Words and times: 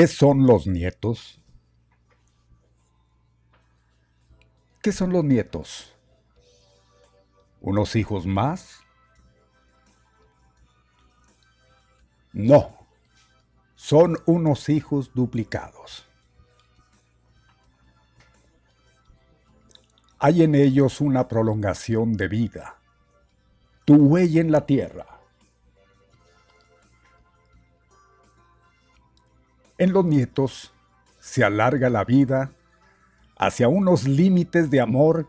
¿Qué 0.00 0.06
son 0.06 0.46
los 0.46 0.66
nietos? 0.66 1.42
¿Qué 4.80 4.92
son 4.92 5.12
los 5.12 5.22
nietos? 5.22 5.94
¿Unos 7.60 7.94
hijos 7.96 8.24
más? 8.24 8.80
No, 12.32 12.78
son 13.74 14.16
unos 14.24 14.70
hijos 14.70 15.12
duplicados. 15.12 16.08
Hay 20.18 20.44
en 20.44 20.54
ellos 20.54 21.02
una 21.02 21.28
prolongación 21.28 22.14
de 22.14 22.26
vida, 22.26 22.78
tu 23.84 23.96
huella 23.96 24.40
en 24.40 24.50
la 24.50 24.64
tierra 24.64 25.19
En 29.80 29.94
los 29.94 30.04
nietos 30.04 30.74
se 31.20 31.42
alarga 31.42 31.88
la 31.88 32.04
vida 32.04 32.52
hacia 33.38 33.68
unos 33.68 34.04
límites 34.04 34.70
de 34.70 34.78
amor 34.78 35.26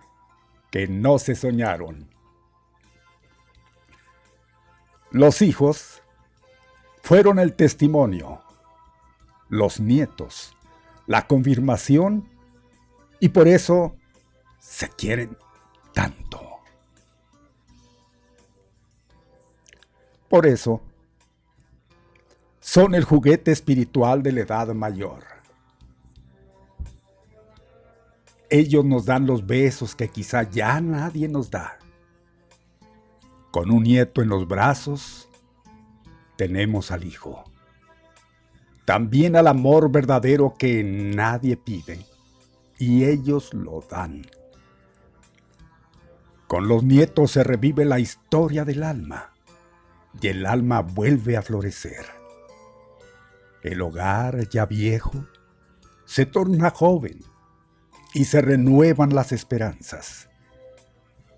que 0.69 0.89
no 0.89 1.19
se 1.19 1.35
soñaron. 1.35 2.09
Los 5.09 5.41
hijos 5.41 6.03
fueron 7.01 7.39
el 7.39 7.53
testimonio, 7.53 8.41
los 9.47 9.79
nietos, 9.79 10.53
la 11.07 11.27
confirmación 11.27 12.27
y 13.21 13.29
por 13.29 13.47
eso 13.47 13.95
se 14.59 14.89
quieren 14.89 15.37
tanto. 15.93 16.41
Por 20.27 20.45
eso, 20.45 20.81
son 22.61 22.93
el 22.93 23.03
juguete 23.03 23.51
espiritual 23.51 24.21
de 24.21 24.31
la 24.31 24.41
edad 24.41 24.67
mayor. 24.73 25.23
Ellos 28.51 28.85
nos 28.85 29.05
dan 29.05 29.25
los 29.25 29.47
besos 29.47 29.95
que 29.95 30.09
quizá 30.09 30.43
ya 30.43 30.79
nadie 30.79 31.27
nos 31.27 31.49
da. 31.49 31.79
Con 33.49 33.71
un 33.71 33.83
nieto 33.83 34.21
en 34.21 34.29
los 34.29 34.47
brazos, 34.47 35.27
tenemos 36.37 36.91
al 36.91 37.03
hijo. 37.03 37.43
También 38.85 39.35
al 39.35 39.47
amor 39.47 39.91
verdadero 39.91 40.53
que 40.57 40.83
nadie 40.83 41.57
pide, 41.57 42.05
y 42.77 43.05
ellos 43.05 43.53
lo 43.53 43.81
dan. 43.89 44.21
Con 46.47 46.67
los 46.67 46.83
nietos 46.83 47.31
se 47.31 47.43
revive 47.43 47.85
la 47.85 47.99
historia 47.99 48.65
del 48.65 48.83
alma, 48.83 49.33
y 50.21 50.27
el 50.27 50.45
alma 50.45 50.81
vuelve 50.81 51.37
a 51.37 51.41
florecer. 51.41 52.20
El 53.63 53.81
hogar 53.81 54.49
ya 54.49 54.65
viejo 54.65 55.27
se 56.05 56.25
torna 56.25 56.71
joven 56.71 57.23
y 58.13 58.25
se 58.25 58.41
renuevan 58.41 59.13
las 59.13 59.31
esperanzas. 59.31 60.29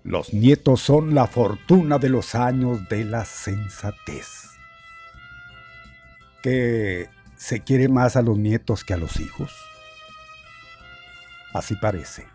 Los 0.02 0.32
nietos 0.32 0.80
son 0.80 1.14
la 1.14 1.26
fortuna 1.26 1.98
de 1.98 2.08
los 2.08 2.34
años 2.34 2.88
de 2.88 3.04
la 3.04 3.24
sensatez. 3.24 4.50
¿Que 6.42 7.08
se 7.36 7.60
quiere 7.60 7.88
más 7.88 8.16
a 8.16 8.22
los 8.22 8.38
nietos 8.38 8.84
que 8.84 8.94
a 8.94 8.98
los 8.98 9.20
hijos? 9.20 9.54
Así 11.52 11.76
parece. 11.76 12.26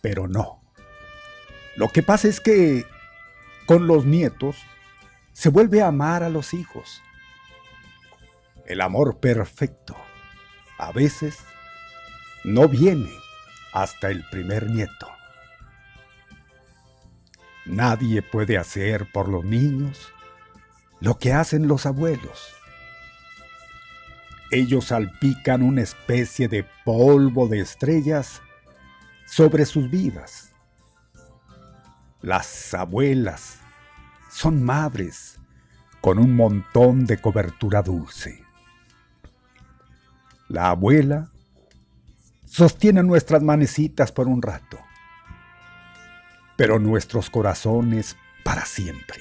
Pero 0.00 0.26
no. 0.26 0.62
Lo 1.76 1.88
que 1.88 2.02
pasa 2.02 2.28
es 2.28 2.40
que 2.40 2.86
con 3.66 3.86
los 3.86 4.06
nietos 4.06 4.56
se 5.32 5.50
vuelve 5.50 5.82
a 5.82 5.88
amar 5.88 6.22
a 6.22 6.30
los 6.30 6.54
hijos 6.54 7.02
el 8.66 8.80
amor 8.80 9.18
perfecto, 9.20 9.96
a 10.78 10.92
veces 10.92 11.38
no 12.44 12.68
viene 12.68 13.10
hasta 13.72 14.10
el 14.10 14.24
primer 14.30 14.70
nieto. 14.70 15.08
Nadie 17.66 18.22
puede 18.22 18.58
hacer 18.58 19.10
por 19.12 19.28
los 19.28 19.44
niños 19.44 20.12
lo 21.00 21.18
que 21.18 21.32
hacen 21.32 21.68
los 21.68 21.86
abuelos. 21.86 22.54
ellos 24.50 24.86
salpican 24.86 25.62
una 25.62 25.82
especie 25.82 26.48
de 26.48 26.66
polvo 26.84 27.46
de 27.46 27.60
estrellas 27.60 28.42
sobre 29.24 29.64
sus 29.64 29.88
vidas. 29.88 30.52
Las 32.20 32.74
abuelas 32.74 33.60
son 34.30 34.62
madres 34.62 35.38
con 36.00 36.18
un 36.18 36.34
montón 36.34 37.06
de 37.06 37.18
cobertura 37.18 37.82
dulce. 37.82 38.44
La 40.50 40.70
abuela 40.70 41.30
sostiene 42.44 43.04
nuestras 43.04 43.40
manecitas 43.40 44.10
por 44.10 44.26
un 44.26 44.42
rato, 44.42 44.80
pero 46.56 46.80
nuestros 46.80 47.30
corazones 47.30 48.16
para 48.42 48.64
siempre. 48.64 49.20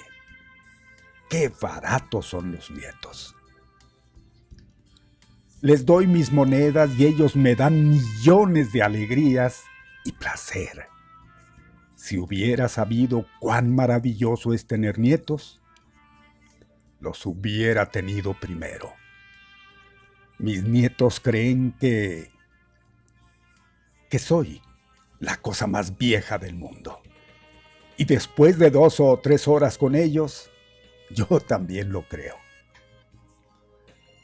Qué 1.29 1.51
baratos 1.61 2.25
son 2.25 2.51
los 2.51 2.71
nietos. 2.71 3.35
Les 5.61 5.85
doy 5.85 6.07
mis 6.07 6.31
monedas 6.31 6.89
y 6.97 7.05
ellos 7.05 7.35
me 7.35 7.53
dan 7.53 7.91
millones 7.91 8.71
de 8.71 8.81
alegrías 8.81 9.61
y 10.05 10.13
placer. 10.13 10.87
Si 11.95 12.17
hubiera 12.17 12.67
sabido 12.69 13.27
cuán 13.39 13.69
maravilloso 13.75 14.51
es 14.51 14.65
tener 14.65 14.97
nietos, 14.97 15.61
los 16.99 17.23
hubiera 17.27 17.91
tenido 17.91 18.33
primero. 18.33 18.98
Mis 20.39 20.63
nietos 20.63 21.19
creen 21.19 21.75
que 21.79 22.31
que 24.09 24.19
soy 24.19 24.61
la 25.19 25.37
cosa 25.37 25.67
más 25.67 25.97
vieja 25.97 26.37
del 26.37 26.55
mundo. 26.55 27.01
Y 27.97 28.05
después 28.05 28.57
de 28.57 28.71
dos 28.71 28.99
o 28.99 29.17
tres 29.19 29.47
horas 29.47 29.77
con 29.77 29.95
ellos, 29.95 30.49
yo 31.11 31.25
también 31.39 31.91
lo 31.91 32.07
creo. 32.07 32.35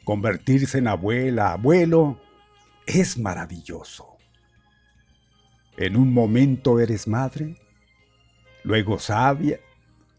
Convertirse 0.03 0.79
en 0.79 0.87
abuela, 0.87 1.51
abuelo, 1.51 2.19
es 2.85 3.17
maravilloso. 3.17 4.17
En 5.77 5.97
un 5.97 6.13
momento 6.13 6.79
eres 6.79 7.07
madre, 7.07 7.57
luego 8.63 8.97
sabia 8.97 9.59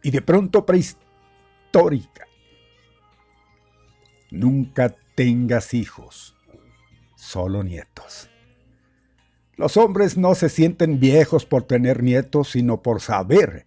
y 0.02 0.10
de 0.10 0.20
pronto 0.20 0.66
prehistórica. 0.66 2.26
Nunca 4.30 4.94
tengas 5.16 5.72
hijos, 5.72 6.36
solo 7.16 7.64
nietos. 7.64 8.28
Los 9.56 9.78
hombres 9.78 10.18
no 10.18 10.34
se 10.34 10.50
sienten 10.50 11.00
viejos 11.00 11.46
por 11.46 11.62
tener 11.62 12.02
nietos, 12.02 12.50
sino 12.50 12.82
por 12.82 13.00
saber 13.00 13.66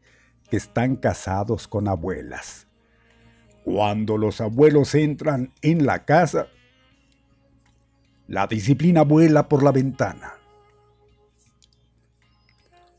que 0.50 0.58
están 0.58 0.96
casados 0.96 1.68
con 1.68 1.88
abuelas. 1.88 2.68
Cuando 3.66 4.18
los 4.18 4.40
abuelos 4.42 4.94
entran 4.94 5.52
en 5.64 5.88
la 5.88 6.06
casa, 6.06 6.48
la 8.28 8.46
disciplina 8.46 9.02
vuela 9.02 9.50
por 9.50 9.64
la 9.64 9.72
ventana. 9.72 10.34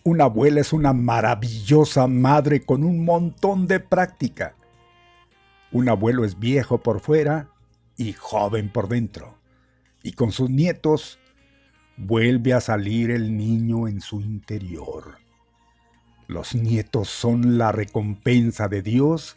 Una 0.02 0.24
abuela 0.24 0.60
es 0.60 0.72
una 0.72 0.92
maravillosa 0.92 2.08
madre 2.08 2.62
con 2.62 2.82
un 2.82 3.04
montón 3.04 3.68
de 3.68 3.78
práctica. 3.78 4.56
Un 5.70 5.88
abuelo 5.88 6.24
es 6.24 6.36
viejo 6.36 6.78
por 6.78 6.98
fuera 6.98 7.49
y 8.00 8.14
joven 8.14 8.70
por 8.70 8.88
dentro. 8.88 9.38
Y 10.02 10.12
con 10.12 10.32
sus 10.32 10.48
nietos 10.48 11.18
vuelve 11.98 12.54
a 12.54 12.60
salir 12.62 13.10
el 13.10 13.36
niño 13.36 13.88
en 13.88 14.00
su 14.00 14.22
interior. 14.22 15.18
Los 16.26 16.54
nietos 16.54 17.08
son 17.10 17.58
la 17.58 17.72
recompensa 17.72 18.68
de 18.68 18.80
Dios 18.80 19.36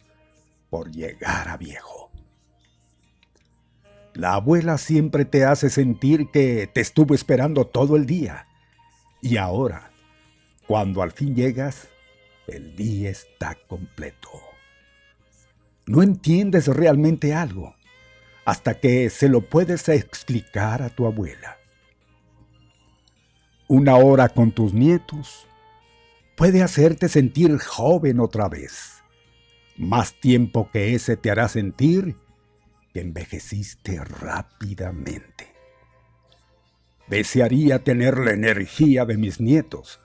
por 0.70 0.90
llegar 0.90 1.48
a 1.48 1.58
viejo. 1.58 2.10
La 4.14 4.34
abuela 4.34 4.78
siempre 4.78 5.26
te 5.26 5.44
hace 5.44 5.68
sentir 5.68 6.30
que 6.30 6.66
te 6.66 6.80
estuvo 6.80 7.14
esperando 7.14 7.66
todo 7.66 7.96
el 7.96 8.06
día. 8.06 8.46
Y 9.20 9.36
ahora, 9.36 9.90
cuando 10.66 11.02
al 11.02 11.12
fin 11.12 11.34
llegas, 11.34 11.88
el 12.46 12.74
día 12.76 13.10
está 13.10 13.58
completo. 13.68 14.30
No 15.86 16.02
entiendes 16.02 16.68
realmente 16.68 17.34
algo 17.34 17.74
hasta 18.44 18.78
que 18.78 19.08
se 19.10 19.28
lo 19.28 19.42
puedes 19.42 19.88
explicar 19.88 20.82
a 20.82 20.90
tu 20.90 21.06
abuela. 21.06 21.58
Una 23.68 23.96
hora 23.96 24.28
con 24.28 24.52
tus 24.52 24.74
nietos 24.74 25.46
puede 26.36 26.62
hacerte 26.62 27.08
sentir 27.08 27.58
joven 27.58 28.20
otra 28.20 28.48
vez. 28.48 29.02
Más 29.76 30.12
tiempo 30.20 30.68
que 30.70 30.94
ese 30.94 31.16
te 31.16 31.30
hará 31.30 31.48
sentir 31.48 32.16
que 32.92 33.00
envejeciste 33.00 34.04
rápidamente. 34.04 35.52
Desearía 37.08 37.82
tener 37.82 38.18
la 38.18 38.32
energía 38.32 39.04
de 39.04 39.16
mis 39.16 39.40
nietos, 39.40 40.00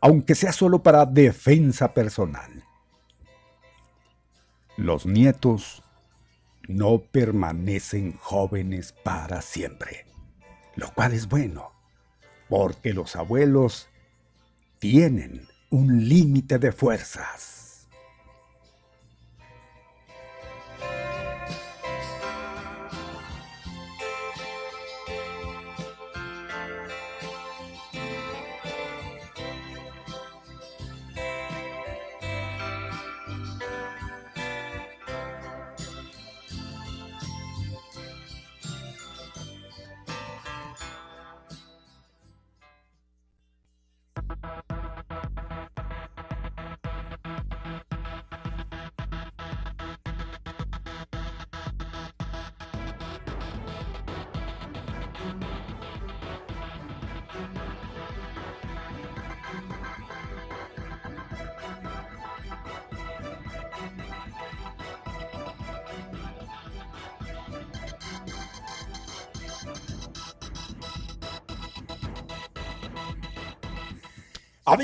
aunque 0.00 0.34
sea 0.34 0.52
solo 0.52 0.82
para 0.82 1.06
defensa 1.06 1.94
personal. 1.94 2.64
Los 4.76 5.06
nietos 5.06 5.83
no 6.68 7.02
permanecen 7.02 8.16
jóvenes 8.18 8.92
para 8.92 9.42
siempre, 9.42 10.06
lo 10.76 10.92
cual 10.92 11.12
es 11.12 11.28
bueno 11.28 11.74
porque 12.48 12.92
los 12.92 13.16
abuelos 13.16 13.88
tienen 14.78 15.48
un 15.70 16.08
límite 16.08 16.58
de 16.58 16.72
fuerzas. 16.72 17.53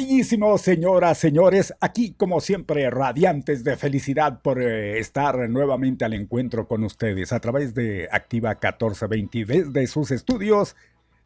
Amiguísimos, 0.00 0.62
señoras, 0.62 1.18
señores, 1.18 1.74
aquí 1.78 2.14
como 2.14 2.40
siempre 2.40 2.88
radiantes 2.88 3.64
de 3.64 3.76
felicidad 3.76 4.40
por 4.40 4.62
eh, 4.62 4.98
estar 4.98 5.46
nuevamente 5.50 6.06
al 6.06 6.14
encuentro 6.14 6.66
con 6.66 6.84
ustedes 6.84 7.34
a 7.34 7.40
través 7.40 7.74
de 7.74 8.08
Activa 8.10 8.52
1420 8.52 9.44
desde 9.44 9.86
sus 9.86 10.10
estudios. 10.10 10.74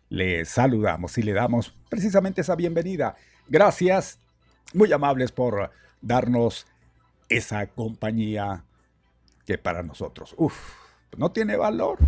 Les 0.09 0.49
saludamos 0.49 1.17
y 1.19 1.23
le 1.23 1.35
damos 1.35 1.73
precisamente 1.89 2.41
esa 2.41 2.57
bienvenida. 2.57 3.15
Gracias, 3.47 4.19
muy 4.73 4.93
amables 4.93 5.31
por 5.31 5.71
darnos 6.01 6.67
esa 7.29 7.69
compañía 7.69 8.65
que 9.47 9.57
para 9.57 9.85
nosotros, 9.85 10.35
uff, 10.37 10.59
no 11.17 11.31
tiene 11.31 11.57
valor. 11.57 11.99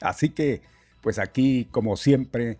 Así 0.00 0.28
que, 0.28 0.62
pues 1.00 1.18
aquí 1.18 1.66
como 1.72 1.96
siempre 1.96 2.58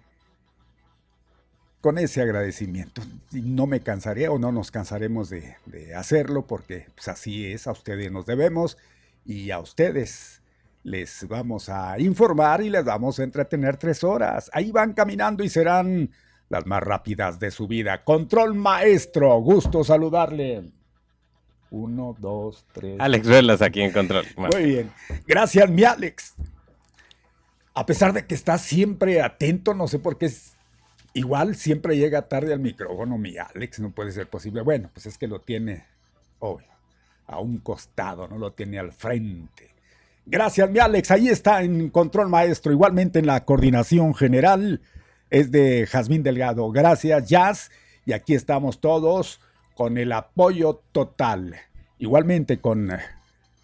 con 1.84 1.98
ese 1.98 2.22
agradecimiento. 2.22 3.02
Y 3.30 3.42
no 3.42 3.66
me 3.66 3.80
cansaré 3.80 4.26
o 4.28 4.38
no 4.38 4.50
nos 4.50 4.70
cansaremos 4.70 5.28
de, 5.28 5.54
hacerlo 5.94 6.46
porque 6.46 6.86
pues, 6.94 7.08
así 7.08 7.44
es, 7.44 7.66
a 7.66 7.72
ustedes 7.72 8.10
nos 8.10 8.24
debemos 8.24 8.78
y 9.26 9.50
a 9.50 9.58
ustedes 9.58 10.40
les 10.82 11.28
vamos 11.28 11.68
a 11.68 11.98
informar 12.00 12.62
y 12.62 12.70
les 12.70 12.86
vamos 12.86 13.18
a 13.18 13.22
entretener 13.22 13.76
tres 13.76 14.02
horas. 14.02 14.50
Ahí 14.54 14.72
van 14.72 14.94
caminando 14.94 15.44
y 15.44 15.50
serán 15.50 16.08
las 16.48 16.64
más 16.64 16.82
rápidas 16.82 17.38
de 17.38 17.50
su 17.50 17.68
vida. 17.68 18.02
Control 18.02 18.54
maestro, 18.54 19.38
gusto 19.42 19.84
saludarle. 19.84 20.72
Uno, 21.70 22.16
dos, 22.18 22.64
tres. 22.72 22.96
Alex 22.98 23.28
Velas 23.28 23.60
aquí 23.60 23.82
en 23.82 23.92
control. 23.92 24.24
Muy 24.38 24.64
bien. 24.64 24.90
Gracias, 25.26 25.68
mi 25.68 25.84
Alex. 25.84 26.32
A 27.74 27.84
pesar 27.84 28.14
de 28.14 28.24
que 28.24 28.34
está 28.34 28.56
siempre 28.56 29.20
atento, 29.20 29.74
no 29.74 29.86
sé 29.86 29.98
por 29.98 30.16
qué 30.16 30.30
Igual 31.16 31.54
siempre 31.54 31.96
llega 31.96 32.22
tarde 32.22 32.52
al 32.52 32.58
micrófono 32.58 33.16
mi 33.18 33.36
Alex, 33.38 33.78
no 33.78 33.90
puede 33.90 34.10
ser 34.10 34.26
posible. 34.26 34.62
Bueno, 34.62 34.90
pues 34.92 35.06
es 35.06 35.16
que 35.16 35.28
lo 35.28 35.40
tiene 35.40 35.84
a 37.26 37.38
un 37.38 37.58
costado, 37.58 38.26
no 38.26 38.36
lo 38.36 38.52
tiene 38.52 38.80
al 38.80 38.92
frente. 38.92 39.70
Gracias, 40.26 40.68
mi 40.68 40.80
Alex. 40.80 41.12
Ahí 41.12 41.28
está 41.28 41.62
en 41.62 41.88
control 41.90 42.28
maestro. 42.28 42.72
Igualmente 42.72 43.20
en 43.20 43.26
la 43.26 43.44
coordinación 43.44 44.12
general 44.14 44.80
es 45.30 45.52
de 45.52 45.86
Jazmín 45.86 46.24
Delgado. 46.24 46.68
Gracias, 46.72 47.28
Jazz. 47.28 47.70
Y 48.04 48.12
aquí 48.12 48.34
estamos 48.34 48.80
todos 48.80 49.40
con 49.76 49.98
el 49.98 50.10
apoyo 50.10 50.82
total. 50.90 51.54
Igualmente 51.98 52.58
con 52.58 52.90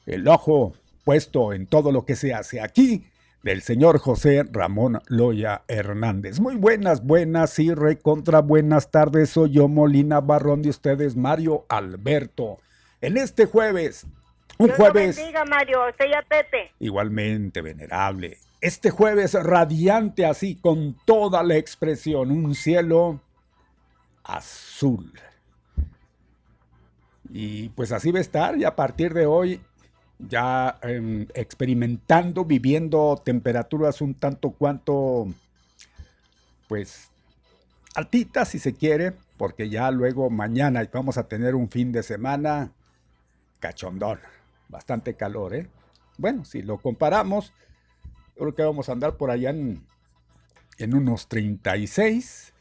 el 0.07 0.29
ojo 0.29 0.75
puesto 1.05 1.53
en 1.53 1.67
todo 1.67 1.91
lo 1.91 2.05
que 2.05 2.15
se 2.15 2.33
hace 2.33 2.61
aquí 2.61 3.10
del 3.43 3.63
señor 3.63 3.99
José 3.99 4.45
Ramón 4.51 5.01
Loya 5.07 5.63
Hernández. 5.69 6.41
Muy 6.41 6.57
buenas, 6.57 7.05
buenas 7.05 7.59
y 7.59 7.73
recontra 7.73 8.41
buenas 8.41 8.91
tardes. 8.91 9.31
Soy 9.31 9.51
yo, 9.51 9.69
Molina 9.69 10.21
Barrón 10.21 10.63
de 10.63 10.71
ustedes, 10.71 11.17
Mario 11.17 11.65
Alberto. 11.69 12.59
En 13.01 13.17
este 13.17 13.47
jueves, 13.47 14.07
un 14.59 14.71
jueves. 14.71 15.17
bendiga, 15.17 15.45
Mario, 15.45 15.89
usted 15.89 16.07
Pepe. 16.29 16.71
Igualmente, 16.79 17.63
venerable. 17.63 18.39
Este 18.61 18.91
jueves 18.91 19.33
radiante 19.33 20.27
así, 20.27 20.57
con 20.57 20.97
toda 21.07 21.43
la 21.43 21.57
expresión, 21.57 22.31
un 22.31 22.55
cielo 22.55 23.21
azul. 24.23 25.13
Y 27.33 27.71
pues 27.71 27.93
así 27.93 28.11
va 28.11 28.19
a 28.19 28.23
estar, 28.23 28.59
y 28.59 28.65
a 28.65 28.77
partir 28.77 29.15
de 29.15 29.25
hoy 29.25 29.63
ya 30.29 30.79
em, 30.83 31.27
experimentando, 31.35 32.45
viviendo 32.45 33.21
temperaturas 33.25 34.01
un 34.01 34.15
tanto 34.15 34.51
cuanto, 34.51 35.29
pues, 36.69 37.11
altitas 37.95 38.49
si 38.49 38.59
se 38.59 38.75
quiere, 38.75 39.15
porque 39.37 39.69
ya 39.69 39.91
luego 39.91 40.31
mañana 40.31 40.89
vamos 40.93 41.19
a 41.19 41.29
tener 41.29 41.55
un 41.55 41.71
fin 41.71 41.93
de 41.93 42.03
semana 42.03 42.73
cachondón, 43.61 44.21
bastante 44.69 45.15
calor, 45.15 45.55
¿eh? 45.55 45.69
Bueno, 46.19 46.45
si 46.45 46.63
lo 46.63 46.79
comparamos, 46.79 47.53
creo 48.37 48.55
que 48.55 48.63
vamos 48.63 48.89
a 48.89 48.93
andar 48.93 49.17
por 49.17 49.31
allá 49.31 49.51
en, 49.51 49.87
en 50.79 50.95
unos 50.95 51.29
36, 51.29 52.53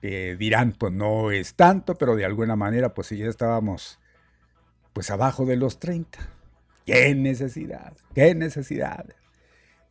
que 0.00 0.36
dirán, 0.36 0.72
pues 0.72 0.92
no 0.92 1.30
es 1.30 1.54
tanto, 1.54 1.94
pero 1.94 2.16
de 2.16 2.24
alguna 2.24 2.56
manera, 2.56 2.94
pues 2.94 3.08
si 3.08 3.18
ya 3.18 3.26
estábamos, 3.26 3.98
pues 4.92 5.10
abajo 5.10 5.44
de 5.44 5.56
los 5.56 5.78
30 5.78 6.35
Qué 6.86 7.14
necesidad, 7.16 7.94
qué 8.14 8.34
necesidad. 8.36 9.06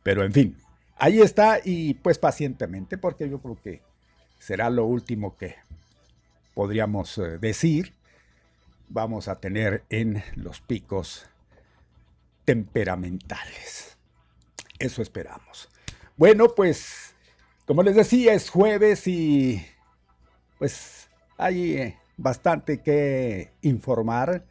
Pero 0.02 0.24
en 0.24 0.32
fin, 0.32 0.56
ahí 0.96 1.20
está 1.20 1.60
y 1.62 1.94
pues 1.94 2.18
pacientemente, 2.18 2.96
porque 2.96 3.28
yo 3.28 3.38
creo 3.40 3.58
que 3.62 3.82
será 4.38 4.70
lo 4.70 4.86
último 4.86 5.36
que 5.36 5.56
podríamos 6.54 7.18
eh, 7.18 7.38
decir. 7.38 7.92
Vamos 8.88 9.28
a 9.28 9.40
tener 9.40 9.84
en 9.90 10.22
los 10.36 10.60
picos 10.60 11.26
temperamentales. 12.46 13.98
Eso 14.78 15.02
esperamos. 15.02 15.68
Bueno, 16.16 16.54
pues, 16.54 17.14
como 17.66 17.82
les 17.82 17.96
decía, 17.96 18.32
es 18.32 18.48
jueves 18.48 19.06
y 19.06 19.66
pues 20.58 21.10
hay 21.36 21.76
eh, 21.76 21.98
bastante 22.16 22.80
que 22.80 23.52
informar. 23.60 24.46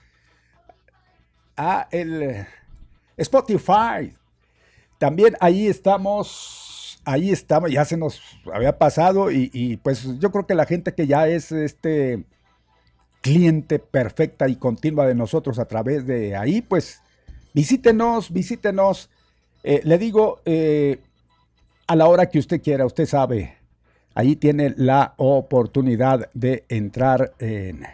a 1.56 1.88
el 1.90 2.22
eh, 2.22 2.46
Spotify. 3.16 4.14
También 4.98 5.34
ahí 5.40 5.66
estamos 5.66 6.71
ahí 7.04 7.30
estamos, 7.30 7.70
ya 7.70 7.84
se 7.84 7.96
nos 7.96 8.20
había 8.52 8.78
pasado 8.78 9.30
y, 9.30 9.78
pues 9.82 10.18
yo 10.18 10.30
creo 10.30 10.46
que 10.46 10.54
la 10.54 10.66
gente 10.66 10.94
que 10.94 11.06
ya 11.06 11.28
es 11.28 11.52
este 11.52 12.24
cliente 13.20 13.78
perfecta 13.78 14.48
y 14.48 14.56
continua 14.56 15.06
de 15.06 15.14
nosotros 15.14 15.58
a 15.58 15.66
través 15.66 16.06
de 16.06 16.36
ahí, 16.36 16.60
pues 16.60 17.00
visítenos, 17.54 18.32
visítenos. 18.32 19.10
Eh, 19.62 19.80
le 19.84 19.98
digo, 19.98 20.40
eh, 20.44 20.98
a 21.86 21.94
la 21.94 22.08
hora 22.08 22.30
que 22.30 22.38
usted 22.38 22.60
quiera, 22.60 22.84
usted 22.84 23.06
sabe, 23.06 23.56
ahí 24.14 24.34
tiene 24.36 24.74
la 24.76 25.14
oportunidad 25.18 26.30
de 26.34 26.64
entrar 26.68 27.32
en, 27.38 27.84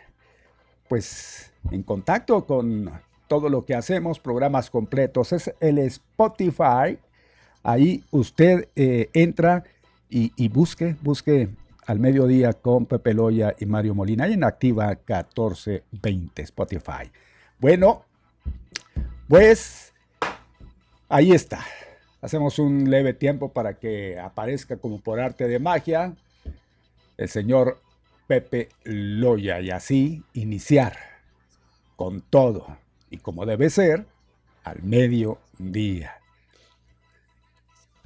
pues, 0.88 1.52
en 1.70 1.82
contacto 1.82 2.46
con 2.46 2.90
todo 3.26 3.50
lo 3.50 3.64
que 3.66 3.74
hacemos, 3.74 4.18
programas 4.18 4.70
completos. 4.70 5.32
Es 5.32 5.52
el 5.60 5.78
Spotify 5.78 6.98
Ahí 7.68 8.02
usted 8.12 8.70
eh, 8.76 9.10
entra 9.12 9.62
y, 10.08 10.48
busque, 10.48 10.96
busque 11.02 11.50
al 11.84 11.98
mediodía 11.98 12.54
con 12.54 12.86
Pepe 12.86 13.12
Loya 13.12 13.54
y 13.58 13.66
Mario 13.66 13.94
Molina 13.94 14.26
en 14.26 14.42
Activa 14.42 14.86
1420 14.86 16.40
Spotify. 16.44 17.10
Bueno, 17.58 18.06
pues 19.28 19.92
ahí 21.10 21.32
está. 21.32 21.62
Hacemos 22.22 22.58
un 22.58 22.88
leve 22.88 23.12
tiempo 23.12 23.52
para 23.52 23.74
que 23.74 24.18
aparezca 24.18 24.78
como 24.78 24.98
por 24.98 25.20
arte 25.20 25.46
de 25.46 25.58
magia 25.58 26.14
el 27.18 27.28
señor 27.28 27.82
Pepe 28.26 28.70
Loya 28.84 29.60
y 29.60 29.72
así 29.72 30.24
iniciar 30.32 30.96
con 31.96 32.22
todo 32.22 32.78
y 33.10 33.18
como 33.18 33.44
debe 33.44 33.68
ser 33.68 34.06
al 34.64 34.82
mediodía. 34.82 36.18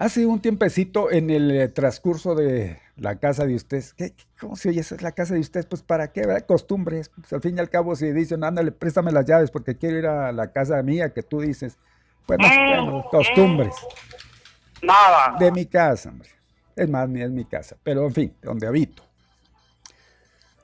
Hace 0.03 0.27
un 0.27 0.41
tiempecito 0.41 1.13
en 1.13 1.31
el 1.31 1.49
eh, 1.53 1.69
transcurso 1.69 2.35
de 2.35 2.81
la 2.97 3.21
casa 3.21 3.47
de 3.47 3.55
ustedes, 3.55 3.95
¿qué, 3.95 4.15
¿cómo 4.41 4.57
se 4.57 4.71
oye? 4.71 4.81
Esa 4.81 4.97
es 4.97 5.03
la 5.03 5.13
casa 5.13 5.35
de 5.35 5.39
ustedes, 5.39 5.67
pues 5.67 5.83
¿para 5.83 6.11
qué? 6.11 6.23
¿verdad? 6.23 6.45
Costumbres. 6.45 7.09
Pues, 7.09 7.33
al 7.33 7.41
fin 7.41 7.57
y 7.57 7.61
al 7.61 7.71
cabo, 7.71 7.95
si 7.95 8.11
dicen, 8.11 8.43
ándale, 8.43 8.73
préstame 8.73 9.13
las 9.13 9.25
llaves 9.27 9.53
porque 9.53 9.77
quiero 9.77 9.99
ir 9.99 10.07
a 10.07 10.33
la 10.33 10.51
casa 10.51 10.83
mía, 10.83 11.11
que 11.11 11.23
tú 11.23 11.41
dices, 11.41 11.79
bueno, 12.27 12.45
bueno 12.49 13.05
costumbres. 13.13 13.77
Nada. 14.83 15.37
De 15.39 15.53
mi 15.53 15.67
casa, 15.67 16.09
hombre. 16.09 16.31
Es 16.75 16.89
más, 16.91 17.09
ni 17.09 17.23
es 17.23 17.31
mi 17.31 17.45
casa, 17.45 17.77
pero 17.85 18.05
en 18.05 18.13
fin, 18.13 18.35
donde 18.43 18.67
habito. 18.67 19.05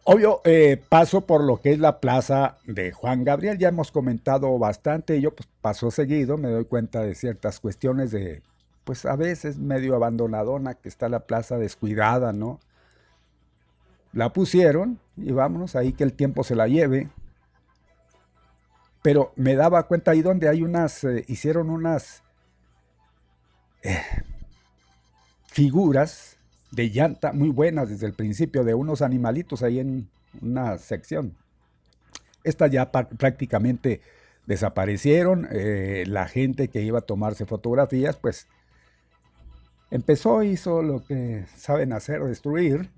Obvio, 0.02 0.40
eh, 0.46 0.82
paso 0.88 1.20
por 1.20 1.44
lo 1.44 1.60
que 1.60 1.70
es 1.70 1.78
la 1.78 2.00
plaza 2.00 2.56
de 2.64 2.90
Juan 2.90 3.22
Gabriel, 3.22 3.56
ya 3.56 3.68
hemos 3.68 3.92
comentado 3.92 4.58
bastante, 4.58 5.20
yo 5.20 5.32
pues 5.32 5.48
paso 5.60 5.92
seguido, 5.92 6.38
me 6.38 6.48
doy 6.48 6.64
cuenta 6.64 7.04
de 7.04 7.14
ciertas 7.14 7.60
cuestiones 7.60 8.10
de 8.10 8.42
pues 8.88 9.04
a 9.04 9.16
veces 9.16 9.58
medio 9.58 9.94
abandonadona, 9.94 10.72
que 10.72 10.88
está 10.88 11.10
la 11.10 11.26
plaza 11.26 11.58
descuidada, 11.58 12.32
¿no? 12.32 12.58
La 14.14 14.32
pusieron 14.32 14.98
y 15.18 15.30
vámonos, 15.30 15.76
ahí 15.76 15.92
que 15.92 16.04
el 16.04 16.14
tiempo 16.14 16.42
se 16.42 16.56
la 16.56 16.68
lleve. 16.68 17.10
Pero 19.02 19.34
me 19.36 19.56
daba 19.56 19.82
cuenta 19.82 20.12
ahí 20.12 20.22
donde 20.22 20.48
hay 20.48 20.62
unas, 20.62 21.04
eh, 21.04 21.26
hicieron 21.28 21.68
unas 21.68 22.22
eh, 23.82 24.00
figuras 25.48 26.38
de 26.70 26.88
llanta 26.88 27.34
muy 27.34 27.50
buenas 27.50 27.90
desde 27.90 28.06
el 28.06 28.14
principio, 28.14 28.64
de 28.64 28.72
unos 28.72 29.02
animalitos 29.02 29.62
ahí 29.62 29.80
en 29.80 30.08
una 30.40 30.78
sección. 30.78 31.36
Estas 32.42 32.70
ya 32.70 32.90
prácticamente 32.90 34.00
desaparecieron. 34.46 35.46
Eh, 35.50 36.04
la 36.06 36.26
gente 36.26 36.68
que 36.68 36.80
iba 36.80 37.00
a 37.00 37.02
tomarse 37.02 37.44
fotografías, 37.44 38.16
pues 38.16 38.48
empezó, 39.90 40.42
hizo 40.42 40.82
lo 40.82 41.04
que 41.04 41.46
saben 41.56 41.92
hacer, 41.92 42.22
destruir. 42.22 42.90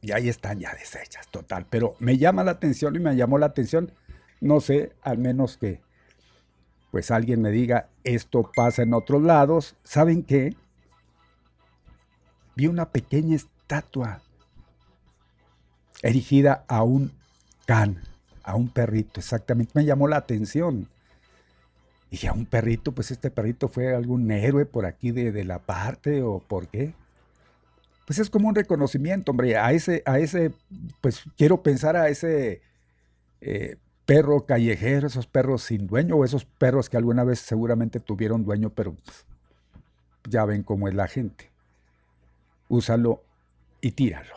Y 0.00 0.12
ahí 0.12 0.28
están 0.28 0.60
ya 0.60 0.72
deshechas, 0.74 1.28
total. 1.28 1.66
Pero 1.68 1.96
me 1.98 2.18
llama 2.18 2.44
la 2.44 2.52
atención 2.52 2.94
y 2.94 3.00
me 3.00 3.16
llamó 3.16 3.38
la 3.38 3.46
atención, 3.46 3.92
no 4.40 4.60
sé, 4.60 4.92
al 5.02 5.18
menos 5.18 5.56
que 5.56 5.80
pues 6.90 7.10
alguien 7.10 7.42
me 7.42 7.50
diga, 7.50 7.88
esto 8.04 8.50
pasa 8.54 8.82
en 8.82 8.94
otros 8.94 9.22
lados. 9.22 9.76
¿Saben 9.84 10.22
qué? 10.22 10.56
Vi 12.56 12.66
una 12.66 12.90
pequeña 12.90 13.36
estatua 13.36 14.22
erigida 16.02 16.64
a 16.68 16.82
un 16.82 17.12
can, 17.66 18.02
a 18.42 18.54
un 18.54 18.68
perrito, 18.68 19.20
exactamente. 19.20 19.72
Me 19.74 19.84
llamó 19.84 20.08
la 20.08 20.16
atención. 20.16 20.88
Y 22.10 22.26
a 22.26 22.32
un 22.32 22.46
perrito, 22.46 22.92
pues 22.92 23.10
este 23.10 23.30
perrito 23.30 23.68
fue 23.68 23.94
algún 23.94 24.30
héroe 24.30 24.64
por 24.64 24.86
aquí 24.86 25.10
de, 25.10 25.44
la 25.44 25.58
parte 25.58 26.22
o 26.22 26.38
por 26.40 26.68
qué. 26.68 26.94
Pues 28.06 28.18
es 28.18 28.30
como 28.30 28.48
un 28.48 28.54
reconocimiento, 28.54 29.32
hombre, 29.32 29.58
a 29.58 29.72
ese, 29.72 30.02
a 30.06 30.18
ese, 30.18 30.52
pues 31.02 31.24
quiero 31.36 31.62
pensar 31.62 31.96
a 31.96 32.08
ese 32.08 32.62
eh, 33.42 33.76
perro 34.06 34.46
callejero, 34.46 35.06
esos 35.06 35.26
perros 35.26 35.62
sin 35.64 35.86
dueño 35.86 36.16
o 36.16 36.24
esos 36.24 36.46
perros 36.46 36.88
que 36.88 36.96
alguna 36.96 37.24
vez 37.24 37.40
seguramente 37.40 38.00
tuvieron 38.00 38.44
dueño, 38.44 38.70
pero 38.70 38.96
ya 40.26 40.46
ven 40.46 40.62
cómo 40.62 40.88
es 40.88 40.94
la 40.94 41.08
gente. 41.08 41.50
Úsalo 42.68 43.22
y 43.82 43.92
tíralo. 43.92 44.34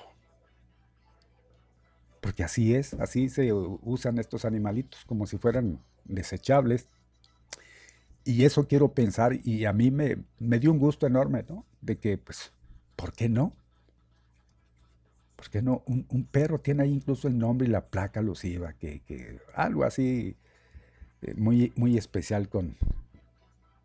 Porque 2.19 2.43
así 2.43 2.75
es, 2.75 2.93
así 2.95 3.29
se 3.29 3.51
usan 3.53 4.19
estos 4.19 4.45
animalitos, 4.45 5.05
como 5.05 5.25
si 5.25 5.37
fueran 5.37 5.79
desechables. 6.03 6.87
Y 8.23 8.45
eso 8.45 8.67
quiero 8.67 8.93
pensar, 8.93 9.33
y 9.43 9.65
a 9.65 9.73
mí 9.73 9.89
me, 9.89 10.17
me 10.39 10.59
dio 10.59 10.71
un 10.71 10.79
gusto 10.79 11.07
enorme, 11.07 11.43
¿no? 11.49 11.65
De 11.81 11.97
que, 11.97 12.17
pues, 12.17 12.51
¿por 12.95 13.13
qué 13.13 13.29
no? 13.29 13.53
¿Por 15.35 15.49
qué 15.49 15.63
no? 15.63 15.81
Un, 15.87 16.27
perro 16.29 16.59
tiene 16.59 16.83
ahí 16.83 16.93
incluso 16.93 17.27
el 17.27 17.39
nombre 17.39 17.67
y 17.67 17.71
la 17.71 17.87
placa 17.87 18.19
alusiva, 18.19 18.73
que, 18.73 18.99
que 19.07 19.39
algo 19.55 19.83
así 19.83 20.35
eh, 21.23 21.33
muy, 21.35 21.73
muy 21.75 21.97
especial 21.97 22.47
con 22.47 22.77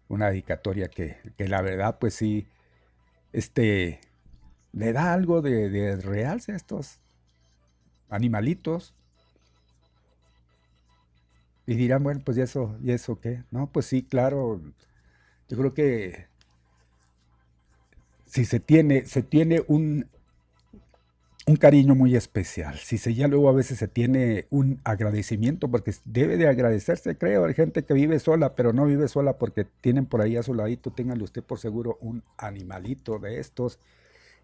una 0.08 0.28
dedicatoria 0.28 0.88
que, 0.88 1.16
que, 1.38 1.48
la 1.48 1.62
verdad, 1.62 1.98
pues 1.98 2.12
sí, 2.12 2.46
este, 3.32 4.00
le 4.72 4.92
da 4.92 5.14
algo 5.14 5.40
de, 5.40 5.70
de 5.70 5.96
realce 5.96 6.52
a 6.52 6.56
estos 6.56 7.00
animalitos. 8.10 8.94
Y 11.66 11.74
dirán, 11.74 12.02
bueno, 12.04 12.20
pues 12.24 12.38
¿y 12.38 12.42
eso, 12.42 12.76
¿y 12.82 12.92
eso 12.92 13.20
qué? 13.20 13.42
No, 13.50 13.70
pues 13.72 13.86
sí, 13.86 14.02
claro. 14.02 14.60
Yo 15.48 15.58
creo 15.58 15.74
que 15.74 16.26
si 18.26 18.44
se 18.44 18.60
tiene, 18.60 19.06
se 19.06 19.22
tiene 19.22 19.62
un, 19.68 20.06
un 21.46 21.56
cariño 21.56 21.94
muy 21.94 22.16
especial, 22.16 22.76
si 22.78 22.98
se 22.98 23.14
ya 23.14 23.28
luego 23.28 23.48
a 23.48 23.52
veces 23.52 23.78
se 23.78 23.86
tiene 23.86 24.46
un 24.50 24.80
agradecimiento, 24.82 25.70
porque 25.70 25.94
debe 26.04 26.36
de 26.36 26.48
agradecerse, 26.48 27.16
creo, 27.16 27.44
hay 27.44 27.54
gente 27.54 27.84
que 27.84 27.94
vive 27.94 28.18
sola, 28.18 28.56
pero 28.56 28.72
no 28.72 28.84
vive 28.84 29.06
sola 29.06 29.38
porque 29.38 29.64
tienen 29.80 30.06
por 30.06 30.22
ahí 30.22 30.36
a 30.36 30.42
su 30.42 30.54
ladito, 30.54 30.90
ténganle 30.90 31.22
usted 31.22 31.44
por 31.44 31.60
seguro 31.60 31.98
un 32.00 32.24
animalito 32.36 33.18
de 33.20 33.38
estos. 33.38 33.78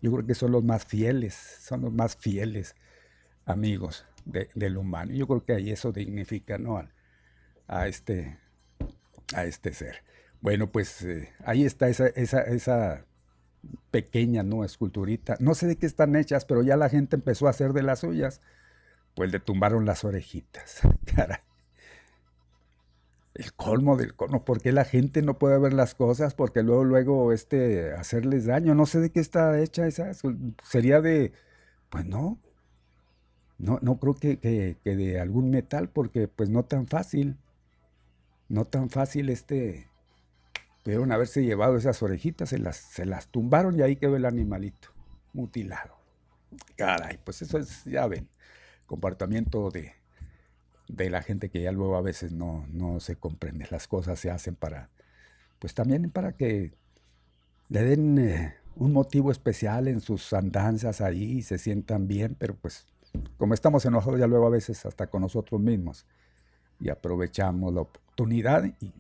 Yo 0.03 0.13
creo 0.13 0.27
que 0.27 0.35
son 0.35 0.53
los 0.53 0.65
más 0.65 0.85
fieles, 0.87 1.35
son 1.35 1.83
los 1.83 1.93
más 1.93 2.17
fieles 2.17 2.77
amigos 3.47 4.07
del 4.27 4.77
humano. 4.79 5.13
Yo 5.15 5.27
creo 5.29 5.45
que 5.45 5.55
ahí 5.55 5.71
eso 5.71 5.93
dignifica 5.93 6.59
¿no? 6.59 6.83
A, 7.73 7.89
este, 7.89 8.39
a 9.35 9.45
este 9.45 9.73
ser. 9.73 10.03
Bueno, 10.41 10.71
pues 10.71 11.03
eh, 11.03 11.31
ahí 11.45 11.65
está 11.65 11.89
esa, 11.89 12.09
esa, 12.09 12.43
esa 12.43 13.07
pequeña 13.91 14.43
¿no? 14.43 14.65
esculturita. 14.65 15.37
No 15.41 15.55
sé 15.55 15.67
de 15.67 15.77
qué 15.77 15.87
están 15.87 16.15
hechas, 16.17 16.45
pero 16.45 16.63
ya 16.63 16.77
la 16.77 16.89
gente 16.89 17.17
empezó 17.17 17.47
a 17.47 17.51
hacer 17.51 17.73
de 17.73 17.83
las 17.83 18.01
suyas. 18.01 18.41
Pues 19.15 19.31
le 19.33 19.41
tumbaron 19.41 19.85
las 19.85 20.05
orejitas. 20.05 20.81
Caray. 21.15 21.39
El 23.35 23.55
colmo 23.55 23.97
del 23.97 24.15
colmo. 24.15 24.45
¿Por 24.45 24.61
qué 24.61 24.73
la 24.73 24.85
gente 24.85 25.23
no 25.23 25.39
puede 25.39 25.59
ver 25.59 25.73
las 25.73 25.95
cosas? 25.95 26.35
Porque 26.35 26.63
luego, 26.63 26.85
luego, 26.85 27.33
este, 27.33 27.93
hacerles 27.93 28.45
daño. 28.45 28.75
No 28.75 28.85
sé 28.85 29.01
de 29.01 29.11
qué 29.11 29.21
está 29.21 29.59
hecha 29.59 29.87
esa. 29.87 30.13
Sería 30.63 31.01
de. 31.01 31.33
Pues 31.89 32.05
no, 32.07 32.39
no, 33.59 33.79
no 33.81 33.99
creo 33.99 34.15
que, 34.15 34.39
que, 34.39 34.97
de 34.97 35.21
algún 35.21 35.51
metal, 35.51 35.89
porque 35.89 36.29
pues 36.29 36.51
no 36.51 36.65
tan 36.65 36.87
fácil, 36.87 37.37
no 38.53 38.67
tan 38.67 38.91
fácil 38.91 39.31
este, 39.31 39.89
pudieron 40.85 41.11
haberse 41.11 41.43
llevado 41.43 41.79
esas 41.79 42.03
orejitas, 42.03 42.51
se 42.51 42.59
las, 42.59 42.77
se 42.77 43.07
las 43.07 43.29
tumbaron 43.29 43.79
y 43.79 43.81
ahí 43.81 43.97
quedó 43.97 44.15
el 44.15 44.27
animalito, 44.27 44.89
mutilado. 45.33 45.97
Caray, 46.77 47.19
pues 47.25 47.41
eso 47.41 47.57
es, 47.57 47.83
ya 47.87 48.07
ven, 48.07 48.29
comportamiento 48.85 49.71
de, 49.71 49.95
de 50.87 51.09
la 51.09 51.23
gente 51.23 51.49
que 51.49 51.63
ya 51.63 51.73
luego 51.73 51.97
a 51.97 52.03
veces 52.03 52.33
no, 52.33 52.67
no 52.71 53.01
se 53.01 53.17
comprende, 53.17 53.67
las 53.71 53.89
cosas 53.89 54.21
se 54.21 54.31
hacen 54.31 54.55
para, 54.55 54.91
pues 55.59 55.73
también 55.73 56.11
para 56.11 56.33
que 56.33 56.75
le 57.71 57.83
den 57.83 58.19
eh, 58.19 58.55
un 58.77 58.93
motivo 58.93 59.33
especial 59.33 59.89
en 59.89 60.03
sus 60.03 60.31
andanzas 60.35 61.01
ahí 61.01 61.39
y 61.39 61.43
se 61.43 61.57
sientan 61.57 62.07
bien, 62.07 62.37
pero 62.39 62.55
pues 62.55 62.87
como 63.39 63.55
estamos 63.55 63.87
enojados 63.87 64.21
ya 64.21 64.27
luego 64.27 64.47
a 64.47 64.51
veces 64.51 64.85
hasta 64.85 65.07
con 65.07 65.23
nosotros 65.23 65.59
mismos 65.59 66.05
y 66.83 66.91
aprovechamos 66.91 67.73
la 67.73 67.83
oportunidad 67.83 68.65
y, 68.81 68.93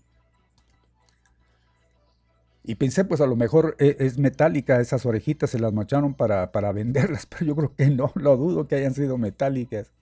y 2.64 2.74
pensé, 2.76 3.04
pues 3.04 3.20
a 3.20 3.26
lo 3.26 3.34
mejor 3.34 3.76
e, 3.78 3.96
es, 3.98 4.18
metálica, 4.18 4.80
esas 4.80 5.04
orejitas 5.04 5.50
se 5.50 5.58
las 5.58 5.72
macharon 5.72 6.14
para, 6.14 6.52
para, 6.52 6.72
venderlas, 6.72 7.26
pero 7.30 7.44
yo 7.44 7.56
creo 7.56 7.74
que 7.74 7.90
no, 7.90 8.12
lo 8.14 8.36
dudo 8.36 8.68
que 8.68 8.76
hayan 8.76 8.94
sido 8.94 9.18
metálicas, 9.18 9.92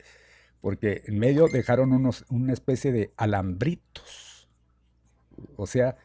porque 0.61 1.03
en 1.07 1.19
medio 1.19 1.49
dejaron 1.49 1.93
unos, 1.93 2.27
una 2.29 2.53
especie 2.53 2.93
de 2.93 3.13
alambritos, 3.17 4.49
o 5.57 5.67
sea, 5.67 5.97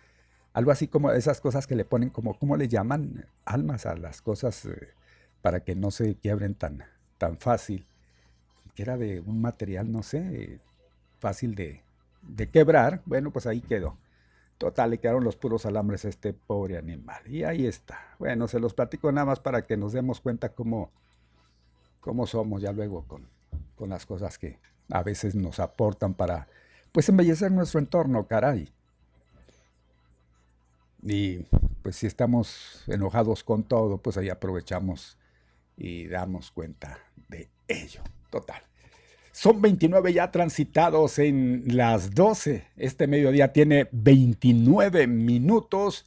algo 0.54 0.72
así 0.72 0.88
como 0.88 1.12
esas 1.12 1.42
cosas 1.42 1.68
que 1.68 1.76
le 1.76 1.84
ponen 1.84 2.10
como, 2.10 2.40
¿cómo 2.40 2.56
le 2.56 2.70
llaman? 2.70 3.26
Almas 3.44 3.86
a 3.86 3.96
las 3.98 4.22
cosas 4.22 4.66
eh, 4.66 4.94
para 5.42 5.60
que 5.66 5.76
no 5.76 5.92
se 5.92 6.16
quiebren 6.16 6.56
tan, 6.56 6.86
tan 7.18 7.38
fácil 7.38 7.86
que 8.76 8.84
era 8.84 8.98
de 8.98 9.20
un 9.22 9.42
material, 9.42 9.92
no 9.92 10.04
sé, 10.04 10.60
fácil 11.26 11.56
de, 11.56 11.82
quebrar, 12.52 13.02
bueno, 13.08 13.32
pues 13.32 13.48
ahí 13.48 13.60
quedó. 13.60 13.98
Total, 14.60 14.92
le 14.92 15.00
quedaron 15.00 15.24
los 15.24 15.36
puros 15.36 15.66
alambres 15.66 16.06
a 16.06 16.10
este 16.10 16.34
pobre 16.34 16.78
animal. 16.78 17.24
Y 17.26 17.44
ahí 17.44 17.66
está. 17.66 17.98
Bueno, 18.20 18.48
se 18.48 18.60
los 18.60 18.76
platico 18.76 19.12
nada 19.12 19.26
más 19.26 19.40
para 19.40 19.66
que 19.66 19.76
nos 19.76 19.92
demos 19.92 20.22
cuenta 20.22 20.50
cómo, 20.50 20.92
cómo 22.00 22.28
somos 22.28 22.62
ya 22.62 22.72
luego 22.72 23.06
con, 23.08 23.28
con 23.76 23.90
las 23.90 24.06
cosas 24.06 24.38
que 24.38 24.60
a 24.92 25.02
veces 25.02 25.34
nos 25.34 25.60
aportan 25.60 26.14
para, 26.14 26.48
pues, 26.92 27.10
embellecer 27.10 27.52
nuestro 27.52 27.80
entorno, 27.80 28.28
caray. 28.28 28.72
Y 31.02 31.40
pues 31.82 31.96
si 31.96 32.06
estamos 32.06 32.84
enojados 32.86 33.44
con 33.44 33.64
todo, 33.64 33.98
pues 33.98 34.16
ahí 34.18 34.30
aprovechamos 34.30 35.18
y 35.76 36.06
damos 36.08 36.52
cuenta 36.52 37.00
de 37.30 37.50
ello. 37.68 38.04
Total. 38.30 38.62
Son 39.36 39.62
29 39.62 40.14
ya 40.14 40.32
transitados 40.32 41.20
en 41.20 41.64
las 41.68 42.16
12. 42.16 42.64
Este 42.78 43.06
mediodía 43.06 43.52
tiene 43.52 43.90
29 43.92 45.08
minutos. 45.08 46.06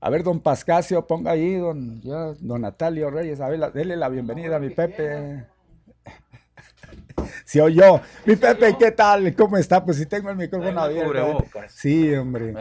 A 0.00 0.10
ver, 0.10 0.24
don 0.24 0.40
Pascasio, 0.40 1.06
ponga 1.06 1.30
ahí, 1.30 1.54
don, 1.54 2.00
don 2.40 2.60
Natalio 2.60 3.08
Reyes, 3.08 3.40
a 3.40 3.48
ver, 3.48 3.72
dele 3.72 3.94
la 3.96 4.08
bienvenida 4.08 4.56
a 4.56 4.58
mi 4.58 4.70
Pepe. 4.70 5.44
Si 7.44 7.60
oyó, 7.60 8.00
mi 8.24 8.34
Pepe, 8.34 8.74
¿qué 8.76 8.90
tal? 8.90 9.32
¿Cómo 9.36 9.56
está? 9.56 9.84
Pues 9.84 9.98
si 9.98 10.06
tengo 10.06 10.30
el 10.30 10.36
micrófono 10.36 10.80
abierto. 10.80 11.44
Sí, 11.68 12.12
hombre. 12.14 12.52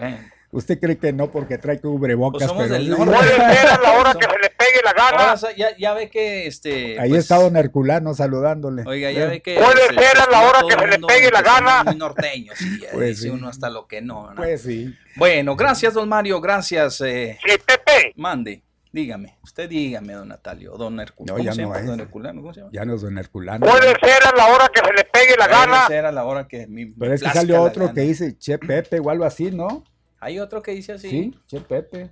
Usted 0.52 0.80
cree 0.80 0.98
que 0.98 1.14
no 1.14 1.32
porque 1.32 1.58
trae 1.58 1.80
cubrebocas, 1.80 2.52
pues 2.54 2.70
pero... 2.70 2.96
Puede 2.98 3.24
ser 3.56 3.68
a 3.70 3.82
la 3.82 4.00
hora 4.00 4.14
que 4.14 4.26
se 4.26 4.40
le 4.40 4.50
pegue 4.72 4.82
la 4.84 4.94
gana. 4.94 5.36
ya, 5.56 5.78
ya, 5.78 5.94
ve 5.94 6.10
que 6.10 6.48
este... 6.48 7.00
Ahí 7.00 7.10
pues, 7.10 7.22
está 7.22 7.38
don 7.38 7.56
Herculano 7.56 8.14
saludándole. 8.14 8.84
Oiga, 8.86 9.12
ya 9.12 9.28
ve 9.28 9.42
que... 9.42 9.56
Puede 9.56 9.82
este, 9.82 10.04
ser 10.04 10.18
a 10.18 10.32
la 10.32 10.42
hora 10.42 10.60
que 10.68 10.80
se 10.80 10.88
le 10.88 11.08
pegue 11.08 11.32
la 11.32 11.42
gana. 11.42 11.84
Muy 11.84 11.96
norteño, 11.96 12.54
sí, 12.56 12.82
pues 12.92 13.22
dice 13.22 13.32
uno 13.32 13.48
hasta 13.48 13.70
lo 13.70 13.88
que 13.88 14.02
no, 14.02 14.30
no, 14.30 14.36
Pues 14.36 14.62
sí. 14.62 14.96
Bueno, 15.16 15.56
gracias 15.56 15.94
don 15.94 16.08
Mario, 16.08 16.40
gracias. 16.40 17.02
Eh, 17.02 17.38
sí, 17.46 17.58
Pepe. 17.66 18.14
Mande. 18.16 18.64
Dígame, 18.94 19.38
usted 19.42 19.70
dígame, 19.70 20.12
don 20.14 20.28
Natalio, 20.28 20.76
don 20.76 21.00
Herculano. 21.00 21.38
No, 21.38 21.44
ya 21.44 21.54
no 21.54 21.76
es. 21.76 21.86
Don 21.86 22.00
Herculano, 22.02 22.42
¿cómo 22.42 22.54
se 22.54 22.60
llama? 22.60 22.72
Ya 22.74 22.84
no 22.84 22.96
es 22.96 23.02
don 23.02 23.18
Herculano. 23.18 23.66
Puede 23.66 23.96
ser 24.02 24.28
a 24.28 24.36
la 24.36 24.48
hora 24.48 24.68
que 24.68 24.82
se 24.82 24.94
le 24.94 25.04
pegue 25.06 25.38
la 25.38 25.48
gana. 25.48 25.86
Puede 25.86 26.00
ser 26.00 26.06
a 26.06 26.12
la 26.12 26.26
hora 26.26 26.46
que 26.46 26.68
mi, 26.68 26.88
Pero 26.88 27.14
es 27.14 27.24
que 27.24 27.30
salió 27.30 27.62
otro 27.62 27.94
que 27.94 28.02
dice 28.02 28.38
Che 28.38 28.58
Pepe 28.58 29.00
o 29.00 29.10
algo 29.10 29.24
así, 29.24 29.50
¿no? 29.50 29.86
Hay 30.20 30.40
otro 30.40 30.62
que 30.62 30.72
dice 30.72 30.92
así. 30.92 31.10
Sí, 31.10 31.40
Che 31.48 31.62
Pepe. 31.62 32.10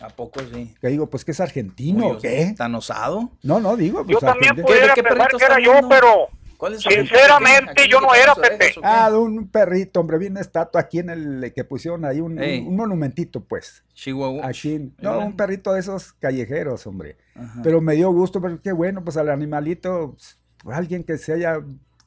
¿A 0.00 0.08
poco 0.08 0.40
sí? 0.52 0.74
¿Qué 0.80 0.88
digo? 0.88 1.08
Pues 1.10 1.24
que 1.24 1.32
es 1.32 1.40
argentino, 1.40 2.08
¿o 2.08 2.18
¿qué? 2.18 2.54
¿Tan 2.56 2.74
osado? 2.74 3.30
No, 3.42 3.60
no, 3.60 3.76
digo. 3.76 4.04
Pues, 4.04 4.14
yo 4.14 4.18
también 4.20 4.56
pudiera 4.56 4.94
pensar 4.94 5.28
que 5.36 5.44
era 5.44 5.58
yo, 5.60 5.72
pero... 5.88 6.28
¿Cuál 6.56 6.74
es 6.74 6.82
Sinceramente, 6.82 7.88
yo 7.88 8.00
no 8.02 8.14
era, 8.14 8.34
Pepe. 8.34 8.66
¿o 8.76 8.80
qué? 8.82 8.86
Ah, 8.86 9.10
de 9.10 9.16
un 9.16 9.48
perrito, 9.48 9.98
hombre, 10.00 10.18
vi 10.18 10.26
una 10.26 10.40
estatua 10.42 10.82
aquí 10.82 10.98
en 10.98 11.08
el 11.08 11.52
que 11.54 11.64
pusieron 11.64 12.04
ahí, 12.04 12.20
un, 12.20 12.38
Ey. 12.38 12.60
un- 12.60 12.68
un 12.68 12.76
monumentito, 12.76 13.40
pues. 13.40 13.82
Chihuahua. 13.94 14.46
Aquí, 14.46 14.92
no, 15.00 15.20
un 15.20 15.36
perrito 15.36 15.72
de 15.72 15.80
esos 15.80 16.12
callejeros, 16.14 16.86
hombre. 16.86 17.16
Ajá. 17.34 17.60
Pero 17.62 17.80
me 17.80 17.94
dio 17.94 18.10
gusto, 18.12 18.42
pero 18.42 18.60
qué 18.60 18.72
bueno, 18.72 19.02
pues 19.02 19.16
al 19.16 19.30
animalito, 19.30 20.16
pues, 20.62 20.76
alguien 20.76 21.02
que 21.02 21.16
se 21.16 21.32
haya 21.32 21.60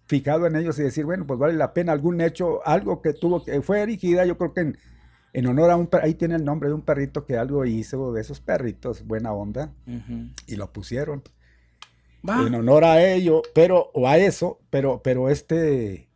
fijado 0.06 0.46
en 0.46 0.56
ellos 0.56 0.78
y 0.78 0.84
decir, 0.84 1.06
bueno, 1.06 1.26
pues 1.26 1.40
vale 1.40 1.54
la 1.56 1.74
pena 1.74 1.92
algún 1.92 2.22
hecho, 2.22 2.60
algo 2.68 3.02
que 3.02 3.14
tuvo, 3.14 3.44
que 3.44 3.60
fue 3.64 3.82
erigida, 3.82 4.24
yo 4.26 4.38
creo 4.38 4.54
que 4.54 4.62
en, 4.62 4.78
en 5.34 5.48
honor 5.48 5.72
a 5.72 5.76
un, 5.76 5.90
ahí 6.02 6.14
tiene 6.14 6.36
el 6.36 6.46
nombre 6.46 6.70
de 6.70 6.76
un 6.76 6.82
perrito 6.82 7.26
que 7.26 7.38
algo 7.38 7.66
hizo 7.66 8.14
de 8.14 8.22
esos 8.22 8.40
perritos, 8.40 9.06
buena 9.06 9.34
onda, 9.34 9.72
y 10.48 10.56
lo 10.56 10.72
pusieron 10.72 11.24
Va. 12.28 12.46
en 12.48 12.54
honor 12.56 12.84
a 12.86 13.04
ello, 13.04 13.42
pero, 13.54 13.90
o 13.94 14.08
a 14.08 14.18
eso, 14.18 14.60
pero, 14.70 15.02
pero 15.04 15.30
este, 15.30 16.08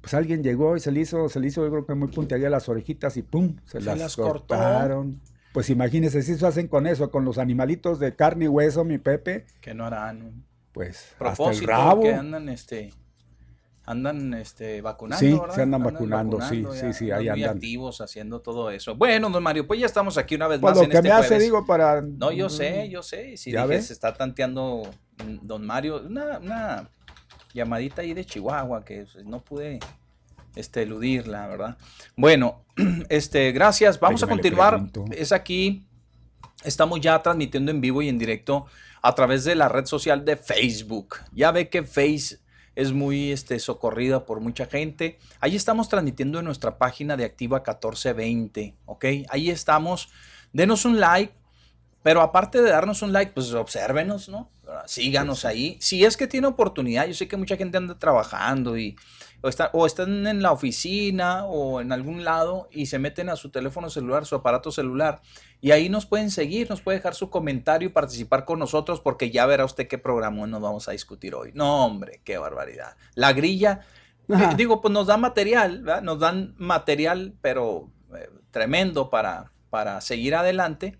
pues 0.00 0.14
alguien 0.14 0.42
llegó 0.42 0.76
y 0.76 0.80
se 0.80 0.90
le 0.92 1.00
hizo, 1.00 1.28
se 1.28 1.40
le 1.40 1.48
hizo, 1.48 1.64
yo 1.64 1.70
creo 1.70 1.86
que 1.86 1.94
muy 1.94 2.08
puntería 2.08 2.48
las 2.48 2.68
orejitas 2.68 3.16
y 3.16 3.22
pum, 3.22 3.56
se, 3.64 3.78
Se 3.80 3.84
las, 3.84 3.98
las 3.98 4.16
cortó. 4.16 4.46
cortaron. 4.54 5.20
Pues 5.52 5.68
imagínense, 5.68 6.22
si 6.22 6.32
eso 6.32 6.46
hacen 6.46 6.66
con 6.66 6.86
eso, 6.86 7.10
con 7.10 7.24
los 7.26 7.36
animalitos 7.36 7.98
de 7.98 8.16
carne 8.16 8.46
y 8.46 8.48
hueso, 8.48 8.84
mi 8.84 8.96
Pepe, 8.98 9.44
Que 9.60 9.74
no 9.74 9.84
harán. 9.84 10.44
pues 10.72 11.08
hasta 11.18 11.28
el 11.28 11.34
Propósito 11.36 11.66
rabo. 11.66 12.02
que 12.02 12.14
andan 12.14 12.48
este 12.48 12.90
andan 13.84 14.34
este 14.34 14.80
vacunando, 14.80 15.18
Sí, 15.26 15.32
¿verdad? 15.32 15.54
se 15.54 15.62
andan 15.62 15.82
vacunando, 15.82 16.40
sí, 16.40 16.64
sí, 16.72 16.92
sí, 16.92 17.10
ahí 17.10 17.24
muy 17.30 17.42
andan. 17.42 17.56
activos 17.56 18.00
haciendo 18.00 18.40
todo 18.40 18.70
eso. 18.70 18.94
Bueno, 18.94 19.28
don 19.30 19.42
Mario, 19.42 19.66
pues 19.66 19.80
ya 19.80 19.86
estamos 19.86 20.16
aquí 20.18 20.36
una 20.36 20.46
vez 20.48 20.60
Pues 20.60 20.70
más 20.70 20.78
lo 20.78 20.84
en 20.84 20.90
que 20.90 20.96
este 20.98 21.08
me 21.08 21.14
hace, 21.14 21.28
jueves. 21.28 21.44
digo, 21.44 21.66
para... 21.66 22.00
No, 22.00 22.30
yo 22.30 22.48
sé, 22.48 22.88
yo 22.88 23.02
sé. 23.02 23.36
Si 23.36 23.50
¿Ya 23.50 23.62
dije, 23.62 23.76
ves? 23.76 23.86
se 23.88 23.92
está 23.92 24.14
tanteando 24.14 24.82
mm, 25.24 25.46
don 25.46 25.66
Mario, 25.66 26.02
una, 26.06 26.38
una 26.38 26.88
llamadita 27.54 28.02
ahí 28.02 28.14
de 28.14 28.24
Chihuahua 28.24 28.84
que 28.84 29.06
pues, 29.12 29.24
no 29.26 29.40
pude 29.40 29.80
este, 30.54 30.82
eludirla, 30.82 31.48
¿verdad? 31.48 31.76
Bueno, 32.16 32.64
este, 33.08 33.50
gracias. 33.52 33.98
Vamos 33.98 34.22
a 34.22 34.26
continuar. 34.28 34.80
Es 35.10 35.32
aquí, 35.32 35.86
estamos 36.62 37.00
ya 37.00 37.20
transmitiendo 37.20 37.70
en 37.72 37.80
vivo 37.80 38.00
y 38.02 38.08
en 38.08 38.18
directo 38.18 38.66
a 39.02 39.14
través 39.14 39.42
de 39.42 39.56
la 39.56 39.68
red 39.68 39.86
social 39.86 40.24
de 40.24 40.36
Facebook. 40.36 41.16
Ya 41.32 41.50
ve 41.50 41.68
que 41.68 41.82
Face 41.82 42.38
es 42.74 42.92
muy 42.92 43.32
este, 43.32 43.58
socorrida 43.58 44.24
por 44.24 44.40
mucha 44.40 44.66
gente. 44.66 45.18
Ahí 45.40 45.56
estamos 45.56 45.88
transmitiendo 45.88 46.38
en 46.38 46.44
nuestra 46.44 46.78
página 46.78 47.16
de 47.16 47.24
Activa 47.24 47.58
1420, 47.58 48.74
¿ok? 48.86 49.04
Ahí 49.28 49.50
estamos. 49.50 50.08
Denos 50.52 50.84
un 50.84 51.00
like, 51.00 51.34
pero 52.02 52.20
aparte 52.20 52.62
de 52.62 52.70
darnos 52.70 53.02
un 53.02 53.12
like, 53.12 53.32
pues 53.32 53.52
obsérvenos, 53.52 54.28
¿no? 54.28 54.50
Síganos 54.86 55.44
ahí. 55.44 55.76
Si 55.80 56.04
es 56.04 56.16
que 56.16 56.26
tiene 56.26 56.46
oportunidad, 56.46 57.06
yo 57.06 57.14
sé 57.14 57.28
que 57.28 57.36
mucha 57.36 57.56
gente 57.56 57.76
anda 57.76 57.98
trabajando 57.98 58.78
y 58.78 58.96
o, 59.42 59.48
está- 59.48 59.70
o 59.72 59.84
están 59.86 60.26
en 60.26 60.40
la 60.42 60.52
oficina 60.52 61.44
o 61.44 61.80
en 61.80 61.92
algún 61.92 62.24
lado 62.24 62.68
y 62.70 62.86
se 62.86 62.98
meten 62.98 63.28
a 63.28 63.36
su 63.36 63.50
teléfono 63.50 63.90
celular, 63.90 64.24
su 64.24 64.34
aparato 64.36 64.70
celular. 64.70 65.20
Y 65.60 65.70
ahí 65.72 65.88
nos 65.88 66.06
pueden 66.06 66.30
seguir, 66.30 66.70
nos 66.70 66.80
puede 66.80 66.98
dejar 66.98 67.14
su 67.14 67.28
comentario 67.30 67.88
y 67.88 67.92
participar 67.92 68.44
con 68.44 68.58
nosotros 68.58 69.00
porque 69.00 69.30
ya 69.30 69.44
verá 69.46 69.64
usted 69.64 69.88
qué 69.88 69.98
programa 69.98 70.46
nos 70.46 70.60
vamos 70.62 70.88
a 70.88 70.92
discutir 70.92 71.34
hoy. 71.34 71.50
No, 71.54 71.84
hombre, 71.84 72.20
qué 72.24 72.38
barbaridad. 72.38 72.96
La 73.14 73.32
grilla, 73.32 73.80
Ajá. 74.28 74.52
eh, 74.52 74.54
digo, 74.56 74.80
pues 74.80 74.92
nos 74.92 75.06
dan 75.08 75.20
material, 75.20 75.82
¿verdad? 75.82 76.02
Nos 76.02 76.18
dan 76.20 76.54
material, 76.58 77.34
pero 77.40 77.90
eh, 78.16 78.28
tremendo 78.50 79.10
para, 79.10 79.52
para 79.70 80.00
seguir 80.00 80.34
adelante. 80.34 80.96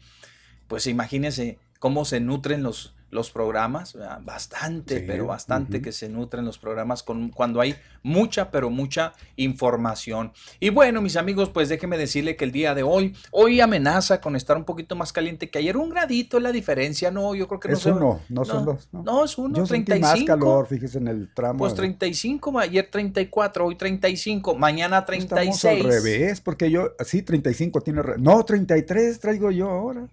Pues 0.68 0.86
imagínense 0.86 1.58
cómo 1.78 2.04
se 2.04 2.20
nutren 2.20 2.62
los, 2.62 2.94
los 3.12 3.30
programas, 3.30 3.92
¿verdad? 3.92 4.20
bastante, 4.24 5.00
Sí, 5.00 5.04
pero 5.06 5.26
bastante 5.26 5.82
que 5.82 5.92
se 5.92 6.08
nutren 6.08 6.46
los 6.46 6.58
programas 6.58 7.02
con, 7.02 7.28
cuando 7.28 7.60
hay 7.60 7.76
mucha, 8.02 8.50
pero 8.50 8.70
mucha 8.70 9.12
información. 9.36 10.32
Y 10.58 10.70
bueno, 10.70 11.02
mis 11.02 11.16
amigos, 11.16 11.50
pues 11.50 11.68
déjenme 11.68 11.98
decirle 11.98 12.36
que 12.36 12.44
el 12.46 12.52
día 12.52 12.74
de 12.74 12.82
hoy, 12.82 13.14
hoy 13.30 13.60
amenaza 13.60 14.18
con 14.22 14.34
estar 14.34 14.56
un 14.56 14.64
poquito 14.64 14.96
más 14.96 15.12
caliente 15.12 15.50
que 15.50 15.58
ayer, 15.58 15.76
un 15.76 15.90
gradito 15.90 16.38
es 16.38 16.42
la 16.42 16.52
diferencia, 16.52 17.10
no, 17.10 17.34
yo 17.34 17.46
creo 17.48 17.60
que 17.60 17.68
no 17.68 17.74
Es 17.74 17.84
uno, 17.84 18.20
no 18.30 18.44
son 18.46 18.64
dos. 18.64 18.88
No, 18.92 19.02
No, 19.02 19.24
es 19.26 19.36
uno, 19.36 19.58
Yo 19.58 19.66
sentí 19.66 19.84
35. 19.92 20.16
más 20.18 20.24
calor, 20.26 20.66
fíjese 20.66 20.96
en 20.96 21.08
el 21.08 21.34
tramo. 21.34 21.58
Pues 21.58 21.74
de- 21.74 21.76
35, 21.80 22.58
ayer 22.58 22.88
34, 22.90 23.66
hoy 23.66 23.76
35, 23.76 24.54
mañana 24.54 25.00
Estamos 25.06 25.28
36. 25.60 25.84
al 25.84 25.90
revés, 25.92 26.40
porque 26.40 26.70
yo, 26.70 26.92
sí, 27.04 27.20
35 27.20 27.82
tiene... 27.82 28.00
No, 28.18 28.42
33 28.42 29.20
traigo 29.20 29.50
yo 29.50 29.68
ahora. 29.68 30.08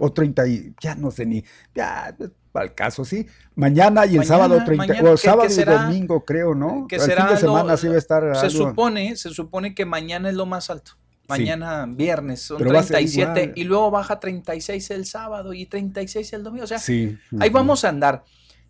O 0.00 0.12
30 0.12 0.46
y... 0.46 0.74
Ya 0.80 0.94
no 0.94 1.10
sé 1.10 1.26
ni... 1.26 1.44
Ya, 1.74 2.16
para 2.52 2.66
el 2.66 2.74
caso, 2.74 3.04
sí. 3.04 3.26
Mañana 3.54 4.06
y 4.06 4.10
el 4.10 4.16
Mañana, 4.18 4.24
sábado 4.36 4.62
30... 4.64 4.76
mañana, 4.86 5.08
o 5.10 5.12
¿qué- 5.12 5.18
sábado 5.18 5.46
y 5.48 5.50
será? 5.52 5.82
domingo, 5.84 6.24
creo, 6.24 6.54
¿no? 6.54 6.86
que 6.88 6.96
el 6.96 7.02
será 7.02 7.26
fin 7.26 7.34
de 7.36 7.42
lo- 7.42 7.48
semana 7.48 7.76
sí 7.76 7.88
va 7.88 7.94
a 7.94 7.98
estar 7.98 8.22
Se 8.36 8.46
algo- 8.46 8.68
supone, 8.70 9.16
se 9.16 9.30
supone 9.30 9.74
que 9.74 9.84
mañana 9.84 10.28
es 10.28 10.34
lo 10.34 10.46
más 10.46 10.70
alto. 10.70 10.92
Mañana 11.28 11.84
viernes 11.86 12.40
son 12.40 12.56
Pero 12.58 12.72
va 12.72 12.80
a 12.80 12.82
ser 12.82 12.96
37 12.96 13.40
igual. 13.42 13.52
y 13.54 13.64
luego 13.64 13.90
baja 13.90 14.18
36 14.18 14.90
el 14.92 15.04
sábado 15.04 15.52
y 15.52 15.66
36 15.66 16.32
el 16.32 16.42
domingo. 16.42 16.64
O 16.64 16.66
sea, 16.66 16.78
Sí. 16.78 17.18
ahí 17.38 17.50
vamos 17.50 17.84
a 17.84 17.90
andar. 17.90 18.24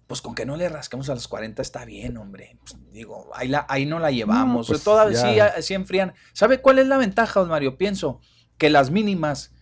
Pues 0.08 0.20
con 0.22 0.34
que 0.34 0.44
no 0.46 0.56
le 0.56 0.68
rasquemos 0.70 1.08
a 1.10 1.14
los 1.14 1.28
40 1.28 1.60
está 1.62 1.84
bien, 1.84 2.16
hombre. 2.16 2.56
Pues, 2.60 2.76
digo, 2.92 3.30
ahí, 3.34 3.46
la, 3.46 3.64
ahí 3.68 3.84
no 3.86 3.98
la 4.00 4.10
llevamos. 4.10 4.66
pues, 4.66 4.82
Todavía 4.82 5.52
sí, 5.56 5.62
sí 5.62 5.74
enfrían. 5.74 6.14
¿Sabe 6.32 6.60
cuál 6.60 6.78
es 6.80 6.86
la 6.88 6.96
ventaja, 6.96 7.38
don 7.40 7.50
Mario? 7.50 7.76
Pienso 7.76 8.20
que 8.56 8.70
las 8.70 8.90
mínimas 8.90 9.52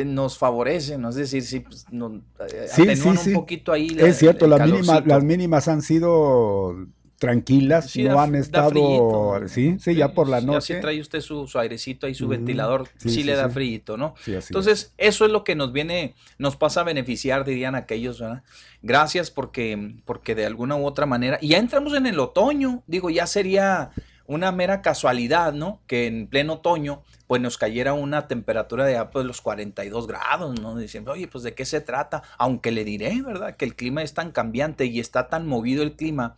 eh, 0.00 0.04
nos 0.04 0.38
favorecen, 0.38 1.00
¿no? 1.02 1.10
es 1.10 1.16
decir, 1.16 1.42
sí, 1.42 1.60
pues, 1.60 1.86
no, 1.90 2.22
eh, 2.52 2.66
Sí, 2.68 2.82
atenúan 2.82 3.18
sí, 3.18 3.28
un 3.30 3.34
poquito 3.34 3.72
ahí. 3.72 3.90
la- 3.90 4.06
Es 4.08 4.18
cierto, 4.18 4.44
el 4.46 4.50
las 4.52 4.60
mínimas, 4.70 5.06
las 5.06 5.24
mínimas 5.24 5.68
han 5.68 5.82
sido 5.82 6.74
tranquilas, 7.18 7.90
Sí, 7.90 8.02
no 8.02 8.16
da- 8.16 8.24
han 8.24 8.34
estado, 8.34 8.70
frillito. 8.70 9.48
sí, 9.48 9.76
sí, 9.78 9.94
ya 9.94 10.12
por 10.12 10.28
la 10.28 10.40
Ya 10.40 10.46
noche. 10.46 10.74
si 10.74 10.80
trae 10.80 11.00
usted 11.00 11.20
su, 11.20 11.46
su 11.46 11.56
airecito 11.58 12.06
ahí, 12.08 12.16
su 12.16 12.26
ventilador, 12.26 12.88
sí, 12.98 13.10
Sí, 13.10 13.14
sí, 13.16 13.22
le 13.22 13.36
da 13.36 13.48
frío, 13.48 13.96
¿no? 13.96 14.14
Sí, 14.24 14.32
así 14.34 14.38
es. 14.38 14.50
Entonces, 14.50 14.92
eso 14.98 15.24
es 15.24 15.30
lo 15.30 15.44
que 15.44 15.54
nos 15.54 15.72
viene, 15.72 16.14
nos 16.38 16.56
pasa 16.56 16.80
a 16.80 16.84
beneficiar, 16.84 17.44
dirían 17.44 17.76
aquellos, 17.76 18.18
¿verdad? 18.18 18.42
Gracias 18.82 19.30
porque, 19.30 19.94
porque 20.04 20.34
de 20.34 20.46
alguna 20.46 20.74
u 20.74 20.84
otra 20.84 21.06
manera, 21.06 21.38
y 21.40 21.48
ya 21.50 21.58
entramos 21.58 21.94
en 21.94 22.06
el 22.06 22.18
otoño, 22.18 22.82
digo, 22.88 23.08
ya 23.08 23.28
sería 23.28 23.92
una 24.26 24.52
mera 24.52 24.82
casualidad, 24.82 25.52
¿no? 25.52 25.80
Que 25.86 26.06
en 26.06 26.26
pleno 26.26 26.54
otoño, 26.54 27.02
pues 27.26 27.40
nos 27.42 27.58
cayera 27.58 27.92
una 27.94 28.28
temperatura 28.28 28.84
de, 28.84 28.96
ah, 28.96 29.10
pues, 29.10 29.24
los 29.26 29.40
42 29.40 30.06
grados, 30.06 30.60
¿no? 30.60 30.76
Diciendo, 30.76 31.12
oye, 31.12 31.28
pues 31.28 31.44
de 31.44 31.54
qué 31.54 31.64
se 31.64 31.80
trata, 31.80 32.22
aunque 32.38 32.70
le 32.70 32.84
diré, 32.84 33.22
¿verdad? 33.22 33.56
Que 33.56 33.64
el 33.64 33.74
clima 33.74 34.02
es 34.02 34.14
tan 34.14 34.30
cambiante 34.32 34.84
y 34.86 35.00
está 35.00 35.28
tan 35.28 35.46
movido 35.46 35.82
el 35.82 35.92
clima, 35.96 36.36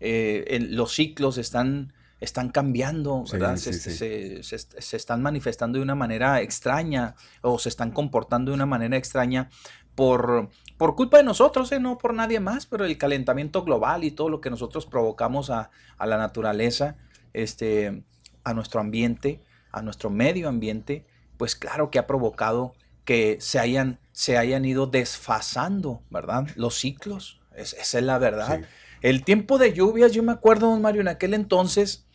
eh, 0.00 0.44
el- 0.48 0.74
los 0.76 0.92
ciclos 0.94 1.38
están, 1.38 1.92
están 2.20 2.48
cambiando, 2.50 3.24
¿verdad? 3.32 3.56
sí, 3.56 3.72
se, 3.74 3.90
sí. 3.90 4.42
se- 4.42 4.58
se- 4.58 4.80
se 4.82 4.96
están 4.96 5.20
manifestando 5.22 5.78
de 5.78 5.82
una 5.82 5.94
manera 5.94 6.40
extraña 6.40 7.14
o 7.42 7.58
se 7.58 7.68
están 7.68 7.90
comportando 7.90 8.50
de 8.50 8.54
una 8.54 8.66
manera 8.66 8.96
extraña 8.96 9.50
por, 9.94 10.50
por 10.76 10.94
culpa 10.94 11.16
de 11.18 11.22
nosotros, 11.24 11.72
¿eh? 11.72 11.80
no 11.80 11.96
por 11.98 12.12
nadie 12.14 12.38
más, 12.40 12.66
pero 12.66 12.84
el 12.84 12.98
calentamiento 12.98 13.62
global 13.64 14.04
y 14.04 14.10
todo 14.10 14.28
lo 14.28 14.40
que 14.42 14.50
nosotros 14.50 14.84
provocamos 14.86 15.48
a, 15.50 15.70
a 15.96 16.06
la 16.06 16.18
naturaleza, 16.18 16.96
este, 17.42 18.02
a 18.44 18.54
nuestro 18.54 18.80
ambiente, 18.80 19.40
a 19.72 19.82
nuestro 19.82 20.10
medio 20.10 20.48
ambiente, 20.48 21.06
pues 21.36 21.54
claro 21.54 21.90
que 21.90 21.98
ha 21.98 22.06
provocado 22.06 22.74
que 23.04 23.36
se 23.40 23.58
hayan, 23.58 23.98
se 24.12 24.36
hayan 24.38 24.64
ido 24.64 24.86
desfasando, 24.86 26.00
¿verdad? 26.10 26.46
Los 26.56 26.76
ciclos, 26.78 27.40
es- 27.54 27.74
esa 27.74 27.98
es 27.98 28.04
la 28.04 28.18
verdad. 28.18 28.60
Sí. 28.60 28.66
El 29.02 29.22
tiempo 29.24 29.58
de 29.58 29.72
lluvias, 29.72 30.12
yo 30.12 30.22
me 30.22 30.32
acuerdo, 30.32 30.70
don 30.70 30.80
Mario, 30.82 31.02
en 31.02 31.08
aquel 31.08 31.34
entonces, 31.34 32.06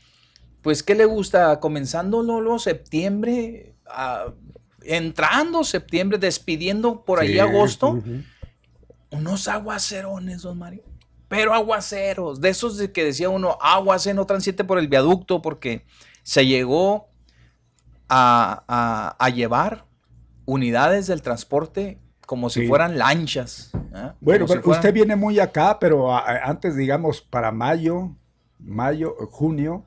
pues, 0.62 0.84
¿qué 0.84 0.96
le 0.96 1.06
gusta? 1.06 1.60
Comenzando 1.60 2.22
luego 2.24 2.60
septiembre, 2.60 3.76
entrando 4.84 5.64
septiembre, 5.64 6.18
despidiendo 6.18 7.04
por 7.06 7.20
ahí 7.20 7.34
Sí, 7.34 7.40
agosto, 7.40 8.02
unos 9.12 9.48
aguacerones, 9.48 10.42
don 10.42 10.58
Mario. 10.58 10.84
Pero 11.32 11.54
aguaceros, 11.54 12.42
de 12.42 12.50
esos 12.50 12.76
de 12.76 12.92
que 12.92 13.06
decía 13.06 13.30
uno, 13.30 13.58
aguas, 13.62 14.06
eh, 14.06 14.14
no 14.14 14.26
transite 14.26 14.66
por 14.66 14.78
el 14.78 14.90
viaducto, 14.90 15.42
porque 15.42 15.86
se 16.24 16.46
llegó 16.46 17.08
a, 18.10 18.66
a- 18.68 19.16
a 19.18 19.30
llevar 19.30 19.86
unidades 20.44 21.08
del 21.08 21.22
transporte 21.22 22.02
como 22.26 22.50
si 22.50 22.62
Sí. 22.64 22.68
fueran 22.68 22.98
lanchas. 22.98 23.72
¿ah? 23.94 24.16
Bueno, 24.20 24.46
Como 24.46 24.48
si 24.48 24.54
pero 24.56 24.64
fueran- 24.64 24.80
usted 24.80 24.94
viene 24.94 25.16
muy 25.16 25.40
acá, 25.40 25.80
pero 25.80 26.14
a- 26.14 26.44
antes, 26.44 26.76
digamos, 26.76 27.22
para 27.22 27.54
mayo, 27.54 28.14
mayo, 28.60 29.16
junio, 29.32 29.86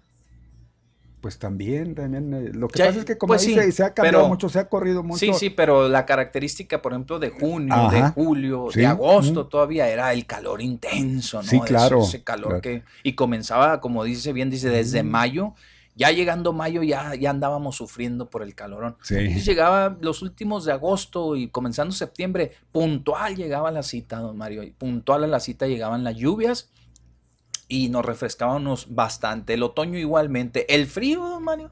pues 1.24 1.38
también, 1.38 1.94
también, 1.94 2.34
eh, 2.34 2.50
lo 2.52 2.68
que 2.68 2.80
Ya, 2.80 2.84
pasa 2.88 2.98
es 2.98 3.06
que 3.06 3.16
como 3.16 3.30
pues 3.30 3.46
dice, 3.46 3.62
sí, 3.64 3.72
se 3.72 3.82
ha 3.82 3.94
cambiado 3.94 4.18
pero- 4.18 4.28
mucho, 4.28 4.50
se 4.50 4.58
ha 4.58 4.68
corrido 4.68 5.02
mucho. 5.02 5.20
Sí, 5.20 5.32
sí, 5.32 5.48
pero 5.48 5.88
la 5.88 6.04
característica, 6.04 6.82
por 6.82 6.92
ejemplo, 6.92 7.18
de 7.18 7.30
junio, 7.30 7.74
de 7.90 7.96
Ajá. 7.96 8.10
julio, 8.10 8.66
Sí, 8.70 8.80
de 8.80 8.86
agosto 8.88 9.44
mm. 9.44 9.48
todavía 9.48 9.88
era 9.88 10.12
el 10.12 10.26
calor 10.26 10.60
intenso, 10.60 11.38
¿no? 11.38 11.48
Sí, 11.48 11.56
Eso, 11.56 11.64
claro, 11.64 12.02
Ese 12.02 12.22
calor 12.22 12.48
claro. 12.48 12.60
que. 12.60 12.82
Y 13.04 13.14
comenzaba, 13.14 13.80
como 13.80 14.04
dice 14.04 14.34
bien, 14.34 14.50
dice, 14.50 14.68
desde 14.68 15.02
Mm. 15.02 15.06
mayo, 15.08 15.54
ya 15.96 16.10
llegando 16.10 16.52
mayo, 16.52 16.82
ya, 16.82 17.14
ya 17.14 17.30
andábamos 17.30 17.76
sufriendo 17.76 18.28
por 18.28 18.42
el 18.42 18.54
calorón. 18.54 18.98
Sí. 19.00 19.14
Entonces 19.16 19.46
llegaba 19.46 19.96
los 20.02 20.20
últimos 20.20 20.66
de 20.66 20.72
agosto 20.72 21.36
y 21.36 21.48
comenzando 21.48 21.94
septiembre, 21.94 22.52
puntual 22.70 23.34
llegaba 23.34 23.70
la 23.70 23.82
cita, 23.82 24.18
don 24.18 24.36
Mario. 24.36 24.62
y 24.62 24.72
Puntual 24.72 25.24
a 25.24 25.26
la 25.26 25.40
cita 25.40 25.66
llegaban 25.66 26.04
las 26.04 26.16
lluvias 26.16 26.68
y 27.68 27.88
nos 27.88 28.04
refrescábamos 28.04 28.94
bastante. 28.94 29.54
El 29.54 29.62
otoño 29.62 29.98
igualmente. 29.98 30.74
El 30.74 30.86
frío, 30.86 31.20
don 31.20 31.42
Mario. 31.42 31.70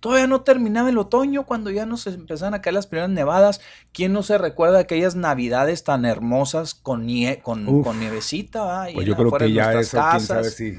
Todavía 0.00 0.26
no 0.26 0.40
terminaba 0.40 0.88
el 0.88 0.98
otoño 0.98 1.46
cuando 1.46 1.70
ya 1.70 1.86
nos 1.86 2.06
empezaban 2.08 2.54
a 2.54 2.60
caer 2.60 2.74
las 2.74 2.88
primeras 2.88 3.10
nevadas. 3.10 3.60
¿Quién 3.92 4.12
no 4.12 4.24
se 4.24 4.36
recuerda 4.36 4.78
de 4.78 4.82
aquellas 4.82 5.14
navidades 5.14 5.84
tan 5.84 6.04
hermosas 6.04 6.74
con, 6.74 7.06
con, 7.42 7.82
con 7.82 8.00
nievecita? 8.00 8.88
pues 8.92 9.06
yo 9.06 9.14
creo 9.14 9.30
que 9.30 9.52
ya 9.52 9.72
eso, 9.74 10.02
quién 10.10 10.20
sabe 10.20 10.50
si... 10.50 10.78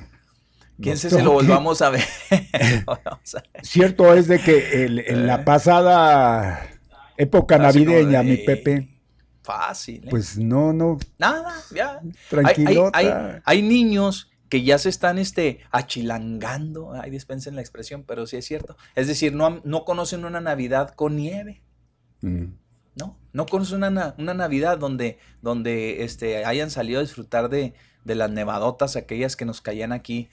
¿Quién 0.81 0.97
se, 0.97 1.21
lo 1.21 1.31
volvamos 1.33 1.81
a, 1.81 1.91
ver? 1.91 2.03
Cierto 3.61 4.13
es 4.13 4.27
de 4.27 4.39
que 4.39 4.85
en 4.85 5.27
la 5.27 5.35
eh. 5.35 5.43
pasada 5.45 6.67
época 7.15 7.57
navideña, 7.57 8.23
mi 8.23 8.37
Pepe, 8.37 8.93
Fácil. 9.43 10.05
¿eh? 10.05 10.07
Pues 10.09 10.37
no, 10.37 10.71
no. 10.71 10.97
Nada, 11.17 11.53
ya. 11.75 12.01
Tranquilo. 12.29 12.89
Hay, 12.93 13.61
niños 13.61 14.31
que 14.53 14.61
ya 14.61 14.77
se 14.77 14.89
están 14.89 15.17
este, 15.17 15.61
achilangando, 15.71 16.93
ay, 16.93 17.09
dispensen 17.09 17.55
la 17.55 17.61
expresión, 17.61 18.03
pero 18.03 18.27
sí 18.27 18.37
es 18.37 18.45
cierto. 18.45 18.77
Es 18.93 19.07
decir, 19.07 19.33
no, 19.33 19.61
no 19.63 19.83
conocen 19.83 20.25
una 20.25 20.41
Navidad 20.41 20.93
con 20.93 21.15
nieve. 21.15 21.63
Mm. 22.21 22.53
No, 22.95 23.17
no 23.31 23.47
conocen 23.47 23.83
una, 23.83 24.13
una, 24.19 24.35
Navidad 24.35 24.77
donde, 24.77 25.17
donde 25.41 26.03
este, 26.03 26.45
hayan 26.45 26.69
salido 26.69 26.99
a 26.99 27.01
disfrutar 27.01 27.49
de, 27.49 27.73
de 28.05 28.13
las 28.13 28.29
nevadotas, 28.29 28.95
aquellas 28.95 29.35
que 29.35 29.45
nos 29.45 29.59
caían 29.59 29.91
aquí 29.91 30.29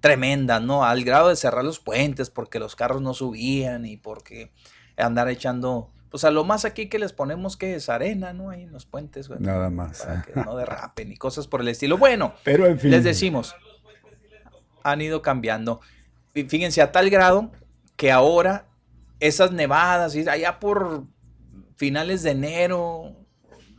tremendas, 0.00 0.60
¿no? 0.60 0.84
Al 0.84 1.04
grado 1.04 1.28
de 1.28 1.36
cerrar 1.36 1.64
los 1.64 1.78
puentes 1.78 2.28
porque 2.28 2.58
los 2.58 2.74
carros 2.74 3.00
no 3.00 3.14
subían 3.14 3.86
y 3.86 3.96
porque 3.96 4.50
andar 4.96 5.28
echando 5.28 5.92
pues 6.10 6.24
a 6.24 6.30
lo 6.30 6.44
más 6.44 6.64
aquí 6.64 6.88
que 6.88 6.98
les 6.98 7.12
ponemos 7.12 7.56
que 7.56 7.76
es 7.76 7.88
arena, 7.88 8.32
¿no? 8.32 8.50
Ahí 8.50 8.64
en 8.64 8.72
los 8.72 8.84
puentes, 8.84 9.28
güey. 9.28 9.40
Nada 9.40 9.70
más. 9.70 10.02
Para 10.02 10.22
que 10.22 10.34
no 10.34 10.56
derrapen 10.56 11.12
y 11.12 11.16
cosas 11.16 11.46
por 11.46 11.60
el 11.60 11.68
estilo. 11.68 11.98
Bueno, 11.98 12.34
pero 12.42 12.66
en 12.66 12.80
fin. 12.80 12.90
Les 12.90 13.04
decimos, 13.04 13.54
han 14.82 15.00
ido 15.00 15.22
cambiando. 15.22 15.80
Y 16.34 16.44
fíjense, 16.44 16.82
a 16.82 16.90
tal 16.90 17.10
grado 17.10 17.52
que 17.96 18.10
ahora 18.10 18.66
esas 19.20 19.52
nevadas, 19.52 20.16
allá 20.26 20.58
por 20.58 21.04
finales 21.76 22.24
de 22.24 22.32
enero, 22.32 23.16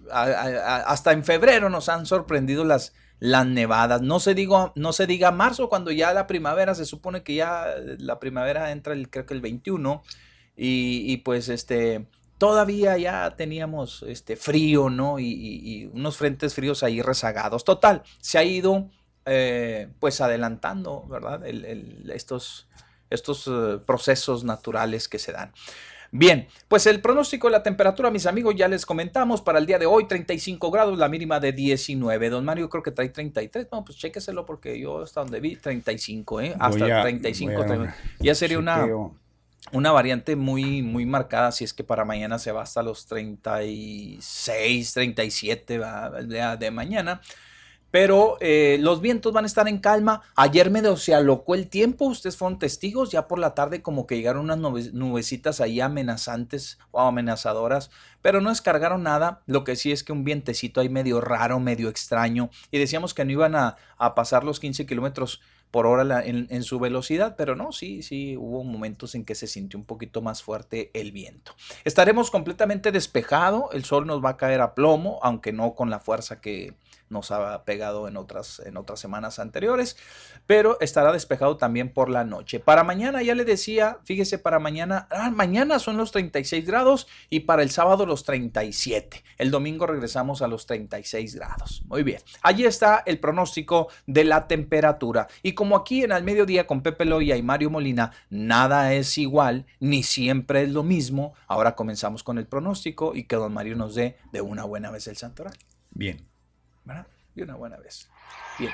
hasta 0.10 1.12
en 1.12 1.26
febrero 1.26 1.70
nos 1.70 1.90
han 1.90 2.06
sorprendido 2.06 2.64
las, 2.64 2.94
las 3.20 3.46
nevadas. 3.46 4.02
No 4.02 4.22
se, 4.22 4.36
digo, 4.36 4.72
no 4.76 4.94
se 4.94 5.06
diga 5.06 5.32
marzo, 5.32 5.68
cuando 5.68 5.92
ya 5.92 6.14
la 6.14 6.28
primavera, 6.28 6.76
se 6.76 6.86
supone 6.86 7.24
que 7.24 7.36
ya 7.36 7.76
la 7.98 8.20
primavera 8.20 8.72
entra 8.72 8.94
el, 8.94 9.10
creo 9.10 9.26
que 9.26 9.34
el 9.34 9.42
21. 9.42 10.02
Y, 10.56 11.06
y 11.12 11.18
pues 11.18 11.50
este 11.50 12.08
todavía 12.42 12.98
ya 12.98 13.36
teníamos 13.38 14.04
este 14.08 14.36
frío, 14.36 14.90
¿no? 14.90 15.20
Y, 15.20 15.92
unos 15.94 16.18
frentes 16.18 16.56
fríos 16.56 16.82
ahí 16.82 17.00
rezagados. 17.00 17.64
Total, 17.64 18.02
se 18.20 18.40
ha 18.40 18.44
ido 18.44 18.90
eh, 19.28 19.90
pues 20.00 20.22
adelantando, 20.22 21.06
¿verdad? 21.08 21.46
estos, 21.46 22.68
estos 23.12 23.46
eh, 23.46 23.78
procesos 23.86 24.44
naturales 24.44 25.08
que 25.08 25.20
se 25.20 25.32
dan. 25.34 25.54
Bien, 26.10 26.48
pues 26.68 26.88
el 26.88 27.00
pronóstico 27.00 27.46
de 27.46 27.52
la 27.52 27.62
temperatura, 27.62 28.10
mis 28.10 28.26
amigos, 28.26 28.56
ya 28.58 28.68
les 28.68 28.88
comentamos 28.88 29.44
para 29.44 29.60
el 29.60 29.68
día 29.68 29.78
de 29.78 29.86
hoy, 29.86 30.08
35 30.08 30.72
grados, 30.72 30.98
la 30.98 31.10
mínima 31.10 31.40
de 31.40 31.52
19. 31.52 32.32
Don 32.32 32.44
Mario 32.44 32.70
creo 32.70 32.82
que 32.82 32.90
trae 32.90 33.10
33. 33.10 33.68
No, 33.72 33.86
pues 33.86 34.00
chéqueselo 34.00 34.48
porque 34.48 34.80
yo 34.80 35.04
hasta 35.04 35.22
donde 35.22 35.40
vi 35.40 35.58
35, 35.58 36.42
¿eh? 36.42 36.56
Hasta 36.60 37.04
35. 37.04 37.66
ya 38.20 38.34
sería 38.34 38.58
una 38.58 38.88
una 39.74 39.92
variante 39.92 40.36
muy, 40.36 40.82
muy 40.82 41.06
marcada, 41.06 41.52
si 41.52 41.64
es 41.64 41.74
que 41.74 41.84
para 41.84 42.06
mañana 42.06 42.40
se 42.40 42.52
va 42.52 42.62
hasta 42.64 42.84
los 42.84 43.06
36, 43.06 44.94
37 44.94 45.80
de, 45.80 46.58
de 46.60 46.72
mañana. 46.72 47.22
Pero 47.92 48.38
eh, 48.40 48.78
los 48.80 49.02
vientos 49.02 49.34
van 49.34 49.44
a 49.44 49.48
estar 49.48 49.68
en 49.68 49.78
calma. 49.78 50.22
Ayer 50.36 50.72
medio 50.72 50.96
se 50.96 51.14
alocó 51.14 51.56
el 51.56 51.68
tiempo, 51.68 52.06
ustedes 52.06 52.38
fueron 52.38 52.58
testigos. 52.58 53.12
Ya 53.12 53.28
por 53.28 53.38
la 53.38 53.54
tarde, 53.54 53.82
como 53.82 54.08
que 54.08 54.16
llegaron 54.16 54.50
unas 54.50 54.94
nubecitas 54.94 55.60
ahí 55.60 55.82
amenazantes 55.82 56.80
o 56.92 57.02
amenazadoras, 57.02 57.92
pero 58.22 58.40
no 58.40 58.50
descargaron 58.50 59.04
nada. 59.04 59.42
Lo 59.46 59.66
que 59.66 59.76
sí 59.76 59.92
es 59.92 60.06
que 60.06 60.14
un 60.14 60.24
vientecito 60.24 60.80
ahí 60.80 60.88
medio 60.88 61.20
raro, 61.20 61.60
medio 61.60 61.90
extraño. 61.90 62.50
Y 62.72 62.80
decíamos 62.80 63.14
que 63.14 63.26
no 63.26 63.32
iban 63.32 63.56
a, 63.56 63.76
a 63.98 64.16
pasar 64.16 64.46
los 64.46 64.62
15 64.62 64.86
kilómetros 64.86 65.42
por 65.72 65.88
hora 65.88 66.22
en, 66.24 66.64
su 66.64 66.80
velocidad, 66.80 67.36
pero 67.38 67.56
no, 67.56 67.72
sí, 67.72 68.04
sí, 68.04 68.36
hubo 68.38 68.64
momentos 68.64 69.16
en 69.16 69.24
que 69.24 69.36
se 69.36 69.48
sintió 69.48 69.80
un 69.80 69.86
poquito 69.86 70.22
más 70.22 70.44
fuerte 70.44 70.92
el 70.94 71.14
viento. 71.14 71.56
Estaremos 71.86 72.30
completamente 72.30 72.92
despejado, 72.92 73.70
el 73.72 73.86
sol 73.86 74.06
nos 74.06 74.24
va 74.24 74.32
a 74.32 74.38
caer 74.38 74.60
a 74.60 74.76
plomo, 74.76 75.20
aunque 75.24 75.54
no 75.54 75.74
con 75.74 75.90
la 75.90 76.00
fuerza 76.00 76.42
que, 76.42 76.74
nos 77.12 77.32
ha 77.32 77.64
pegado 77.66 78.08
en 78.08 78.18
otras, 78.18 78.62
en 78.66 78.78
otras 78.78 79.00
semanas 79.00 79.40
anteriores, 79.40 79.98
pero 80.48 80.80
estará 80.80 81.12
despejado 81.12 81.58
también 81.58 81.94
por 81.94 82.10
la 82.10 82.24
noche. 82.24 82.60
Para 82.60 82.84
mañana, 82.84 83.22
ya 83.22 83.36
le 83.36 83.46
decía, 83.46 84.00
fíjese, 84.04 84.40
para 84.40 84.60
mañana, 84.60 85.08
ah, 85.12 85.30
mañana 85.30 85.80
son 85.80 85.98
los 85.98 86.12
36 86.12 86.66
grados 86.66 87.08
y 87.30 87.42
para 87.42 87.64
el 87.64 87.70
sábado 87.70 88.06
los 88.06 88.24
37. 88.24 89.24
El 89.38 89.52
domingo 89.52 89.86
regresamos 89.86 90.42
a 90.42 90.48
los 90.48 90.66
36 90.66 91.36
grados. 91.36 91.84
Muy 91.86 92.04
bien, 92.04 92.22
allí 92.42 92.66
está 92.66 93.04
el 93.06 93.20
pronóstico 93.20 93.90
de 94.08 94.24
la 94.24 94.48
temperatura. 94.48 95.28
Y 95.44 95.54
como 95.54 95.76
aquí 95.76 96.04
en 96.04 96.12
Al 96.12 96.24
Mediodía 96.24 96.66
con 96.68 96.82
Pepe 96.82 97.06
Loya 97.06 97.36
y 97.36 97.44
Mario 97.44 97.70
Molina, 97.70 98.12
nada 98.30 98.94
es 98.94 99.18
igual, 99.18 99.66
ni 99.80 100.04
siempre 100.04 100.64
es 100.64 100.70
lo 100.70 100.84
mismo, 100.84 101.34
ahora 101.48 101.76
comenzamos 101.76 102.24
con 102.24 102.38
el 102.38 102.48
pronóstico 102.48 103.14
y 103.16 103.26
que 103.26 103.36
don 103.36 103.54
Mario 103.54 103.76
nos 103.76 103.96
dé 103.96 104.18
de 104.32 104.42
una 104.42 104.64
buena 104.64 104.92
vez 104.92 105.08
el 105.08 105.18
santoral. 105.18 105.58
Bien. 105.92 106.31
¿Verdad? 106.86 107.08
De 107.36 107.44
una 107.44 107.56
buena 107.56 107.78
vez. 107.78 108.10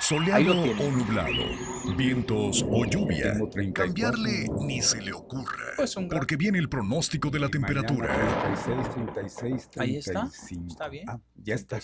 Soleado 0.02 0.52
o 0.52 0.92
nublado, 0.92 1.32
vientos 1.96 2.66
o 2.70 2.86
lluvia, 2.86 3.40
cambiarle 3.74 4.48
ni 4.62 4.82
se 4.82 5.02
le 5.02 5.14
ocurra, 5.14 5.74
pues 5.78 5.96
porque 6.10 6.36
viene 6.36 6.58
el 6.58 6.68
pronóstico 6.68 7.30
de 7.30 7.40
la 7.40 7.48
temperatura. 7.48 8.14
36, 8.42 8.90
36, 9.14 9.70
35. 9.70 9.80
Ahí 9.80 9.96
está, 9.96 10.30
está 10.68 10.90
bien. 10.90 11.10
Ah, 11.10 11.20
ya 11.36 11.56
está. 11.56 11.80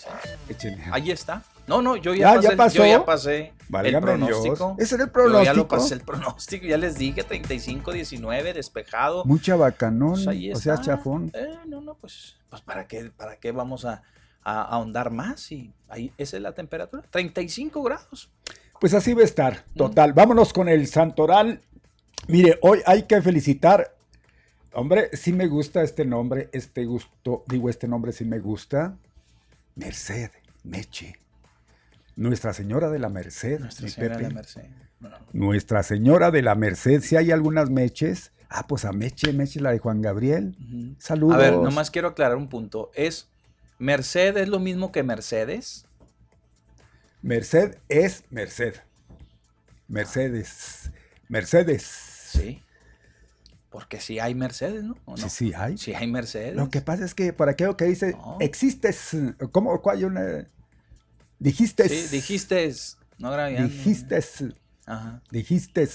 Ahí 0.90 1.10
está. 1.10 1.42
No, 1.66 1.80
no, 1.80 1.96
yo 1.96 2.12
ya, 2.12 2.34
pasé, 2.34 2.56
pasó? 2.56 2.78
Yo 2.78 2.86
ya 2.86 3.04
pasé 3.04 3.52
el 3.84 4.00
pronóstico. 4.00 4.76
Ese 4.78 4.94
era 4.96 5.04
el 5.04 5.10
pronóstico. 5.10 5.44
Yo 5.44 5.44
ya 5.44 5.54
lo 5.54 5.68
pasé 5.68 5.94
el 5.94 6.00
pronóstico, 6.02 6.66
ya 6.66 6.76
les 6.76 6.98
dije 6.98 7.22
35, 7.24 7.92
19, 7.92 8.52
despejado. 8.52 9.24
Mucha 9.24 9.56
bacanón, 9.56 10.22
pues 10.24 10.56
o 10.56 10.60
sea, 10.60 10.80
chafón. 10.80 11.30
Eh, 11.32 11.58
no, 11.66 11.80
no, 11.80 11.94
pues, 11.94 12.36
pues 12.50 12.60
¿para 12.60 12.86
qué, 12.86 13.10
para 13.16 13.36
qué 13.36 13.52
vamos 13.52 13.86
a 13.86 14.02
a, 14.44 14.62
ahondar 14.62 15.10
más 15.10 15.50
y 15.50 15.72
ahí 15.88 16.12
esa 16.18 16.36
es 16.36 16.42
la 16.42 16.52
temperatura, 16.52 17.02
35 17.10 17.82
grados. 17.82 18.30
Pues 18.80 18.94
así 18.94 19.14
va 19.14 19.22
a 19.22 19.24
estar, 19.24 19.64
total. 19.76 20.12
Vámonos 20.12 20.52
con 20.52 20.68
el 20.68 20.86
Santoral. 20.86 21.62
Mire, 22.28 22.58
hoy 22.62 22.80
hay 22.86 23.04
que 23.04 23.20
felicitar, 23.22 23.96
hombre, 24.72 25.10
sí 25.14 25.32
me 25.32 25.46
gusta 25.46 25.82
este 25.82 26.04
nombre, 26.04 26.48
este 26.52 26.84
gusto, 26.84 27.44
digo 27.46 27.68
este 27.68 27.88
nombre 27.88 28.12
sí 28.12 28.24
me 28.24 28.38
gusta, 28.38 28.96
Merced, 29.76 30.30
Meche. 30.62 31.16
Nuestra 32.16 32.52
Señora 32.52 32.90
de 32.90 32.98
la 32.98 33.08
Merced. 33.08 33.60
Nuestra 33.60 33.88
Señora 33.88 34.16
de 34.16 34.22
la 34.22 34.30
Merced. 34.30 34.64
Nuestra 35.32 35.82
Señora 35.82 36.30
de 36.30 36.42
la 36.42 36.54
Merced, 36.54 37.00
si 37.00 37.16
hay 37.16 37.30
algunas 37.30 37.70
meches, 37.70 38.32
ah, 38.48 38.66
pues 38.66 38.84
a 38.84 38.92
Meche, 38.92 39.32
Meche 39.32 39.60
la 39.60 39.72
de 39.72 39.78
Juan 39.78 40.00
Gabriel. 40.00 40.56
Saludos. 40.98 41.36
A 41.36 41.38
ver, 41.38 41.56
nomás 41.56 41.90
quiero 41.90 42.08
aclarar 42.08 42.36
un 42.36 42.48
punto. 42.48 42.90
Es 42.94 43.28
¿Merced 43.78 44.36
es 44.36 44.48
lo 44.48 44.60
mismo 44.60 44.92
que 44.92 45.02
Mercedes? 45.02 45.86
Merced 47.22 47.78
es 47.88 48.24
Merced. 48.30 48.74
Mercedes. 49.88 50.90
Mercedes. 51.28 51.82
Sí. 51.82 52.62
Porque 53.70 54.00
sí 54.00 54.20
hay 54.20 54.34
Mercedes, 54.34 54.84
¿no? 54.84 54.96
Sí, 55.16 55.28
sí 55.28 55.52
hay. 55.54 55.76
Sí 55.78 55.94
hay 55.94 56.06
Mercedes. 56.06 56.54
Lo 56.54 56.70
que 56.70 56.80
pasa 56.80 57.04
es 57.04 57.14
que 57.14 57.32
por 57.32 57.48
aquello 57.48 57.76
que 57.76 57.86
dice, 57.86 58.16
existes. 58.40 59.16
¿Cómo? 59.50 59.82
¿Cuál 59.82 60.04
una? 60.04 60.48
Dijiste. 61.38 61.88
Sí, 61.88 62.08
dijiste. 62.14 62.72
No 63.18 63.32
grabé. 63.32 63.62
Dijiste. 63.64 64.20
Ajá. 64.86 65.22
Dijiste. 65.30 65.88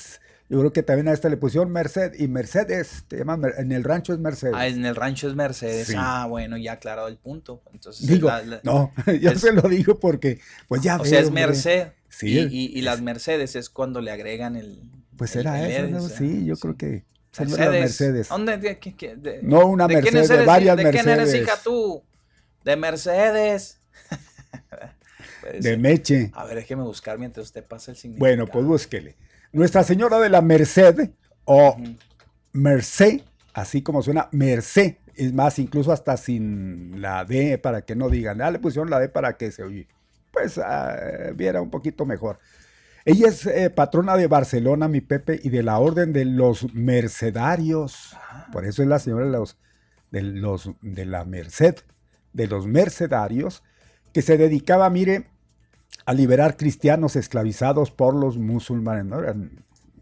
Yo 0.49 0.57
creo 0.57 0.73
que 0.73 0.81
también 0.81 1.07
a 1.07 1.13
esta 1.13 1.29
le 1.29 1.37
pusieron 1.37 1.71
Merced 1.71 2.19
y 2.19 2.27
Mercedes, 2.27 3.05
te 3.07 3.17
llaman, 3.17 3.43
en 3.59 3.71
el 3.71 3.83
rancho 3.83 4.13
es 4.13 4.19
Mercedes. 4.19 4.55
Ah, 4.57 4.65
en 4.65 4.83
el 4.83 4.95
rancho 4.95 5.27
es 5.29 5.35
Mercedes. 5.35 5.93
Ah, 5.95 6.25
bueno, 6.27 6.57
ya 6.57 6.73
aclarado 6.73 7.07
el 7.07 7.17
punto. 7.17 7.61
Entonces, 7.71 8.07
digo, 8.07 8.31
no, 8.63 8.91
yo 9.21 9.35
se 9.35 9.53
lo 9.53 9.61
digo 9.69 9.99
porque, 9.99 10.39
pues 10.67 10.81
ya. 10.81 10.99
O 10.99 11.05
sea, 11.05 11.19
es 11.19 11.29
Merced. 11.29 11.89
Sí. 12.09 12.47
Y, 12.49 12.81
las 12.81 13.01
Mercedes 13.01 13.55
es 13.55 13.69
cuando 13.69 14.01
le 14.01 14.09
agregan 14.09 14.55
el. 14.55 14.81
Pues 15.17 15.35
era 15.35 15.67
eso, 15.67 15.87
¿no? 15.87 16.01
Sí, 16.01 16.45
yo 16.45 16.57
creo 16.57 16.75
que. 16.75 17.03
Mercedes. 17.37 17.69
Mercedes. 17.69 18.29
¿Dónde? 18.29 18.57
De, 18.57 19.39
no 19.43 19.67
una 19.67 19.87
Mercedes, 19.87 20.29
de 20.29 20.45
varias 20.45 20.75
¿de 20.75 20.83
Mercedes. 20.83 21.05
¿De 21.05 21.11
quién 21.11 21.27
eres 21.27 21.35
hija 21.35 21.61
tú? 21.63 22.03
De 22.63 22.75
Mercedes. 22.75 23.77
de 25.61 25.77
Meche. 25.77 26.31
A 26.33 26.43
ver, 26.45 26.55
déjeme 26.55 26.81
buscar 26.81 27.19
mientras 27.19 27.45
usted 27.45 27.63
pasa 27.63 27.91
el 27.91 27.97
significado. 27.97 28.27
Bueno, 28.27 28.47
pues 28.47 28.65
búsquele. 28.65 29.15
Nuestra 29.51 29.83
Señora 29.83 30.19
de 30.19 30.29
la 30.29 30.41
Merced 30.41 31.09
o 31.45 31.75
Merced, 32.53 33.21
así 33.53 33.81
como 33.81 34.03
suena 34.03 34.29
Merced, 34.31 34.97
es 35.15 35.33
más, 35.33 35.57
incluso 35.59 35.91
hasta 35.91 36.17
sin 36.17 37.01
la 37.01 37.25
D 37.25 37.57
para 37.57 37.81
que 37.81 37.95
no 37.95 38.09
digan, 38.09 38.41
ah, 38.41 38.51
le 38.51 38.59
pusieron 38.59 38.89
la 38.89 38.99
D 38.99 39.09
para 39.09 39.37
que 39.37 39.51
se 39.51 39.63
oye, 39.63 39.87
pues 40.31 40.59
ah, 40.59 40.95
viera 41.35 41.61
un 41.61 41.71
poquito 41.71 42.05
mejor. 42.05 42.39
Ella 43.05 43.27
es 43.27 43.45
eh, 43.47 43.71
patrona 43.71 44.15
de 44.17 44.27
Barcelona, 44.27 44.87
mi 44.87 45.01
Pepe, 45.01 45.39
y 45.41 45.49
de 45.49 45.63
la 45.63 45.79
Orden 45.79 46.13
de 46.13 46.25
los 46.25 46.73
Mercedarios. 46.73 48.15
Ah. 48.15 48.47
Por 48.51 48.65
eso 48.65 48.83
es 48.83 48.87
la 48.87 48.99
señora 48.99 49.25
de 49.25 49.31
los, 49.31 49.57
de 50.11 50.21
los 50.21 50.71
de 50.81 51.05
la 51.05 51.25
Merced, 51.25 51.75
de 52.33 52.47
los 52.47 52.67
Mercedarios, 52.67 53.63
que 54.13 54.21
se 54.21 54.37
dedicaba, 54.37 54.89
mire, 54.91 55.27
a 56.09 56.13
liberar 56.13 56.57
cristianos 56.57 57.15
esclavizados 57.15 57.91
por 57.91 58.15
los 58.15 58.39
musulmanes. 58.39 59.05
¿no? 59.05 59.19
Eran 59.19 59.51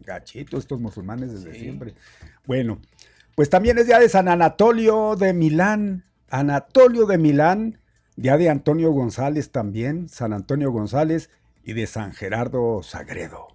gachitos 0.06 0.60
estos 0.60 0.80
musulmanes 0.80 1.32
desde 1.32 1.52
Sí. 1.52 1.60
siempre. 1.60 1.92
Bueno, 2.46 2.78
pues 3.34 3.50
también 3.50 3.76
es 3.76 3.86
día 3.86 3.98
de 3.98 4.08
San 4.08 4.26
Anatolio 4.26 5.16
de 5.16 5.34
Milán. 5.34 6.04
Anatolio 6.30 7.04
de 7.04 7.18
Milán, 7.18 7.78
día 8.16 8.38
de 8.38 8.48
Antonio 8.48 8.90
González 8.90 9.50
también, 9.50 10.08
San 10.08 10.32
Antonio 10.32 10.72
González 10.72 11.28
y 11.62 11.74
de 11.74 11.86
San 11.86 12.14
Gerardo 12.14 12.82
Sagredo. 12.82 13.48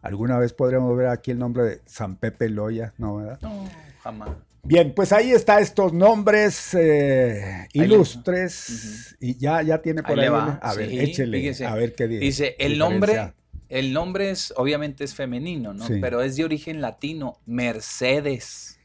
Alguna 0.00 0.38
vez 0.38 0.52
podremos 0.52 0.96
ver 0.96 1.08
aquí 1.08 1.32
el 1.32 1.40
nombre 1.40 1.64
de 1.64 1.80
San 1.86 2.14
Pepe 2.14 2.48
Loya, 2.50 2.94
¿no? 2.98 3.16
¿verdad? 3.16 3.40
No, 3.42 3.64
jamás. 4.00 4.30
Bien, 4.68 4.92
pues 4.94 5.12
ahí 5.12 5.32
está 5.32 5.60
estos 5.60 5.92
nombres 5.94 6.74
eh, 6.74 7.66
ilustres 7.72 9.16
y 9.18 9.36
ya, 9.38 9.62
ya 9.62 9.80
tiene 9.80 10.02
por 10.02 10.18
Ahí 10.20 10.26
ahí. 10.26 10.58
A 10.60 10.74
ver, 10.74 10.90
sí, 10.90 11.00
échele, 11.00 11.38
fíjese. 11.38 11.66
a 11.66 11.74
ver 11.74 11.94
qué 11.94 12.06
dice. 12.06 12.20
Dice, 12.24 12.56
el 12.58 12.76
nombre, 12.78 13.32
el 13.70 13.92
nombre 13.94 14.30
es, 14.30 14.52
obviamente 14.56 15.04
es 15.04 15.14
femenino, 15.14 15.72
¿no? 15.72 15.86
Sí. 15.86 15.94
Pero 16.00 16.20
es 16.22 16.36
de 16.36 16.44
origen 16.44 16.80
latino, 16.82 17.38
Mercedes, 17.46 18.78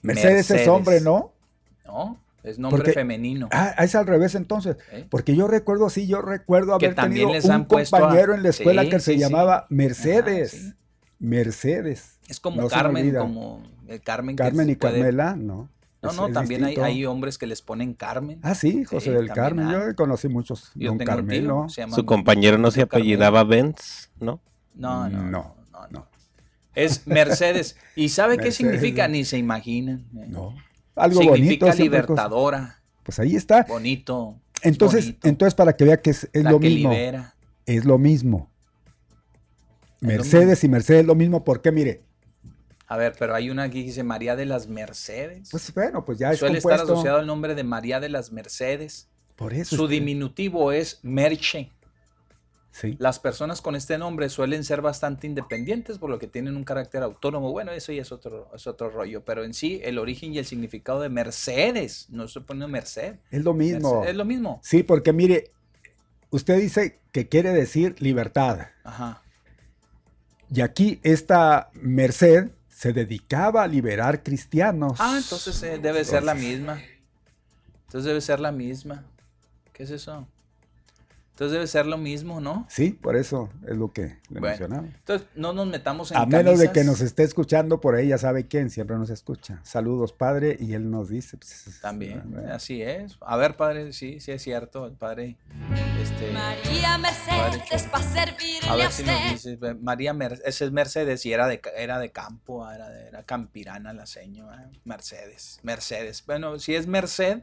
Mercedes, 0.00 0.50
es 0.50 0.66
hombre, 0.68 1.00
¿no? 1.00 1.32
¿no? 1.84 2.18
Es 2.42 2.58
nombre 2.58 2.78
Porque- 2.78 2.92
femenino. 2.92 3.48
Ah, 3.52 3.74
es 3.78 3.94
al 3.94 4.06
revés 4.06 4.34
entonces. 4.34 4.76
¿eh? 4.90 5.06
Porque 5.08 5.36
yo 5.36 5.46
recuerdo, 5.46 5.90
sí, 5.90 6.08
yo 6.08 6.22
recuerdo 6.22 6.76
Que 6.78 6.86
haber 6.86 6.96
también 6.96 7.28
tenido 7.28 7.46
un 7.46 7.52
a- 7.62 7.68
compañero 7.68 8.34
en 8.34 8.42
la 8.42 8.48
escuela 8.48 8.82
Sí, 8.82 8.88
que 8.88 8.98
se 8.98 9.16
llamaba 9.16 9.66
Mercedes. 9.68 10.54
Ajá. 10.54 10.76
Mercedes. 11.20 12.18
Es 12.28 12.40
como 12.40 12.62
no 12.62 12.68
Carmen, 12.68 13.14
como 13.14 13.62
el 13.92 14.00
Carmen. 14.02 14.36
que 14.36 14.42
Carmen 14.42 14.70
y 14.70 14.76
puede- 14.76 14.94
Carmela, 15.00 15.36
no. 15.36 15.68
No, 16.02 16.12
no, 16.14 16.28
también 16.30 16.64
hay, 16.64 17.04
hombres 17.06 17.38
que 17.38 17.46
les 17.46 17.62
ponen 17.62 17.94
Carmen. 17.94 18.40
Ah, 18.42 18.56
sí, 18.56 18.82
José 18.84 19.10
Sí, 19.10 19.10
del 19.16 19.28
Carmen. 19.28 19.66
hay. 19.68 19.72
Yo 19.90 19.94
conocí 19.94 20.26
muchos. 20.28 20.72
Yo 20.74 20.88
Don 20.88 20.98
tengo 20.98 21.12
un 21.12 21.18
tío, 21.18 21.26
Carmelo. 21.26 21.68
se 21.68 21.82
llama 21.82 21.94
Su 21.94 22.04
compañero 22.04 22.58
no 22.58 22.72
se 22.72 22.82
apellidaba 22.82 23.44
Benz, 23.44 24.10
¿no? 24.18 24.40
No, 24.74 25.08
no, 25.08 25.18
No, 25.22 25.30
no, 25.30 25.56
no, 25.70 25.88
no. 25.90 26.06
Es 26.74 27.06
Mercedes. 27.06 27.76
¿Y 27.94 28.08
sabe 28.08 28.36
qué 28.38 28.50
significa? 28.50 29.06
Ni 29.06 29.24
se 29.24 29.38
imaginan. 29.38 30.06
¿eh? 30.16 30.24
No. 30.28 30.54
Algo 30.96 31.18
bonito. 31.20 31.34
significa 31.36 31.72
siempre 31.72 32.00
cosas- 32.00 32.08
libertadora, 32.08 32.82
Pues 33.04 33.18
ahí 33.20 33.36
está. 33.36 33.64
bonito. 33.68 34.40
es 34.60 34.66
Entonces, 34.66 35.04
bonito, 35.04 35.28
entonces 35.28 35.54
para 35.54 35.76
que 35.76 35.84
vea 35.84 36.00
que 36.00 36.10
es, 36.10 36.28
es 36.32 36.42
la 36.42 36.50
lo 36.50 36.58
que 36.58 36.68
mismo. 36.68 36.90
libera. 36.90 37.34
Es 37.64 37.84
lo 37.84 37.98
mismo. 37.98 38.50
lo 40.00 40.08
Mercedes 40.08 40.64
y 40.64 40.68
Mercedes 40.68 41.02
es 41.02 41.06
lo 41.06 41.14
mismo. 41.14 41.44
porque 41.44 41.70
mire? 41.70 42.02
A 42.92 42.96
ver, 42.98 43.14
pero 43.18 43.34
hay 43.34 43.48
una 43.48 43.62
aquí 43.62 43.80
que 43.80 43.86
dice 43.86 44.02
María 44.02 44.36
de 44.36 44.44
las 44.44 44.68
Mercedes. 44.68 45.48
Pues 45.50 45.72
bueno, 45.72 46.04
pues 46.04 46.18
ya 46.18 46.30
es 46.32 46.38
Suele 46.40 46.58
estar 46.58 46.78
asociado 46.80 47.18
al 47.20 47.26
nombre 47.26 47.54
de 47.54 47.64
María 47.64 48.00
de 48.00 48.10
las 48.10 48.32
Mercedes. 48.32 49.08
Por 49.34 49.54
eso. 49.54 49.76
Su 49.76 49.84
es 49.84 49.88
que- 49.88 49.94
diminutivo 49.94 50.72
es 50.72 50.98
Merche. 51.02 51.70
Sí. 52.70 52.96
Las 52.98 53.18
personas 53.18 53.62
con 53.62 53.76
este 53.76 53.96
nombre 53.96 54.28
suelen 54.28 54.62
ser 54.62 54.82
bastante 54.82 55.26
independientes, 55.26 55.96
por 55.98 56.10
lo 56.10 56.18
que 56.18 56.26
tienen 56.26 56.54
un 56.54 56.64
carácter 56.64 57.02
autónomo. 57.02 57.50
Bueno, 57.50 57.72
eso 57.72 57.92
ya 57.92 58.02
es 58.02 58.12
otro, 58.12 58.50
es 58.54 58.66
otro 58.66 58.90
rollo, 58.90 59.24
pero 59.24 59.42
en 59.44 59.54
sí 59.54 59.80
el 59.84 59.98
origen 59.98 60.34
y 60.34 60.38
el 60.38 60.44
significado 60.44 61.00
de 61.00 61.08
Mercedes, 61.08 62.08
no 62.10 62.24
estoy 62.24 62.42
poniendo 62.42 62.68
Merced, 62.68 63.14
Es 63.30 63.42
lo 63.42 63.54
mismo. 63.54 64.04
Es 64.04 64.14
lo 64.14 64.26
mismo. 64.26 64.60
Sí, 64.62 64.82
porque 64.82 65.14
mire, 65.14 65.50
usted 66.28 66.58
dice 66.60 66.98
que 67.10 67.26
quiere 67.28 67.52
decir 67.52 67.96
libertad. 68.00 68.66
Ajá. 68.84 69.22
Y 70.54 70.60
aquí 70.60 71.00
esta 71.02 71.70
Merced 71.74 72.50
se 72.82 72.92
dedicaba 72.92 73.62
a 73.62 73.68
liberar 73.68 74.24
cristianos. 74.24 74.94
Ah, 74.98 75.16
entonces 75.16 75.62
eh, 75.62 75.78
debe 75.78 76.04
ser 76.04 76.24
la 76.24 76.34
misma. 76.34 76.82
Entonces 77.86 78.08
debe 78.08 78.20
ser 78.20 78.40
la 78.40 78.50
misma. 78.50 79.04
¿Qué 79.72 79.84
es 79.84 79.92
eso? 79.92 80.26
Entonces 81.32 81.52
debe 81.54 81.66
ser 81.66 81.86
lo 81.86 81.96
mismo, 81.96 82.40
¿no? 82.40 82.66
Sí, 82.68 82.90
por 82.92 83.16
eso 83.16 83.48
es 83.66 83.76
lo 83.76 83.90
que 83.90 84.02
le 84.02 84.38
Bueno, 84.40 84.46
mencionaba. 84.48 84.86
Entonces 84.86 85.26
no 85.34 85.52
nos 85.54 85.66
metamos 85.66 86.10
en 86.10 86.18
A 86.18 86.26
menos 86.26 86.58
de 86.58 86.70
que 86.70 86.84
nos 86.84 87.00
esté 87.00 87.22
escuchando 87.24 87.80
por 87.80 87.94
ahí, 87.94 88.08
ya 88.08 88.18
sabe 88.18 88.46
quién, 88.46 88.68
siempre 88.68 88.96
nos 88.96 89.08
escucha. 89.10 89.58
Saludos, 89.64 90.12
padre, 90.12 90.56
y 90.60 90.74
él 90.74 90.90
nos 90.90 91.08
dice. 91.08 91.38
pues, 91.38 91.78
También, 91.80 92.22
así 92.52 92.82
es. 92.82 93.16
A 93.22 93.36
ver, 93.38 93.56
padre, 93.56 93.92
sí, 93.94 94.20
sí 94.20 94.30
es 94.30 94.42
cierto. 94.42 94.86
El 94.86 94.92
padre, 94.92 95.36
este, 96.02 96.30
María 96.32 96.98
Mercedes, 96.98 97.82
para 97.90 98.04
servirle 98.04 98.68
a 98.68 98.72
a, 98.74 98.76
ver 98.76 98.92
si 98.92 99.02
nos 99.02 99.14
usted. 99.34 99.50
dice, 99.58 99.74
María, 99.80 100.12
Mer- 100.12 100.40
ese 100.44 100.66
es 100.66 100.70
Mercedes 100.70 101.24
y 101.24 101.32
era 101.32 101.46
de, 101.48 101.60
ca- 101.60 101.70
era 101.70 101.98
de 101.98 102.10
campo, 102.12 102.70
era, 102.70 102.90
de- 102.90 103.08
era 103.08 103.22
campirana 103.22 103.92
la 103.94 104.04
señora, 104.06 104.68
Mercedes, 104.84 105.58
Mercedes. 105.62 106.22
Bueno, 106.26 106.58
si 106.58 106.74
es 106.74 106.86
Merced, 106.86 107.38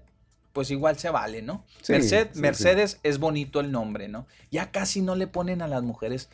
pues 0.53 0.71
igual 0.71 0.97
se 0.97 1.09
vale, 1.09 1.41
¿no? 1.41 1.63
Sí, 1.81 1.93
Merced, 1.93 2.27
sí, 2.27 2.35
sí. 2.35 2.39
Mercedes 2.41 2.99
es 3.03 3.19
bonito 3.19 3.59
el 3.59 3.71
nombre, 3.71 4.07
¿no? 4.07 4.25
Ya 4.51 4.71
casi 4.71 5.01
no 5.01 5.15
le 5.15 5.27
ponen 5.27 5.61
a 5.61 5.67
las 5.67 5.83
mujeres 5.83 6.29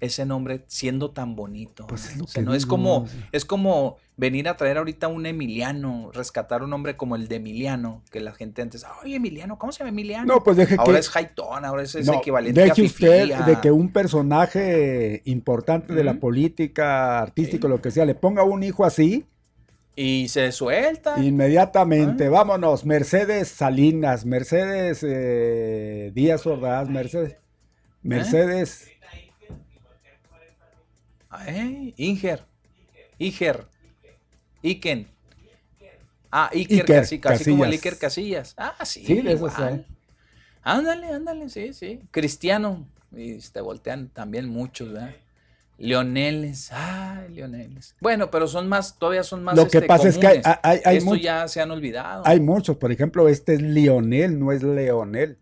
ese 0.00 0.24
nombre 0.24 0.64
siendo 0.66 1.10
tan 1.10 1.36
bonito. 1.36 1.86
Pues 1.86 2.04
¿no? 2.06 2.10
es 2.12 2.16
lo 2.18 2.24
O 2.24 2.26
sea, 2.28 2.40
que 2.40 2.46
no 2.46 2.54
es 2.54 2.64
como, 2.64 3.06
sí. 3.06 3.18
es 3.32 3.44
como 3.44 3.98
venir 4.16 4.48
a 4.48 4.56
traer 4.56 4.78
ahorita 4.78 5.08
un 5.08 5.26
Emiliano, 5.26 6.10
rescatar 6.14 6.62
un 6.62 6.70
nombre 6.70 6.96
como 6.96 7.16
el 7.16 7.28
de 7.28 7.36
Emiliano, 7.36 8.02
que 8.10 8.20
la 8.20 8.32
gente 8.32 8.62
antes, 8.62 8.84
oye 9.04 9.16
Emiliano, 9.16 9.58
¿cómo 9.58 9.72
se 9.72 9.80
llama 9.80 9.90
Emiliano? 9.90 10.24
No, 10.34 10.42
pues 10.42 10.56
deje 10.56 10.76
ahora 10.78 10.94
que. 10.94 10.98
es 11.00 11.10
Jaitón, 11.10 11.66
ahora 11.66 11.82
es, 11.82 11.94
es 11.94 12.06
no, 12.06 12.14
equivalente 12.14 12.60
a 12.62 12.64
deje 12.64 12.76
Fifi, 12.76 13.04
usted 13.04 13.32
a- 13.32 13.42
de 13.44 13.60
que 13.60 13.70
un 13.70 13.92
personaje 13.92 15.20
importante 15.26 15.92
de 15.92 16.04
la 16.04 16.14
política, 16.14 17.18
artístico, 17.20 17.66
Sí. 17.66 17.70
lo 17.70 17.80
que 17.82 17.90
sea, 17.90 18.04
le 18.06 18.14
ponga 18.14 18.42
un 18.42 18.62
hijo 18.62 18.84
así, 18.86 19.26
Y 19.96 20.28
se 20.28 20.50
suelta. 20.52 21.18
inmediatamente, 21.22 22.26
Ah. 22.26 22.30
vámonos, 22.30 22.86
Mercedes 22.86 23.48
Salinas, 23.48 24.24
Mercedes 24.24 25.04
eh, 25.06 26.10
Díaz 26.14 26.46
Ordaz, 26.46 26.88
Mercedes. 26.88 27.32
¿Eh? 27.32 27.38
Mercedes. 28.02 28.90
Ay, 31.28 31.94
Inger. 31.96 32.44
Iger. 33.18 33.66
Iken. 34.62 35.06
Ah, 36.30 36.48
Iker, 36.52 36.80
Iker 36.82 36.86
casi, 36.86 37.18
casi 37.18 37.50
como 37.50 37.64
el 37.64 37.70
Casillas. 37.70 37.84
Iker 37.84 37.98
Casillas. 37.98 38.54
Ah, 38.56 38.84
sí. 38.84 39.04
Sí, 39.04 39.20
de 39.20 39.32
esos 39.32 39.58
hay. 39.58 39.84
Ándale, 40.62 41.08
ándale, 41.08 41.48
sí, 41.48 41.72
sí. 41.72 42.00
Cristiano. 42.10 42.86
Y 43.12 43.38
te 43.38 43.60
voltean 43.60 44.08
también 44.08 44.48
muchos, 44.48 44.92
¿verdad? 44.92 45.14
Leoneles. 45.80 46.70
Ay, 46.72 47.30
Leoneles. 47.30 47.96
Bueno, 48.00 48.30
pero 48.30 48.46
son 48.46 48.68
más, 48.68 48.98
todavía 48.98 49.24
son 49.24 49.42
más. 49.42 49.56
Lo 49.56 49.66
que 49.66 49.78
este, 49.78 49.88
pasa 49.88 50.08
es 50.08 50.18
que 50.18 50.26
hay, 50.26 50.42
hay- 50.62 50.80
hay 50.84 51.20
ya 51.22 51.48
se 51.48 51.62
han 51.62 51.70
olvidado. 51.70 52.22
hay 52.26 52.38
muchos, 52.38 52.76
por 52.76 52.92
ejemplo, 52.92 53.28
este 53.28 53.54
es 53.54 53.62
Lionel, 53.62 54.38
no 54.38 54.52
es 54.52 54.62
Leonel. 54.62 55.38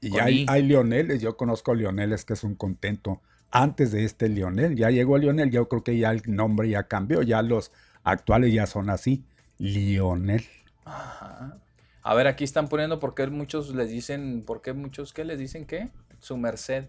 Y 0.00 0.10
Con 0.10 0.20
hay, 0.20 0.42
I. 0.42 0.46
hay 0.48 0.62
Leoneles, 0.62 1.20
yo 1.20 1.36
conozco 1.36 1.72
a 1.72 1.74
Leoneles 1.74 2.24
que 2.24 2.34
es 2.34 2.44
un 2.44 2.54
contento. 2.54 3.20
Antes 3.50 3.90
de 3.90 4.04
este 4.04 4.28
Lionel, 4.28 4.76
ya 4.76 4.90
llegó 4.90 5.18
Lionel, 5.18 5.50
yo 5.50 5.68
creo 5.68 5.82
que 5.82 5.98
ya 5.98 6.12
el 6.12 6.22
nombre 6.26 6.68
ya 6.68 6.84
cambió, 6.84 7.22
ya 7.22 7.42
los 7.42 7.72
actuales 8.04 8.52
ya 8.52 8.66
son 8.66 8.88
así, 8.88 9.24
Lionel. 9.58 10.44
Ajá. 10.84 11.58
A 12.02 12.14
ver, 12.14 12.28
aquí 12.28 12.44
están 12.44 12.68
poniendo 12.68 13.00
por 13.00 13.14
qué 13.16 13.26
muchos 13.26 13.74
les 13.74 13.88
dicen, 13.88 14.44
¿por 14.46 14.62
qué 14.62 14.74
muchos 14.74 15.12
qué 15.12 15.24
les 15.24 15.40
dicen 15.40 15.66
qué? 15.66 15.88
Su 16.20 16.36
merced. 16.36 16.84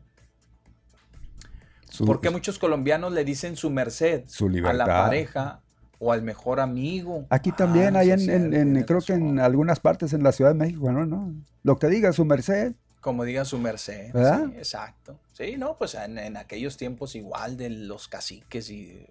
Su, 1.89 2.05
¿Por 2.05 2.21
qué 2.21 2.29
muchos 2.29 2.59
colombianos 2.59 3.11
le 3.13 3.23
dicen 3.25 3.55
su 3.55 3.69
merced 3.69 4.23
su 4.27 4.47
a 4.65 4.73
la 4.73 4.85
pareja 4.85 5.61
o 5.97 6.11
al 6.13 6.21
mejor 6.21 6.59
amigo? 6.59 7.25
Aquí 7.29 7.51
también, 7.51 7.95
Ah, 7.95 7.99
hay 7.99 8.11
en, 8.11 8.83
creo 8.85 9.01
que 9.01 9.13
en 9.13 9.39
algunas 9.39 9.79
partes 9.79 10.13
en 10.13 10.23
la 10.23 10.31
Ciudad 10.31 10.51
de 10.51 10.57
México, 10.57 10.91
¿no? 10.91 11.05
no 11.05 11.33
Lo 11.63 11.77
que 11.77 11.87
diga 11.87 12.13
su 12.13 12.25
merced. 12.25 12.73
Como 13.01 13.23
diga 13.23 13.43
su 13.45 13.57
merced. 13.57 14.11
¿Verdad? 14.13 14.45
Sí, 14.47 14.57
exacto. 14.57 15.19
Sí, 15.33 15.55
no, 15.57 15.77
pues 15.77 15.95
en, 15.95 16.17
en 16.19 16.37
aquellos 16.37 16.77
tiempos 16.77 17.15
igual 17.15 17.57
de 17.57 17.69
los 17.69 18.07
caciques 18.07 18.69
y 18.69 19.05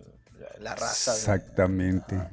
la 0.60 0.74
raza. 0.74 1.12
Exactamente. 1.14 2.14
Ajá. 2.16 2.30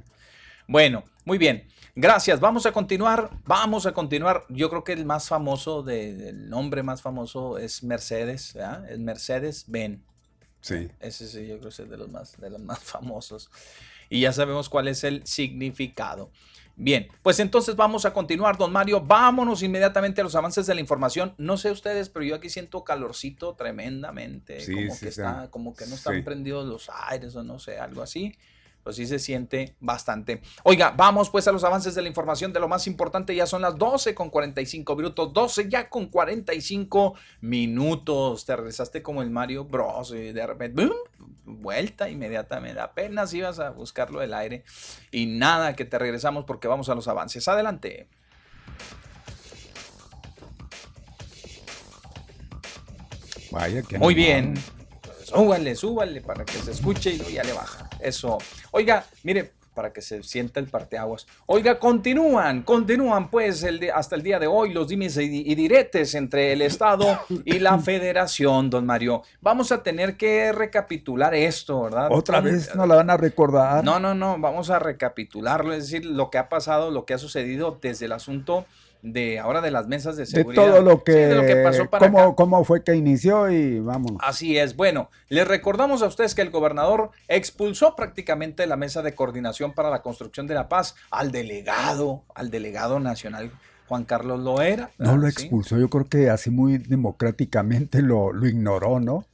Bueno, 0.67 1.03
muy 1.25 1.37
bien. 1.37 1.67
Gracias. 1.95 2.39
Vamos 2.39 2.65
a 2.65 2.71
continuar. 2.71 3.29
Vamos 3.45 3.85
a 3.85 3.93
continuar. 3.93 4.43
Yo 4.49 4.69
creo 4.69 4.83
que 4.83 4.91
el 4.93 5.05
más 5.05 5.27
famoso, 5.29 5.81
de- 5.81 6.29
el 6.29 6.49
nombre 6.49 6.83
más 6.83 7.01
famoso 7.01 7.57
es 7.57 7.83
Mercedes. 7.83 8.53
¿verdad? 8.53 8.89
Es 8.91 8.99
Mercedes 8.99 9.65
Ben. 9.67 10.03
Sí. 10.65 10.89
Ese 10.99 11.27
sí, 11.27 11.45
yo 11.45 11.59
creo 11.59 11.69
que 11.69 11.83
es 11.83 11.89
de 11.91 11.95
los 11.95 12.09
más, 12.09 12.41
de 12.41 12.49
los 12.49 12.59
más 12.59 12.79
famosos. 12.79 13.51
Y 14.09 14.21
ya 14.21 14.33
sabemos 14.33 14.67
cuál 14.67 14.87
es 14.87 15.03
el 15.03 15.23
significado. 15.27 16.31
Bien, 16.75 17.07
pues 17.21 17.39
entonces 17.39 17.75
vamos 17.75 18.03
a 18.05 18.13
continuar, 18.13 18.57
don 18.57 18.71
Mario. 18.71 18.99
Vámonos 18.99 19.61
inmediatamente 19.61 20.21
a 20.21 20.23
los 20.23 20.33
avances 20.33 20.65
de 20.65 20.73
la 20.73 20.81
información. 20.81 21.35
No 21.37 21.57
sé 21.57 21.69
ustedes, 21.69 22.09
pero 22.09 22.25
yo 22.25 22.33
aquí 22.33 22.49
siento 22.49 22.83
calorcito 22.83 23.53
tremendamente. 23.53 24.59
Sí, 24.59 24.73
como 24.73 24.95
sí, 24.95 25.05
que 25.05 25.11
sí. 25.11 25.21
está, 25.21 25.51
como 25.51 25.75
que 25.75 25.85
no 25.85 25.93
están 25.93 26.23
prendidos 26.23 26.65
los 26.65 26.89
aires 26.89 27.35
o 27.35 27.43
no 27.43 27.59
sé, 27.59 27.77
algo 27.77 28.01
así. 28.01 28.35
Pues 28.85 28.97
sí 28.97 29.07
se 29.07 29.17
siente 29.17 29.75
bastante. 29.79 30.43
Oiga, 30.61 30.93
vamos 30.95 31.31
pues 31.31 31.47
a 31.47 31.51
los 31.51 31.63
avances 31.63 31.95
de 31.95 32.03
la 32.03 32.07
información 32.07 32.53
de 32.53 32.59
lo 32.59 32.67
más 32.67 32.85
importante. 32.85 33.33
Ya 33.33 33.47
son 33.47 33.63
las 33.63 33.75
12 33.79 34.13
con 34.13 34.29
45 34.29 34.95
minutos, 34.95 35.33
12 35.33 35.69
ya 35.69 35.89
con 35.89 36.05
45 36.05 37.15
minutos. 37.41 38.45
Te 38.45 38.55
regresaste 38.55 39.01
como 39.01 39.23
el 39.23 39.31
Mario 39.31 39.65
Bros. 39.65 40.11
Y 40.11 40.33
de 40.33 40.45
repente, 40.45 40.85
¡bum! 40.85 40.95
vuelta 41.45 42.09
inmediatamente. 42.09 42.79
Apenas 42.79 43.33
ibas 43.33 43.57
a 43.57 43.71
buscarlo 43.71 44.19
del 44.19 44.35
aire. 44.35 44.63
Y 45.09 45.25
nada, 45.25 45.75
que 45.75 45.85
te 45.85 45.97
regresamos 45.97 46.45
porque 46.45 46.67
vamos 46.67 46.87
a 46.87 46.93
los 46.93 47.07
avances. 47.07 47.47
Adelante. 47.47 48.07
Vaya 53.49 53.81
que 53.81 53.97
Muy 53.97 54.13
bien. 54.13 54.53
Súbale, 55.25 55.75
súbale 55.75 56.21
para 56.21 56.45
que 56.45 56.53
se 56.53 56.71
escuche 56.71 57.11
y 57.11 57.17
luego 57.17 57.31
ya 57.31 57.43
le 57.43 57.53
baja. 57.53 57.89
Eso. 57.99 58.37
Oiga, 58.71 59.05
mire, 59.23 59.51
para 59.73 59.91
que 59.91 60.01
se 60.01 60.23
sienta 60.23 60.61
el 60.61 60.67
parteaguas. 60.67 61.27
Oiga, 61.47 61.77
continúan, 61.79 62.63
continúan 62.63 63.29
pues 63.29 63.61
el 63.63 63.81
de- 63.81 63.91
hasta 63.91 64.15
el 64.15 64.23
día 64.23 64.39
de 64.39 64.47
hoy 64.47 64.71
los 64.71 64.87
dimes 64.87 65.17
y, 65.17 65.27
di- 65.27 65.43
y 65.45 65.53
diretes 65.55 66.15
entre 66.15 66.53
el 66.53 66.61
Estado 66.61 67.19
y 67.43 67.59
la 67.59 67.77
Federación, 67.79 68.69
don 68.69 68.85
Mario. 68.85 69.23
Vamos 69.41 69.73
a 69.73 69.83
tener 69.83 70.15
que 70.15 70.53
recapitular 70.53 71.33
esto, 71.35 71.81
¿verdad? 71.81 72.07
Otra 72.09 72.39
vez 72.39 72.73
no 72.73 72.85
la 72.85 72.95
van 72.95 73.09
a 73.09 73.17
recordar. 73.17 73.83
No, 73.83 73.99
no, 73.99 74.15
no, 74.15 74.37
vamos 74.39 74.69
a 74.69 74.79
recapitularlo, 74.79 75.73
es 75.73 75.89
decir, 75.91 76.05
lo 76.05 76.29
que 76.29 76.37
ha 76.37 76.47
pasado, 76.47 76.89
lo 76.89 77.05
que 77.05 77.13
ha 77.13 77.17
sucedido 77.17 77.77
desde 77.81 78.05
el 78.05 78.13
asunto 78.13 78.65
de 79.05 79.39
ahora 79.39 79.61
de 79.61 79.71
las 79.71 79.87
mesas 79.87 80.15
de 80.15 80.23
de 80.23 80.25
seguridad. 80.27 80.65
todo 80.65 80.81
lo 80.81 80.95
Sí, 80.97 81.01
que, 81.05 81.11
de 81.13 81.35
lo 81.35 81.41
que 81.43 81.55
pasó 81.57 81.89
para 81.89 82.05
cómo, 82.07 82.19
acá. 82.19 82.35
cómo 82.35 82.63
fue 82.63 82.83
que 82.83 82.95
inició 82.95 83.49
y 83.51 83.79
vámonos. 83.79 84.19
Así 84.21 84.57
es. 84.57 84.75
Bueno, 84.75 85.09
les 85.29 85.47
recordamos 85.47 86.01
a 86.01 86.07
ustedes 86.07 86.33
que 86.35 86.41
el 86.41 86.49
gobernador 86.49 87.11
expulsó 87.27 87.95
prácticamente 87.95 88.65
la 88.67 88.75
mesa 88.77 89.01
de 89.01 89.13
coordinación 89.13 89.73
para 89.73 89.89
la 89.89 90.01
construcción 90.01 90.47
de 90.47 90.55
la 90.55 90.67
paz 90.67 90.95
al 91.11 91.31
delegado, 91.31 92.23
al 92.33 92.49
delegado 92.49 92.99
nacional 92.99 93.51
Juan 93.87 94.03
Carlos 94.03 94.39
Loera. 94.39 94.89
No 94.97 95.15
lo 95.17 95.29
¿sí? 95.29 95.43
expulsó, 95.43 95.77
yo 95.77 95.89
creo 95.89 96.05
que 96.05 96.29
así 96.31 96.49
muy 96.49 96.79
democráticamente 96.79 98.01
lo, 98.01 98.33
lo 98.33 98.47
ignoró, 98.47 98.99
¿no? 98.99 99.25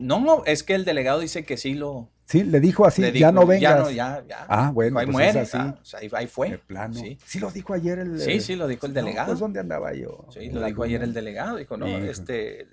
No, 0.00 0.42
es 0.46 0.62
que 0.62 0.74
el 0.74 0.84
delegado 0.84 1.20
dice 1.20 1.44
que 1.44 1.56
sí 1.56 1.74
lo. 1.74 2.08
Sí, 2.24 2.44
le 2.44 2.60
dijo 2.60 2.86
así, 2.86 3.02
le 3.02 3.12
ya 3.12 3.32
no 3.32 3.44
vengas. 3.44 3.60
Ya 3.76 3.76
no, 3.82 3.90
ya, 3.90 4.24
ya. 4.28 4.46
Ah, 4.48 4.70
bueno, 4.72 4.98
ahí 5.00 5.06
pues 5.06 5.12
muere. 5.12 5.40
así. 5.40 5.56
ah, 5.58 5.76
o 5.80 5.84
sea, 5.84 6.00
ahí, 6.00 6.08
ahí 6.12 6.26
fue. 6.26 6.50
De 6.50 6.58
plano. 6.58 6.94
Sí. 6.94 7.18
Sí. 7.26 7.40
lo 7.40 7.50
dijo 7.50 7.74
ayer 7.74 7.98
el... 7.98 8.20
Sí, 8.20 8.40
sí, 8.40 8.54
lo 8.56 8.68
dijo 8.68 8.86
el 8.86 8.94
No, 8.94 9.00
delegado. 9.00 9.28
pues 9.28 9.40
¿dónde 9.40 9.58
andaba 9.60 9.92
yo? 9.94 10.26
Sí, 10.32 10.48
lo 10.50 10.64
dijo 10.64 10.84
ayer 10.84 11.02
el 11.02 11.12
delegado. 11.12 11.56
Dijo, 11.56 11.76
no, 11.76 11.88
Hijo. 11.88 11.98
este. 11.98 12.68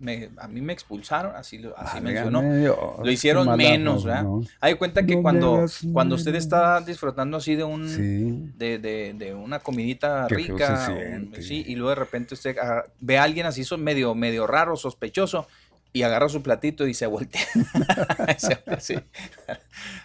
me- 0.00 0.30
a 0.38 0.46
mí 0.48 0.60
me 0.60 0.72
expulsaron, 0.72 1.34
así, 1.36 1.58
lo, 1.58 1.76
así 1.76 2.00
Válgame 2.00 2.12
mencionó. 2.30 2.54
Dios, 2.56 2.76
Lo 3.04 3.10
hicieron 3.10 3.46
mala 3.46 3.56
menos, 3.56 4.04
¿verdad? 4.04 4.22
¿no? 4.22 4.42
Hay 4.60 4.74
cuenta 4.76 5.04
que 5.04 5.16
No 5.16 5.22
cuando, 5.22 5.66
cuando 5.92 6.14
usted 6.14 6.34
está 6.36 6.80
disfrutando 6.80 7.36
así 7.36 7.56
de 7.56 7.64
un 7.64 7.88
Sí. 7.88 8.52
de, 8.56 8.78
de- 8.78 9.12
de 9.18 9.34
una 9.34 9.58
comidita 9.58 10.26
Qué 10.28 10.36
rica, 10.36 10.88
un- 10.90 11.34
sí, 11.42 11.64
y 11.66 11.74
luego 11.74 11.90
de 11.90 11.94
repente 11.96 12.34
usted 12.34 12.56
ah, 12.62 12.84
ve 13.00 13.18
a 13.18 13.24
alguien 13.24 13.44
así 13.46 13.64
son 13.64 13.82
medio, 13.82 14.14
medio 14.14 14.46
raro, 14.46 14.76
sospechoso, 14.76 15.46
y 15.92 16.02
agarra 16.02 16.28
su 16.28 16.42
platito 16.42 16.86
y 16.86 16.94
se 16.94 17.06
voltea. 17.06 17.40
Así. 18.66 18.94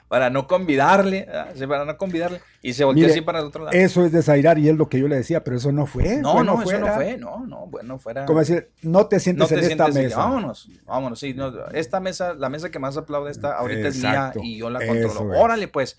para 0.08 0.30
no 0.30 0.48
convidarle, 0.48 1.28
para 1.68 1.86
no 1.86 1.98
convidarle, 1.98 2.40
y 2.62 2.74
se 2.74 2.84
voltea 2.84 3.04
Mire, 3.04 3.14
así 3.14 3.22
para 3.22 3.40
el 3.40 3.46
otro 3.46 3.66
lado. 3.66 3.76
Eso 3.76 4.06
es 4.06 4.12
desairar 4.12 4.58
y 4.60 4.70
es 4.70 4.76
lo 4.76 4.88
que 4.88 5.00
yo 5.00 5.08
le 5.08 5.16
decía, 5.16 5.44
pero 5.44 5.58
eso 5.58 5.72
no 5.72 5.86
fue. 5.86 6.18
no, 6.18 6.34
fue 6.34 6.44
no, 6.44 6.62
eso 6.62 6.80
no 6.80 6.94
fue, 6.94 7.18
no, 7.18 7.46
no, 7.46 7.68
bueno, 7.68 8.00
fuera. 8.00 8.26
Como 8.26 8.40
decir, 8.40 8.70
no 8.82 9.08
te 9.08 9.20
sientes 9.20 9.42
no 9.42 9.48
te 9.48 9.66
en 9.66 9.72
esta 9.72 9.86
sientes, 9.86 10.04
mesa. 10.04 10.18
vámonos, 10.18 10.70
vámonos, 10.86 11.20
sí, 11.20 11.34
no, 11.34 11.52
esta 11.74 12.00
mesa, 12.00 12.34
la 12.34 12.50
mesa 12.50 12.70
que 12.72 12.80
más 12.80 12.96
aplaude 12.96 13.32
esta 13.32 13.58
ahorita 13.58 13.88
Exacto, 13.88 14.40
es 14.40 14.44
mía 14.46 14.54
y 14.54 14.58
yo 14.58 14.70
la 14.70 14.86
controlo. 14.86 15.40
Órale, 15.40 15.68
pues, 15.68 15.98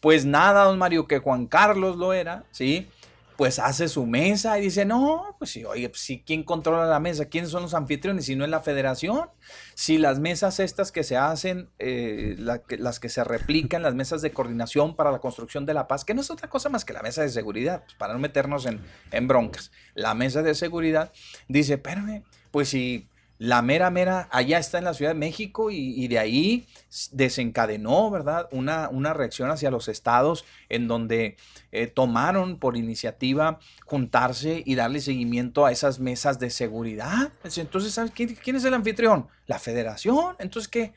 pues 0.00 0.24
nada, 0.24 0.64
don 0.64 0.78
Mario, 0.78 1.06
que 1.06 1.18
Juan 1.18 1.46
Carlos 1.46 1.96
lo 1.96 2.12
era, 2.12 2.44
¿sí? 2.50 2.88
Pues 3.36 3.58
hace 3.58 3.88
su 3.88 4.06
mesa 4.06 4.58
y 4.58 4.62
dice, 4.62 4.84
no, 4.84 5.36
pues 5.38 5.50
sí, 5.50 5.64
oye, 5.64 5.88
pues 5.88 6.00
sí, 6.00 6.22
¿quién 6.24 6.42
controla 6.42 6.86
la 6.86 7.00
mesa? 7.00 7.26
¿Quiénes 7.26 7.50
son 7.50 7.62
los 7.62 7.74
anfitriones? 7.74 8.24
Si 8.24 8.34
no 8.34 8.44
es 8.44 8.50
la 8.50 8.60
federación. 8.60 9.28
Si 9.74 9.98
las 9.98 10.18
mesas 10.18 10.58
estas 10.58 10.90
que 10.90 11.04
se 11.04 11.16
hacen, 11.16 11.68
eh, 11.78 12.36
las 12.38 12.98
que 12.98 13.08
se 13.08 13.24
replican, 13.24 13.82
las 13.82 13.94
mesas 13.94 14.22
de 14.22 14.32
coordinación 14.32 14.96
para 14.96 15.12
la 15.12 15.18
construcción 15.18 15.66
de 15.66 15.74
la 15.74 15.86
paz, 15.86 16.04
que 16.04 16.14
no 16.14 16.22
es 16.22 16.30
otra 16.30 16.48
cosa 16.48 16.68
más 16.68 16.84
que 16.84 16.92
la 16.92 17.02
mesa 17.02 17.22
de 17.22 17.28
seguridad, 17.28 17.82
pues, 17.84 17.94
para 17.94 18.14
no 18.14 18.18
meternos 18.18 18.66
en, 18.66 18.80
en 19.12 19.28
broncas. 19.28 19.70
La 19.94 20.14
mesa 20.14 20.42
de 20.42 20.54
seguridad 20.54 21.12
dice, 21.48 21.74
espérame, 21.74 22.24
pues 22.50 22.70
si 22.70 23.08
la 23.38 23.60
mera, 23.60 23.90
mera, 23.90 24.28
allá 24.30 24.58
está 24.58 24.78
en 24.78 24.84
la 24.84 24.94
Ciudad 24.94 25.10
de 25.10 25.18
México 25.18 25.70
y, 25.70 26.08
de 26.08 26.18
ahí 26.18 26.66
desencadenó, 27.12 28.10
¿verdad? 28.10 28.48
Una, 28.50 28.88
una 28.88 29.12
reacción 29.12 29.50
hacia 29.50 29.70
los 29.70 29.88
estados 29.88 30.44
en 30.68 30.88
donde 30.88 31.36
eh, 31.72 31.86
tomaron 31.86 32.58
por 32.58 32.76
iniciativa 32.76 33.58
juntarse 33.84 34.62
y 34.64 34.74
darle 34.74 35.00
seguimiento 35.00 35.66
a 35.66 35.72
esas 35.72 35.98
mesas 35.98 36.38
de 36.38 36.50
seguridad. 36.50 37.30
Pues, 37.42 37.58
Entonces, 37.58 37.92
¿sabes 37.92 38.12
quién, 38.12 38.34
quién 38.36 38.56
es 38.56 38.64
el 38.64 38.72
anfitrión? 38.72 39.28
La 39.46 39.58
federación. 39.58 40.36
Entonces, 40.38 40.68
¿qué? 40.68 40.94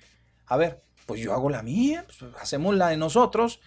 A 0.48 0.56
ver, 0.56 0.82
pues 1.06 1.22
yo 1.22 1.34
hago 1.34 1.50
la 1.50 1.64
mía, 1.64 2.06
pues, 2.06 2.32
hacemos 2.40 2.76
la 2.76 2.90
de 2.90 2.98
nosotros. 2.98 3.60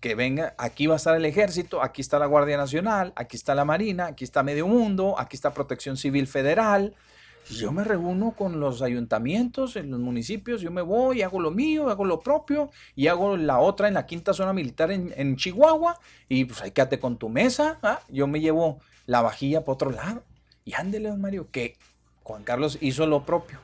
Que 0.00 0.16
venga, 0.16 0.56
aquí 0.58 0.88
va 0.88 0.94
a 0.94 0.96
estar 0.96 1.14
el 1.14 1.24
ejército, 1.24 1.80
aquí 1.80 2.00
está 2.00 2.18
la 2.18 2.26
Guardia 2.26 2.56
Nacional, 2.56 3.12
aquí 3.14 3.36
está 3.36 3.54
la 3.54 3.64
Marina, 3.64 4.06
aquí 4.06 4.24
está 4.24 4.42
Medio 4.42 4.66
Mundo, 4.66 5.14
aquí 5.16 5.36
está 5.36 5.54
Protección 5.54 5.96
Civil 5.96 6.26
Federal, 6.26 6.96
Yo 7.50 7.70
me 7.72 7.84
reúno 7.84 8.32
con 8.32 8.58
los 8.58 8.82
ayuntamientos 8.82 9.76
en 9.76 9.90
los 9.90 10.00
municipios, 10.00 10.60
yo 10.60 10.70
me 10.70 10.82
voy, 10.82 11.22
hago 11.22 11.40
lo 11.40 11.50
mío, 11.50 11.88
hago 11.90 12.04
lo 12.04 12.18
propio 12.20 12.70
y 12.96 13.06
hago 13.06 13.36
la 13.36 13.58
otra 13.60 13.88
en 13.88 13.94
la 13.94 14.04
quinta 14.06 14.32
zona 14.32 14.52
militar 14.52 14.90
en, 14.90 15.12
en 15.16 15.36
Chihuahua 15.36 15.98
y 16.28 16.44
pues 16.46 16.60
ahí 16.62 16.72
quédate 16.72 16.98
con 16.98 17.16
tu 17.18 17.28
mesa, 17.28 17.78
¿ah? 17.82 18.00
yo 18.08 18.26
me 18.26 18.40
llevo 18.40 18.80
la 19.06 19.22
vajilla 19.22 19.60
para 19.64 19.74
otro 19.74 19.90
lado 19.92 20.24
y 20.64 20.74
ándele, 20.74 21.08
don 21.10 21.20
Mario, 21.20 21.48
que 21.52 21.76
Juan 22.24 22.42
Carlos 22.42 22.78
hizo 22.80 23.06
lo 23.06 23.24
propio. 23.24 23.58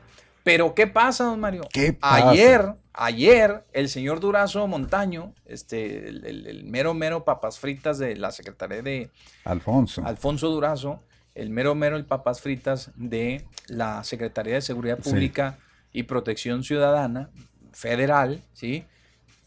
Pero 0.44 0.74
¿qué 0.74 0.86
pasa, 0.86 1.24
don 1.24 1.40
Mario? 1.40 1.62
¿Qué 1.72 1.92
pasa? 1.92 2.30
Ayer, 2.30 2.74
ayer, 2.92 3.64
el 3.72 3.88
señor 3.88 4.20
Durazo 4.20 4.66
Montaño, 4.68 5.34
este, 5.46 6.08
el, 6.08 6.24
el- 6.24 6.46
el 6.46 6.64
mero 6.64 6.94
mero 6.94 7.24
papas 7.24 7.58
fritas 7.58 7.98
de 7.98 8.16
la 8.16 8.30
Secretaría 8.30 8.82
de, 8.82 9.10
Alfonso. 9.44 10.02
Alfonso 10.04 10.48
Durazo, 10.50 11.00
el 11.34 11.50
mero 11.50 11.74
mero 11.74 11.96
el 11.96 12.04
papas 12.04 12.40
fritas 12.40 12.90
de 12.96 13.44
la 13.66 14.04
Secretaría 14.04 14.54
de 14.54 14.60
Seguridad 14.62 14.98
Sí. 15.02 15.10
Pública 15.10 15.58
y 15.92 16.04
Protección 16.04 16.62
Ciudadana 16.64 17.30
Federal, 17.72 18.42
¿sí? 18.52 18.84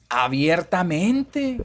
Abiertamente. 0.09 1.61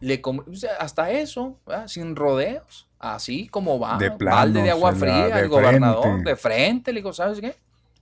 Le 0.00 0.20
com- 0.20 0.42
o 0.50 0.54
sea, 0.56 0.72
hasta 0.80 1.10
eso, 1.12 1.58
¿verdad? 1.66 1.86
sin 1.86 2.16
rodeos, 2.16 2.88
así 2.98 3.46
como 3.48 3.78
va, 3.78 3.98
De 3.98 4.08
balde 4.10 4.62
de 4.62 4.70
agua 4.70 4.92
fría, 4.94 5.28
de 5.28 5.42
el 5.42 5.48
gobernador, 5.48 6.02
frente. 6.02 6.30
de 6.30 6.36
frente, 6.36 6.92
le 6.92 6.98
digo, 7.00 7.12
¿sabes 7.12 7.40
qué? 7.40 7.54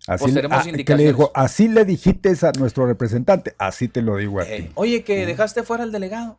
Así, 0.06 0.24
pues 0.32 0.36
ah, 0.38 0.40
que 0.40 0.64
le 0.64 0.70
indicaciones. 0.70 1.06
dijo, 1.08 1.30
así 1.34 1.68
le 1.68 1.84
dijiste 1.84 2.30
a 2.46 2.52
nuestro 2.58 2.86
representante, 2.86 3.54
así 3.58 3.86
te 3.88 4.00
lo 4.00 4.16
digo 4.16 4.40
a 4.40 4.44
Eh, 4.48 4.62
ti. 4.62 4.70
oye, 4.76 5.04
que 5.04 5.26
dejaste 5.26 5.62
fuera 5.62 5.82
al 5.82 5.92
delegado. 5.92 6.38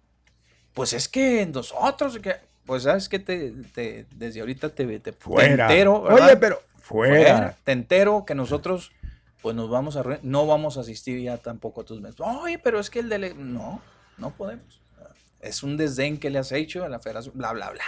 Pues 0.73 0.93
es 0.93 1.07
que 1.07 1.45
nosotros, 1.45 2.17
que, 2.17 2.38
pues 2.72 2.84
sabes 2.84 3.09
que 3.09 3.19
te, 3.19 3.51
te- 3.74 4.05
desde 4.15 4.39
ahorita 4.39 4.69
te, 4.69 4.86
te, 4.86 4.99
te 4.99 5.11
Fuera. 5.11 5.65
entero, 5.69 6.03
¿verdad? 6.03 6.28
Oye, 6.28 6.38
pero 6.38 6.61
fuera. 6.80 7.57
Te 7.65 7.74
entero 7.74 8.24
que 8.26 8.34
nosotros, 8.34 8.93
pues 9.41 9.57
nos 9.57 9.69
vamos 9.69 9.97
a, 9.97 10.03
no 10.22 10.47
vamos 10.47 10.78
a 10.78 10.80
asistir 10.80 11.19
ya 11.19 11.36
tampoco 11.36 11.82
a 11.82 11.84
tus 11.84 11.99
mesas. 11.99 12.22
Oye, 12.22 12.59
pero 12.59 12.80
es 12.80 12.89
que 12.89 12.99
el 12.99 13.09
delegado, 13.09 13.41
no, 13.41 13.82
no 14.17 14.32
podemos. 14.32 14.80
Es 15.41 15.63
un 15.63 15.76
desdén 15.76 16.17
que 16.17 16.30
le 16.30 16.39
has 16.39 16.53
hecho 16.53 16.86
a 16.86 16.88
la 16.88 16.99
federación, 17.01 17.34
bla, 17.36 17.51
bla, 17.51 17.72
bla. 17.72 17.84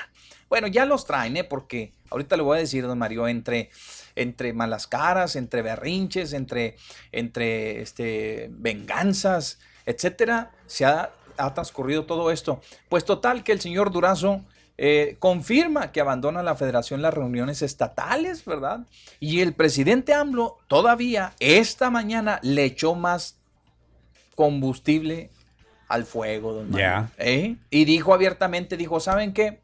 Bueno, 0.50 0.68
ya 0.68 0.86
los 0.86 1.06
traen, 1.06 1.38
¿eh? 1.38 1.46
Porque 1.46 1.94
ahorita 2.10 2.36
le 2.36 2.44
voy 2.44 2.58
a 2.58 2.60
decir, 2.60 2.84
don 2.86 2.98
Mario, 3.00 3.26
entre, 3.30 3.70
entre 4.18 4.52
malas 4.52 4.86
caras, 4.86 5.38
entre 5.38 5.62
berrinches, 5.62 6.34
entre, 6.34 6.76
entre 7.14 7.82
este, 7.82 8.50
venganzas, 8.52 9.60
etcétera, 9.86 10.52
se 10.66 10.84
ha, 10.84 11.14
ha 11.38 11.54
transcurrido 11.54 12.06
todo 12.06 12.32
esto. 12.32 12.60
Pues 12.90 13.06
total 13.06 13.46
que 13.46 13.54
el 13.54 13.62
señor 13.62 13.90
Durazo 13.90 14.44
eh, 14.78 15.18
confirma 15.20 15.92
que 15.92 16.02
abandona 16.02 16.42
la 16.42 16.56
federación 16.56 17.02
las 17.02 17.14
reuniones 17.14 17.62
estatales, 17.62 18.44
¿verdad? 18.44 18.88
Y 19.20 19.42
el 19.42 19.54
presidente 19.54 20.14
AMLO 20.14 20.58
todavía 20.68 21.34
esta 21.40 21.92
mañana 21.92 22.40
le 22.42 22.66
echó 22.66 22.96
más 22.96 23.38
combustible 24.36 25.30
al 25.88 26.06
fuego, 26.06 26.54
don 26.54 26.72
Mario. 26.72 26.86
Ya. 26.86 27.12
¿Eh? 27.18 27.56
Y 27.70 27.86
dijo 27.86 28.14
abiertamente, 28.16 28.78
dijo, 28.78 29.00
¿saben 29.00 29.34
qué? 29.34 29.62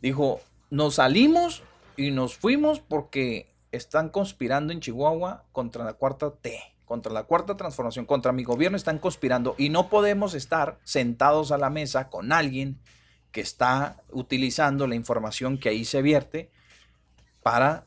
Dijo, 0.00 0.40
nos 0.70 0.96
salimos 0.96 1.64
y 1.96 2.12
nos 2.12 2.36
fuimos 2.36 2.78
porque 2.78 3.52
están 3.72 4.08
conspirando 4.08 4.72
en 4.72 4.80
Chihuahua 4.80 5.44
contra 5.50 5.84
la 5.84 5.94
cuarta 5.94 6.30
T, 6.30 6.60
contra 6.84 7.12
la 7.12 7.24
cuarta 7.24 7.56
transformación, 7.56 8.06
contra 8.06 8.32
mi 8.32 8.44
gobierno 8.44 8.76
están 8.76 8.98
conspirando 8.98 9.56
y 9.58 9.68
no 9.68 9.88
podemos 9.88 10.34
estar 10.34 10.78
sentados 10.84 11.50
a 11.50 11.58
la 11.58 11.70
mesa 11.70 12.08
con 12.08 12.32
alguien 12.32 12.78
que 13.32 13.40
está 13.40 13.96
utilizando 14.10 14.86
la 14.86 14.94
información 14.94 15.58
que 15.58 15.70
ahí 15.70 15.84
se 15.84 16.02
vierte 16.02 16.50
para 17.42 17.86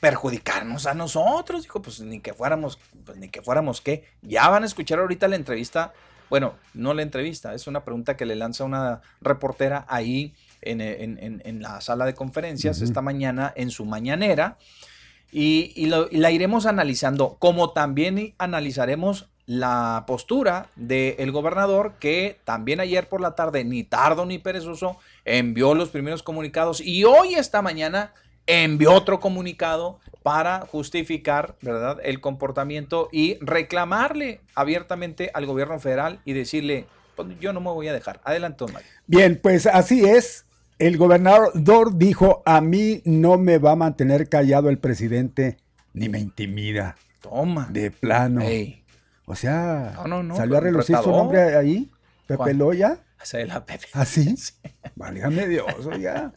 perjudicarnos 0.00 0.86
a 0.86 0.94
nosotros. 0.94 1.62
Dijo, 1.62 1.82
pues 1.82 2.00
ni 2.00 2.20
que 2.20 2.32
fuéramos, 2.34 2.78
pues 3.04 3.18
ni 3.18 3.28
que 3.28 3.42
fuéramos 3.42 3.80
qué. 3.80 4.04
Ya 4.22 4.48
van 4.48 4.62
a 4.62 4.66
escuchar 4.66 4.98
ahorita 4.98 5.28
la 5.28 5.36
entrevista 5.36 5.92
Bueno, 6.30 6.54
no 6.72 6.94
la 6.94 7.02
entrevista, 7.02 7.52
es 7.52 7.66
una 7.66 7.84
pregunta 7.84 8.16
que 8.16 8.24
le 8.24 8.34
lanza 8.36 8.64
una 8.64 9.02
reportera 9.20 9.84
ahí 9.86 10.32
en, 10.62 10.80
en- 10.80 11.18
en- 11.18 11.42
en 11.44 11.60
la 11.60 11.78
sala 11.82 12.06
de 12.06 12.14
conferencias 12.14 12.80
esta 12.80 13.02
mañana 13.02 13.52
en 13.54 13.70
su 13.70 13.84
mañanera 13.84 14.56
y, 15.30 15.72
y 15.76 15.86
lo- 15.88 16.08
y 16.10 16.16
la 16.16 16.30
iremos 16.30 16.64
analizando, 16.64 17.36
como 17.38 17.72
también 17.74 18.34
analizaremos 18.38 19.28
la 19.52 20.04
postura 20.06 20.68
del 20.76 21.30
gobernador 21.30 21.92
que 22.00 22.38
también 22.44 22.80
ayer 22.80 23.08
por 23.08 23.20
la 23.20 23.34
tarde, 23.34 23.64
ni 23.64 23.84
tardo 23.84 24.24
ni 24.24 24.38
perezoso, 24.38 24.96
envió 25.24 25.74
los 25.74 25.90
primeros 25.90 26.22
comunicados 26.22 26.80
y 26.80 27.04
hoy 27.04 27.34
esta 27.34 27.60
mañana 27.60 28.12
envió 28.46 28.92
otro 28.92 29.20
comunicado 29.20 30.00
para 30.22 30.60
justificar, 30.60 31.56
¿verdad?, 31.60 31.98
el 32.02 32.20
comportamiento 32.20 33.08
y 33.12 33.36
reclamarle 33.40 34.40
abiertamente 34.54 35.30
al 35.34 35.44
gobierno 35.46 35.78
federal 35.78 36.20
y 36.24 36.32
decirle, 36.32 36.86
"Pues, 37.14 37.28
yo 37.40 37.52
no 37.52 37.60
me 37.60 37.70
voy 37.70 37.88
a 37.88 37.92
dejar. 37.92 38.20
Adelante, 38.24 38.64
don 38.64 38.72
Mario. 38.72 38.88
Bien, 39.06 39.38
pues 39.42 39.66
así 39.66 40.04
es. 40.04 40.46
El 40.78 40.96
gobernador 40.96 41.96
dijo, 41.98 42.42
a 42.46 42.60
mí 42.60 43.02
no 43.04 43.36
me 43.36 43.58
va 43.58 43.72
a 43.72 43.76
mantener 43.76 44.28
callado 44.28 44.70
el 44.70 44.78
presidente, 44.78 45.58
ni 45.92 46.08
me 46.08 46.18
intimida, 46.18 46.96
Toma. 47.20 47.68
de 47.70 47.90
plano. 47.90 48.40
Ey, 48.40 48.81
O 49.26 49.34
sea, 49.34 49.92
No, 49.96 50.06
no, 50.08 50.22
no, 50.22 50.36
salió 50.36 50.56
a 50.56 50.60
relucir 50.60 50.96
su 50.96 51.10
nombre 51.10 51.56
ahí, 51.56 51.90
Pepe. 52.26 52.54
Loya. 52.54 52.98
la 53.46 53.64
Pepe. 53.64 53.86
¿Así? 53.92 54.36
Sí. 54.36 54.54
Válgame 54.96 55.46
Dios, 55.46 55.86
oiga. 55.86 56.32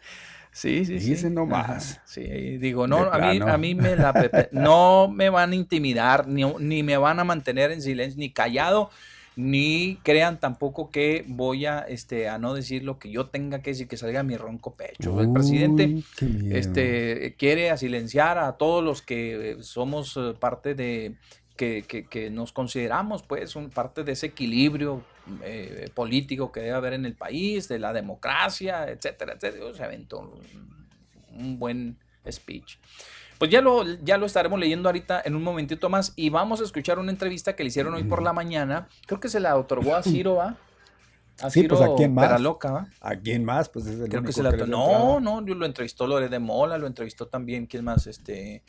Sí, 0.51 0.86
sí, 0.86 0.99
sí. 1.01 1.09
Dice 1.09 1.29
nomás. 1.29 1.99
Sí, 2.05 2.23
digo, 2.59 2.88
no, 2.88 3.11
a 3.11 3.17
mí, 3.17 3.39
a 3.45 3.57
mí 3.57 3.75
me 3.75 3.95
la 3.97 4.13
Pepe- 4.13 4.47
no 4.53 5.09
me 5.09 5.29
van 5.29 5.51
a 5.51 5.55
intimidar, 5.55 6.27
ni, 6.27 6.45
ni 6.45 6.81
me 6.81 6.95
van 6.95 7.19
a 7.19 7.25
mantener 7.25 7.71
en 7.71 7.81
silencio, 7.81 8.17
ni 8.19 8.31
callado, 8.31 8.89
ni 9.36 9.99
crean 10.03 10.39
tampoco 10.39 10.91
que 10.91 11.25
voy 11.27 11.65
a, 11.65 11.79
este, 11.79 12.29
a 12.29 12.38
no 12.38 12.53
decir 12.53 12.83
lo 12.86 12.99
que 12.99 13.11
yo 13.11 13.25
tenga 13.25 13.61
que 13.61 13.71
decir, 13.71 13.89
que 13.89 13.97
salga 13.97 14.23
mi 14.23 14.38
ronco 14.38 14.75
pecho. 14.75 15.19
El 15.19 15.33
presidente 15.33 16.03
este, 16.51 17.36
quiere 17.38 17.69
a 17.71 17.75
silenciar 17.75 18.38
a 18.38 18.53
todos 18.53 18.81
los 18.83 19.01
que 19.01 19.51
eh, 19.51 19.57
somos 19.59 20.15
eh, 20.15 20.33
parte 20.39 20.73
de, 20.73 21.15
que, 21.56 21.84
que- 21.88 22.06
que 22.06 22.30
nos 22.30 22.51
consideramos 22.51 23.24
pues 23.24 23.56
un 23.56 23.70
parte 23.70 24.03
de 24.03 24.12
ese 24.14 24.28
equilibrio 24.28 25.03
eh, 25.43 25.89
político 25.93 26.51
que 26.51 26.60
debe 26.62 26.74
haber 26.74 26.93
en 26.93 27.06
el 27.06 27.16
país, 27.16 27.68
de 27.68 27.80
la 27.80 27.93
democracia, 27.93 28.89
etcétera, 28.89 29.34
etcétera. 29.34 29.74
Se 29.74 29.84
aventó 29.84 30.20
un, 30.20 31.39
un 31.39 31.60
buen 31.60 31.97
speech. 32.30 32.78
Pues 33.38 33.51
ya 33.51 33.60
lo, 33.62 33.84
ya 34.03 34.18
lo 34.18 34.26
estaremos 34.26 34.58
leyendo 34.60 34.88
ahorita 34.88 35.22
en 35.26 35.36
un 35.36 35.43
momentito 35.43 35.89
más 35.89 36.14
y 36.16 36.30
vamos 36.30 36.62
a 36.62 36.64
escuchar 36.64 36.99
una 36.99 37.12
entrevista 37.12 37.53
que 37.56 37.64
le 37.64 37.68
hicieron 37.68 37.93
hoy 37.93 38.03
por 38.03 38.22
la 38.24 38.32
mañana. 38.34 38.88
Creo 39.08 39.20
que 39.20 39.28
se 39.28 39.39
la 39.41 39.58
otorgó 39.58 39.93
a 39.95 40.03
Ciro, 40.03 40.36
¿va? 40.36 40.56
Sí, 41.49 41.63
pues, 41.63 41.81
¿a 41.81 41.89
quién 41.95 42.13
más? 42.13 42.27
Peraloca, 42.27 42.71
¿va? 42.71 42.88
¿A 43.01 43.15
quién 43.15 43.43
más? 43.43 43.67
Pues 43.69 43.86
es 43.88 43.93
el 43.99 44.07
Creo 44.09 44.09
que 44.09 44.17
único 44.17 44.31
se 44.31 44.43
la 44.43 44.51
dio 44.51 44.65
No, 44.67 45.19
no, 45.19 45.45
yo 45.45 45.53
lo 45.55 45.65
entrevistó 45.65 46.07
Lore 46.07 46.29
de 46.29 46.39
Mola, 46.39 46.77
lo 46.77 46.88
entrevistó 46.88 47.27
también, 47.27 47.65
¿quién 47.65 47.83
más? 47.83 48.07
Este, 48.07 48.63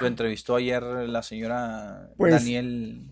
lo 0.00 0.06
entrevistó 0.06 0.56
ayer 0.56 0.82
la 0.82 1.22
señora 1.22 2.08
Pues, 2.16 2.32
Daniel 2.32 3.02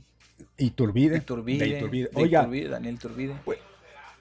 Iturbide. 0.56 1.18
Iturbide. 1.18 1.64
de 1.64 1.78
Iturbide. 1.78 2.08
de 2.12 2.22
Oiga, 2.22 2.40
Iturbide, 2.42 2.68
Daniel 2.68 2.94
Iturbide. 2.94 3.34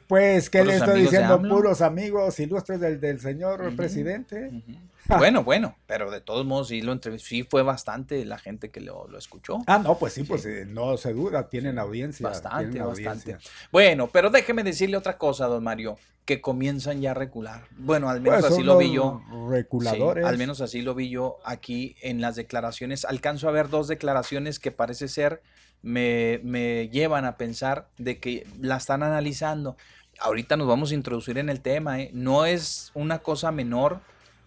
pues, 0.08 0.50
¿qué 0.50 0.64
le 0.66 0.76
estoy 0.76 1.02
diciendo? 1.02 1.42
Puros 1.42 1.82
amigos 1.82 2.40
ilustres 2.40 2.80
del, 2.80 3.00
del 3.00 3.20
señor 3.20 3.62
Ujú. 3.62 3.76
presidente. 3.78 4.48
Ujú. 4.50 4.78
Bueno, 5.18 5.44
bueno, 5.44 5.76
pero 5.86 6.12
de 6.12 6.22
todos 6.22 6.46
modos 6.46 6.70
sí 6.70 6.82
lo 6.82 6.92
entrevistó, 6.92 7.28
sí 7.28 7.44
fue 7.44 7.64
bastante 7.64 8.24
la 8.26 8.38
gente 8.38 8.72
que 8.72 8.82
lo, 8.82 9.08
lo 9.08 9.18
escuchó. 9.18 9.60
Ah, 9.68 9.80
no, 9.80 9.98
pues 9.98 10.14
sí, 10.14 10.24
pues 10.24 10.46
eh, 10.46 10.66
no 10.68 10.98
se 10.98 11.14
duda, 11.14 11.50
tienen 11.50 11.78
audiencia. 11.80 12.28
Bastante, 12.28 12.72
tienen 12.72 12.88
bastante. 12.88 13.10
audiencia. 13.34 13.40
Bueno, 13.72 14.10
pero 14.12 14.30
déjeme 14.30 14.64
decirle 14.64 14.98
otra 14.98 15.18
cosa, 15.18 15.48
don 15.48 15.64
Mario, 15.64 15.98
que 16.26 16.42
comienzan 16.42 17.02
ya 17.02 17.12
a 17.12 17.14
recular. 17.14 17.64
Bueno, 17.78 18.10
al 18.10 18.22
menos 18.22 18.42
Pues 18.42 18.54
así 18.54 18.64
lo 18.64 18.78
vi 18.78 18.94
yo. 18.94 19.22
Reculadores. 19.50 20.24
Sí, 20.24 20.30
al 20.30 20.38
menos 20.38 20.62
así 20.62 20.82
lo 20.82 20.96
vi 20.96 21.10
yo 21.10 21.38
aquí 21.44 21.96
en 22.02 22.22
las 22.22 22.36
declaraciones. 22.36 23.06
Alcanzo 23.06 23.50
a 23.50 23.52
ver 23.52 23.70
dos 23.70 23.88
declaraciones 23.88 24.60
que 24.60 24.72
parece 24.72 25.08
ser 25.08 25.42
me, 25.82 26.40
me 26.44 26.90
llevan 26.90 27.26
a 27.26 27.36
pensar 27.36 27.90
de 27.98 28.20
que 28.20 28.48
la 28.60 28.78
están 28.78 29.04
analizando. 29.04 29.76
Ahorita 30.20 30.56
nos 30.56 30.68
vamos 30.68 30.92
a 30.92 30.96
introducir 30.96 31.38
en 31.38 31.50
el 31.50 31.60
tema. 31.62 32.00
¿eh? 32.00 32.10
No 32.14 32.46
es 32.46 32.92
una 32.94 33.20
cosa 33.20 33.52
menor 33.52 34.00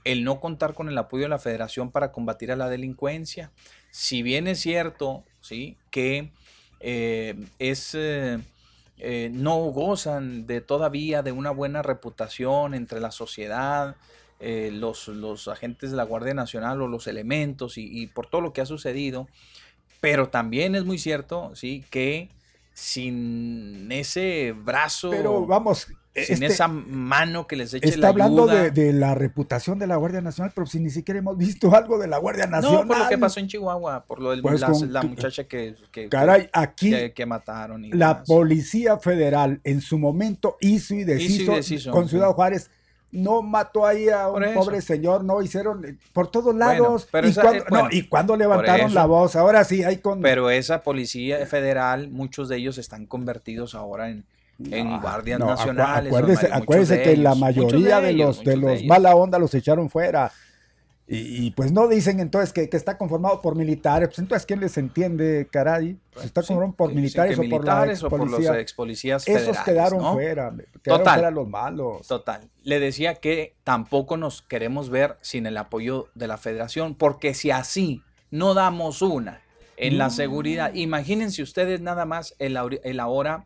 el 0.07 0.25
no 0.25 0.41
contar 0.41 0.73
con 0.73 0.89
el 0.89 0.97
apoyo 0.99 1.25
de 1.25 1.29
la 1.29 1.39
federación 1.39 1.91
para 1.91 2.13
combatir 2.13 2.51
a 2.51 2.57
la 2.57 2.71
delincuencia. 2.71 3.51
Si 3.91 4.23
bien 4.23 4.47
es 4.47 4.61
cierto, 4.61 5.25
¿sí? 5.41 5.77
Que 5.91 6.31
eh, 6.81 7.35
es... 7.59 7.95
eh, 7.95 8.39
eh, 8.99 9.29
no 9.31 9.59
gozan 9.73 10.47
de 10.47 10.63
todavía 10.63 11.23
de 11.23 11.31
una 11.31 11.51
buena 11.51 11.83
reputación 11.83 12.73
entre 12.73 12.99
la 12.99 13.11
sociedad, 13.11 13.97
los, 14.41 15.09
los 15.09 15.49
agentes 15.49 15.91
de 15.91 15.97
la 15.99 16.05
Guardia 16.05 16.33
Nacional 16.33 16.81
o 16.81 16.89
los 16.89 17.07
elementos 17.07 17.77
y, 17.77 17.85
y 17.91 18.07
por 18.07 18.27
todo 18.27 18.41
lo 18.41 18.55
que 18.55 18.63
ha 18.63 18.67
sucedido. 18.67 19.29
Pero 20.01 20.29
también 20.31 20.75
es 20.75 20.85
muy 20.85 20.97
cierto, 20.99 21.55
sí, 21.55 21.85
que 21.91 22.31
sin 22.73 23.93
ese 23.93 24.53
brazo, 24.53 25.11
Pero 25.11 25.47
vamos, 25.47 25.89
sin 26.25 26.35
este, 26.35 26.47
esa 26.47 26.69
mano 26.69 27.47
que 27.47 27.57
les 27.57 27.75
eche 27.75 27.89
está 27.89 28.01
la 28.01 28.09
hablando 28.09 28.45
ayuda. 28.45 28.63
de, 28.65 28.71
de 28.71 28.93
la 28.93 29.15
reputación 29.15 29.79
de 29.79 29.87
la 29.87 29.97
Guardia 29.97 30.21
Nacional, 30.21 30.53
pero 30.55 30.67
si 30.67 30.81
ni 30.81 30.91
siquiera 30.91 31.19
hemos 31.19 31.37
visto 31.37 31.75
algo 31.75 31.99
de 31.99 32.07
la 32.09 32.19
Guardia 32.19 32.47
Nacional. 32.47 32.81
no, 32.83 32.87
por 32.89 32.99
lo 32.99 33.09
que 33.09 33.19
pasó 33.19 33.41
en 33.41 33.49
Chihuahua, 33.49 34.05
por 34.07 34.21
lo 34.21 34.35
de 34.35 34.43
Pues 34.43 34.61
la, 34.89 35.03
muchacha 35.03 35.45
que, 35.45 35.75
que, 35.93 36.09
Caray, 36.09 36.49
aquí 36.53 36.91
que, 36.91 37.13
que 37.13 37.27
mataron. 37.27 37.85
Y 37.85 37.93
la 37.93 38.09
demás. 38.15 38.27
Policía 38.27 38.99
Federal 38.99 39.61
en 39.65 39.81
su 39.81 39.99
momento 39.99 40.57
hizo 40.61 40.95
y 40.95 41.05
deshizo, 41.05 41.53
deshizo, 41.53 41.91
con. 41.91 42.09
Ciudad 42.09 42.31
Juárez. 42.33 42.71
No 43.13 43.41
mató 43.41 43.87
ahí 43.87 44.09
a 44.09 44.29
un 44.29 44.43
pobre 44.53 44.81
señor, 44.83 45.25
no 45.25 45.41
hicieron 45.41 45.85
eh, 45.85 45.97
por 46.13 46.29
todos 46.31 46.55
Bueno, 46.57 46.59
lados. 46.59 47.09
pero 47.11 47.29
y, 47.29 47.31
esa- 47.31 47.41
cuando, 47.43 47.63
eh, 47.63 47.67
bueno, 47.71 47.85
no, 47.89 47.97
y 47.97 48.03
cuando 48.09 48.37
levantaron 48.37 48.93
la 48.93 49.07
voz, 49.07 49.37
ahora 49.37 49.65
sí 49.65 49.85
hay 49.85 49.99
con 49.99 50.21
Pero 50.21 50.51
esa 50.51 50.83
policía 50.83 51.47
federal, 51.47 52.11
muchos 52.11 52.49
de 52.49 52.57
ellos 52.57 52.79
están 52.79 53.07
convertidos 53.07 53.75
ahora 53.77 54.11
en, 54.11 54.25
en 54.59 54.91
No, 54.91 55.01
guardias 55.01 55.39
no, 55.39 55.47
nacionales. 55.47 56.13
Acuérdese, 56.13 56.49
acuérdese 56.53 56.97
de 56.97 57.03
que 57.03 57.17
la 57.17 57.31
ellos, 57.31 57.39
mayoría 57.41 58.01
de, 58.01 58.11
ellos, 58.11 58.37
los 58.37 58.45
de 58.45 58.57
los 58.57 58.71
ellos. 58.73 58.85
mala 58.87 59.15
onda 59.15 59.39
los 59.39 59.55
echaron 59.55 59.91
fuera. 59.91 60.33
Y, 61.09 61.47
y, 61.47 61.51
pues 61.53 61.71
no 61.71 61.87
dicen 61.87 62.19
entonces 62.19 62.53
que, 62.53 62.69
que 62.69 62.77
está 62.77 62.99
conformado 62.99 63.41
por 63.41 63.55
militares. 63.55 64.09
Pues 64.09 64.19
entonces, 64.19 64.45
¿quién 64.45 64.59
les 64.59 64.77
entiende, 64.77 65.47
caray? 65.53 65.97
Pues 66.13 66.27
está 66.27 66.43
Sí, 66.43 66.49
conformado 66.49 66.77
por 66.77 66.93
militares 66.93 67.35
o 67.39 67.43
por 67.43 67.47
militares 67.49 68.03
o 68.03 68.09
por 68.09 68.29
los 68.29 68.41
ex 68.45 68.73
policías 68.73 69.29
Esos 69.29 69.57
quedaron 69.61 70.03
¿no? 70.03 70.15
fuera, 70.15 70.51
quedaron 70.83 71.05
Total. 71.05 71.15
fuera 71.15 71.31
los 71.31 71.49
malos. 71.49 72.09
Total. 72.09 72.51
Le 72.65 72.81
decía 72.81 73.15
que 73.17 73.55
tampoco 73.63 74.17
nos 74.17 74.43
queremos 74.43 74.91
ver 74.91 75.17
sin 75.21 75.47
el 75.47 75.57
apoyo 75.59 76.09
de 76.17 76.27
la 76.27 76.39
federación, 76.39 76.97
porque 76.97 77.35
si 77.35 77.53
así 77.53 78.03
no 78.33 78.55
damos 78.55 79.01
una 79.01 79.43
en 79.77 79.99
la 79.99 80.09
Mm. 80.09 80.11
seguridad, 80.11 80.75
imagínense 80.75 81.41
ustedes 81.41 81.81
nada 81.83 82.05
más 82.05 82.35
el, 82.41 82.59
el 82.83 82.99
ahora 82.99 83.45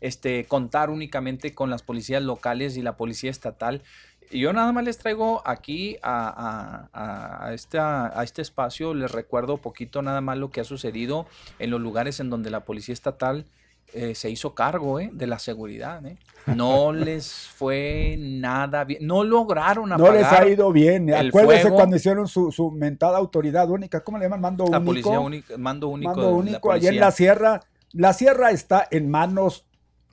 este, 0.00 0.44
contar 0.44 0.90
únicamente 0.90 1.54
con 1.54 1.70
las 1.70 1.82
policías 1.82 2.22
locales 2.22 2.76
y 2.76 2.82
la 2.82 2.96
policía 2.96 3.30
estatal. 3.30 3.82
Y 4.30 4.40
yo 4.40 4.52
nada 4.52 4.72
más 4.72 4.84
les 4.84 4.98
traigo 4.98 5.40
aquí 5.46 5.96
a, 6.02 6.88
a- 6.92 7.46
a- 7.46 7.54
esta- 7.54 8.18
a 8.18 8.22
este 8.24 8.42
espacio, 8.42 8.92
les 8.94 9.10
recuerdo 9.10 9.56
poquito 9.56 10.02
nada 10.02 10.20
más 10.20 10.36
lo 10.36 10.50
que 10.50 10.60
ha 10.60 10.64
sucedido 10.64 11.26
en 11.58 11.70
los 11.70 11.80
lugares 11.80 12.20
en 12.20 12.28
donde 12.28 12.50
la 12.50 12.60
policía 12.60 12.92
estatal 12.92 13.46
eh, 13.94 14.14
se 14.14 14.28
hizo 14.28 14.54
cargo 14.54 15.00
eh, 15.00 15.08
de 15.14 15.26
la 15.26 15.38
seguridad. 15.38 16.04
eh. 16.04 16.18
No 16.44 16.92
les 16.92 17.32
fue 17.48 18.16
nada 18.18 18.84
bien, 18.84 19.06
no 19.06 19.24
lograron 19.24 19.88
No 19.88 19.94
apagar 19.94 20.14
les 20.14 20.26
ha 20.26 20.46
ido 20.46 20.72
bien. 20.72 21.08
el 21.08 21.28
Acuérdense 21.28 21.62
fuego. 21.62 21.76
cuando 21.76 21.96
hicieron 21.96 22.28
su, 22.28 22.52
su 22.52 22.70
mentada 22.70 23.16
autoridad 23.16 23.68
única. 23.70 24.00
¿Cómo 24.04 24.18
le 24.18 24.24
llaman? 24.26 24.42
Mando 24.42 24.66
la 24.70 24.78
único. 24.78 24.84
policía 25.10 25.20
única, 25.20 25.56
mando 25.56 25.88
único. 25.88 26.10
mando 26.14 26.30
único. 26.30 26.70
Allá 26.70 26.90
en 26.90 27.00
la 27.00 27.10
sierra. 27.12 27.60
La 27.92 28.12
sierra 28.12 28.50
está 28.50 28.86
en 28.90 29.10
manos 29.10 29.64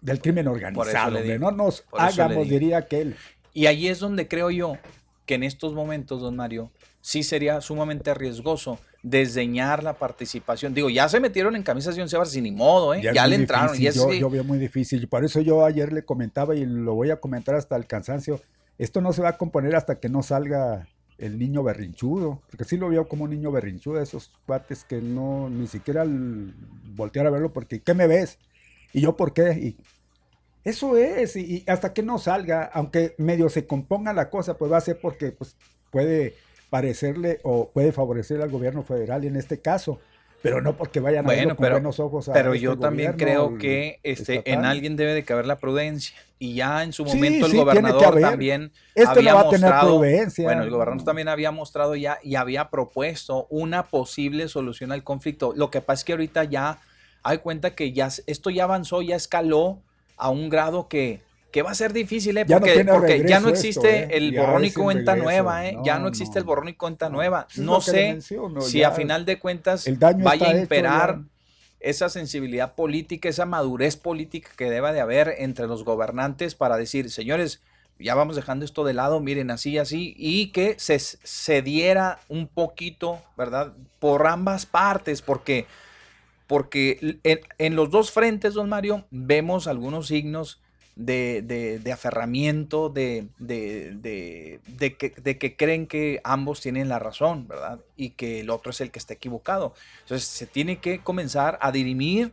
del 0.06 0.22
crimen 0.22 0.47
organizado. 0.47 1.22
digo, 1.22 1.39
No 1.39 1.51
nos 1.51 1.84
hagamos, 1.91 2.47
diría 2.47 2.78
aquel. 2.78 3.16
Y 3.53 3.66
ahí 3.66 3.88
es 3.88 3.99
donde 3.99 4.28
creo 4.28 4.51
yo 4.51 4.78
que 5.26 5.36
en 5.36 5.43
estos 5.43 5.74
momentos, 5.74 6.22
don 6.22 6.36
Mario, 6.36 6.70
sí 7.01 7.24
sería 7.24 7.60
sumamente 7.62 8.14
riesgoso 8.14 8.80
desdeñar 9.01 9.84
la 9.84 9.93
participación. 9.93 10.74
Digo, 10.74 10.89
ya 10.89 11.10
se 11.10 11.20
metieron 11.20 11.56
en 11.56 11.64
camisas 11.64 11.95
de 11.95 12.03
once 12.03 12.18
varas 12.18 12.36
y 12.36 12.41
ni 12.41 12.51
modo, 12.51 12.93
¿eh? 12.93 13.01
Ya, 13.01 13.26
le 13.26 13.36
entraron. 13.36 13.76
difícil, 13.76 13.84
Y 13.84 13.88
es, 13.88 13.95
yo, 13.95 14.14
yo 14.14 14.30
veo 14.30 14.43
muy 14.43 14.60
difícil. 14.60 15.08
Por 15.08 15.26
eso 15.26 15.41
yo 15.41 15.66
ayer 15.66 15.91
le 15.91 16.06
comentaba 16.06 16.56
y 16.56 16.66
lo 16.66 16.93
voy 16.93 17.10
a 17.10 17.16
comentar 17.18 17.56
hasta 17.56 17.76
el 17.76 17.88
cansancio. 17.88 18.39
Esto 18.78 19.01
no 19.01 19.12
se 19.14 19.24
va 19.24 19.30
a 19.30 19.38
componer 19.38 19.76
hasta 19.76 19.99
que 19.99 20.10
no 20.10 20.22
salga 20.22 20.88
el 21.18 21.39
niño 21.39 21.64
berrinchudo. 21.64 22.41
Porque 22.51 22.66
sí 22.66 22.78
lo 22.78 22.89
veo 22.89 23.08
como 23.08 23.24
un 23.24 23.32
niño 23.32 23.51
berrinchudo, 23.51 24.01
esos 24.01 24.32
cuates 24.45 24.84
que 24.84 25.01
no 25.01 25.49
ni 25.49 25.66
siquiera 25.66 26.06
voltear 26.95 27.26
a 27.26 27.32
verlo 27.32 27.53
porque 27.53 27.80
¿qué 27.82 27.93
me 27.95 28.06
ves? 28.06 28.38
¿Y 28.93 29.01
yo 29.01 29.16
por 29.18 29.34
qué? 29.34 29.51
Y 29.53 29.78
eso 30.66 30.97
es, 30.97 31.36
y, 31.38 31.41
y 31.57 31.63
hasta 31.68 31.93
que 31.93 32.03
no 32.03 32.18
salga, 32.18 32.70
aunque 32.74 33.16
medio 33.18 33.47
se 33.49 33.66
componga 33.66 34.11
la 34.11 34.30
cosa, 34.30 34.57
pues 34.57 34.70
va 34.72 34.78
a 34.78 34.82
ser 34.82 34.99
porque 34.99 35.32
pues, 35.32 35.55
puede 35.91 36.36
parecerle 36.70 37.39
o 37.43 37.70
puede 37.70 37.91
favorecer 37.93 38.41
al 38.41 38.49
gobierno 38.49 38.84
federal 38.84 39.24
en 39.24 39.36
este 39.38 39.59
caso. 39.61 39.99
Pero 40.41 40.61
no 40.61 40.78
porque 40.78 40.99
vayan 40.99 41.26
a 41.26 41.28
Bueno, 41.28 41.55
con 41.55 41.63
pero- 41.63 41.76
buenos 41.76 41.99
ojos 41.99 42.30
a 42.30 42.34
Pero 42.34 42.53
este 42.53 42.63
yo 42.66 42.78
también 42.78 43.13
creo 43.13 43.57
que 43.57 43.99
este, 44.03 44.43
en 44.51 44.63
alguien 44.63 44.95
debe 44.95 45.16
de 45.16 45.24
caber 45.24 45.47
la 45.47 45.57
prudencia. 45.57 46.16
Y 46.38 46.53
ya 46.53 46.84
en 46.84 46.93
su 46.93 47.03
Sí, 47.05 47.16
momento 47.16 47.47
sí, 47.47 47.51
el 47.53 47.57
que 47.57 47.63
gobernador 47.63 48.20
también 48.22 48.72
Este 48.93 49.09
había 49.20 49.32
no 49.32 49.36
va 49.38 49.41
a 49.41 49.49
tener 49.49 49.61
mostrado, 49.72 49.95
prudencia. 49.97 50.43
bueno, 50.43 50.61
el 50.63 50.70
gobernador 50.70 51.03
también 51.03 51.30
había 51.30 51.49
mostrado 51.51 51.95
ya 51.95 52.20
y 52.22 52.36
había 52.36 52.70
propuesto 52.70 53.47
una 53.49 53.84
posible 53.88 54.47
solución 54.47 54.91
al 54.91 55.03
conflicto. 55.03 55.53
Lo 55.55 55.72
que 55.72 55.82
pasa 55.82 56.01
es 56.01 56.05
que 56.05 56.11
ahorita 56.13 56.43
ya 56.43 56.80
hay 57.24 57.39
cuenta 57.39 57.74
que 57.74 57.91
ya 57.93 58.09
esto 58.28 58.49
ya 58.51 58.66
avanzó, 58.66 59.01
ya 59.01 59.16
escaló 59.16 59.80
a 60.18 60.30
un 60.30 60.49
grado 60.49 60.88
que, 60.88 61.22
que 61.51 61.61
va 61.61 61.72
a 61.72 61.76
ser 61.76 61.93
difícil, 61.93 62.38
¿eh? 62.38 62.45
Ya 62.47 62.55
no 62.55 62.59
porque, 62.61 62.74
tiene 62.74 62.91
porque 62.91 63.24
ya 63.28 63.39
no 63.39 63.47
esto, 63.49 63.59
existe 63.59 63.99
¿eh? 64.03 64.07
el 64.11 64.36
borrón 64.38 64.66
y 64.66 64.72
cuenta 64.72 65.13
regreso. 65.13 65.24
nueva, 65.24 65.68
¿eh? 65.68 65.78
ya 65.84 65.95
No, 65.95 66.01
no 66.03 66.07
existe 66.09 66.36
no. 66.36 66.39
el 66.39 66.43
borrón 66.45 66.68
y 66.70 66.74
cuenta 66.74 67.09
No. 67.09 67.16
nueva. 67.16 67.47
No 67.55 67.82
sé 67.82 68.09
menciono, 68.13 68.61
si 68.61 68.84
a 68.84 68.91
final 68.91 69.26
de 69.26 69.39
cuentas 69.39 69.88
el 69.88 69.99
daño 69.99 70.24
vaya 70.24 70.49
a 70.49 70.57
imperar 70.57 71.20
esa 71.80 72.09
sensibilidad 72.09 72.74
política, 72.76 73.30
esa 73.30 73.45
madurez 73.45 73.95
política 73.95 74.49
que 74.57 74.70
deba 74.70 74.91
de 74.91 75.01
haber 75.01 75.36
entre 75.38 75.68
los 75.68 75.84
gobernantes 75.84 76.55
para 76.55 76.78
decir, 76.78 77.11
señores, 77.11 77.61
ya 77.99 78.16
vamos 78.16 78.36
dejando 78.36 78.66
esto 78.66 78.84
de 78.84 78.93
lado, 78.93 79.20
miren, 79.20 79.51
así, 79.51 79.78
así, 79.78 80.16
y 80.18 80.47
que 80.51 80.76
se, 80.80 80.97
se 80.99 81.61
diera 81.61 82.20
un 82.28 82.47
poquito, 82.47 83.22
¿verdad? 83.38 83.74
Por 83.99 84.26
ambas 84.28 84.66
partes, 84.66 85.22
porque, 85.22 85.68
porque 86.48 87.18
en, 87.24 87.39
en 87.58 87.76
los 87.76 87.89
dos 87.89 88.12
frentes, 88.12 88.54
don 88.54 88.70
Mario, 88.70 89.06
vemos 89.12 89.68
algunos 89.68 90.08
signos 90.08 90.62
de, 90.96 91.41
de- 91.43 91.80
de 91.80 91.91
aferramiento, 91.91 92.89
de, 92.89 93.28
de- 93.39 94.96
que, 94.98 95.10
de 95.22 95.38
que 95.38 95.56
creen 95.56 95.88
que 95.88 96.22
ambos 96.24 96.62
tienen 96.62 96.88
la 96.89 97.00
razón, 97.00 97.48
¿verdad? 97.48 97.80
Y 97.98 98.12
que 98.12 98.39
el 98.41 98.50
otro 98.50 98.72
es 98.72 98.82
el 98.82 98.91
que 98.91 99.00
está 99.00 99.14
equivocado. 99.14 99.74
Entonces 100.04 100.28
se 100.28 100.46
tiene 100.48 100.78
que 100.80 101.00
comenzar 101.00 101.58
a 101.62 101.72
dirimir 101.72 102.32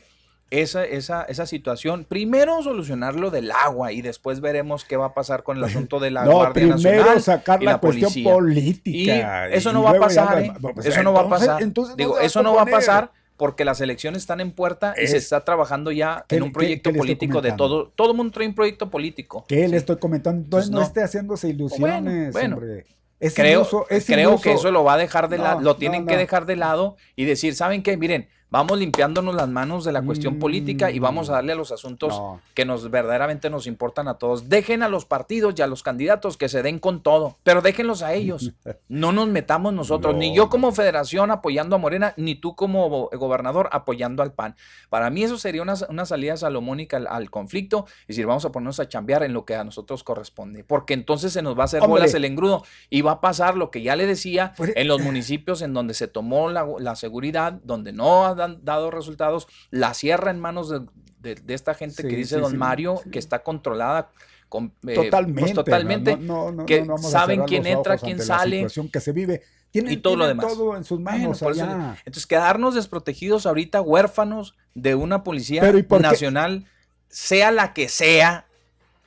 esa, 0.51 0.85
esa, 0.85 1.23
esa 1.25 1.47
situación. 1.47 2.05
Primero 2.05 2.63
solucionar 2.63 3.15
lo 3.17 3.31
del 3.31 3.51
agua 3.51 3.91
y 3.93 4.03
después 4.03 4.41
veremos 4.41 4.85
qué 4.85 4.97
va 4.99 5.07
a 5.07 5.15
pasar 5.15 5.43
con 5.43 5.57
el 5.57 5.65
asunto 5.65 5.99
de 5.99 6.11
la 6.11 6.25
no, 6.27 6.33
Guardia 6.33 6.53
primero 6.75 6.77
Nacional. 6.99 7.23
sacar 7.23 7.63
y 7.63 7.65
la, 7.65 7.73
la 7.73 7.79
cuestión 7.79 8.13
política. 8.23 9.49
Y 9.49 9.55
eso 9.55 9.71
y 9.71 9.73
no 9.73 9.83
va 9.83 9.93
a 9.93 9.99
pasar, 9.99 10.43
¿eh? 10.43 10.53
Pues, 10.61 10.87
eso 10.87 11.03
no 11.03 11.13
va 11.15 11.23
a 11.23 11.29
pasar. 11.29 11.63
no 11.67 11.97
Digo, 11.97 12.21
eso 12.21 12.43
no 12.43 12.55
va 12.55 12.63
a 12.63 12.67
pasar 12.67 13.11
porque 13.43 13.65
las 13.65 13.81
elecciones 13.81 14.23
están 14.23 14.41
en 14.41 14.53
puerta 14.53 14.95
y 14.97 15.09
se 15.09 15.17
Es- 15.17 15.25
está 15.25 15.45
trabajando 15.45 15.91
ya 15.91 16.25
¿Qué- 16.29 16.37
en 16.37 16.45
un 16.45 16.53
proyecto 16.53 16.93
qué 16.93 16.97
político 16.97 17.41
de 17.41 17.51
todo. 17.51 17.89
Todo 17.89 18.15
mundo 18.15 18.33
trae 18.33 18.47
un 18.47 18.55
proyecto 18.55 18.89
político. 18.89 19.45
¿Qué 19.49 19.65
Sí. 19.65 19.69
le 19.73 19.79
estoy 19.79 19.97
comentando? 19.97 20.43
Entonces 20.45 20.71
no, 20.71 20.79
no. 20.79 20.85
esté 20.85 21.03
haciéndose 21.03 21.49
ilusiones, 21.49 22.33
bueno. 22.33 22.61
Es 23.19 23.35
creo, 23.35 23.63
iluso- 23.63 23.87
es 23.91 24.07
creo 24.07 24.29
iluso. 24.31 24.43
que 24.45 24.53
eso 24.53 24.71
lo 24.71 24.85
va 24.85 24.95
a 24.95 24.97
dejar 24.97 25.29
de 25.29 25.39
lado, 25.39 25.61
lo 25.61 25.75
tienen 25.75 26.03
no, 26.05 26.09
que 26.09 26.17
dejar 26.17 26.47
de 26.47 26.55
lado 26.55 26.97
y 27.17 27.25
decir, 27.25 27.57
¿saben 27.57 27.83
qué? 27.83 27.97
Miren, 27.97 28.29
vamos 28.53 28.79
limpiándonos 28.79 29.35
las 29.35 29.49
manos 29.49 29.85
de 29.85 29.91
la 29.93 30.03
cuestión 30.03 30.39
política 30.39 30.91
y 30.93 30.99
vamos 31.01 31.29
a 31.29 31.33
Mm, 31.33 31.35
darle 31.35 31.53
a 31.53 31.57
los 31.57 31.73
asuntos 31.73 32.11
no. 32.17 32.41
que 32.55 32.65
nos 32.65 32.89
verdaderamente 32.91 33.49
nos 33.51 33.67
importan 33.67 34.07
a 34.07 34.15
todos. 34.19 34.49
Dejen 34.49 34.83
a 34.83 34.89
los 34.89 35.07
partidos 35.07 35.55
y 35.57 35.63
a 35.63 35.67
los 35.67 35.83
candidatos 35.83 36.37
que 36.37 36.49
se 36.49 36.63
den 36.63 36.79
con 36.79 37.03
todo, 37.03 37.39
pero 37.43 37.63
déjenlos 37.63 38.03
a 38.03 38.13
ellos. 38.15 38.53
No 38.89 39.11
nos 39.13 39.27
metamos 39.29 39.73
nosotros, 39.73 40.13
No, 40.13 40.19
ni 40.21 40.35
yo 40.37 40.51
como 40.51 40.71
federación 40.73 41.31
apoyando 41.31 41.75
a 41.77 41.79
Morena, 41.79 42.13
ni 42.19 42.35
tú 42.35 42.55
como 42.55 42.89
go- 42.91 43.11
gobernador 43.15 43.69
apoyando 43.73 44.23
al 44.23 44.33
PAN. 44.35 44.55
Para 44.91 45.09
mí 45.09 45.23
eso 45.25 45.39
sería 45.39 45.63
una, 45.63 45.75
una 45.89 46.05
salida 46.05 46.37
salomónica 46.37 46.99
al, 46.99 47.07
al 47.07 47.31
conflicto 47.31 47.87
y 48.05 48.09
decir, 48.09 48.27
vamos 48.27 48.45
a 48.45 48.53
ponernos 48.53 48.79
a 48.81 48.89
chambear 48.89 49.23
en 49.23 49.33
lo 49.33 49.47
que 49.47 49.55
a 49.57 49.65
nosotros 49.65 50.05
corresponde, 50.05 50.63
porque 50.63 50.93
entonces 50.93 51.33
se 51.33 51.41
nos 51.41 51.57
va 51.57 51.63
a 51.63 51.65
hacer 51.65 51.81
Hombre. 51.83 52.01
bolas 52.01 52.13
el 52.15 52.27
engrudo 52.27 52.65
y 52.91 53.01
va 53.01 53.13
a 53.13 53.21
pasar 53.23 53.57
lo 53.57 53.71
que 53.71 53.81
ya 53.83 53.97
le 53.97 54.07
decía 54.07 54.53
en 54.59 54.87
los 54.89 55.01
municipios 55.01 55.63
en 55.63 55.73
donde 55.73 55.95
se 55.95 56.07
tomó 56.07 56.51
la, 56.51 56.67
la 56.79 56.95
seguridad, 56.97 57.55
donde 57.65 57.93
no 57.93 58.27
han 58.27 58.42
dan- 58.43 58.61
dado 58.65 58.91
resultados, 58.91 59.49
la 59.71 59.95
cierra 59.95 60.31
en 60.31 60.41
manos 60.41 60.69
de, 60.71 60.81
de- 61.21 61.35
de 61.37 61.55
esta 61.55 61.75
gente 61.75 62.03
que 62.03 62.11
Sí, 62.11 62.17
dice 62.17 62.35
sí, 62.37 62.41
don 62.41 62.57
Mario, 62.59 63.01
que 63.11 63.19
está 63.19 63.43
controlada 63.43 64.11
con, 64.49 64.67
eh, 64.67 64.71
pues, 64.83 64.97
Totalmente. 64.97 65.41
¿no? 65.51 65.55
totalmente, 65.55 66.17
No, 66.19 66.45
no, 66.51 66.53
no, 66.53 66.67
que 66.67 66.83
no 66.83 66.99
saben 66.99 67.45
quién 67.45 67.67
entra, 67.67 67.97
quién 67.97 68.13
ante 68.21 68.27
la 68.27 68.39
sale. 68.39 68.57
situación 68.57 68.89
que 68.91 69.01
se 69.01 69.13
vive. 69.13 69.43
Tienen, 69.71 69.93
Y 69.95 69.97
todo 69.97 70.17
lo 70.17 70.25
tienen 70.27 70.37
demás. 70.39 70.53
todo 70.55 70.77
en 70.77 70.85
sus 70.85 71.01
Bueno, 71.03 71.19
manos 71.19 71.37
eso- 71.39 71.49
allá. 71.49 71.97
entonces 72.05 72.27
quedarnos 72.27 72.75
desprotegidos 72.75 73.47
ahorita, 73.47 73.81
huérfanos 73.81 74.55
de 74.75 74.95
una 74.95 75.25
policía 75.25 75.63
nacional, 76.01 76.67
sea 77.09 77.51
la 77.51 77.73
que 77.73 77.89
sea, 77.89 78.47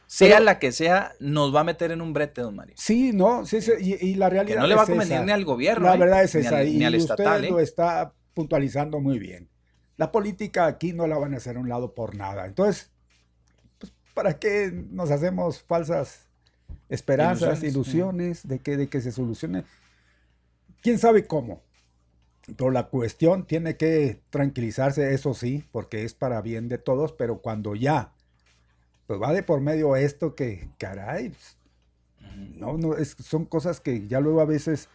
sea 0.07 0.29
Pero- 0.38 0.45
la 0.45 0.57
que 0.59 0.71
sea, 0.71 1.13
nos 1.19 1.53
va 1.53 1.59
a 1.59 1.63
meter 1.63 1.91
en 1.91 2.01
un 2.01 2.13
brete, 2.13 2.41
don 2.41 2.55
Mario. 2.55 2.73
Sí, 2.77 3.11
no, 3.13 3.45
sí, 3.45 3.61
sí, 3.61 3.71
y, 3.79 3.93
y 4.03 4.15
la 4.15 4.27
Que 4.29 4.36
realidad 4.36 4.61
no 4.61 4.67
le 4.67 4.75
va 4.75 4.83
a 4.83 4.86
convenir 4.88 5.21
ni 5.21 5.31
al 5.31 5.45
gobierno. 5.45 5.88
La 5.88 5.95
¿eh? 5.95 5.97
verdad 5.99 6.23
es 6.23 6.33
Ni 6.36 6.41
esa, 6.41 6.57
al- 6.59 6.67
y 6.67 6.77
ni 6.77 6.86
al 6.86 6.95
usted 6.95 7.11
estatal. 7.11 7.45
¿eh? 7.45 7.49
lo 7.51 7.59
está 7.59 8.13
puntualizando 8.36 8.99
muy 8.99 9.17
bien. 9.17 9.49
La 9.97 10.11
política 10.11 10.67
aquí 10.67 10.93
no 10.93 11.07
la 11.07 11.17
van 11.17 11.33
a 11.33 11.38
hacer 11.38 11.57
a 11.57 11.59
un 11.59 11.69
lado 11.69 11.95
por 11.95 12.15
nada. 12.15 12.45
Entonces, 12.45 12.91
pues, 13.79 13.91
¿para 14.13 14.38
qué 14.38 14.71
nos 14.91 15.09
hacemos 15.09 15.63
falsas 15.63 16.27
esperanzas, 16.89 17.63
Ilusiones, 17.63 18.47
de, 18.47 18.59
que, 18.59 18.77
de 18.77 18.88
que 18.88 19.01
se 19.01 19.11
solucione? 19.11 19.63
¿Quién 20.81 20.99
sabe 20.99 21.25
cómo? 21.25 21.63
Pero 22.45 22.69
la 22.69 22.89
cuestión 22.89 23.47
tiene 23.47 23.75
que 23.75 24.21
tranquilizarse, 24.29 25.13
eso 25.15 25.33
sí, 25.33 25.65
porque 25.71 26.03
es 26.03 26.13
para 26.13 26.41
bien 26.41 26.69
de 26.69 26.77
todos, 26.77 27.11
pero 27.11 27.39
cuando 27.39 27.73
ya, 27.73 28.13
pues 29.07 29.19
va 29.19 29.33
de 29.33 29.41
por 29.41 29.61
medio 29.61 29.95
esto 29.95 30.36
que, 30.36 30.69
caray, 30.77 31.29
pues, 31.29 31.57
no, 32.55 32.77
no, 32.77 32.95
es, 32.95 33.15
son 33.19 33.45
cosas 33.45 33.79
que 33.79 34.07
ya 34.07 34.19
luego 34.19 34.41
a 34.41 34.45
veces, 34.45 34.89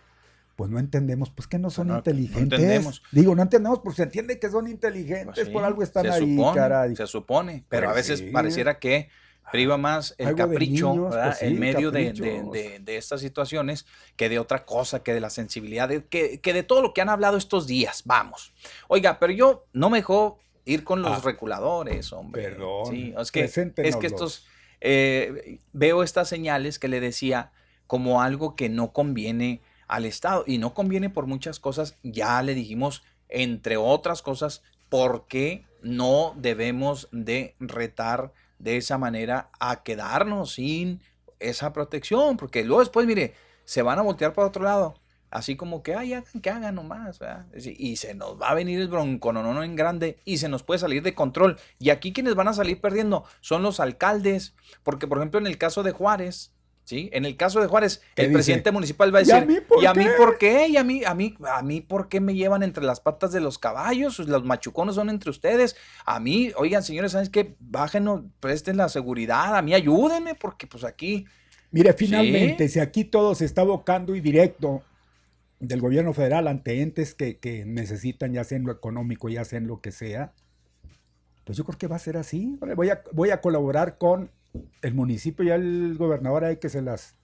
pues 0.61 0.71
no 0.71 0.79
entendemos, 0.79 1.31
pues 1.31 1.49
que 1.49 1.59
no 1.59 1.71
son 1.71 1.87
No, 1.87 1.95
no 1.95 1.99
inteligentes. 2.01 2.43
entendemos. 2.61 3.03
Digo, 3.13 3.35
no 3.35 3.41
entendemos, 3.41 3.81
pues 3.83 3.97
se 3.97 4.03
entiende 4.03 4.39
que 4.39 4.51
son 4.51 4.69
inteligentes, 4.69 5.35
Pues 5.37 5.47
sí, 5.47 5.53
por 5.55 5.65
algo 5.65 5.83
están 5.83 6.03
se 6.05 6.11
ahí, 6.11 6.37
supone, 6.37 6.55
caray. 6.55 6.97
Se 6.97 7.07
supone, 7.07 7.65
pero 7.71 7.89
a 7.89 7.93
Pues 7.95 8.07
veces 8.09 8.19
sí. 8.27 8.31
pareciera 8.31 8.79
que 8.79 9.09
priva 9.51 9.79
más 9.79 10.15
el 10.19 10.27
Algo 10.27 10.37
capricho 10.37 11.09
pues 11.09 11.39
sí, 11.39 11.47
en 11.47 11.59
medio 11.61 11.91
de, 11.91 12.01
de- 12.01 12.07
caprichos. 12.13 12.53
de- 12.53 12.79
de 12.81 12.97
estas 12.99 13.23
situaciones 13.23 13.87
que 14.17 14.29
de 14.29 14.39
otra 14.39 14.67
cosa, 14.67 15.03
que 15.03 15.15
de 15.15 15.21
la 15.21 15.31
sensibilidad, 15.31 15.89
que, 16.11 16.41
que 16.43 16.53
de 16.53 16.63
todo 16.63 16.83
lo 16.83 16.93
que 16.93 17.01
han 17.01 17.09
hablado 17.09 17.39
estos 17.39 17.67
días. 17.67 18.03
Vamos. 18.05 18.53
Oiga, 18.89 19.19
pero 19.19 19.33
yo 19.33 19.65
no 19.73 19.89
me 19.89 19.97
dejó 20.01 20.41
ir 20.67 20.85
con 20.85 21.01
los 21.01 21.13
Ah. 21.13 21.23
reculadores, 21.25 22.13
hombre. 22.13 22.43
Perdón, 22.43 22.91
Sí, 22.91 23.15
es 23.19 23.33
que, 23.33 23.45
es 23.45 23.97
que 23.97 24.07
estos, 24.07 24.47
eh, 24.83 25.59
veo 25.73 26.03
estas 26.03 26.29
señales 26.29 26.79
que 26.79 26.89
le 26.89 27.01
decía 27.01 27.51
como 27.87 28.21
algo 28.21 28.55
que 28.57 28.69
no 28.69 28.93
conviene 28.93 29.63
al 29.91 30.07
Estado 30.07 30.45
y 30.47 30.59
no 30.59 30.72
conviene 30.72 31.11
por 31.11 31.26
muchas 31.26 31.59
cosas. 31.59 31.97
Ya 32.03 32.41
le 32.43 32.55
dijimos, 32.55 33.03
entre 33.28 33.76
otras 33.76 34.22
cosas, 34.22 34.62
por 34.88 35.26
qué 35.26 35.66
no 35.82 36.32
debemos 36.36 37.09
de 37.11 37.57
retar 37.59 38.32
de 38.59 38.76
esa 38.76 38.99
manera 38.99 39.51
a 39.59 39.82
quedarnos 39.82 40.55
sin 40.55 41.01
esa 41.41 41.72
protección, 41.72 42.36
porque 42.36 42.64
luego 42.64 42.80
después, 42.80 43.07
mire, 43.07 43.34
se 43.64 43.82
van 43.82 43.99
a 43.99 44.03
voltear 44.03 44.32
para 44.32 44.49
otro 44.49 44.62
lado, 44.62 44.95
así 45.30 45.57
como 45.57 45.82
que, 45.82 45.95
ay, 45.95 46.12
hagan 46.12 46.41
que 46.41 46.51
hagan 46.51 46.74
nomás, 46.74 47.18
y 47.55 47.97
se 47.97 48.14
nos 48.14 48.41
va 48.41 48.51
a 48.51 48.55
venir 48.55 48.78
el 48.78 48.88
bronconono 48.88 49.62
en 49.64 49.74
grande 49.74 50.20
y 50.24 50.38
se 50.38 50.49
nos 50.49 50.62
puede 50.62 50.78
salir 50.78 51.03
de 51.03 51.14
control. 51.14 51.59
Y 51.78 51.91
aquí 51.91 52.12
quienes 52.12 52.34
van 52.34 52.49
a 52.49 52.53
salir 52.53 52.80
perdiendo 52.80 53.24
son 53.41 53.62
los 53.62 53.80
alcaldes, 53.80 54.55
porque 54.82 55.09
por 55.09 55.18
ejemplo 55.18 55.41
en 55.41 55.47
el 55.47 55.59
caso 55.59 55.82
de 55.82 55.93
Juárez, 55.93 56.53
¿sí? 56.91 57.09
En 57.12 57.24
el 57.24 57.36
caso 57.36 57.61
de 57.61 57.68
Juárez, 57.68 58.03
¿Qué 58.14 58.22
el 58.22 58.28
dice? 58.28 58.34
presidente 58.34 58.72
municipal 58.72 59.14
va 59.14 59.20
a 59.20 59.22
¿Y 59.22 59.30
a 59.30 59.41
decir, 59.41 59.47
mí 59.47 59.61
por 59.61 59.82
¿y 59.82 59.86
a 59.86 59.95
mí 59.95 60.05
qué? 60.05 60.11
por 60.18 60.38
qué? 60.38 60.66
¿Y 60.68 60.76
a 60.76 60.82
mí, 60.84 61.05
a 61.05 61.14
mí, 61.14 61.36
a 61.49 61.62
mí 61.62 61.80
por 61.80 62.09
qué 62.09 62.20
me 62.20 62.34
llevan 62.34 62.62
entre 62.64 62.82
las 62.84 62.99
patas 63.01 63.30
de 63.32 63.41
los 63.41 63.59
caballos? 63.59 64.16
Pues, 64.16 64.28
Los 64.28 64.45
machucones 64.45 64.97
son 64.97 65.09
entre 65.09 65.30
ustedes. 65.30 65.76
A 66.05 66.18
mí, 66.18 66.51
oigan, 66.57 66.82
señores, 66.82 67.12
¿sabes 67.12 67.30
qué? 67.30 67.55
Bájenos, 67.61 68.22
presten 68.41 68.76
la 68.76 68.88
seguridad, 68.88 69.57
a 69.57 69.62
mí 69.62 69.72
ayúdenme, 69.72 70.34
porque 70.34 70.66
pues 70.66 70.82
aquí... 70.84 71.26
Mire, 71.70 71.93
finalmente, 71.93 72.68
si 72.68 72.80
aquí 72.80 73.05
todo 73.05 73.34
se 73.36 73.45
está 73.45 73.61
abocando 73.61 74.16
y 74.16 74.20
directo 74.20 74.82
del 75.61 75.80
gobierno 75.80 76.12
federal 76.12 76.49
ante 76.49 76.82
entes 76.82 77.14
que, 77.14 77.38
que 77.38 77.64
necesitan, 77.64 78.32
ya 78.32 78.43
sea 78.43 78.59
en 78.59 78.64
lo 78.64 78.72
económico, 78.72 79.28
ya 79.28 79.45
sea 79.45 79.59
en 79.59 79.68
lo 79.68 79.80
que 79.80 79.93
sea, 79.93 80.32
pues 81.45 81.57
yo 81.59 81.64
creo 81.64 81.78
que 81.78 81.86
va 81.86 81.97
a 81.97 82.01
ser 82.01 82.16
así. 82.16 82.59
Voy 82.76 82.91
a, 82.91 83.03
voy 83.12 83.30
a 83.30 83.41
colaborar 83.41 83.99
con 83.99 84.30
el 84.83 84.95
municipio 84.95 85.45
y 85.45 85.51
el 85.51 85.97
gobernador 85.99 86.45
hay 86.45 86.57
que 86.59 86.69
se 86.69 86.83
las 86.83 87.17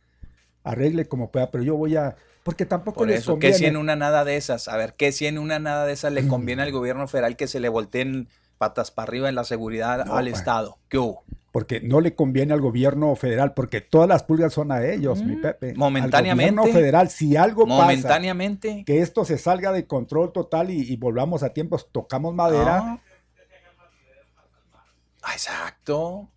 arregle 0.64 1.07
como 1.07 1.31
pueda, 1.31 1.51
pero 1.51 1.62
yo 1.64 1.77
voy 1.77 1.97
a... 1.97 2.16
Porque 2.43 2.66
tampoco 2.66 2.99
Por 2.99 3.09
les 3.09 3.20
eso, 3.20 3.35
¿qué 3.39 3.51
conviene. 3.51 3.59
si 3.59 3.64
en 3.66 3.77
una 3.77 3.97
nada 3.97 4.24
de 4.24 4.37
esas? 4.37 4.68
A 4.68 4.77
ver, 4.77 4.95
¿qué 4.95 5.11
si 5.12 5.27
en 5.27 5.39
una 5.39 5.59
nada 5.59 5.85
de 5.87 5.93
esas 5.93 6.12
le 6.12 6.27
conviene 6.29 6.62
al 6.62 6.72
gobierno 6.72 7.09
federal 7.09 7.37
que 7.37 7.47
se 7.49 7.61
le 7.61 7.68
volteen 7.68 8.29
patas 8.59 8.91
para 8.91 9.09
arriba 9.09 9.29
en 9.29 9.35
la 9.35 9.45
seguridad 9.45 10.05
No, 10.07 10.16
al 10.16 10.27
pues. 10.27 10.39
Estado? 10.39 10.79
¿Qué 10.89 10.99
hubo? 10.99 11.24
Porque 11.53 11.81
no 11.81 12.01
le 12.01 12.14
conviene 12.14 12.53
al 12.53 12.61
gobierno 12.61 13.14
federal, 13.16 13.55
porque 13.55 13.81
todas 13.81 14.09
las 14.09 14.22
pulgas 14.24 14.53
son 14.53 14.70
a 14.72 14.85
ellos, 14.85 15.22
mi 15.22 15.37
Pepe. 15.37 15.70
Al 15.70 15.77
momentáneamente. 15.77 16.55
gobierno 16.55 16.79
federal, 16.79 17.09
si 17.09 17.35
algo 17.37 17.66
pasa, 17.66 17.83
Momentáneamente. 17.83 18.85
que 18.87 19.01
esto 19.01 19.24
se 19.24 19.39
salga 19.39 19.72
de 19.72 19.87
control 19.87 20.33
total 20.33 20.70
y, 20.70 20.83
y 20.83 20.97
volvamos 20.97 21.43
a 21.43 21.51
tiempos, 21.55 21.89
tocamos 21.91 22.35
madera, 22.35 22.79
Ah. 22.85 22.99
Ah, 25.22 25.33
Exacto. 25.33 26.29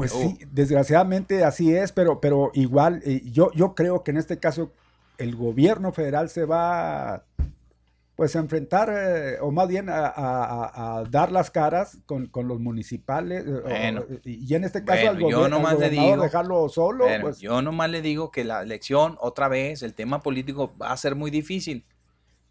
Pues 0.00 0.12
Oh. 0.14 0.20
sí, 0.20 0.38
desgraciadamente 0.50 1.44
así 1.44 1.74
es, 1.74 1.92
pero, 1.92 2.20
pero 2.20 2.50
igual, 2.54 3.02
eh, 3.04 3.22
yo, 3.30 3.52
yo 3.52 3.74
creo 3.74 4.02
que 4.02 4.10
en 4.10 4.16
este 4.16 4.38
caso 4.38 4.72
el 5.18 5.36
gobierno 5.36 5.92
federal 5.92 6.28
se 6.30 6.44
va, 6.44 7.24
pues 8.16 8.34
enfrentar, 8.36 8.90
eh, 8.94 9.38
o 9.40 9.50
más 9.50 9.66
bien 9.68 9.88
a, 9.88 10.06
a- 10.06 10.44
a- 10.44 10.98
a 10.98 11.04
dar 11.04 11.32
las 11.32 11.50
caras 11.50 11.98
con, 12.06 12.26
con 12.26 12.48
los 12.48 12.60
municipales, 12.60 13.44
eh, 13.46 13.50
o- 13.50 13.62
Bueno. 13.62 14.04
y 14.24 14.54
en 14.54 14.64
este 14.64 14.84
caso 14.84 15.08
al, 15.08 15.14
Bueno, 15.18 15.30
yo 15.30 15.38
gobier- 15.40 15.44
al 15.44 15.50
nomás 15.50 15.78
le 15.78 15.88
digo- 15.90 16.22
dejarlo 16.22 16.68
solo, 16.68 17.04
Bueno, 17.04 17.22
pues 17.22 17.40
yo 17.40 17.62
nomás 17.62 17.88
le 17.90 18.02
digo 18.02 18.30
que 18.30 18.44
la 18.44 18.62
elección, 18.62 19.16
otra 19.20 19.48
vez, 19.48 19.82
el 19.82 19.94
tema 19.94 20.22
político 20.22 20.72
va 20.80 20.92
a 20.92 20.96
ser 20.96 21.14
muy 21.16 21.30
difícil. 21.30 21.84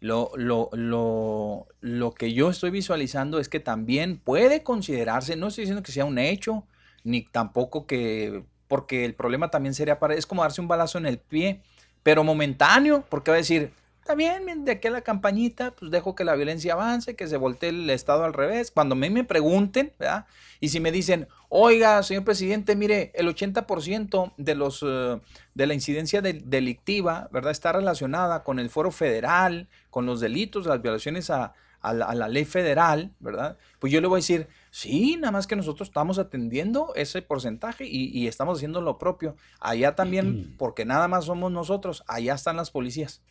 Lo, 0.00 0.30
lo, 0.34 0.70
lo, 0.72 1.66
lo 1.82 2.12
que 2.14 2.32
yo 2.32 2.48
estoy 2.50 2.70
visualizando 2.70 3.38
es 3.38 3.48
que 3.50 3.60
también 3.60 4.18
puede 4.18 4.62
considerarse, 4.62 5.36
no 5.36 5.48
estoy 5.48 5.62
diciendo 5.62 5.82
que 5.82 5.92
sea 5.92 6.06
un 6.06 6.18
hecho, 6.18 6.64
ni 7.04 7.22
tampoco 7.22 7.86
que, 7.86 8.44
porque 8.68 9.04
el 9.04 9.14
problema 9.14 9.50
también 9.50 9.74
sería 9.74 9.98
para, 9.98 10.14
es 10.14 10.26
como 10.26 10.42
darse 10.42 10.60
un 10.60 10.68
balazo 10.68 10.98
en 10.98 11.06
el 11.06 11.18
pie, 11.18 11.60
pero 12.02 12.24
momentáneo, 12.24 13.04
porque 13.08 13.30
va 13.30 13.36
a 13.36 13.38
decir, 13.38 13.72
está 14.00 14.14
bien, 14.14 14.64
de 14.64 14.72
aquí 14.72 14.88
a 14.88 14.90
la 14.90 15.02
campañita, 15.02 15.72
pues 15.72 15.90
dejo 15.90 16.14
que 16.14 16.24
la 16.24 16.34
violencia 16.34 16.72
avance, 16.72 17.14
que 17.16 17.26
se 17.26 17.36
voltee 17.36 17.70
el 17.70 17.90
Estado 17.90 18.24
al 18.24 18.32
revés. 18.32 18.70
Cuando 18.70 18.94
a 18.94 18.98
mí 18.98 19.10
me 19.10 19.24
pregunten, 19.24 19.92
¿verdad? 19.98 20.26
Y 20.60 20.70
si 20.70 20.80
me 20.80 20.92
dicen, 20.92 21.28
oiga, 21.48 22.02
señor 22.02 22.24
presidente, 22.24 22.74
mire, 22.76 23.12
el 23.14 23.28
80% 23.28 24.32
de, 24.38 24.54
los, 24.54 24.82
eh, 24.86 25.20
de 25.54 25.66
la 25.66 25.74
incidencia 25.74 26.22
del- 26.22 26.48
delictiva, 26.48 27.28
¿verdad? 27.32 27.52
Está 27.52 27.72
relacionada 27.72 28.42
con 28.44 28.58
el 28.58 28.70
foro 28.70 28.90
federal, 28.90 29.68
con 29.90 30.06
los 30.06 30.20
delitos, 30.20 30.66
las 30.66 30.80
violaciones 30.80 31.28
a, 31.30 31.52
a 31.82 31.92
la 31.94 32.28
ley 32.28 32.44
federal, 32.44 33.12
¿verdad? 33.20 33.56
Pues 33.78 33.92
yo 33.92 34.00
le 34.00 34.06
voy 34.06 34.18
a 34.18 34.20
decir, 34.22 34.48
sí, 34.70 35.16
nada 35.16 35.32
más 35.32 35.46
que 35.46 35.56
nosotros 35.56 35.88
estamos 35.88 36.18
atendiendo 36.18 36.92
ese 36.94 37.22
porcentaje 37.22 37.84
y, 37.86 38.06
y 38.16 38.28
estamos 38.28 38.58
haciendo 38.58 38.80
lo 38.80 38.98
propio. 38.98 39.36
Allá 39.60 39.94
también, 39.94 40.54
porque 40.58 40.84
nada 40.84 41.08
más 41.08 41.24
somos 41.26 41.50
nosotros, 41.52 42.04
allá 42.06 42.34
están 42.34 42.56
las 42.56 42.70
policías. 42.70 43.22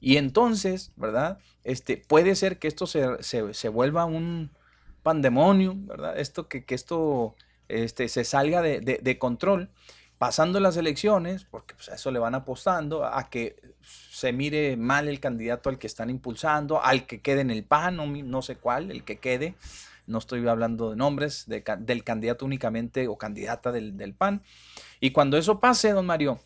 Y 0.00 0.16
entonces, 0.16 0.92
¿verdad? 0.96 1.38
Este, 1.64 1.96
puede 1.98 2.34
ser 2.34 2.58
que 2.58 2.68
esto 2.68 2.86
se, 2.86 3.22
se- 3.22 3.54
se 3.54 3.68
vuelva 3.68 4.04
un 4.04 4.50
pandemonium, 5.02 5.86
¿verdad? 5.86 6.18
Esto 6.18 6.48
que, 6.48 6.64
que 6.64 6.74
esto 6.74 7.34
este, 7.68 8.08
se 8.08 8.24
salga 8.24 8.62
de, 8.62 8.80
de- 8.80 8.98
de 9.02 9.18
control, 9.18 9.70
pasando 10.18 10.60
las 10.60 10.76
elecciones, 10.76 11.44
porque 11.44 11.74
pues, 11.74 11.88
a 11.88 11.94
eso 11.94 12.10
le 12.10 12.18
van 12.18 12.34
apostando, 12.34 13.04
a 13.04 13.30
que 13.30 13.56
se 13.82 14.32
mire 14.32 14.76
mal 14.76 15.08
el 15.08 15.18
candidato 15.20 15.68
al 15.70 15.78
que 15.78 15.86
están 15.86 16.10
impulsando, 16.10 16.82
al 16.82 17.06
que 17.06 17.20
quede 17.20 17.40
en 17.40 17.50
el 17.50 17.64
PAN, 17.64 17.96
no 18.30 18.42
sé 18.42 18.56
cuál, 18.56 18.90
el 18.90 19.04
que 19.04 19.18
quede. 19.18 19.54
No 20.10 20.18
estoy 20.18 20.46
hablando 20.46 20.90
de 20.90 20.96
nombres, 20.96 21.46
de 21.46 21.64
del 21.78 22.04
candidato 22.04 22.44
únicamente 22.44 23.08
o 23.08 23.16
candidata 23.16 23.72
del, 23.72 23.96
del 23.96 24.14
PAN. 24.14 24.42
Y 25.00 25.12
cuando 25.12 25.36
eso 25.38 25.60
pase, 25.60 25.92
don 25.92 26.06
Mario, 26.06 26.40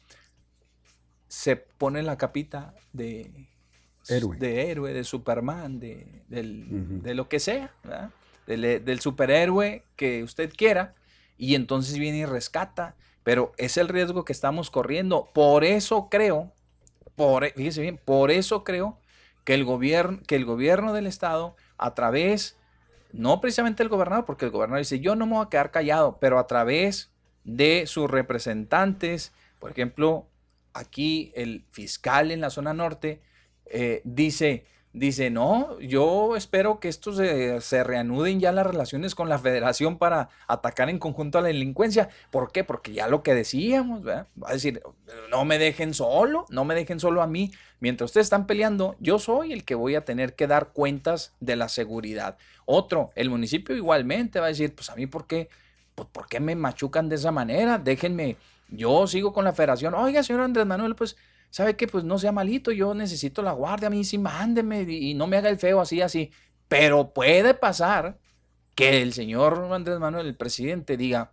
se 1.28 1.56
pone 1.56 2.02
la 2.02 2.16
capita 2.16 2.74
de 2.92 3.30
Héroe. 4.08 4.36
de 4.38 4.70
héroe, 4.70 4.92
de 4.92 5.04
Superman, 5.04 5.80
de, 5.80 6.22
del- 6.28 7.02
de 7.02 7.14
lo 7.14 7.28
que 7.28 7.40
sea, 7.40 7.72
¿verdad? 7.82 8.10
Del, 8.46 8.84
del 8.84 9.00
superhéroe 9.00 9.82
que 9.96 10.22
usted 10.22 10.52
quiera, 10.54 10.94
y 11.38 11.54
entonces 11.54 11.98
viene 11.98 12.18
y 12.18 12.24
rescata. 12.26 12.94
Pero 13.22 13.52
es 13.56 13.78
el 13.78 13.88
riesgo 13.88 14.26
que 14.26 14.34
estamos 14.34 14.70
corriendo. 14.70 15.30
Por 15.32 15.64
eso 15.64 16.08
creo, 16.10 16.52
por, 17.16 17.50
fíjese 17.52 17.80
bien, 17.80 17.98
por 18.04 18.30
eso 18.30 18.64
creo 18.64 18.98
que 19.44 19.54
el 19.54 19.64
gobierno, 19.64 20.20
que 20.26 20.36
el 20.36 20.44
gobierno 20.44 20.92
del 20.92 21.06
estado, 21.06 21.56
a 21.78 21.94
través, 21.94 22.58
no 23.14 23.40
precisamente 23.40 23.82
el 23.82 23.88
gobernador, 23.88 24.24
porque 24.24 24.46
el 24.46 24.50
gobernador 24.50 24.80
dice, 24.80 25.00
yo 25.00 25.14
no 25.14 25.26
me 25.26 25.34
voy 25.34 25.46
a 25.46 25.48
quedar 25.48 25.70
callado, 25.70 26.18
pero 26.20 26.38
a 26.38 26.46
través 26.46 27.12
de 27.44 27.86
sus 27.86 28.10
representantes, 28.10 29.32
por 29.60 29.70
ejemplo, 29.70 30.26
aquí 30.72 31.32
el 31.36 31.64
fiscal 31.70 32.30
en 32.30 32.40
la 32.40 32.50
zona 32.50 32.74
norte 32.74 33.22
eh, 33.66 34.02
dice, 34.04 34.66
dice, 34.94 35.28
no, 35.28 35.78
yo 35.80 36.36
espero 36.36 36.78
que 36.78 36.88
esto 36.88 37.12
se, 37.12 37.60
se 37.60 37.84
reanuden 37.84 38.38
ya 38.38 38.52
las 38.52 38.66
relaciones 38.66 39.14
con 39.14 39.28
la 39.28 39.38
federación 39.38 39.98
para 39.98 40.30
atacar 40.46 40.88
en 40.88 41.00
conjunto 41.00 41.36
a 41.36 41.42
la 41.42 41.48
delincuencia. 41.48 42.08
¿Por 42.30 42.52
qué? 42.52 42.62
Porque 42.64 42.92
ya 42.92 43.08
lo 43.08 43.22
que 43.22 43.34
decíamos, 43.34 44.04
¿verdad? 44.04 44.28
Va 44.42 44.50
a 44.50 44.52
decir, 44.52 44.80
no 45.30 45.44
me 45.44 45.58
dejen 45.58 45.92
solo, 45.92 46.46
no 46.48 46.64
me 46.64 46.76
dejen 46.76 47.00
solo 47.00 47.22
a 47.22 47.26
mí. 47.26 47.52
Mientras 47.80 48.10
ustedes 48.10 48.26
están 48.26 48.46
peleando, 48.46 48.94
yo 49.00 49.18
soy 49.18 49.52
el 49.52 49.64
que 49.64 49.74
voy 49.74 49.96
a 49.96 50.04
tener 50.04 50.34
que 50.34 50.46
dar 50.46 50.68
cuentas 50.68 51.34
de 51.40 51.56
la 51.56 51.68
seguridad. 51.68 52.38
Otro, 52.64 53.10
el 53.16 53.30
municipio 53.30 53.76
igualmente 53.76 54.38
va 54.38 54.46
a 54.46 54.50
decir, 54.50 54.74
pues 54.74 54.90
a 54.90 54.96
mí, 54.96 55.06
¿por 55.06 55.26
qué? 55.26 55.48
Pues, 55.96 56.08
¿por 56.10 56.28
qué 56.28 56.38
me 56.38 56.54
machucan 56.54 57.08
de 57.08 57.16
esa 57.16 57.32
manera? 57.32 57.78
Déjenme, 57.78 58.36
yo 58.68 59.08
sigo 59.08 59.32
con 59.32 59.44
la 59.44 59.52
federación. 59.52 59.92
Oiga, 59.94 60.22
señor 60.22 60.42
Andrés 60.42 60.66
Manuel, 60.66 60.94
pues, 60.94 61.16
¿sabe 61.54 61.76
qué? 61.76 61.86
Pues 61.86 62.02
no 62.02 62.18
sea 62.18 62.32
malito, 62.32 62.72
yo 62.72 62.94
necesito 62.94 63.40
la 63.40 63.52
guardia, 63.52 63.86
a 63.86 63.90
mí 63.90 64.02
sí 64.02 64.18
mándeme 64.18 64.82
y, 64.82 65.10
y 65.10 65.14
no 65.14 65.28
me 65.28 65.36
haga 65.36 65.48
el 65.48 65.56
feo 65.56 65.80
así, 65.80 66.00
así. 66.00 66.32
Pero 66.66 67.14
puede 67.14 67.54
pasar 67.54 68.18
que 68.74 69.02
el 69.02 69.12
señor 69.12 69.68
Andrés 69.70 70.00
Manuel, 70.00 70.26
el 70.26 70.34
presidente, 70.34 70.96
diga, 70.96 71.30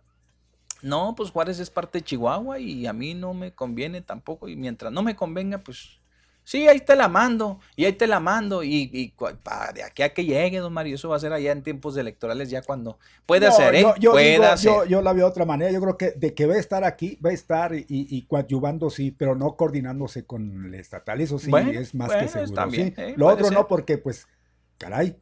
no, 0.80 1.16
pues 1.16 1.32
Juárez 1.32 1.58
es 1.58 1.70
parte 1.70 1.98
de 1.98 2.04
Chihuahua 2.04 2.60
y 2.60 2.86
a 2.86 2.92
mí 2.92 3.14
no 3.14 3.34
me 3.34 3.52
conviene 3.52 4.00
tampoco. 4.00 4.48
Y 4.48 4.54
mientras 4.54 4.92
no 4.92 5.02
me 5.02 5.16
convenga, 5.16 5.58
pues 5.58 5.98
sí, 6.44 6.68
ahí 6.68 6.80
te 6.80 6.96
la 6.96 7.08
mando 7.08 7.60
y 7.76 7.84
ahí 7.84 7.92
te 7.92 8.06
la 8.06 8.20
mando. 8.20 8.62
Y, 8.62 8.90
y 8.92 9.08
pa- 9.42 9.72
de 9.72 9.82
aquí 9.82 10.02
a 10.02 10.12
que 10.12 10.24
llegue, 10.24 10.58
don 10.58 10.72
Mario, 10.72 10.94
eso 10.96 11.08
va 11.08 11.16
a 11.16 11.20
ser 11.20 11.32
allá 11.32 11.52
en 11.52 11.62
tiempos 11.62 11.96
electorales, 11.96 12.50
ya 12.50 12.62
cuando 12.62 12.98
puede 13.26 13.46
No, 13.46 13.52
ser, 13.52 13.74
¿eh? 13.74 13.82
yo, 13.82 13.94
yo 13.96 14.10
puede 14.12 14.32
digo, 14.32 14.56
ser. 14.56 14.70
yo- 14.70 14.84
yo 14.86 15.02
la 15.02 15.12
veo 15.12 15.26
de 15.26 15.30
otra 15.30 15.44
manera. 15.44 15.70
Yo 15.72 15.80
creo 15.80 15.96
que 15.96 16.10
de 16.12 16.34
que 16.34 16.46
va 16.46 16.54
a 16.54 16.58
estar 16.58 16.84
aquí, 16.84 17.18
va 17.24 17.30
a 17.30 17.32
estar 17.32 17.74
y, 17.74 17.84
y 17.88 18.22
coadyuvando, 18.26 18.90
sí, 18.90 19.10
pero 19.10 19.34
no 19.34 19.56
coordinándose 19.56 20.24
con 20.26 20.66
el 20.66 20.74
estatal. 20.74 21.20
Eso 21.20 21.38
sí 21.38 21.50
Bueno, 21.50 21.70
es 21.70 21.94
más 21.94 22.08
bueno, 22.08 22.22
que 22.22 22.28
seguro. 22.28 22.70
sí. 22.70 22.94
eh, 22.96 23.14
Lo 23.16 23.26
otro 23.28 23.44
ser. 23.46 23.54
no, 23.54 23.68
porque 23.68 23.98
pues, 23.98 24.26
caray, 24.78 25.16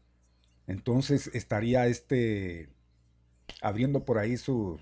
entonces 0.66 1.30
estaría 1.34 1.86
este 1.86 2.70
abriendo 3.62 4.04
por 4.04 4.18
ahí 4.18 4.36
su 4.36 4.78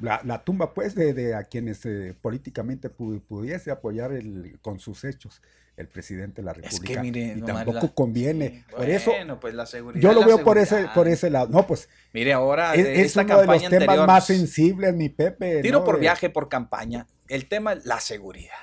la, 0.00 0.20
la 0.24 0.44
tumba 0.44 0.74
pues 0.74 0.94
de, 0.94 1.12
de 1.14 1.34
a 1.34 1.44
quienes 1.44 1.84
eh, 1.86 2.14
políticamente 2.20 2.90
pu- 2.90 3.20
pudiese 3.22 3.70
apoyar 3.70 4.12
el, 4.12 4.58
con 4.62 4.78
sus 4.78 5.04
hechos 5.04 5.40
el 5.76 5.88
presidente 5.88 6.40
de 6.40 6.46
la 6.46 6.52
Es 6.52 6.58
República. 6.58 6.94
que 6.94 7.00
mire, 7.02 7.34
y 7.36 7.42
tampoco 7.42 7.80
la- 7.86 7.88
conviene. 7.94 8.48
sí, 8.68 8.74
por 8.76 8.88
eso 8.88 9.12
pues 9.40 9.54
la 9.54 9.66
seguridad. 9.66 10.00
yo 10.02 10.14
lo 10.14 10.20
la 10.20 10.26
veo 10.26 10.42
por 10.42 10.56
ese, 10.56 10.86
por 10.94 11.06
ese 11.06 11.28
lado. 11.28 11.48
No, 11.48 11.66
pues 11.66 11.88
Mire, 12.14 12.32
ahora 12.32 12.74
es, 12.74 12.86
es 12.86 12.98
esta 13.06 13.22
uno 13.24 13.40
de 13.42 13.46
los 13.46 13.68
temas 13.68 14.06
más 14.06 14.26
sensibles, 14.26 14.94
mi 14.94 15.10
Pepe. 15.10 15.60
Tiro 15.60 15.80
¿no? 15.80 15.84
por 15.84 15.96
De- 15.96 16.00
viaje, 16.02 16.30
por 16.30 16.48
campaña. 16.48 17.06
El 17.28 17.46
tema 17.48 17.74
es 17.74 17.84
la 17.84 18.00
seguridad. 18.00 18.54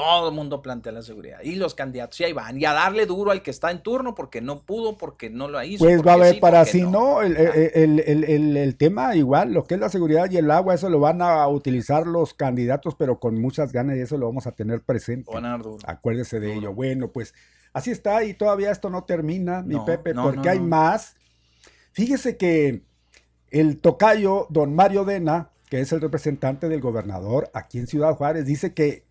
Todo 0.00 0.28
el 0.30 0.34
mundo 0.34 0.62
plantea 0.62 0.92
la 0.92 1.02
seguridad. 1.02 1.38
Y 1.42 1.56
los 1.56 1.74
candidatos, 1.74 2.18
y 2.20 2.24
ahí 2.24 2.32
van. 2.32 2.58
Y 2.58 2.64
a 2.64 2.72
darle 2.72 3.06
duro 3.06 3.30
al 3.30 3.42
que 3.42 3.50
está 3.50 3.70
en 3.70 3.82
turno 3.82 4.14
porque 4.14 4.40
no 4.40 4.62
pudo, 4.62 4.96
porque 4.96 5.28
no 5.30 5.48
lo 5.48 5.62
hizo. 5.62 5.84
Pues 5.84 6.04
va 6.06 6.12
a 6.12 6.14
haber 6.14 6.34
sí, 6.34 6.40
para 6.40 6.64
si 6.64 6.82
no, 6.82 7.22
el, 7.22 7.36
Ah. 7.36 7.40
el- 7.74 8.00
el- 8.00 8.24
el- 8.24 8.56
el 8.56 8.76
tema 8.76 9.14
igual, 9.16 9.52
lo 9.52 9.64
que 9.64 9.74
es 9.74 9.80
la 9.80 9.88
seguridad 9.88 10.30
y 10.30 10.36
el 10.38 10.50
agua, 10.50 10.74
eso 10.74 10.88
lo 10.88 11.00
van 11.00 11.20
a 11.22 11.46
utilizar 11.48 12.06
los 12.06 12.34
candidatos, 12.34 12.94
pero 12.94 13.20
con 13.20 13.40
muchas 13.40 13.72
ganas 13.72 13.96
y 13.96 14.00
eso 14.00 14.16
lo 14.16 14.26
vamos 14.26 14.46
a 14.46 14.52
tener 14.52 14.80
presente. 14.82 15.26
Lo 15.30 15.34
van 15.34 15.44
a 15.46 15.50
dar 15.50 15.62
duro. 15.62 15.78
Acuérdese 15.86 16.40
de 16.40 16.46
Duro. 16.48 16.58
ello. 16.60 16.74
Bueno, 16.74 17.08
pues 17.12 17.34
así 17.72 17.90
está 17.90 18.24
y 18.24 18.34
todavía 18.34 18.70
esto 18.70 18.90
no 18.90 19.04
termina, 19.04 19.62
mi 19.62 19.74
No, 19.74 19.84
Pepe, 19.84 20.14
no, 20.14 20.22
porque 20.24 20.40
no, 20.46 20.50
hay 20.50 20.58
no. 20.58 20.64
más. 20.66 21.16
Fíjese 21.92 22.36
que 22.36 22.82
el 23.50 23.78
tocayo, 23.80 24.46
don 24.50 24.74
Mario 24.74 25.04
Dena, 25.04 25.50
que 25.68 25.80
es 25.80 25.92
el 25.92 26.00
representante 26.00 26.68
del 26.68 26.80
gobernador 26.80 27.50
aquí 27.54 27.78
en 27.78 27.86
Ciudad 27.86 28.14
Juárez, 28.14 28.44
dice 28.46 28.74
que 28.74 29.04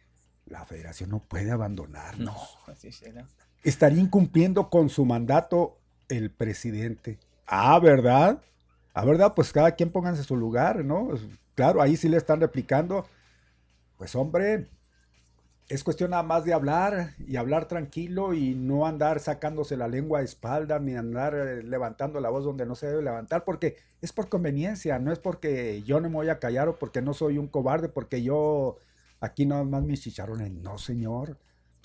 la 0.49 0.65
federación 0.65 1.09
no 1.09 1.19
puede 1.19 1.51
abandonarnos. 1.51 2.25
No, 2.25 2.71
así 2.71 2.91
será. 2.91 3.25
Estaría 3.63 4.01
incumpliendo 4.01 4.69
con 4.69 4.89
su 4.89 5.05
mandato 5.05 5.77
el 6.07 6.31
presidente. 6.31 7.19
Ah, 7.45 7.79
¿verdad? 7.79 8.41
Ah, 8.93 9.05
¿verdad? 9.05 9.33
Pues 9.35 9.51
cada 9.51 9.71
quien 9.71 9.91
pónganse 9.91 10.21
en 10.21 10.27
su 10.27 10.35
lugar, 10.35 10.83
¿no? 10.83 11.09
Claro, 11.55 11.81
ahí 11.81 11.95
sí 11.95 12.09
le 12.09 12.17
están 12.17 12.39
replicando. 12.39 13.05
Pues 13.97 14.15
hombre, 14.15 14.69
es 15.69 15.83
cuestión 15.83 16.11
nada 16.11 16.23
más 16.23 16.45
de 16.45 16.53
hablar 16.53 17.13
y 17.19 17.35
hablar 17.35 17.67
tranquilo 17.67 18.33
y 18.33 18.55
no 18.55 18.87
andar 18.87 19.19
sacándose 19.19 19.77
la 19.77 19.87
lengua 19.87 20.19
a 20.19 20.23
espalda 20.23 20.79
ni 20.79 20.95
andar 20.95 21.35
eh, 21.35 21.63
levantando 21.63 22.19
la 22.19 22.29
voz 22.29 22.43
donde 22.43 22.65
no 22.65 22.75
se 22.75 22.87
debe 22.87 23.03
levantar 23.03 23.43
porque 23.43 23.77
es 24.01 24.11
por 24.11 24.29
conveniencia, 24.29 24.97
no 24.97 25.11
es 25.11 25.19
porque 25.19 25.83
yo 25.83 25.99
no 25.99 26.09
me 26.09 26.15
voy 26.15 26.29
a 26.29 26.39
callar 26.39 26.69
o 26.69 26.79
porque 26.79 27.01
no 27.03 27.13
soy 27.13 27.37
un 27.37 27.47
cobarde, 27.47 27.87
porque 27.87 28.23
yo 28.23 28.77
aquí 29.21 29.45
nada 29.45 29.63
más 29.63 29.83
mis 29.83 30.01
chicharrones. 30.01 30.51
No, 30.51 30.77
señor. 30.77 31.37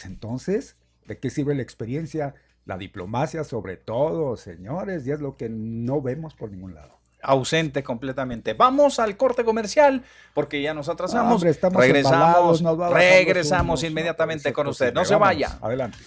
Entonces, 0.04 0.76
¿de 1.06 1.18
qué 1.18 1.30
sirve 1.30 1.54
la 1.54 1.62
experiencia? 1.62 2.34
La 2.66 2.78
diplomacia 2.78 3.44
sobre 3.44 3.76
todo, 3.76 4.36
señores, 4.36 5.06
y 5.06 5.10
es 5.12 5.20
lo 5.20 5.36
que 5.36 5.48
no 5.50 6.00
vemos 6.00 6.34
por 6.34 6.50
ningún 6.50 6.74
lado. 6.74 6.98
Ausente 7.22 7.82
completamente. 7.82 8.52
Vamos 8.54 8.98
al 8.98 9.16
corte 9.16 9.44
comercial 9.44 10.02
porque 10.34 10.60
ya 10.62 10.74
nos 10.74 10.88
atrasamos. 10.88 11.34
Hombre, 11.34 11.50
estamos 11.50 11.80
regresamos, 11.80 12.62
nos 12.62 12.92
regresamos 12.92 13.80
unos- 13.80 13.90
inmediatamente 13.90 14.50
no, 14.50 14.54
con 14.54 14.64
pues, 14.66 14.74
usted. 14.74 14.92
No 14.94 15.00
pues, 15.00 15.08
se 15.08 15.14
vaya. 15.16 15.58
Adelante. 15.60 15.98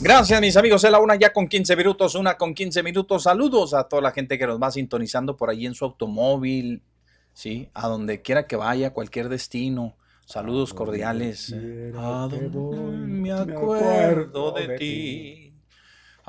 Gracias, 0.00 0.40
mis 0.40 0.56
amigos. 0.56 0.84
Es 0.84 0.90
la 0.92 1.00
una 1.00 1.16
ya 1.16 1.32
con 1.32 1.48
15 1.48 1.74
minutos, 1.74 2.14
una 2.14 2.36
con 2.36 2.54
15 2.54 2.84
minutos. 2.84 3.24
Saludos 3.24 3.74
a 3.74 3.88
toda 3.88 4.00
la 4.00 4.12
gente 4.12 4.38
que 4.38 4.46
nos 4.46 4.62
va 4.62 4.70
sintonizando 4.70 5.36
por 5.36 5.50
ahí 5.50 5.66
en 5.66 5.74
su 5.74 5.84
automóvil, 5.84 6.82
¿sí? 7.32 7.68
A 7.74 7.88
donde 7.88 8.22
quiera 8.22 8.46
que 8.46 8.54
vaya, 8.54 8.92
cualquier 8.92 9.28
destino. 9.28 9.96
Saludos 10.24 10.72
cordiales. 10.72 11.52
A 11.96 12.28
donde 12.30 13.06
me 13.06 13.32
acuerdo 13.32 14.52
de 14.52 14.78
ti. 14.78 15.47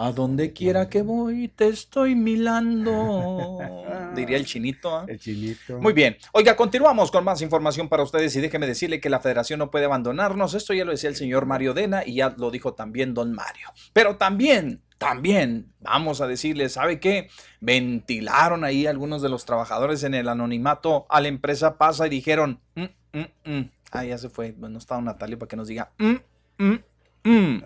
A 0.01 0.13
donde 0.13 0.53
quiera 0.53 0.87
que 0.87 1.01
voy 1.01 1.49
te 1.49 1.67
estoy 1.67 2.15
milando. 2.15 3.59
Diría 4.15 4.37
el 4.37 4.45
chinito. 4.45 4.95
¿ah? 4.95 5.05
El 5.05 5.19
chinito. 5.19 5.77
Muy 5.81 5.91
bien. 5.91 6.15
Oiga, 6.31 6.55
continuamos 6.55 7.11
con 7.11 7.25
más 7.25 7.41
información 7.41 7.89
para 7.89 8.03
ustedes 8.03 8.33
y 8.37 8.39
déjeme 8.39 8.65
decirle 8.65 9.01
que 9.01 9.09
la 9.09 9.19
federación 9.19 9.59
no 9.59 9.69
puede 9.69 9.83
abandonarnos. 9.83 10.53
Esto 10.53 10.73
ya 10.73 10.85
lo 10.85 10.91
decía 10.91 11.09
el 11.09 11.17
señor 11.17 11.45
Mario 11.45 11.73
Dena 11.73 12.03
y 12.05 12.15
ya 12.15 12.33
lo 12.37 12.49
dijo 12.49 12.75
también 12.75 13.13
don 13.13 13.33
Mario. 13.33 13.73
Pero 13.91 14.15
también, 14.15 14.81
también, 14.97 15.73
vamos 15.81 16.21
a 16.21 16.27
decirle, 16.27 16.69
¿sabe 16.69 17.01
qué? 17.01 17.27
Ventilaron 17.59 18.63
ahí 18.63 18.87
algunos 18.87 19.21
de 19.21 19.27
los 19.27 19.43
trabajadores 19.43 20.03
en 20.03 20.13
el 20.13 20.29
anonimato 20.29 21.07
a 21.09 21.19
la 21.19 21.27
empresa 21.27 21.77
Pasa 21.77 22.07
y 22.07 22.09
dijeron, 22.09 22.61
"Mm, 22.75 22.85
mm, 23.11 23.51
mm". 23.51 23.71
ah, 23.91 24.05
ya 24.05 24.17
se 24.17 24.29
fue, 24.29 24.55
no 24.57 24.77
estaba 24.77 25.01
Natalia 25.01 25.37
para 25.37 25.49
que 25.49 25.57
nos 25.57 25.67
diga, 25.67 25.91
"Mm, 25.97 26.15
mm, 26.57 26.79
mm". 27.25 27.63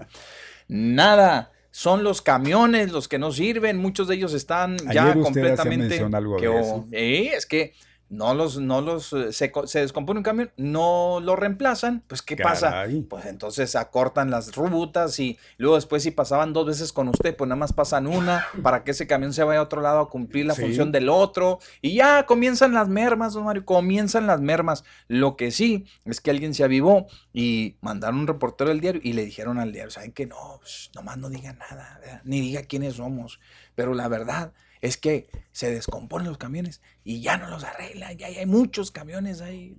Nada. 0.68 1.53
Son 1.76 2.04
los 2.04 2.22
camiones 2.22 2.92
los 2.92 3.08
que 3.08 3.18
no 3.18 3.32
sirven, 3.32 3.78
muchos 3.78 4.08
de 4.08 4.14
ellos 4.14 4.36
están 4.36 4.78
ya 4.94 5.08
usted 5.08 5.22
completamente 5.24 5.88
mención 5.88 6.14
algo 6.14 6.36
de 6.36 6.42
que, 6.42 6.60
eso. 6.60 6.88
eh, 6.92 7.32
es 7.36 7.48
que 7.48 7.74
no 8.10 8.34
los, 8.36 8.60
no 8.60 8.82
los, 8.82 9.12
eh, 9.14 9.34
se, 9.34 9.52
se 9.66 9.80
descompone 9.80 10.20
un 10.20 10.24
camión, 10.24 10.52
no 10.56 11.20
lo 11.20 11.36
reemplazan, 11.36 12.04
pues 12.08 12.22
¿qué 12.22 12.38
pasa? 12.38 12.86
Pues 13.10 13.26
entonces 13.26 13.76
acortan 13.76 14.30
las 14.30 14.56
rutas 14.56 15.20
y 15.20 15.40
luego 15.58 15.76
después 15.76 16.04
si 16.04 16.12
pasaban 16.12 16.54
dos 16.54 16.68
veces 16.68 16.94
con 16.94 17.08
usted, 17.08 17.36
pues 17.36 17.48
nada 17.48 17.58
más 17.60 17.74
pasan 17.74 18.06
una 18.06 18.46
para 18.62 18.84
que 18.84 18.92
ese 18.92 19.08
camión 19.08 19.34
se 19.34 19.44
vaya 19.44 19.62
a 19.62 19.64
otro 19.64 19.82
lado 19.82 20.00
a 20.00 20.10
cumplir 20.10 20.46
la 20.46 20.54
Sí. 20.54 20.62
función 20.62 20.92
del 20.92 21.10
otro 21.10 21.60
y 21.82 21.96
ya 21.96 22.26
comienzan 22.28 22.74
las 22.74 22.88
mermas, 22.88 23.34
don 23.34 23.46
Mario, 23.46 23.66
comienzan 23.66 24.28
las 24.28 24.42
mermas. 24.42 24.84
Lo 25.08 25.36
que 25.36 25.50
sí 25.52 25.86
es 26.06 26.22
que 26.22 26.30
alguien 26.30 26.54
se 26.54 26.64
avivó 26.64 27.08
y 27.34 27.78
mandaron 27.82 28.20
un 28.20 28.28
reportero 28.28 28.70
del 28.70 28.80
diario 28.82 29.02
y 29.04 29.14
le 29.14 29.26
dijeron 29.26 29.58
al 29.60 29.72
diario, 29.72 29.90
¿saben 29.90 30.12
que 30.12 30.28
No, 30.28 30.58
pues, 30.60 30.92
nomás 30.94 31.18
no 31.18 31.30
diga 31.30 31.54
nada, 31.54 31.98
¿verdad? 32.02 32.22
ni 32.26 32.42
diga 32.42 32.62
quiénes 32.64 32.96
somos, 32.96 33.40
pero 33.76 33.94
la 33.96 34.08
verdad 34.08 34.52
es 34.84 34.98
que 34.98 35.30
se 35.54 35.72
descomponen 35.72 36.28
los 36.28 36.38
camiones 36.38 36.82
y 37.06 37.22
ya 37.22 37.38
no 37.38 37.50
los 37.50 37.64
arreglan, 37.64 38.18
ya 38.18 38.28
hay 38.28 38.46
muchos 38.46 38.92
camiones 38.92 39.40
ahí 39.40 39.78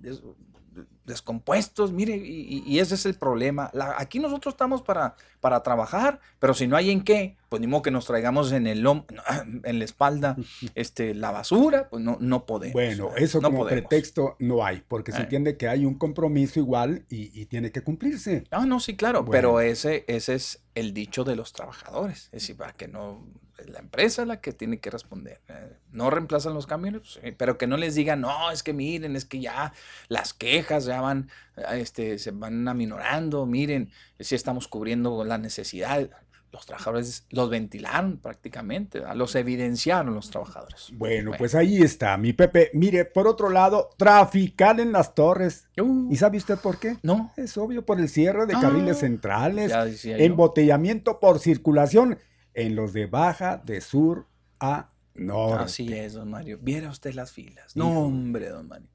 descompuestos, 1.05 1.91
mire, 1.91 2.15
y, 2.17 2.79
ese 2.79 2.95
es 2.95 3.05
el 3.05 3.15
problema. 3.15 3.69
La- 3.73 3.95
aquí 3.97 4.19
nosotros 4.19 4.53
estamos 4.53 4.81
para, 4.81 5.15
para 5.39 5.63
trabajar, 5.63 6.19
pero 6.39 6.53
si 6.53 6.67
no 6.67 6.75
hay 6.75 6.91
en 6.91 7.03
qué, 7.03 7.37
pues 7.49 7.61
ni 7.61 7.67
modo 7.67 7.81
que 7.83 7.91
nos 7.91 8.05
traigamos 8.05 8.51
en 8.51 8.67
el 8.67 8.83
lom- 8.83 9.05
en 9.63 9.79
la 9.79 9.85
espalda 9.85 10.35
este, 10.75 11.13
la 11.13 11.31
basura, 11.31 11.89
pues 11.89 12.03
no, 12.03 12.17
no 12.19 12.45
podemos. 12.45 12.73
Bueno, 12.73 13.11
eso 13.15 13.39
No 13.39 13.49
como 13.49 13.59
podemos. 13.59 13.81
pretexto 13.87 14.35
no 14.39 14.65
hay, 14.65 14.83
porque 14.87 15.11
se 15.11 15.19
Eh. 15.19 15.23
entiende 15.23 15.57
que 15.57 15.67
hay 15.67 15.85
un 15.85 15.95
compromiso 15.97 16.59
igual 16.59 17.05
y, 17.09 17.39
y 17.39 17.45
tiene 17.45 17.71
que 17.71 17.81
cumplirse. 17.81 18.43
Ah, 18.51 18.65
no, 18.65 18.79
sí, 18.79 18.95
claro, 18.95 19.19
Bueno. 19.23 19.31
pero 19.31 19.59
ese, 19.61 20.05
ese 20.07 20.35
es 20.35 20.63
el 20.75 20.93
dicho 20.93 21.23
de 21.23 21.35
los 21.35 21.53
trabajadores. 21.53 22.25
Es 22.25 22.31
decir, 22.31 22.57
para 22.57 22.73
que 22.73 22.87
no, 22.87 23.25
la 23.67 23.79
empresa 23.79 24.23
es 24.23 24.27
la 24.27 24.41
que 24.41 24.51
tiene 24.51 24.79
que 24.79 24.89
responder. 24.89 25.39
eh, 25.47 25.77
no 25.91 26.09
reemplazan 26.09 26.53
los 26.53 26.67
camiones, 26.67 27.21
pero 27.37 27.57
que 27.57 27.67
no 27.67 27.77
les 27.77 27.95
digan, 27.95 28.19
no, 28.19 28.51
es 28.51 28.63
que 28.63 28.73
miren, 28.73 29.15
es 29.15 29.23
que 29.23 29.39
ya 29.39 29.71
las 30.09 30.33
quejas 30.33 30.83
ya 30.83 30.94
van, 31.01 31.29
ah, 31.57 31.75
este, 31.77 32.17
se 32.19 32.31
van 32.31 32.67
aminorando, 32.67 33.45
miren, 33.45 33.91
si 34.19 34.35
estamos 34.35 34.67
cubriendo 34.67 35.23
la 35.23 35.37
necesidad. 35.37 36.09
Los 36.51 36.65
trabajadores 36.65 37.25
los 37.31 37.49
ventilaron 37.49 38.17
prácticamente, 38.17 38.99
¿verdad? 39.01 39.15
los 39.17 39.35
evidenciaron 39.35 40.13
los 40.15 40.29
trabajadores. 40.29 40.89
Bueno, 40.93 41.31
pues 41.37 41.53
ahí 41.53 41.81
está, 41.81 42.15
mi 42.15 42.31
Pepe. 42.31 42.69
Mire, 42.73 43.03
por 43.03 43.27
otro 43.27 43.49
lado, 43.49 43.89
traficar 43.97 44.79
en 44.79 44.93
las 44.93 45.13
torres. 45.15 45.67
Uh, 45.77 46.09
¿Y 46.09 46.15
sabe 46.15 46.37
usted 46.37 46.57
por 46.57 46.79
qué? 46.79 46.95
no, 47.03 47.33
Es 47.35 47.57
obvio 47.57 47.85
por 47.85 47.99
el 47.99 48.07
cierre 48.07 48.45
de 48.45 48.53
Ah, 48.55 48.61
carriles 48.61 48.99
centrales, 48.99 49.73
decía 49.73 50.17
yo. 50.17 50.23
embotellamiento 50.23 51.19
por 51.19 51.39
circulación 51.39 52.19
en 52.53 52.75
los 52.77 52.93
de 52.93 53.07
baja 53.07 53.57
de 53.57 53.81
sur 53.81 54.27
a 54.61 54.87
norte. 55.13 55.65
Así 55.65 55.93
es, 55.93 56.13
don 56.13 56.29
Mario. 56.29 56.57
Viera 56.61 56.89
usted 56.89 57.13
las 57.15 57.33
filas. 57.33 57.75
No, 57.75 57.89
hombre, 58.05 58.47
don 58.47 58.69
Mario. 58.69 58.87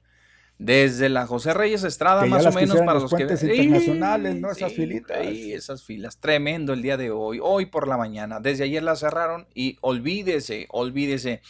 Desde 0.61 1.09
la 1.09 1.25
José 1.25 1.55
Reyes 1.55 1.83
Estrada, 1.83 2.21
Que 2.21 2.29
más 2.29 2.45
o 2.45 2.51
menos 2.51 2.77
para 2.77 2.99
los 2.99 3.11
que 3.11 3.23
internacionales, 3.23 4.35
¿no? 4.35 4.51
Esas 4.51 4.71
filitas. 4.73 5.17
ahí, 5.17 5.53
esas 5.53 5.81
filas. 5.81 6.17
Tremendo 6.17 6.73
el 6.73 6.83
día 6.83 6.97
de 6.97 7.09
hoy. 7.09 7.39
Hoy 7.41 7.65
por 7.65 7.87
la 7.87 7.97
mañana. 7.97 8.39
Desde 8.39 8.65
ayer 8.65 8.83
la 8.83 8.95
cerraron 8.95 9.47
y 9.55 9.77
olvídese, 9.81 10.67
olvídese. 10.69 11.41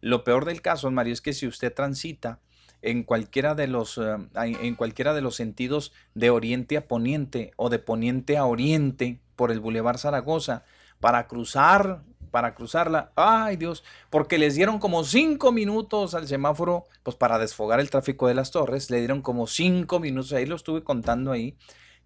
Lo 0.00 0.24
peor 0.24 0.46
del 0.46 0.62
caso, 0.62 0.90
Mario, 0.90 1.12
es 1.12 1.20
que 1.20 1.34
si 1.34 1.46
usted 1.46 1.74
transita 1.74 2.40
en 2.80 3.02
cualquiera 3.02 3.54
de 3.54 3.66
los 3.66 3.98
eh, 3.98 4.16
en 4.34 4.74
cualquiera 4.76 5.12
de 5.12 5.20
los 5.20 5.36
sentidos 5.36 5.92
de 6.14 6.30
oriente 6.30 6.78
a 6.78 6.88
poniente 6.88 7.52
o 7.56 7.68
de 7.68 7.78
poniente 7.78 8.38
a 8.38 8.46
oriente 8.46 9.20
por 9.36 9.52
el 9.52 9.60
Boulevard 9.60 9.98
Zaragoza 9.98 10.64
para 11.00 11.26
cruzar 11.26 12.02
para 12.34 12.56
cruzarla. 12.56 13.12
Ay, 13.14 13.54
Dios, 13.56 13.84
porque 14.10 14.38
les 14.38 14.56
dieron 14.56 14.80
como 14.80 15.04
cinco 15.04 15.52
minutos 15.52 16.16
al 16.16 16.26
semáforo, 16.26 16.84
pues 17.04 17.16
para 17.16 17.38
desfogar 17.38 17.78
el 17.78 17.90
tráfico 17.90 18.26
de 18.26 18.34
las 18.34 18.50
torres, 18.50 18.90
le 18.90 18.98
dieron 18.98 19.22
como 19.22 19.46
cinco 19.46 20.00
minutos, 20.00 20.32
ahí 20.32 20.44
lo 20.44 20.56
estuve 20.56 20.82
contando 20.82 21.30
ahí. 21.30 21.56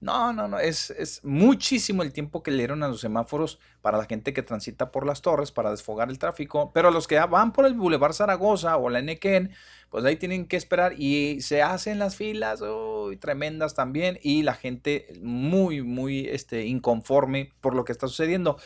No, 0.00 0.34
no, 0.34 0.46
no, 0.46 0.58
es, 0.58 0.90
es 0.90 1.24
muchísimo 1.24 2.02
el 2.02 2.12
tiempo 2.12 2.42
que 2.42 2.50
le 2.50 2.58
dieron 2.58 2.82
a 2.82 2.88
los 2.88 3.00
semáforos 3.00 3.58
para 3.80 3.96
la 3.96 4.04
gente 4.04 4.34
que 4.34 4.42
transita 4.42 4.92
por 4.92 5.06
las 5.06 5.22
torres 5.22 5.50
para 5.50 5.70
desfogar 5.70 6.10
el 6.10 6.18
tráfico, 6.18 6.72
pero 6.74 6.90
los 6.90 7.08
que 7.08 7.18
van 7.20 7.54
por 7.54 7.64
el 7.64 7.72
Boulevard 7.72 8.12
Zaragoza 8.12 8.76
o 8.76 8.90
la 8.90 9.00
Nequén, 9.00 9.52
pues 9.88 10.04
ahí 10.04 10.16
tienen 10.16 10.46
que 10.46 10.58
esperar 10.58 10.92
y 10.98 11.40
se 11.40 11.62
hacen 11.62 11.98
las 11.98 12.16
filas, 12.16 12.60
uy, 12.60 13.16
tremendas 13.16 13.74
también, 13.74 14.18
y 14.22 14.42
la 14.42 14.52
gente 14.52 15.06
muy, 15.22 15.80
muy 15.80 16.26
este, 16.28 16.66
inconforme 16.66 17.54
por 17.62 17.74
lo 17.74 17.86
que 17.86 17.92
está 17.92 18.08
sucediendo. 18.08 18.58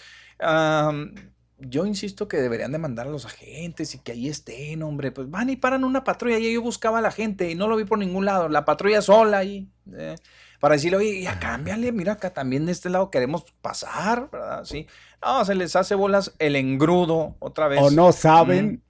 Yo 1.69 1.87
insisto 1.87 2.29
que 2.29 2.39
deberían 2.39 2.73
de 2.73 2.79
mandar 2.79 3.07
a 3.07 3.11
los 3.11 3.25
agentes 3.27 3.95
y 3.95 3.99
que 3.99 4.13
ahí 4.13 4.29
estén, 4.29 4.83
hombre. 4.83 5.13
Pues 5.13 5.31
van 5.31 5.51
y 5.51 5.57
paran 5.57 5.85
una 5.85 6.05
patrulla. 6.05 6.39
Y 6.39 6.53
yo 6.53 6.63
buscaba 6.63 6.99
a 6.99 7.03
la 7.03 7.11
gente 7.11 7.51
y 7.51 7.55
no 7.55 7.69
lo 7.69 7.77
vi 7.77 7.85
por 7.85 7.99
ningún 7.99 8.25
lado. 8.25 8.49
La 8.49 8.65
patrulla 8.65 9.03
sola 9.03 9.39
ahí. 9.39 9.69
eh, 9.97 10.17
para 10.63 10.77
decirle, 10.77 10.99
oye, 10.99 11.23
ya 11.23 11.41
cámbiale, 11.41 11.91
mira 11.91 12.13
acá 12.13 12.33
también 12.33 12.67
de 12.67 12.71
este 12.71 12.89
lado 12.89 13.11
queremos 13.11 13.45
pasar, 13.63 14.31
¿verdad? 14.31 14.65
Sí. 14.65 14.87
No, 15.21 15.45
se 15.45 15.57
les 15.57 15.75
hace 15.75 15.97
bolas 15.97 16.35
el 16.39 16.55
engrudo 16.55 17.35
otra 17.41 17.67
vez. 17.67 17.81
O 17.83 17.91
no 17.91 18.13
saben, 18.13 18.81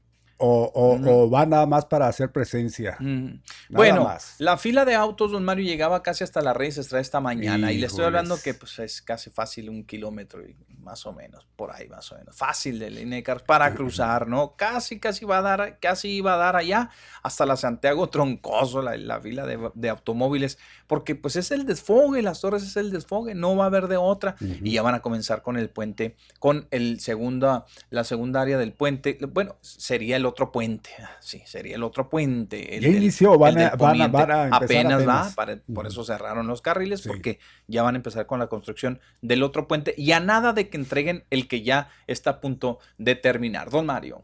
o, 0.45 0.71
o- 0.75 0.95
Ujú. 0.97 1.09
o 1.11 1.31
van 1.31 1.51
nada 1.51 1.67
más 1.67 1.85
para 1.87 2.09
hacer 2.09 2.33
presencia. 2.33 2.97
Mm. 2.99 3.41
Bueno, 3.71 4.05
más. 4.05 4.35
la 4.39 4.57
fila 4.59 4.85
de 4.85 4.95
autos, 4.95 5.31
don 5.31 5.45
Mario, 5.45 5.65
llegaba 5.65 6.03
casi 6.03 6.25
hasta 6.25 6.41
la 6.43 6.53
Reyes 6.53 6.79
Estrada 6.79 7.01
esta 7.01 7.21
mañana. 7.21 7.71
Y 7.71 7.79
le 7.79 7.87
estoy 7.87 8.05
hablando 8.05 8.37
que 8.43 8.55
pues, 8.55 8.79
es 8.81 9.01
casi 9.03 9.31
fácil 9.31 9.71
un 9.71 9.85
kilómetro, 9.85 10.43
y 10.45 10.57
más 10.79 11.07
o 11.07 11.13
menos, 11.13 11.47
por 11.55 11.71
ahí 11.71 11.89
más 11.89 12.11
o 12.11 12.17
menos. 12.17 12.37
Fácil 12.37 12.81
de 12.81 12.91
línea 12.91 13.17
de 13.17 13.23
carros 13.23 13.45
para 13.45 13.73
cruzar, 13.73 14.27
¿no? 14.27 14.57
Casi, 14.57 14.99
casi 14.99 15.25
va 15.25 15.39
a 15.39 15.43
dar, 15.43 15.79
casi 15.81 16.09
iba 16.11 16.35
a 16.35 16.37
dar 16.37 16.57
allá 16.57 16.91
hasta 17.23 17.47
la 17.47 17.57
Santiago 17.57 18.09
Troncoso, 18.09 18.83
la, 18.83 18.97
la 18.97 19.21
fila 19.21 19.47
de, 19.47 19.71
de 19.75 19.89
automóviles, 19.89 20.59
porque 20.89 21.15
pues 21.15 21.37
es 21.37 21.53
el 21.53 21.67
desfogue, 21.67 22.21
las 22.21 22.41
torres 22.41 22.65
es 22.65 22.77
el 22.77 22.91
desfogue, 22.91 23.37
no 23.37 23.55
va 23.55 23.65
a 23.65 23.67
haber 23.69 23.87
de 23.87 23.97
otra. 23.97 24.35
Y 24.41 24.73
ya 24.73 24.83
van 24.83 24.97
a 24.97 25.03
comenzar 25.03 25.43
con 25.43 25.57
el 25.57 25.71
puente, 25.71 26.17
con 26.41 26.67
el 26.73 26.99
segunda, 26.99 27.65
la 27.91 28.03
segunda 28.03 28.41
área 28.43 28.59
del 28.59 28.73
puente. 28.73 29.19
Bueno, 29.29 29.57
sería 29.61 30.17
el 30.17 30.27
otro 30.27 30.32
puente. 30.53 30.91
Sí, 31.21 31.43
sería 31.47 31.77
el 31.77 31.83
otro 31.83 32.09
puente. 32.09 32.77
el 32.77 32.83
Ya 32.83 32.89
inició, 32.89 33.39
van 33.39 33.59
el 33.59 33.65
a- 33.67 33.71
van 33.71 33.75
a- 33.75 33.79
poniente. 33.79 34.17
van 34.17 34.31
a 34.31 34.43
empezar 34.45 34.63
apenas, 34.65 34.99
va, 35.09 35.19
apenas. 35.21 35.35
para- 35.35 35.59
por 35.75 35.87
eso 35.87 36.05
cerraron 36.05 36.47
los 36.47 36.63
carriles, 36.63 37.01
Sí. 37.03 37.09
porque 37.09 37.39
ya 37.69 37.83
van 37.83 37.95
a 37.95 37.99
empezar 37.99 38.27
con 38.27 38.39
la 38.39 38.47
construcción 38.49 39.01
del 39.21 39.43
otro 39.43 39.69
puente 39.69 39.95
y 39.97 40.13
a 40.13 40.21
nada 40.21 40.53
de 40.53 40.69
que 40.69 40.77
entreguen 40.79 41.25
el 41.31 41.47
que 41.49 41.63
ya 41.63 41.89
está 42.07 42.31
a 42.31 42.41
punto 42.41 42.79
de 42.99 43.15
terminar. 43.15 43.71
Don 43.71 43.87
Mario. 43.87 44.23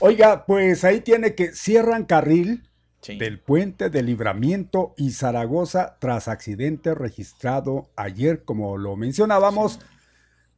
Oiga, 0.00 0.44
pues 0.46 0.84
ahí 0.84 1.00
tiene 1.00 1.34
que 1.34 1.52
cierran 1.52 2.04
carril 2.04 2.62
Sí. 3.00 3.16
del 3.16 3.38
puente 3.38 3.90
de 3.90 4.02
libramiento 4.02 4.94
y 4.96 5.10
Zaragoza 5.12 5.96
tras 6.00 6.26
accidente 6.28 6.94
registrado 6.94 7.88
ayer, 7.96 8.44
como 8.44 8.76
lo 8.76 8.96
mencionábamos, 8.96 9.78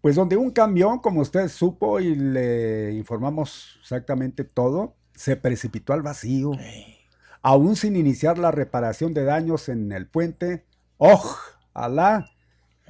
pues 0.00 0.16
donde 0.16 0.36
un 0.36 0.50
camión, 0.50 0.98
como 0.98 1.20
usted 1.20 1.48
supo 1.48 2.00
y 2.00 2.14
le 2.14 2.92
informamos 2.92 3.78
exactamente 3.82 4.44
todo, 4.44 4.94
se 5.14 5.36
precipitó 5.36 5.92
al 5.92 6.02
vacío, 6.02 6.52
Ey, 6.58 6.96
aún 7.42 7.76
sin 7.76 7.96
iniciar 7.96 8.38
la 8.38 8.50
reparación 8.50 9.12
de 9.14 9.24
daños 9.24 9.68
en 9.68 9.92
el 9.92 10.06
puente. 10.06 10.64
Ojalá, 10.96 12.30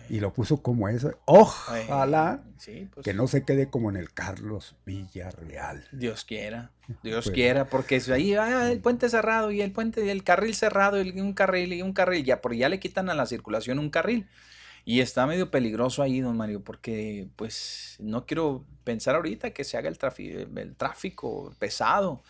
y 0.08 0.18
lo 0.20 0.32
puso 0.32 0.62
como 0.62 0.88
eso, 0.88 1.12
ojalá 1.24 2.42
sí, 2.58 2.88
pues, 2.92 3.04
que 3.04 3.14
no 3.14 3.28
se 3.28 3.44
quede 3.44 3.70
como 3.70 3.90
en 3.90 3.96
el 3.96 4.12
Carlos 4.12 4.76
Villarreal. 4.84 5.86
Dios 5.92 6.24
quiera, 6.24 6.70
Dios 7.02 7.26
Pues- 7.26 7.34
quiera, 7.34 7.66
porque 7.66 8.00
si 8.00 8.11
ahí 8.12 8.34
ah, 8.34 8.70
el 8.70 8.80
puente 8.80 9.08
cerrado 9.08 9.50
y 9.52 9.62
el 9.62 9.72
puente 9.72 10.04
y 10.04 10.08
el 10.08 10.24
carril 10.24 10.54
cerrado 10.54 11.00
y 11.00 11.20
un 11.20 11.32
carril 11.32 11.72
y 11.72 11.82
un 11.82 11.92
carril, 11.92 12.24
ya, 12.24 12.40
porque 12.40 12.58
ya 12.58 12.68
le 12.68 12.80
quitan 12.80 13.08
a 13.11 13.14
la 13.14 13.26
circulación 13.26 13.78
un 13.78 13.90
carril. 13.90 14.28
Y 14.84 15.00
está 15.00 15.26
medio 15.26 15.50
peligroso 15.50 16.02
ahí, 16.02 16.20
don 16.20 16.36
Mario, 16.36 16.62
porque 16.62 17.28
pues 17.36 17.96
no 18.00 18.26
quiero 18.26 18.64
pensar 18.84 19.14
ahorita 19.14 19.50
que 19.50 19.64
se 19.64 19.76
haga 19.76 19.88
el, 19.88 19.98
tráfico 20.76 21.54
pesado. 21.58 22.22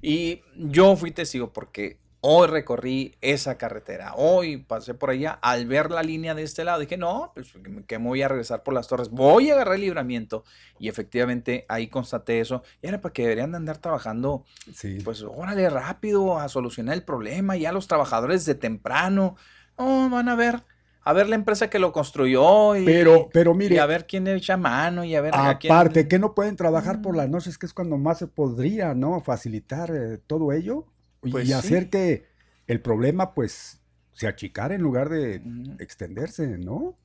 Y 0.00 0.42
yo 0.56 0.96
fui 0.96 1.10
testigo 1.10 1.52
porque 1.52 1.98
Hoy 2.28 2.48
recorrí 2.48 3.14
esa 3.20 3.56
carretera, 3.56 4.14
hoy 4.16 4.56
pasé 4.56 4.94
por 4.94 5.10
allá, 5.10 5.38
al 5.42 5.66
ver 5.66 5.92
la 5.92 6.02
línea 6.02 6.34
de 6.34 6.42
este 6.42 6.64
lado, 6.64 6.80
dije, 6.80 6.96
no, 6.96 7.30
pues 7.34 7.52
que 7.86 7.98
me 8.00 8.08
voy 8.08 8.20
a 8.22 8.26
regresar 8.26 8.64
por 8.64 8.74
las 8.74 8.88
torres, 8.88 9.10
voy 9.10 9.50
a 9.50 9.54
agarrar 9.54 9.76
el 9.76 9.82
libramiento. 9.82 10.42
Y 10.80 10.88
efectivamente 10.88 11.66
ahí 11.68 11.86
constaté 11.86 12.40
eso. 12.40 12.64
Y 12.82 12.88
era 12.88 13.00
para 13.00 13.12
que 13.12 13.22
deberían 13.22 13.52
de 13.52 13.58
andar 13.58 13.78
trabajando, 13.78 14.44
Sí. 14.74 14.98
pues 15.04 15.22
órale, 15.22 15.70
rápido 15.70 16.36
a 16.36 16.48
solucionar 16.48 16.94
el 16.96 17.04
problema, 17.04 17.56
ya 17.56 17.70
los 17.70 17.86
trabajadores 17.86 18.44
de 18.44 18.56
temprano, 18.56 19.36
no, 19.78 20.10
van 20.10 20.28
a 20.28 20.34
ver, 20.34 20.64
a 21.06 21.12
ver 21.12 21.28
la 21.28 21.36
empresa 21.36 21.70
que 21.70 21.78
lo 21.78 21.92
construyó 21.92 22.74
y, 22.74 22.84
Pero, 22.84 23.28
pero 23.32 23.54
mire, 23.54 23.76
y 23.76 23.78
a 23.78 23.86
ver 23.86 24.08
quién 24.08 24.26
echa 24.26 24.56
mano 24.56 25.04
y 25.04 25.14
a 25.14 25.20
ver 25.20 25.34
a 25.36 25.56
quién- 25.56 25.72
aparte, 25.72 26.08
que 26.08 26.18
no 26.18 26.34
pueden 26.34 26.56
trabajar 26.56 26.98
Mm. 26.98 27.02
por 27.02 27.16
las 27.16 27.28
noches, 27.28 27.58
que 27.58 27.66
es 27.66 27.72
cuando 27.72 27.96
más 27.96 28.18
se 28.18 28.26
podría, 28.26 28.92
¿no? 28.92 29.20
Facilitar 29.20 29.92
eh, 29.94 30.18
todo 30.26 30.50
ello 30.52 30.84
y, 31.22 31.30
Pues 31.30 31.44
y 31.44 31.52
sí. 31.52 31.54
hacer 31.54 31.90
que 31.90 32.26
el 32.66 32.80
problema, 32.80 33.34
pues, 33.34 33.80
se 34.14 34.26
achicara 34.26 34.74
en 34.74 34.82
lugar 34.82 35.08
de 35.08 35.36
Ujú. 35.46 35.76
extenderse, 35.78 36.58
¿no? 36.58 36.96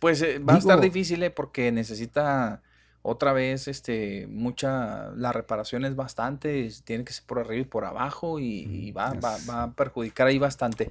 Pues 0.00 0.22
eh, 0.22 0.38
va 0.38 0.54
a 0.54 0.58
estar 0.58 0.80
difícil 0.80 1.22
eh, 1.22 1.30
porque 1.30 1.70
necesita 1.70 2.62
otra 3.02 3.32
vez 3.32 3.66
este 3.68 4.26
mucha 4.28 5.10
la 5.16 5.32
reparación 5.32 5.84
es 5.84 5.96
bastante, 5.96 6.66
es- 6.66 6.82
tiene 6.84 7.04
que 7.04 7.12
ser 7.12 7.24
por 7.26 7.38
arriba 7.38 7.62
y 7.62 7.64
por 7.64 7.84
abajo 7.84 8.38
y, 8.38 8.46
y 8.68 8.92
va, 8.92 9.14
va- 9.14 9.38
va 9.48 9.62
a 9.64 9.72
perjudicar 9.72 10.26
ahí 10.26 10.38
bastante. 10.38 10.90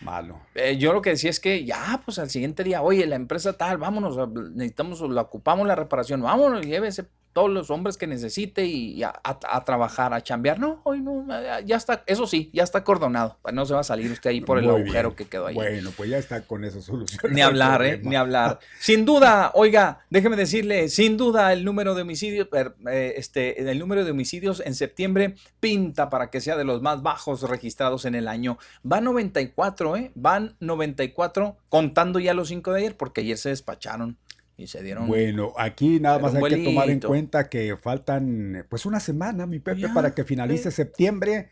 Malo. 0.00 0.40
Eh, 0.54 0.78
yo 0.78 0.94
lo 0.94 1.02
que 1.02 1.10
decía 1.10 1.28
es 1.28 1.40
que 1.40 1.64
ya, 1.64 2.00
pues 2.04 2.18
al 2.18 2.30
siguiente 2.30 2.64
día, 2.64 2.80
oye, 2.80 3.06
la 3.06 3.16
empresa 3.16 3.52
tal, 3.58 3.76
vámonos, 3.76 4.16
necesitamos, 4.54 5.00
la 5.02 5.20
ocupamos 5.22 5.66
la 5.66 5.74
reparación, 5.74 6.22
vámonos, 6.22 6.64
llévese 6.64 7.04
todos 7.32 7.50
los 7.50 7.70
hombres 7.70 7.96
que 7.96 8.06
necesite 8.06 8.64
y, 8.66 9.02
a, 9.02 9.08
a- 9.22 9.38
a 9.56 9.64
trabajar, 9.64 10.12
a 10.14 10.20
chambear. 10.22 10.58
No, 10.58 10.80
hoy 10.84 11.00
no, 11.00 11.24
ya- 11.64 11.76
está, 11.76 12.02
eso 12.06 12.26
sí, 12.26 12.50
ya 12.52 12.64
está 12.64 12.78
acordonado, 12.78 13.38
no 13.52 13.64
se 13.66 13.74
va 13.74 13.80
a 13.80 13.84
salir 13.84 14.10
usted 14.10 14.30
ahí 14.30 14.40
por 14.40 14.58
el 14.58 14.64
Muy 14.66 14.80
agujero 14.82 15.10
bien. 15.10 15.16
que 15.16 15.24
quedó 15.26 15.46
ahí. 15.46 15.54
Bueno, 15.54 15.90
pues 15.96 16.10
ya 16.10 16.18
está 16.18 16.42
con 16.42 16.64
eso 16.64 16.80
solucionado. 16.82 17.28
Ni 17.34 17.40
hablar, 17.40 17.82
¿eh? 17.84 18.00
Ni 18.02 18.16
hablar. 18.16 18.58
Sin 18.80 19.04
duda, 19.04 19.52
oiga, 19.54 20.00
déjeme 20.10 20.36
decirle, 20.36 20.88
sin 20.88 21.16
duda 21.16 21.52
el 21.52 21.64
número 21.64 21.94
de 21.94 22.02
homicidios, 22.02 22.48
eh, 22.90 23.14
este, 23.16 23.70
el 23.70 23.78
número 23.78 24.04
de 24.04 24.10
homicidios 24.10 24.60
en 24.64 24.74
septiembre 24.74 25.34
pinta 25.60 26.10
para 26.10 26.30
que 26.30 26.40
sea 26.40 26.56
de 26.56 26.64
los 26.64 26.82
más 26.82 27.02
bajos 27.02 27.42
registrados 27.42 28.04
en 28.04 28.14
el 28.14 28.26
año. 28.28 28.58
Van 28.82 29.04
94, 29.04 29.96
¿eh? 29.96 30.10
Van 30.14 30.56
94, 30.60 31.56
contando 31.68 32.18
ya 32.18 32.34
los 32.34 32.48
5 32.48 32.72
de 32.72 32.78
ayer, 32.80 32.96
porque 32.96 33.20
ayer 33.20 33.38
se 33.38 33.50
despacharon 33.50 34.16
y 34.60 34.66
se 34.66 34.82
dieron... 34.82 35.06
Bueno, 35.08 35.52
aquí 35.56 35.98
nada 36.00 36.18
más 36.18 36.34
hay 36.34 36.42
que 36.42 36.64
tomar 36.64 36.90
en 36.90 37.00
cuenta 37.00 37.48
que 37.48 37.76
faltan 37.76 38.66
pues 38.68 38.86
una 38.86 39.00
semana, 39.00 39.46
mi 39.46 39.58
Pepe, 39.58 39.80
Ya, 39.80 39.94
para 39.94 40.14
que 40.14 40.24
finalice 40.24 40.70
septiembre. 40.70 41.50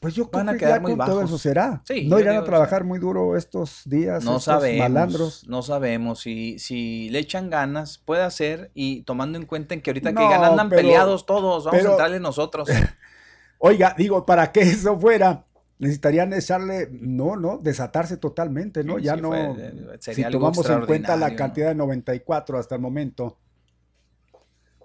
Pues 0.00 0.14
yo 0.14 0.30
creo 0.30 0.44
Van 0.44 0.54
a 0.54 0.56
que 0.56 0.64
ya 0.64 0.78
muy 0.78 0.92
con 0.96 1.04
todo 1.06 1.16
bajos. 1.16 1.30
eso 1.30 1.38
será. 1.38 1.82
Sí, 1.84 2.06
no 2.06 2.20
irán 2.20 2.34
digo, 2.34 2.42
a 2.44 2.46
trabajar 2.46 2.84
muy 2.84 3.00
duro 3.00 3.36
estos 3.36 3.82
días, 3.84 4.22
No 4.24 4.32
estos 4.36 4.44
sabemos, 4.44 4.88
malandros. 4.88 5.48
no 5.48 5.62
sabemos 5.62 6.20
si, 6.20 6.60
si 6.60 7.10
le 7.10 7.18
echan 7.18 7.50
ganas, 7.50 7.98
puede 7.98 8.30
ser, 8.30 8.70
y 8.74 9.02
tomando 9.02 9.38
en 9.38 9.44
cuenta 9.44 9.74
en 9.74 9.80
que 9.82 9.90
ahorita 9.90 10.10
que 10.14 10.22
ganan 10.22 10.52
andan 10.52 10.68
pero- 10.68 10.82
peleados 10.82 11.26
todos, 11.26 11.64
vamos 11.64 11.78
pero- 11.80 11.90
a 11.90 11.92
entrarle 11.94 12.20
nosotros. 12.20 12.68
Oiga, 13.58 13.92
digo, 13.98 14.24
para 14.24 14.52
que 14.52 14.60
eso 14.60 14.96
fuera, 15.00 15.44
necesitarían 15.78 16.32
echarle, 16.32 16.88
no, 16.90 17.36
no, 17.36 17.58
desatarse 17.58 18.16
totalmente, 18.16 18.82
¿no? 18.84 18.98
Sí, 18.98 19.04
ya 19.04 19.14
sí, 19.14 19.20
no, 19.22 19.28
fue- 19.28 19.66
eh, 19.68 19.98
si 20.00 20.22
tomamos 20.32 20.68
en 20.68 20.86
cuenta 20.86 21.16
la 21.16 21.26
cantidad 21.36 21.68
de 21.68 21.74
94 21.74 22.58
hasta 22.58 22.74
el 22.74 22.80
momento, 22.80 23.38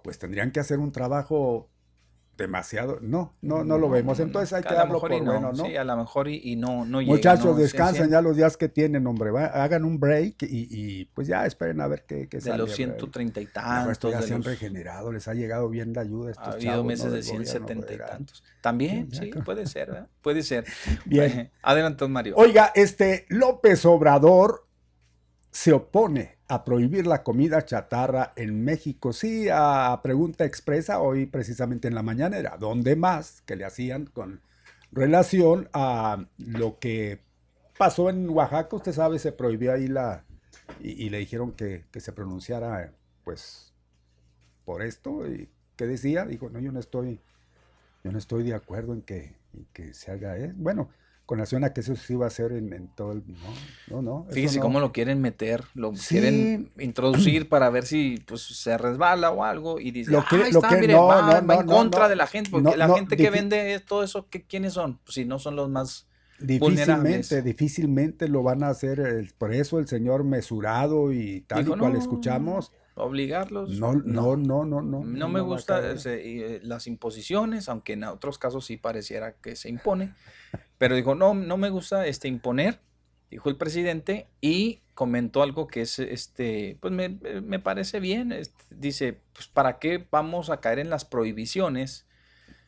pues 0.04 0.20
tendrían 0.20 0.52
que 0.52 0.60
hacer 0.60 0.80
un 0.80 0.92
trabajo 0.92 1.70
demasiado, 2.38 2.98
no, 3.02 3.34
no, 3.42 3.64
no 3.64 3.78
lo 3.78 3.90
vemos, 3.90 4.20
entonces 4.20 4.54
hay 4.54 4.64
que 4.64 4.70
lo 4.70 4.76
darlo 4.76 5.00
por 5.00 5.14
y 5.14 5.22
no, 5.22 5.34
bueno, 5.34 5.52
¿no? 5.54 5.66
Sí, 5.66 5.76
a 5.76 5.84
lo 5.84 5.96
mejor 5.98 6.28
y, 6.28 6.42
y 6.44 6.56
no, 6.56 6.84
no 6.84 7.00
llega, 7.00 7.14
Muchachos, 7.14 7.46
¿no? 7.46 7.56
Se 7.58 7.62
descansen 7.62 8.10
ya 8.10 8.22
los 8.22 8.36
días 8.36 8.58
que 8.58 8.70
tienen, 8.70 9.06
hombre, 9.06 9.30
va- 9.32 9.46
hagan 9.46 9.86
un 9.86 10.00
break 10.00 10.42
y, 10.44 10.68
y, 10.70 11.06
pues 11.06 11.28
ya 11.28 11.46
esperen 11.46 11.80
a 11.82 11.88
ver 11.88 12.06
qué, 12.08 12.28
qué 12.28 12.38
De 12.38 12.42
sale. 12.42 12.58
los 12.58 12.70
hombre. 12.72 12.76
130 12.76 13.42
y 13.42 13.46
tantos, 13.46 13.92
esto 13.92 14.10
ya 14.10 14.20
de 14.22 14.28
se 14.28 14.34
han 14.34 14.40
los- 14.40 14.48
regenerado, 14.48 15.12
les 15.12 15.28
ha 15.28 15.34
llegado 15.36 15.70
bien 15.70 15.94
la 15.94 16.02
ayuda 16.02 16.30
a 16.30 16.32
estos 16.32 16.48
ha 16.48 16.52
habido 16.54 16.84
meses 16.84 17.06
de 17.12 17.18
del 17.18 17.26
gobierno 17.26 17.46
170 17.46 17.94
y 17.94 17.98
tantos. 17.98 18.44
También, 18.62 19.12
Sí, 19.12 19.32
puede 19.46 19.66
ser, 19.68 19.90
¿verdad? 19.92 20.08
Puede 20.22 20.42
ser. 20.44 20.66
Bien. 21.06 21.52
Adelante, 21.62 22.08
Mario. 22.08 22.34
Oiga, 22.38 22.72
este 22.74 23.26
López 23.30 23.86
Obrador 23.86 24.66
se 25.54 25.72
opone 25.72 26.38
a 26.48 26.66
prohibir 26.66 27.06
la 27.06 27.22
comida 27.22 27.64
chatarra 27.64 28.34
en 28.36 28.66
México. 28.66 29.14
Sí, 29.14 29.48
a 29.52 30.00
pregunta 30.02 30.46
expresa 30.46 31.00
hoy 31.00 31.28
precisamente 31.28 31.88
en 31.88 31.94
la 31.94 32.02
mañanera, 32.02 32.58
¿dónde 32.60 32.96
más 32.96 33.42
que 33.42 33.56
le 33.56 33.64
hacían 33.64 34.08
con 34.08 34.42
relación 34.92 35.70
a 35.72 36.26
lo 36.40 36.80
que 36.80 37.20
pasó 37.78 38.10
en 38.10 38.28
Oaxaca? 38.32 38.76
Usted 38.76 38.94
sabe, 38.94 39.20
se 39.20 39.32
prohibió 39.32 39.74
ahí 39.74 39.88
la 39.88 40.26
y, 40.80 41.10
le 41.10 41.20
dijeron 41.20 41.52
que, 41.52 41.86
que 41.92 42.00
se 42.00 42.14
pronunciara, 42.14 42.92
pues, 43.24 43.74
por 44.66 44.82
esto. 44.82 45.28
¿Y 45.28 45.50
qué 45.76 45.86
decía? 45.86 46.26
Dijo, 46.26 46.50
no, 46.50 46.60
yo 46.60 46.72
no 46.72 46.80
estoy, 46.80 47.20
yo 48.04 48.12
no 48.12 48.18
estoy 48.18 48.44
de 48.44 48.56
acuerdo 48.56 48.94
en 48.94 49.04
que, 49.04 49.36
en 49.54 49.68
que 49.72 49.94
se 49.94 50.12
haga, 50.12 50.36
¿eh? 50.36 50.52
Bueno, 50.56 50.90
con 51.26 51.38
relación 51.38 51.64
a 51.64 51.72
que 51.74 51.82
eso 51.82 51.96
se 51.96 52.14
iba 52.14 52.26
a 52.26 52.28
hacer 52.28 52.52
en, 52.52 52.74
en 52.74 52.88
todo 52.90 53.14
el... 53.14 53.24
No, 53.90 54.02
no, 54.02 54.02
no. 54.02 54.28
Fíjese 54.32 54.58
no. 54.58 54.64
cómo 54.64 54.80
lo 54.82 54.92
quieren 54.92 55.22
meter, 55.22 55.64
lo 55.74 55.96
Sí. 55.96 56.16
quieren 56.16 56.72
introducir 56.80 57.48
para 57.48 57.70
ver 57.70 57.86
si 57.86 58.22
pues 58.28 58.42
se 58.42 58.78
resbala 58.78 59.32
o 59.32 59.44
algo 59.44 59.80
y 59.80 59.92
dice, 59.92 60.12
Lo 60.12 60.20
ah, 60.20 60.26
quiere- 60.30 60.46
ahí 60.46 60.52
lo 60.52 60.60
está, 60.60 60.68
quiere- 60.70 60.82
mire, 60.82 60.94
no, 60.96 61.06
va, 61.06 61.22
no, 61.22 61.48
va 61.48 61.56
no, 61.56 61.62
en 61.62 61.68
contra 61.68 62.10
de 62.10 62.16
la 62.18 62.28
gente, 62.28 62.50
porque 62.52 62.76
la 62.76 62.94
gente 62.94 63.16
que 63.16 63.30
vende 63.30 63.80
todo 63.80 64.04
eso, 64.04 64.28
¿qué, 64.30 64.44
¿quiénes 64.46 64.74
son? 64.74 64.98
Pues 65.04 65.16
si 65.16 65.24
no 65.26 65.40
son 65.40 65.56
los 65.56 65.70
más 65.70 66.08
vulnerables. 66.40 67.30
Difícilmente, 67.30 67.42
difícilmente 67.42 68.28
lo 68.28 68.44
van 68.44 68.64
a 68.64 68.68
hacer. 68.70 69.00
eh, 69.00 69.28
Por 69.38 69.54
eso 69.54 69.80
el 69.80 69.88
señor 69.88 70.26
mesurado 70.26 71.14
y 71.14 71.42
tal 71.48 71.64
Dijo, 71.64 71.78
y 71.78 71.80
cual 71.80 71.94
"No, 71.94 72.00
escuchamos. 72.00 72.72
obligarlos. 72.96 73.70
No, 73.80 73.94
no, 73.94 74.36
no, 74.36 74.66
no, 74.66 74.82
no. 74.82 75.04
No 75.04 75.30
me 75.30 75.40
va 75.40 75.46
gusta 75.48 75.80
eh, 76.06 76.60
las 76.64 76.86
imposiciones, 76.88 77.70
aunque 77.70 77.94
en 77.94 78.04
otros 78.04 78.38
casos 78.38 78.66
sí 78.66 78.78
pareciera 78.78 79.34
que 79.34 79.56
se 79.56 79.70
impone. 79.70 80.14
Pero 80.78 80.96
dijo, 80.96 81.16
no, 81.16 81.34
no 81.34 81.58
me 81.58 81.70
gusta 81.70 82.08
este 82.08 82.28
imponer, 82.28 82.80
dijo 83.30 83.50
el 83.50 83.56
presidente, 83.56 84.28
y 84.42 84.82
comentó 84.94 85.42
algo 85.42 85.68
que 85.68 85.82
es, 85.82 86.00
este, 86.00 86.78
pues 86.80 86.94
me, 86.94 87.10
me 87.10 87.60
parece 87.60 88.00
bien. 88.00 88.32
este, 88.32 88.64
dice, 88.70 89.20
pues 89.34 89.48
¿para 89.48 89.80
qué 89.80 90.06
vamos 90.12 90.50
a 90.50 90.60
caer 90.60 90.80
en 90.80 90.90
las 90.90 91.06
prohibiciones? 91.06 92.06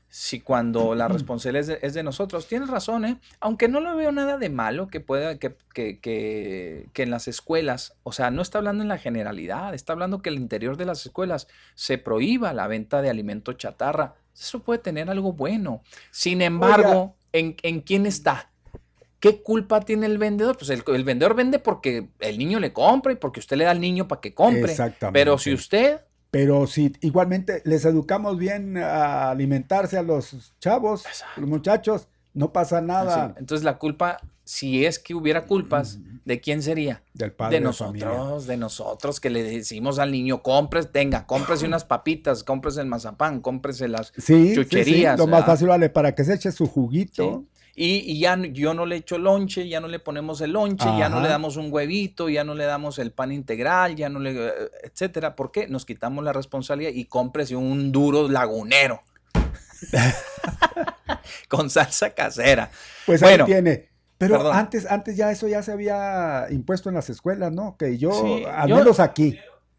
Si 0.07 0.39
cuando 0.39 0.95
la 0.95 1.09
responsabilidad 1.09 1.61
es 1.61 1.67
de, 1.67 1.79
es 1.87 1.93
de 1.93 2.03
nosotros, 2.03 2.47
tienes 2.47 2.69
razón, 2.69 3.03
¿eh? 3.03 3.19
Aunque 3.41 3.67
no 3.67 3.81
lo 3.81 3.95
veo 3.97 4.13
nada 4.13 4.37
de 4.37 4.49
malo 4.49 4.87
que 4.87 5.01
pueda, 5.01 5.37
que, 5.39 5.57
que, 5.73 5.99
que, 5.99 6.87
que 6.93 7.03
en 7.03 7.09
las 7.09 7.27
escuelas, 7.27 7.97
o 8.03 8.13
sea, 8.13 8.31
no 8.31 8.41
está 8.41 8.59
hablando 8.59 8.81
en 8.81 8.87
la 8.87 8.97
generalidad, 8.97 9.73
está 9.73 9.91
hablando 9.91 10.21
que 10.21 10.29
el 10.29 10.35
interior 10.35 10.77
de 10.77 10.85
las 10.85 11.05
escuelas 11.05 11.47
se 11.73 11.97
prohíba 11.97 12.53
la 12.53 12.67
venta 12.67 13.01
de 13.01 13.09
alimento 13.09 13.53
chatarra. 13.53 14.15
Eso 14.33 14.59
puede 14.59 14.79
tener 14.79 15.09
algo 15.09 15.33
bueno. 15.33 15.81
Sin 16.11 16.41
embargo, 16.41 17.15
¿en, 17.38 17.55
en 17.63 17.81
quién 17.81 18.05
está? 18.05 18.51
¿Qué 19.19 19.41
culpa 19.41 19.81
tiene 19.81 20.05
el 20.05 20.17
vendedor? 20.17 20.57
Pues 20.57 20.69
el, 20.69 20.83
el 20.88 21.03
vendedor 21.03 21.36
vende 21.36 21.59
porque 21.59 22.09
el 22.19 22.38
niño 22.38 22.59
le 22.59 22.73
compra 22.73 23.11
y 23.11 23.15
porque 23.15 23.39
usted 23.39 23.57
le 23.57 23.63
da 23.63 23.71
al 23.71 23.81
niño 23.81 24.07
para 24.07 24.21
que 24.21 24.33
compre. 24.33 24.71
Exactamente. 24.71 25.19
Pero 25.19 25.38
si 25.38 25.53
usted 25.53 26.01
Pero 26.31 26.67
si 26.67 26.93
igualmente 27.01 27.61
les 27.65 27.86
educamos 27.86 28.38
bien 28.38 28.77
a 28.77 29.31
alimentarse 29.31 29.97
a 29.97 30.03
los 30.03 30.53
chavos, 30.59 31.05
Exacto. 31.05 31.41
los 31.41 31.49
muchachos, 31.49 32.07
no 32.33 32.51
pasa 32.51 32.81
nada 32.81 33.25
Así, 33.25 33.36
Entonces 33.39 33.63
la 33.63 33.77
culpa, 33.77 34.19
si 34.43 34.86
es 34.86 34.99
que 34.99 35.15
hubiera 35.15 35.45
culpas, 35.45 35.99
¿de 36.26 36.41
quién 36.41 36.61
sería? 36.61 37.03
del 37.13 37.32
padre 37.32 37.55
De 37.55 37.59
de 37.59 37.65
nosotros, 37.65 38.47
de 38.47 38.57
nosotros 38.57 39.19
que 39.19 39.30
le 39.30 39.43
decimos 39.43 39.99
al 39.99 40.11
niño, 40.11 40.43
compres, 40.43 40.91
tenga, 40.91 41.26
cómprese 41.26 41.65
unas 41.67 41.86
papitas, 41.86 42.43
cómprese 42.43 42.82
el 42.82 42.88
mazapán, 42.88 43.39
cómprese 43.39 43.88
las... 43.88 44.11
Sí, 44.17 44.21
sí, 44.21 44.49
sí, 44.49 44.55
chucherías, 44.55 45.17
lo 45.17 45.28
más 45.28 45.45
fácil 45.45 45.67
vale 45.67 45.89
para 45.89 46.13
que 46.13 46.23
se 46.23 46.34
eche 46.34 46.51
su 46.51 46.67
juguito. 46.67 47.45
Sí. 47.47 47.55
Y, 47.78 48.13
y 48.13 48.19
ya 48.19 48.38
yo 48.38 48.73
no 48.73 48.86
le 48.86 48.95
echo 48.95 49.17
lonche, 49.17 49.67
ya 49.67 49.82
no 49.82 49.89
le 49.89 49.99
ponemos 49.99 50.39
el 50.39 50.53
lonche, 50.53 50.86
ya 50.97 51.09
no 51.09 51.19
le 51.19 51.28
damos 51.28 51.57
un 51.57 51.73
huevito, 51.73 52.30
ya 52.30 52.45
no 52.45 52.55
le 52.55 52.63
damos 52.63 52.99
el 52.99 53.11
pan 53.11 53.34
integral, 53.34 53.97
ya 53.97 54.07
no 54.07 54.19
le, 54.21 54.32
eh, 54.32 54.51
etcétera. 54.84 55.36
¿Por 55.36 55.51
qué? 55.51 55.67
Nos 55.67 55.86
quitamos 55.86 56.23
la 56.23 56.32
responsabilidad 56.32 56.91
y 56.93 57.03
cómprese 57.03 57.57
un 57.57 57.91
duro 57.91 58.30
lagunero. 58.30 59.01
Con 61.49 61.69
salsa 61.69 62.11
casera. 62.11 62.71
Pues 63.05 63.21
Bueno, 63.21 63.43
ahí 63.45 63.51
tiene. 63.51 63.89
Pero 64.18 64.38
perdón. 64.38 64.55
antes, 64.55 64.86
antes 64.89 65.18
ya 65.18 65.30
eso 65.32 65.47
ya 65.47 65.61
se 65.61 65.72
había 65.72 66.47
impuesto 66.49 66.89
en 66.89 66.95
las 66.95 67.09
escuelas, 67.09 67.51
¿no? 67.51 67.76
Que 67.78 67.97
yo, 67.97 68.11
Sí, 68.11 68.43
al 68.45 68.70
yo- 68.70 68.76
menos 68.78 68.99
aquí, 68.99 69.38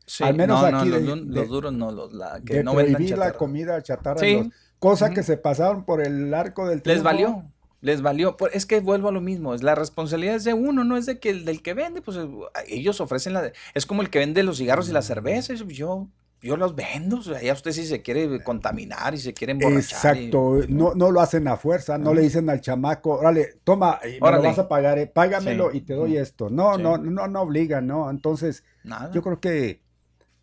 Sí, 0.09 0.23
Al 0.23 0.35
menos 0.37 0.63
no, 0.63 0.71
no, 0.71 0.79
aquí 0.79 0.89
los, 0.89 1.05
de- 1.35 1.47
duros 1.47 1.73
no, 1.73 1.91
los 1.91 2.13
la, 2.15 2.41
que 2.47 2.55
de 2.59 2.63
no 2.63 2.75
prohibir 2.75 3.19
la 3.19 3.33
comida 3.33 3.83
chatarra, 3.83 4.21
Sí. 4.21 4.35
los- 4.37 4.47
cosa 4.79 5.11
que 5.11 5.25
se 5.25 5.37
pasaron 5.37 5.85
por 5.85 6.01
el 6.01 6.33
arco 6.33 6.65
del 6.69 6.77
Les 6.77 6.83
triunfo. 6.85 7.03
valió, 7.05 7.45
les 7.81 8.03
valió. 8.03 8.37
Por- 8.37 8.51
Es 8.55 8.67
que 8.67 8.79
vuelvo 8.79 9.09
a 9.09 9.13
lo 9.13 9.21
mismo, 9.21 9.53
es 9.53 9.65
la 9.65 9.75
responsabilidad 9.75 10.37
es 10.37 10.45
de 10.45 10.55
uno, 10.55 10.85
no 10.85 10.97
es 10.97 11.07
de 11.07 11.19
que 11.19 11.31
el 11.31 11.45
del 11.45 11.61
que 11.61 11.75
vende, 11.75 12.03
pues 12.03 12.19
eh, 12.19 12.29
ellos 12.69 13.01
ofrecen 13.01 13.33
la... 13.33 13.51
Es 13.75 13.85
como 13.85 14.01
el 14.01 14.09
que 14.09 14.21
vende 14.21 14.45
los 14.45 14.59
cigarros 14.59 14.89
y 14.89 14.93
la 14.93 15.03
cerveza, 15.03 15.55
yo, 15.55 16.07
yo 16.47 16.57
los 16.57 16.75
vendo, 16.75 17.19
o 17.19 17.23
sea, 17.23 17.43
ya 17.43 17.53
usted 17.53 17.73
si 17.73 17.87
se 17.87 18.01
quiere 18.03 18.43
contaminar 18.43 19.15
y 19.15 19.19
se 19.19 19.35
quiere 19.35 19.53
emborrachar. 19.53 20.17
y- 20.17 20.27
Exacto, 20.27 20.61
no, 20.69 20.95
no 20.95 21.11
lo 21.11 21.21
hacen 21.21 21.47
a 21.49 21.57
fuerza, 21.57 21.99
no 21.99 22.15
le 22.15 22.23
dicen 22.23 22.49
al 22.49 22.61
chamaco, 22.61 23.11
órale, 23.19 23.61
toma, 23.65 23.99
y 24.05 24.21
me 24.21 24.31
lo 24.31 24.43
vas 24.43 24.59
a 24.59 24.69
pagar, 24.69 24.99
eh, 24.99 25.07
págamelo 25.07 25.71
Sí. 25.73 25.79
y 25.79 25.81
te 25.83 25.95
doy 25.95 26.17
esto. 26.17 26.49
No, 26.49 26.77
Sí. 26.77 26.83
no, 26.83 26.97
no, 26.99 27.27
no 27.29 27.41
obligan, 27.43 27.87
¿no? 27.87 28.09
Entonces, 28.11 28.65
Nada. 28.85 29.11
yo 29.13 29.23
creo 29.23 29.41
que 29.41 29.83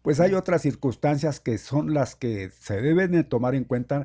pues 0.02 0.20
hay 0.20 0.34
otras 0.34 0.62
circunstancias 0.62 1.40
que 1.40 1.58
son 1.58 1.94
las 1.94 2.16
que 2.16 2.50
se 2.60 2.82
deben 2.82 3.12
de 3.12 3.24
tomar 3.24 3.56
en 3.56 3.64
cuenta. 3.64 4.04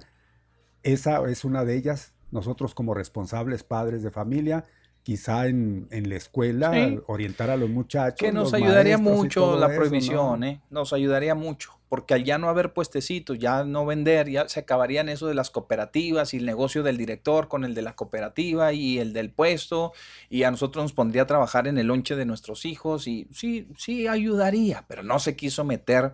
Esa 0.84 1.20
es 1.28 1.44
una 1.44 1.64
de 1.64 1.74
ellas. 1.76 2.14
Nosotros 2.30 2.74
como 2.74 2.94
responsables 2.94 3.64
padres 3.64 4.03
de 4.05 4.11
familia, 4.12 4.64
quizá 5.09 5.46
en, 5.46 5.88
en 5.90 6.11
la 6.11 6.16
escuela, 6.16 6.70
Sí. 6.70 6.98
orientar 7.06 7.48
a 7.48 7.56
los 7.56 7.70
muchachos. 7.70 8.18
que 8.18 8.30
nos 8.30 8.52
ayudaría 8.52 8.98
mucho 8.98 9.59
la 9.59 9.74
prohibición, 9.74 10.40
¿no? 10.40 10.46
¿eh? 10.46 10.61
Nos 10.68 10.92
ayudaría 10.92 11.34
mucho, 11.34 11.70
porque 11.88 12.12
al 12.12 12.24
ya 12.24 12.36
no 12.36 12.50
haber 12.50 12.74
puestecitos, 12.74 13.38
ya 13.38 13.64
no 13.64 13.86
vender, 13.86 14.28
ya 14.28 14.46
se 14.50 14.61
acabarían 14.61 15.09
eso 15.09 15.26
de 15.26 15.32
las 15.32 15.48
cooperativas 15.48 16.34
y 16.34 16.36
el 16.36 16.44
negocio 16.44 16.82
del 16.82 16.98
director 16.98 17.48
con 17.48 17.64
el 17.64 17.74
de 17.74 17.80
la 17.80 17.96
cooperativa 17.96 18.74
y 18.74 18.98
el 18.98 19.14
del 19.14 19.30
puesto, 19.30 19.94
y 20.28 20.42
a 20.42 20.50
nosotros 20.50 20.84
nos 20.84 20.92
pondría 20.92 21.22
a 21.22 21.26
trabajar 21.26 21.66
en 21.68 21.78
el 21.78 21.86
lonche 21.86 22.14
de 22.14 22.26
nuestros 22.26 22.66
hijos, 22.66 23.09
y 23.09 23.28
sí, 23.32 23.66
sí 23.78 24.09
ayudaría, 24.09 24.84
pero 24.88 25.02
no 25.02 25.18
se 25.20 25.36
quiso 25.36 25.64
meter 25.64 26.12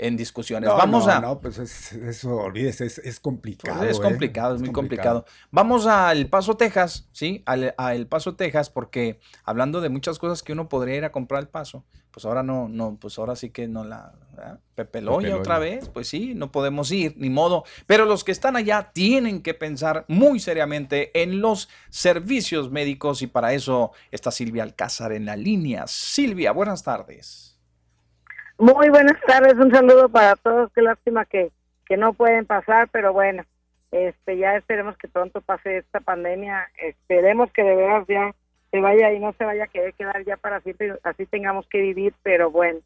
en 0.00 0.16
discusiones. 0.16 0.68
No, 0.68 0.76
Vamos 0.76 1.06
no, 1.06 1.12
a... 1.12 1.20
No, 1.20 1.40
pues 1.40 1.58
es- 1.58 1.92
eso, 1.92 2.34
olvídese, 2.36 2.86
es, 2.86 2.98
es 2.98 3.20
complicado. 3.20 3.84
es 3.84 3.98
¿eh? 3.98 4.02
complicado, 4.02 4.54
es 4.56 4.62
muy 4.62 4.72
complicado. 4.72 5.26
Vamos 5.50 5.86
a 5.86 6.10
El 6.12 6.28
Paso, 6.28 6.56
Texas, 6.56 7.08
¿sí? 7.12 7.42
Al, 7.44 7.74
a 7.76 7.94
El 7.94 8.06
Paso, 8.06 8.34
Texas, 8.34 8.70
porque 8.70 9.20
hablando 9.44 9.80
de 9.82 9.90
muchas 9.90 10.18
cosas 10.18 10.42
que 10.42 10.54
uno 10.54 10.68
podría 10.68 10.96
ir 10.96 11.04
a 11.04 11.12
comprar 11.12 11.40
al 11.40 11.48
Paso, 11.48 11.84
pues 12.10 12.24
ahora 12.24 12.42
no, 12.42 12.68
no, 12.68 12.96
pues 12.98 13.18
ahora 13.18 13.36
sí 13.36 13.50
que 13.50 13.68
no 13.68 13.84
la... 13.84 14.14
¿verdad? 14.32 14.60
Pepe 14.74 15.02
Loya 15.02 15.28
Pepe 15.28 15.40
otra 15.40 15.58
vez, 15.58 15.90
pues 15.90 16.08
sí, 16.08 16.34
no 16.34 16.50
podemos 16.50 16.90
ir, 16.90 17.14
ni 17.18 17.28
modo. 17.28 17.64
Pero 17.86 18.06
los 18.06 18.24
que 18.24 18.32
están 18.32 18.56
allá 18.56 18.90
tienen 18.94 19.42
que 19.42 19.52
pensar 19.52 20.06
muy 20.08 20.40
seriamente 20.40 21.10
en 21.22 21.42
los 21.42 21.68
servicios 21.90 22.70
médicos 22.70 23.20
y 23.20 23.26
para 23.26 23.52
eso 23.52 23.92
está 24.10 24.30
Silvia 24.30 24.62
Alcázar 24.62 25.12
en 25.12 25.26
la 25.26 25.36
línea. 25.36 25.86
Silvia, 25.86 26.52
buenas 26.52 26.82
tardes. 26.82 27.49
Muy 28.60 28.90
buenas 28.90 29.18
tardes, 29.26 29.54
un 29.54 29.70
saludo 29.70 30.10
para 30.10 30.36
todos. 30.36 30.70
Qué 30.74 30.82
lástima 30.82 31.24
que, 31.24 31.50
que 31.86 31.96
no 31.96 32.12
pueden 32.12 32.44
pasar, 32.44 32.90
pero 32.92 33.10
bueno, 33.14 33.42
este 33.90 34.36
ya 34.36 34.54
esperemos 34.54 34.98
que 34.98 35.08
pronto 35.08 35.40
pase 35.40 35.78
esta 35.78 36.00
pandemia. 36.00 36.68
Esperemos 36.76 37.50
que 37.52 37.62
de 37.62 37.74
veras 37.74 38.06
ya 38.06 38.34
se 38.70 38.80
vaya 38.80 39.14
y 39.14 39.18
no 39.18 39.32
se 39.32 39.46
vaya 39.46 39.64
a 39.64 39.68
querer 39.68 39.94
quedar 39.94 40.22
ya 40.26 40.36
para 40.36 40.60
siempre, 40.60 40.94
así 41.04 41.24
tengamos 41.24 41.66
que 41.68 41.80
vivir, 41.80 42.12
pero 42.22 42.50
bueno. 42.50 42.80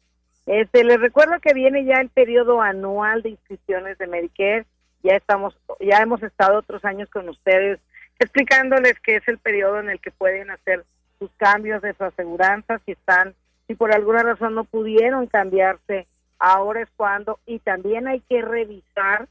Este, 0.45 0.85
les 0.85 0.97
recuerdo 1.01 1.41
que 1.41 1.53
viene 1.53 1.83
ya 1.83 1.95
el 1.95 2.07
periodo 2.07 2.61
anual 2.61 3.21
de 3.21 3.31
inscripciones 3.31 3.97
de 3.97 4.07
Medicare. 4.07 4.65
Ya 5.03 5.17
estamos, 5.17 5.57
ya 5.81 5.97
hemos 5.97 6.23
estado 6.23 6.59
otros 6.59 6.85
años 6.85 7.09
con 7.09 7.27
ustedes 7.27 7.81
explicándoles 8.19 8.97
que 9.01 9.17
es 9.17 9.27
el 9.27 9.39
periodo 9.39 9.81
en 9.81 9.89
el 9.89 9.99
que 9.99 10.11
pueden 10.11 10.51
hacer 10.51 10.85
sus 11.19 11.31
cambios 11.35 11.81
de 11.81 11.93
su 11.95 12.05
aseguranza 12.05 12.79
si 12.85 12.93
están 12.93 13.35
si 13.67 13.75
por 13.75 13.93
alguna 13.93 14.23
razón 14.23 14.55
no 14.55 14.63
pudieron 14.63 15.27
cambiarse, 15.27 16.07
ahora 16.39 16.81
es 16.81 16.89
cuando, 16.95 17.39
y 17.45 17.59
también 17.59 18.07
hay 18.07 18.21
que 18.21 18.41
revisar 18.41 19.27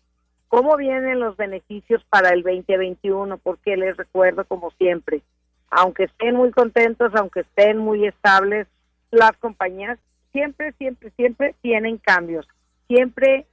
cómo 0.49 0.77
vienen 0.77 1.21
los 1.21 1.37
beneficios 1.37 2.05
para 2.11 2.31
el 2.31 2.43
2021, 2.43 3.39
porque 3.39 3.77
les 3.77 3.97
recuerdo 3.97 4.45
como 4.45 4.71
siempre, 4.73 5.23
aunque 5.71 6.05
estén 6.05 6.37
muy 6.37 6.51
contentos, 6.51 7.13
aunque 7.15 7.41
estén 7.41 7.79
muy 7.79 8.07
estables, 8.07 8.67
las 9.11 9.33
compañías 9.39 9.99
siempre, 10.33 10.73
siempre, 10.73 11.11
siempre 11.11 11.55
tienen 11.61 11.99
cambios, 11.99 12.47
siempre, 12.89 13.47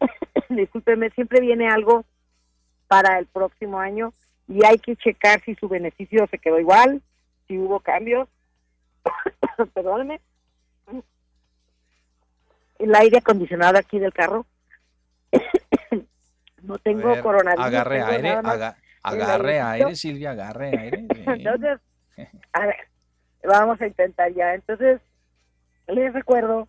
discúlpeme, 0.48 1.10
siempre 1.10 1.40
viene 1.40 1.68
algo 1.68 2.04
para 2.88 3.18
el 3.18 3.26
próximo 3.26 3.78
año 3.78 4.12
y 4.48 4.64
hay 4.64 4.78
que 4.78 4.96
checar 4.96 5.42
si 5.44 5.54
su 5.54 5.68
beneficio 5.68 6.26
se 6.30 6.38
quedó 6.38 6.58
igual, 6.58 7.02
si 7.46 7.58
hubo 7.58 7.80
cambios 7.80 8.28
perdóneme, 9.74 10.20
el 12.78 12.94
aire 12.94 13.18
acondicionado 13.18 13.78
aquí 13.78 13.98
del 13.98 14.12
carro. 14.12 14.46
no 16.62 16.78
tengo 16.78 17.08
ver, 17.08 17.22
coronavirus. 17.22 17.64
Agarre 17.66 17.98
tengo 17.98 18.10
aire, 18.10 18.30
aga- 18.30 18.76
agarre 19.02 19.60
aire, 19.60 19.96
Silvia, 19.96 20.30
agarre 20.32 20.78
aire. 20.78 21.06
Entonces, 21.26 21.78
a 22.52 22.66
ver, 22.66 22.76
vamos 23.44 23.80
a 23.80 23.86
intentar 23.86 24.32
ya. 24.32 24.54
Entonces, 24.54 25.00
les 25.88 26.12
recuerdo 26.12 26.68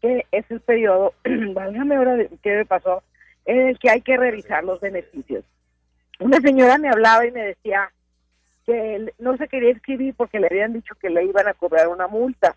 que 0.00 0.26
es 0.32 0.50
el 0.50 0.60
periodo, 0.60 1.14
válgame 1.54 1.96
ahora 1.96 2.16
qué 2.42 2.56
me 2.56 2.64
pasó, 2.66 3.02
en 3.46 3.68
el 3.68 3.78
que 3.78 3.90
hay 3.90 4.00
que 4.00 4.16
revisar 4.16 4.64
los 4.64 4.80
beneficios. 4.80 5.44
Una 6.20 6.38
señora 6.40 6.78
me 6.78 6.88
hablaba 6.88 7.26
y 7.26 7.32
me 7.32 7.42
decía 7.42 7.90
que 8.64 9.12
no 9.18 9.36
se 9.36 9.48
quería 9.48 9.70
inscribir 9.70 10.14
porque 10.14 10.40
le 10.40 10.46
habían 10.46 10.72
dicho 10.72 10.94
que 10.94 11.10
le 11.10 11.24
iban 11.24 11.48
a 11.48 11.54
cobrar 11.54 11.88
una 11.88 12.06
multa. 12.06 12.56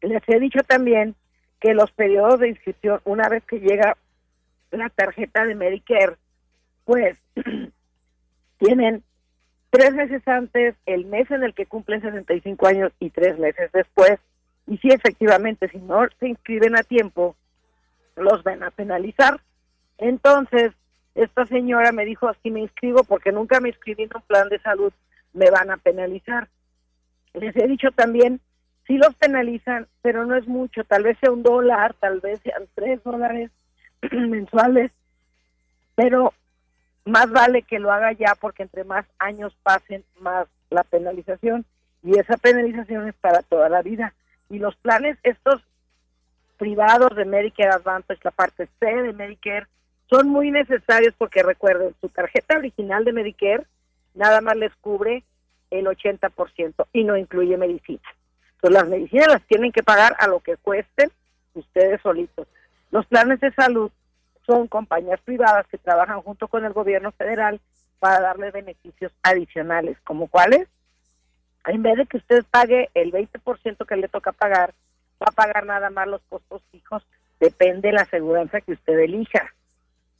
Les 0.00 0.22
he 0.28 0.38
dicho 0.38 0.60
también 0.66 1.14
que 1.60 1.74
los 1.74 1.90
periodos 1.92 2.40
de 2.40 2.48
inscripción, 2.48 3.00
una 3.04 3.28
vez 3.28 3.44
que 3.44 3.60
llega 3.60 3.96
la 4.70 4.88
tarjeta 4.90 5.44
de 5.44 5.54
Medicare, 5.54 6.16
pues 6.84 7.16
tienen 8.58 9.02
tres 9.70 9.94
meses 9.94 10.26
antes, 10.26 10.74
el 10.86 11.06
mes 11.06 11.30
en 11.30 11.44
el 11.44 11.54
que 11.54 11.66
cumplen 11.66 12.02
65 12.02 12.66
años 12.66 12.92
y 13.00 13.10
tres 13.10 13.38
meses 13.38 13.70
después. 13.72 14.18
Y 14.66 14.78
si 14.78 14.88
efectivamente, 14.88 15.68
si 15.68 15.78
no 15.78 16.06
se 16.20 16.28
inscriben 16.28 16.76
a 16.76 16.82
tiempo, 16.82 17.36
los 18.16 18.42
van 18.42 18.62
a 18.62 18.70
penalizar. 18.70 19.40
Entonces, 19.98 20.72
esta 21.14 21.46
señora 21.46 21.92
me 21.92 22.04
dijo, 22.04 22.30
si 22.42 22.50
me 22.50 22.60
inscribo 22.60 23.04
porque 23.04 23.32
nunca 23.32 23.60
me 23.60 23.68
inscribí 23.68 24.04
en 24.04 24.10
un 24.14 24.22
plan 24.22 24.48
de 24.48 24.58
salud, 24.60 24.92
me 25.32 25.50
van 25.50 25.70
a 25.70 25.76
penalizar. 25.76 26.48
Les 27.34 27.54
he 27.56 27.66
dicho 27.66 27.90
también, 27.92 28.40
sí 28.86 28.98
los 28.98 29.14
penalizan, 29.14 29.86
pero 30.02 30.26
no 30.26 30.36
es 30.36 30.46
mucho, 30.46 30.84
tal 30.84 31.04
vez 31.04 31.18
sea 31.18 31.30
un 31.30 31.42
dólar, 31.42 31.94
tal 31.94 32.20
vez 32.20 32.40
sean 32.42 32.64
tres 32.74 33.02
dólares 33.02 33.50
mensuales, 34.10 34.90
pero 35.94 36.34
más 37.04 37.30
vale 37.30 37.62
que 37.62 37.78
lo 37.78 37.90
haga 37.92 38.12
ya 38.12 38.34
porque 38.40 38.62
entre 38.62 38.84
más 38.84 39.06
años 39.18 39.56
pasen, 39.62 40.04
más 40.20 40.46
la 40.70 40.84
penalización 40.84 41.64
y 42.02 42.18
esa 42.18 42.36
penalización 42.36 43.08
es 43.08 43.14
para 43.16 43.42
toda 43.42 43.68
la 43.68 43.82
vida. 43.82 44.14
Y 44.50 44.58
los 44.58 44.74
planes 44.76 45.18
estos 45.22 45.62
privados 46.58 47.14
de 47.16 47.24
Medicare 47.24 47.70
Advantage, 47.70 48.20
la 48.22 48.30
parte 48.30 48.68
C 48.78 48.86
de 48.86 49.12
Medicare, 49.12 49.66
son 50.08 50.28
muy 50.28 50.50
necesarios 50.50 51.14
porque 51.16 51.42
recuerden, 51.42 51.94
su 52.00 52.08
tarjeta 52.08 52.58
original 52.58 53.04
de 53.04 53.12
Medicare 53.12 53.64
nada 54.14 54.40
más 54.40 54.56
les 54.56 54.74
cubre 54.76 55.24
el 55.70 55.86
80% 55.86 56.86
y 56.92 57.04
no 57.04 57.16
incluye 57.16 57.56
medicina. 57.56 58.02
Entonces 58.54 58.80
las 58.80 58.88
medicinas 58.88 59.28
las 59.28 59.42
tienen 59.46 59.72
que 59.72 59.82
pagar 59.82 60.14
a 60.18 60.26
lo 60.28 60.40
que 60.40 60.56
cuesten 60.56 61.10
ustedes 61.54 62.00
solitos. 62.02 62.46
Los 62.90 63.06
planes 63.06 63.40
de 63.40 63.52
salud 63.52 63.90
son 64.46 64.68
compañías 64.68 65.20
privadas 65.20 65.66
que 65.68 65.78
trabajan 65.78 66.20
junto 66.20 66.48
con 66.48 66.64
el 66.64 66.72
gobierno 66.72 67.12
federal 67.12 67.60
para 67.98 68.20
darle 68.20 68.50
beneficios 68.50 69.12
adicionales, 69.22 69.96
como 70.04 70.26
cuáles. 70.28 70.68
En 71.66 71.82
vez 71.82 71.96
de 71.96 72.06
que 72.06 72.16
usted 72.16 72.44
pague 72.50 72.90
el 72.94 73.12
20% 73.12 73.86
que 73.86 73.96
le 73.96 74.08
toca 74.08 74.32
pagar, 74.32 74.74
va 75.22 75.26
a 75.28 75.32
pagar 75.32 75.64
nada 75.64 75.90
más 75.90 76.08
los 76.08 76.20
costos 76.28 76.62
fijos, 76.72 77.06
depende 77.38 77.88
de 77.88 77.94
la 77.94 78.02
aseguranza 78.02 78.60
que 78.60 78.72
usted 78.72 78.98
elija. 78.98 79.54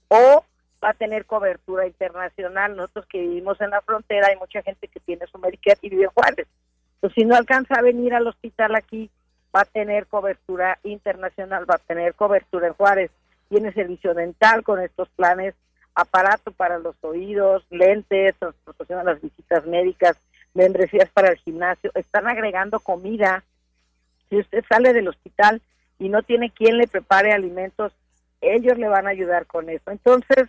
O 0.09 0.45
va 0.83 0.91
a 0.91 0.95
tener 0.95 1.27
cobertura 1.27 1.87
internacional. 1.87 2.77
Nosotros 2.77 3.07
que 3.07 3.21
vivimos 3.21 3.61
en 3.61 3.71
la 3.71 3.81
frontera, 3.81 4.29
hay 4.29 4.37
mucha 4.37 4.63
gente 4.63 4.89
que 4.89 5.01
tiene 5.01 5.27
su 5.27 5.39
Medicare 5.39 5.79
y 5.83 5.91
vive 5.91 6.05
en 6.05 6.11
Juárez. 6.11 6.47
Pues 7.01 7.13
si 7.15 7.25
no 7.25 7.37
alcanza 7.37 7.75
a 7.75 7.83
venir 7.83 8.15
al 8.15 8.27
hospital 8.27 8.75
aquí, 8.75 9.11
va 9.55 9.63
a 9.63 9.67
tener 9.67 10.07
cobertura 10.07 10.79
internacional, 10.83 11.69
va 11.69 11.77
a 11.77 11.79
tener 11.79 12.15
cobertura 12.15 12.69
en 12.69 12.75
Juárez. 12.75 13.11
Tiene 13.49 13.73
servicio 13.73 14.15
dental 14.15 14.63
con 14.63 14.81
estos 14.81 15.09
planes, 15.11 15.55
aparato 15.95 16.53
para 16.53 16.79
los 16.79 16.97
oídos, 17.03 17.65
lentes, 17.71 18.35
transportación 18.39 19.01
a 19.01 19.05
las 19.05 19.21
visitas 19.21 19.67
médicas, 19.67 20.17
membresías 20.55 21.11
para 21.11 21.31
el 21.31 21.37
gimnasio. 21.39 21.91
Están 21.95 22.27
agregando 22.27 22.81
comida. 22.81 23.45
Si 24.31 24.39
usted 24.39 24.65
sale 24.69 24.95
del 24.95 25.09
hospital 25.09 25.61
y 25.99 26.09
no 26.09 26.23
tiene 26.23 26.51
quien 26.51 26.79
le 26.79 26.89
prepare 26.89 27.33
alimentos, 27.33 27.93
ellos 28.41 28.79
le 28.79 28.89
van 28.89 29.07
a 29.07 29.11
ayudar 29.11 29.47
con 29.47 29.69
eso. 29.69 29.91
Entonces, 29.91 30.49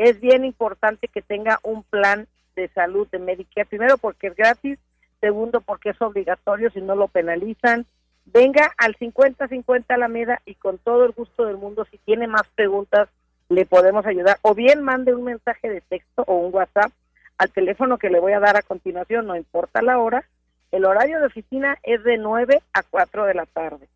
es 0.00 0.20
bien 0.20 0.44
importante 0.44 1.08
que 1.08 1.22
tenga 1.22 1.60
un 1.62 1.82
plan 1.82 2.26
de 2.56 2.68
salud 2.68 3.06
de 3.10 3.18
Medicare, 3.18 3.66
primero 3.66 3.98
porque 3.98 4.28
es 4.28 4.36
gratis, 4.36 4.78
segundo 5.20 5.60
porque 5.60 5.90
es 5.90 6.00
obligatorio, 6.00 6.70
si 6.70 6.80
no 6.80 6.94
lo 6.96 7.08
penalizan. 7.08 7.86
Venga 8.24 8.72
al 8.78 8.96
50-50 8.96 9.84
Alameda 9.88 10.40
y 10.46 10.54
con 10.54 10.78
todo 10.78 11.04
el 11.04 11.12
gusto 11.12 11.44
del 11.44 11.56
mundo, 11.56 11.86
si 11.90 11.98
tiene 11.98 12.26
más 12.26 12.44
preguntas, 12.54 13.08
le 13.48 13.66
podemos 13.66 14.06
ayudar. 14.06 14.38
O 14.42 14.54
bien 14.54 14.82
mande 14.82 15.14
un 15.14 15.24
mensaje 15.24 15.68
de 15.68 15.80
texto 15.82 16.24
o 16.26 16.34
un 16.34 16.54
WhatsApp 16.54 16.92
al 17.38 17.50
teléfono 17.50 17.98
que 17.98 18.10
le 18.10 18.20
voy 18.20 18.32
a 18.32 18.40
dar 18.40 18.56
a 18.56 18.62
continuación, 18.62 19.26
no 19.26 19.36
importa 19.36 19.82
la 19.82 19.98
hora. 19.98 20.24
El 20.72 20.84
horario 20.84 21.20
de 21.20 21.26
oficina 21.26 21.78
es 21.82 22.02
de 22.04 22.16
9 22.16 22.62
a 22.72 22.82
4 22.82 23.26
de 23.26 23.34
la 23.34 23.46
tarde. 23.46 23.86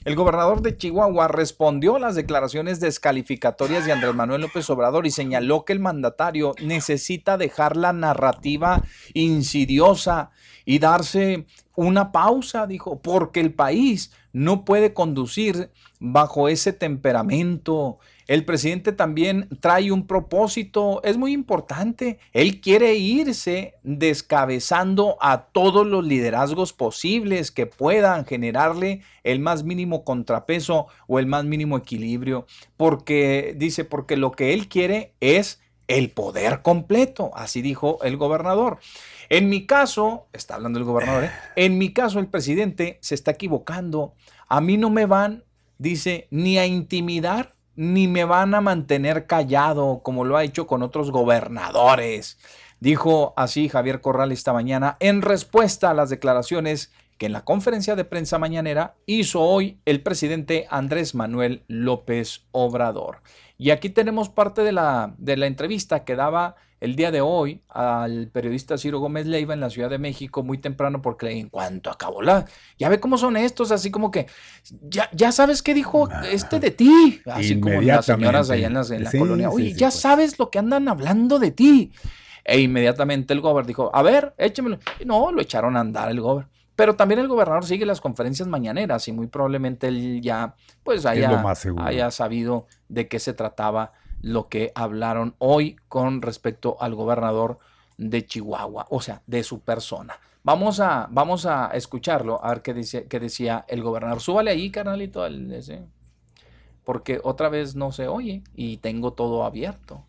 el 0.05 0.15
gobernador 0.15 0.61
de 0.61 0.77
Chihuahua 0.77 1.27
respondió 1.27 1.97
a 1.97 1.99
las 1.99 2.15
declaraciones 2.15 2.79
descalificatorias 2.79 3.85
de 3.85 3.91
Andrés 3.91 4.15
Manuel 4.15 4.41
López 4.41 4.69
Obrador 4.69 5.05
y 5.05 5.11
señaló 5.11 5.65
que 5.65 5.73
el 5.73 5.81
mandatario 5.81 6.53
necesita 6.63 7.37
dejar 7.37 7.75
la 7.75 7.91
narrativa 7.91 8.81
insidiosa 9.13 10.31
y 10.63 10.79
darse 10.79 11.45
una 11.75 12.11
pausa, 12.13 12.67
dijo, 12.67 13.01
porque 13.01 13.41
el 13.41 13.53
país 13.53 14.13
no 14.31 14.63
puede 14.63 14.93
conducir 14.93 15.71
bajo 15.99 16.47
ese 16.47 16.73
temperamento. 16.73 17.99
El 18.27 18.43
presidente 18.43 18.91
también 18.91 19.47
trae 19.61 19.91
un 19.91 20.05
propósito, 20.05 21.01
es 21.03 21.17
muy 21.17 21.31
importante. 21.31 22.19
Él 22.33 22.59
quiere 22.59 22.95
irse 22.95 23.75
descabezando 23.83 25.17
a 25.21 25.45
todos 25.45 25.87
los 25.87 26.05
liderazgos 26.05 26.73
posibles 26.73 27.51
que 27.51 27.67
puedan 27.67 28.25
generarle 28.25 29.01
el 29.23 29.39
más 29.39 29.63
mínimo 29.63 30.03
contrapeso 30.03 30.87
o 31.07 31.19
el 31.19 31.25
más 31.25 31.45
mínimo 31.45 31.77
equilibrio, 31.77 32.45
porque 32.75 33.53
dice, 33.57 33.85
porque 33.85 34.17
lo 34.17 34.31
que 34.31 34.53
él 34.53 34.67
quiere 34.67 35.13
es 35.21 35.61
el 35.87 36.11
poder 36.11 36.61
completo, 36.61 37.31
así 37.33 37.61
dijo 37.61 37.99
el 38.03 38.17
gobernador. 38.17 38.79
En 39.29 39.49
mi 39.49 39.65
caso, 39.65 40.27
está 40.33 40.55
hablando 40.55 40.79
el 40.79 40.85
gobernador, 40.85 41.25
¿eh? 41.25 41.31
en 41.55 41.77
mi 41.77 41.93
caso 41.93 42.19
el 42.19 42.27
presidente 42.27 42.97
se 43.01 43.15
está 43.15 43.31
equivocando. 43.31 44.13
A 44.49 44.59
mí 44.59 44.77
no 44.77 44.89
me 44.89 45.05
van, 45.05 45.43
dice, 45.77 46.27
ni 46.29 46.57
a 46.57 46.65
intimidar, 46.65 47.53
ni 47.77 48.07
me 48.07 48.25
van 48.25 48.53
a 48.55 48.59
mantener 48.59 49.27
callado 49.27 50.01
como 50.03 50.25
lo 50.25 50.35
ha 50.35 50.43
hecho 50.43 50.67
con 50.67 50.81
otros 50.83 51.11
gobernadores. 51.11 52.37
Dijo 52.79 53.33
así 53.37 53.69
Javier 53.69 54.01
Corral 54.01 54.31
esta 54.31 54.51
mañana 54.51 54.97
en 54.99 55.21
respuesta 55.21 55.89
a 55.89 55.93
las 55.93 56.09
declaraciones 56.09 56.91
que 57.17 57.27
en 57.27 57.33
la 57.33 57.45
conferencia 57.45 57.95
de 57.95 58.03
prensa 58.03 58.37
mañanera 58.37 58.95
hizo 59.05 59.41
hoy 59.41 59.79
el 59.85 60.01
presidente 60.01 60.67
Andrés 60.69 61.15
Manuel 61.15 61.63
López 61.67 62.45
Obrador. 62.51 63.21
Y 63.57 63.71
aquí 63.71 63.89
tenemos 63.89 64.29
parte 64.29 64.61
de 64.61 64.71
la, 64.71 65.15
de 65.17 65.37
la 65.37 65.47
entrevista 65.47 66.03
que 66.03 66.15
daba 66.15 66.55
el 66.79 66.95
día 66.95 67.09
de 67.11 67.21
hoy 67.21 67.61
al 67.69 68.27
periodista 68.27 68.77
Ciro 68.77 68.99
Gómez 68.99 69.25
Leiva 69.25 69.53
en 69.53 69.59
la 69.59 69.69
Ciudad 69.69 69.89
de 69.89 69.97
México 69.97 70.43
muy 70.43 70.59
temprano 70.59 71.01
porque 71.01 71.31
en 71.31 71.49
cuanto 71.49 71.89
acabó 71.89 72.21
la... 72.21 72.45
Ya 72.77 72.87
ve 72.89 72.99
cómo 72.99 73.17
son 73.17 73.35
estos, 73.37 73.71
así 73.71 73.89
como 73.89 74.11
que 74.11 74.27
ya, 74.81 75.09
ya 75.13 75.31
sabes 75.31 75.63
qué 75.63 75.73
dijo 75.73 76.07
este 76.31 76.59
de 76.59 76.71
ti. 76.71 77.21
Así 77.25 77.59
como 77.59 77.81
las 77.81 78.05
señoras 78.05 78.49
allá 78.49 78.67
en, 78.67 78.73
las- 78.75 78.91
en 78.91 79.03
la 79.03 79.11
Sí, 79.11 79.17
colonia. 79.17 79.49
Oye, 79.49 79.71
sí, 79.73 79.79
ya 79.79 79.87
pues. 79.87 79.99
sabes 79.99 80.37
lo 80.39 80.49
que 80.51 80.59
andan 80.59 80.87
hablando 80.87 81.39
de 81.39 81.51
ti. 81.51 81.91
E 82.45 82.59
inmediatamente 82.61 83.33
el 83.33 83.41
gobernador 83.41 83.65
dijo, 83.65 83.91
a 83.93 84.01
ver, 84.03 84.33
échemelo. 84.37 84.79
Y 84.99 85.05
no, 85.05 85.31
lo 85.31 85.41
echaron 85.41 85.75
a 85.77 85.81
andar 85.81 86.09
el 86.09 86.21
gobernador. 86.21 86.49
Pero 86.75 86.95
también 86.95 87.19
el 87.19 87.27
gobernador 87.27 87.65
sigue 87.65 87.87
las 87.87 87.99
conferencias 87.99 88.47
mañaneras 88.47 89.07
y 89.07 89.11
muy 89.11 89.25
probablemente 89.25 89.87
él 89.87 90.21
ya 90.21 90.53
pues 90.83 91.07
haya, 91.07 91.43
haya 91.79 92.11
sabido 92.11 92.67
de 92.87 93.07
qué 93.07 93.17
se 93.17 93.33
trataba 93.33 93.93
lo 94.21 94.47
que 94.47 94.71
hablaron 94.75 95.35
hoy 95.37 95.77
con 95.87 96.21
respecto 96.21 96.77
al 96.79 96.95
gobernador 96.95 97.59
de 97.97 98.25
Chihuahua, 98.25 98.87
o 98.89 99.01
sea, 99.01 99.21
de 99.27 99.43
su 99.43 99.59
persona. 99.61 100.19
Vamos 100.43 100.79
a, 100.79 101.07
vamos 101.11 101.45
a 101.45 101.67
escucharlo, 101.73 102.43
a 102.43 102.49
ver 102.49 102.61
qué, 102.61 102.73
dice, 102.73 103.05
qué 103.07 103.19
decía 103.19 103.65
el 103.67 103.81
gobernador. 103.83 104.21
Súbale 104.21 104.51
ahí, 104.51 104.71
carnalito, 104.71 105.23
al 105.23 105.51
ese, 105.51 105.85
porque 106.83 107.19
otra 107.23 107.49
vez 107.49 107.75
no 107.75 107.91
se 107.91 108.07
oye 108.07 108.43
y 108.55 108.77
tengo 108.77 109.13
todo 109.13 109.43
abierto. 109.43 110.05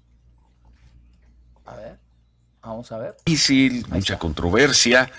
A 1.64 1.74
ver, 1.74 1.98
vamos 2.62 2.92
a 2.92 2.98
ver. 2.98 3.16
difícil, 3.26 3.84
mucha 3.88 4.18
controversia. 4.18 5.10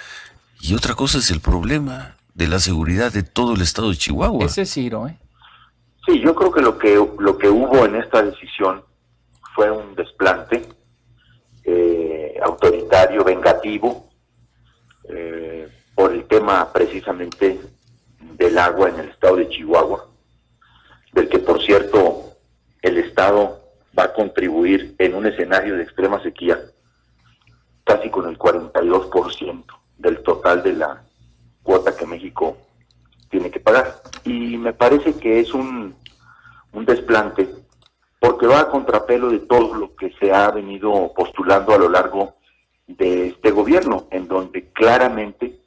Y 0.61 0.74
otra 0.74 0.95
cosa 0.95 1.20
es 1.20 1.30
el 1.32 1.41
problema 1.41 2.16
de 2.34 2.48
la 2.48 2.60
seguridad 2.60 3.11
de 3.11 3.24
todo 3.24 3.56
el 3.56 3.61
estado 3.61 3.90
de 3.90 3.98
Chihuahua. 3.98 4.45
Ese 4.45 4.61
es 4.61 4.74
Ciro, 4.74 5.07
¿eh? 5.07 5.18
Sí, 6.05 6.19
yo 6.21 6.34
creo 6.34 6.51
que 6.51 6.61
lo 6.61 6.77
que 6.77 6.95
lo 7.19 7.38
que 7.38 7.49
hubo 7.49 7.85
en 7.85 7.95
esta 7.95 8.21
decisión 8.23 8.84
fue 9.53 9.69
un 9.69 9.95
desplante 9.95 10.63
eh, 11.63 12.39
autoritario, 12.41 13.23
vengativo, 13.23 14.09
eh, 15.07 15.67
por 15.95 16.13
el 16.13 16.26
tema 16.26 16.71
precisamente 16.71 17.59
del 18.35 18.57
agua 18.57 18.89
en 18.89 18.99
el 18.99 19.09
estado 19.09 19.35
de 19.35 19.49
Chihuahua, 19.49 20.07
del 21.13 21.27
que 21.27 21.39
por 21.39 21.61
cierto 21.61 22.38
el 22.81 22.97
estado 22.97 23.59
va 23.97 24.03
a 24.05 24.13
contribuir 24.13 24.95
en 24.97 25.15
un 25.15 25.26
escenario 25.26 25.76
de 25.76 25.84
extrema 25.84 26.21
sequía 26.23 26.59
casi 27.84 28.09
con 28.09 28.30
el 28.30 28.38
42% 28.38 29.65
del 29.97 30.23
total 30.23 30.63
de 30.63 30.73
la 30.73 31.03
cuota 31.63 31.95
que 31.95 32.05
México 32.05 32.57
tiene 33.30 33.51
que 33.51 33.60
pagar. 33.60 34.01
Y 34.26 34.57
me 34.57 34.73
parece 34.73 35.14
que 35.14 35.39
es 35.39 35.53
un, 35.53 35.95
un 36.73 36.85
desplante 36.85 37.47
porque 38.19 38.47
va 38.47 38.61
a 38.61 38.69
contrapelo 38.69 39.30
de 39.30 39.39
todo 39.39 39.73
lo 39.73 39.95
que 39.95 40.11
se 40.19 40.31
ha 40.31 40.51
venido 40.51 41.14
postulando 41.15 41.73
a 41.73 41.77
lo 41.77 41.89
largo 41.89 42.35
de 42.85 43.27
este 43.27 43.51
gobierno, 43.51 44.07
en 44.11 44.27
donde 44.27 44.72
claramente 44.72 45.60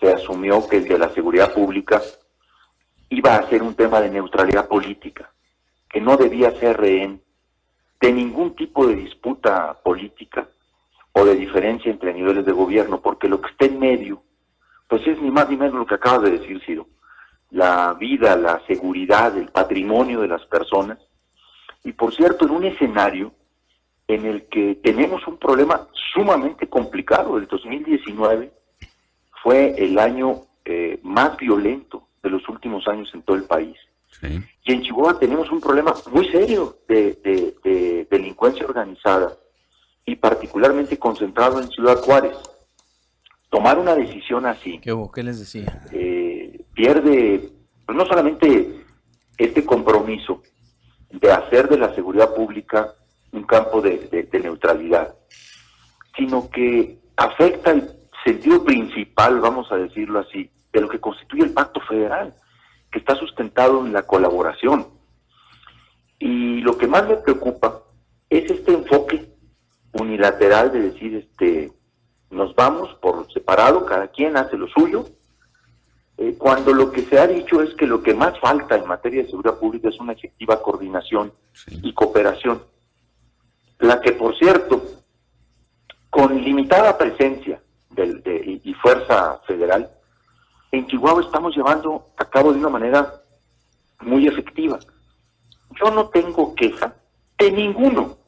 se 0.00 0.12
asumió 0.12 0.66
que 0.66 0.78
el 0.78 0.88
de 0.88 0.98
la 0.98 1.10
seguridad 1.10 1.52
pública 1.52 2.00
iba 3.10 3.36
a 3.36 3.48
ser 3.48 3.62
un 3.62 3.74
tema 3.74 4.00
de 4.00 4.10
neutralidad 4.10 4.66
política, 4.66 5.30
que 5.90 6.00
no 6.00 6.16
debía 6.16 6.58
ser 6.58 6.78
rehén 6.78 7.20
de 8.00 8.12
ningún 8.12 8.54
tipo 8.54 8.86
de 8.86 8.96
disputa 8.96 9.78
política 9.82 10.48
o 11.12 11.24
de 11.24 11.34
diferencia 11.36 11.90
entre 11.90 12.14
niveles 12.14 12.44
de 12.44 12.52
gobierno, 12.52 13.00
porque 13.00 13.28
lo 13.28 13.40
que 13.40 13.50
está 13.50 13.66
en 13.66 13.78
medio, 13.78 14.22
pues 14.88 15.06
es 15.06 15.20
ni 15.20 15.30
más 15.30 15.48
ni 15.48 15.56
menos 15.56 15.74
lo 15.74 15.86
que 15.86 15.94
acabas 15.94 16.22
de 16.22 16.38
decir, 16.38 16.60
Ciro, 16.64 16.86
la 17.50 17.94
vida, 17.94 18.36
la 18.36 18.60
seguridad, 18.66 19.36
el 19.36 19.48
patrimonio 19.48 20.20
de 20.20 20.28
las 20.28 20.44
personas, 20.46 20.98
y 21.84 21.92
por 21.92 22.14
cierto, 22.14 22.44
en 22.46 22.50
un 22.52 22.64
escenario 22.64 23.32
en 24.08 24.26
el 24.26 24.46
que 24.48 24.76
tenemos 24.82 25.26
un 25.26 25.38
problema 25.38 25.86
sumamente 26.12 26.66
complicado, 26.68 27.36
el 27.38 27.46
2019 27.46 28.52
fue 29.42 29.74
el 29.78 29.98
año 29.98 30.42
eh, 30.64 30.98
más 31.02 31.36
violento 31.36 32.08
de 32.22 32.30
los 32.30 32.48
últimos 32.48 32.86
años 32.88 33.10
en 33.14 33.22
todo 33.22 33.36
el 33.36 33.44
país. 33.44 33.76
Sí. 34.20 34.40
Y 34.64 34.72
en 34.72 34.82
Chihuahua 34.82 35.18
tenemos 35.18 35.50
un 35.50 35.60
problema 35.60 35.94
muy 36.12 36.28
serio 36.30 36.78
de, 36.88 37.14
de- 37.22 37.54
de 37.62 38.06
delincuencia 38.10 38.64
organizada 38.64 39.32
y 40.06 40.16
particularmente 40.16 40.98
concentrado 40.98 41.60
en 41.60 41.68
Ciudad 41.68 41.96
Juárez. 41.96 42.36
Tomar 43.54 43.78
una 43.78 43.94
decisión 43.94 44.46
así 44.46 44.80
¿Qué 44.80 44.92
hubo? 44.92 45.12
¿Qué 45.12 45.22
les 45.22 45.38
decía? 45.38 45.80
eh, 45.92 46.64
pierde 46.74 47.50
pues 47.86 47.96
no 47.96 48.04
solamente 48.04 48.84
este 49.38 49.64
compromiso 49.64 50.42
de 51.10 51.30
hacer 51.30 51.68
de 51.68 51.78
la 51.78 51.94
seguridad 51.94 52.34
pública 52.34 52.94
un 53.30 53.44
campo 53.44 53.80
de, 53.80 54.28
de 54.30 54.40
neutralidad, 54.40 55.14
sino 56.16 56.50
que 56.50 56.98
afecta 57.16 57.70
el 57.70 57.88
sentido 58.24 58.64
principal, 58.64 59.40
vamos 59.40 59.70
a 59.70 59.76
decirlo 59.76 60.18
así, 60.18 60.50
de 60.72 60.80
lo 60.80 60.88
que 60.88 60.98
constituye 60.98 61.44
el 61.44 61.52
pacto 61.52 61.80
federal, 61.82 62.34
que 62.90 62.98
está 62.98 63.14
sustentado 63.14 63.86
en 63.86 63.92
la 63.92 64.02
colaboración. 64.02 64.88
Y 66.18 66.60
lo 66.60 66.76
que 66.76 66.88
más 66.88 67.08
me 67.08 67.16
preocupa 67.16 67.82
es 68.30 68.50
este 68.50 68.72
enfoque 68.72 69.26
unilateral 69.92 70.72
de 70.72 70.80
decir, 70.90 71.14
este, 71.14 71.72
nos 72.30 72.54
vamos 72.54 72.94
por 73.00 73.30
separado, 73.32 73.84
cada 73.84 74.08
quien 74.08 74.36
hace 74.36 74.56
lo 74.56 74.68
suyo, 74.68 75.06
eh, 76.16 76.36
cuando 76.38 76.72
lo 76.72 76.92
que 76.92 77.02
se 77.02 77.18
ha 77.18 77.26
dicho 77.26 77.60
es 77.62 77.74
que 77.74 77.86
lo 77.86 78.02
que 78.02 78.14
más 78.14 78.38
falta 78.38 78.76
en 78.76 78.86
materia 78.86 79.22
de 79.22 79.28
seguridad 79.30 79.58
pública 79.58 79.88
es 79.88 79.98
una 79.98 80.12
efectiva 80.12 80.62
coordinación 80.62 81.32
y 81.68 81.92
cooperación, 81.92 82.62
la 83.80 84.00
que, 84.00 84.12
por 84.12 84.36
cierto, 84.38 84.82
con 86.10 86.40
limitada 86.42 86.96
presencia 86.96 87.60
del, 87.90 88.22
de, 88.22 88.60
y 88.62 88.74
fuerza 88.74 89.40
federal, 89.46 89.90
en 90.70 90.86
Chihuahua 90.86 91.22
estamos 91.22 91.56
llevando 91.56 92.10
a 92.16 92.24
cabo 92.24 92.52
de 92.52 92.58
una 92.58 92.68
manera 92.68 93.20
muy 94.00 94.26
efectiva. 94.26 94.78
Yo 95.80 95.90
no 95.90 96.08
tengo 96.08 96.54
queja 96.54 96.94
de 97.38 97.50
ninguno 97.50 98.23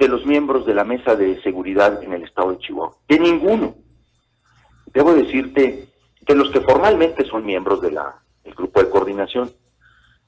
de 0.00 0.08
los 0.08 0.24
miembros 0.24 0.64
de 0.64 0.72
la 0.72 0.82
mesa 0.82 1.14
de 1.14 1.40
seguridad 1.42 2.02
en 2.02 2.14
el 2.14 2.24
estado 2.24 2.52
de 2.52 2.58
Chihuahua, 2.58 2.96
de 3.06 3.18
ninguno. 3.18 3.74
Debo 4.86 5.12
decirte 5.12 5.88
que 6.26 6.34
los 6.34 6.50
que 6.50 6.62
formalmente 6.62 7.26
son 7.26 7.44
miembros 7.44 7.82
del 7.82 7.98
grupo 8.56 8.80
de 8.80 8.88
coordinación, 8.88 9.52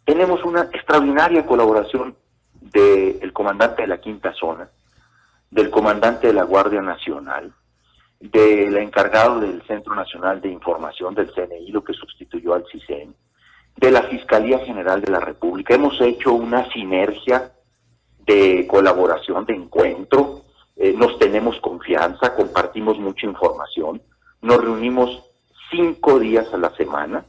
tenemos 0.05 0.45
una 0.45 0.69
extraordinaria 0.73 1.47
colaboración 1.47 2.15
del 2.61 3.33
comandante 3.33 3.83
de 3.83 3.89
la 3.89 3.99
quinta 3.99 4.35
zona, 4.35 4.69
del 5.51 5.71
comandante 5.71 6.27
de 6.27 6.35
la 6.35 6.45
Guardia 6.45 6.83
Nacional, 6.83 7.55
del 8.21 8.77
encargado 8.77 9.41
del 9.41 9.63
Centro 9.63 9.95
Nacional 9.95 10.43
de 10.43 10.51
Información 10.51 11.15
del 11.15 11.33
CNI, 11.33 11.73
lo 11.73 11.83
que 11.83 11.95
sustituyó 11.95 12.53
al 12.53 12.67
CISEN, 12.71 13.15
de 13.77 13.91
la 13.91 14.03
Fiscalía 14.03 14.59
General 14.59 15.01
de 15.01 15.13
la 15.13 15.21
República. 15.21 15.75
Hemos 15.75 15.99
hecho 16.03 16.35
una 16.35 16.71
sinergia 16.73 17.53
de 18.27 18.67
colaboración, 18.67 19.45
de 19.47 19.55
encuentro, 19.55 20.43
eh, 20.77 20.95
nos 20.97 21.19
tenemos 21.19 21.61
confianza, 21.61 22.35
compartimos 22.35 22.99
mucha 22.99 23.27
información, 23.27 24.03
nos 24.41 24.63
reunimos 24.63 25.23
cinco 25.71 26.19
días 26.19 26.53
a 26.53 26.59
la 26.59 26.75
semana, 26.77 27.25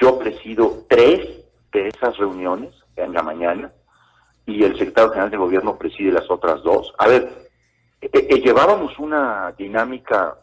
yo 0.00 0.18
presido 0.18 0.84
tres 0.88 1.44
de 1.72 1.88
esas 1.88 2.16
reuniones 2.16 2.74
en 2.96 3.12
la 3.12 3.22
mañana 3.22 3.72
y 4.46 4.64
el 4.64 4.78
secretario 4.78 5.10
general 5.10 5.30
de 5.30 5.36
gobierno 5.36 5.76
preside 5.76 6.12
las 6.12 6.30
otras 6.30 6.62
dos. 6.62 6.92
A 6.98 7.06
ver, 7.06 7.48
eh, 8.00 8.10
eh, 8.12 8.40
llevábamos 8.40 8.98
una 8.98 9.52
dinámica 9.58 10.36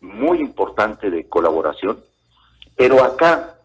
muy 0.00 0.40
importante 0.40 1.10
de 1.10 1.28
colaboración, 1.28 2.02
pero 2.76 3.04
acá, 3.04 3.58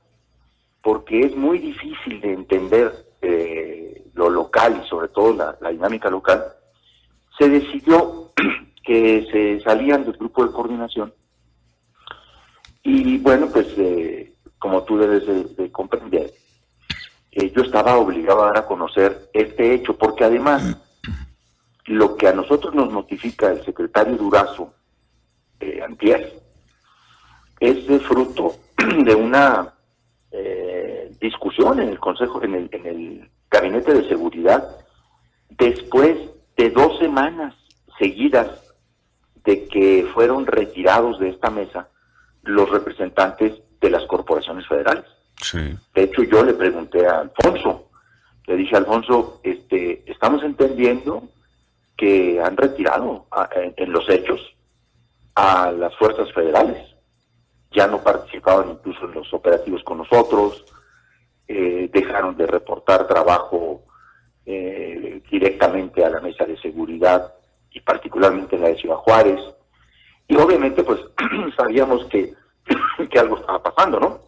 porque 0.81 1.21
es 1.21 1.35
muy 1.35 1.57
difícil 1.59 2.21
de 2.21 2.34
entender 2.34 2.93
eh, 3.21 3.86
lo 4.18 4.30
local 4.30 4.81
y 4.84 4.88
sobre 4.88 5.07
todo 5.10 5.34
la, 5.34 5.69
dinámica 5.69 6.10
local, 6.10 6.44
se 7.38 7.48
decidió 7.48 8.34
que 8.84 9.27
se 9.31 9.61
salían 9.64 10.03
del 10.03 10.14
grupo 10.14 10.45
de 10.45 10.52
coordinación 10.52 11.14
y 12.84 13.18
bueno, 13.18 13.49
pues 13.52 13.68
como 14.60 14.84
tú 14.84 14.98
debes 14.98 15.56
de, 15.57 15.72
comprender, 15.72 16.34
yo 17.31 17.61
estaba 17.61 17.98
obligado 17.98 18.44
a 18.44 18.48
dar 18.48 18.57
a 18.60 18.65
conocer 18.65 19.30
este 19.34 19.73
hecho, 19.73 19.98
porque 19.98 20.23
además 20.23 20.77
lo 21.88 22.15
que 22.15 22.27
a 22.27 22.34
nosotros 22.34 22.73
nos 22.73 22.91
notifica 22.91 23.52
el 23.52 23.64
secretario 23.64 24.15
Durazo, 24.15 24.73
eh, 25.60 25.81
Antier, 25.84 26.34
es 27.60 27.88
de 27.88 27.99
fruto 27.99 28.56
de 29.03 29.15
una 29.15 29.73
eh, 30.31 31.11
discusión 31.19 31.80
en 31.80 31.89
el 31.89 31.99
Consejo, 31.99 32.44
en 32.44 32.56
el, 32.56 32.69
en 32.72 32.85
el 32.85 33.30
Gabinete 33.49 33.93
de 33.93 34.07
Seguridad, 34.07 34.67
después 35.49 36.17
de 36.55 36.69
dos 36.69 36.97
semanas 36.99 37.55
seguidas 37.99 38.49
de 39.43 39.67
que 39.67 40.07
fueron 40.13 40.45
retirados 40.45 41.19
de 41.19 41.29
esta 41.29 41.49
mesa 41.49 41.87
los 42.43 42.69
representantes 42.69 43.53
de 43.79 43.89
las 43.89 44.03
corporaciones 44.05 44.67
federales. 44.67 45.05
De 45.93 46.03
hecho, 46.03 46.23
yo 46.23 46.43
le 46.43 46.53
pregunté 46.53 47.05
a 47.05 47.19
Alfonso, 47.19 47.89
le 48.47 48.55
dije, 48.55 48.75
Alfonso, 48.75 49.39
este, 49.43 50.09
estamos 50.09 50.41
entendiendo 50.43 51.29
que 51.97 52.39
han 52.41 52.55
retirado 52.55 53.27
en, 53.75 53.91
los 53.91 54.09
hechos 54.09 54.39
a 55.35 55.71
las 55.71 55.95
fuerzas 55.97 56.31
federales. 56.33 56.77
Ya 57.71 57.87
no 57.87 58.01
participaban 58.01 58.69
incluso 58.69 59.05
en 59.05 59.13
los 59.13 59.33
operativos 59.33 59.83
con 59.83 59.97
nosotros, 59.97 60.63
eh, 61.47 61.89
dejaron 61.91 62.35
de 62.37 62.47
reportar 62.47 63.07
trabajo 63.07 63.83
eh, 64.45 65.21
directamente 65.29 66.03
a 66.03 66.09
la 66.09 66.21
mesa 66.21 66.45
de 66.45 66.57
seguridad 66.59 67.33
y 67.71 67.81
particularmente 67.81 68.55
en 68.55 68.61
la 68.63 68.69
de 68.69 68.77
Ciudad 68.77 68.97
Juárez. 68.97 69.39
Y 70.27 70.35
obviamente 70.35 70.83
pues 70.83 70.99
sabíamos 71.57 72.05
que, 72.05 72.33
que 73.09 73.19
algo 73.19 73.37
estaba 73.37 73.61
pasando, 73.63 73.99
¿no? 73.99 74.27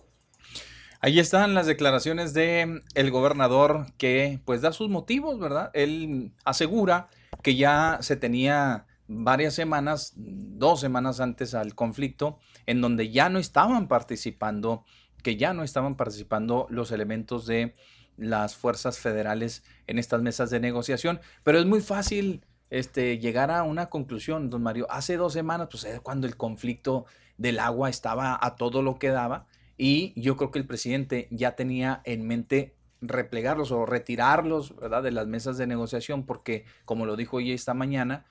Ahí 1.01 1.19
están 1.19 1.53
las 1.53 1.65
declaraciones 1.65 2.33
de 2.33 2.81
el 2.93 3.11
gobernador 3.11 3.85
que 3.97 4.41
pues 4.43 4.61
da 4.61 4.73
sus 4.73 4.89
motivos, 4.89 5.39
¿verdad? 5.39 5.71
Él 5.73 6.33
asegura 6.43 7.07
que 7.41 7.55
ya 7.55 7.99
se 8.01 8.17
tenía 8.17 8.85
varias 9.07 9.55
semanas, 9.55 10.13
dos 10.15 10.81
semanas 10.81 11.19
antes 11.19 11.55
al 11.55 11.73
conflicto, 11.73 12.39
en 12.65 12.81
donde 12.81 13.11
ya 13.11 13.29
no 13.29 13.39
estaban 13.39 13.87
participando, 13.87 14.83
que 15.23 15.37
ya 15.37 15.53
no 15.53 15.63
estaban 15.63 15.95
participando 15.95 16.67
los 16.69 16.91
elementos 16.91 17.45
de 17.45 17.75
las 18.17 18.55
fuerzas 18.55 18.99
federales 18.99 19.63
en 19.87 19.99
estas 19.99 20.21
mesas 20.21 20.49
de 20.49 20.59
negociación. 20.59 21.19
Pero 21.43 21.59
es 21.59 21.65
muy 21.65 21.81
fácil 21.81 22.45
este, 22.69 23.17
llegar 23.19 23.51
a 23.51 23.63
una 23.63 23.87
conclusión, 23.89 24.49
don 24.49 24.63
Mario. 24.63 24.87
Hace 24.89 25.17
dos 25.17 25.33
semanas, 25.33 25.69
pues 25.71 25.83
es 25.85 25.99
cuando 26.01 26.27
el 26.27 26.37
conflicto 26.37 27.05
del 27.37 27.59
agua 27.59 27.89
estaba 27.89 28.37
a 28.41 28.55
todo 28.55 28.81
lo 28.81 28.99
que 28.99 29.09
daba. 29.09 29.47
Y 29.77 30.19
yo 30.19 30.35
creo 30.35 30.51
que 30.51 30.59
el 30.59 30.67
presidente 30.67 31.27
ya 31.31 31.55
tenía 31.55 32.01
en 32.03 32.27
mente 32.27 32.75
replegarlos 33.01 33.71
o 33.71 33.85
retirarlos 33.85 34.75
¿verdad? 34.75 35.03
de 35.03 35.11
las 35.11 35.25
mesas 35.25 35.57
de 35.57 35.67
negociación 35.67 36.25
porque, 36.25 36.65
como 36.83 37.05
lo 37.05 37.15
dijo 37.15 37.37
hoy 37.37 37.53
esta 37.53 37.73
mañana, 37.73 38.25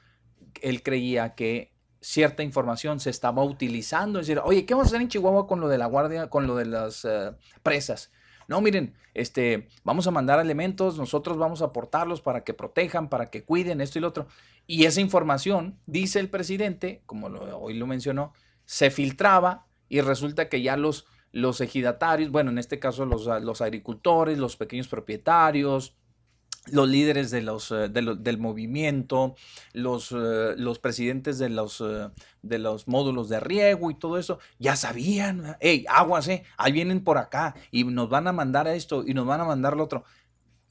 él 0.60 0.82
creía 0.82 1.34
que 1.34 1.72
cierta 2.00 2.42
información 2.42 3.00
se 3.00 3.10
estaba 3.10 3.42
utilizando. 3.42 4.20
Es 4.20 4.26
decir, 4.26 4.40
oye, 4.44 4.64
¿qué 4.66 4.74
vamos 4.74 4.88
a 4.88 4.90
hacer 4.90 5.02
en 5.02 5.08
Chihuahua 5.08 5.46
con 5.46 5.60
lo 5.60 5.68
de 5.68 5.78
la 5.78 5.86
guardia, 5.86 6.28
con 6.30 6.46
lo 6.46 6.56
de 6.56 6.66
las 6.66 7.04
eh, 7.04 7.32
presas? 7.62 8.12
No, 8.46 8.60
miren, 8.60 8.94
este, 9.12 9.68
vamos 9.84 10.06
a 10.06 10.10
mandar 10.10 10.40
elementos, 10.40 10.96
nosotros 10.96 11.36
vamos 11.36 11.60
a 11.60 11.66
aportarlos 11.66 12.22
para 12.22 12.44
que 12.44 12.54
protejan, 12.54 13.08
para 13.08 13.30
que 13.30 13.44
cuiden 13.44 13.80
esto 13.80 13.98
y 13.98 14.02
lo 14.02 14.08
otro. 14.08 14.26
Y 14.66 14.84
esa 14.84 15.00
información, 15.00 15.78
dice 15.86 16.18
el 16.18 16.30
presidente, 16.30 17.02
como 17.04 17.26
hoy 17.26 17.74
lo 17.74 17.86
mencionó, 17.86 18.32
se 18.64 18.90
filtraba 18.90 19.66
y 19.88 20.00
resulta 20.00 20.48
que 20.48 20.62
ya 20.62 20.76
los 20.76 21.06
los 21.32 21.60
ejidatarios, 21.60 22.30
bueno, 22.30 22.50
en 22.50 22.58
este 22.58 22.78
caso 22.78 23.04
los, 23.04 23.26
los 23.42 23.60
agricultores, 23.60 24.38
los 24.38 24.56
pequeños 24.56 24.88
propietarios, 24.88 25.96
los 26.66 26.88
líderes 26.88 27.30
de 27.30 27.42
los, 27.42 27.70
eh, 27.70 27.88
del 27.88 28.38
movimiento, 28.38 29.34
los, 29.72 30.12
eh, 30.12 30.54
los 30.56 30.78
presidentes 30.78 31.38
de 31.38 31.48
los, 31.48 31.80
eh, 31.80 32.08
de 32.42 32.58
los 32.58 32.88
módulos 32.88 33.28
de 33.28 33.40
riego 33.40 33.90
y 33.90 33.94
todo 33.94 34.18
eso, 34.18 34.38
ya 34.58 34.76
sabían, 34.76 35.56
hey, 35.60 35.84
aguas, 35.88 36.28
eh, 36.28 36.44
ahí 36.56 36.72
vienen 36.72 37.02
por 37.02 37.18
acá 37.18 37.54
y 37.70 37.84
nos 37.84 38.08
van 38.08 38.26
a 38.26 38.32
mandar 38.32 38.68
esto 38.68 39.04
y 39.06 39.14
nos 39.14 39.26
van 39.26 39.40
a 39.40 39.44
mandar 39.44 39.76
lo 39.76 39.84
otro 39.84 40.04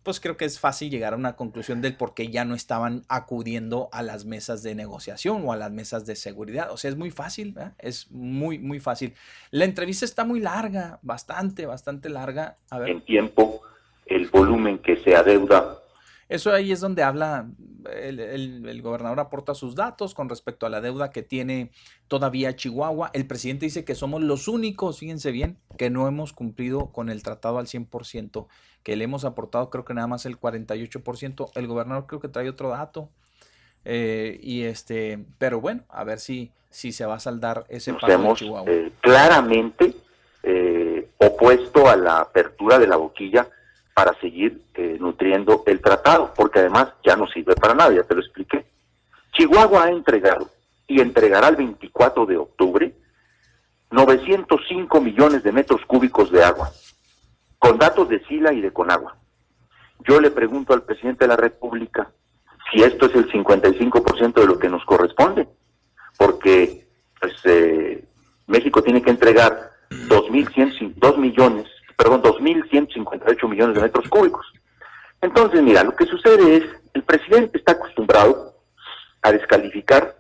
pues 0.04 0.22
creo 0.22 0.38
que 0.38 0.46
es 0.46 0.58
fácil 0.58 0.90
llegar 0.90 1.12
a 1.12 1.18
una 1.18 1.36
conclusión 1.36 1.82
del 1.82 1.98
por 1.98 2.14
qué 2.14 2.30
ya 2.30 2.46
no 2.46 2.56
estaban 2.56 3.04
acudiendo 3.10 3.90
a 3.92 4.02
las 4.04 4.24
mesas 4.24 4.64
de 4.64 4.74
negociación 4.74 5.44
o 5.46 5.52
a 5.52 5.58
las 5.58 5.70
mesas 5.74 6.06
de 6.06 6.16
seguridad. 6.16 6.72
O 6.72 6.78
sea, 6.78 6.90
es 6.90 6.96
muy 6.96 7.12
fácil, 7.12 7.54
es 7.78 8.10
muy, 8.10 8.58
muy 8.58 8.80
fácil. 8.80 9.16
La 9.52 9.66
entrevista 9.66 10.06
está 10.06 10.24
muy 10.24 10.40
larga, 10.40 11.00
bastante, 11.02 11.66
bastante 11.66 12.08
larga. 12.08 12.56
A 12.70 12.80
ver. 12.80 12.92
En 12.92 13.02
tiempo, 13.04 13.62
el 14.10 14.28
volumen 14.30 14.80
que 14.80 14.98
se 14.98 15.16
adeuda 15.16 15.78
eso 16.30 16.52
ahí 16.52 16.72
es 16.74 16.82
donde 16.82 17.04
habla, 17.04 17.48
el, 17.90 18.82
gobernador 18.82 19.20
aporta 19.22 19.54
sus 19.54 19.76
datos 19.76 20.14
con 20.14 20.28
respecto 20.28 20.66
a 20.66 20.70
la 20.70 20.82
deuda 20.82 21.10
que 21.10 21.24
tiene 21.24 21.72
todavía 22.10 22.56
Chihuahua. 22.56 23.12
El 23.14 23.28
presidente 23.28 23.66
dice 23.66 23.86
que 23.86 23.96
somos 23.96 24.22
los 24.22 24.50
únicos, 24.50 25.00
fíjense 25.00 25.32
bien, 25.32 25.58
que 25.78 25.90
no 25.90 26.06
hemos 26.08 26.34
cumplido 26.34 26.92
con 26.92 27.10
el 27.10 27.24
tratado 27.24 27.60
al 27.60 27.68
100%, 27.68 28.48
que 28.84 28.96
le 28.98 29.06
hemos 29.06 29.24
aportado 29.24 29.70
creo 29.70 29.86
que 29.86 29.94
nada 29.94 30.08
más 30.08 30.26
el 30.26 30.38
48%. 30.38 31.52
El 31.56 31.68
gobernador 31.68 32.08
creo 32.08 32.20
que 32.20 32.28
trae 32.28 32.50
otro 32.50 32.70
dato. 32.70 33.10
Eh, 33.86 34.38
y 34.44 34.64
este, 34.64 35.24
pero 35.38 35.62
bueno, 35.62 35.84
a 35.88 36.04
ver 36.04 36.20
si, 36.20 36.52
si 36.70 36.92
se 36.92 37.06
va 37.06 37.16
a 37.16 37.20
saldar 37.22 37.66
ese 37.70 37.94
pago 37.94 38.32
de 38.32 38.34
Chihuahua. 38.34 38.70
Eh, 38.70 38.92
claramente, 39.00 39.94
eh, 40.44 41.08
opuesto 41.20 41.88
a 41.88 41.96
la 41.96 42.20
apertura 42.20 42.80
de 42.80 42.88
la 42.88 42.98
boquilla 42.98 43.48
para 43.98 44.14
seguir 44.20 44.62
eh, 44.76 44.98
nutriendo 45.00 45.64
el 45.66 45.82
tratado, 45.82 46.32
porque 46.36 46.60
además 46.60 46.90
ya 47.04 47.16
no 47.16 47.26
sirve 47.26 47.56
para 47.56 47.74
nada, 47.74 47.92
ya 47.96 48.04
te 48.04 48.14
lo 48.14 48.22
expliqué. 48.22 48.64
Chihuahua 49.32 49.86
ha 49.86 49.90
entregado 49.90 50.52
y 50.86 51.02
entregará 51.02 51.48
el 51.48 51.56
24 51.56 52.28
de 52.28 52.38
octubre 52.38 52.94
905 53.90 55.02
millones 55.02 55.42
de 55.42 55.52
metros 55.52 55.82
cúbicos 55.88 56.32
de 56.32 56.44
agua, 56.44 56.70
con 57.58 57.80
datos 57.80 58.08
de 58.08 58.24
Sila 58.26 58.54
y 58.54 58.62
de 58.62 58.72
Conagua. 58.72 59.16
Yo 60.08 60.22
le 60.22 60.30
pregunto 60.30 60.76
al 60.76 60.84
presidente 60.84 61.24
de 61.26 61.30
la 61.30 61.38
República 61.38 62.12
si 62.72 62.84
esto 62.84 63.08
es 63.08 63.16
el 63.16 63.32
55% 63.32 64.34
de 64.34 64.46
lo 64.46 64.60
que 64.60 64.70
nos 64.70 64.86
corresponde, 64.86 65.48
porque 66.20 66.86
pues, 67.20 67.34
eh, 67.46 68.06
México 68.46 68.84
tiene 68.84 69.02
que 69.02 69.10
entregar 69.10 69.72
2.100, 69.90 70.94
2 70.98 71.18
millones, 71.18 71.66
perdón, 71.98 72.22
2.158 72.22 73.50
millones 73.50 73.76
de 73.76 73.82
metros 73.82 74.08
cúbicos. 74.08 74.46
Entonces, 75.22 75.62
mira, 75.62 75.84
lo 75.84 75.96
que 75.96 76.06
sucede 76.06 76.58
es, 76.58 76.64
el 76.94 77.04
presidente 77.04 77.58
está 77.58 77.74
acostumbrado 77.74 78.56
a 79.22 79.32
descalificar 79.32 80.16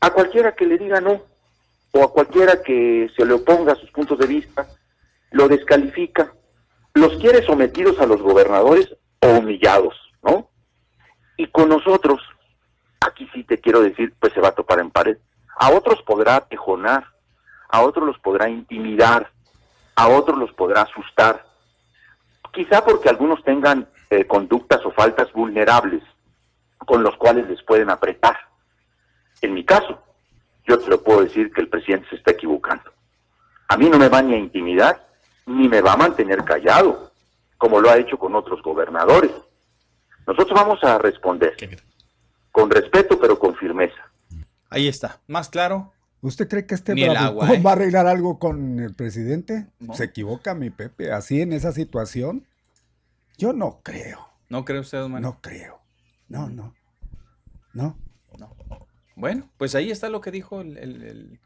a 0.00 0.10
cualquiera 0.10 0.54
que 0.54 0.66
le 0.66 0.78
diga 0.78 1.00
no, 1.00 1.22
o 1.92 2.02
a 2.02 2.12
cualquiera 2.12 2.62
que 2.62 3.10
se 3.16 3.24
le 3.24 3.34
oponga 3.34 3.72
a 3.72 3.76
sus 3.76 3.90
puntos 3.90 4.18
de 4.18 4.26
vista, 4.26 4.66
lo 5.30 5.48
descalifica, 5.48 6.32
los 6.94 7.16
quiere 7.18 7.44
sometidos 7.44 7.98
a 8.00 8.06
los 8.06 8.22
gobernadores 8.22 8.94
o 9.20 9.28
humillados, 9.28 9.94
¿no? 10.22 10.48
Y 11.36 11.46
con 11.48 11.68
nosotros, 11.68 12.20
aquí 13.00 13.28
sí 13.32 13.44
te 13.44 13.58
quiero 13.58 13.80
decir, 13.80 14.14
pues 14.18 14.32
se 14.32 14.40
va 14.40 14.48
a 14.48 14.54
topar 14.54 14.80
en 14.80 14.90
pared. 14.90 15.18
A 15.56 15.70
otros 15.70 16.02
podrá 16.02 16.40
tejonar, 16.40 17.06
a 17.68 17.82
otros 17.82 18.06
los 18.06 18.18
podrá 18.18 18.48
intimidar, 18.48 19.30
a 19.98 20.06
otros 20.06 20.38
los 20.38 20.52
podrá 20.52 20.82
asustar, 20.82 21.44
quizá 22.52 22.84
porque 22.84 23.08
algunos 23.08 23.42
tengan 23.42 23.88
eh, 24.10 24.28
conductas 24.28 24.80
o 24.86 24.92
faltas 24.92 25.32
vulnerables 25.32 26.04
con 26.78 27.02
los 27.02 27.16
cuales 27.16 27.48
les 27.48 27.60
pueden 27.64 27.90
apretar. 27.90 28.38
En 29.42 29.54
mi 29.54 29.64
caso, 29.64 30.00
yo 30.68 30.78
te 30.78 30.88
lo 30.88 31.02
puedo 31.02 31.24
decir 31.24 31.50
que 31.52 31.62
el 31.62 31.68
presidente 31.68 32.08
se 32.10 32.14
está 32.14 32.30
equivocando. 32.30 32.92
A 33.66 33.76
mí 33.76 33.90
no 33.90 33.98
me 33.98 34.08
va 34.08 34.22
ni 34.22 34.34
a 34.34 34.38
intimidar, 34.38 35.04
ni 35.46 35.68
me 35.68 35.80
va 35.80 35.94
a 35.94 35.96
mantener 35.96 36.44
callado, 36.44 37.10
como 37.56 37.80
lo 37.80 37.90
ha 37.90 37.98
hecho 37.98 38.16
con 38.20 38.36
otros 38.36 38.62
gobernadores. 38.62 39.32
Nosotros 40.28 40.56
vamos 40.56 40.78
a 40.84 40.98
responder 40.98 41.56
con 42.52 42.70
respeto, 42.70 43.18
pero 43.18 43.36
con 43.36 43.56
firmeza. 43.56 44.12
Ahí 44.70 44.86
está, 44.86 45.18
más 45.26 45.48
claro. 45.48 45.92
¿Usted 46.20 46.48
cree 46.48 46.66
que 46.66 46.74
este 46.74 46.92
agua, 47.16 47.54
¿eh? 47.54 47.62
va 47.62 47.70
a 47.70 47.72
arreglar 47.74 48.06
algo 48.06 48.38
con 48.38 48.80
el 48.80 48.94
presidente? 48.94 49.66
No. 49.78 49.94
¿Se 49.94 50.04
equivoca 50.04 50.54
mi 50.54 50.70
Pepe? 50.70 51.12
¿Así 51.12 51.40
en 51.40 51.52
esa 51.52 51.72
situación? 51.72 52.46
Yo 53.36 53.52
no 53.52 53.80
creo, 53.84 54.28
¿No 54.48 54.64
cree 54.64 54.80
usted, 54.80 55.02
Osman? 55.04 55.22
no 55.22 55.40
creo. 55.40 55.80
No, 56.28 56.48
no. 56.48 56.74
No. 57.72 57.96
No. 58.38 58.54
Bueno, 59.14 59.48
pues 59.58 59.74
ahí 59.74 59.90
está 59.90 60.08
lo 60.08 60.20
que 60.20 60.30
dijo 60.30 60.60
el, 60.60 60.76
el- 60.78 61.02
el- 61.02 61.40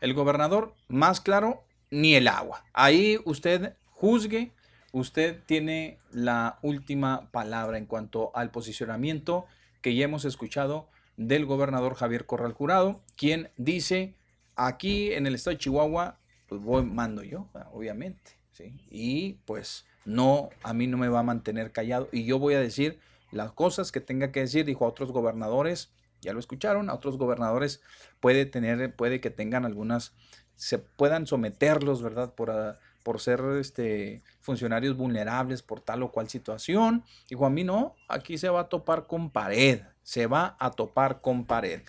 el 0.00 0.14
gobernador. 0.14 0.74
Más 0.88 1.20
claro, 1.20 1.64
ni 1.90 2.14
el 2.14 2.28
agua. 2.28 2.64
Ahí 2.72 3.18
usted 3.24 3.74
juzgue, 3.90 4.52
usted 4.92 5.40
tiene 5.46 5.98
la 6.10 6.58
última 6.62 7.30
palabra 7.30 7.76
en 7.78 7.86
cuanto 7.86 8.30
al 8.34 8.50
posicionamiento 8.50 9.46
que 9.82 9.94
ya 9.94 10.04
hemos 10.04 10.24
escuchado 10.24 10.88
del 11.16 11.46
gobernador 11.46 11.94
Javier 11.94 12.26
Corral 12.26 12.52
Jurado, 12.52 13.00
quien 13.16 13.50
dice, 13.56 14.14
aquí 14.56 15.12
en 15.12 15.26
el 15.26 15.34
estado 15.34 15.54
de 15.54 15.58
Chihuahua, 15.58 16.18
pues 16.48 16.60
voy, 16.60 16.84
mando 16.84 17.22
yo, 17.22 17.48
obviamente. 17.72 18.38
¿sí? 18.52 18.80
Y 18.90 19.34
pues 19.44 19.86
no, 20.04 20.50
a 20.62 20.74
mí 20.74 20.86
no 20.86 20.96
me 20.96 21.08
va 21.08 21.20
a 21.20 21.24
mantener 21.24 21.72
callado 21.72 22.08
y 22.12 22.24
yo 22.24 22.38
voy 22.38 22.54
a 22.54 22.60
decir 22.60 23.00
las 23.32 23.52
cosas 23.52 23.90
que 23.90 24.00
tenga 24.00 24.30
que 24.30 24.40
decir, 24.40 24.64
dijo 24.64 24.84
a 24.84 24.88
otros 24.88 25.10
gobernadores, 25.10 25.90
ya 26.20 26.32
lo 26.32 26.38
escucharon, 26.38 26.88
a 26.88 26.94
otros 26.94 27.18
gobernadores 27.18 27.82
puede 28.20 28.46
tener, 28.46 28.94
puede 28.94 29.20
que 29.20 29.30
tengan 29.30 29.64
algunas, 29.64 30.14
se 30.54 30.78
puedan 30.78 31.26
someterlos, 31.26 32.02
¿verdad? 32.02 32.32
Por, 32.34 32.50
ah, 32.50 32.78
por 33.02 33.20
ser 33.20 33.40
este, 33.60 34.22
funcionarios 34.40 34.96
vulnerables 34.96 35.62
por 35.62 35.80
tal 35.80 36.02
o 36.02 36.12
cual 36.12 36.28
situación. 36.28 37.04
Dijo, 37.28 37.44
a 37.44 37.50
mí 37.50 37.64
no, 37.64 37.96
aquí 38.08 38.38
se 38.38 38.48
va 38.48 38.60
a 38.60 38.68
topar 38.68 39.06
con 39.06 39.30
pared, 39.30 39.82
se 40.04 40.28
va 40.28 40.56
a 40.60 40.70
topar 40.70 41.20
con 41.20 41.44
pared. 41.44 41.82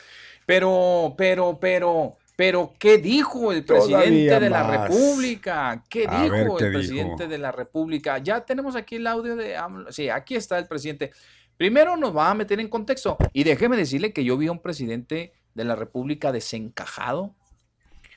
Pero, 0.48 1.14
pero, 1.16 1.60
pero, 1.60 2.18
pero, 2.36 2.74
¿qué 2.80 2.98
dijo 2.98 3.52
el 3.52 3.64
presidente 3.64 4.28
Todavía 4.28 4.40
de 4.40 4.50
la 4.50 4.64
más. 4.64 4.90
República? 4.90 5.84
¿Qué 5.88 6.08
A 6.10 6.24
dijo 6.24 6.34
¿qué 6.34 6.42
el 6.42 6.72
dijo? 6.72 6.80
presidente 6.80 7.28
de 7.28 7.38
la 7.38 7.52
República? 7.52 8.18
Ya 8.18 8.44
tenemos 8.44 8.76
aquí 8.76 8.96
el 8.96 9.06
audio 9.06 9.36
de 9.36 9.56
AMLO. 9.56 9.92
Sí, 9.92 10.10
aquí 10.10 10.36
está 10.36 10.58
el 10.58 10.68
presidente. 10.68 11.12
Primero 11.58 11.96
nos 11.98 12.16
va 12.16 12.32
a 12.32 12.34
meter 12.34 12.60
en 12.60 12.68
contexto. 12.70 13.18
Y 13.34 13.44
déjeme 13.44 13.78
decirle 13.78 14.12
que 14.14 14.24
yo 14.24 14.38
vi 14.38 14.48
a 14.48 14.52
un 14.52 14.60
presidente 14.62 15.34
de 15.54 15.64
la 15.64 15.76
República 15.76 16.32
desencajado, 16.32 17.36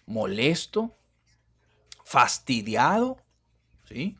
molesto, 0.06 0.96
fastidiado, 2.04 3.18
¿sí? 3.84 4.16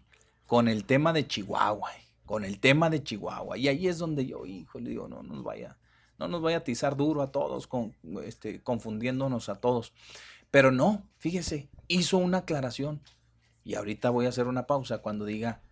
Con 0.47 0.69
el 0.69 0.85
tema 0.85 1.13
de 1.13 1.27
Chihuahua, 1.27 1.93
eh, 1.95 2.08
con 2.29 2.45
el 2.45 2.61
tema 2.61 2.91
de 2.91 3.03
Chihuahua. 3.03 3.57
Y 3.57 3.69
ahí 3.69 3.89
es 3.89 3.97
donde 3.97 4.27
yo, 4.27 4.45
hijo, 4.45 4.79
le 4.79 4.91
digo, 4.91 5.09
no 5.09 5.23
nos 5.23 5.43
vaya, 5.43 5.79
no 6.19 6.29
nos 6.29 6.43
vaya 6.43 6.59
a 6.59 6.61
atizar 6.61 6.95
duro 6.95 7.23
a 7.23 7.33
todos, 7.33 7.67
con, 7.67 7.97
este, 8.23 8.63
confundiéndonos 8.63 9.49
a 9.49 9.55
todos. 9.55 9.95
Pero 10.51 10.71
no, 10.71 11.09
fíjese, 11.17 11.71
hizo 11.89 12.19
una 12.19 12.39
aclaración. 12.39 13.01
Y 13.65 13.77
ahorita 13.77 14.11
voy 14.11 14.27
a 14.27 14.29
hacer 14.29 14.47
una 14.47 14.67
pausa 14.67 14.99
cuando 14.99 15.25
diga, 15.25 15.63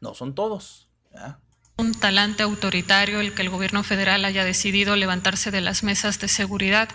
no 0.00 0.14
son 0.14 0.36
todos. 0.36 0.88
¿ya? 1.12 1.40
Un 1.80 1.94
talante 1.94 2.42
autoritario 2.42 3.20
el 3.20 3.32
que 3.32 3.42
el 3.42 3.50
gobierno 3.50 3.82
federal 3.82 4.24
haya 4.24 4.44
decidido 4.44 4.96
levantarse 4.96 5.50
de 5.50 5.60
las 5.60 5.82
mesas 5.82 6.20
de 6.20 6.28
seguridad 6.28 6.88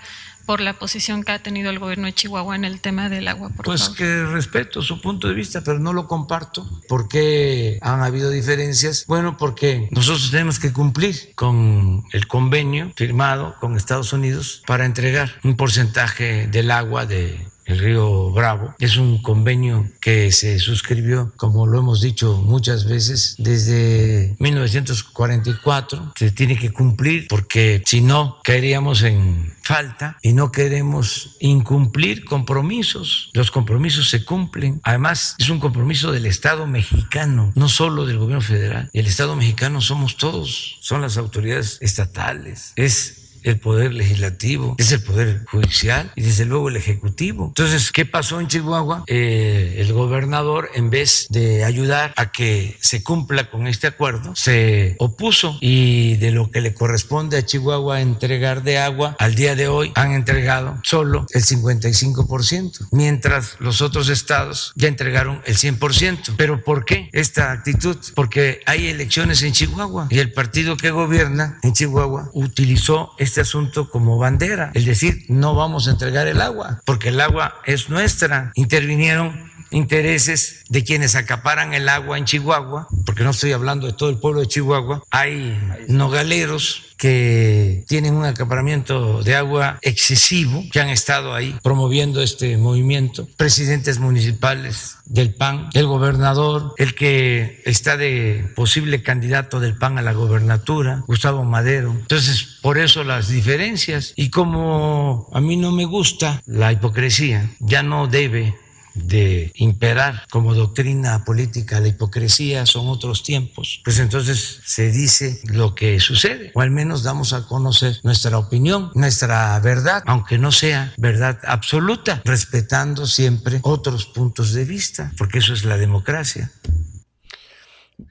por 0.46 0.62
la 0.62 0.78
posición 0.78 1.24
que 1.24 1.32
ha 1.32 1.40
tenido 1.40 1.72
el 1.72 1.80
gobierno 1.80 2.06
de 2.06 2.14
Chihuahua 2.14 2.56
en 2.56 2.66
el 2.66 2.80
tema 2.80 3.10
del 3.10 3.28
agua 3.28 3.50
potable. 3.50 3.66
Pues 3.66 3.90
que 3.90 4.26
respeto 4.26 4.82
su 4.82 5.02
punto 5.02 5.28
de 5.28 5.34
vista, 5.34 5.62
pero 5.62 5.80
no 5.80 5.92
lo 5.92 6.08
comparto. 6.08 6.70
¿Por 6.88 7.08
qué 7.08 7.80
han 7.82 8.02
habido 8.02 8.30
diferencias? 8.30 9.06
Bueno, 9.08 9.38
porque 9.38 9.88
nosotros 9.92 10.30
tenemos 10.30 10.60
que 10.60 10.72
cumplir 10.72 11.34
con 11.34 12.06
el 12.12 12.28
convenio 12.28 12.92
firmado 12.96 13.56
con 13.60 13.76
Estados 13.76 14.14
Unidos 14.14 14.62
para 14.68 14.86
entregar 14.86 15.32
un 15.44 15.56
porcentaje 15.56 16.48
del 16.48 16.70
agua 16.70 17.08
de 17.08 17.48
el 17.66 17.80
río 17.80 18.32
Bravo. 18.32 18.76
Es 18.80 18.98
un 18.98 19.22
convenio 19.22 19.90
que 20.00 20.32
se 20.32 20.60
suscribió, 20.60 21.34
como 21.38 21.66
lo 21.66 21.80
hemos 21.80 22.02
dicho 22.02 22.38
muchas 22.38 22.86
veces, 22.86 23.36
desde 23.38 24.36
1944. 24.40 26.14
Se 26.16 26.32
tiene 26.32 26.58
que 26.58 26.72
cumplir 26.72 27.28
porque 27.28 27.82
si 27.86 28.02
no, 28.02 28.40
caeríamos 28.44 29.04
en 29.04 29.54
falta 29.64 30.18
y 30.22 30.34
no 30.34 30.52
queremos 30.52 31.38
incumplir 31.40 32.24
compromisos. 32.26 33.32
Los 33.34 33.52
compromisos 33.52 34.10
se 34.10 34.24
cumplen. 34.24 34.80
Además, 34.84 35.36
es 35.40 35.50
un 35.50 35.60
compromiso 35.60 36.12
del 36.12 36.28
Estado 36.28 36.68
mexicano, 36.68 37.52
no 37.56 37.68
solo 37.68 38.06
del 38.06 38.20
gobierno 38.20 38.42
federal. 38.42 38.90
El 38.94 39.08
Estado 39.08 39.36
mexicano 39.36 39.82
somos 39.82 40.18
todos, 40.18 40.78
son 40.82 41.02
las 41.02 41.18
autoridades 41.18 41.80
estatales. 41.82 42.74
Es 42.76 43.25
el 43.46 43.60
poder 43.60 43.94
legislativo, 43.94 44.76
es 44.78 44.92
el 44.92 45.02
poder 45.02 45.46
judicial 45.46 46.12
y 46.16 46.22
desde 46.24 46.46
luego 46.46 46.70
el 46.70 46.76
ejecutivo. 46.76 47.48
Entonces, 47.48 47.92
¿qué 47.92 48.06
pasó 48.06 48.40
en 48.40 48.48
Chihuahua? 48.48 49.04
Eh, 49.08 49.76
el 49.78 49.94
gobernador, 49.94 50.70
en 50.74 50.90
vez 50.90 51.28
de 51.30 51.64
ayudar 51.64 52.14
a 52.18 52.32
que 52.32 52.78
se 52.82 53.04
cumpla 53.04 53.50
con 53.50 53.68
este 53.68 53.88
acuerdo, 53.88 54.36
se 54.36 54.96
opuso 55.00 55.58
y 55.62 56.16
de 56.18 56.32
lo 56.32 56.50
que 56.50 56.62
le 56.62 56.74
corresponde 56.74 57.38
a 57.38 57.46
Chihuahua 57.46 58.02
entregar 58.02 58.64
de 58.64 58.80
agua, 58.80 59.16
al 59.20 59.36
día 59.36 59.56
de 59.56 59.68
hoy 59.68 59.92
han 59.96 60.12
entregado 60.14 60.80
solo 60.84 61.28
el 61.32 61.44
55%, 61.44 62.88
mientras 62.92 63.56
los 63.60 63.82
otros 63.82 64.10
estados 64.10 64.74
ya 64.76 64.88
entregaron 64.88 65.42
el 65.46 65.56
100%. 65.56 66.34
¿Pero 66.38 66.64
por 66.64 66.86
qué 66.86 67.10
esta 67.14 67.52
actitud? 67.52 67.98
Porque 68.16 68.62
hay 68.66 68.88
elecciones 68.88 69.44
en 69.44 69.54
Chihuahua 69.54 70.08
y 70.10 70.20
el 70.20 70.34
partido 70.34 70.78
que 70.78 70.92
gobierna 70.92 71.60
en 71.62 71.74
Chihuahua 71.74 72.30
utilizó 72.34 73.12
este 73.18 73.35
asunto 73.42 73.90
como 73.90 74.18
bandera, 74.18 74.72
es 74.74 74.86
decir, 74.86 75.26
no 75.30 75.56
vamos 75.56 75.88
a 75.88 75.92
entregar 75.92 76.28
el 76.28 76.42
agua, 76.42 76.82
porque 76.86 77.10
el 77.10 77.22
agua 77.22 77.56
es 77.66 77.90
nuestra. 77.90 78.52
Intervinieron 78.56 79.55
intereses 79.72 80.64
de 80.70 80.84
quienes 80.84 81.16
acaparan 81.16 81.74
el 81.74 81.90
agua 81.90 82.18
en 82.18 82.26
Chihuahua, 82.26 82.88
porque 83.06 83.24
no 83.24 83.32
estoy 83.32 83.52
hablando 83.52 83.88
de 83.88 83.94
todo 83.94 84.10
el 84.10 84.18
pueblo 84.18 84.42
de 84.42 84.48
Chihuahua, 84.48 85.04
hay 85.12 85.58
nogaleros 85.88 86.96
que 86.98 87.84
tienen 87.88 88.16
un 88.16 88.26
acaparamiento 88.26 89.22
de 89.22 89.36
agua 89.36 89.80
excesivo, 89.82 90.64
que 90.72 90.80
han 90.80 90.90
estado 90.90 91.34
ahí 91.34 91.56
promoviendo 91.62 92.22
este 92.22 92.58
movimiento, 92.58 93.28
presidentes 93.38 94.00
municipales 94.00 94.98
del 95.06 95.34
PAN, 95.34 95.70
el 95.74 95.88
gobernador, 95.88 96.74
el 96.78 96.96
que 96.96 97.62
está 97.66 97.98
de 97.98 98.50
posible 98.56 99.04
candidato 99.04 99.60
del 99.60 99.78
PAN 99.78 99.98
a 99.98 100.02
la 100.02 100.14
gobernatura, 100.14 101.04
Gustavo 101.06 101.44
Madero. 101.44 101.92
Entonces, 101.92 102.60
por 102.62 102.78
eso 102.78 103.04
las 103.04 103.28
diferencias. 103.28 104.14
Y 104.16 104.30
como 104.30 105.30
a 105.34 105.42
mí 105.42 105.58
no 105.58 105.72
me 105.72 105.86
gusta 105.86 106.42
la 106.46 106.72
hipocresía, 106.72 107.52
ya 107.60 107.84
no 107.84 108.08
debe 108.08 108.56
de 108.96 109.52
imperar 109.56 110.26
como 110.30 110.54
doctrina 110.54 111.24
política 111.26 111.80
la 111.80 111.90
hipocresía, 111.90 112.66
son 112.66 112.88
otros 112.88 113.24
tiempos, 113.24 113.82
pues 113.84 114.00
entonces 114.00 114.62
se 114.66 114.92
dice 114.92 115.40
lo 115.46 115.76
que 115.76 116.00
sucede, 116.00 116.52
o 116.56 116.62
al 116.62 116.72
menos 116.72 117.04
damos 117.04 117.34
a 117.34 117.46
conocer 117.46 118.00
nuestra 118.04 118.38
opinión, 118.38 118.92
nuestra 118.96 119.60
verdad, 119.60 120.04
aunque 120.06 120.38
no 120.38 120.52
sea 120.52 120.94
verdad 120.98 121.40
absoluta, 121.46 122.22
respetando 122.26 123.06
siempre 123.06 123.60
otros 123.64 124.06
puntos 124.06 124.54
de 124.54 124.66
vista, 124.66 125.12
porque 125.18 125.40
eso 125.40 125.54
es 125.54 125.66
la 125.66 125.78
democracia. 125.78 126.52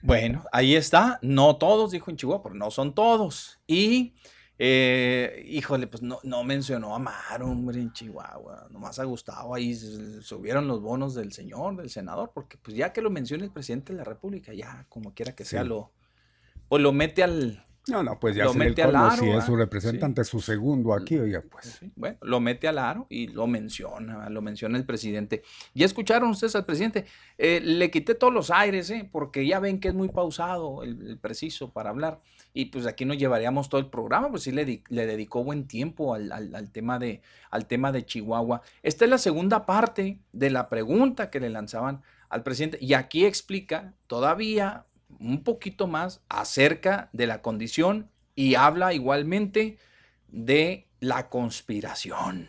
Bueno, 0.03 0.45
ahí 0.53 0.75
está. 0.75 1.19
No 1.23 1.57
todos, 1.57 1.91
dijo 1.91 2.11
en 2.11 2.17
Chihuahua, 2.17 2.43
pero 2.43 2.55
no 2.55 2.71
son 2.71 2.95
todos. 2.95 3.59
Y, 3.67 4.15
eh, 4.59 5.45
híjole, 5.49 5.87
pues 5.87 6.03
no, 6.03 6.21
no 6.23 6.45
mencionó 6.45 6.95
a 6.95 6.99
Mar, 6.99 7.43
hombre, 7.43 7.81
en 7.81 7.93
Chihuahua. 7.93 8.69
Nomás 8.71 8.99
ha 8.99 9.05
gustado 9.05 9.55
ahí 9.55 9.75
subieron 9.75 10.69
los 10.69 10.81
bonos 10.81 11.15
del 11.15 11.33
señor, 11.33 11.77
del 11.77 11.91
senador, 11.91 12.31
porque 12.33 12.57
pues 12.59 12.77
ya 12.77 12.93
que 12.93 13.03
lo 13.03 13.11
menciona 13.11 13.45
el 13.45 13.51
presidente 13.51 13.93
de 13.93 13.99
la 13.99 14.05
República, 14.05 14.53
ya 14.53 14.87
como 14.89 15.13
quiera 15.13 15.35
que 15.35 15.45
sea, 15.45 15.65
lo, 15.65 15.91
pues 16.69 16.83
lo 16.83 16.93
mete 16.93 17.23
al, 17.25 17.67
no, 17.89 18.03
no, 18.03 18.19
pues 18.19 18.35
ya 18.35 18.45
lo 18.45 18.53
se 18.53 18.59
mete 18.59 18.83
el 18.83 18.89
al 18.89 18.97
aro, 18.97 19.17
si 19.23 19.29
es 19.31 19.45
su 19.45 19.57
representante, 19.57 20.25
su 20.25 20.41
segundo 20.41 20.95
aquí, 20.95 21.19
oiga, 21.19 21.43
pues. 21.51 21.81
Bueno, 21.97 22.17
lo 22.23 22.41
mete 22.41 22.67
al 22.67 22.79
aro 22.79 23.07
y 23.11 23.27
lo 23.29 23.47
menciona, 23.47 24.29
lo 24.31 24.41
menciona 24.41 24.79
el 24.79 24.87
presidente. 24.87 25.43
Ya 25.75 25.85
escucharon 25.85 26.31
ustedes 26.31 26.57
al 26.57 26.65
presidente. 26.65 27.05
Eh, 27.37 27.61
le 27.63 27.91
quité 27.91 28.15
todos 28.15 28.33
los 28.33 28.51
aires, 28.51 28.89
¿eh? 28.91 29.09
porque 29.13 29.47
ya 29.47 29.61
ven 29.61 29.81
que 29.81 29.89
es 29.89 29.95
muy 29.95 30.09
pausado 30.09 30.83
el, 30.83 31.07
el 31.09 31.19
preciso 31.19 31.73
para 31.73 31.91
hablar. 31.91 32.21
Y 32.57 32.67
pues 32.67 32.87
aquí 32.87 33.05
nos 33.05 33.19
llevaríamos 33.19 33.69
todo 33.69 33.81
el 33.81 33.89
programa, 33.89 34.31
pues 34.31 34.45
sí 34.45 34.53
le, 34.53 34.65
di- 34.65 34.83
le 34.89 35.07
dedicó 35.07 35.43
buen 35.45 35.67
tiempo 35.67 36.15
al, 36.15 36.31
al- 36.33 36.55
al 36.55 36.71
tema 36.71 36.99
de, 36.99 37.21
al 37.51 37.67
tema 37.67 37.91
de 37.93 38.07
Chihuahua. 38.07 38.63
Esta 38.83 39.05
es 39.05 39.11
la 39.11 39.19
segunda 39.19 39.67
parte 39.67 40.21
de 40.33 40.51
la 40.51 40.69
pregunta 40.69 41.31
que 41.31 41.41
le 41.41 41.51
lanzaban 41.51 42.01
al 42.29 42.43
presidente. 42.45 42.79
Y 42.81 42.95
aquí 42.95 43.25
explica 43.27 43.93
todavía 44.07 44.87
un 45.21 45.43
poquito 45.43 45.87
más 45.87 46.21
acerca 46.29 47.09
de 47.13 47.27
la 47.27 47.43
condición 47.43 48.11
y 48.35 48.55
habla 48.55 48.93
igualmente 48.93 49.79
de 50.29 50.87
la 51.01 51.29
conspiración. 51.29 52.49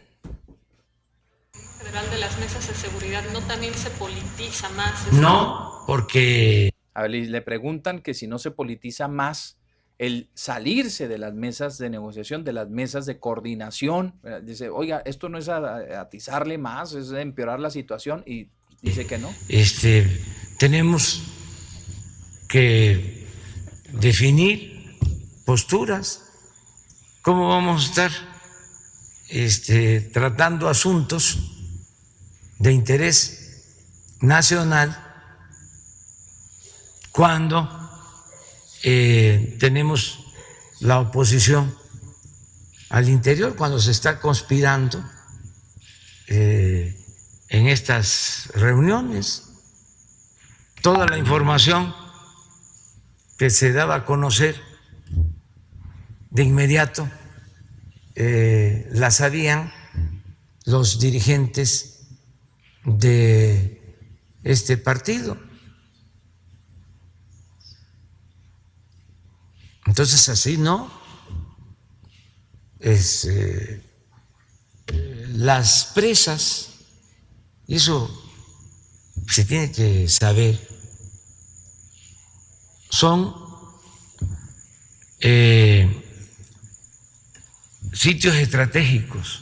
Federal 1.78 2.10
de 2.10 2.18
las 2.18 2.40
mesas 2.40 2.68
de 2.68 2.74
seguridad 2.74 3.24
no 3.32 3.42
también 3.42 3.74
se 3.74 3.90
politiza 3.92 4.70
más. 4.70 5.12
No, 5.14 5.84
porque 5.86 6.72
A 6.94 7.04
ver, 7.04 7.12
le 7.12 7.42
preguntan 7.42 8.00
que 8.00 8.14
si 8.14 8.28
no 8.28 8.40
se 8.40 8.52
politiza 8.52 9.08
más 9.08 9.58
el 9.98 10.30
salirse 10.34 11.08
de 11.08 11.18
las 11.18 11.34
mesas 11.34 11.78
de 11.78 11.90
negociación, 11.90 12.44
de 12.44 12.54
las 12.54 12.70
mesas 12.70 13.06
de 13.06 13.20
coordinación. 13.20 14.16
Eh, 14.24 14.42
Dice, 14.44 14.70
oiga, 14.70 15.02
esto 15.06 15.30
no 15.30 15.38
es 15.38 15.48
atizarle 15.48 16.58
más, 16.58 16.94
es 16.94 17.12
empeorar 17.12 17.60
la 17.60 17.70
situación 17.70 18.24
y 18.26 18.50
dice 18.82 19.06
que 19.08 19.18
no. 19.18 19.34
este, 19.48 20.06
tenemos 20.60 21.24
que 22.48 23.28
definir 23.92 24.98
posturas. 25.46 26.22
¿Cómo 27.22 27.50
vamos 27.50 27.84
a 27.84 27.88
estar 27.88 28.12
este, 29.30 30.02
tratando 30.02 30.70
asuntos 30.70 31.40
de 32.60 32.72
interés 32.72 33.64
nacional 34.22 35.02
cuando 37.12 37.70
eh, 38.84 39.58
tenemos 39.60 40.20
la 40.80 41.00
oposición 41.00 41.76
al 42.90 43.10
interior, 43.10 43.56
cuando 43.56 43.80
se 43.80 43.92
está 43.92 44.20
conspirando 44.20 45.04
eh, 46.28 46.96
en 47.50 47.68
estas 47.68 48.50
reuniones? 48.54 49.44
Toda 50.82 51.08
la 51.08 51.18
información 51.18 52.05
que 53.38 53.50
se 53.50 53.74
daba 53.74 53.96
a 53.96 54.06
conocer 54.06 54.56
de 56.30 56.44
inmediato 56.44 57.10
eh, 58.16 58.88
la 58.92 59.12
sabían 59.12 59.74
los 60.66 61.00
dirigentes 61.00 62.08
de 62.86 64.00
este 64.44 64.78
partido. 64.78 65.38
Entonces 69.86 70.28
así 70.30 70.58
no. 70.58 70.92
Es, 72.80 73.26
eh, 73.26 73.82
las 75.34 75.92
presas, 75.94 76.70
eso 77.68 78.10
se 79.28 79.46
tiene 79.46 79.72
que 79.72 80.08
saber, 80.08 80.65
son 82.96 83.36
eh, 85.20 86.02
sitios 87.92 88.36
estratégicos 88.36 89.42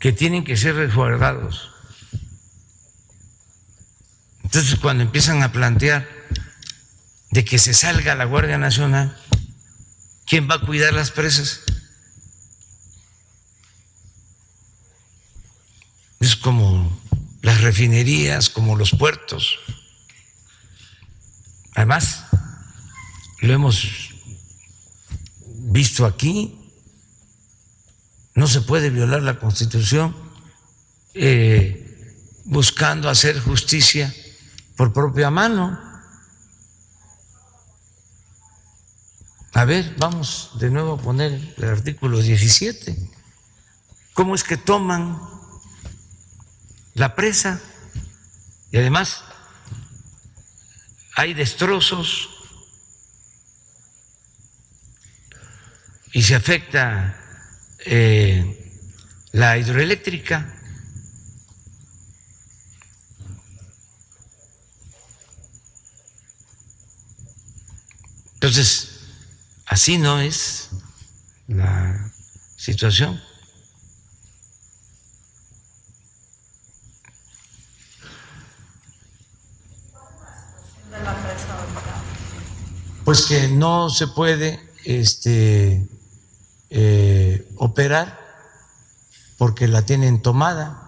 que 0.00 0.10
tienen 0.10 0.42
que 0.42 0.56
ser 0.56 0.74
resguardados. 0.74 1.70
Entonces, 4.42 4.80
cuando 4.80 5.04
empiezan 5.04 5.44
a 5.44 5.52
plantear 5.52 6.08
de 7.30 7.44
que 7.44 7.60
se 7.60 7.72
salga 7.72 8.16
la 8.16 8.24
Guardia 8.24 8.58
Nacional, 8.58 9.16
¿quién 10.26 10.50
va 10.50 10.56
a 10.56 10.66
cuidar 10.66 10.92
las 10.92 11.12
presas? 11.12 11.60
Es 16.18 16.34
como 16.34 17.00
las 17.42 17.60
refinerías, 17.60 18.50
como 18.50 18.74
los 18.74 18.90
puertos. 18.90 19.60
Además, 21.74 22.24
lo 23.40 23.52
hemos 23.52 24.10
visto 25.46 26.04
aquí, 26.04 26.58
no 28.34 28.46
se 28.46 28.60
puede 28.60 28.90
violar 28.90 29.22
la 29.22 29.38
Constitución 29.38 30.14
eh, 31.14 31.86
buscando 32.44 33.08
hacer 33.08 33.38
justicia 33.40 34.14
por 34.76 34.92
propia 34.92 35.30
mano. 35.30 35.78
A 39.52 39.64
ver, 39.64 39.94
vamos 39.98 40.52
de 40.58 40.70
nuevo 40.70 40.94
a 40.94 41.00
poner 41.02 41.54
el 41.58 41.64
artículo 41.64 42.20
17. 42.20 42.96
¿Cómo 44.14 44.34
es 44.34 44.44
que 44.44 44.56
toman 44.56 45.20
la 46.94 47.14
presa? 47.14 47.60
Y 48.70 48.78
además 48.78 49.24
hay 51.14 51.34
destrozos 51.34 52.28
y 56.12 56.22
se 56.22 56.34
afecta 56.34 57.16
eh, 57.86 58.82
la 59.32 59.58
hidroeléctrica. 59.58 60.56
Entonces, 68.34 69.00
así 69.66 69.98
no 69.98 70.20
es 70.20 70.70
la 71.46 72.12
situación. 72.56 73.29
Pues 83.04 83.22
que 83.22 83.48
no 83.48 83.90
se 83.90 84.06
puede 84.06 84.60
este, 84.84 85.88
eh, 86.70 87.48
operar 87.56 88.18
porque 89.38 89.68
la 89.68 89.82
tienen 89.82 90.22
tomada. 90.22 90.86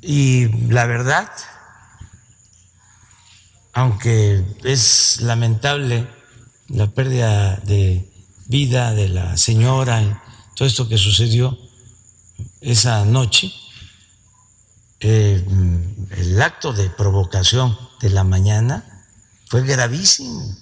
Y 0.00 0.48
la 0.70 0.86
verdad, 0.86 1.30
aunque 3.72 4.44
es 4.64 5.20
lamentable 5.20 6.08
la 6.68 6.86
pérdida 6.88 7.56
de 7.56 8.10
vida 8.46 8.94
de 8.94 9.08
la 9.08 9.36
señora 9.36 10.02
y 10.02 10.16
todo 10.54 10.66
esto 10.66 10.88
que 10.88 10.96
sucedió 10.96 11.58
esa 12.60 13.04
noche, 13.04 13.52
eh, 15.00 15.44
el 16.10 16.42
acto 16.42 16.72
de 16.72 16.88
provocación 16.90 17.78
de 18.00 18.10
la 18.10 18.24
mañana 18.24 19.04
fue 19.48 19.62
gravísimo, 19.62 20.56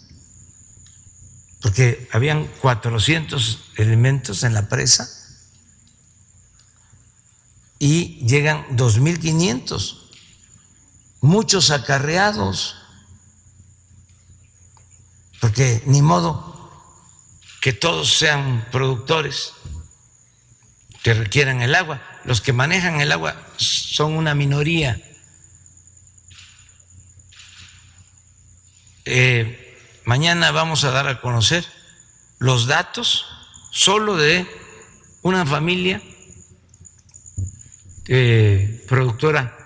porque 1.63 2.09
habían 2.13 2.47
400 2.61 3.73
elementos 3.77 4.43
en 4.43 4.55
la 4.55 4.69
presa 4.69 5.09
y 7.79 8.27
llegan 8.27 8.77
2.500, 8.77 9.99
muchos 11.21 11.71
acarreados, 11.71 12.77
porque 15.41 15.83
ni 15.87 16.03
modo 16.03 16.71
que 17.61 17.73
todos 17.73 18.19
sean 18.19 18.67
productores 18.71 19.53
que 21.03 21.15
requieran 21.15 21.63
el 21.63 21.75
agua. 21.75 22.14
Los 22.25 22.41
que 22.41 22.53
manejan 22.53 23.01
el 23.01 23.13
agua 23.13 23.37
son 23.57 24.15
una 24.15 24.35
minoría. 24.35 25.01
Eh, 29.05 29.79
mañana 30.05 30.51
vamos 30.51 30.85
a 30.85 30.91
dar 30.91 31.09
a 31.09 31.21
conocer 31.21 31.65
los 32.39 32.67
datos 32.67 33.27
solo 33.71 34.17
de 34.17 34.47
una 35.23 35.45
familia 35.45 36.01
eh, 38.07 38.85
productora 38.87 39.57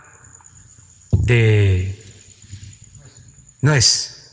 de 1.10 2.01
nuez, 3.60 4.32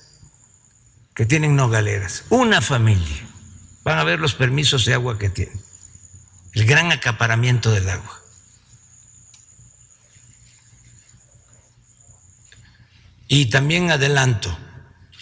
que 1.13 1.25
tienen 1.25 1.55
nogaleras, 1.55 2.25
una 2.29 2.61
familia. 2.61 3.27
Van 3.83 3.97
a 3.97 4.03
ver 4.03 4.19
los 4.19 4.35
permisos 4.35 4.85
de 4.85 4.93
agua 4.93 5.17
que 5.17 5.29
tienen, 5.29 5.59
el 6.53 6.65
gran 6.65 6.91
acaparamiento 6.91 7.71
del 7.71 7.89
agua. 7.89 8.14
Y 13.27 13.47
también 13.47 13.91
adelanto 13.91 14.55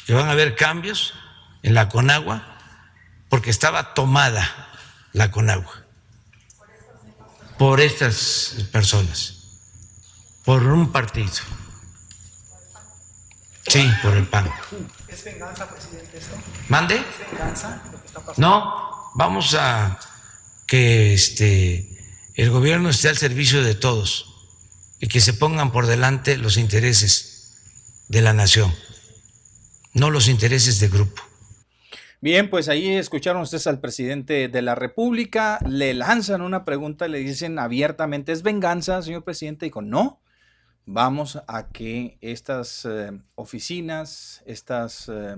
que 0.05 0.13
van 0.13 0.27
a 0.27 0.31
haber 0.31 0.55
cambios 0.55 1.13
en 1.61 1.73
la 1.73 1.89
Conagua 1.89 2.57
porque 3.30 3.49
estaba 3.49 3.93
tomada 3.93 4.69
la 5.13 5.31
Conagua 5.31 5.84
por 7.57 7.80
estas 7.80 8.55
personas, 8.71 9.35
por 10.43 10.63
un 10.63 10.91
partido. 10.91 11.31
Sí, 13.67 13.89
por 14.01 14.17
el 14.17 14.27
PAN. 14.27 14.51
¿Es 15.07 15.23
venganza, 15.23 15.69
presidente, 15.69 16.17
esto? 16.17 16.35
¿Mande? 16.67 16.95
¿Es 16.95 17.31
venganza 17.31 17.81
lo 17.91 18.01
que 18.01 18.07
está 18.07 18.19
pasando? 18.19 18.47
No, 18.47 19.11
vamos 19.15 19.55
a 19.55 19.97
que 20.67 21.13
este 21.13 21.89
el 22.35 22.49
gobierno 22.49 22.89
esté 22.89 23.09
al 23.09 23.17
servicio 23.17 23.63
de 23.63 23.75
todos 23.75 24.34
y 24.99 25.07
que 25.07 25.21
se 25.21 25.34
pongan 25.34 25.71
por 25.71 25.85
delante 25.85 26.35
los 26.35 26.57
intereses 26.57 27.32
de 28.07 28.21
la 28.21 28.34
nación, 28.34 28.71
no 29.93 30.09
los 30.09 30.27
intereses 30.27 30.80
de 30.80 30.89
grupo. 30.89 31.21
Bien, 32.23 32.49
pues 32.49 32.69
ahí 32.69 32.88
escucharon 32.88 33.41
ustedes 33.41 33.67
al 33.67 33.81
presidente 33.81 34.47
de 34.47 34.61
la 34.61 34.75
República, 34.75 35.59
le 35.67 35.93
lanzan 35.93 36.41
una 36.41 36.63
pregunta, 36.63 37.09
le 37.09 37.19
dicen 37.19 37.59
abiertamente, 37.59 38.31
¿es 38.31 38.43
venganza, 38.43 39.01
señor 39.01 39.25
presidente? 39.25 39.65
Dijo, 39.65 39.81
no, 39.81 40.21
vamos 40.85 41.39
a 41.47 41.67
que 41.67 42.17
estas 42.21 42.85
eh, 42.85 43.11
oficinas, 43.35 44.41
estas 44.45 45.09
eh, 45.09 45.35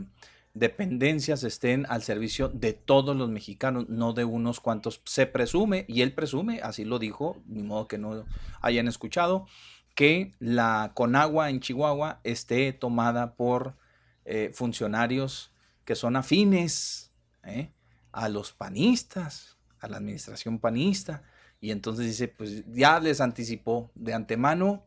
dependencias 0.53 1.43
estén 1.43 1.87
al 1.89 2.03
servicio 2.03 2.49
de 2.49 2.73
todos 2.73 3.15
los 3.15 3.29
mexicanos, 3.29 3.89
no 3.89 4.13
de 4.13 4.25
unos 4.25 4.59
cuantos. 4.59 5.01
Se 5.05 5.25
presume, 5.25 5.85
y 5.87 6.01
él 6.01 6.13
presume, 6.13 6.61
así 6.61 6.85
lo 6.85 6.99
dijo, 6.99 7.41
ni 7.47 7.63
modo 7.63 7.87
que 7.87 7.97
no 7.97 8.25
hayan 8.61 8.87
escuchado, 8.87 9.47
que 9.95 10.33
la 10.39 10.91
Conagua 10.93 11.49
en 11.49 11.61
Chihuahua 11.61 12.19
esté 12.23 12.73
tomada 12.73 13.35
por 13.35 13.75
eh, 14.25 14.51
funcionarios 14.53 15.51
que 15.85 15.95
son 15.95 16.15
afines 16.15 17.11
¿eh? 17.43 17.71
a 18.11 18.27
los 18.27 18.51
panistas, 18.51 19.57
a 19.79 19.87
la 19.87 19.97
administración 19.97 20.59
panista. 20.59 21.23
Y 21.61 21.71
entonces 21.71 22.05
dice, 22.05 22.27
pues 22.27 22.63
ya 22.67 22.99
les 22.99 23.21
anticipó 23.21 23.91
de 23.95 24.13
antemano 24.13 24.83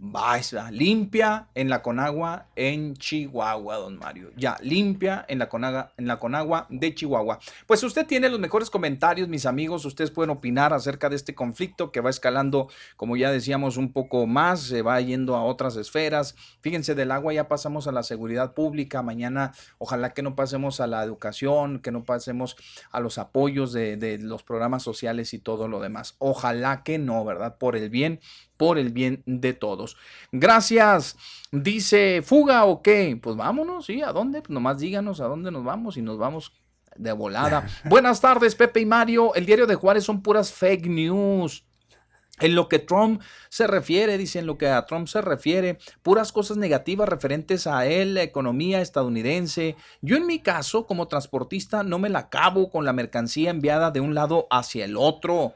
Va, 0.00 0.40
limpia 0.70 1.48
en 1.56 1.68
la 1.68 1.82
Conagua 1.82 2.46
en 2.54 2.94
Chihuahua, 2.94 3.78
don 3.78 3.98
Mario. 3.98 4.30
Ya, 4.36 4.56
limpia 4.60 5.26
en 5.28 5.40
la, 5.40 5.48
Conagua, 5.48 5.92
en 5.96 6.06
la 6.06 6.20
Conagua 6.20 6.68
de 6.70 6.94
Chihuahua. 6.94 7.40
Pues 7.66 7.82
usted 7.82 8.06
tiene 8.06 8.28
los 8.28 8.38
mejores 8.38 8.70
comentarios, 8.70 9.26
mis 9.26 9.44
amigos. 9.44 9.84
Ustedes 9.84 10.12
pueden 10.12 10.30
opinar 10.30 10.72
acerca 10.72 11.08
de 11.08 11.16
este 11.16 11.34
conflicto 11.34 11.90
que 11.90 12.00
va 12.00 12.10
escalando, 12.10 12.68
como 12.94 13.16
ya 13.16 13.32
decíamos, 13.32 13.76
un 13.76 13.92
poco 13.92 14.28
más, 14.28 14.60
se 14.60 14.82
va 14.82 15.00
yendo 15.00 15.34
a 15.34 15.42
otras 15.42 15.74
esferas. 15.74 16.36
Fíjense, 16.60 16.94
del 16.94 17.10
agua 17.10 17.32
ya 17.32 17.48
pasamos 17.48 17.88
a 17.88 17.92
la 17.92 18.04
seguridad 18.04 18.54
pública. 18.54 19.02
Mañana, 19.02 19.52
ojalá 19.78 20.14
que 20.14 20.22
no 20.22 20.36
pasemos 20.36 20.78
a 20.78 20.86
la 20.86 21.02
educación, 21.02 21.80
que 21.80 21.90
no 21.90 22.04
pasemos 22.04 22.54
a 22.92 23.00
los 23.00 23.18
apoyos 23.18 23.72
de 23.72 24.18
los 24.22 24.44
programas 24.44 24.84
sociales 24.84 25.34
y 25.34 25.40
todo 25.40 25.66
lo 25.66 25.80
demás. 25.80 26.14
Ojalá 26.18 26.84
que 26.84 26.98
no, 26.98 27.24
¿verdad? 27.24 27.58
Por 27.58 27.74
el 27.74 27.90
bien 27.90 28.20
por 28.58 28.76
el 28.76 28.92
bien 28.92 29.22
de 29.24 29.54
todos. 29.54 29.96
Gracias. 30.32 31.16
Dice, 31.50 32.20
¿fuga 32.22 32.66
o 32.66 32.82
qué? 32.82 33.18
Pues 33.22 33.36
vámonos, 33.36 33.86
¿sí? 33.86 34.02
¿A 34.02 34.12
dónde? 34.12 34.42
Pues 34.42 34.50
nomás 34.50 34.78
díganos 34.78 35.22
a 35.22 35.28
dónde 35.28 35.50
nos 35.50 35.64
vamos 35.64 35.96
y 35.96 36.02
nos 36.02 36.18
vamos 36.18 36.52
de 36.96 37.12
volada. 37.12 37.66
Buenas 37.84 38.20
tardes, 38.20 38.54
Pepe 38.54 38.80
y 38.80 38.86
Mario. 38.86 39.34
El 39.34 39.46
diario 39.46 39.66
de 39.66 39.76
Juárez 39.76 40.04
son 40.04 40.22
puras 40.22 40.52
fake 40.52 40.88
news. 40.88 41.64
En 42.40 42.54
lo 42.54 42.68
que 42.68 42.78
Trump 42.78 43.20
se 43.48 43.66
refiere, 43.66 44.16
dice, 44.16 44.38
en 44.38 44.46
lo 44.46 44.58
que 44.58 44.68
a 44.68 44.86
Trump 44.86 45.08
se 45.08 45.20
refiere, 45.20 45.78
puras 46.02 46.30
cosas 46.30 46.56
negativas 46.56 47.08
referentes 47.08 47.66
a 47.66 47.86
él, 47.86 48.14
la 48.14 48.22
economía 48.22 48.80
estadounidense. 48.80 49.74
Yo 50.02 50.16
en 50.16 50.26
mi 50.26 50.38
caso, 50.40 50.86
como 50.86 51.08
transportista, 51.08 51.82
no 51.82 51.98
me 51.98 52.08
la 52.08 52.20
acabo 52.20 52.70
con 52.70 52.84
la 52.84 52.92
mercancía 52.92 53.50
enviada 53.50 53.90
de 53.90 54.00
un 54.00 54.14
lado 54.14 54.46
hacia 54.50 54.84
el 54.84 54.96
otro. 54.96 55.54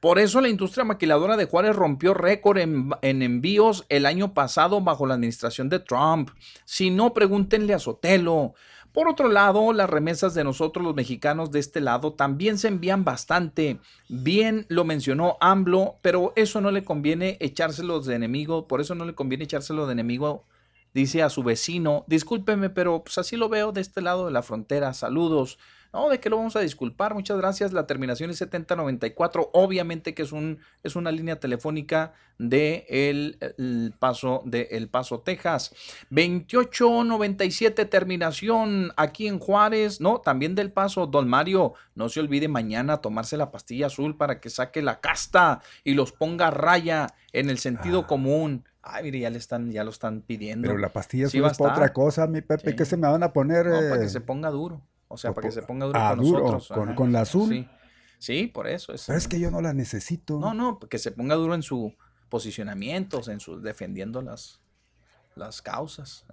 Por 0.00 0.18
eso 0.18 0.40
la 0.40 0.48
industria 0.48 0.84
maquiladora 0.84 1.36
de 1.36 1.44
Juárez 1.44 1.76
rompió 1.76 2.14
récord 2.14 2.56
en, 2.56 2.92
envíos 3.02 3.84
el 3.90 4.06
año 4.06 4.32
pasado 4.32 4.80
bajo 4.80 5.06
la 5.06 5.12
administración 5.14 5.68
de 5.68 5.78
Trump. 5.78 6.30
Si 6.64 6.88
no, 6.88 7.12
pregúntenle 7.12 7.74
a 7.74 7.78
Sotelo. 7.78 8.54
Por 8.92 9.08
otro 9.08 9.28
lado, 9.28 9.74
las 9.74 9.90
remesas 9.90 10.32
de 10.32 10.42
nosotros 10.42 10.82
los 10.82 10.94
mexicanos 10.94 11.50
de 11.50 11.60
este 11.60 11.82
lado 11.82 12.14
también 12.14 12.56
se 12.56 12.68
envían 12.68 13.04
bastante. 13.04 13.78
Bien 14.08 14.64
lo 14.68 14.84
mencionó 14.84 15.36
AMLO, 15.40 15.98
pero 16.00 16.32
eso 16.34 16.62
no 16.62 16.70
le 16.70 16.82
conviene 16.82 17.36
echárselos 17.38 18.06
de 18.06 18.14
enemigo, 18.14 18.66
por 18.66 18.80
eso 18.80 18.94
no 18.94 19.04
le 19.04 19.14
conviene 19.14 19.44
echárselo 19.44 19.86
de 19.86 19.92
enemigo, 19.92 20.44
dice 20.94 21.22
a 21.22 21.28
su 21.28 21.42
vecino. 21.42 22.04
Discúlpeme, 22.08 22.70
pero 22.70 23.04
pues 23.04 23.18
así 23.18 23.36
lo 23.36 23.50
veo 23.50 23.70
de 23.70 23.82
este 23.82 24.00
lado 24.00 24.24
de 24.24 24.32
la 24.32 24.42
frontera. 24.42 24.94
Saludos. 24.94 25.58
No, 25.92 26.08
¿de 26.08 26.20
qué 26.20 26.30
lo 26.30 26.36
vamos 26.36 26.54
a 26.54 26.60
disculpar? 26.60 27.14
Muchas 27.14 27.36
gracias. 27.36 27.72
La 27.72 27.86
terminación 27.86 28.30
es 28.30 28.38
7094. 28.38 29.50
Obviamente 29.52 30.14
que 30.14 30.22
es, 30.22 30.30
un, 30.30 30.60
es 30.84 30.94
una 30.94 31.10
línea 31.10 31.40
telefónica 31.40 32.12
de 32.38 32.86
el, 32.88 33.94
Paso 33.98 34.42
de 34.44 34.68
El 34.70 34.88
Paso, 34.88 35.20
Texas. 35.20 35.74
2897 36.10 37.84
terminación 37.86 38.92
aquí 38.96 39.26
en 39.26 39.40
Juárez. 39.40 40.00
No, 40.00 40.20
también 40.20 40.54
del 40.54 40.70
Paso. 40.70 41.06
Don 41.06 41.28
Mario, 41.28 41.74
no 41.96 42.08
se 42.08 42.20
olvide 42.20 42.46
mañana 42.46 42.98
tomarse 42.98 43.36
la 43.36 43.50
pastilla 43.50 43.86
azul 43.86 44.16
para 44.16 44.40
que 44.40 44.48
saque 44.48 44.82
la 44.82 45.00
casta 45.00 45.60
y 45.82 45.94
los 45.94 46.12
ponga 46.12 46.50
raya 46.52 47.08
en 47.32 47.50
el 47.50 47.58
sentido 47.58 48.00
ah. 48.00 48.06
común. 48.06 48.64
Ay, 48.82 49.02
mire, 49.04 49.20
ya 49.20 49.30
le 49.30 49.38
están, 49.38 49.72
ya 49.72 49.82
lo 49.82 49.90
están 49.90 50.22
pidiendo. 50.22 50.68
Pero 50.68 50.78
la 50.78 50.88
pastilla 50.88 51.26
azul 51.26 51.44
es 51.44 51.58
para 51.58 51.72
otra 51.72 51.92
cosa, 51.92 52.26
mi 52.28 52.40
Pepe, 52.40 52.76
¿qué 52.76 52.84
se 52.84 52.96
me 52.96 53.08
van 53.08 53.22
a 53.22 53.32
poner? 53.32 53.66
No, 53.66 53.80
para 53.90 54.00
que 54.00 54.08
se 54.08 54.20
ponga 54.20 54.50
duro. 54.50 54.80
O 55.12 55.18
sea, 55.18 55.34
para 55.34 55.48
que 55.48 55.52
se 55.52 55.62
ponga 55.62 55.86
duro 55.86 55.98
ah, 56.00 56.14
con 56.14 56.24
duro, 56.24 56.52
nosotros. 56.52 56.94
Con, 56.94 57.12
la 57.12 57.22
azul. 57.22 57.68
Sí. 58.20 58.46
por 58.46 58.68
eso. 58.68 58.92
Es, 58.92 59.08
es 59.08 59.26
que 59.26 59.40
yo 59.40 59.50
no 59.50 59.60
la 59.60 59.74
necesito. 59.74 60.38
No, 60.38 60.54
no, 60.54 60.78
que 60.78 60.98
se 60.98 61.10
ponga 61.10 61.34
duro 61.34 61.56
en 61.56 61.62
su 61.62 61.92
posicionamiento, 62.28 63.20
en 63.28 63.40
su 63.40 63.60
defendiendo 63.60 64.22
las, 64.22 64.60
las 65.34 65.62
causas. 65.62 66.24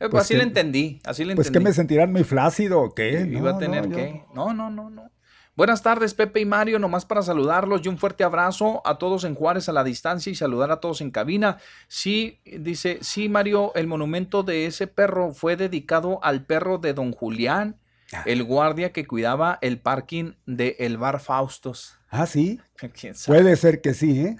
Eh, 0.00 0.08
pues 0.10 0.24
así 0.24 0.34
le 0.34 0.42
entendí, 0.42 1.00
así 1.04 1.24
le 1.24 1.36
pues 1.36 1.46
entendí. 1.46 1.64
que 1.64 1.70
me 1.70 1.74
sentirán 1.74 2.10
muy 2.10 2.24
flácido 2.24 2.82
o 2.82 2.92
qué. 2.92 3.20
Iba 3.30 3.52
a 3.52 3.58
tener 3.58 3.88
que. 3.88 4.24
No, 4.34 4.52
no, 4.52 4.68
no, 4.68 4.90
no. 4.90 5.08
Buenas 5.56 5.82
tardes, 5.82 6.12
Pepe 6.12 6.40
y 6.40 6.44
Mario, 6.44 6.78
nomás 6.78 7.06
para 7.06 7.22
saludarlos 7.22 7.80
y 7.82 7.88
un 7.88 7.96
fuerte 7.96 8.24
abrazo 8.24 8.82
a 8.84 8.98
todos 8.98 9.24
en 9.24 9.34
Juárez 9.34 9.70
a 9.70 9.72
la 9.72 9.84
distancia 9.84 10.30
y 10.30 10.34
saludar 10.34 10.70
a 10.70 10.80
todos 10.80 11.00
en 11.00 11.10
cabina. 11.10 11.56
Sí, 11.88 12.40
dice, 12.44 12.98
sí, 13.00 13.30
Mario, 13.30 13.72
el 13.74 13.86
monumento 13.86 14.42
de 14.42 14.66
ese 14.66 14.86
perro 14.86 15.32
fue 15.32 15.56
dedicado 15.56 16.22
al 16.22 16.44
perro 16.44 16.76
de 16.76 16.92
don 16.92 17.10
Julián, 17.10 17.80
ah. 18.12 18.22
el 18.26 18.44
guardia 18.44 18.92
que 18.92 19.06
cuidaba 19.06 19.58
el 19.62 19.78
parking 19.78 20.34
del 20.44 20.76
el 20.78 20.98
bar 20.98 21.20
Faustos. 21.20 21.98
Ah, 22.10 22.26
sí. 22.26 22.60
Puede 23.26 23.56
ser 23.56 23.80
que 23.80 23.94
sí, 23.94 24.20
¿eh? 24.20 24.36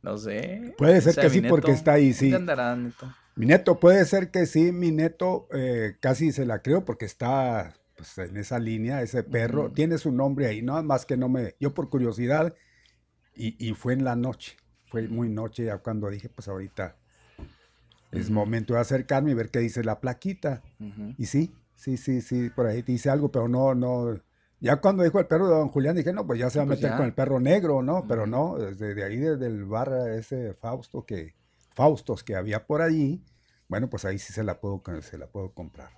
No 0.00 0.16
sé. 0.16 0.74
Puede 0.78 1.02
ser 1.02 1.16
que 1.16 1.28
sí 1.28 1.42
porque 1.42 1.72
está 1.72 1.92
ahí, 1.92 2.14
sí. 2.14 2.30
Neto? 2.30 3.14
Mi 3.34 3.44
neto, 3.44 3.78
puede 3.78 4.06
ser 4.06 4.30
que 4.30 4.46
sí, 4.46 4.72
mi 4.72 4.90
neto 4.90 5.48
eh, 5.52 5.96
casi 6.00 6.32
se 6.32 6.46
la 6.46 6.62
creo 6.62 6.86
porque 6.86 7.04
está 7.04 7.74
pues, 7.96 8.16
en 8.18 8.36
esa 8.36 8.58
línea, 8.58 9.02
ese 9.02 9.22
perro, 9.22 9.72
tiene 9.72 9.98
su 9.98 10.12
nombre 10.12 10.46
ahí, 10.46 10.62
no 10.62 10.80
más 10.82 11.06
que 11.06 11.16
no 11.16 11.28
me, 11.28 11.54
yo 11.58 11.74
por 11.74 11.88
curiosidad, 11.88 12.54
y, 13.38 13.74
fue 13.74 13.92
en 13.92 14.02
la 14.02 14.16
noche, 14.16 14.56
fue 14.86 15.08
muy 15.08 15.28
noche 15.28 15.66
ya 15.66 15.76
cuando 15.78 16.08
dije, 16.08 16.30
pues 16.30 16.48
ahorita 16.48 16.96
es 18.12 18.30
momento 18.30 18.72
de 18.72 18.80
acercarme 18.80 19.32
y 19.32 19.34
ver 19.34 19.50
qué 19.50 19.58
dice 19.58 19.84
la 19.84 20.00
plaquita. 20.00 20.62
Y 21.18 21.26
sí, 21.26 21.52
sí, 21.74 21.98
sí, 21.98 22.22
sí, 22.22 22.48
por 22.48 22.66
ahí 22.66 22.80
dice 22.80 23.10
algo, 23.10 23.30
pero 23.30 23.46
no, 23.46 23.74
no, 23.74 24.18
ya 24.58 24.76
cuando 24.76 25.02
dijo 25.02 25.20
el 25.20 25.26
perro 25.26 25.48
de 25.48 25.54
don 25.54 25.68
Julián, 25.68 25.96
dije, 25.96 26.12
no, 26.12 26.26
pues 26.26 26.38
ya 26.38 26.48
se 26.48 26.58
va 26.58 26.64
a 26.64 26.66
pues 26.66 26.80
meter 26.80 26.96
con 26.96 27.04
el 27.04 27.12
perro 27.12 27.40
negro, 27.40 27.82
¿no? 27.82 28.06
Pero 28.08 28.26
no, 28.26 28.56
desde 28.56 29.04
ahí, 29.04 29.16
desde 29.18 29.46
el 29.46 29.66
bar 29.66 29.92
ese 30.14 30.54
Fausto 30.54 31.04
que, 31.04 31.34
Faustos 31.74 32.24
que 32.24 32.36
había 32.36 32.66
por 32.66 32.80
allí, 32.80 33.22
bueno, 33.68 33.90
pues 33.90 34.06
ahí 34.06 34.18
sí 34.18 34.32
se 34.32 34.42
la 34.42 34.60
puedo, 34.60 34.82
se 35.02 35.18
la 35.18 35.26
puedo 35.26 35.52
comprar. 35.52 35.90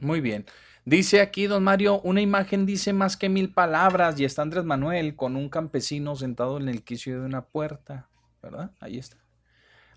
Muy 0.00 0.20
bien. 0.20 0.46
Dice 0.88 1.20
aquí, 1.20 1.48
don 1.48 1.64
Mario, 1.64 2.00
una 2.02 2.20
imagen 2.20 2.64
dice 2.64 2.92
más 2.92 3.16
que 3.16 3.28
mil 3.28 3.52
palabras 3.52 4.20
y 4.20 4.24
está 4.24 4.42
Andrés 4.42 4.64
Manuel 4.64 5.16
con 5.16 5.34
un 5.34 5.48
campesino 5.48 6.14
sentado 6.14 6.58
en 6.58 6.68
el 6.68 6.84
quicio 6.84 7.20
de 7.20 7.26
una 7.26 7.44
puerta, 7.44 8.08
¿verdad? 8.40 8.70
Ahí 8.78 8.96
está. 8.96 9.16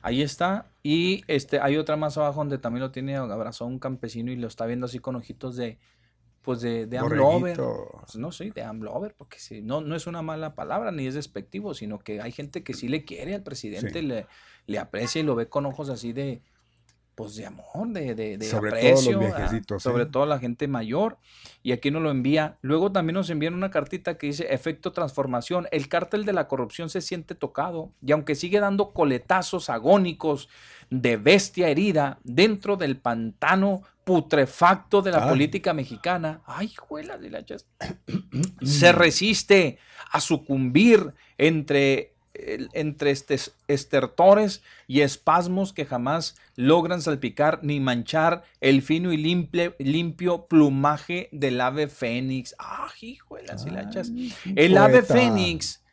Ahí 0.02 0.24
está. 0.24 0.72
Y 0.82 1.22
este, 1.28 1.60
hay 1.60 1.78
otra 1.78 1.96
más 1.96 2.18
abajo 2.18 2.40
donde 2.40 2.58
también 2.58 2.82
lo 2.82 2.90
tiene 2.90 3.18
abrazado 3.18 3.70
un 3.70 3.78
campesino 3.78 4.32
y 4.32 4.36
lo 4.36 4.48
está 4.48 4.66
viendo 4.66 4.88
así 4.88 4.98
con 4.98 5.16
ojitos 5.16 5.56
de, 5.56 5.78
pues 6.42 6.62
de, 6.62 6.88
de 6.88 6.98
AMLover. 6.98 7.58
Pues 7.58 8.16
no, 8.16 8.32
sí, 8.32 8.50
de 8.50 8.64
AMLover, 8.64 9.14
porque 9.16 9.38
sí, 9.38 9.62
no, 9.62 9.82
no 9.82 9.96
es 9.96 10.08
una 10.08 10.24
mala 10.24 10.56
palabra 10.56 10.92
ni 10.92 11.06
es 11.06 11.14
despectivo, 11.14 11.76
sino 11.76 12.00
que 12.00 12.20
hay 12.20 12.32
gente 12.32 12.64
que 12.64 12.74
sí 12.74 12.88
le 12.88 13.06
quiere 13.06 13.36
al 13.36 13.44
presidente, 13.44 14.00
Sí. 14.00 14.08
le, 14.08 14.26
le 14.66 14.80
aprecia 14.80 15.22
y 15.22 15.24
lo 15.24 15.36
ve 15.36 15.50
con 15.50 15.68
ojos 15.68 15.90
así 15.90 16.14
de, 16.14 16.42
pues 17.20 17.36
de 17.36 17.46
amor, 17.46 17.90
de, 17.90 18.16
de, 18.16 18.38
de 18.38 18.46
Sobre 18.46 18.72
todo 18.80 19.12
los 19.12 19.84
sobre 19.84 20.04
¿eh? 20.04 20.06
todo 20.06 20.26
la 20.26 20.40
gente 20.40 20.70
mayor. 20.70 21.18
Y 21.62 21.74
aquí 21.74 21.92
nos 21.92 22.02
lo 22.02 22.12
envía. 22.12 22.56
Luego 22.62 22.94
también 22.94 23.16
nos 23.16 23.30
envían 23.30 23.56
una 23.56 23.72
cartita 23.72 24.18
que 24.18 24.28
dice 24.28 24.48
efecto 24.54 24.94
transformación. 24.94 25.68
El 25.72 25.90
cártel 25.90 26.24
de 26.24 26.32
la 26.32 26.48
corrupción 26.48 26.90
se 26.90 27.02
siente 27.02 27.36
tocado 27.36 27.92
y 28.02 28.14
aunque 28.14 28.36
sigue 28.36 28.62
dando 28.62 28.94
coletazos 28.94 29.70
agónicos 29.70 30.48
de 30.90 31.18
bestia 31.18 31.68
herida 31.68 32.20
dentro 32.24 32.78
del 32.78 32.96
pantano 32.96 33.82
putrefacto 34.06 35.02
de 35.02 35.12
la 35.12 35.26
Ay. 35.26 35.30
política 35.30 35.74
mexicana, 35.74 36.42
ay, 36.46 36.74
juela 36.74 37.18
de 37.18 37.32
la 37.32 37.46
se 38.64 38.92
resiste 38.94 39.78
a 40.10 40.22
sucumbir 40.22 41.14
entre, 41.38 42.14
entre 42.74 43.12
estes- 43.12 43.54
estertores 43.68 44.62
y 44.88 45.02
espasmos 45.02 45.74
que 45.74 45.86
jamás 45.86 46.36
logran 46.56 47.02
salpicar 47.02 47.60
ni 47.64 47.80
manchar 47.80 48.44
el 48.62 48.82
fino 48.82 49.12
y 49.12 49.18
limpio, 49.18 49.76
limpio 49.80 50.48
plumaje 50.48 51.30
del 51.32 51.60
ave 51.62 51.88
fénix. 51.88 52.56
¡Ah, 52.60 52.90
hijuelas 53.02 53.66
y 53.66 53.70
la 53.70 53.90
chas! 53.90 54.12
El 54.56 54.78
ave 54.78 55.04
fénix, 55.04 55.84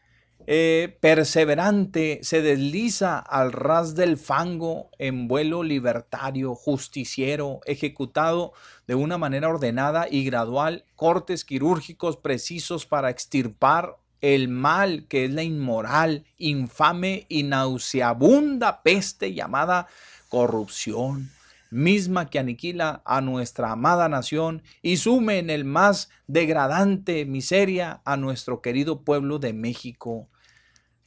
eh, 0.48 0.96
perseverante, 1.00 2.20
se 2.22 2.40
desliza 2.40 3.18
al 3.18 3.52
ras 3.52 3.96
del 3.96 4.16
fango 4.16 4.90
en 4.98 5.26
vuelo 5.26 5.64
libertario, 5.64 6.54
justiciero, 6.54 7.60
ejecutado 7.66 8.52
de 8.86 8.94
una 8.94 9.18
manera 9.18 9.48
ordenada 9.48 10.06
y 10.08 10.24
gradual, 10.24 10.84
cortes 10.94 11.44
quirúrgicos 11.44 12.16
precisos 12.16 12.86
para 12.86 13.10
extirpar 13.10 13.96
el 14.20 14.48
mal 14.48 15.06
que 15.08 15.24
es 15.26 15.30
la 15.30 15.42
inmoral, 15.42 16.24
infame 16.38 17.26
y 17.28 17.42
nauseabunda 17.42 18.82
peste 18.82 19.34
llamada 19.34 19.86
corrupción, 20.28 21.30
misma 21.70 22.30
que 22.30 22.38
aniquila 22.38 23.02
a 23.04 23.20
nuestra 23.20 23.72
amada 23.72 24.08
nación 24.08 24.62
y 24.82 24.96
sume 24.98 25.38
en 25.38 25.50
el 25.50 25.64
más 25.64 26.10
degradante 26.26 27.24
miseria 27.24 28.00
a 28.04 28.16
nuestro 28.16 28.62
querido 28.62 29.02
pueblo 29.02 29.38
de 29.38 29.52
México. 29.52 30.28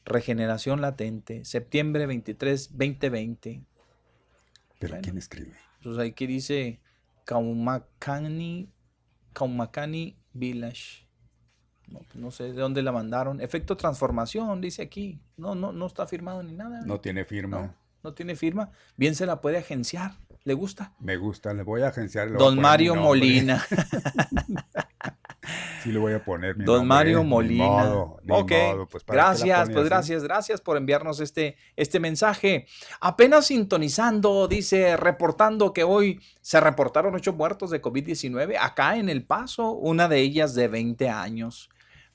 Regeneración 0.06 0.82
latente, 0.82 1.46
septiembre 1.46 2.06
23, 2.06 2.70
2020. 2.72 3.64
¿Pero 4.80 4.92
Bueno. 4.92 5.04
quién 5.04 5.18
escribe? 5.18 5.54
Pues 5.84 5.98
aquí 6.00 6.26
dice 6.26 6.82
Kaumakani, 7.26 8.70
Kaumakani 9.34 10.18
Village. 10.34 11.09
No, 11.92 12.00
pues 12.00 12.16
no 12.16 12.32
sé 12.32 12.46
de 12.46 12.54
dónde 12.54 12.82
la 12.82 12.92
mandaron. 12.92 13.42
Efecto 13.42 13.76
transformación, 13.76 14.62
dice 14.62 14.82
aquí. 14.82 15.20
No, 15.38 15.56
no, 15.56 15.72
no 15.72 15.88
está 15.88 16.06
firmado 16.08 16.44
ni 16.44 16.54
nada. 16.54 16.82
No 16.86 17.00
tiene 17.00 17.26
firma. 17.26 17.62
No, 17.62 17.76
no 18.04 18.14
tiene 18.14 18.36
firma. 18.36 18.72
Bien 18.96 19.16
se 19.16 19.26
la 19.26 19.42
puede 19.42 19.58
agenciar. 19.58 20.14
¿Le 20.44 20.54
gusta? 20.54 20.94
Me 21.00 21.18
gusta, 21.18 21.54
le 21.54 21.64
voy 21.64 21.82
a 21.82 21.90
agenciar. 21.90 22.28
a 22.28 22.32
Don 22.32 22.60
Mario. 22.60 22.96
Molina. 22.96 23.64
Sí, 25.84 25.92
le 25.92 26.00
voy 26.00 26.14
a 26.14 26.24
poner 26.24 26.58
mi 26.58 26.66
Don 26.66 26.80
nombre, 26.80 26.88
Mario. 26.88 27.20
Ni 27.24 27.30
Molina. 27.30 27.66
modo, 27.66 28.20
ni 28.24 28.34
ok, 28.34 28.52
modo, 28.52 28.88
pues, 28.88 29.04
¿para 29.04 29.16
qué 29.16 29.18
la 29.18 29.24
gracias, 29.24 29.70
pues 29.70 29.86
gracias, 29.86 30.24
gracias 30.24 30.62
por 30.62 30.78
enviarnos 30.78 31.20
este, 31.22 31.56
este 31.76 32.00
mensaje. 32.00 32.68
Apenas 33.00 33.48
sintonizando, 33.48 34.48
dice, 34.48 34.98
reportando 34.98 35.74
que 35.74 35.84
hoy 35.84 36.20
se 36.42 36.60
reportaron 36.60 37.16
ocho 37.16 37.34
muertos 37.34 37.70
de 37.72 37.82
COVID-19 37.82 38.58
acá 38.60 38.98
en 38.98 39.10
El 39.10 39.24
Paso, 39.24 39.72
una 39.72 40.08
de 40.08 40.20
ellas 40.20 40.54
de 40.54 40.68
20 40.68 41.10
años. 41.10 41.70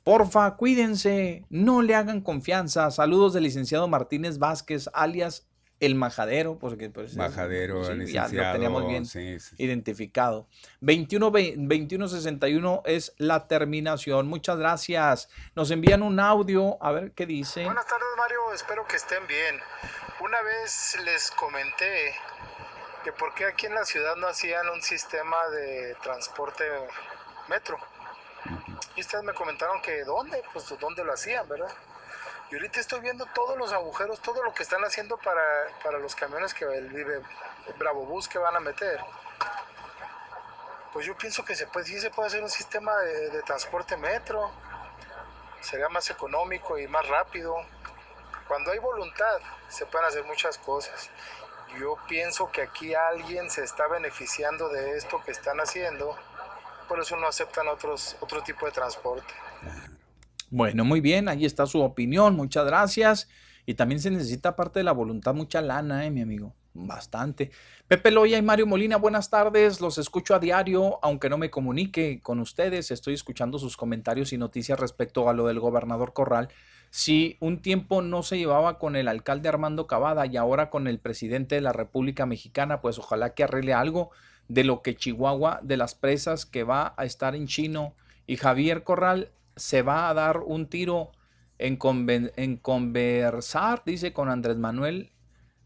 Porfa, 0.05 0.57
cuídense, 0.57 1.47
no 1.49 1.81
le 1.81 1.95
hagan 1.95 2.21
confianza. 2.21 2.91
Saludos 2.91 3.33
del 3.33 3.45
licenciado 3.45 3.89
Martínez 3.89 4.39
Vázquez, 4.39 4.91
alias 4.93 5.47
El 5.81 5.95
Majadero, 5.95 6.59
porque 6.59 6.91
pues, 6.91 7.17
Majadero, 7.17 7.83
sí, 7.85 8.13
ya 8.13 8.29
lo 8.29 8.53
teníamos 8.53 8.87
bien 8.87 9.07
sí, 9.07 9.41
sí. 9.41 9.57
identificado. 9.59 10.47
21, 10.81 11.31
ve- 11.31 11.55
2161 11.57 12.83
es 12.85 13.15
la 13.17 13.49
terminación. 13.49 14.27
Muchas 14.29 14.59
gracias. 14.59 15.31
Nos 15.55 15.71
envían 15.71 16.03
un 16.03 16.21
audio. 16.21 16.77
A 16.83 16.93
ver 16.93 17.13
qué 17.13 17.25
dice. 17.25 17.65
Buenas 17.65 17.87
tardes 17.87 18.07
Mario, 18.19 18.53
espero 18.55 18.87
que 18.87 18.97
estén 18.97 19.27
bien. 19.27 19.57
Una 20.21 20.41
vez 20.43 20.97
les 21.05 21.31
comenté 21.31 22.13
que 23.05 23.13
por 23.13 23.35
qué 23.35 23.47
aquí 23.47 23.67
en 23.67 23.75
la 23.75 23.85
ciudad 23.87 24.17
no 24.17 24.27
hacían 24.29 24.69
un 24.69 24.83
sistema 24.83 25.37
de 25.51 25.97
transporte 26.03 26.65
metro. 27.49 27.79
Y 28.97 29.01
ustedes 29.01 29.25
me 29.25 29.35
comentaron 29.35 29.81
que 29.83 30.05
dónde, 30.05 30.43
pues 30.53 30.73
dónde 30.79 31.05
lo 31.05 31.13
hacían, 31.13 31.49
¿verdad? 31.49 31.73
Y 32.51 32.55
ahorita 32.55 32.81
estoy 32.81 33.01
viendo 33.01 33.27
todos 33.27 33.57
los 33.59 33.73
agujeros, 33.73 34.21
todo 34.21 34.43
lo 34.43 34.53
que 34.55 34.63
están 34.63 34.85
haciendo 34.85 35.17
para, 35.17 35.43
para 35.83 35.99
los 35.99 36.15
camiones 36.15 36.55
que 36.55 36.65
el 36.65 36.89
Vive 36.89 37.23
Bravo 37.79 38.05
Bus 38.05 38.29
que 38.29 38.39
van 38.39 38.55
a 38.55 38.61
meter. 38.61 39.01
Pues 40.93 41.07
yo 41.07 41.17
pienso 41.17 41.45
que 41.45 41.57
se 41.57 41.67
puede, 41.67 41.87
sí 41.87 41.99
se 42.01 42.11
puede 42.11 42.29
hacer 42.29 42.43
un 42.43 42.51
sistema 42.51 42.97
de, 42.99 43.31
de 43.31 43.43
transporte 43.43 43.97
metro. 43.97 44.51
Sería 45.61 45.89
más 45.89 46.09
económico 46.11 46.79
y 46.79 46.87
más 46.87 47.09
rápido. 47.09 47.57
Cuando 48.47 48.71
hay 48.71 48.79
voluntad, 48.79 49.41
se 49.69 49.87
pueden 49.87 50.07
hacer 50.07 50.23
muchas 50.25 50.59
cosas. 50.59 51.11
Yo 51.79 51.97
pienso 52.07 52.53
que 52.53 52.63
aquí 52.63 52.95
alguien 52.95 53.51
se 53.51 53.65
está 53.65 53.89
beneficiando 53.89 54.69
de 54.69 54.97
esto 54.97 55.21
que 55.25 55.33
están 55.33 55.59
haciendo, 55.59 56.17
por 56.89 57.01
eso 57.01 57.17
no 57.17 57.27
aceptan 57.27 57.69
otros, 57.69 58.17
otro 58.21 58.43
tipo 58.43 58.67
de 58.67 58.73
transporte. 58.73 59.33
Bueno, 60.51 60.85
muy 60.85 61.01
bien. 61.01 61.29
Ahí 61.29 61.45
está 61.45 61.67
su 61.67 61.81
opinión. 61.81 62.37
Muchas 62.37 62.67
gracias. 62.67 63.29
Y 63.67 63.75
también 63.75 64.01
se 64.01 64.11
necesita, 64.11 64.51
aparte 64.51 64.81
de 64.81 64.85
la 64.85 64.93
voluntad, 64.93 65.35
mucha 65.35 65.61
lana, 65.61 66.07
¿eh, 66.07 66.11
mi 66.11 66.21
amigo? 66.21 66.55
Bastante. 66.75 67.51
Pepe 67.87 68.11
Loya 68.11 68.37
y 68.37 68.43
Mario 68.43 68.67
Molina, 68.67 68.97
buenas 68.97 69.31
tardes. 69.31 69.81
Los 69.81 69.97
escucho 69.97 70.35
a 70.35 70.39
diario, 70.39 70.99
aunque 71.03 71.31
no 71.31 71.39
me 71.39 71.51
comunique 71.51 72.21
con 72.21 72.41
ustedes. 72.41 72.91
Estoy 72.91 73.15
escuchando 73.15 73.59
sus 73.59 73.77
comentarios 73.77 74.33
y 74.33 74.39
noticias 74.39 74.79
respecto 74.79 75.29
a 75.29 75.33
lo 75.33 75.47
del 75.47 75.61
gobernador 75.61 76.13
Corral. 76.13 76.49
Si 76.91 77.37
un 77.41 77.63
tiempo 77.63 78.03
no 78.03 78.23
se 78.23 78.39
llevaba 78.39 78.79
con 78.79 78.97
el 78.97 79.09
alcalde 79.09 79.49
Armando 79.49 79.87
Cavada 79.87 80.27
y 80.27 80.37
ahora 80.37 80.69
con 80.69 80.87
el 80.87 80.99
presidente 80.99 81.55
de 81.55 81.61
la 81.61 81.73
República 81.73 82.27
Mexicana, 82.27 82.81
pues 82.81 82.99
ojalá 82.99 83.35
que 83.35 83.45
arregle 83.45 83.73
algo 83.73 84.11
de 84.49 84.65
lo 84.65 84.83
que 84.83 84.97
Chihuahua, 84.97 85.61
de 85.63 85.77
las 85.77 85.95
presas 85.95 86.47
que 86.47 86.65
va 86.65 86.95
a 86.97 87.05
estar 87.05 87.35
en 87.35 87.47
chino 87.47 87.95
y 88.27 88.37
Javier 88.37 88.85
Corral 88.85 89.31
se 89.57 89.83
va 89.83 90.09
a 90.09 90.15
dar 90.15 90.41
un 90.41 90.67
tiro 90.69 91.13
en, 91.59 91.79
conven- 91.79 92.33
en 92.37 92.57
conversar, 92.57 93.83
dice 93.87 94.13
con 94.13 94.29
Andrés 94.29 94.57
Manuel. 94.57 95.13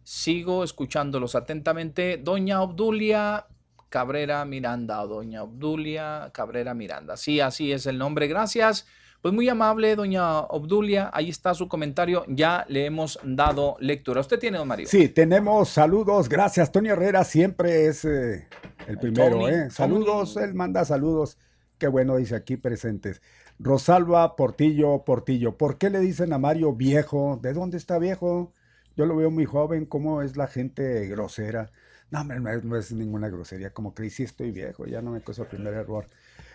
Sigo 0.03 0.65
escuchándolos 0.65 1.35
atentamente. 1.35 2.17
Doña 2.19 2.63
Obdulia 2.63 3.47
Cabrera 3.89 4.45
Miranda, 4.45 5.03
o 5.03 5.09
Doña 5.09 5.43
Obdulia 5.43 6.31
Cabrera 6.33 6.75
Miranda. 6.75 7.17
Sí, 7.17 7.41
así 7.41 7.73
es 7.73 7.87
el 7.87 7.99
nombre. 7.99 8.27
Gracias. 8.27 8.87
Pues 9.21 9.35
muy 9.35 9.49
amable, 9.49 9.97
doña 9.97 10.41
Obdulia. 10.41 11.11
Ahí 11.13 11.29
está 11.29 11.53
su 11.53 11.67
comentario. 11.67 12.25
Ya 12.29 12.65
le 12.69 12.87
hemos 12.87 13.19
dado 13.25 13.77
lectura. 13.81 14.21
¿Usted 14.21 14.39
tiene, 14.39 14.59
don 14.59 14.69
Mario? 14.69 14.87
Sí, 14.89 15.09
tenemos 15.09 15.71
saludos. 15.71 16.29
Gracias, 16.29 16.71
Tony 16.71 16.91
Herrera 16.91 17.25
siempre 17.25 17.87
es 17.87 18.05
eh, 18.05 18.47
el 18.87 18.99
primero. 18.99 19.39
Tony, 19.41 19.55
¿eh? 19.55 19.71
Saludos, 19.71 20.35
Tony. 20.35 20.47
él 20.47 20.55
manda 20.55 20.85
saludos. 20.85 21.37
Qué 21.79 21.89
bueno, 21.89 22.17
dice 22.17 22.37
aquí 22.37 22.57
presentes. 22.57 23.21
Rosalba 23.59 24.37
Portillo, 24.37 25.05
Portillo. 25.05 25.57
¿Por 25.57 25.79
qué 25.79 25.91
le 25.91 25.99
dicen 25.99 26.33
a 26.33 26.39
Mario 26.39 26.73
viejo? 26.75 27.41
¿De 27.43 27.53
dónde 27.53 27.77
está 27.77 27.99
viejo? 27.99 28.53
Yo 28.97 29.05
lo 29.07 29.17
veo 29.17 29.33
muy 29.33 29.47
joven. 29.47 29.85
¿Cómo 29.85 30.23
es 30.23 30.37
la 30.37 30.47
gente 30.47 31.07
grosera? 31.09 31.73
No, 32.11 32.23
no 32.23 32.51
es, 32.51 32.65
no 32.65 32.77
es 32.77 32.93
ninguna 32.93 33.29
grosería. 33.29 33.71
Como 33.71 33.95
que 33.95 34.09
sí 34.11 34.23
estoy 34.23 34.53
viejo, 34.53 34.87
ya 34.87 35.03
no 35.03 35.11
me 35.11 35.21
cosa 35.23 35.43
el 35.43 35.49
primer 35.49 35.75
error. 35.75 36.07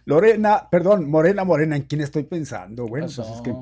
Lorena, 0.06 0.68
perdón, 0.70 1.10
Morena, 1.10 1.44
Morena, 1.44 1.76
¿en 1.76 1.84
quién 1.84 2.02
estoy 2.02 2.24
pensando? 2.24 2.88
Bueno, 2.88 3.08
pues 3.08 3.20
es 3.20 3.42
que. 3.42 3.54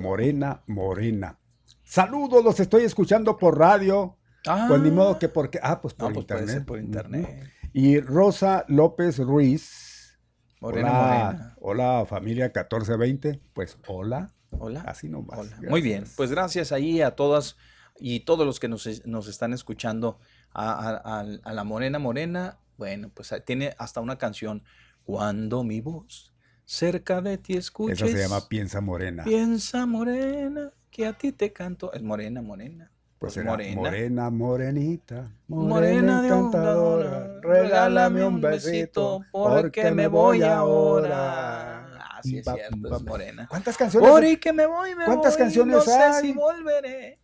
Morena, 0.00 0.62
Morena. 0.66 1.38
Saludos, 1.84 2.44
los 2.44 2.60
estoy 2.60 2.84
escuchando 2.84 3.36
por 3.36 3.58
radio. 3.58 4.16
Ah, 4.46 4.66
Pues 4.68 4.80
ni 4.82 4.90
modo 4.90 5.18
que 5.18 5.28
porque. 5.28 5.58
Ah, 5.62 5.80
pues 5.80 5.94
por 5.94 6.08
no, 6.10 6.14
pues 6.14 6.26
puede 6.26 6.40
internet. 6.40 6.56
ser 6.58 6.66
por 6.66 6.78
internet. 6.78 7.50
Y 7.72 8.00
Rosa 8.00 8.64
López 8.68 9.18
Ruiz. 9.18 10.18
Morena, 10.60 10.90
hola, 10.90 11.24
morena. 11.24 11.56
hola 11.60 12.06
familia 12.06 12.44
1420. 12.46 13.40
Pues 13.54 13.78
hola. 13.86 14.32
Hola. 14.58 14.82
Así 14.86 15.08
nomás. 15.08 15.38
Hola. 15.38 15.56
Muy 15.70 15.80
bien, 15.80 16.04
pues 16.16 16.30
gracias 16.30 16.72
ahí 16.72 17.00
a 17.00 17.12
todas 17.16 17.56
y 17.98 18.20
todos 18.20 18.44
los 18.44 18.60
que 18.60 18.68
nos, 18.68 19.06
nos 19.06 19.28
están 19.28 19.52
escuchando, 19.54 20.18
a, 20.52 20.70
a- 20.72 21.20
a- 21.20 21.26
a 21.44 21.52
la 21.54 21.64
Morena 21.64 21.98
Morena, 21.98 22.58
Bueno, 22.76 23.10
pues 23.14 23.32
tiene 23.46 23.74
hasta 23.78 24.00
una 24.00 24.16
canción. 24.18 24.62
Cuando 25.04 25.64
mi 25.64 25.80
voz 25.80 26.32
cerca 26.64 27.20
de 27.20 27.36
ti 27.38 27.54
escuches. 27.56 28.00
Esa 28.00 28.16
se 28.16 28.18
llama 28.22 28.48
Piensa 28.48 28.80
Morena. 28.80 29.24
Piensa 29.24 29.86
morena, 29.86 30.70
que 30.90 31.06
a 31.06 31.12
ti 31.12 31.32
te 31.32 31.52
canto. 31.52 31.92
Es 31.92 32.02
morena, 32.02 32.42
morena. 32.42 32.90
Pues 33.18 33.34
Pues 33.34 33.44
morena. 33.44 33.76
morena, 33.82 34.30
morenita, 34.30 35.30
Morena 35.48 36.22
de 36.22 36.28
encantadora, 36.28 37.40
regálame 37.42 38.24
un 38.24 38.40
besito 38.40 39.22
porque 39.30 39.90
me 39.90 40.06
voy 40.06 40.42
ahora. 40.42 41.98
Así 42.18 42.38
es 42.38 42.44
Pum, 42.44 42.54
cierto, 42.54 42.96
es 42.96 43.02
morena. 43.02 43.46
¿Cuántas 43.48 43.76
canciones? 43.76 44.10
Por 44.10 44.24
y 44.24 44.36
que 44.38 44.52
me 44.52 44.66
voy, 44.66 44.94
me 44.94 45.04
¿Cuántas 45.06 45.34
voy, 45.34 45.42
canciones 45.42 45.74
no 45.74 45.80
sé 45.82 45.92
hay? 45.92 46.26
si 46.28 46.32
volveré. 46.32 47.18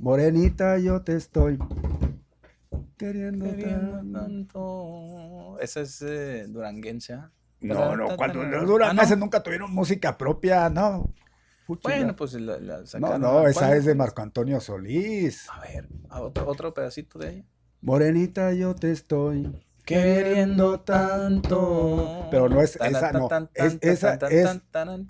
Morenita, 0.00 0.78
yo 0.78 1.02
te 1.02 1.16
estoy 1.16 1.58
queriendo 3.06 3.44
Queriendo 3.46 4.18
tanto. 4.18 5.58
Esa 5.60 5.80
es 5.80 6.02
eh, 6.02 6.46
duranguense. 6.48 7.14
¿ah? 7.14 7.30
No, 7.60 7.96
no, 7.96 8.16
cuando 8.16 8.42
los 8.44 8.66
duranguenses 8.66 9.12
Ah, 9.12 9.16
¿no? 9.16 9.24
nunca 9.24 9.42
tuvieron 9.42 9.72
música 9.72 10.16
propia, 10.16 10.68
no. 10.70 11.12
Bueno, 11.82 12.14
pues 12.14 12.34
la, 12.34 12.58
la 12.58 12.78
no, 12.80 12.86
sacaron. 12.86 13.20
no, 13.20 13.46
esa 13.48 13.60
¿Cuál? 13.60 13.76
es 13.78 13.84
de 13.86 13.94
Marco 13.94 14.20
Antonio 14.22 14.60
Solís. 14.60 15.48
A 15.50 15.60
ver, 15.60 15.88
a 16.10 16.20
otro, 16.20 16.46
otro 16.48 16.74
pedacito 16.74 17.18
de 17.18 17.30
ella. 17.30 17.44
Morenita, 17.80 18.52
yo 18.52 18.74
te 18.74 18.92
estoy 18.92 19.50
Queriendo 19.84 20.80
tanto. 20.80 22.28
Pero 22.30 22.48
no 22.48 22.60
es 22.62 22.76
esa, 22.76 23.12
no. 23.12 23.28
Es, 23.54 23.78
esa 23.80 24.14
es. 24.30 24.60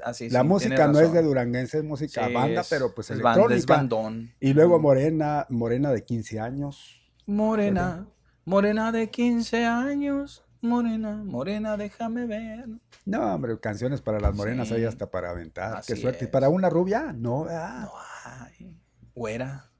Ah, 0.02 0.14
sí, 0.14 0.30
la 0.30 0.42
música 0.44 0.88
no 0.88 0.98
es 1.00 1.12
de 1.12 1.22
duranguense, 1.22 1.78
es 1.78 1.84
música 1.84 2.26
Sí, 2.26 2.32
banda, 2.32 2.62
es- 2.62 2.68
pero 2.70 2.94
pues 2.94 3.10
electrónica. 3.10 3.54
es 3.54 3.66
bandón. 3.66 4.32
Y 4.40 4.54
luego 4.54 4.78
Morena, 4.78 5.46
Morena 5.50 5.92
de 5.92 6.04
15 6.04 6.40
años. 6.40 7.01
Morena, 7.26 8.06
morena 8.44 8.92
de 8.92 9.10
15 9.10 9.64
años. 9.64 10.44
Morena, 10.60 11.16
morena, 11.24 11.76
déjame 11.76 12.26
ver. 12.26 12.66
No, 13.04 13.34
hombre, 13.34 13.58
canciones 13.58 14.00
para 14.00 14.20
las 14.20 14.34
morenas 14.34 14.68
Sí. 14.68 14.74
hay 14.74 14.84
hasta 14.84 15.10
para 15.10 15.30
aventar. 15.30 15.78
Así 15.78 15.92
Qué 15.94 16.00
suerte. 16.00 16.26
¿Y 16.26 16.28
para 16.28 16.48
una 16.48 16.70
rubia? 16.70 17.12
No, 17.12 17.46
ah, 17.50 17.90
Ay, 18.24 18.76
güera. 19.14 19.70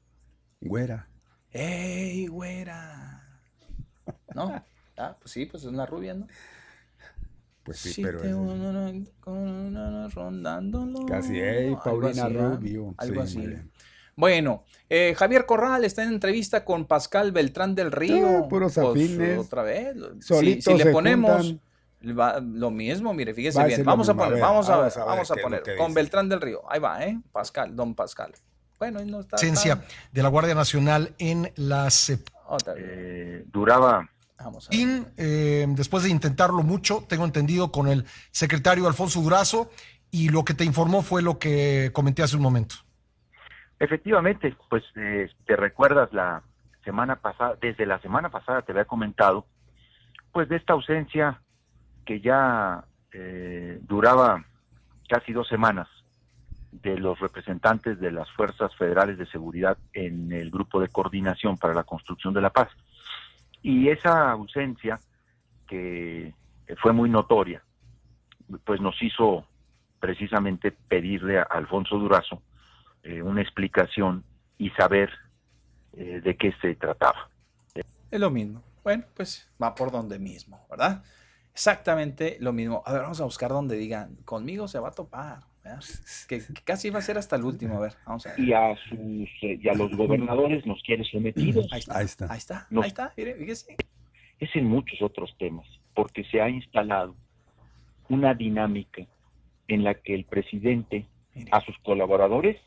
güera. 0.61 1.09
¡Ey, 1.51 2.27
güera! 2.27 3.23
¿No? 4.35 4.63
Ah, 4.97 5.17
pues 5.21 5.31
sí, 5.31 5.47
pues 5.47 5.63
es 5.65 5.69
una 5.69 5.87
rubia, 5.87 6.15
¿no? 6.15 6.27
Pues 7.63 7.79
sí, 7.79 8.03
pero 8.03 8.21
te 8.21 8.29
es- 8.31 8.37
van 8.37 9.05
con- 9.21 10.11
rondándolo. 10.11 11.07
casi, 11.07 11.35
hey, 11.41 11.67
Algo 11.69 11.83
Paulina 11.85 12.25
así, 12.25 12.37
¿ah? 12.37 12.49
Rubio. 12.57 12.95
Algo 12.99 13.27
Sí, 13.27 13.37
muy 13.37 13.45
así. 13.45 13.47
bien. 13.47 13.71
Bueno, 14.17 14.65
eh, 14.91 15.15
Javier 15.17 15.47
Corral 15.47 15.85
está 15.85 16.03
en 16.03 16.11
entrevista 16.11 16.65
con 16.65 16.85
Pascal 16.87 17.33
Beltrán 17.33 17.75
del 17.75 17.91
Río. 17.93 18.43
Ah, 18.45 18.49
puros 18.49 18.75
Pues, 18.75 18.87
afines. 18.89 19.39
otra 19.39 19.63
vez. 19.63 19.97
lo- 19.97 20.15
si- 20.15 20.23
Solitos 20.23 20.77
si, 20.79 20.85
le 20.85 20.91
ponemos 20.93 21.47
juntan. 21.47 22.19
va- 22.19 22.41
lo 22.41 22.71
mismo, 22.71 23.15
mire, 23.15 23.33
fíjese 23.33 23.59
Va 23.59 23.65
bien. 23.65 23.85
Vamos 23.85 24.09
a 24.09 24.15
poner, 24.15 24.35
ver, 24.35 24.43
vamos 24.43 24.69
a 24.69 24.77
ver, 24.81 24.93
vamos 24.97 25.31
a 25.31 25.35
ver 25.35 25.45
vamos 25.45 25.63
poner. 25.63 25.63
Con 25.79 25.89
dice. 25.89 25.95
Beltrán 25.95 26.29
del 26.29 26.41
Río. 26.41 26.63
Ahí 26.71 26.79
va, 26.81 27.03
¿eh? 27.05 27.19
Pascal, 27.33 27.75
don 27.75 27.95
Pascal. 27.95 28.33
Bueno, 28.79 29.01
y 29.01 29.07
no 29.07 29.21
está. 29.21 29.37
presencia 29.37 29.75
está- 29.75 29.87
de 30.13 30.23
la 30.23 30.29
Guardia 30.29 30.55
Nacional 30.55 31.15
en 31.19 31.51
la 31.57 31.91
CEP. 31.91 32.29
otra 32.49 32.75
vez. 32.75 32.85
Eh, 32.87 33.45
duraba 33.51 34.09
Vamos 34.45 34.67
a 34.67 34.71
ver. 34.71 34.81
Y 34.81 35.05
eh, 35.19 35.67
después 35.69 36.03
de 36.03 36.11
intentarlo 36.11 36.65
mucho, 36.65 37.05
tengo 37.09 37.25
entendido 37.25 37.71
con 37.71 37.87
el 37.87 38.05
secretario 38.33 38.89
Alfonso 38.89 39.21
Durazo, 39.23 39.71
y 40.11 40.31
lo 40.31 40.45
que 40.45 40.53
te 40.53 40.65
informó 40.65 41.01
fue 41.03 41.23
lo 41.23 41.39
que 41.39 41.91
comenté 41.95 42.23
hace 42.25 42.35
un 42.37 42.43
momento. 42.43 42.75
Efectivamente, 43.83 44.55
pues 44.69 44.85
eh, 44.95 45.29
te 45.45 45.57
recuerdas 45.57 46.13
la 46.13 46.45
semana 46.85 47.17
pasada, 47.17 47.57
desde 47.61 47.85
la 47.85 47.99
semana 47.99 48.29
pasada 48.29 48.63
te 48.63 48.71
había 48.71 48.85
comentado, 48.85 49.45
pues 50.31 50.49
de 50.49 50.55
esta 50.55 50.75
ausencia 50.75 51.41
que 52.05 52.21
ya 52.21 52.85
eh, 53.13 53.81
duraba 53.83 54.45
casi 55.09 55.33
dos 55.33 55.49
semanas 55.49 55.89
de 56.71 56.97
los 56.97 57.19
representantes 57.19 57.99
de 57.99 58.13
las 58.13 58.31
fuerzas 58.31 58.73
federales 58.77 59.19
de 59.19 59.27
seguridad 59.27 59.77
en 59.95 60.31
el 60.31 60.53
grupo 60.53 60.79
de 60.79 60.87
coordinación 60.87 61.59
para 61.59 61.75
la 61.75 61.83
construcción 61.83 62.33
de 62.33 62.41
la 62.41 62.51
paz. 62.51 62.69
Y 63.63 63.89
esa 63.89 64.31
ausencia 64.31 65.01
que 65.67 66.33
fue 66.81 66.93
muy 66.93 67.11
notoria, 67.11 67.65
pues 68.65 68.81
nos 68.81 69.03
hizo 69.03 69.45
precisamente 69.99 70.71
pedirle 70.71 71.41
a 71.41 71.49
Alfonso 71.51 71.99
Durazo 71.99 72.41
eh, 73.03 73.23
una 73.23 73.43
explicación 73.43 74.25
y 74.59 74.71
saber 74.71 75.11
eh, 75.95 76.21
de 76.23 76.37
qué 76.37 76.53
se 76.61 76.75
trataba. 76.75 77.29
Es 78.11 78.21
lo 78.21 78.31
mismo. 78.31 78.63
Bueno, 78.85 79.05
pues 79.15 79.51
va 79.63 79.75
por 79.75 79.91
donde 79.91 80.19
mismo, 80.19 80.65
¿verdad? 80.71 81.03
Exactamente 81.53 82.37
lo 82.41 82.53
mismo. 82.53 82.83
A 82.87 82.93
ver, 82.93 83.03
vamos 83.03 83.21
a 83.21 83.25
buscar 83.25 83.51
donde 83.51 83.77
digan, 83.77 84.17
conmigo 84.25 84.69
se 84.69 84.79
va 84.79 84.89
a 84.89 84.93
topar. 84.93 85.41
Que, 86.29 86.39
que 86.41 86.63
casi 86.65 86.91
va 86.91 86.99
a 86.99 87.03
ser 87.03 87.19
hasta 87.19 87.37
el 87.37 87.45
último. 87.45 87.77
A 87.77 87.81
ver, 87.81 87.93
vamos 88.05 88.27
a 88.27 88.31
ver. 88.31 88.41
Y 88.41 88.53
a 88.53 88.75
sus 88.89 88.99
eh, 89.43 89.61
y 89.63 89.69
a 89.69 89.75
los 89.75 89.95
gobernadores 89.97 90.67
nos 90.67 90.83
quiere 90.83 91.05
sometidos. 91.05 91.73
Ahí 91.73 91.79
está. 91.79 91.99
Ahí 91.99 92.05
está. 92.05 92.33
Ahí 92.33 92.39
está. 92.39 92.67
Nos- 92.71 92.83
Ahí 92.85 92.89
está. 92.89 93.13
Mire, 93.17 93.35
fíjese. 93.37 93.77
Es 94.41 94.57
en 94.57 94.65
muchos 94.67 95.01
otros 95.01 95.33
temas, 95.39 95.67
porque 95.95 96.25
se 96.25 96.41
ha 96.41 96.49
instalado 96.49 97.15
una 98.09 98.35
dinámica 98.35 99.03
en 99.69 99.85
la 99.85 99.95
que 99.95 100.15
el 100.17 100.25
presidente 100.25 101.07
Mire. 101.35 101.51
a 101.53 101.61
sus 101.61 101.79
colaboradores 101.85 102.61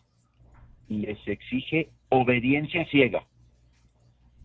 les 0.89 1.17
exige 1.27 1.89
obediencia 2.09 2.85
ciega 2.85 3.25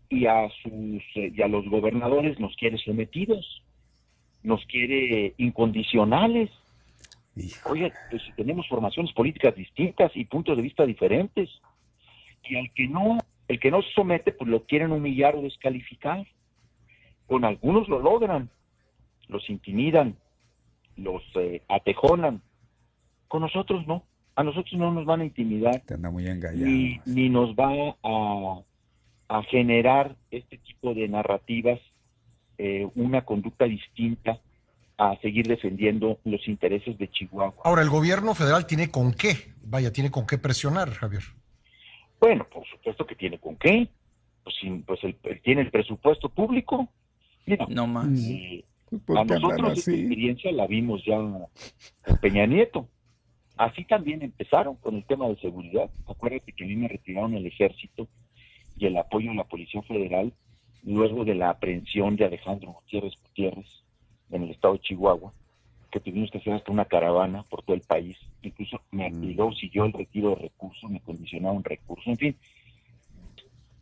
y 0.08 0.26
a 0.26 0.48
sus 0.62 1.02
eh, 1.14 1.32
y 1.34 1.40
a 1.40 1.48
los 1.48 1.66
gobernadores 1.68 2.38
nos 2.40 2.54
quiere 2.56 2.76
sometidos, 2.78 3.62
nos 4.42 4.64
quiere 4.66 5.34
incondicionales. 5.38 6.50
Hijo. 7.36 7.70
Oye, 7.70 7.92
pues 8.10 8.22
tenemos 8.36 8.66
formaciones 8.68 9.12
políticas 9.12 9.54
distintas 9.54 10.10
y 10.16 10.24
puntos 10.24 10.56
de 10.56 10.62
vista 10.64 10.84
diferentes, 10.84 11.48
y 12.42 12.56
al 12.56 12.70
que 12.74 12.88
no, 12.88 13.18
el 13.46 13.60
que 13.60 13.70
no 13.70 13.82
se 13.82 13.92
somete, 13.92 14.32
pues 14.32 14.50
lo 14.50 14.64
quieren 14.64 14.90
humillar 14.90 15.36
o 15.36 15.42
descalificar. 15.42 16.26
Con 17.26 17.44
algunos 17.44 17.88
lo 17.88 18.00
logran, 18.00 18.50
los 19.28 19.48
intimidan, 19.48 20.16
los 20.96 21.22
eh, 21.36 21.62
atejonan. 21.68 22.42
Con 23.28 23.42
nosotros 23.42 23.86
no, 23.86 24.02
a 24.36 24.42
nosotros 24.42 24.72
no 24.74 24.92
nos 24.92 25.04
van 25.04 25.20
a 25.20 25.24
intimidar 25.24 25.80
Te 25.80 25.94
anda 25.94 26.10
muy 26.10 26.24
ni, 26.54 27.00
ni 27.06 27.28
nos 27.28 27.54
va 27.54 27.96
a, 28.02 28.60
a 29.38 29.42
generar 29.44 30.16
este 30.30 30.58
tipo 30.58 30.94
de 30.94 31.08
narrativas 31.08 31.78
eh, 32.58 32.86
una 32.94 33.24
conducta 33.24 33.64
distinta 33.64 34.38
a 34.98 35.16
seguir 35.22 35.46
defendiendo 35.46 36.18
los 36.24 36.46
intereses 36.46 36.98
de 36.98 37.08
Chihuahua. 37.10 37.54
Ahora, 37.64 37.80
el 37.82 37.88
gobierno 37.88 38.34
federal 38.34 38.66
tiene 38.66 38.90
con 38.90 39.12
qué, 39.14 39.32
vaya, 39.64 39.90
tiene 39.92 40.10
con 40.10 40.26
qué 40.26 40.36
presionar, 40.36 40.90
Javier. 40.90 41.22
Bueno, 42.20 42.46
por 42.52 42.66
supuesto 42.66 43.06
que 43.06 43.14
tiene 43.14 43.38
con 43.38 43.56
qué. 43.56 43.88
Pues, 44.44 44.56
sin- 44.60 44.82
pues 44.82 45.00
tiene 45.42 45.62
el 45.62 45.70
presupuesto 45.70 46.28
público. 46.28 46.88
Mira, 47.46 47.66
No 47.70 47.86
más. 47.86 48.08
eh, 48.28 48.64
¿Por 49.06 49.16
a 49.18 49.24
nosotros 49.24 49.78
esta 49.78 49.92
experiencia 49.92 50.52
la 50.52 50.66
vimos 50.66 51.02
ya 51.06 51.16
con 51.16 51.46
Peña 52.20 52.44
Nieto. 52.44 52.86
Así 53.60 53.84
también 53.84 54.22
empezaron 54.22 54.76
con 54.76 54.94
el 54.94 55.04
tema 55.04 55.28
de 55.28 55.36
seguridad. 55.36 55.90
Acuérdate 56.08 56.50
que 56.52 56.64
a 56.64 56.66
mí 56.66 56.76
me 56.76 56.88
retiraron 56.88 57.34
el 57.34 57.44
ejército 57.44 58.08
y 58.78 58.86
el 58.86 58.96
apoyo 58.96 59.30
a 59.30 59.34
la 59.34 59.44
Policía 59.44 59.82
Federal 59.82 60.32
luego 60.82 61.26
de 61.26 61.34
la 61.34 61.50
aprehensión 61.50 62.16
de 62.16 62.24
Alejandro 62.24 62.72
Gutiérrez 62.72 63.12
Gutiérrez 63.22 63.66
en 64.30 64.44
el 64.44 64.50
estado 64.52 64.72
de 64.72 64.80
Chihuahua, 64.80 65.34
que 65.90 66.00
tuvimos 66.00 66.30
que 66.30 66.38
hacer 66.38 66.54
hasta 66.54 66.72
una 66.72 66.86
caravana 66.86 67.42
por 67.50 67.62
todo 67.62 67.76
el 67.76 67.82
país. 67.82 68.16
Incluso 68.40 68.80
me 68.92 69.10
Mm. 69.10 69.24
y 69.24 69.34
luego 69.34 69.52
siguió 69.52 69.84
el 69.84 69.92
retiro 69.92 70.30
de 70.30 70.36
recursos, 70.36 70.90
me 70.90 71.00
condicionaron 71.00 71.62
recursos, 71.62 72.06
en 72.06 72.16
fin. 72.16 72.36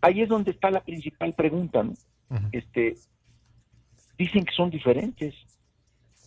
Ahí 0.00 0.22
es 0.22 0.28
donde 0.28 0.50
está 0.50 0.72
la 0.72 0.80
principal 0.80 1.34
pregunta, 1.34 1.84
¿no? 1.84 1.92
Este, 2.50 2.96
dicen 4.18 4.44
que 4.44 4.54
son 4.54 4.70
diferentes, 4.70 5.36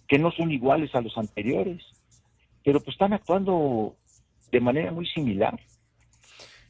que 0.08 0.18
no 0.18 0.32
son 0.32 0.52
iguales 0.54 0.96
a 0.96 1.02
los 1.02 1.18
anteriores, 1.18 1.84
pero 2.64 2.80
pues 2.80 2.96
están 2.96 3.14
actuando 3.14 3.96
de 4.52 4.60
manera 4.60 4.92
muy 4.92 5.08
similar. 5.08 5.60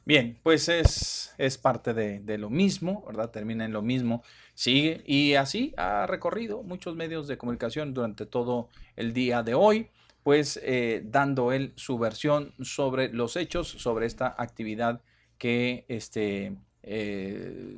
Bien, 0.03 0.37
pues 0.41 0.67
es, 0.67 1.33
es 1.37 1.57
parte 1.57 1.93
de, 1.93 2.19
de 2.19 2.37
lo 2.37 2.49
mismo, 2.49 3.03
¿verdad? 3.05 3.29
Termina 3.29 3.65
en 3.65 3.71
lo 3.71 3.81
mismo, 3.81 4.23
sigue 4.55 5.03
y 5.05 5.35
así 5.35 5.73
ha 5.77 6.07
recorrido 6.07 6.63
muchos 6.63 6.95
medios 6.95 7.27
de 7.27 7.37
comunicación 7.37 7.93
durante 7.93 8.25
todo 8.25 8.69
el 8.95 9.13
día 9.13 9.43
de 9.43 9.53
hoy, 9.53 9.89
pues 10.23 10.59
eh, 10.63 11.01
dando 11.05 11.51
él 11.51 11.73
su 11.75 11.97
versión 11.97 12.53
sobre 12.61 13.09
los 13.09 13.35
hechos, 13.35 13.67
sobre 13.67 14.05
esta 14.05 14.35
actividad 14.37 15.01
que 15.37 15.85
este, 15.87 16.55
eh, 16.83 17.77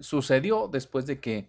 sucedió 0.00 0.68
después 0.68 1.06
de 1.06 1.20
que 1.20 1.48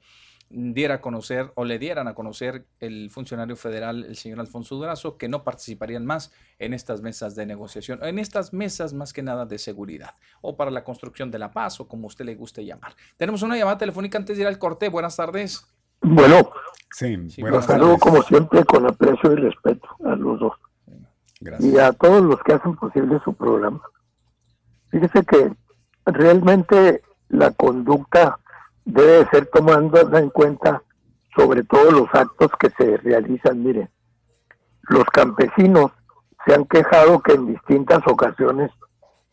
diera 0.54 0.96
a 0.96 1.02
conocer 1.02 1.52
o 1.56 1.66
le 1.66 1.80
dieran 1.80 2.08
a 2.08 2.14
conocer 2.14 2.66
el 2.80 3.10
funcionario 3.10 3.56
federal, 3.56 4.06
el 4.06 4.16
señor 4.16 4.40
Alfonso 4.40 4.76
Durazo, 4.76 5.18
que 5.18 5.28
no 5.28 5.44
participarían 5.44 6.06
más 6.06 6.32
en 6.60 6.74
estas 6.74 7.02
mesas 7.02 7.36
de 7.36 7.46
negociación, 7.46 8.00
en 8.04 8.20
estas 8.20 8.54
mesas 8.54 8.94
más 8.94 9.14
que 9.14 9.24
nada 9.24 9.46
de 9.46 9.58
seguridad 9.58 10.16
o 10.42 10.56
para 10.56 10.72
la 10.72 10.84
construcción 10.84 11.32
de 11.32 11.40
la 11.40 11.52
paz 11.52 11.80
o 11.80 11.88
como 11.88 12.08
usted 12.08 12.26
le 12.26 12.36
guste 12.36 12.64
llamar. 12.64 12.96
Tenemos 13.18 13.42
una 13.42 13.58
llamada 13.58 13.78
telefónica 13.78 14.18
antes 14.18 14.38
de 14.38 14.44
ir 14.44 14.48
al 14.48 14.60
corte. 14.60 14.90
Buenas 14.90 15.16
tardes. 15.16 15.66
Bueno, 16.02 16.52
sí, 16.92 17.18
los 17.38 17.66
saludo 17.66 17.98
como 17.98 18.22
siempre 18.22 18.64
con 18.66 18.86
aprecio 18.86 19.32
y 19.32 19.36
respeto 19.36 19.88
a 20.06 20.16
los 20.16 20.40
dos. 20.40 20.54
Y 21.60 21.78
a 21.78 21.92
todos 21.94 22.22
los 22.22 22.42
que 22.44 22.54
hacen 22.54 22.76
posible 22.76 23.20
su 23.26 23.34
programa. 23.34 23.82
Fíjese 24.92 25.26
que 25.26 25.52
realmente 26.06 27.02
la 27.30 27.52
conducta 27.52 28.40
debe 28.86 29.28
ser 29.30 29.48
tomando 29.48 30.00
en 30.18 30.30
cuenta 30.30 30.82
sobre 31.36 31.64
todo 31.64 31.92
los 31.92 32.14
actos 32.14 32.52
que 32.60 32.70
se 32.72 32.98
realizan. 32.98 33.64
Miren, 33.64 33.90
los 34.84 35.06
campesinos 35.06 35.92
se 36.46 36.54
han 36.54 36.66
quejado 36.66 37.22
que 37.22 37.34
en 37.34 37.48
distintas 37.48 38.06
ocasiones 38.06 38.72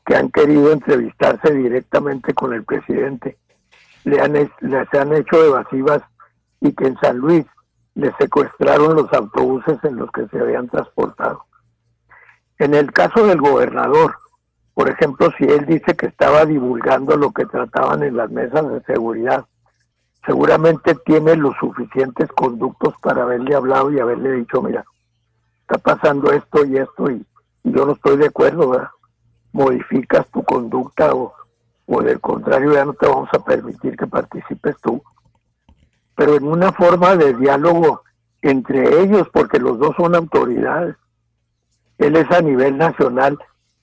que 0.06 0.16
han 0.16 0.30
querido 0.30 0.72
entrevistarse 0.72 1.52
directamente 1.52 2.32
con 2.34 2.54
el 2.54 2.64
presidente 2.64 3.36
le 4.04 4.20
han, 4.20 4.32
les 4.32 4.94
han 4.94 5.12
hecho 5.14 5.44
evasivas 5.44 6.02
y 6.60 6.72
que 6.72 6.86
en 6.86 6.96
San 6.98 7.18
Luis 7.18 7.44
le 7.94 8.12
secuestraron 8.18 8.94
los 8.94 9.12
autobuses 9.12 9.78
en 9.84 9.96
los 9.96 10.10
que 10.10 10.26
se 10.28 10.38
habían 10.38 10.68
transportado. 10.68 11.44
En 12.58 12.74
el 12.74 12.92
caso 12.92 13.26
del 13.26 13.40
gobernador, 13.40 14.16
por 14.80 14.88
ejemplo, 14.88 15.30
si 15.36 15.44
él 15.44 15.66
dice 15.66 15.94
que 15.94 16.06
estaba 16.06 16.46
divulgando 16.46 17.14
lo 17.14 17.32
que 17.32 17.44
trataban 17.44 18.02
en 18.02 18.16
las 18.16 18.30
mesas 18.30 18.66
de 18.66 18.80
seguridad, 18.84 19.44
seguramente 20.24 20.94
tiene 21.04 21.36
los 21.36 21.54
suficientes 21.60 22.32
conductos 22.32 22.94
para 23.02 23.24
haberle 23.24 23.54
hablado 23.54 23.92
y 23.92 24.00
haberle 24.00 24.32
dicho, 24.36 24.62
mira, 24.62 24.82
está 25.60 25.76
pasando 25.76 26.32
esto 26.32 26.64
y 26.64 26.78
esto 26.78 27.10
y, 27.10 27.26
yo 27.62 27.84
no 27.84 27.92
estoy 27.92 28.16
de 28.16 28.28
acuerdo, 28.28 28.70
¿verdad? 28.70 28.88
Modificas 29.52 30.26
tu 30.30 30.42
conducta 30.44 31.14
o, 31.14 31.34
o 31.84 32.00
del 32.00 32.18
contrario 32.18 32.72
ya 32.72 32.86
no 32.86 32.94
te 32.94 33.06
vamos 33.06 33.28
a 33.34 33.44
permitir 33.44 33.98
que 33.98 34.06
participes 34.06 34.76
tú. 34.80 35.02
Pero 36.14 36.36
en 36.36 36.44
una 36.44 36.72
forma 36.72 37.16
de 37.16 37.34
diálogo 37.34 38.02
entre 38.40 39.02
ellos, 39.02 39.28
porque 39.30 39.58
los 39.58 39.78
dos 39.78 39.94
son 39.98 40.14
autoridades. 40.14 40.96
Él 41.98 42.16
es 42.16 42.30
a 42.30 42.40
nivel 42.40 42.78
nacional 42.78 43.38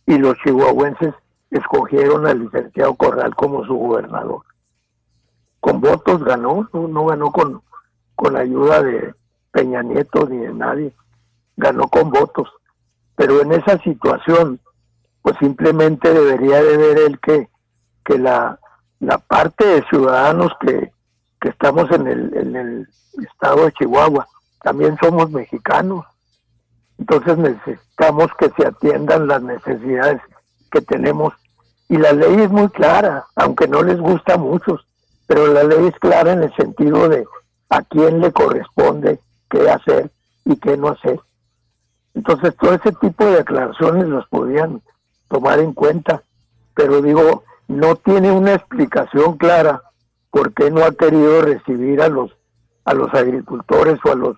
y 0.07 0.17
los 0.17 0.35
chihuahuenses 0.39 1.13
escogieron 1.51 2.25
al 2.25 2.39
licenciado 2.39 2.95
Corral 2.95 3.35
como 3.35 3.63
su 3.65 3.75
gobernador. 3.75 4.41
Con 5.59 5.79
votos 5.79 6.23
ganó, 6.23 6.67
no, 6.73 6.87
no 6.87 7.05
ganó 7.05 7.31
con, 7.31 7.61
con 8.15 8.33
la 8.33 8.39
ayuda 8.39 8.81
de 8.81 9.13
Peña 9.51 9.83
Nieto 9.83 10.27
ni 10.27 10.37
de 10.37 10.53
nadie 10.53 10.93
ganó 11.57 11.89
con 11.89 12.09
votos. 12.09 12.47
Pero 13.15 13.41
en 13.41 13.51
esa 13.51 13.77
situación, 13.79 14.59
pues 15.21 15.35
simplemente 15.39 16.13
debería 16.13 16.63
de 16.63 16.77
ver 16.77 16.99
él 16.99 17.19
que, 17.19 17.49
que 18.05 18.17
la, 18.17 18.59
la 18.99 19.17
parte 19.17 19.65
de 19.65 19.83
ciudadanos 19.89 20.51
que, 20.61 20.93
que 21.41 21.49
estamos 21.49 21.91
en 21.91 22.07
el, 22.07 22.37
en 22.37 22.55
el 22.55 22.87
estado 23.25 23.65
de 23.65 23.73
Chihuahua, 23.73 24.27
también 24.61 24.97
somos 25.01 25.29
mexicanos. 25.31 26.05
Entonces 26.97 27.37
necesitamos 27.37 28.27
que 28.39 28.49
se 28.57 28.67
atiendan 28.67 29.27
las 29.27 29.41
necesidades 29.41 30.21
que 30.71 30.81
tenemos. 30.81 31.33
Y 31.89 31.97
la 31.97 32.11
ley 32.11 32.41
es 32.41 32.49
muy 32.49 32.69
clara, 32.69 33.25
aunque 33.35 33.67
no 33.67 33.81
les 33.81 33.99
gusta 33.99 34.33
a 34.33 34.37
muchos, 34.37 34.85
pero 35.25 35.47
la 35.47 35.63
ley 35.63 35.87
es 35.87 35.99
clara 35.99 36.33
en 36.33 36.43
el 36.43 36.55
sentido 36.55 37.07
de 37.07 37.25
a 37.69 37.81
quién 37.83 38.19
le 38.19 38.31
corresponde 38.31 39.19
qué 39.49 39.69
hacer 39.69 40.11
y 40.45 40.55
qué 40.57 40.75
no 40.77 40.89
hacer. 40.89 41.19
Entonces, 42.13 42.55
todo 42.57 42.73
ese 42.73 42.91
tipo 42.93 43.25
de 43.25 43.37
declaraciones 43.37 44.07
las 44.07 44.27
podían 44.27 44.81
tomar 45.29 45.59
en 45.59 45.73
cuenta, 45.73 46.23
pero 46.73 47.01
digo, 47.01 47.43
no 47.67 47.95
tiene 47.95 48.31
una 48.31 48.53
explicación 48.53 49.37
clara 49.37 49.83
por 50.31 50.53
qué 50.53 50.71
no 50.71 50.83
ha 50.83 50.91
querido 50.91 51.41
recibir 51.41 52.01
a 52.01 52.09
los 52.09 52.31
a 52.85 52.93
los 52.93 53.13
agricultores 53.13 53.99
o 54.05 54.11
a 54.13 54.15
los 54.15 54.37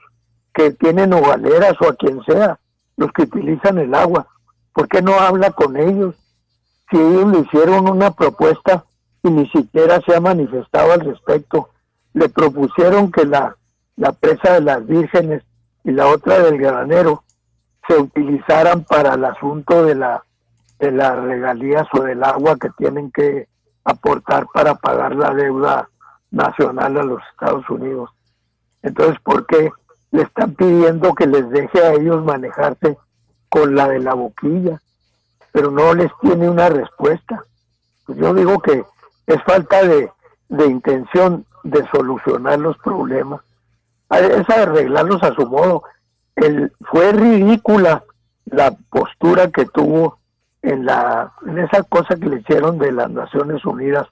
que 0.60 0.72
tienen 0.72 1.14
hogaleras 1.14 1.76
o 1.80 1.88
a 1.88 1.96
quien 1.96 2.22
sea, 2.26 2.60
los 2.98 3.14
que 3.14 3.22
utilizan 3.22 3.78
el 3.78 3.96
agua. 3.96 4.28
¿Por 4.74 4.90
qué 4.90 5.02
no 5.02 5.14
habla 5.14 5.52
con 5.52 5.78
ellos? 5.78 6.16
Si 6.92 6.98
ellos 6.98 7.32
le 7.32 7.40
hicieron 7.40 7.88
una 7.88 8.12
propuesta 8.12 8.84
y 9.24 9.30
ni 9.30 9.48
siquiera 9.52 10.02
se 10.02 10.14
ha 10.14 10.20
manifestado 10.20 10.92
al 10.92 11.00
respecto, 11.00 11.70
le 12.14 12.28
propusieron 12.28 13.10
que 13.10 13.24
la, 13.26 13.56
la 13.96 14.12
presa 14.12 14.56
de 14.56 14.60
las 14.60 14.86
vírgenes 14.86 15.44
y 15.86 15.92
la 15.92 16.08
otra 16.08 16.40
del 16.40 16.58
granero 16.58 17.24
se 17.88 17.96
utilizaran 17.96 18.84
para 18.84 19.14
el 19.14 19.24
asunto 19.24 19.86
de 19.86 19.96
la 19.96 20.24
de 20.78 20.92
las 20.92 21.18
regalías 21.22 21.88
o 21.94 22.04
del 22.04 22.24
agua 22.24 22.58
que 22.58 22.70
tienen 22.78 23.12
que 23.12 23.48
aportar 23.86 24.46
para 24.54 24.76
pagar 24.76 25.16
la 25.16 25.34
deuda 25.34 25.90
nacional 26.32 26.98
a 26.98 27.04
los 27.04 27.22
Estados 27.32 27.70
Unidos. 27.70 28.10
Entonces, 28.82 29.20
¿por 29.22 29.46
qué 29.46 29.72
le 30.12 30.24
están 30.24 30.54
pidiendo 30.56 31.14
que 31.14 31.28
les 31.28 31.50
deje 31.50 31.84
a 31.84 31.94
ellos 31.94 32.24
manejarse 32.24 32.98
con 33.50 33.76
la 33.76 33.88
de 33.88 34.00
la 34.00 34.14
boquilla? 34.14 34.82
Pero 35.52 35.72
no 35.72 35.94
les 35.94 36.12
tiene 36.22 36.50
una 36.50 36.70
respuesta. 36.70 37.44
Pues 38.06 38.18
yo 38.18 38.34
digo 38.34 38.60
que 38.60 38.84
es 39.28 39.44
falta 39.44 39.84
de, 39.84 40.10
de 40.50 40.66
intención 40.66 41.46
de 41.64 41.86
solucionar 41.92 42.60
los 42.60 42.78
problemas. 42.80 43.42
Es 44.10 44.50
arreglarlos 44.50 45.22
a 45.24 45.34
su 45.36 45.48
modo 45.48 45.84
el, 46.36 46.72
fue 46.82 47.12
ridícula 47.12 48.04
la 48.46 48.72
postura 48.90 49.52
que 49.52 49.66
tuvo 49.66 50.20
en 50.62 50.86
la 50.86 51.32
en 51.46 51.60
esa 51.60 51.84
cosa 51.84 52.16
que 52.16 52.28
le 52.28 52.40
hicieron 52.40 52.78
de 52.78 52.92
las 52.92 53.10
Naciones 53.10 53.64
Unidas 53.66 54.08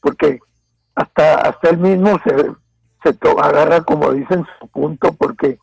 porque 0.00 0.38
hasta 0.94 1.36
hasta 1.36 1.70
él 1.70 1.78
mismo 1.78 2.18
se 2.24 2.52
se 3.02 3.16
agarra 3.40 3.82
como 3.82 4.12
dicen 4.12 4.46
su 4.58 4.68
punto 4.68 5.12
porque 5.12 5.58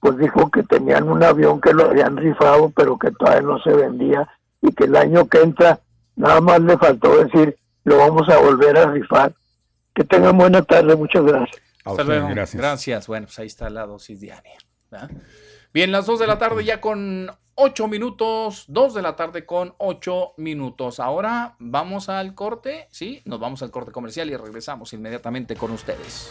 pues 0.00 0.18
dijo 0.18 0.50
que 0.50 0.62
tenían 0.64 1.08
un 1.08 1.22
avión 1.22 1.60
que 1.60 1.72
lo 1.72 1.86
habían 1.86 2.16
rifado 2.16 2.70
pero 2.74 2.98
que 2.98 3.10
todavía 3.12 3.42
no 3.42 3.58
se 3.62 3.72
vendía 3.72 4.28
y 4.60 4.72
que 4.72 4.84
el 4.84 4.96
año 4.96 5.28
que 5.28 5.40
entra 5.40 5.80
nada 6.16 6.40
más 6.40 6.60
le 6.60 6.76
faltó 6.76 7.24
decir 7.24 7.56
lo 7.84 7.98
vamos 7.98 8.28
a 8.28 8.38
volver 8.38 8.76
a 8.78 8.90
rifar 8.90 9.32
que 9.94 10.04
tengan 10.04 10.36
buena 10.36 10.62
tarde 10.62 10.96
muchas 10.96 11.24
gracias 11.24 11.62
gracias. 11.84 12.54
gracias 12.54 13.06
bueno 13.06 13.26
pues 13.26 13.38
ahí 13.38 13.46
está 13.46 13.70
la 13.70 13.86
dosis 13.86 14.20
diaria 14.20 14.58
Bien, 15.72 15.90
las 15.90 16.04
2 16.06 16.20
de 16.20 16.26
la 16.26 16.38
tarde 16.38 16.64
ya 16.64 16.80
con 16.80 17.30
8 17.54 17.88
minutos, 17.88 18.64
2 18.68 18.94
de 18.94 19.02
la 19.02 19.16
tarde 19.16 19.46
con 19.46 19.74
8 19.78 20.34
minutos. 20.36 21.00
Ahora 21.00 21.56
vamos 21.58 22.08
al 22.08 22.34
corte, 22.34 22.88
¿sí? 22.90 23.22
Nos 23.24 23.40
vamos 23.40 23.62
al 23.62 23.70
corte 23.70 23.92
comercial 23.92 24.30
y 24.30 24.36
regresamos 24.36 24.92
inmediatamente 24.92 25.56
con 25.56 25.70
ustedes. 25.70 26.30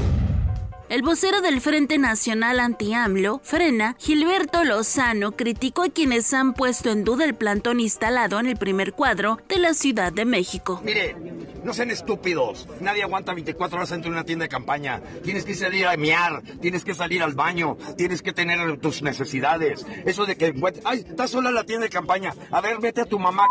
El 0.91 1.03
vocero 1.03 1.39
del 1.39 1.61
Frente 1.61 1.97
Nacional 1.97 2.59
Anti-AMLO, 2.59 3.39
Frena, 3.45 3.95
Gilberto 3.97 4.65
Lozano, 4.65 5.31
criticó 5.31 5.83
a 5.83 5.89
quienes 5.89 6.33
han 6.33 6.53
puesto 6.53 6.89
en 6.89 7.05
duda 7.05 7.23
el 7.23 7.33
plantón 7.33 7.79
instalado 7.79 8.41
en 8.41 8.47
el 8.47 8.57
primer 8.57 8.91
cuadro 8.91 9.39
de 9.47 9.57
la 9.57 9.73
Ciudad 9.73 10.11
de 10.11 10.25
México. 10.25 10.81
Mire, 10.83 11.15
no 11.63 11.73
sean 11.73 11.91
estúpidos. 11.91 12.67
Nadie 12.81 13.03
aguanta 13.03 13.33
24 13.33 13.77
horas 13.77 13.89
dentro 13.89 14.11
de 14.11 14.17
una 14.17 14.25
tienda 14.25 14.43
de 14.43 14.49
campaña. 14.49 15.01
Tienes 15.23 15.45
que 15.45 15.55
salir 15.55 15.87
a 15.87 15.95
mear, 15.95 16.43
tienes 16.59 16.83
que 16.83 16.93
salir 16.93 17.23
al 17.23 17.35
baño, 17.35 17.77
tienes 17.95 18.21
que 18.21 18.33
tener 18.33 18.77
tus 18.81 19.01
necesidades. 19.01 19.85
Eso 20.05 20.25
de 20.25 20.35
que, 20.35 20.53
ay, 20.83 21.05
está 21.07 21.25
sola 21.29 21.51
la 21.51 21.63
tienda 21.63 21.85
de 21.85 21.89
campaña. 21.89 22.33
A 22.51 22.59
ver, 22.59 22.79
vete 22.81 22.99
a 22.99 23.05
tu 23.05 23.17
mamá 23.17 23.45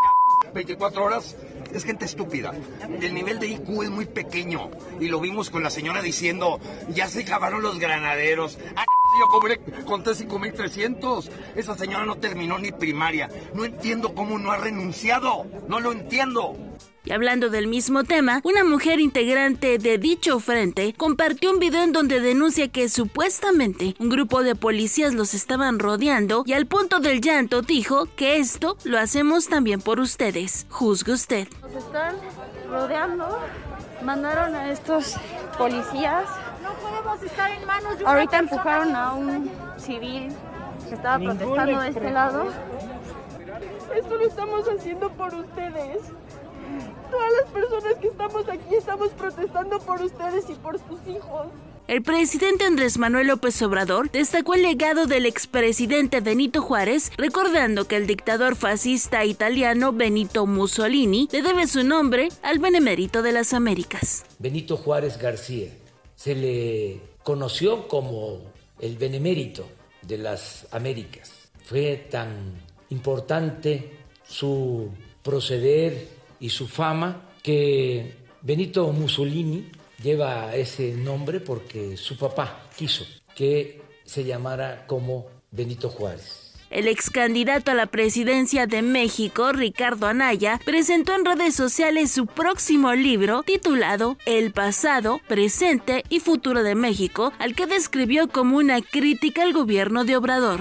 24 0.52 1.02
horas 1.02 1.36
es 1.72 1.84
gente 1.84 2.04
estúpida. 2.04 2.52
El 3.00 3.14
nivel 3.14 3.38
de 3.38 3.48
IQ 3.48 3.82
es 3.82 3.90
muy 3.90 4.06
pequeño. 4.06 4.70
Y 5.00 5.08
lo 5.08 5.20
vimos 5.20 5.50
con 5.50 5.62
la 5.62 5.70
señora 5.70 6.02
diciendo, 6.02 6.60
ya 6.88 7.08
se 7.08 7.22
acabaron 7.22 7.62
los 7.62 7.78
granaderos. 7.78 8.58
Ah, 8.76 8.84
yo 9.20 9.26
cobré, 9.28 9.60
conté 9.84 10.10
5.300. 10.10 11.28
Esa 11.56 11.76
señora 11.76 12.04
no 12.04 12.16
terminó 12.16 12.58
ni 12.58 12.72
primaria. 12.72 13.28
No 13.54 13.64
entiendo 13.64 14.14
cómo 14.14 14.38
no 14.38 14.52
ha 14.52 14.56
renunciado. 14.56 15.46
No 15.68 15.80
lo 15.80 15.92
entiendo. 15.92 16.56
Y 17.10 17.12
hablando 17.12 17.50
del 17.50 17.66
mismo 17.66 18.04
tema, 18.04 18.40
una 18.44 18.62
mujer 18.62 19.00
integrante 19.00 19.78
de 19.78 19.98
dicho 19.98 20.38
frente 20.38 20.94
compartió 20.96 21.50
un 21.50 21.58
video 21.58 21.82
en 21.82 21.92
donde 21.92 22.20
denuncia 22.20 22.68
que 22.68 22.88
supuestamente 22.88 23.96
un 23.98 24.10
grupo 24.10 24.44
de 24.44 24.54
policías 24.54 25.12
los 25.12 25.34
estaban 25.34 25.80
rodeando 25.80 26.44
y 26.46 26.52
al 26.52 26.66
punto 26.66 27.00
del 27.00 27.20
llanto 27.20 27.62
dijo 27.62 28.06
que 28.14 28.36
esto 28.36 28.76
lo 28.84 28.96
hacemos 28.96 29.48
también 29.48 29.80
por 29.80 29.98
ustedes. 29.98 30.68
Juzgue 30.70 31.10
usted. 31.14 31.48
Nos 31.62 31.74
están 31.82 32.14
rodeando. 32.70 33.40
Mandaron 34.04 34.54
a 34.54 34.70
estos 34.70 35.16
policías. 35.58 36.28
No 36.62 36.74
podemos 36.74 37.20
estar 37.24 37.50
en 37.50 37.66
manos 37.66 37.98
de 37.98 38.06
Ahorita 38.06 38.38
empujaron 38.38 38.94
a 38.94 39.14
un 39.14 39.50
civil 39.78 40.28
que 40.88 40.94
estaba 40.94 41.18
protestando 41.18 41.80
de 41.80 41.88
este 41.88 42.10
lado. 42.12 42.52
Esto 43.96 44.14
lo 44.14 44.28
estamos 44.28 44.68
haciendo 44.68 45.10
por 45.10 45.34
ustedes. 45.34 45.98
Todas 47.10 47.32
las 47.40 47.50
personas 47.52 47.94
que 48.00 48.08
estamos 48.08 48.48
aquí 48.48 48.74
estamos 48.74 49.08
protestando 49.10 49.78
por 49.80 50.00
ustedes 50.02 50.44
y 50.48 50.54
por 50.54 50.78
sus 50.78 51.00
hijos. 51.14 51.48
El 51.88 52.02
presidente 52.02 52.64
Andrés 52.64 52.98
Manuel 52.98 53.26
López 53.26 53.60
Obrador 53.62 54.12
destacó 54.12 54.54
el 54.54 54.62
legado 54.62 55.06
del 55.06 55.26
expresidente 55.26 56.20
Benito 56.20 56.62
Juárez, 56.62 57.10
recordando 57.16 57.88
que 57.88 57.96
el 57.96 58.06
dictador 58.06 58.54
fascista 58.54 59.24
italiano 59.24 59.92
Benito 59.92 60.46
Mussolini 60.46 61.28
le 61.32 61.42
debe 61.42 61.66
su 61.66 61.82
nombre 61.82 62.28
al 62.42 62.60
benemérito 62.60 63.22
de 63.22 63.32
las 63.32 63.52
Américas. 63.54 64.24
Benito 64.38 64.76
Juárez 64.76 65.18
García 65.18 65.70
se 66.14 66.36
le 66.36 67.00
conoció 67.24 67.88
como 67.88 68.38
el 68.78 68.96
benemérito 68.96 69.66
de 70.02 70.18
las 70.18 70.68
Américas. 70.70 71.32
Fue 71.64 72.06
tan 72.08 72.54
importante 72.90 73.96
su 74.28 74.90
proceder 75.22 76.19
y 76.40 76.48
su 76.48 76.66
fama 76.66 77.28
que 77.42 78.16
Benito 78.42 78.90
Mussolini 78.92 79.70
lleva 80.02 80.54
ese 80.54 80.94
nombre 80.94 81.40
porque 81.40 81.96
su 81.96 82.16
papá 82.16 82.70
quiso 82.76 83.06
que 83.34 83.82
se 84.04 84.24
llamara 84.24 84.86
como 84.86 85.26
Benito 85.50 85.88
Juárez. 85.88 86.50
El 86.70 86.86
ex 86.86 87.10
candidato 87.10 87.72
a 87.72 87.74
la 87.74 87.86
presidencia 87.86 88.68
de 88.68 88.80
México, 88.82 89.52
Ricardo 89.52 90.06
Anaya, 90.06 90.60
presentó 90.64 91.16
en 91.16 91.24
redes 91.24 91.56
sociales 91.56 92.12
su 92.12 92.26
próximo 92.26 92.94
libro 92.94 93.42
titulado 93.42 94.16
El 94.24 94.52
pasado, 94.52 95.20
presente 95.26 96.04
y 96.08 96.20
futuro 96.20 96.62
de 96.62 96.76
México, 96.76 97.32
al 97.40 97.56
que 97.56 97.66
describió 97.66 98.28
como 98.28 98.56
una 98.56 98.82
crítica 98.82 99.42
al 99.42 99.52
gobierno 99.52 100.04
de 100.04 100.16
Obrador. 100.16 100.60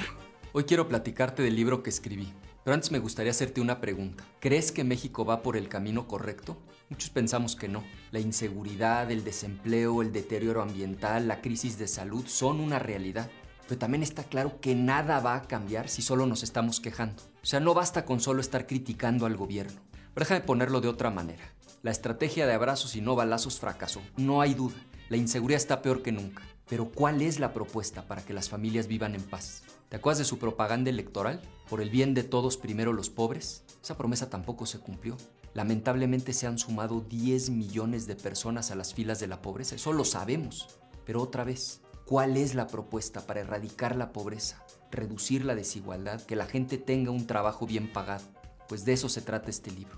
Hoy 0.52 0.64
quiero 0.64 0.88
platicarte 0.88 1.44
del 1.44 1.56
libro 1.56 1.84
que 1.84 1.92
escribí, 1.92 2.34
pero 2.64 2.74
antes 2.74 2.92
me 2.92 3.00
gustaría 3.00 3.32
hacerte 3.32 3.62
una 3.62 3.80
pregunta. 3.82 4.24
¿Crees 4.40 4.72
que 4.72 4.84
México 4.84 5.26
va 5.26 5.42
por 5.42 5.58
el 5.58 5.70
camino 5.70 6.08
correcto? 6.08 6.58
Muchos 6.90 7.10
pensamos 7.10 7.56
que 7.56 7.68
no. 7.68 7.84
La 8.12 8.20
inseguridad, 8.20 9.10
el 9.12 9.24
desempleo, 9.24 10.02
el 10.02 10.12
deterioro 10.12 10.62
ambiental, 10.62 11.28
la 11.28 11.42
crisis 11.42 11.78
de 11.78 11.88
salud 11.88 12.26
son 12.28 12.60
una 12.60 12.80
realidad. 12.80 13.30
Pero 13.68 13.80
también 13.80 14.02
está 14.02 14.24
claro 14.24 14.60
que 14.60 14.76
nada 14.76 15.20
va 15.20 15.36
a 15.36 15.44
cambiar 15.44 15.90
si 15.90 16.02
solo 16.02 16.26
nos 16.26 16.44
estamos 16.44 16.80
quejando. 16.80 17.22
O 17.42 17.46
sea, 17.46 17.60
no 17.60 17.74
basta 17.74 18.06
con 18.06 18.20
solo 18.20 18.42
estar 18.42 18.66
criticando 18.66 19.26
al 19.26 19.38
gobierno. 19.38 19.80
Pero 20.14 20.26
déjame 20.26 20.42
ponerlo 20.42 20.82
de 20.82 20.88
otra 20.88 21.12
manera. 21.12 21.54
La 21.82 21.92
estrategia 21.92 22.48
de 22.48 22.54
abrazos 22.54 22.96
y 22.96 23.02
no 23.02 23.16
balazos 23.16 23.60
fracasó. 23.60 24.02
No 24.18 24.42
hay 24.42 24.54
duda. 24.54 24.76
La 25.08 25.18
inseguridad 25.18 25.62
está 25.62 25.82
peor 25.82 26.02
que 26.02 26.12
nunca. 26.12 26.42
Pero 26.68 26.90
¿cuál 26.90 27.22
es 27.22 27.40
la 27.40 27.54
propuesta 27.54 28.08
para 28.08 28.24
que 28.24 28.34
las 28.34 28.50
familias 28.50 28.88
vivan 28.88 29.16
en 29.16 29.24
paz? 29.24 29.64
¿Te 29.90 29.98
acuerdas 29.98 30.20
de 30.20 30.26
su 30.26 30.38
propaganda 30.38 30.92
electoral? 30.92 31.42
Por 31.68 31.82
el 31.82 31.90
bien 31.90 32.14
de 32.14 32.22
todos, 32.22 32.58
primero 32.58 32.94
los 32.94 33.10
pobres. 33.10 33.64
Esa 33.82 33.98
promesa 33.98 34.30
tampoco 34.30 34.68
se 34.68 34.78
cumplió. 34.78 35.18
Lamentablemente 35.56 36.32
se 36.34 36.46
han 36.46 36.60
sumado 36.60 37.02
10 37.02 37.50
millones 37.50 38.06
de 38.06 38.16
personas 38.16 38.70
a 38.70 38.76
las 38.76 38.94
filas 38.94 39.20
de 39.20 39.26
la 39.26 39.42
pobreza, 39.42 39.74
eso 39.74 39.92
lo 39.92 40.06
sabemos. 40.06 40.78
Pero 41.08 41.24
otra 41.24 41.44
vez, 41.44 41.82
¿cuál 42.06 42.38
es 42.38 42.54
la 42.54 42.68
propuesta 42.68 43.26
para 43.26 43.40
erradicar 43.40 43.96
la 43.96 44.14
pobreza, 44.14 44.64
reducir 44.92 45.44
la 45.44 45.56
desigualdad, 45.56 46.22
que 46.22 46.36
la 46.36 46.46
gente 46.46 46.78
tenga 46.78 47.10
un 47.10 47.26
trabajo 47.26 47.66
bien 47.66 47.92
pagado? 47.92 48.26
Pues 48.68 48.86
de 48.86 48.94
eso 48.94 49.10
se 49.10 49.24
trata 49.24 49.50
este 49.50 49.72
libro. 49.72 49.98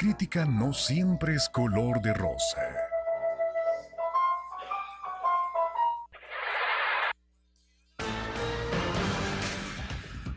Crítica 0.00 0.46
no 0.46 0.72
siempre 0.72 1.34
es 1.34 1.50
color 1.50 2.00
de 2.00 2.14
rosa. 2.14 2.62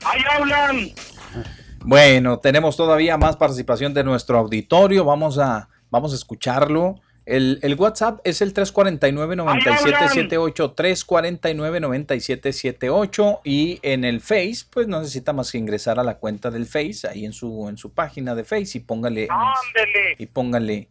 ¡Ahí 0.03 0.21
hablan! 0.37 0.89
Bueno, 1.85 2.39
tenemos 2.39 2.75
todavía 2.75 3.15
más 3.17 3.37
participación 3.37 3.93
de 3.93 4.03
nuestro 4.03 4.37
auditorio. 4.37 5.05
Vamos 5.05 5.37
a, 5.37 5.69
vamos 5.89 6.11
a 6.11 6.15
escucharlo. 6.15 6.95
El, 7.25 7.59
el 7.61 7.75
WhatsApp 7.75 8.19
es 8.25 8.41
el 8.41 8.53
349-9778, 8.53 10.75
349-9778 10.75 13.39
y 13.45 13.79
en 13.81 14.03
el 14.03 14.19
Face, 14.19 14.65
pues 14.69 14.87
no 14.87 14.99
necesita 14.99 15.31
más 15.31 15.49
que 15.51 15.57
ingresar 15.57 15.99
a 15.99 16.03
la 16.03 16.17
cuenta 16.17 16.51
del 16.51 16.65
Face, 16.65 17.07
ahí 17.09 17.23
en 17.25 17.31
su, 17.31 17.69
en 17.69 17.77
su 17.77 17.91
página 17.91 18.35
de 18.35 18.43
Face 18.43 18.77
y 18.77 18.81
póngale, 18.81 19.29
y 20.17 20.25
póngale 20.25 20.89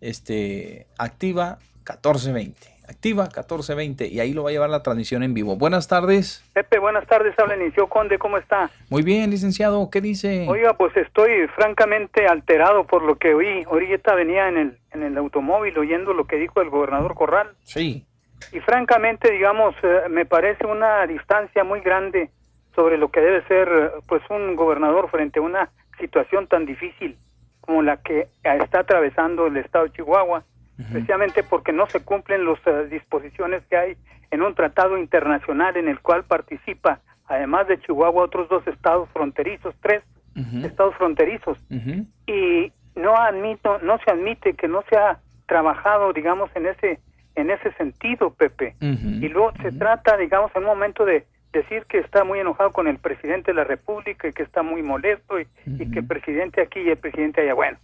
este, 0.00 0.88
activa 0.98 1.60
1420. 1.88 2.77
Activa 2.88 3.24
1420 3.24 4.06
y 4.06 4.18
ahí 4.20 4.32
lo 4.32 4.44
va 4.44 4.48
a 4.48 4.52
llevar 4.52 4.70
la 4.70 4.82
transmisión 4.82 5.22
en 5.22 5.34
vivo. 5.34 5.56
Buenas 5.56 5.88
tardes. 5.88 6.42
Pepe, 6.54 6.78
buenas 6.78 7.06
tardes. 7.06 7.38
Habla 7.38 7.56
Inicio 7.56 7.86
Conde, 7.86 8.18
¿cómo 8.18 8.38
está? 8.38 8.70
Muy 8.88 9.02
bien, 9.02 9.30
licenciado. 9.30 9.90
¿Qué 9.90 10.00
dice? 10.00 10.46
Oiga, 10.48 10.72
pues 10.72 10.96
estoy 10.96 11.46
francamente 11.54 12.26
alterado 12.26 12.84
por 12.84 13.02
lo 13.02 13.16
que 13.16 13.34
oí. 13.34 13.62
Ahorita 13.64 14.14
venía 14.14 14.48
en 14.48 14.56
el, 14.56 14.78
en 14.92 15.02
el 15.02 15.18
automóvil 15.18 15.76
oyendo 15.76 16.14
lo 16.14 16.26
que 16.26 16.36
dijo 16.36 16.62
el 16.62 16.70
gobernador 16.70 17.14
Corral. 17.14 17.50
Sí. 17.62 18.06
Y 18.52 18.60
francamente, 18.60 19.30
digamos, 19.32 19.74
eh, 19.82 20.08
me 20.08 20.24
parece 20.24 20.66
una 20.66 21.06
distancia 21.06 21.64
muy 21.64 21.80
grande 21.80 22.30
sobre 22.74 22.96
lo 22.96 23.10
que 23.10 23.20
debe 23.20 23.46
ser 23.48 23.68
eh, 23.68 23.90
pues 24.06 24.22
un 24.30 24.56
gobernador 24.56 25.10
frente 25.10 25.40
a 25.40 25.42
una 25.42 25.70
situación 26.00 26.46
tan 26.46 26.64
difícil 26.64 27.18
como 27.60 27.82
la 27.82 27.98
que 27.98 28.28
está 28.42 28.80
atravesando 28.80 29.48
el 29.48 29.58
estado 29.58 29.84
de 29.84 29.92
Chihuahua 29.92 30.42
precisamente 30.92 31.42
porque 31.42 31.72
no 31.72 31.86
se 31.86 32.00
cumplen 32.00 32.44
las 32.44 32.90
disposiciones 32.90 33.64
que 33.66 33.76
hay 33.76 33.96
en 34.30 34.42
un 34.42 34.54
tratado 34.54 34.96
internacional 34.96 35.76
en 35.76 35.88
el 35.88 36.00
cual 36.00 36.24
participa, 36.24 37.00
además 37.26 37.66
de 37.66 37.80
Chihuahua, 37.80 38.24
otros 38.24 38.48
dos 38.48 38.66
estados 38.66 39.08
fronterizos, 39.10 39.74
tres 39.80 40.02
estados 40.62 40.94
fronterizos. 40.96 41.58
Y 42.26 42.72
no 42.94 43.16
admito, 43.16 43.78
no 43.80 43.98
se 44.04 44.10
admite 44.10 44.54
que 44.54 44.68
no 44.68 44.82
se 44.88 44.96
ha 44.96 45.18
trabajado, 45.46 46.12
digamos, 46.12 46.50
en 46.54 46.66
ese 46.66 47.00
en 47.34 47.50
ese 47.50 47.72
sentido, 47.74 48.30
Pepe. 48.30 48.74
Y 48.80 49.28
luego 49.28 49.52
se 49.62 49.70
trata, 49.72 50.16
digamos, 50.16 50.50
en 50.56 50.62
un 50.62 50.68
momento 50.68 51.04
de 51.04 51.24
decir 51.52 51.84
que 51.88 51.98
está 51.98 52.24
muy 52.24 52.40
enojado 52.40 52.72
con 52.72 52.88
el 52.88 52.98
presidente 52.98 53.52
de 53.52 53.54
la 53.54 53.64
República 53.64 54.28
y 54.28 54.32
que 54.32 54.42
está 54.42 54.62
muy 54.62 54.82
molesto 54.82 55.40
y, 55.40 55.46
y 55.66 55.90
que 55.90 56.00
el 56.00 56.06
presidente 56.06 56.60
aquí 56.60 56.80
y 56.80 56.90
el 56.90 56.98
presidente 56.98 57.40
allá. 57.40 57.54
Bueno, 57.54 57.78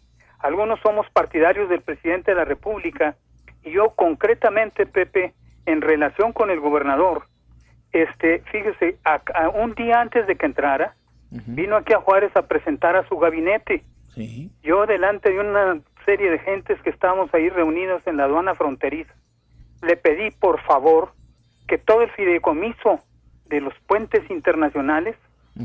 algunos 0.44 0.78
somos 0.80 1.08
partidarios 1.10 1.68
del 1.70 1.80
presidente 1.80 2.30
de 2.32 2.36
la 2.36 2.44
República 2.44 3.16
y 3.62 3.70
yo 3.72 3.90
concretamente, 3.96 4.84
Pepe, 4.84 5.32
en 5.64 5.80
relación 5.80 6.32
con 6.34 6.50
el 6.50 6.60
gobernador, 6.60 7.24
este, 7.92 8.40
fíjese, 8.52 8.98
a- 9.04 9.22
a 9.34 9.48
un 9.48 9.74
día 9.74 10.00
antes 10.00 10.26
de 10.26 10.36
que 10.36 10.44
entrara, 10.46 10.94
vino 11.30 11.76
aquí 11.76 11.92
a 11.94 11.98
Juárez 12.00 12.30
a 12.36 12.42
presentar 12.46 12.94
a 12.94 13.08
su 13.08 13.16
gabinete. 13.18 13.82
Yo 14.62 14.84
delante 14.86 15.30
de 15.32 15.40
una 15.40 15.80
serie 16.04 16.30
de 16.30 16.38
gentes 16.40 16.80
que 16.82 16.90
estábamos 16.90 17.32
ahí 17.34 17.48
reunidos 17.48 18.06
en 18.06 18.18
la 18.18 18.24
aduana 18.24 18.54
fronteriza, 18.54 19.12
le 19.82 19.96
pedí 19.96 20.30
por 20.30 20.60
favor 20.60 21.12
que 21.66 21.78
todo 21.78 22.02
el 22.02 22.10
fideicomiso 22.10 23.00
de 23.46 23.60
los 23.62 23.74
puentes 23.86 24.28
internacionales 24.30 25.16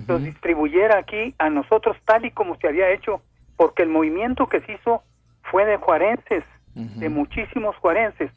los 0.08 0.24
distribuyera 0.24 0.98
aquí 1.00 1.36
a 1.38 1.50
nosotros 1.50 1.98
tal 2.06 2.24
y 2.26 2.32
como 2.32 2.56
se 2.58 2.68
había 2.68 2.90
hecho, 2.92 3.22
porque 3.60 3.84
el 3.84 3.90
movimiento 3.90 4.48
que 4.48 4.62
se 4.62 4.72
hizo 4.72 5.04
fue 5.52 5.66
de 5.66 5.76
juarenses, 5.76 6.46
de 6.76 7.10
muchísimos 7.10 7.76
juarenses, 7.76 8.32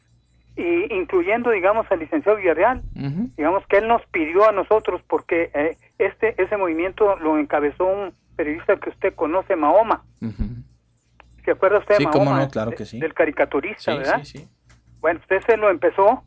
y 0.57 0.93
incluyendo, 0.93 1.49
digamos, 1.49 1.89
al 1.89 1.99
licenciado 1.99 2.37
Villarreal, 2.39 2.81
digamos 3.37 3.65
que 3.67 3.77
él 3.77 3.87
nos 3.87 4.05
pidió 4.07 4.49
a 4.49 4.51
nosotros, 4.51 5.01
porque 5.07 5.49
eh, 5.53 5.77
este 5.97 6.35
ese 6.43 6.57
movimiento 6.57 7.15
lo 7.19 7.39
encabezó 7.39 7.85
un 7.85 8.13
periodista 8.35 8.75
que 8.75 8.89
usted 8.89 9.15
conoce, 9.15 9.55
Mahoma. 9.55 10.03
¿Se 11.45 11.51
acuerda 11.51 11.79
usted 11.79 11.95
Sí, 11.95 12.03
de 12.05 12.11
cómo 12.11 12.25
Mahoma? 12.25 12.41
no, 12.43 12.49
claro 12.49 12.71
que 12.71 12.83
sí. 12.85 12.99
Del 12.99 13.13
caricaturista, 13.13 13.93
Sí, 13.93 13.97
¿verdad? 13.97 14.19
sí, 14.25 14.39
sí. 14.39 14.47
Bueno, 14.99 15.21
usted 15.21 15.41
se 15.45 15.55
lo 15.55 15.69
empezó 15.69 16.21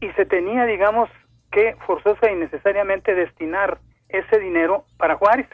y 0.00 0.08
se 0.12 0.24
tenía, 0.24 0.66
digamos, 0.66 1.10
que 1.50 1.74
forzosa 1.84 2.30
y 2.30 2.36
necesariamente 2.36 3.12
destinar 3.12 3.78
ese 4.08 4.38
dinero 4.38 4.84
para 4.98 5.16
Juárez. 5.16 5.48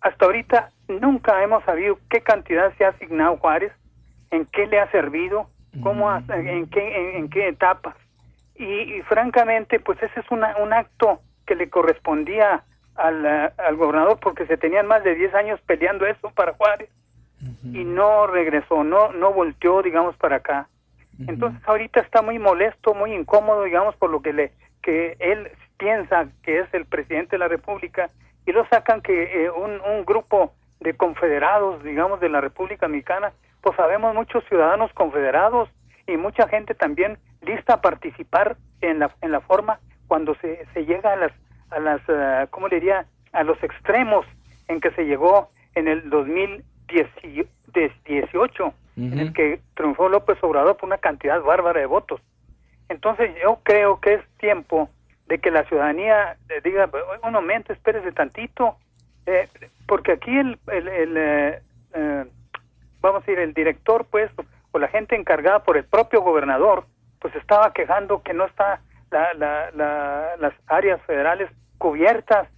Hasta 0.00 0.24
ahorita 0.24 0.70
nunca 0.88 1.42
hemos 1.42 1.64
sabido 1.64 1.98
qué 2.10 2.20
cantidad 2.22 2.72
se 2.76 2.84
ha 2.84 2.88
asignado 2.90 3.36
Juárez, 3.38 3.72
en 4.30 4.46
qué 4.46 4.66
le 4.66 4.80
ha 4.80 4.90
servido, 4.90 5.48
cómo 5.82 6.10
ha- 6.10 6.22
en 6.28 6.66
qué 6.68 6.96
en, 7.10 7.16
en 7.16 7.28
qué 7.30 7.48
etapas. 7.48 7.94
Y, 8.56 8.64
y 8.64 9.02
francamente, 9.02 9.80
pues 9.80 10.00
ese 10.02 10.20
es 10.20 10.30
una- 10.30 10.56
un 10.58 10.72
acto 10.72 11.20
que 11.46 11.54
le 11.56 11.68
correspondía 11.68 12.62
al, 12.94 13.26
al 13.26 13.76
gobernador 13.76 14.18
porque 14.20 14.46
se 14.46 14.56
tenían 14.56 14.86
más 14.86 15.02
de 15.02 15.14
10 15.16 15.34
años 15.34 15.60
peleando 15.66 16.06
eso 16.06 16.30
para 16.30 16.52
Juárez 16.54 16.88
y 17.74 17.84
no 17.84 18.26
regresó, 18.26 18.84
no 18.84 19.12
no 19.12 19.32
volteó, 19.32 19.82
digamos, 19.82 20.16
para 20.16 20.36
acá. 20.36 20.68
Entonces 21.28 21.60
ahorita 21.66 22.00
está 22.00 22.22
muy 22.22 22.38
molesto, 22.38 22.94
muy 22.94 23.12
incómodo, 23.12 23.64
digamos, 23.64 23.94
por 23.96 24.10
lo 24.10 24.22
que 24.22 24.32
le 24.32 24.52
que 24.82 25.16
él 25.18 25.50
piensa 25.78 26.26
que 26.42 26.60
es 26.60 26.72
el 26.74 26.84
presidente 26.86 27.32
de 27.32 27.38
la 27.38 27.48
República 27.48 28.10
y 28.46 28.52
lo 28.52 28.66
sacan 28.68 29.00
que 29.00 29.44
eh, 29.44 29.50
un, 29.50 29.80
un 29.80 30.04
grupo 30.04 30.52
de 30.80 30.94
confederados, 30.94 31.82
digamos, 31.82 32.20
de 32.20 32.28
la 32.28 32.40
República 32.40 32.88
Mexicana, 32.88 33.32
pues 33.60 33.76
sabemos 33.76 34.14
muchos 34.14 34.44
ciudadanos 34.48 34.92
confederados 34.92 35.68
y 36.06 36.16
mucha 36.16 36.48
gente 36.48 36.74
también 36.74 37.18
lista 37.40 37.74
a 37.74 37.80
participar 37.80 38.56
en 38.80 38.98
la, 38.98 39.14
en 39.22 39.32
la 39.32 39.40
forma 39.40 39.80
cuando 40.06 40.34
se, 40.36 40.66
se 40.74 40.84
llega 40.84 41.12
a 41.12 41.16
las, 41.16 41.32
a 41.70 41.80
las 41.80 42.00
eh, 42.08 42.46
¿cómo 42.50 42.68
le 42.68 42.76
diría?, 42.76 43.06
a 43.32 43.42
los 43.42 43.60
extremos 43.62 44.26
en 44.68 44.80
que 44.80 44.90
se 44.92 45.06
llegó 45.06 45.50
en 45.74 45.88
el 45.88 46.08
2018, 46.08 48.74
en 48.96 49.18
el 49.18 49.32
que 49.32 49.60
triunfó 49.74 50.08
López 50.08 50.38
Obrador 50.42 50.76
por 50.76 50.86
una 50.86 50.98
cantidad 50.98 51.42
bárbara 51.42 51.80
de 51.80 51.86
votos. 51.86 52.20
Entonces 52.88 53.34
yo 53.42 53.58
creo 53.64 54.00
que 54.00 54.14
es 54.14 54.20
tiempo 54.38 54.88
de 55.26 55.38
que 55.38 55.50
la 55.50 55.64
ciudadanía 55.64 56.36
eh, 56.48 56.60
diga, 56.62 56.88
un 57.22 57.32
momento, 57.32 57.72
espérese 57.72 58.12
tantito, 58.12 58.76
eh, 59.26 59.48
porque 59.86 60.12
aquí 60.12 60.36
el, 60.36 60.58
el, 60.68 60.88
el 60.88 61.16
eh, 61.16 61.62
eh, 61.94 62.24
vamos 63.00 63.22
a 63.22 63.26
decir, 63.26 63.38
el 63.38 63.54
director, 63.54 64.06
pues, 64.10 64.30
o 64.72 64.78
la 64.78 64.88
gente 64.88 65.14
encargada 65.14 65.62
por 65.62 65.76
el 65.76 65.84
propio 65.84 66.22
gobernador, 66.22 66.86
pues 67.20 67.34
estaba 67.36 67.72
quejando 67.72 68.22
que 68.22 68.34
no 68.34 68.46
está 68.46 68.80
la, 69.10 69.32
la, 69.34 69.70
la, 69.72 70.36
las 70.38 70.54
áreas 70.66 71.00
federales 71.02 71.50
cubiertas, 71.78 72.48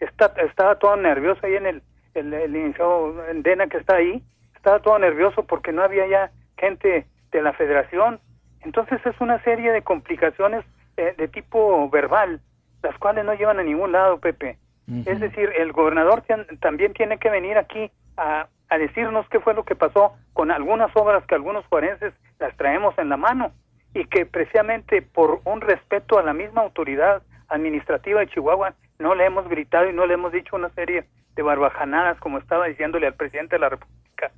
está, 0.00 0.32
estaba 0.42 0.78
todo 0.78 0.96
nervioso 0.96 1.40
ahí 1.44 1.54
en 1.54 1.66
el, 1.66 1.82
el, 2.14 2.32
el 2.34 3.42
Dena 3.42 3.66
que 3.66 3.76
está 3.76 3.96
ahí, 3.96 4.22
estaba 4.56 4.80
todo 4.80 4.98
nervioso 4.98 5.44
porque 5.44 5.72
no 5.72 5.82
había 5.82 6.06
ya 6.06 6.30
gente 6.58 7.06
de 7.30 7.42
la 7.42 7.52
federación, 7.52 8.20
entonces 8.62 9.00
es 9.04 9.20
una 9.20 9.42
serie 9.42 9.72
de 9.72 9.82
complicaciones 9.82 10.64
eh, 10.96 11.14
de 11.16 11.28
tipo 11.28 11.88
verbal, 11.88 12.40
las 12.82 12.96
cuales 12.98 13.24
no 13.24 13.34
llevan 13.34 13.58
a 13.58 13.62
ningún 13.62 13.92
lado, 13.92 14.18
Pepe. 14.18 14.58
Es 15.06 15.20
decir, 15.20 15.52
el 15.56 15.72
gobernador 15.72 16.24
también 16.60 16.92
tiene 16.94 17.18
que 17.18 17.30
venir 17.30 17.56
aquí 17.58 17.90
a, 18.16 18.48
a 18.68 18.78
decirnos 18.78 19.28
qué 19.28 19.38
fue 19.40 19.54
lo 19.54 19.64
que 19.64 19.76
pasó 19.76 20.16
con 20.32 20.50
algunas 20.50 20.90
obras 20.96 21.24
que 21.26 21.34
algunos 21.34 21.64
forenses 21.66 22.12
las 22.38 22.56
traemos 22.56 22.98
en 22.98 23.08
la 23.08 23.16
mano 23.16 23.52
y 23.94 24.04
que 24.06 24.26
precisamente 24.26 25.02
por 25.02 25.40
un 25.44 25.60
respeto 25.60 26.18
a 26.18 26.22
la 26.22 26.32
misma 26.32 26.62
autoridad 26.62 27.22
administrativa 27.48 28.20
de 28.20 28.28
Chihuahua 28.28 28.74
no 28.98 29.14
le 29.14 29.26
hemos 29.26 29.48
gritado 29.48 29.88
y 29.88 29.92
no 29.92 30.06
le 30.06 30.14
hemos 30.14 30.32
dicho 30.32 30.56
una 30.56 30.70
serie 30.70 31.04
de 31.34 31.42
barbajanadas 31.42 32.18
como 32.18 32.38
estaba 32.38 32.66
diciéndole 32.66 33.06
al 33.06 33.14
presidente 33.14 33.56
de 33.56 33.60
la 33.60 33.70
República. 33.70 34.30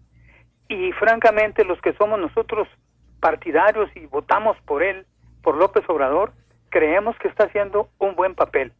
Y 0.69 0.93
francamente 0.93 1.65
los 1.65 1.81
que 1.81 1.93
somos 1.95 2.19
nosotros 2.19 2.69
partidarios 3.21 3.91
y 3.95 4.07
votamos 4.07 4.57
por 4.65 4.83
él, 4.83 5.07
por 5.43 5.57
López 5.57 5.85
Obrador, 5.89 6.33
creemos 6.71 7.17
que 7.19 7.29
está 7.29 7.45
haciendo 7.45 7.89
un 7.99 8.15
buen 8.15 8.35
papel. 8.35 8.73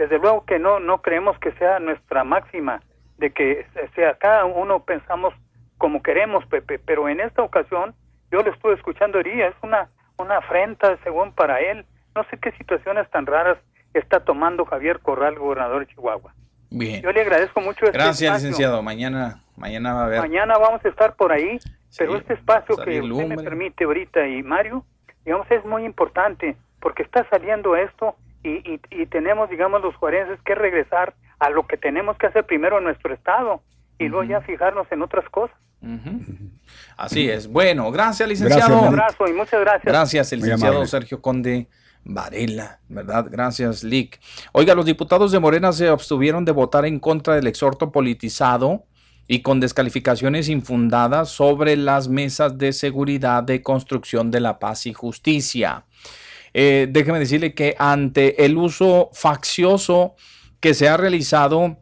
Desde 0.00 0.18
luego 0.18 0.46
que 0.46 0.58
no 0.58 0.80
no 0.80 1.02
creemos 1.02 1.38
que 1.40 1.52
sea 1.52 1.78
nuestra 1.78 2.24
máxima 2.24 2.80
de 3.18 3.32
que 3.32 3.66
sea 3.94 4.14
cada 4.14 4.46
uno 4.46 4.82
pensamos 4.82 5.34
como 5.76 6.02
queremos, 6.02 6.46
Pepe, 6.46 6.78
pero 6.78 7.06
en 7.10 7.20
esta 7.20 7.42
ocasión 7.42 7.94
yo 8.30 8.40
le 8.40 8.48
estuve 8.48 8.72
escuchando 8.72 9.18
hoy 9.18 9.42
es 9.42 9.54
una 9.62 9.90
una 10.16 10.38
afrenta 10.38 10.96
según 11.04 11.32
para 11.34 11.60
él. 11.60 11.84
No 12.14 12.24
sé 12.30 12.38
qué 12.38 12.50
situaciones 12.52 13.10
tan 13.10 13.26
raras 13.26 13.58
está 13.92 14.20
tomando 14.20 14.64
Javier 14.64 15.00
Corral, 15.00 15.38
gobernador 15.38 15.86
de 15.86 15.92
Chihuahua. 15.92 16.32
Bien. 16.70 17.02
Yo 17.02 17.12
le 17.12 17.20
agradezco 17.20 17.60
mucho 17.60 17.84
este 17.84 17.98
Gracias, 17.98 18.22
espacio. 18.22 18.48
licenciado. 18.48 18.82
Mañana, 18.82 19.42
mañana 19.58 19.92
va 19.92 20.00
a 20.00 20.04
haber. 20.06 20.20
Mañana 20.20 20.56
vamos 20.56 20.82
a 20.82 20.88
estar 20.88 21.14
por 21.14 21.30
ahí, 21.30 21.58
pero 21.98 22.16
este 22.16 22.32
espacio 22.32 22.74
que 22.78 23.02
usted 23.02 23.26
me 23.26 23.36
permite 23.36 23.84
ahorita 23.84 24.26
y 24.26 24.42
Mario, 24.42 24.82
digamos, 25.26 25.50
es 25.50 25.62
muy 25.66 25.84
importante 25.84 26.56
porque 26.80 27.02
está 27.02 27.28
saliendo 27.28 27.76
esto 27.76 28.16
y, 28.42 28.50
y, 28.50 28.80
y 28.90 29.06
tenemos, 29.06 29.50
digamos, 29.50 29.82
los 29.82 29.94
juarenses 29.96 30.40
que 30.42 30.54
regresar 30.54 31.14
a 31.38 31.50
lo 31.50 31.66
que 31.66 31.76
tenemos 31.76 32.16
que 32.18 32.26
hacer 32.26 32.44
primero 32.44 32.78
en 32.78 32.84
nuestro 32.84 33.12
estado 33.14 33.62
y 33.98 34.08
luego 34.08 34.24
ya 34.24 34.40
fijarnos 34.40 34.86
en 34.90 35.02
otras 35.02 35.28
cosas. 35.30 35.56
Así 36.96 37.28
es. 37.28 37.48
Bueno, 37.48 37.90
gracias, 37.90 38.28
licenciado. 38.28 38.80
Un 38.80 38.88
abrazo 38.88 39.26
y 39.26 39.32
muchas 39.32 39.60
gracias. 39.60 39.84
Gracias, 39.84 40.32
el 40.32 40.40
licenciado. 40.40 40.84
Sergio 40.86 41.22
Conde 41.22 41.68
Varela, 42.04 42.80
¿verdad? 42.88 43.26
Gracias, 43.30 43.82
Lick. 43.82 44.20
Oiga, 44.52 44.74
los 44.74 44.84
diputados 44.84 45.32
de 45.32 45.38
Morena 45.38 45.72
se 45.72 45.88
abstuvieron 45.88 46.44
de 46.44 46.52
votar 46.52 46.84
en 46.84 46.98
contra 46.98 47.34
del 47.34 47.46
exhorto 47.46 47.92
politizado 47.92 48.84
y 49.26 49.42
con 49.42 49.60
descalificaciones 49.60 50.48
infundadas 50.48 51.30
sobre 51.30 51.76
las 51.76 52.08
mesas 52.08 52.58
de 52.58 52.72
seguridad 52.72 53.42
de 53.42 53.62
construcción 53.62 54.30
de 54.30 54.40
la 54.40 54.58
paz 54.58 54.86
y 54.86 54.92
justicia. 54.92 55.84
Eh, 56.54 56.88
déjeme 56.90 57.18
decirle 57.18 57.54
que 57.54 57.76
ante 57.78 58.44
el 58.44 58.56
uso 58.56 59.10
faccioso 59.12 60.14
que 60.60 60.74
se 60.74 60.88
ha 60.88 60.96
realizado 60.96 61.78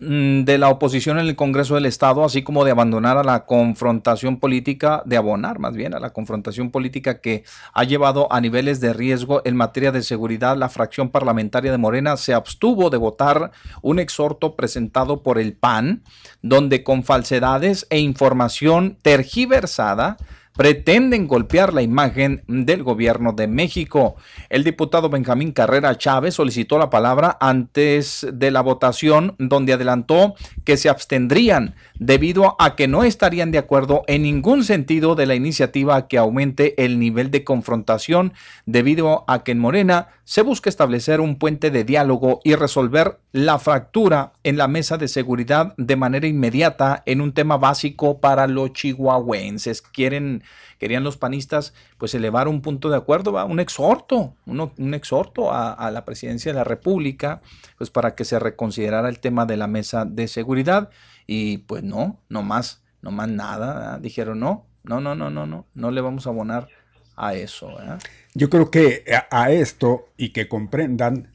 mm, 0.00 0.42
de 0.42 0.58
la 0.58 0.68
oposición 0.68 1.18
en 1.18 1.26
el 1.26 1.36
Congreso 1.36 1.76
del 1.76 1.86
Estado, 1.86 2.24
así 2.24 2.42
como 2.42 2.64
de 2.64 2.72
abandonar 2.72 3.16
a 3.16 3.24
la 3.24 3.46
confrontación 3.46 4.40
política, 4.40 5.02
de 5.06 5.16
abonar 5.16 5.58
más 5.58 5.74
bien 5.74 5.94
a 5.94 6.00
la 6.00 6.12
confrontación 6.12 6.70
política 6.70 7.20
que 7.20 7.44
ha 7.72 7.84
llevado 7.84 8.30
a 8.32 8.40
niveles 8.40 8.80
de 8.80 8.92
riesgo 8.92 9.42
en 9.44 9.56
materia 9.56 9.92
de 9.92 10.02
seguridad, 10.02 10.56
la 10.56 10.68
fracción 10.68 11.10
parlamentaria 11.10 11.70
de 11.70 11.78
Morena 11.78 12.16
se 12.16 12.34
abstuvo 12.34 12.90
de 12.90 12.98
votar 12.98 13.52
un 13.80 14.00
exhorto 14.00 14.56
presentado 14.56 15.22
por 15.22 15.38
el 15.38 15.54
PAN, 15.54 16.02
donde 16.42 16.82
con 16.82 17.04
falsedades 17.04 17.86
e 17.90 18.00
información 18.00 18.98
tergiversada, 19.02 20.16
pretenden 20.54 21.26
golpear 21.26 21.72
la 21.72 21.82
imagen 21.82 22.42
del 22.46 22.82
gobierno 22.82 23.32
de 23.32 23.46
México. 23.46 24.16
El 24.50 24.64
diputado 24.64 25.08
Benjamín 25.08 25.52
Carrera 25.52 25.96
Chávez 25.96 26.34
solicitó 26.34 26.78
la 26.78 26.90
palabra 26.90 27.36
antes 27.40 28.26
de 28.32 28.50
la 28.50 28.60
votación, 28.60 29.34
donde 29.38 29.72
adelantó 29.72 30.34
que 30.64 30.76
se 30.76 30.88
abstendrían 30.88 31.74
debido 31.98 32.56
a 32.58 32.76
que 32.76 32.88
no 32.88 33.04
estarían 33.04 33.50
de 33.50 33.58
acuerdo 33.58 34.02
en 34.06 34.22
ningún 34.22 34.64
sentido 34.64 35.14
de 35.14 35.26
la 35.26 35.34
iniciativa 35.34 36.08
que 36.08 36.18
aumente 36.18 36.84
el 36.84 36.98
nivel 36.98 37.30
de 37.30 37.44
confrontación, 37.44 38.32
debido 38.66 39.24
a 39.28 39.44
que 39.44 39.52
en 39.52 39.58
Morena 39.58 40.08
se 40.24 40.42
busca 40.42 40.70
establecer 40.70 41.20
un 41.20 41.36
puente 41.36 41.70
de 41.70 41.84
diálogo 41.84 42.40
y 42.44 42.54
resolver 42.54 43.18
la 43.32 43.58
fractura 43.58 44.32
en 44.44 44.56
la 44.56 44.68
mesa 44.68 44.98
de 44.98 45.08
seguridad 45.08 45.74
de 45.76 45.96
manera 45.96 46.26
inmediata 46.26 47.02
en 47.06 47.20
un 47.20 47.32
tema 47.32 47.56
básico 47.56 48.20
para 48.20 48.46
los 48.46 48.72
chihuahuenses. 48.72 49.82
Quieren, 49.82 50.41
querían 50.78 51.04
los 51.04 51.16
panistas 51.16 51.74
pues 51.98 52.14
elevar 52.14 52.48
un 52.48 52.60
punto 52.62 52.90
de 52.90 52.96
acuerdo, 52.96 53.32
¿va? 53.32 53.44
un 53.44 53.60
exhorto, 53.60 54.34
un 54.46 54.94
exhorto 54.94 55.52
a, 55.52 55.72
a 55.72 55.90
la 55.90 56.04
presidencia 56.04 56.52
de 56.52 56.58
la 56.58 56.64
República, 56.64 57.40
pues 57.78 57.90
para 57.90 58.14
que 58.14 58.24
se 58.24 58.38
reconsiderara 58.38 59.08
el 59.08 59.20
tema 59.20 59.46
de 59.46 59.56
la 59.56 59.66
mesa 59.66 60.04
de 60.04 60.28
seguridad 60.28 60.90
y 61.26 61.58
pues 61.58 61.82
no, 61.82 62.20
no 62.28 62.42
más, 62.42 62.82
no 63.00 63.10
más 63.10 63.28
nada, 63.28 63.74
¿verdad? 63.74 63.98
dijeron 64.00 64.40
no, 64.40 64.66
no, 64.84 65.00
no, 65.00 65.14
no, 65.14 65.30
no, 65.30 65.46
no, 65.46 65.66
no 65.74 65.90
le 65.90 66.00
vamos 66.00 66.26
a 66.26 66.30
abonar 66.30 66.68
a 67.16 67.34
eso. 67.34 67.68
¿verdad? 67.76 68.00
Yo 68.34 68.50
creo 68.50 68.70
que 68.70 69.04
a, 69.30 69.42
a 69.42 69.50
esto, 69.50 70.06
y 70.16 70.30
que 70.30 70.48
comprendan, 70.48 71.30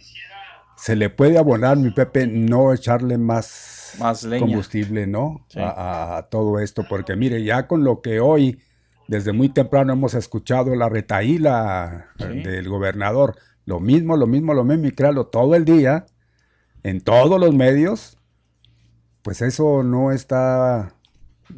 se 0.75 0.95
le 0.95 1.09
puede 1.09 1.37
abonar, 1.37 1.77
mi 1.77 1.91
Pepe, 1.91 2.27
no 2.27 2.73
echarle 2.73 3.17
más, 3.17 3.95
Más 3.99 4.23
leña. 4.23 4.45
combustible, 4.45 5.07
¿no? 5.07 5.45
Sí. 5.47 5.59
A, 5.59 5.69
a- 5.69 6.17
a 6.17 6.23
todo 6.29 6.59
esto, 6.59 6.85
porque 6.87 7.15
mire, 7.15 7.43
ya 7.43 7.67
con 7.67 7.83
lo 7.83 8.01
que 8.01 8.19
hoy, 8.19 8.59
desde 9.07 9.33
muy 9.33 9.49
temprano 9.49 9.93
hemos 9.93 10.13
escuchado 10.13 10.75
la 10.75 10.89
retaíla 10.89 12.07
eh, 12.19 12.41
del 12.43 12.69
gobernador, 12.69 13.35
lo 13.65 13.79
mismo, 13.79 14.17
lo 14.17 14.27
mismo, 14.27 14.53
lo 14.53 14.63
mismo, 14.63 14.87
y 14.87 14.91
créalo, 14.91 15.27
todo 15.27 15.55
el 15.55 15.65
día, 15.65 16.05
en 16.83 17.01
todos 17.01 17.39
los 17.39 17.53
medios, 17.53 18.17
pues 19.21 19.41
eso 19.41 19.83
no 19.83 20.11
está 20.11 20.93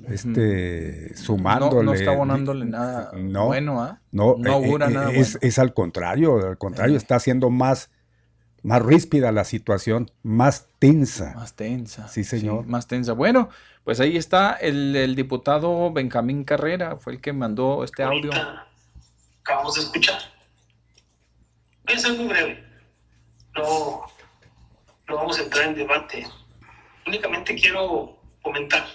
este, 0.08 1.16
sumándole. 1.16 1.76
No, 1.76 1.84
no 1.84 1.94
está 1.94 2.12
abonándole 2.12 2.66
nada 2.66 3.12
No, 3.16 3.48
bueno, 3.48 3.82
¿ah? 3.82 4.00
No, 4.12 4.36
No 4.38 4.50
eh, 4.50 4.54
augura 4.54 4.88
eh, 4.88 4.94
nada 4.94 5.12
es, 5.12 5.34
bueno. 5.34 5.48
es 5.48 5.60
al 5.60 5.74
contrario, 5.74 6.48
al 6.48 6.58
contrario, 6.58 6.98
está 6.98 7.16
haciendo 7.16 7.50
más, 7.50 7.90
más 8.64 8.82
ríspida 8.82 9.32
la 9.32 9.44
situación, 9.44 10.12
más 10.24 10.68
tensa. 10.80 11.34
Más 11.36 11.54
tensa. 11.56 12.08
Sí, 12.08 12.24
señor. 12.24 12.66
más 12.68 12.88
tensa. 12.88 13.14
Bueno, 13.14 13.50
pues 13.84 14.00
ahí 14.00 14.18
está 14.18 14.54
el, 14.54 14.96
el 14.96 15.16
diputado 15.16 15.92
Benjamín 15.92 16.44
Carrera, 16.44 16.98
fue 16.98 17.14
el 17.14 17.22
que 17.22 17.34
mandó 17.34 17.84
este 17.84 18.04
audio. 18.04 18.32
acabamos 19.42 19.76
de 19.76 19.82
escuchar. 19.82 20.20
Voy 21.86 21.96
a 21.96 22.00
ser 22.00 22.14
muy 22.18 22.28
breve. 22.28 22.64
No, 23.56 24.02
no 25.08 25.16
vamos 25.16 25.40
a 25.40 25.44
entrar 25.44 25.70
en 25.70 25.76
debate. 25.76 26.28
Únicamente 27.08 27.56
quiero 27.56 28.20
comentar 28.44 28.86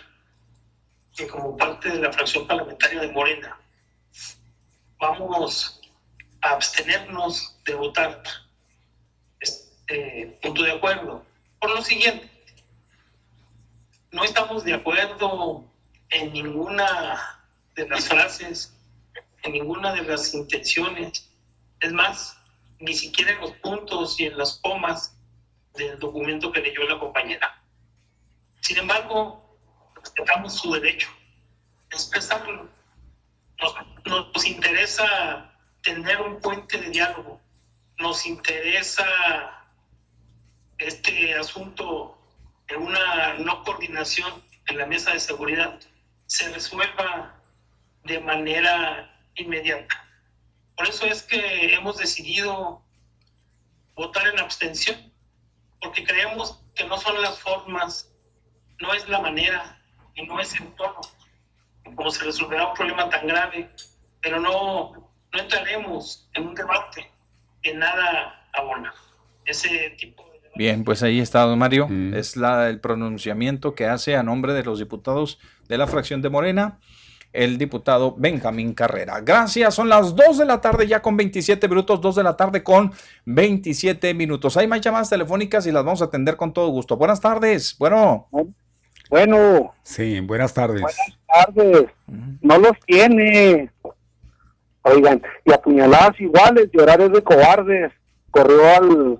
que 1.16 1.26
como 1.26 1.56
parte 1.56 1.88
de 1.90 2.00
la 2.00 2.12
fracción 2.12 2.46
parlamentaria 2.46 3.00
de 3.00 3.12
Morena, 3.12 3.56
vamos 5.00 5.80
a 6.42 6.50
abstenernos 6.50 7.56
de 7.64 7.74
votar 7.74 8.22
es- 8.24 8.43
eh, 9.88 10.38
punto 10.42 10.62
de 10.62 10.72
acuerdo. 10.72 11.24
Por 11.60 11.70
lo 11.70 11.82
siguiente, 11.82 12.30
no 14.10 14.24
estamos 14.24 14.64
de 14.64 14.74
acuerdo 14.74 15.64
en 16.10 16.32
ninguna 16.32 17.40
de 17.74 17.88
las 17.88 18.08
frases, 18.08 18.72
en 19.42 19.52
ninguna 19.52 19.92
de 19.92 20.02
las 20.02 20.32
intenciones. 20.34 21.30
Es 21.80 21.92
más, 21.92 22.38
ni 22.78 22.94
siquiera 22.94 23.32
en 23.32 23.40
los 23.40 23.52
puntos 23.52 24.18
y 24.20 24.26
en 24.26 24.38
las 24.38 24.58
comas 24.62 25.16
del 25.74 25.98
documento 25.98 26.52
que 26.52 26.60
leyó 26.60 26.84
la 26.88 26.98
compañera. 26.98 27.60
Sin 28.60 28.78
embargo, 28.78 29.58
respetamos 29.96 30.54
su 30.54 30.72
derecho 30.72 31.08
a 31.90 31.96
expresarlo. 31.96 32.68
Nos, 33.60 33.74
nos 34.32 34.46
interesa 34.46 35.52
tener 35.82 36.20
un 36.20 36.40
puente 36.40 36.78
de 36.78 36.90
diálogo. 36.90 37.40
Nos 37.98 38.26
interesa 38.26 39.04
este 40.78 41.34
asunto 41.34 42.18
de 42.68 42.76
una 42.76 43.34
no 43.34 43.62
coordinación 43.62 44.42
en 44.66 44.78
la 44.78 44.86
mesa 44.86 45.12
de 45.12 45.20
seguridad 45.20 45.78
se 46.26 46.50
resuelva 46.52 47.34
de 48.04 48.20
manera 48.20 49.14
inmediata. 49.36 50.06
Por 50.76 50.88
eso 50.88 51.06
es 51.06 51.22
que 51.22 51.74
hemos 51.74 51.98
decidido 51.98 52.82
votar 53.94 54.26
en 54.26 54.40
abstención, 54.40 55.12
porque 55.80 56.04
creemos 56.04 56.60
que 56.74 56.84
no 56.84 56.98
son 56.98 57.20
las 57.22 57.38
formas, 57.38 58.10
no 58.80 58.92
es 58.92 59.08
la 59.08 59.20
manera 59.20 59.80
y 60.14 60.26
no 60.26 60.40
es 60.40 60.54
el 60.54 60.66
tono 60.74 61.00
como 61.94 62.10
se 62.10 62.24
resolverá 62.24 62.68
un 62.68 62.74
problema 62.74 63.08
tan 63.08 63.26
grave, 63.26 63.70
pero 64.20 64.40
no, 64.40 64.92
no 65.32 65.38
entraremos 65.38 66.28
en 66.34 66.48
un 66.48 66.54
debate 66.54 67.10
que 67.62 67.74
nada 67.74 68.48
abona. 68.52 68.94
Ese 69.44 69.90
tipo 69.90 70.28
de 70.30 70.33
Bien, 70.56 70.84
pues 70.84 71.02
ahí 71.02 71.20
está, 71.20 71.42
don 71.42 71.58
Mario. 71.58 71.88
Es 72.14 72.36
la, 72.36 72.68
el 72.68 72.80
pronunciamiento 72.80 73.74
que 73.74 73.86
hace 73.86 74.16
a 74.16 74.22
nombre 74.22 74.52
de 74.52 74.62
los 74.62 74.78
diputados 74.78 75.38
de 75.68 75.78
la 75.78 75.86
fracción 75.86 76.22
de 76.22 76.30
Morena 76.30 76.78
el 77.34 77.58
diputado 77.58 78.14
Benjamín 78.16 78.72
Carrera. 78.72 79.20
Gracias, 79.20 79.74
son 79.74 79.88
las 79.88 80.14
2 80.14 80.38
de 80.38 80.46
la 80.46 80.60
tarde 80.60 80.86
ya 80.86 81.02
con 81.02 81.16
27 81.16 81.68
minutos, 81.68 82.00
2 82.00 82.14
de 82.14 82.22
la 82.22 82.36
tarde 82.36 82.62
con 82.62 82.92
27 83.26 84.14
minutos. 84.14 84.56
Hay 84.56 84.68
más 84.68 84.80
llamadas 84.80 85.10
telefónicas 85.10 85.66
y 85.66 85.72
las 85.72 85.84
vamos 85.84 86.00
a 86.00 86.06
atender 86.06 86.36
con 86.36 86.52
todo 86.52 86.68
gusto. 86.68 86.96
Buenas 86.96 87.20
tardes. 87.20 87.76
Bueno. 87.76 88.28
Bueno. 89.10 89.74
Sí, 89.82 90.20
buenas 90.20 90.54
tardes. 90.54 90.80
Buenas 90.80 91.18
tardes. 91.26 91.86
No 92.40 92.58
los 92.58 92.78
tiene. 92.86 93.70
Oigan, 94.82 95.20
y 95.44 95.52
apuñaladas 95.52 96.20
iguales 96.20 96.68
y 96.72 96.78
horarios 96.78 97.12
de 97.12 97.22
cobardes. 97.22 97.92
Corrió 98.30 98.76
al, 98.76 99.18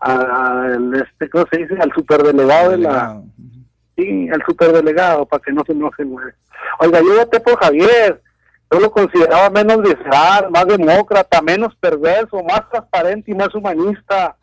al 0.00 0.94
este, 0.94 1.28
¿cómo 1.30 1.46
se 1.50 1.58
dice? 1.58 1.74
Al 1.80 1.92
superdelegado 1.92 2.70
de 2.70 2.78
la... 2.78 3.22
Sí, 3.96 4.28
al 4.30 4.42
superdelegado, 4.46 5.26
para 5.26 5.42
que 5.42 5.52
no 5.52 5.64
se 5.64 5.72
enojen, 5.72 6.10
güey. 6.10 6.26
Oiga, 6.78 7.00
yo 7.00 7.16
voté 7.18 7.40
por 7.40 7.58
Javier. 7.58 8.22
Yo 8.70 8.80
lo 8.80 8.92
consideraba 8.92 9.50
menos 9.50 9.80
visceral, 9.82 10.50
más 10.50 10.66
demócrata, 10.66 11.40
menos 11.40 11.74
perverso, 11.76 12.42
más 12.44 12.68
transparente 12.70 13.30
y 13.30 13.34
más 13.34 13.52
humanista 13.54 14.36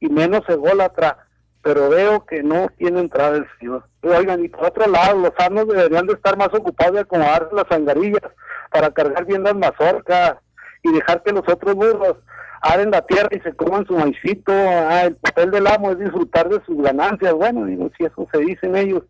y 0.00 0.08
menos 0.08 0.42
ególatra. 0.48 1.16
Pero 1.62 1.88
veo 1.88 2.26
que 2.26 2.42
no 2.42 2.68
tiene 2.76 3.00
entrada 3.00 3.36
el 3.36 3.46
señor. 3.58 3.84
Oigan, 4.02 4.44
y 4.44 4.48
por 4.48 4.66
otro 4.66 4.86
lado, 4.86 5.18
los 5.18 5.32
arnos 5.38 5.68
deberían 5.68 6.06
de 6.06 6.14
estar 6.14 6.36
más 6.36 6.48
ocupados 6.48 6.94
de 6.94 7.00
acomodarse 7.00 7.54
las 7.54 7.68
zangarillas 7.68 8.22
para 8.70 8.90
cargar 8.90 9.24
bien 9.24 9.42
las 9.42 9.54
mazorcas 9.54 10.36
y 10.82 10.92
dejar 10.92 11.22
que 11.22 11.32
los 11.32 11.48
otros 11.48 11.74
burros 11.74 12.16
aren 12.62 12.90
la 12.90 13.02
tierra 13.02 13.28
y 13.32 13.40
se 13.40 13.52
coman 13.54 13.86
su 13.86 13.96
maicito. 13.96 14.52
Ah, 14.52 15.04
el 15.04 15.16
papel 15.16 15.50
del 15.50 15.66
amo 15.66 15.90
es 15.92 15.98
disfrutar 15.98 16.48
de 16.48 16.64
sus 16.64 16.80
ganancias. 16.82 17.32
Bueno, 17.34 17.64
digo, 17.66 17.90
si 17.96 18.04
eso 18.04 18.28
se 18.32 18.38
dicen 18.38 18.76
ellos. 18.76 19.02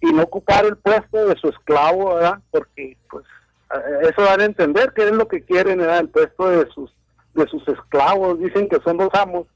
Y 0.00 0.12
no 0.12 0.22
ocupar 0.24 0.64
el 0.66 0.76
puesto 0.76 1.26
de 1.26 1.36
su 1.36 1.48
esclavo, 1.48 2.14
¿verdad? 2.14 2.38
Porque, 2.50 2.96
pues, 3.10 3.24
eh, 3.74 4.08
eso 4.10 4.22
dan 4.22 4.40
a 4.40 4.44
entender 4.44 4.92
que 4.94 5.04
es 5.04 5.12
lo 5.12 5.26
que 5.26 5.42
quieren, 5.42 5.78
¿verdad? 5.78 6.00
El 6.00 6.08
puesto 6.10 6.48
de 6.50 6.66
sus 6.70 6.92
de 7.34 7.46
sus 7.48 7.66
esclavos. 7.68 8.38
Dicen 8.38 8.68
que 8.68 8.78
son 8.84 8.98
los 8.98 9.08
amos. 9.14 9.46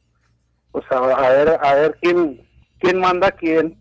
Pues 0.73 0.85
a, 0.91 0.99
a 0.99 1.31
ver, 1.31 1.59
a 1.63 1.75
ver 1.75 1.99
quién 2.01 2.47
quién 2.79 2.99
manda 2.99 3.29
a 3.29 3.33
quién. 3.33 3.77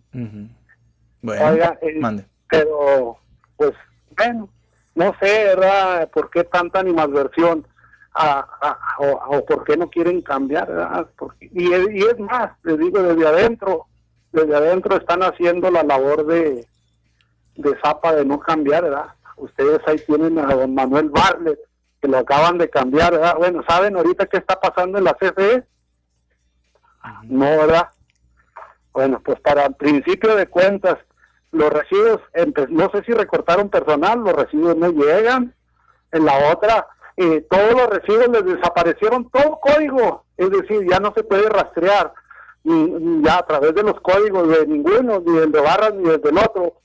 Bueno, 1.22 1.46
Oiga, 1.48 1.78
eh, 1.82 2.00
mande. 2.00 2.26
pero, 2.50 3.18
pues, 3.58 3.72
bueno, 4.18 4.50
no 4.96 5.14
sé, 5.22 5.44
¿verdad? 5.46 6.10
¿Por 6.12 6.30
qué 6.30 6.44
tanta 6.44 6.80
animadversión? 6.80 7.66
A, 8.14 8.40
a- 8.40 8.80
o, 9.00 9.38
o 9.38 9.46
por 9.46 9.64
qué 9.64 9.78
no 9.78 9.90
quieren 9.90 10.22
cambiar, 10.22 10.68
y, 11.40 11.72
es- 11.74 11.90
y 11.92 12.00
es 12.00 12.20
más, 12.20 12.52
les 12.64 12.78
digo, 12.80 13.02
desde 13.04 13.28
adentro, 13.28 13.86
desde 14.32 14.56
adentro 14.56 14.98
están 14.98 15.22
haciendo 15.24 15.70
la 15.72 15.84
labor 15.84 16.26
de, 16.26 16.68
de 17.56 17.78
Zapa 17.84 18.14
de 18.16 18.26
no 18.26 18.40
cambiar, 18.40 18.84
¿verdad? 18.84 19.14
Ustedes 19.38 19.80
ahí 19.88 19.98
tienen 20.00 20.38
a 20.40 20.54
don 20.54 20.74
Manuel 20.74 21.10
Barlet, 21.10 21.60
que 22.02 22.08
lo 22.08 22.18
acaban 22.18 22.58
de 22.58 22.70
cambiar, 22.70 23.12
¿verdad? 23.12 23.36
Bueno, 23.38 23.64
¿saben 23.68 23.96
ahorita 23.96 24.26
qué 24.26 24.38
está 24.38 24.60
pasando 24.60 24.98
en 24.98 25.04
la 25.04 25.14
CFE? 25.14 25.64
No, 27.24 27.46
¿verdad? 27.46 27.90
Bueno, 28.92 29.22
pues 29.24 29.40
para 29.40 29.70
principio 29.70 30.36
de 30.36 30.48
cuentas, 30.48 30.98
los 31.52 31.70
empe- 32.34 32.68
no 32.70 32.90
sé 32.92 33.04
si 33.04 33.12
recortaron 33.14 33.70
personal, 33.70 34.20
los 34.20 34.34
recibos 34.34 34.76
no 34.76 34.90
llegan. 34.92 35.54
En 36.12 36.26
la 36.26 36.52
otra, 36.52 36.88
eh, 37.22 37.46
todos 37.50 37.74
los 37.74 37.90
recibos 37.90 38.30
les 38.30 38.46
desaparecieron 38.46 39.30
todo 39.30 39.60
código, 39.60 40.24
es 40.38 40.50
decir, 40.52 40.88
ya 40.90 41.02
no 41.02 41.14
se 41.14 41.22
puede 41.22 41.50
rastrear 41.50 42.14
ni, 42.64 43.22
ya 43.22 43.40
a 43.40 43.46
través 43.46 43.76
de 43.76 43.84
los 43.84 44.00
códigos 44.00 44.48
de 44.48 44.66
ninguno, 44.66 45.22
ni 45.26 45.38
el 45.38 45.52
de 45.52 45.60
barras 45.60 45.94
ni 45.96 46.10
el 46.10 46.22
del 46.22 46.38
otro, 46.38 46.76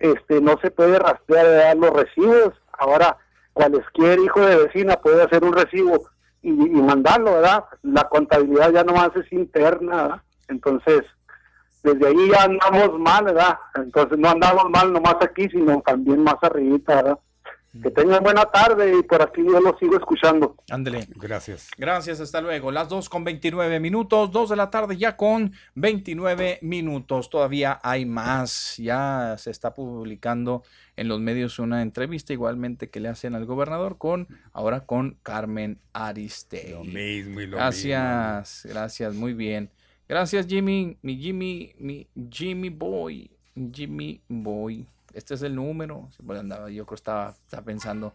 este, 0.00 0.40
no 0.40 0.58
se 0.60 0.72
puede 0.72 0.98
rastrear 0.98 1.76
los 1.76 1.90
recibos. 1.90 2.52
Ahora, 2.72 3.16
cualquier 3.52 4.18
hijo 4.18 4.40
de 4.40 4.56
vecina 4.56 4.96
puede 4.96 5.22
hacer 5.22 5.44
un 5.44 5.52
recibo 5.52 6.08
y, 6.42 6.50
y 6.50 6.82
mandarlo, 6.82 7.34
¿verdad? 7.34 7.66
La 7.82 8.08
contabilidad 8.08 8.72
ya 8.72 8.82
nomás 8.82 9.10
es 9.14 9.32
interna, 9.32 10.02
¿verdad? 10.02 10.22
Entonces, 10.48 11.04
desde 11.84 12.08
ahí 12.08 12.30
ya 12.32 12.42
andamos 12.42 12.98
mal, 12.98 13.24
¿verdad? 13.26 13.56
Entonces 13.76 14.18
no 14.18 14.30
andamos 14.30 14.68
mal 14.68 14.92
nomás 14.92 15.16
aquí, 15.20 15.48
sino 15.48 15.80
también 15.82 16.24
más 16.24 16.42
arribita, 16.42 16.96
¿verdad? 16.96 17.18
Que 17.82 17.90
tengan 17.90 18.22
buena 18.22 18.44
tarde 18.44 18.98
y 18.98 19.02
por 19.02 19.22
aquí 19.22 19.42
yo 19.44 19.60
lo 19.60 19.76
sigo 19.78 19.96
escuchando. 19.96 20.56
Ándele. 20.70 21.06
Gracias. 21.16 21.70
Gracias, 21.76 22.20
hasta 22.20 22.40
luego. 22.40 22.70
Las 22.70 22.88
2 22.88 23.08
con 23.08 23.24
29 23.24 23.80
minutos, 23.80 24.30
2 24.30 24.50
de 24.50 24.56
la 24.56 24.70
tarde 24.70 24.96
ya 24.96 25.16
con 25.16 25.52
29 25.74 26.58
minutos. 26.62 27.30
Todavía 27.30 27.80
hay 27.82 28.06
más. 28.06 28.76
Ya 28.76 29.36
se 29.38 29.50
está 29.50 29.74
publicando 29.74 30.62
en 30.96 31.08
los 31.08 31.20
medios 31.20 31.58
una 31.58 31.82
entrevista 31.82 32.32
igualmente 32.32 32.90
que 32.90 33.00
le 33.00 33.08
hacen 33.08 33.34
al 33.34 33.44
gobernador 33.44 33.98
con 33.98 34.28
ahora 34.52 34.86
con 34.86 35.18
Carmen 35.22 35.78
Aristegui. 35.92 36.72
Lo 36.72 36.84
mismo 36.84 37.40
y 37.40 37.46
lo 37.46 37.56
Gracias, 37.56 38.66
gracias, 38.68 39.14
muy 39.14 39.34
bien. 39.34 39.70
Gracias, 40.08 40.46
Jimmy, 40.46 40.96
mi 41.02 41.16
Jimmy, 41.16 41.74
mi 41.78 42.06
Jimmy 42.30 42.70
Boy, 42.70 43.30
Jimmy 43.72 44.20
Boy. 44.28 44.86
Este 45.16 45.32
es 45.32 45.40
el 45.40 45.54
número. 45.54 46.10
Bueno, 46.18 46.40
andaba, 46.40 46.68
yo 46.68 46.84
creo 46.84 46.96
estaba, 46.96 47.30
estaba 47.30 47.64
pensando, 47.64 48.14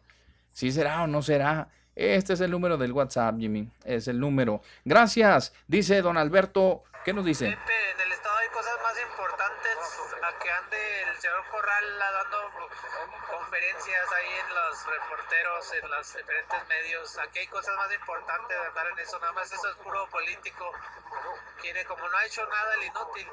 si 0.53 0.71
será 0.71 1.01
o 1.01 1.07
no 1.07 1.23
será. 1.23 1.67
Este 1.95 2.33
es 2.33 2.41
el 2.41 2.51
número 2.51 2.77
del 2.77 2.91
WhatsApp, 2.91 3.39
Jimmy. 3.39 3.67
Es 3.83 4.07
el 4.07 4.19
número. 4.19 4.61
Gracias, 4.85 5.51
dice 5.67 5.99
don 6.03 6.15
Alberto. 6.15 6.83
¿Qué 7.03 7.11
nos 7.11 7.25
dice? 7.25 7.47
a 10.21 10.39
que 10.39 10.51
ande 10.51 11.01
el 11.09 11.17
señor 11.17 11.43
Corral 11.49 11.83
dando 11.99 12.37
conferencias 13.31 14.11
ahí 14.11 14.33
en 14.45 14.53
los 14.53 14.85
reporteros, 14.85 15.73
en 15.73 15.89
los 15.89 16.15
diferentes 16.15 16.67
medios. 16.69 17.17
Aquí 17.17 17.39
hay 17.39 17.47
cosas 17.47 17.75
más 17.77 17.91
importantes 17.91 18.55
de 18.55 18.67
andar 18.67 18.87
en 18.87 18.99
eso, 18.99 19.19
nada 19.19 19.31
más 19.33 19.51
eso 19.51 19.67
es 19.67 19.75
puro 19.77 20.07
político. 20.11 20.71
Quiere, 21.59 21.83
como 21.85 22.07
no 22.07 22.17
ha 22.17 22.25
hecho 22.25 22.45
nada 22.45 22.75
el 22.75 22.83
inútil, 22.83 23.27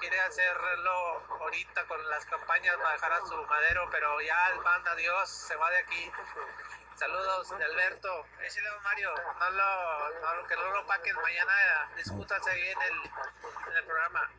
quiere 0.00 0.18
hacerlo 0.20 1.22
ahorita 1.40 1.86
con 1.86 1.98
las 2.08 2.24
campañas 2.24 2.74
para 2.76 2.92
dejar 2.92 3.12
a 3.12 3.20
su 3.20 3.36
madero, 3.46 3.88
pero 3.92 4.20
ya 4.20 4.54
el 4.54 4.60
manda 4.62 4.96
Dios, 4.96 5.28
se 5.28 5.54
va 5.56 5.70
de 5.70 5.78
aquí. 5.78 6.10
Saludos 6.96 7.50
de 7.56 7.64
Alberto. 7.64 8.08
Échale, 8.44 8.68
don 8.68 8.82
Mario, 8.82 9.10
no 9.38 9.50
lo, 9.50 10.40
no, 10.40 10.46
que 10.48 10.54
no 10.56 10.70
lo 10.72 10.86
paquen 10.86 11.14
mañana, 11.16 11.52
discútase 11.96 12.50
ahí 12.50 12.60
en 12.60 12.82
el, 12.82 13.70
en 13.70 13.76
el 13.76 13.84
programa. 13.84 14.30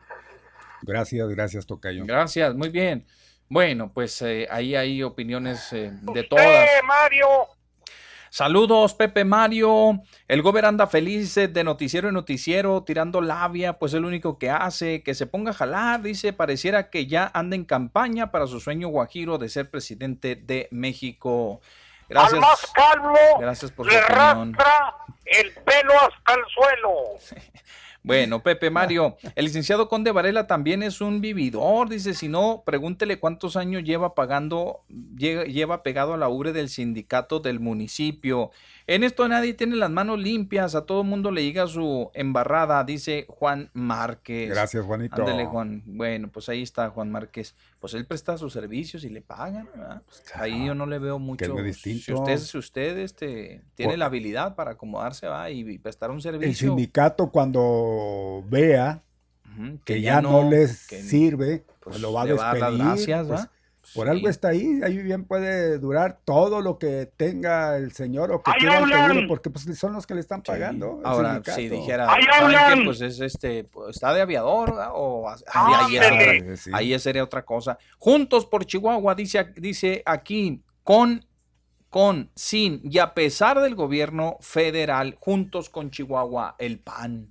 Gracias, 0.82 1.28
gracias, 1.28 1.66
Tocayo. 1.66 2.04
Gracias, 2.04 2.54
muy 2.54 2.68
bien. 2.68 3.06
Bueno, 3.48 3.92
pues 3.92 4.20
eh, 4.22 4.48
ahí 4.50 4.74
hay 4.74 5.02
opiniones 5.02 5.72
eh, 5.72 5.90
de 5.92 6.22
todas. 6.24 6.68
Mario! 6.84 7.61
Saludos, 8.32 8.94
Pepe 8.94 9.26
Mario. 9.26 10.00
El 10.26 10.40
gober 10.40 10.64
anda 10.64 10.86
feliz 10.86 11.34
de 11.34 11.64
noticiero 11.64 12.08
en 12.08 12.14
noticiero, 12.14 12.82
tirando 12.82 13.20
labia, 13.20 13.74
pues 13.74 13.92
es 13.92 14.00
lo 14.00 14.08
único 14.08 14.38
que 14.38 14.48
hace. 14.48 15.02
Que 15.02 15.12
se 15.14 15.26
ponga 15.26 15.50
a 15.50 15.54
jalar, 15.54 16.00
dice, 16.00 16.32
pareciera 16.32 16.88
que 16.88 17.06
ya 17.06 17.30
anda 17.34 17.56
en 17.56 17.66
campaña 17.66 18.30
para 18.30 18.46
su 18.46 18.58
sueño 18.58 18.88
guajiro 18.88 19.36
de 19.36 19.50
ser 19.50 19.70
presidente 19.70 20.34
de 20.34 20.66
México. 20.70 21.60
Gracias. 22.08 22.32
Al 22.32 22.40
más 22.40 22.72
calvo 22.74 23.18
Gracias 23.38 23.70
por 23.70 23.84
su 23.84 23.92
le 23.92 24.02
opinión. 24.02 24.54
rastra 24.54 24.96
el 25.26 25.52
pelo 25.52 25.92
hasta 25.92 26.32
el 26.32 26.44
suelo. 26.54 27.42
Bueno, 28.02 28.42
Pepe 28.42 28.70
Mario, 28.70 29.16
el 29.34 29.44
licenciado 29.44 29.88
Conde 29.88 30.10
Varela 30.10 30.46
también 30.46 30.82
es 30.82 31.00
un 31.00 31.20
vividor, 31.20 31.88
dice, 31.88 32.14
si 32.14 32.28
no, 32.28 32.62
pregúntele 32.66 33.18
cuántos 33.18 33.56
años 33.56 33.84
lleva 33.84 34.14
pagando, 34.14 34.84
lleva, 34.88 35.82
pegado 35.82 36.14
a 36.14 36.16
la 36.18 36.28
ubre 36.28 36.52
del 36.52 36.68
sindicato 36.68 37.40
del 37.40 37.60
municipio. 37.60 38.50
En 38.94 39.04
esto 39.04 39.26
nadie 39.26 39.54
tiene 39.54 39.76
las 39.76 39.90
manos 39.90 40.18
limpias, 40.18 40.74
a 40.74 40.84
todo 40.84 41.02
mundo 41.02 41.30
le 41.30 41.42
llega 41.42 41.66
su 41.66 42.10
embarrada, 42.12 42.84
dice 42.84 43.24
Juan 43.28 43.70
Márquez. 43.72 44.50
Gracias, 44.50 44.84
Juanito. 44.84 45.16
Ándele, 45.16 45.46
Juan. 45.46 45.82
Bueno, 45.86 46.28
pues 46.30 46.48
ahí 46.48 46.62
está 46.62 46.90
Juan 46.90 47.10
Márquez. 47.10 47.54
Pues 47.80 47.94
él 47.94 48.04
presta 48.06 48.36
sus 48.36 48.52
servicios 48.52 49.04
y 49.04 49.08
le 49.08 49.22
pagan, 49.22 49.66
¿verdad? 49.74 50.02
Pues 50.04 50.22
ahí 50.34 50.66
yo 50.66 50.74
no 50.74 50.84
le 50.86 50.98
veo 50.98 51.18
mucho. 51.18 51.38
Que 51.38 51.44
es 51.46 51.50
muy 51.50 51.62
distinto. 51.62 52.02
Si 52.04 52.12
usted, 52.12 52.36
si 52.38 52.58
usted 52.58 52.98
este, 52.98 53.62
tiene 53.74 53.92
Por- 53.92 53.98
la 53.98 54.04
habilidad 54.06 54.54
para 54.56 54.72
acomodarse, 54.72 55.26
va 55.26 55.50
y, 55.50 55.60
y 55.60 55.78
prestar 55.78 56.10
un 56.10 56.20
servicio. 56.20 56.48
El 56.50 56.54
sindicato 56.56 57.30
cuando 57.30 58.44
vea 58.48 59.02
que, 59.84 59.94
que 59.94 60.00
ya, 60.02 60.20
no, 60.20 60.42
no, 60.42 60.50
les 60.50 60.86
que, 60.86 61.00
sirve, 61.02 61.64
pues, 61.80 62.00
lo 62.00 62.12
va 62.12 62.22
a 62.22 62.24
le 62.26 62.34
va 62.34 62.50
a 62.50 62.58
dar 62.58 62.72
las 62.72 62.96
despedir. 62.98 63.16
gracias, 63.16 63.26
pues, 63.28 63.40
¿va? 63.40 63.50
Por 63.94 64.06
Sí. 64.06 64.10
algo 64.10 64.28
está 64.28 64.48
ahí, 64.48 64.80
ahí 64.84 64.96
bien 64.98 65.24
puede 65.24 65.78
durar 65.78 66.20
todo 66.24 66.60
lo 66.60 66.78
que 66.78 67.06
tenga 67.16 67.76
el 67.76 67.92
señor 67.92 68.32
o 68.32 68.42
que 68.42 68.50
¡Ahí 68.50 68.60
quiera 68.60 68.78
el 68.78 68.90
seguro, 68.92 69.28
porque 69.28 69.50
pues 69.50 69.64
son 69.78 69.92
los 69.92 70.06
que 70.06 70.14
le 70.14 70.20
están 70.20 70.42
pagando. 70.42 70.98
el 71.00 71.06
Ahora, 71.06 71.34
sindicato. 71.34 71.56
si 71.58 71.68
dijera, 71.68 72.12
¡Ahí. 72.12 72.84
Pues 72.84 73.00
es 73.00 73.20
este, 73.20 73.68
está 73.90 74.12
de 74.14 74.20
aviador, 74.22 74.74
o 74.94 75.28
ahí, 75.28 75.36
ahí, 75.52 75.96
¡Ándele! 75.98 76.52
es- 76.54 76.68
ahí 76.72 76.98
sería 76.98 77.22
otra 77.24 77.44
cosa. 77.44 77.78
Juntos 77.98 78.46
por 78.46 78.64
Chihuahua, 78.64 79.14
dice, 79.14 79.52
dice 79.56 80.02
aquí, 80.06 80.62
con, 80.82 81.24
con, 81.90 82.30
sin 82.34 82.80
y 82.84 82.98
a 82.98 83.12
pesar 83.14 83.60
del 83.60 83.74
gobierno 83.74 84.38
federal, 84.40 85.16
juntos 85.20 85.68
con 85.68 85.90
Chihuahua, 85.90 86.56
el 86.58 86.78
PAN. 86.78 87.28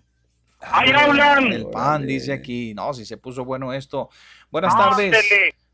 ¡Ahí 0.64 0.92
hablan! 0.92 1.52
El 1.52 1.66
PAN, 1.72 2.06
dice 2.06 2.32
aquí. 2.34 2.76
No, 2.76 2.94
si 2.94 3.04
se 3.04 3.18
puso 3.18 3.44
bueno 3.44 3.74
esto. 3.74 4.10
Buenas 4.52 4.78
tardes. 4.78 5.16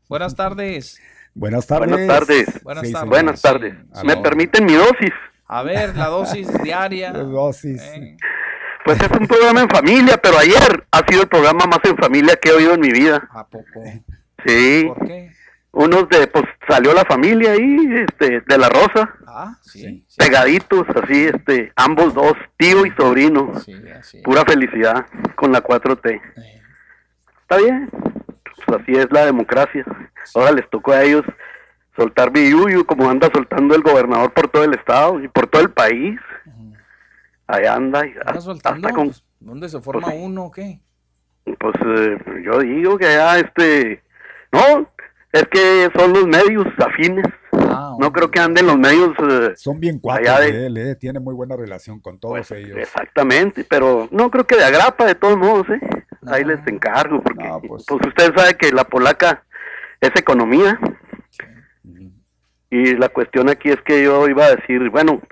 Buenas 0.08 0.34
tardes. 0.34 1.00
Buenas 1.34 1.66
tardes. 1.66 1.88
Buenas 1.90 2.06
tardes. 2.06 2.62
Buenas 2.62 2.86
Sí, 2.86 2.92
tardes. 2.92 3.00
señor. 3.00 3.08
Buenas 3.08 3.42
tardes. 3.42 3.74
Sí. 3.94 4.06
¿Me 4.06 4.16
permiten 4.16 4.64
mi 4.64 4.74
dosis? 4.74 5.12
A 5.46 5.62
ver, 5.62 5.96
la 5.96 6.06
dosis 6.06 6.48
diaria. 6.62 7.12
La 7.12 7.20
dosis. 7.20 7.82
Pues 8.84 9.00
es 9.00 9.10
un 9.10 9.26
programa 9.26 9.60
en 9.60 9.68
familia, 9.68 10.16
pero 10.16 10.38
ayer 10.38 10.86
ha 10.90 11.06
sido 11.06 11.22
el 11.22 11.28
programa 11.28 11.66
más 11.66 11.80
en 11.84 11.96
familia 11.96 12.36
que 12.40 12.48
he 12.48 12.52
oído 12.52 12.74
en 12.74 12.80
mi 12.80 12.90
vida. 12.90 13.28
¿A 13.32 13.46
poco? 13.46 13.82
Sí. 14.46 14.84
¿Por 14.86 15.06
qué? 15.06 15.30
Unos 15.72 16.08
de, 16.08 16.26
pues 16.26 16.44
salió 16.66 16.94
la 16.94 17.04
familia 17.04 17.52
ahí, 17.52 17.76
este, 18.08 18.40
de 18.40 18.58
la 18.58 18.68
Rosa, 18.70 19.14
Ah, 19.26 19.56
sí. 19.62 20.04
pegaditos, 20.16 20.86
así, 21.02 21.26
este, 21.26 21.70
ambos 21.76 22.14
dos, 22.14 22.32
tío 22.56 22.86
y 22.86 22.90
sobrino. 22.92 23.52
Pura 24.24 24.44
felicidad 24.46 25.06
con 25.36 25.52
la 25.52 25.62
4T. 25.62 26.20
Está 27.42 27.58
bien, 27.58 27.90
pues 28.64 28.80
así 28.80 28.92
es 28.92 29.10
la 29.10 29.26
democracia. 29.26 29.84
Ahora 30.34 30.52
les 30.52 30.68
tocó 30.70 30.92
a 30.92 31.02
ellos 31.02 31.24
soltar 31.96 32.30
billuyo 32.30 32.86
como 32.86 33.08
anda 33.10 33.28
soltando 33.34 33.74
el 33.74 33.82
gobernador 33.82 34.32
por 34.32 34.48
todo 34.48 34.64
el 34.64 34.74
estado 34.74 35.20
y 35.20 35.28
por 35.28 35.46
todo 35.48 35.62
el 35.62 35.70
país. 35.70 36.18
Allá 37.46 37.74
anda, 37.74 38.06
y 38.06 38.12
¿Anda 38.26 38.40
soltando? 38.40 38.88
hasta 38.88 38.96
con, 38.96 39.06
Pues, 39.08 39.24
¿Dónde 39.40 39.68
se 39.68 39.80
forma 39.80 40.08
uno 40.08 40.44
o 40.46 40.50
qué? 40.50 40.80
pues 41.58 41.74
eh, 41.86 42.18
yo 42.44 42.58
digo 42.58 42.98
que 42.98 43.06
allá 43.06 43.38
este, 43.38 44.02
no, 44.52 44.86
es 45.32 45.44
que 45.50 45.88
son 45.96 46.12
los 46.12 46.26
medios 46.26 46.66
afines. 46.78 47.24
no 47.98 48.12
creo 48.12 48.30
que 48.30 48.38
anden 48.38 48.66
los 48.66 48.76
medios 48.76 49.12
eh, 49.30 49.52
Son 49.56 49.80
bien 49.80 49.98
allá 50.10 50.40
de 50.40 50.66
él, 50.66 50.76
eh, 50.76 50.94
tiene 50.94 51.20
muy 51.20 51.34
buena 51.34 51.56
relación 51.56 52.00
con 52.00 52.18
todos 52.18 52.50
ellos. 52.50 52.76
Exactamente, 52.76 53.64
pero 53.64 54.08
no 54.10 54.30
creo 54.30 54.46
que 54.46 54.56
de 54.56 54.64
agrapa 54.64 55.06
de 55.06 55.14
todos 55.14 55.38
modos, 55.38 55.66
¿eh? 55.70 55.80
Ahí 56.30 56.44
les 56.44 56.66
encargo, 56.66 57.22
porque 57.22 57.44
pues, 57.66 57.84
usted 57.90 58.34
sabe 58.34 58.54
que 58.54 58.72
la 58.72 58.84
polaca 58.84 59.44
es 60.00 60.10
economía. 60.16 60.78
Y 62.70 62.96
la 62.96 63.08
cuestión 63.08 63.48
aquí 63.48 63.70
es 63.70 63.80
que 63.82 64.02
yo 64.04 64.28
iba 64.28 64.44
a 64.44 64.54
decir, 64.54 64.90
bueno, 64.90 65.22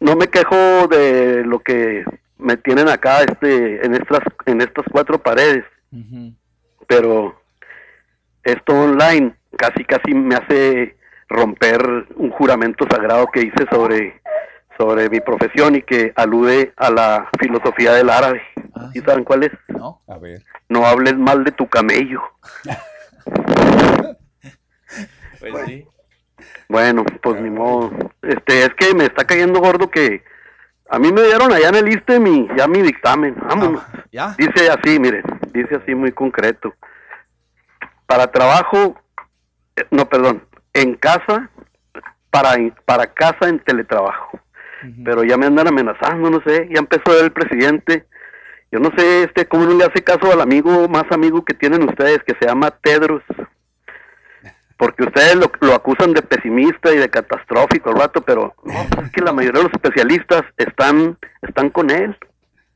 no 0.00 0.16
me 0.16 0.28
quejo 0.28 0.86
de 0.86 1.44
lo 1.44 1.58
que 1.58 2.04
me 2.38 2.56
tienen 2.56 2.88
acá 2.88 3.22
este 3.22 3.84
en 3.84 3.94
estas 3.94 4.20
en 4.46 4.60
estas 4.60 4.84
cuatro 4.90 5.18
paredes, 5.18 5.64
pero 6.86 7.40
esto 8.44 8.72
online 8.72 9.34
casi 9.56 9.84
casi 9.84 10.14
me 10.14 10.36
hace 10.36 10.96
romper 11.28 12.06
un 12.14 12.30
juramento 12.30 12.86
sagrado 12.88 13.26
que 13.26 13.42
hice 13.42 13.66
sobre 13.70 14.20
sobre 14.78 15.10
mi 15.10 15.20
profesión 15.20 15.74
y 15.74 15.82
que 15.82 16.12
alude 16.14 16.72
a 16.76 16.90
la 16.90 17.28
filosofía 17.38 17.92
del 17.92 18.08
árabe. 18.10 18.40
¿Y 18.94 19.00
saben 19.00 19.24
cuál 19.24 19.42
es? 19.42 19.50
No. 19.68 20.00
A 20.06 20.16
ver. 20.18 20.42
No 20.68 20.86
hables 20.86 21.16
mal 21.18 21.44
de 21.44 21.52
tu 21.52 21.68
camello. 21.68 22.22
Pues 25.40 25.66
sí. 25.66 25.86
Bueno, 26.68 27.04
pues 27.22 27.40
ni 27.40 27.48
modo. 27.48 27.92
Este, 28.22 28.64
es 28.64 28.74
que 28.74 28.92
me 28.92 29.04
está 29.04 29.24
cayendo 29.24 29.60
gordo 29.60 29.88
que 29.88 30.24
a 30.90 30.98
mí 30.98 31.12
me 31.12 31.22
dieron 31.22 31.52
allá 31.52 31.68
en 31.68 31.74
el 31.76 31.88
ISTE 31.88 32.18
mi, 32.18 32.48
ya 32.56 32.66
mi 32.66 32.82
dictamen. 32.82 33.36
Vámonos. 33.40 33.82
¿Ya? 34.10 34.34
Dice 34.36 34.70
así, 34.70 34.98
miren, 34.98 35.22
dice 35.52 35.76
así 35.76 35.94
muy 35.94 36.12
concreto. 36.12 36.74
Para 38.06 38.30
trabajo, 38.32 39.00
eh, 39.76 39.86
no, 39.90 40.08
perdón, 40.08 40.44
en 40.72 40.94
casa, 40.94 41.50
para, 42.30 42.56
para 42.84 43.06
casa 43.06 43.48
en 43.48 43.60
teletrabajo. 43.60 44.40
Pero 45.04 45.24
ya 45.24 45.36
me 45.36 45.46
andan 45.46 45.68
amenazando, 45.68 46.30
no 46.30 46.40
sé, 46.42 46.68
ya 46.72 46.78
empezó 46.78 47.18
el 47.20 47.32
presidente. 47.32 48.06
Yo 48.70 48.78
no 48.80 48.90
sé, 48.96 49.24
este, 49.24 49.46
cómo 49.46 49.64
no 49.64 49.74
le 49.74 49.84
hace 49.84 50.02
caso 50.02 50.30
al 50.32 50.40
amigo, 50.40 50.88
más 50.88 51.04
amigo 51.10 51.44
que 51.44 51.54
tienen 51.54 51.88
ustedes, 51.88 52.22
que 52.24 52.36
se 52.38 52.46
llama 52.46 52.70
Tedros. 52.70 53.22
Porque 54.76 55.02
ustedes 55.02 55.34
lo, 55.34 55.50
lo 55.60 55.74
acusan 55.74 56.12
de 56.12 56.22
pesimista 56.22 56.92
y 56.92 56.98
de 56.98 57.08
catastrófico 57.08 57.90
al 57.90 57.96
rato, 57.96 58.20
pero 58.20 58.54
no, 58.64 59.02
es 59.02 59.10
que 59.10 59.22
la 59.22 59.32
mayoría 59.32 59.60
de 59.60 59.64
los 59.64 59.72
especialistas 59.72 60.42
están, 60.56 61.18
están 61.42 61.70
con 61.70 61.90
él. 61.90 62.16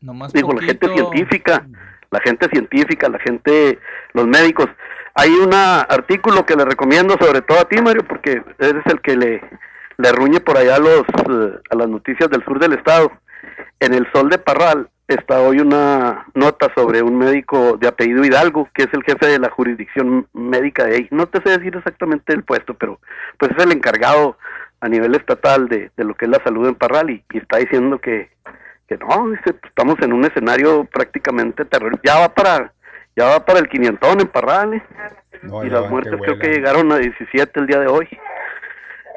Nomás 0.01 0.33
Digo, 0.33 0.53
la 0.53 0.63
gente 0.63 0.89
científica, 0.89 1.65
la 2.11 2.21
gente 2.21 2.49
científica, 2.49 3.09
la 3.09 3.21
gente, 3.21 3.79
los 4.15 4.27
médicos. 4.27 4.67
Hay 5.15 5.31
un 5.31 5.55
artículo 5.55 6.45
que 6.45 6.57
le 6.57 6.65
recomiendo 6.65 7.17
sobre 7.21 7.43
todo 7.43 7.61
a 7.61 7.69
ti, 7.69 7.81
Mario, 7.81 8.05
porque 8.05 8.43
eres 8.59 8.85
el 8.87 9.01
que 9.01 9.17
le, 9.17 9.43
le 9.99 10.13
ruñe 10.13 10.41
por 10.41 10.57
allá 10.57 10.77
a, 10.77 10.79
los, 10.79 11.01
eh, 11.01 11.61
a 11.71 11.77
las 11.77 11.89
noticias 11.89 12.29
del 12.31 12.45
sur 12.45 12.59
del 12.59 12.75
estado. 12.75 13.13
En 13.81 13.95
el 13.95 14.07
Sol 14.13 14.29
de 14.29 14.39
Parral 14.39 14.89
está 15.09 15.41
hoy 15.41 15.59
una 15.59 16.27
nota 16.35 16.73
sobre 16.75 17.03
un 17.03 17.19
médico 17.19 17.77
de 17.77 17.89
apellido 17.89 18.25
Hidalgo, 18.25 18.69
que 18.75 18.85
es 18.85 18.89
el 18.93 19.03
jefe 19.03 19.27
de 19.27 19.39
la 19.39 19.51
jurisdicción 19.51 20.27
médica 20.33 20.85
de 20.85 20.97
ahí. 20.97 21.09
No 21.11 21.27
te 21.27 21.43
sé 21.43 21.59
decir 21.59 21.77
exactamente 21.77 22.33
el 22.33 22.45
puesto, 22.45 22.75
pero 22.75 23.01
pues 23.39 23.53
es 23.57 23.65
el 23.65 23.73
encargado 23.73 24.39
a 24.81 24.89
nivel 24.89 25.15
estatal 25.15 25.69
de, 25.69 25.91
de 25.97 26.05
lo 26.05 26.15
que 26.15 26.25
es 26.25 26.31
la 26.31 26.43
salud 26.43 26.67
en 26.67 26.75
Parral 26.75 27.11
y, 27.11 27.25
y 27.33 27.39
está 27.39 27.59
diciendo 27.59 27.99
que, 27.99 28.31
que 28.89 28.97
no, 28.97 29.31
dice, 29.31 29.53
pues, 29.53 29.65
estamos 29.65 29.97
en 30.01 30.13
un 30.13 30.25
escenario 30.25 30.85
prácticamente 30.85 31.65
terror. 31.65 31.99
Ya 32.03 32.19
va 32.19 32.29
para 32.29 32.73
ya 33.15 33.27
va 33.27 33.45
para 33.45 33.59
el 33.59 33.69
quinientón 33.69 34.21
en 34.21 34.29
Parral, 34.29 34.75
¿eh? 34.75 34.83
No, 35.43 35.65
y 35.65 35.71
las 35.71 35.91
muertes 35.91 36.13
que 36.13 36.19
creo 36.19 36.39
que 36.39 36.49
llegaron 36.49 36.93
a 36.93 36.99
17 36.99 37.61
el 37.61 37.67
día 37.67 37.81
de 37.81 37.89
hoy. 37.89 38.09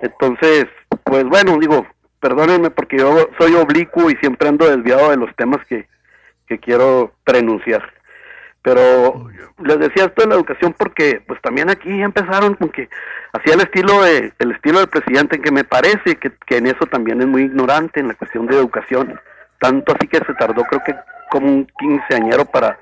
Entonces, 0.05 0.65
pues 1.03 1.23
bueno, 1.25 1.57
digo, 1.59 1.85
perdónenme 2.19 2.69
porque 2.69 2.97
yo 2.97 3.29
soy 3.39 3.53
oblicuo 3.55 4.09
y 4.09 4.15
siempre 4.17 4.49
ando 4.49 4.69
desviado 4.69 5.11
de 5.11 5.17
los 5.17 5.35
temas 5.35 5.65
que, 5.67 5.87
que 6.47 6.59
quiero 6.59 7.13
prenunciar. 7.23 7.93
Pero 8.61 9.27
les 9.63 9.79
decía 9.79 10.05
esto 10.05 10.23
de 10.23 10.29
la 10.29 10.35
educación 10.35 10.73
porque 10.77 11.21
pues 11.27 11.39
también 11.41 11.69
aquí 11.69 12.01
empezaron 12.01 12.55
con 12.55 12.69
que 12.69 12.89
hacía 13.33 13.53
el 13.53 13.61
estilo 13.61 14.01
de 14.01 14.33
el 14.39 14.51
estilo 14.51 14.79
del 14.79 14.89
presidente 14.89 15.39
que 15.39 15.51
me 15.51 15.63
parece 15.63 16.15
que, 16.15 16.31
que 16.45 16.57
en 16.57 16.67
eso 16.67 16.85
también 16.87 17.21
es 17.21 17.27
muy 17.27 17.43
ignorante 17.43 17.99
en 17.99 18.07
la 18.07 18.15
cuestión 18.15 18.47
de 18.47 18.57
educación 18.57 19.19
tanto 19.59 19.93
así 19.95 20.07
que 20.07 20.17
se 20.17 20.33
tardó 20.33 20.63
creo 20.63 20.81
que 20.83 20.95
como 21.29 21.47
un 21.47 21.67
quinceañero 21.79 22.45
para 22.45 22.79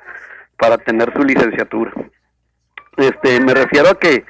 para 0.57 0.77
tener 0.77 1.11
su 1.13 1.23
licenciatura 1.23 1.91
este 2.97 3.39
me 3.41 3.53
refiero 3.53 3.89
a 3.89 3.99
que 3.99 4.25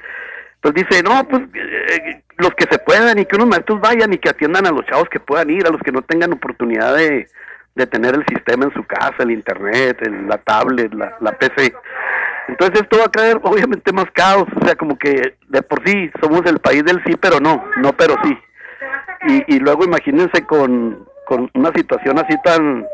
pues 0.64 0.74
dice 0.74 1.02
no 1.02 1.28
pues 1.28 1.42
eh, 1.54 2.22
los 2.38 2.50
que 2.54 2.64
se 2.70 2.78
puedan 2.78 3.18
y 3.18 3.26
que 3.26 3.36
unos 3.36 3.48
maestros 3.48 3.80
vayan 3.82 4.12
y 4.14 4.18
que 4.18 4.30
atiendan 4.30 4.66
a 4.66 4.70
los 4.70 4.86
chavos 4.86 5.08
que 5.10 5.20
puedan 5.20 5.50
ir 5.50 5.66
a 5.66 5.70
los 5.70 5.82
que 5.82 5.92
no 5.92 6.00
tengan 6.00 6.32
oportunidad 6.32 6.96
de, 6.96 7.28
de 7.74 7.86
tener 7.86 8.14
el 8.14 8.24
sistema 8.26 8.64
en 8.64 8.72
su 8.72 8.82
casa 8.84 9.14
el 9.24 9.30
internet 9.32 9.98
el- 10.00 10.26
la 10.26 10.38
tablet 10.38 10.92
la, 10.94 11.16
la 11.20 11.32
PC 11.32 11.74
entonces 12.48 12.80
esto 12.80 12.96
va 12.98 13.04
a 13.04 13.10
traer 13.10 13.38
obviamente 13.42 13.92
más 13.92 14.06
caos 14.14 14.46
o 14.60 14.64
sea 14.64 14.74
como 14.74 14.96
que 14.98 15.36
de 15.48 15.60
por 15.62 15.86
sí 15.86 16.10
somos 16.22 16.40
el 16.46 16.58
país 16.60 16.82
del 16.84 17.02
sí 17.04 17.14
pero 17.20 17.40
no 17.40 17.62
no 17.76 17.92
pero 17.92 18.16
sí. 18.24 18.38
Y, 19.26 19.56
y 19.56 19.58
luego 19.58 19.84
imagínense 19.84 20.44
con, 20.46 21.06
con 21.26 21.50
una 21.54 21.72
situación 21.74 22.18
así 22.18 22.36
tan 22.42 22.86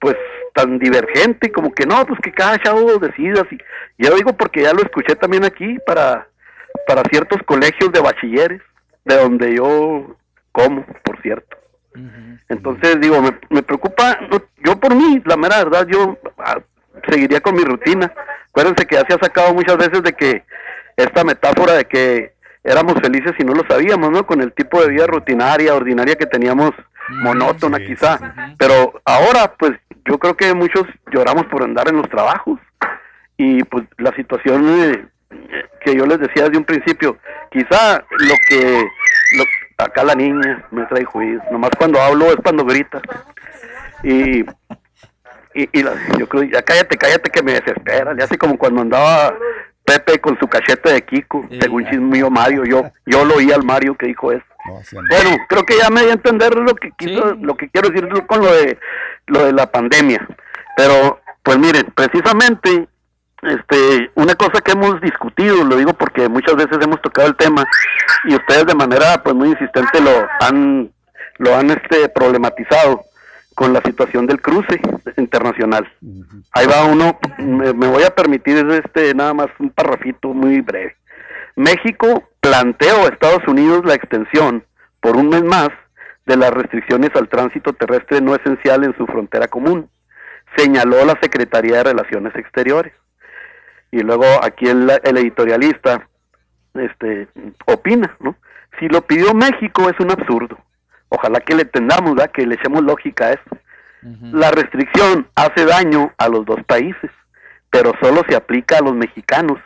pues 0.00 0.16
tan 0.54 0.78
divergente 0.78 1.50
como 1.50 1.72
que 1.72 1.86
no 1.86 2.04
pues 2.06 2.20
que 2.20 2.30
cada 2.32 2.58
chavo 2.58 2.98
decida 2.98 3.42
así. 3.42 3.58
Yo 3.98 4.10
lo 4.10 4.16
digo 4.16 4.32
porque 4.36 4.62
ya 4.62 4.72
lo 4.72 4.82
escuché 4.82 5.16
también 5.16 5.44
aquí 5.44 5.78
para 5.86 6.28
para 6.86 7.02
ciertos 7.10 7.42
colegios 7.44 7.92
de 7.92 8.00
bachilleres 8.00 8.62
de 9.04 9.16
donde 9.16 9.54
yo 9.54 10.16
como 10.52 10.84
por 11.02 11.20
cierto 11.22 11.56
Entonces, 12.48 13.00
digo, 13.00 13.20
me, 13.20 13.38
me 13.50 13.62
preocupa, 13.62 14.18
no, 14.30 14.42
yo 14.64 14.78
por 14.78 14.94
mí, 14.94 15.22
la 15.24 15.36
mera 15.36 15.64
verdad, 15.64 15.86
yo 15.86 16.18
ah, 16.38 16.60
seguiría 17.08 17.40
con 17.40 17.54
mi 17.54 17.64
rutina. 17.64 18.12
Acuérdense 18.48 18.86
que 18.86 18.96
ya 18.96 19.04
se 19.06 19.14
ha 19.14 19.18
sacado 19.18 19.52
muchas 19.54 19.76
veces 19.76 20.02
de 20.02 20.12
que 20.12 20.44
esta 20.96 21.24
metáfora 21.24 21.74
de 21.74 21.84
que 21.86 22.34
éramos 22.62 22.94
felices 23.00 23.32
y 23.38 23.44
no 23.44 23.52
lo 23.52 23.64
sabíamos, 23.68 24.10
¿no? 24.10 24.26
Con 24.26 24.40
el 24.40 24.52
tipo 24.52 24.80
de 24.80 24.88
vida 24.88 25.06
rutinaria, 25.06 25.74
ordinaria 25.74 26.16
que 26.16 26.26
teníamos, 26.26 26.70
monótona 27.08 27.78
quizá. 27.78 28.18
Pero 28.58 29.00
ahora, 29.04 29.52
pues 29.58 29.72
yo 30.06 30.18
creo 30.18 30.36
que 30.36 30.54
muchos 30.54 30.84
lloramos 31.12 31.46
por 31.46 31.62
andar 31.62 31.88
en 31.88 31.96
los 31.96 32.08
trabajos. 32.08 32.58
Y 33.36 33.64
pues 33.64 33.84
la 33.98 34.14
situación 34.14 34.64
eh, 34.68 35.06
que 35.84 35.94
yo 35.96 36.06
les 36.06 36.18
decía 36.18 36.44
desde 36.44 36.58
un 36.58 36.64
principio, 36.64 37.16
quizá 37.50 37.98
lo 38.10 38.34
que 38.48 38.84
lo- 39.36 39.84
acá 39.84 40.04
la 40.04 40.14
niña 40.14 40.64
me 40.70 40.84
trae 40.86 41.04
juicio, 41.04 41.42
nomás 41.50 41.70
cuando 41.78 42.00
hablo 42.00 42.26
es 42.26 42.36
cuando 42.36 42.64
grita. 42.64 43.00
Y, 44.02 44.40
y, 45.54 45.68
y 45.72 45.82
la- 45.82 45.94
yo 46.18 46.28
creo, 46.28 46.42
ya 46.44 46.62
cállate, 46.62 46.96
cállate 46.96 47.30
que 47.30 47.42
me 47.42 47.52
desespera, 47.52 48.14
ya 48.18 48.24
así 48.24 48.36
como 48.36 48.58
cuando 48.58 48.82
andaba 48.82 49.34
Pepe 49.84 50.18
con 50.18 50.38
su 50.38 50.48
cachete 50.48 50.92
de 50.92 51.02
Kiko, 51.02 51.46
según 51.60 51.84
chismillo 51.90 52.30
Mario, 52.30 52.64
yo 52.64 52.90
yo 53.04 53.24
lo 53.24 53.34
oí 53.36 53.52
al 53.52 53.62
Mario 53.64 53.94
que 53.96 54.06
dijo 54.06 54.32
eso. 54.32 54.44
Bueno, 55.10 55.36
creo 55.46 55.62
que 55.64 55.76
ya 55.76 55.90
me 55.90 56.02
di 56.04 56.08
a 56.08 56.14
entender 56.14 56.54
lo 56.54 56.74
que 56.74 56.90
quiso, 56.96 57.34
lo 57.34 57.54
que 57.54 57.68
quiero 57.68 57.90
decir 57.90 58.08
con 58.26 58.40
lo 58.40 58.50
de 58.50 58.78
lo 59.26 59.44
de 59.44 59.52
la 59.52 59.70
pandemia. 59.70 60.26
Pero 60.74 61.20
pues 61.42 61.58
miren, 61.58 61.84
precisamente 61.94 62.88
este 63.46 64.10
una 64.14 64.34
cosa 64.34 64.60
que 64.60 64.72
hemos 64.72 65.00
discutido, 65.00 65.64
lo 65.64 65.76
digo 65.76 65.92
porque 65.94 66.28
muchas 66.28 66.56
veces 66.56 66.78
hemos 66.80 67.00
tocado 67.02 67.28
el 67.28 67.36
tema 67.36 67.64
y 68.24 68.34
ustedes 68.34 68.66
de 68.66 68.74
manera 68.74 69.22
pues 69.22 69.34
muy 69.34 69.50
insistente 69.50 70.00
lo 70.00 70.26
han 70.40 70.90
lo 71.38 71.56
han 71.56 71.70
este 71.70 72.08
problematizado 72.08 73.02
con 73.54 73.72
la 73.72 73.80
situación 73.82 74.26
del 74.26 74.40
cruce 74.40 74.80
internacional. 75.16 75.86
Ahí 76.52 76.66
va 76.66 76.84
uno, 76.84 77.18
me, 77.38 77.72
me 77.72 77.86
voy 77.86 78.02
a 78.02 78.14
permitir 78.14 78.56
este 78.70 79.14
nada 79.14 79.32
más 79.32 79.46
un 79.58 79.70
parrafito 79.70 80.34
muy 80.34 80.60
breve. 80.60 80.96
México 81.56 82.24
planteó 82.40 83.04
a 83.04 83.08
Estados 83.08 83.46
Unidos 83.46 83.84
la 83.84 83.94
extensión 83.94 84.64
por 85.00 85.16
un 85.16 85.28
mes 85.28 85.44
más 85.44 85.68
de 86.26 86.36
las 86.36 86.50
restricciones 86.50 87.10
al 87.14 87.28
tránsito 87.28 87.72
terrestre 87.74 88.20
no 88.20 88.34
esencial 88.34 88.84
en 88.84 88.96
su 88.96 89.06
frontera 89.06 89.48
común, 89.48 89.88
señaló 90.56 91.04
la 91.04 91.18
Secretaría 91.20 91.78
de 91.78 91.84
Relaciones 91.84 92.34
Exteriores. 92.36 92.92
Y 93.94 94.00
luego 94.00 94.24
aquí 94.42 94.66
el, 94.66 94.90
el 95.04 95.18
editorialista 95.18 96.08
este 96.74 97.28
opina, 97.66 98.16
¿no? 98.18 98.34
Si 98.80 98.88
lo 98.88 99.02
pidió 99.02 99.32
México 99.34 99.88
es 99.88 99.94
un 100.00 100.10
absurdo. 100.10 100.58
Ojalá 101.10 101.38
que 101.38 101.54
le 101.54 101.62
entendamos, 101.62 102.16
¿verdad? 102.16 102.32
que 102.32 102.44
le 102.44 102.56
echemos 102.56 102.82
lógica 102.82 103.26
a 103.26 103.32
esto. 103.34 103.56
La 104.32 104.50
restricción 104.50 105.28
hace 105.36 105.64
daño 105.64 106.12
a 106.18 106.28
los 106.28 106.44
dos 106.44 106.62
países, 106.64 107.10
pero 107.70 107.92
solo 108.02 108.22
se 108.28 108.34
aplica 108.34 108.78
a 108.78 108.82
los 108.82 108.94
mexicanos. 108.94 109.58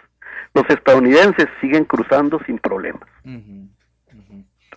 Los 0.52 0.68
estadounidenses 0.68 1.46
siguen 1.62 1.86
cruzando 1.86 2.38
sin 2.44 2.59
problemas. 2.59 3.09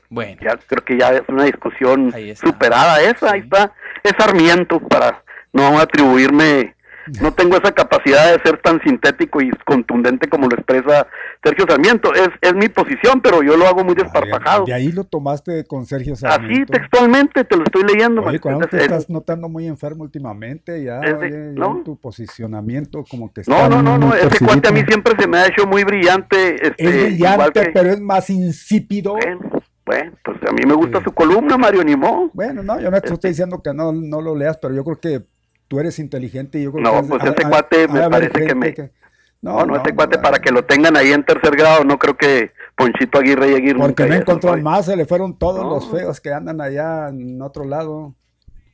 Bueno. 0.09 0.37
Ya 0.41 0.55
creo 0.55 0.85
que 0.85 0.97
ya 0.97 1.09
es 1.09 1.23
una 1.27 1.43
discusión 1.43 2.13
superada 2.35 3.01
esa, 3.01 3.33
ahí 3.33 3.41
está. 3.41 3.73
Es 4.01 4.13
Sarmiento 4.17 4.79
para 4.79 5.21
no 5.51 5.77
atribuirme, 5.77 6.73
no 7.21 7.33
tengo 7.33 7.57
esa 7.57 7.71
capacidad 7.71 8.31
de 8.31 8.41
ser 8.43 8.59
tan 8.61 8.81
sintético 8.81 9.41
y 9.41 9.49
contundente 9.65 10.27
como 10.29 10.47
lo 10.47 10.55
expresa 10.55 11.07
Sergio 11.43 11.65
Sarmiento. 11.67 12.13
Es, 12.13 12.29
es 12.41 12.53
mi 12.53 12.69
posición, 12.69 13.21
pero 13.21 13.41
yo 13.43 13.57
lo 13.57 13.67
hago 13.67 13.83
muy 13.83 13.95
desparpajado. 13.95 14.65
De 14.65 14.73
ahí 14.73 14.91
lo 14.91 15.03
tomaste 15.03 15.65
con 15.65 15.85
Sergio 15.85 16.13
Así 16.13 16.21
Sarmiento. 16.21 16.73
textualmente 16.73 17.43
te 17.43 17.55
lo 17.57 17.63
estoy 17.63 17.83
leyendo. 17.83 18.21
Oye, 18.21 18.39
cuando 18.39 18.67
te 18.67 18.77
Es- 18.77 18.83
estás 18.83 19.09
notando 19.09 19.49
muy 19.49 19.67
enfermo 19.67 20.03
últimamente, 20.03 20.83
ya, 20.83 20.99
de- 20.99 21.13
oye, 21.13 21.37
¿no? 21.53 21.81
tu 21.83 21.97
posicionamiento 21.99 23.03
como 23.09 23.31
que 23.33 23.41
No, 23.47 23.55
está 23.55 23.69
no, 23.69 23.81
no, 23.81 23.97
no, 23.97 24.13
ese 24.13 24.43
cuate 24.45 24.69
a 24.69 24.71
mí 24.71 24.81
siempre 24.87 25.13
se 25.19 25.27
me 25.27 25.37
ha 25.37 25.47
hecho 25.47 25.65
muy 25.67 25.83
brillante. 25.83 26.55
Este, 26.67 26.83
Es 26.85 27.05
brillante, 27.07 27.61
que- 27.65 27.71
pero 27.71 27.89
es 27.89 27.99
más 27.99 28.29
insípido. 28.29 29.13
Bueno, 29.85 30.11
pues 30.23 30.37
a 30.47 30.51
mí 30.53 30.61
me 30.65 30.73
gusta 30.75 31.03
su 31.03 31.11
columna, 31.11 31.57
Mario 31.57 31.83
Nimó. 31.83 32.29
Bueno, 32.33 32.61
no, 32.63 32.79
yo 32.79 32.89
no 32.91 33.01
te 33.01 33.11
estoy 33.13 33.31
diciendo 33.31 33.61
que 33.63 33.73
no, 33.73 33.91
no 33.91 34.21
lo 34.21 34.35
leas, 34.35 34.57
pero 34.57 34.73
yo 34.73 34.83
creo 34.83 34.99
que 34.99 35.25
tú 35.71 35.79
eres 35.79 35.99
inteligente 35.99 36.59
y 36.59 36.63
yo 36.63 36.73
creo 36.73 36.83
No, 36.83 36.91
que... 36.91 36.97
has- 36.97 37.07
pues 37.07 37.23
ese 37.23 37.45
ha- 37.45 37.49
cuate 37.49 37.87
me 37.87 38.09
parece 38.09 38.45
que 38.45 38.53
me... 38.55 38.75
No, 39.41 39.59
no, 39.59 39.65
no, 39.67 39.75
ese 39.77 39.95
cuate 39.95 40.19
para 40.19 40.39
que 40.39 40.51
lo 40.51 40.65
tengan 40.65 40.97
ahí 40.97 41.13
en 41.13 41.23
tercer 41.23 41.55
grado, 41.55 41.85
no 41.85 41.97
creo 41.97 42.17
que 42.17 42.51
Ponchito 42.75 43.19
Aguirre 43.19 43.51
y 43.51 43.55
Aguirre 43.55 43.79
Porque 43.79 44.05
no 44.05 44.13
encontró 44.15 44.57
más, 44.57 44.85
se 44.87 44.97
le 44.97 45.05
fueron 45.05 45.39
todos 45.39 45.63
No. 45.63 45.69
los 45.69 45.89
feos 45.89 46.19
que 46.19 46.33
andan 46.33 46.59
allá 46.59 47.07
en 47.07 47.41
otro 47.41 47.63
lado. 47.63 48.13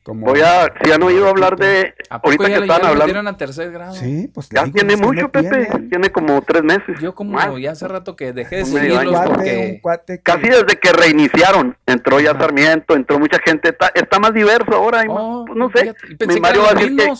Como 0.07 0.25
Voy 0.27 0.39
a, 0.39 0.71
si 0.81 0.89
han 0.89 1.03
oído 1.03 1.27
hablar 1.27 1.57
de, 1.57 1.93
¿A 2.09 2.21
poco 2.21 2.27
ahorita 2.29 2.47
ya, 2.47 2.55
que 2.55 2.61
estaban 2.61 2.81
ya 2.81 2.88
hablando, 3.03 3.29
a 3.29 3.35
tercer 3.35 3.71
grado? 3.73 3.93
Sí, 3.93 4.31
pues 4.34 4.47
ya 4.47 4.63
tiene 4.71 4.95
mucho, 4.95 5.27
Pepe, 5.27 5.67
tiene. 5.89 6.09
como 6.13 6.41
tres 6.43 6.63
meses. 6.63 6.97
Yo 7.01 7.13
como 7.13 7.34
Más. 7.34 7.49
ya 7.59 7.71
hace 7.71 7.89
rato 7.89 8.15
que 8.15 8.31
dejé 8.31 8.55
de 8.59 8.65
seguirlos 8.67 9.19
porque... 9.25 9.81
Casi 10.23 10.47
desde 10.47 10.79
que 10.79 10.93
reiniciaron, 10.93 11.75
entró 11.85 12.21
ya 12.21 12.31
Sarmiento, 12.31 12.95
entró 12.95 13.19
mucha 13.19 13.38
gente, 13.45 13.67
está, 13.67 13.91
está 13.93 14.17
más 14.17 14.34
diverso 14.34 14.73
ahora, 14.75 15.01
hay 15.01 15.09
más- 15.09 15.43
pues 15.45 15.57
no 15.57 15.69
sé, 15.75 15.93
mi 16.07 16.15
que 16.15 16.39
Mario 16.39 16.63
va 16.63 16.69
a 16.69 16.73
decir 16.75 16.95
que, 16.95 17.11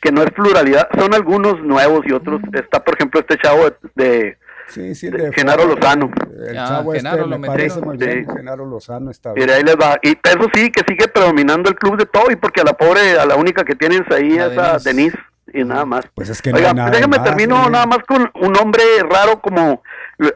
que 0.00 0.12
no 0.12 0.22
es 0.22 0.30
pluralidad, 0.30 0.86
son 0.96 1.12
algunos 1.12 1.60
nuevos 1.64 2.06
y 2.06 2.12
otros, 2.12 2.40
está 2.52 2.84
por 2.84 2.94
ejemplo 2.94 3.18
este 3.18 3.38
chavo 3.38 3.64
de, 3.64 3.74
de, 3.96 4.38
Sí, 4.70 4.94
sí, 4.94 5.10
de 5.10 5.32
Genaro. 5.32 5.66
Lozano. 5.66 6.10
El 6.46 6.56
Ah, 6.58 6.66
chavo 6.68 6.92
Genaro 6.92 7.16
este 7.18 7.30
lo 7.30 7.38
me 7.38 7.46
parece 7.48 7.80
metieron. 7.80 7.88
muy 7.88 7.96
bien. 7.98 8.26
Sí. 8.28 8.36
Genaro 8.36 8.66
Lozano 8.66 9.10
está 9.10 9.32
bien. 9.32 9.46
Mira, 9.46 9.56
ahí 9.58 9.62
les 9.64 9.76
va. 9.76 9.98
Y 10.02 10.10
eso 10.10 10.48
sí, 10.54 10.70
que 10.70 10.82
sigue 10.88 11.08
predominando 11.08 11.68
el 11.68 11.76
club 11.76 11.96
de 11.96 12.06
Toby, 12.06 12.36
porque 12.36 12.60
a 12.60 12.64
la 12.64 12.72
pobre, 12.74 13.18
a 13.18 13.26
la 13.26 13.36
única 13.36 13.64
que 13.64 13.74
tienes 13.74 14.02
ahí 14.10 14.30
La 14.38 14.46
es 14.46 14.58
a 14.58 14.78
Denise. 14.78 15.18
y 15.52 15.64
nada 15.64 15.84
más. 15.84 16.04
Pues 16.14 16.28
es 16.30 16.40
que 16.40 16.50
no 16.50 16.56
Oiga, 16.58 16.68
hay 16.70 16.74
nada 16.74 16.90
déjame 16.90 17.18
más, 17.18 17.24
termino 17.26 17.60
oye. 17.60 17.70
nada 17.70 17.86
más 17.86 17.98
con 18.06 18.30
un 18.34 18.52
nombre 18.52 18.82
raro 19.10 19.40
como 19.40 19.82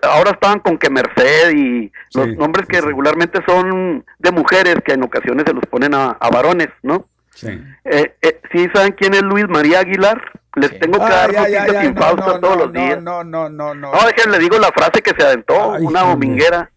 ahora 0.02 0.30
estaban 0.32 0.58
con 0.60 0.78
que 0.78 0.88
Merced 0.90 1.52
y 1.54 1.92
los 2.14 2.28
nombres 2.36 2.66
que 2.66 2.80
regularmente 2.80 3.40
son 3.46 4.04
de 4.18 4.30
mujeres 4.32 4.76
que 4.84 4.94
en 4.94 5.02
ocasiones 5.04 5.44
se 5.46 5.52
los 5.52 5.64
ponen 5.70 5.94
a, 5.94 6.16
a 6.18 6.30
varones, 6.30 6.68
¿no? 6.82 7.06
Sí. 7.34 7.48
Eh, 7.84 8.14
eh, 8.22 8.40
¿Sí 8.52 8.68
saben 8.72 8.92
quién 8.92 9.14
es 9.14 9.22
Luis 9.22 9.48
María 9.48 9.80
Aguilar? 9.80 10.20
Les 10.56 10.78
tengo 10.78 10.98
que 10.98 11.04
Ah, 11.12 11.26
dar 11.26 11.32
ya, 11.32 11.48
ya, 11.48 11.82
no, 11.90 12.14
no, 12.14 12.16
todos 12.16 12.40
no, 12.40 12.56
los 12.56 12.72
días. 12.72 13.02
No, 13.02 13.24
no, 13.24 13.48
no, 13.48 13.74
no. 13.74 13.92
No, 13.92 13.98
déjenle 14.06 14.38
digo 14.38 14.56
la 14.58 14.70
frase 14.70 15.02
que 15.02 15.12
se 15.18 15.26
aventó, 15.26 15.74
Ay, 15.74 15.82
una 15.84 16.02
dominguera. 16.02 16.70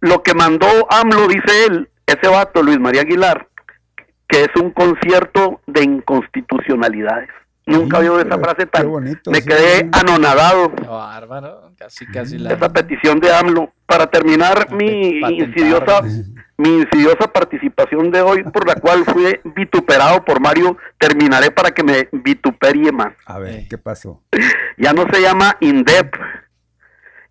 Lo 0.00 0.22
que 0.22 0.34
mandó 0.34 0.66
AMLO, 0.90 1.28
dice 1.28 1.66
él, 1.66 1.90
ese 2.06 2.28
vato, 2.28 2.62
Luis 2.62 2.78
María 2.78 3.02
Aguilar, 3.02 3.48
que 4.28 4.44
es 4.44 4.48
un 4.60 4.70
concierto 4.70 5.60
de 5.66 5.82
inconstitucionalidades. 5.84 7.28
Nunca 7.66 7.96
había 7.96 8.12
oído 8.12 8.24
esa 8.24 8.38
frase 8.38 8.66
tan... 8.66 8.88
me 8.92 9.42
quedé 9.42 9.88
anonadado. 9.92 10.70
Bárbaro, 10.70 11.72
casi, 11.76 12.06
casi 12.06 12.38
la... 12.38 12.52
Esa 12.52 12.72
petición 12.72 13.18
de 13.18 13.34
AMLO. 13.34 13.72
Para 13.86 14.06
terminar 14.06 14.72
mi 14.72 15.18
insidiosa, 15.18 16.00
mi 16.56 16.68
insidiosa 16.78 17.26
participación 17.32 18.10
de 18.12 18.20
hoy, 18.22 18.44
por 18.44 18.66
la 18.66 18.76
cual 18.76 19.04
fui 19.04 19.40
vituperado 19.56 20.24
por 20.24 20.40
Mario, 20.40 20.76
terminaré 20.98 21.50
para 21.50 21.72
que 21.72 21.82
me 21.82 22.08
vituperie 22.12 22.92
más. 22.92 23.14
A 23.26 23.38
ver, 23.38 23.66
¿qué 23.68 23.78
pasó? 23.78 24.22
Ya 24.76 24.92
no 24.92 25.06
se 25.12 25.20
llama 25.20 25.56
INDEP, 25.60 26.14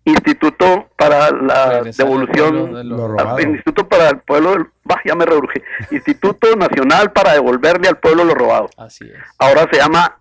Instituto 0.04 0.88
para 0.96 1.30
la 1.30 1.70
Regresar 1.78 2.06
Devolución, 2.06 2.74
de 2.74 2.84
lo 2.84 3.08
robado. 3.08 3.40
Instituto 3.40 3.88
para 3.88 4.10
el 4.10 4.18
Pueblo, 4.20 4.52
del- 4.52 4.66
bah, 4.84 5.00
ya 5.04 5.14
me 5.14 5.26
rebrujé, 5.26 5.62
Instituto 5.90 6.54
Nacional 6.56 7.10
para 7.12 7.32
devolverle 7.32 7.88
al 7.88 7.98
pueblo 7.98 8.24
lo 8.24 8.34
robado. 8.34 8.68
Así 8.76 9.04
es. 9.04 9.16
Ahora 9.38 9.66
se 9.70 9.78
llama 9.78 10.18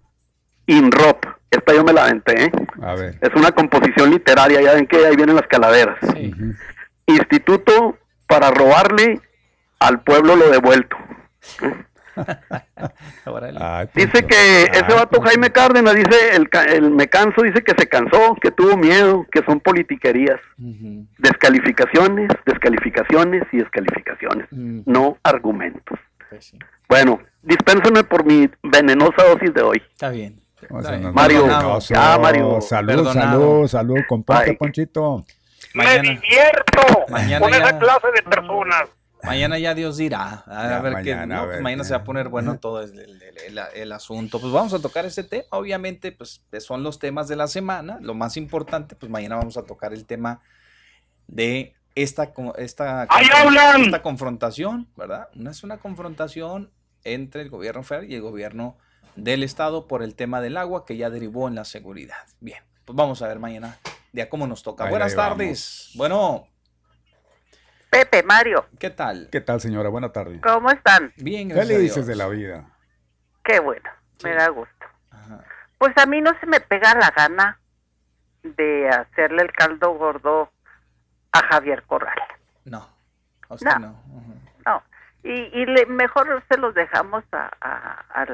INROP, 0.68 1.26
esta 1.52 1.74
yo 1.74 1.84
me 1.84 1.94
la 1.94 2.04
aventé, 2.06 2.46
¿eh? 2.46 2.52
A 2.82 2.96
ver. 2.96 3.18
es 3.22 3.30
una 3.36 3.52
composición 3.52 4.10
literaria, 4.12 4.62
ya 4.62 4.74
ven 4.74 4.88
que 4.88 4.98
ahí 5.06 5.16
vienen 5.16 5.36
las 5.36 5.48
calaveras. 5.48 5.98
Instituto 7.08 7.98
para 8.28 8.50
robarle 8.52 9.22
al 9.80 10.02
pueblo 10.02 10.36
lo 10.36 10.50
devuelto. 10.50 10.98
Órale. 13.26 13.60
Dice 13.94 14.26
que 14.26 14.64
ese 14.64 14.94
vato 14.94 15.22
Jaime 15.22 15.52
Cárdenas, 15.52 15.94
dice, 15.96 16.36
el, 16.36 16.50
ca- 16.50 16.64
el 16.64 16.92
me 16.92 17.08
canso, 17.08 17.42
dice 17.42 17.62
que 17.64 17.74
se 17.78 17.88
cansó, 17.88 18.36
que 18.42 18.52
tuvo 18.52 18.78
miedo, 18.78 19.26
que 19.32 19.44
son 19.46 19.60
politiquerías. 19.60 20.40
Descalificaciones, 21.18 22.30
descalificaciones 22.46 23.44
y 23.52 23.58
descalificaciones. 23.58 24.48
No 24.52 25.18
argumentos. 25.24 26.00
Pues 26.30 26.54
Bueno, 26.88 27.20
dispénsenme 27.42 28.04
por 28.04 28.26
mi 28.26 28.50
venenosa 28.64 29.24
dosis 29.24 29.54
de 29.54 29.62
hoy. 29.62 29.82
Está 29.92 30.10
bien. 30.10 30.40
O 30.70 30.82
sea, 30.82 30.98
nos 30.98 31.14
Mario, 31.14 31.48
ya, 31.80 32.18
Mario. 32.20 32.62
Salud, 32.62 32.88
Perdonado. 32.88 33.14
salud, 33.14 33.68
salud. 33.68 33.98
Componte, 34.08 34.52
Ay. 34.52 34.56
Ponchito. 34.56 35.26
Me 35.74 36.00
divierto 36.02 37.06
Mañana 37.10 37.40
con 37.40 37.52
ya- 37.52 37.58
esa 37.58 37.80
clase 37.80 38.08
de 38.16 38.22
personas. 38.24 38.90
Mañana 39.24 39.58
ya 39.58 39.74
Dios 39.74 39.98
dirá. 39.98 40.44
A 40.46 40.70
Ya, 40.70 40.80
ver 40.82 40.94
qué. 41.04 41.16
mañana, 41.16 41.26
no, 41.36 41.42
a 41.42 41.46
pues 41.46 41.56
ver. 41.56 41.64
mañana 41.64 41.84
se 41.84 41.94
va 41.94 41.98
a 42.00 42.04
poner 42.04 42.30
bueno 42.30 42.60
todo 42.60 42.82
el, 42.84 42.92
el- 43.00 43.22
el- 43.22 43.58
el- 43.58 43.60
el 43.74 43.92
asunto. 43.92 44.40
Pues 44.40 44.54
vamos 44.54 44.74
a 44.74 44.80
tocar 44.80 45.06
ese 45.06 45.24
tema. 45.24 45.44
Obviamente, 45.52 46.12
pues 46.12 46.42
son 46.60 46.84
los 46.84 47.00
temas 47.00 47.28
de 47.28 47.36
la 47.36 47.48
semana. 47.48 47.98
Lo 48.02 48.14
más 48.14 48.38
importante, 48.38 48.96
pues 48.96 49.12
mañana 49.12 49.36
vamos 49.38 49.58
a 49.58 49.64
tocar 49.64 49.94
el 49.94 50.06
tema 50.06 50.42
de 51.28 51.74
esta, 51.96 52.34
esta, 52.58 53.08
esta 53.80 54.02
confrontación, 54.02 54.88
¿verdad? 54.96 55.30
No 55.34 55.50
es 55.50 55.64
una 55.64 55.78
confrontación 55.78 56.70
entre 57.04 57.42
el 57.42 57.50
gobierno 57.50 57.84
federal 57.84 58.10
y 58.12 58.16
el 58.16 58.22
gobierno 58.22 58.78
del 59.16 59.44
estado 59.44 59.88
por 59.88 60.04
el 60.04 60.16
tema 60.16 60.42
del 60.42 60.58
agua 60.58 60.86
que 60.86 60.98
ya 60.98 61.10
derivó 61.10 61.48
en 61.48 61.56
la 61.56 61.66
seguridad. 61.66 62.28
Bien, 62.40 62.64
pues 62.86 62.96
vamos 62.96 63.22
a 63.22 63.28
ver 63.28 63.40
mañana 63.40 63.78
ya 64.16 64.30
cómo 64.30 64.48
nos 64.48 64.64
toca. 64.64 64.90
Buenas 64.90 65.16
tardes. 65.16 65.92
Bueno. 65.96 66.48
Pepe, 67.90 68.24
Mario. 68.24 68.66
¿Qué 68.80 68.90
tal? 68.90 69.30
¿Qué 69.32 69.42
tal, 69.42 69.62
señora? 69.62 69.90
Buenas 69.90 70.12
tardes. 70.12 70.42
¿Cómo 70.42 70.70
están? 70.72 71.14
Bien, 71.18 71.50
gracias. 71.50 71.80
dices 71.80 72.08
de 72.08 72.16
la 72.16 72.28
vida. 72.28 72.70
Qué 73.44 73.60
bueno, 73.60 73.90
me 74.24 74.34
da 74.34 74.50
gusto. 74.50 74.74
Pues 75.78 75.96
a 75.98 76.06
mí 76.06 76.22
no 76.22 76.32
se 76.40 76.46
me 76.46 76.60
pega 76.62 76.96
la 76.96 77.12
gana 77.12 77.60
de 78.44 78.90
hacerle 78.90 79.44
el 79.44 79.52
caldo 79.52 79.94
gordo 79.94 80.52
a 81.32 81.46
Javier 81.48 81.84
Corral. 81.84 82.18
No, 82.64 82.90
no. 83.62 84.04
No, 84.66 84.84
y, 85.24 85.62
y 85.62 85.66
mejor 85.88 86.44
se 86.50 86.58
los 86.58 86.74
dejamos 86.74 87.24
a, 87.32 87.52
a, 87.60 88.26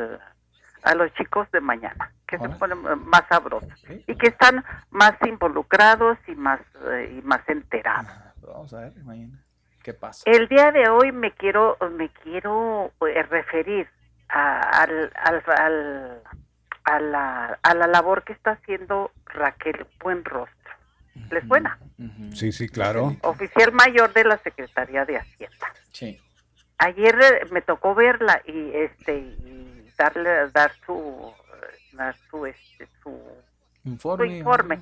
los 0.96 1.14
chicos 1.14 1.50
de 1.52 1.62
mañana, 1.62 2.12
que 2.28 2.38
se 2.38 2.50
ponen 2.50 2.80
más 3.06 3.24
sabrosos 3.30 3.70
y 4.08 4.16
que 4.16 4.28
están 4.28 4.64
más 4.90 5.14
involucrados 5.26 6.18
y 6.28 6.36
más, 6.36 6.60
eh, 6.90 7.18
y 7.18 7.22
más 7.22 7.48
enterados. 7.48 8.12
Ah, 8.12 8.34
vamos 8.42 8.74
a 8.74 8.82
ver 8.82 8.94
mañana. 9.04 9.38
¿Qué 9.84 9.94
pasa? 9.94 10.24
El 10.26 10.48
día 10.48 10.72
de 10.72 10.90
hoy 10.90 11.12
me 11.12 11.32
quiero 11.32 11.78
me 11.98 12.10
quiero 12.10 12.92
eh, 13.08 13.24
referir 13.24 13.88
al, 14.30 15.12
al, 15.16 15.44
al, 15.48 16.24
a, 16.84 17.00
la, 17.00 17.60
a 17.62 17.74
la 17.74 17.88
labor 17.88 18.24
que 18.24 18.34
está 18.34 18.52
haciendo 18.52 19.12
Raquel 19.26 19.88
Buenrostro. 20.00 20.56
¿Les 21.30 21.46
suena? 21.48 21.78
Sí, 22.34 22.52
sí, 22.52 22.70
claro. 22.70 23.16
Oficial 23.24 23.72
mayor 23.74 24.14
de 24.14 24.24
la 24.24 24.38
Secretaría 24.38 25.04
de 25.06 25.18
Hacienda. 25.18 25.68
Sí. 25.92 26.20
Ayer 26.78 27.16
eh, 27.22 27.46
me 27.52 27.62
tocó 27.62 27.94
verla 27.94 28.42
y 28.46 28.72
este 28.74 29.18
y 29.18 29.51
darle 30.02 30.50
dar 30.52 30.72
su 30.86 31.34
dar 31.94 32.16
su 32.30 32.46
este 32.46 32.88
su 33.04 33.20
informe, 34.26 34.82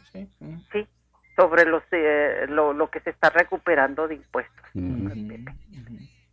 Sí. 0.71 0.87
sobre 1.35 1.65
los 1.65 1.83
eh, 1.91 2.45
lo, 2.49 2.73
lo, 2.73 2.89
que 2.89 2.99
se 3.01 3.09
está 3.09 3.29
recuperando 3.29 4.07
de 4.07 4.15
impuestos. 4.15 4.65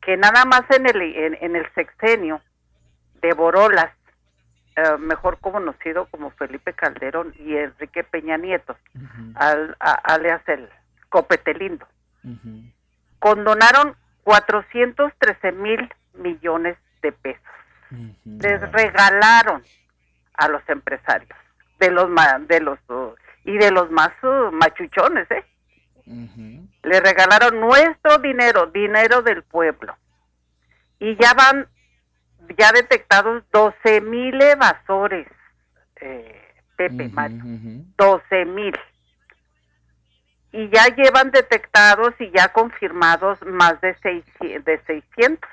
Que 0.00 0.16
nada 0.16 0.44
más 0.44 0.62
en 0.70 0.86
el 0.86 1.02
en 1.42 1.56
el 1.56 1.66
sexenio 1.74 2.40
devoró 3.20 3.68
las 3.68 3.90
eh, 4.76 4.98
mejor 4.98 5.38
conocido 5.38 6.06
como 6.06 6.30
Felipe 6.32 6.72
Calderón 6.74 7.34
y 7.38 7.56
Enrique 7.56 8.04
Peña 8.04 8.36
Nieto, 8.36 8.76
al, 9.34 9.74
alias 9.80 10.42
el 10.48 10.68
Copete 11.08 11.54
Lindo. 11.54 11.86
Condonaron 13.18 13.96
413 14.24 15.52
mil 15.52 15.88
millones 16.14 16.76
de 17.02 17.12
pesos. 17.12 17.42
Les 18.24 18.72
regalaron 18.72 19.62
a 20.34 20.48
los 20.48 20.62
empresarios 20.68 21.38
de 21.78 21.90
los 21.90 22.08
de 22.48 22.60
los 22.60 22.78
y 23.44 23.56
de 23.58 23.70
los 23.70 23.90
más 23.90 24.10
uh, 24.22 24.50
machuchones, 24.52 25.30
¿eh? 25.30 25.44
Le 26.82 27.00
regalaron 27.00 27.60
nuestro 27.60 28.18
dinero, 28.18 28.66
dinero 28.66 29.22
del 29.22 29.42
pueblo. 29.42 29.96
Y 30.98 31.16
ya 31.16 31.34
van 31.34 31.68
ya 32.56 32.72
detectados 32.72 33.42
12 33.52 34.00
mil 34.02 34.40
evasores, 34.40 35.26
eh, 36.00 36.42
Pepe 36.76 37.08
Mario, 37.08 37.42
12 37.96 38.44
mil. 38.44 38.78
Y 40.52 40.68
ya 40.70 40.86
llevan 40.94 41.32
detectados 41.32 42.14
y 42.18 42.30
ya 42.30 42.52
confirmados 42.52 43.38
más 43.44 43.80
de, 43.80 43.96
seis, 44.02 44.24
de 44.40 44.80
600, 44.86 45.50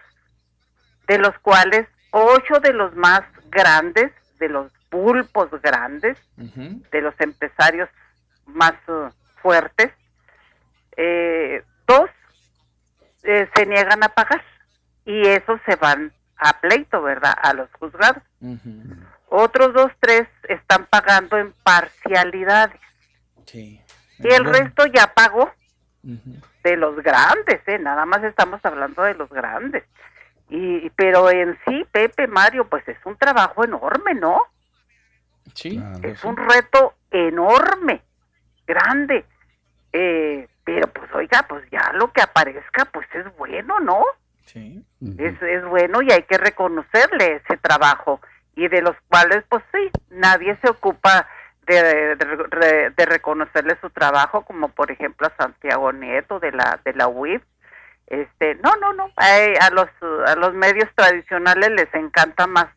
de 1.07 1.17
los 1.17 1.37
cuales 1.39 1.87
ocho 2.13 2.59
de 2.61 2.73
los 2.73 2.95
más 2.95 3.23
grandes, 3.49 4.11
de 4.39 4.47
los 4.47 4.71
pulpos 4.89 5.49
grandes, 5.61 6.17
de 6.37 7.01
los 7.01 7.19
empresarios 7.19 7.89
más 8.45 8.73
uh, 8.87 9.09
fuertes, 9.41 9.91
eh, 10.95 11.63
dos 11.87 12.09
eh, 13.23 13.49
se 13.55 13.65
niegan 13.65 14.03
a 14.03 14.09
pagar 14.09 14.43
y 15.05 15.27
esos 15.27 15.59
se 15.65 15.75
van 15.75 16.13
a 16.37 16.59
pleito, 16.59 17.01
¿verdad? 17.01 17.33
A 17.41 17.53
los 17.53 17.69
juzgados. 17.79 18.21
Otros 19.29 19.73
dos, 19.73 19.91
tres 19.99 20.27
están 20.47 20.85
pagando 20.85 21.37
en 21.37 21.53
parcialidades. 21.63 22.79
Sí. 23.45 23.81
Y 24.19 24.27
el 24.27 24.45
resto 24.45 24.85
ya 24.85 25.13
pagó 25.13 25.51
de 26.03 26.77
los 26.77 26.95
grandes, 26.97 27.61
¿eh? 27.67 27.79
Nada 27.79 28.05
más 28.05 28.23
estamos 28.23 28.63
hablando 28.63 29.01
de 29.01 29.15
los 29.15 29.29
grandes. 29.29 29.83
Y, 30.55 30.91
pero 30.91 31.31
en 31.31 31.57
sí, 31.65 31.83
Pepe, 31.91 32.27
Mario, 32.27 32.67
pues 32.69 32.87
es 32.87 32.97
un 33.05 33.17
trabajo 33.17 33.63
enorme, 33.63 34.13
¿no? 34.13 34.43
Sí. 35.55 35.81
es 36.03 36.23
un 36.23 36.37
reto 36.37 36.93
enorme, 37.09 38.03
grande. 38.67 39.25
Eh, 39.91 40.47
pero 40.63 40.87
pues 40.89 41.11
oiga, 41.15 41.43
pues 41.49 41.67
ya 41.71 41.91
lo 41.93 42.11
que 42.11 42.21
aparezca, 42.21 42.85
pues 42.85 43.07
es 43.15 43.35
bueno, 43.35 43.79
¿no? 43.79 44.03
Es, 45.17 45.41
es 45.41 45.65
bueno 45.65 46.03
y 46.03 46.11
hay 46.11 46.21
que 46.21 46.37
reconocerle 46.37 47.41
ese 47.43 47.57
trabajo 47.57 48.21
y 48.55 48.67
de 48.67 48.83
los 48.83 48.95
cuales 49.09 49.43
pues 49.49 49.63
sí, 49.71 49.89
nadie 50.11 50.55
se 50.61 50.69
ocupa 50.69 51.27
de, 51.65 52.15
de, 52.15 53.05
reconocerle 53.07 53.75
su 53.81 53.89
trabajo 53.89 54.45
como 54.45 54.69
por 54.69 54.91
ejemplo 54.91 55.25
a 55.25 55.35
Santiago 55.43 55.91
Nieto 55.91 56.39
de 56.39 56.51
la 56.51 56.79
de 56.85 56.93
la 56.93 57.07
UIF 57.07 57.41
este 58.07 58.55
no 58.55 58.75
no 58.77 58.93
no 58.93 59.11
a 59.17 59.69
los 59.71 59.89
a 60.27 60.35
los 60.35 60.53
medios 60.53 60.89
tradicionales 60.95 61.71
les 61.71 61.93
encanta 61.93 62.47
más 62.47 62.67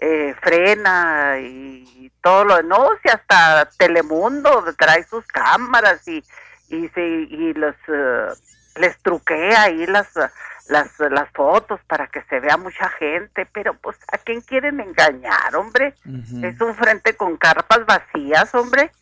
eh, 0.00 0.34
frena 0.42 1.38
y, 1.40 2.12
todo 2.20 2.44
lo 2.44 2.62
no 2.64 2.90
si 3.00 3.08
hasta 3.08 3.70
Telemundo 3.78 4.64
trae 4.76 5.04
sus 5.04 5.24
cámaras 5.28 6.06
y 6.08 6.22
y 6.68 6.88
se 6.88 7.00
y 7.00 7.54
los 7.54 7.76
eh, 7.86 8.26
les 8.76 8.98
truquea 9.02 9.62
ahí 9.62 9.86
las 9.86 10.08
las, 10.68 10.98
las 10.98 11.30
fotos 11.30 11.80
para 11.86 12.06
que 12.08 12.22
se 12.24 12.40
vea 12.40 12.56
mucha 12.56 12.88
gente, 12.90 13.46
pero 13.46 13.74
pues 13.74 13.96
a 14.12 14.18
quién 14.18 14.40
quieren 14.42 14.80
engañar, 14.80 15.56
hombre. 15.56 15.94
Es 16.42 16.60
un 16.60 16.74
frente 16.74 17.16
con 17.16 17.36
carpas 17.36 17.86
vacías, 17.86 18.54
hombre. 18.54 18.92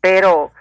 Pero 0.00 0.52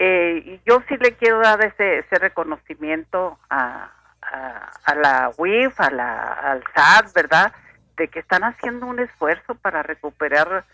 eh, 0.00 0.60
yo 0.66 0.82
sí 0.88 0.96
le 0.96 1.12
quiero 1.12 1.40
dar 1.40 1.64
ese, 1.64 1.98
ese 1.98 2.18
reconocimiento 2.18 3.38
a, 3.50 3.92
a, 4.22 4.94
la 4.94 5.30
UIF, 5.36 5.78
a 5.80 5.90
la, 5.90 6.32
al 6.32 6.64
SAT, 6.74 7.12
¿verdad? 7.14 7.52
De 7.96 8.08
que 8.08 8.20
están 8.20 8.42
haciendo 8.42 8.86
un 8.86 8.98
esfuerzo 8.98 9.54
para 9.54 9.82
recuperar 9.82 10.64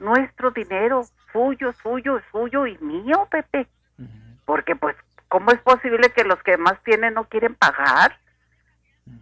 nuestro 0.00 0.50
dinero, 0.50 1.04
suyo, 1.32 1.72
suyo, 1.82 2.20
suyo 2.30 2.66
y 2.66 2.76
mío, 2.78 3.26
Pepe. 3.30 3.66
Porque 4.44 4.76
pues, 4.76 4.94
¿cómo 5.28 5.50
es 5.50 5.60
posible 5.60 6.10
que 6.10 6.24
los 6.24 6.42
que 6.42 6.58
más 6.58 6.80
tienen 6.82 7.14
no 7.14 7.24
quieren 7.24 7.54
pagar? 7.54 8.18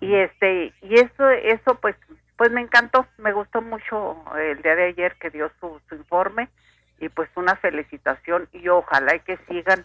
y 0.00 0.15
este 0.15 0.73
y 0.82 0.94
eso 0.94 1.28
eso 1.31 1.74
pues 1.76 1.97
pues 2.36 2.50
me 2.50 2.60
encantó 2.60 3.07
me 3.18 3.32
gustó 3.32 3.62
mucho 3.62 4.24
el 4.36 4.62
día 4.62 4.76
de 4.76 4.89
ayer 4.89 5.16
que 5.16 5.31
dio 5.31 5.50
su, 5.60 5.81
informe 5.91 6.49
y 7.03 7.09
pues 7.09 7.29
una 7.35 7.57
felicitación 7.57 8.49
y 8.53 8.69
ojalá 8.69 9.17
y 9.17 9.21
que 9.21 9.37
sigan 9.49 9.85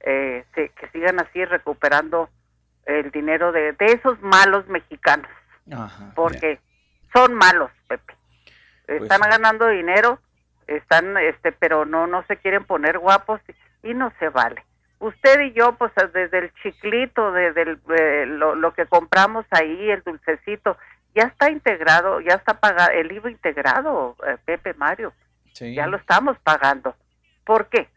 eh, 0.00 0.44
que 0.54 0.88
sigan 0.92 1.18
así 1.20 1.44
recuperando 1.44 2.28
el 2.86 3.10
dinero 3.10 3.50
de, 3.52 3.72
de 3.72 3.86
esos 3.86 4.20
malos 4.20 4.66
mexicanos. 4.68 5.30
Porque 6.14 6.60
son 7.12 7.34
malos 7.34 7.70
Pepe. 7.88 8.14
Pues 8.86 9.02
están 9.02 9.20
ganando 9.20 9.68
dinero 9.68 10.20
están 10.66 11.16
este 11.16 11.52
pero 11.52 11.84
no 11.84 12.06
no 12.06 12.24
se 12.26 12.36
quieren 12.36 12.64
poner 12.64 12.98
guapos 12.98 13.40
y 13.82 13.94
no 13.94 14.12
se 14.18 14.28
vale. 14.28 14.64
Usted 15.00 15.40
y 15.40 15.52
yo, 15.52 15.72
pues 15.76 15.92
desde 16.12 16.38
el 16.38 16.52
chiclito, 16.62 17.32
desde 17.32 17.62
el, 17.62 17.80
eh, 17.98 18.26
lo, 18.26 18.74
que 18.74 18.84
compramos 18.84 19.46
ahí, 19.50 19.90
el 19.90 20.02
dulcecito, 20.02 20.76
ya 21.14 21.22
está 21.22 21.50
integrado, 21.50 22.20
ya 22.20 22.34
está 22.34 22.60
pagado, 22.60 22.90
el 22.90 23.10
IVA 23.10 23.30
integrado, 23.30 24.14
eh, 24.26 24.36
Pepe 24.44 24.74
Mario. 24.74 25.14
Ya 25.54 25.86
lo 25.86 25.96
estamos 25.96 26.38
pagando. 26.42 26.94
¿Por 27.44 27.68
qué? 27.68 27.88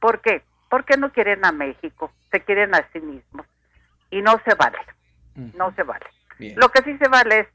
¿Por 0.00 0.20
qué? 0.20 0.42
Porque 0.68 0.96
no 0.96 1.12
quieren 1.12 1.44
a 1.44 1.52
México, 1.52 2.12
se 2.30 2.40
quieren 2.40 2.74
a 2.74 2.88
sí 2.92 3.00
mismos. 3.00 3.46
Y 4.10 4.22
no 4.22 4.40
se 4.44 4.54
vale, 4.54 4.78
no 5.34 5.74
se 5.74 5.82
vale. 5.82 6.06
Lo 6.56 6.68
que 6.70 6.82
sí 6.82 6.96
se 6.98 7.08
vale 7.08 7.40
es 7.40 7.46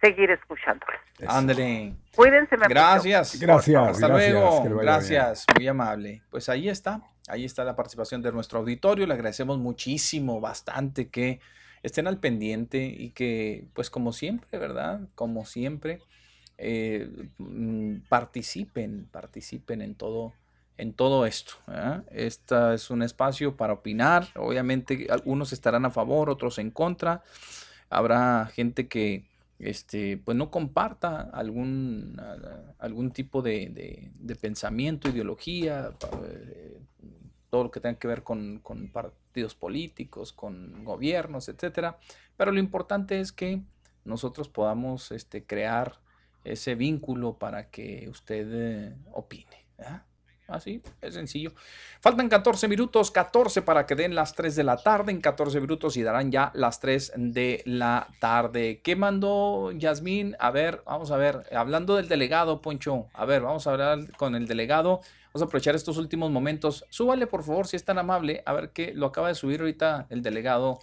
seguir 0.00 0.30
escuchándoles. 0.30 1.00
Ándale. 1.26 1.94
Cuídense. 2.14 2.56
Gracias. 2.56 3.38
Gracias. 3.40 3.88
Hasta 3.88 4.08
luego. 4.08 4.64
Gracias. 4.78 5.46
Muy 5.56 5.68
amable. 5.68 6.22
Pues 6.30 6.48
ahí 6.48 6.68
está. 6.68 7.00
Ahí 7.28 7.44
está 7.44 7.62
la 7.62 7.76
participación 7.76 8.20
de 8.20 8.32
nuestro 8.32 8.58
auditorio. 8.58 9.06
Le 9.06 9.14
agradecemos 9.14 9.58
muchísimo, 9.58 10.40
bastante 10.40 11.08
que 11.08 11.40
estén 11.82 12.08
al 12.08 12.18
pendiente 12.18 12.84
y 12.84 13.10
que, 13.10 13.66
pues 13.74 13.90
como 13.90 14.12
siempre, 14.12 14.58
¿verdad? 14.58 15.00
Como 15.14 15.44
siempre, 15.44 16.00
eh, 16.64 17.10
mm, 17.38 18.02
participen, 18.08 19.08
participen 19.10 19.82
en 19.82 19.94
todo 19.94 20.32
en 20.78 20.92
todo 20.94 21.26
esto. 21.26 21.54
Este 22.10 22.74
es 22.74 22.90
un 22.90 23.02
espacio 23.02 23.56
para 23.56 23.74
opinar. 23.74 24.28
Obviamente 24.36 25.06
algunos 25.10 25.52
estarán 25.52 25.84
a 25.84 25.90
favor, 25.90 26.30
otros 26.30 26.58
en 26.58 26.70
contra. 26.70 27.22
Habrá 27.90 28.46
gente 28.46 28.88
que 28.88 29.24
este, 29.58 30.16
pues 30.16 30.36
no 30.36 30.50
comparta 30.50 31.20
algún, 31.20 32.20
algún 32.78 33.12
tipo 33.12 33.42
de, 33.42 34.10
pensamiento, 34.40 35.08
ideología, 35.08 35.92
eh, 36.24 36.80
todo 37.48 37.64
lo 37.64 37.70
que 37.70 37.80
tenga 37.80 37.98
que 37.98 38.08
ver 38.08 38.22
con, 38.24 38.60
partidos 38.92 39.54
políticos, 39.54 40.32
con 40.32 40.84
gobiernos, 40.84 41.48
etcétera. 41.48 41.98
Pero 42.36 42.50
lo 42.50 42.58
importante 42.58 43.20
es 43.20 43.30
que 43.30 43.62
nosotros 44.04 44.48
podamos 44.48 45.12
este, 45.12 45.44
crear 45.44 46.00
ese 46.44 46.74
vínculo 46.74 47.34
para 47.38 47.70
que 47.70 48.08
usted 48.08 48.46
eh, 48.52 48.94
opine. 49.12 49.62
Así, 50.48 50.82
es 51.00 51.14
sencillo. 51.14 51.52
Faltan 52.00 52.28
14 52.28 52.68
minutos, 52.68 53.10
14 53.10 53.62
para 53.62 53.86
que 53.86 53.94
den 53.94 54.14
las 54.14 54.34
3 54.34 54.54
de 54.54 54.64
la 54.64 54.76
tarde. 54.76 55.12
En 55.12 55.20
14 55.20 55.60
minutos 55.60 55.96
y 55.96 56.02
darán 56.02 56.30
ya 56.30 56.50
las 56.54 56.80
3 56.80 57.12
de 57.16 57.62
la 57.64 58.08
tarde. 58.20 58.80
¿Qué 58.82 58.94
mandó 58.94 59.72
Yasmín? 59.72 60.36
A 60.38 60.50
ver, 60.50 60.82
vamos 60.84 61.10
a 61.10 61.16
ver. 61.16 61.46
Hablando 61.56 61.96
del 61.96 62.08
delegado, 62.08 62.60
Poncho. 62.60 63.06
A 63.14 63.24
ver, 63.24 63.42
vamos 63.42 63.66
a 63.66 63.70
hablar 63.70 64.12
con 64.16 64.34
el 64.34 64.46
delegado. 64.46 65.00
Vamos 65.32 65.42
a 65.42 65.44
aprovechar 65.46 65.74
estos 65.74 65.96
últimos 65.96 66.30
momentos. 66.30 66.84
Súbale, 66.90 67.26
por 67.26 67.42
favor, 67.42 67.66
si 67.66 67.76
es 67.76 67.84
tan 67.84 67.98
amable. 67.98 68.42
A 68.44 68.52
ver 68.52 68.70
qué 68.70 68.92
lo 68.94 69.06
acaba 69.06 69.28
de 69.28 69.34
subir 69.34 69.60
ahorita 69.60 70.06
el 70.10 70.22
delegado. 70.22 70.80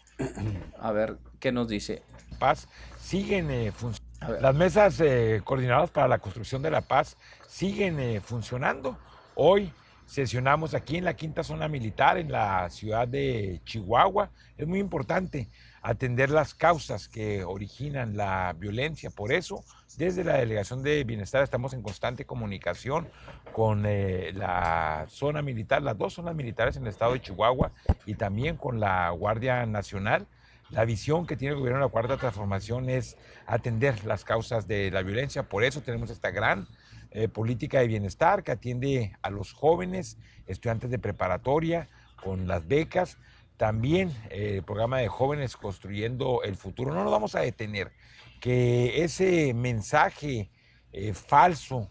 A 0.79 0.91
ver 0.91 1.17
qué 1.39 1.51
nos 1.51 1.67
dice. 1.67 2.01
Paz 2.39 2.67
siguen 2.99 3.51
eh, 3.51 3.71
funcionando. 3.71 4.08
Las 4.41 4.55
mesas 4.55 4.99
eh, 4.99 5.41
coordinadas 5.43 5.89
para 5.89 6.07
la 6.07 6.19
construcción 6.19 6.61
de 6.61 6.71
la 6.71 6.81
paz 6.81 7.17
siguen 7.47 7.99
eh, 7.99 8.21
funcionando 8.21 8.97
Hoy 9.41 9.71
sesionamos 10.05 10.73
aquí 10.73 10.97
en 10.97 11.05
la 11.05 11.13
quinta 11.13 11.45
zona 11.45 11.69
militar 11.69 12.17
en 12.17 12.29
la 12.29 12.69
ciudad 12.69 13.07
de 13.07 13.61
Chihuahua. 13.63 14.31
Es 14.57 14.67
muy 14.67 14.79
importante 14.79 15.47
atender 15.81 16.29
las 16.29 16.53
causas 16.53 17.07
que 17.07 17.45
originan 17.45 18.17
la 18.17 18.53
violencia. 18.59 19.11
Por 19.11 19.31
eso, 19.31 19.63
desde 19.97 20.25
la 20.25 20.33
Delegación 20.33 20.83
de 20.83 21.05
Bienestar 21.05 21.41
estamos 21.41 21.71
en 21.71 21.81
constante 21.81 22.25
comunicación 22.25 23.07
con 23.53 23.85
eh, 23.85 24.33
la 24.33 25.05
zona 25.07 25.41
militar, 25.41 25.81
las 25.81 25.97
dos 25.97 26.15
zonas 26.15 26.35
militares 26.35 26.75
en 26.75 26.83
el 26.83 26.89
estado 26.89 27.13
de 27.13 27.21
Chihuahua 27.21 27.71
y 28.05 28.15
también 28.15 28.57
con 28.57 28.81
la 28.81 29.09
Guardia 29.11 29.65
Nacional. 29.65 30.27
La 30.71 30.85
visión 30.85 31.25
que 31.25 31.35
tiene 31.35 31.53
el 31.53 31.59
gobierno 31.59 31.79
de 31.79 31.85
la 31.85 31.91
Cuarta 31.91 32.17
Transformación 32.17 32.89
es 32.89 33.17
atender 33.47 34.05
las 34.05 34.23
causas 34.23 34.67
de 34.67 34.91
la 34.91 35.01
violencia. 35.01 35.49
Por 35.49 35.63
eso 35.63 35.81
tenemos 35.81 36.11
esta 36.11 36.29
gran 36.29 36.67
eh, 37.09 37.27
política 37.27 37.79
de 37.79 37.87
bienestar 37.87 38.43
que 38.43 38.51
atiende 38.51 39.17
a 39.23 39.31
los 39.31 39.51
jóvenes, 39.51 40.19
estudiantes 40.45 40.91
de 40.91 40.99
preparatoria, 40.99 41.89
con 42.21 42.47
las 42.47 42.67
becas. 42.67 43.17
También 43.57 44.09
eh, 44.29 44.57
el 44.57 44.63
programa 44.63 44.99
de 44.99 45.07
jóvenes 45.07 45.57
construyendo 45.57 46.43
el 46.43 46.55
futuro. 46.55 46.93
No 46.93 47.03
nos 47.03 47.11
vamos 47.11 47.33
a 47.33 47.39
detener. 47.39 47.91
Que 48.39 49.03
ese 49.03 49.55
mensaje 49.55 50.51
eh, 50.93 51.13
falso 51.13 51.89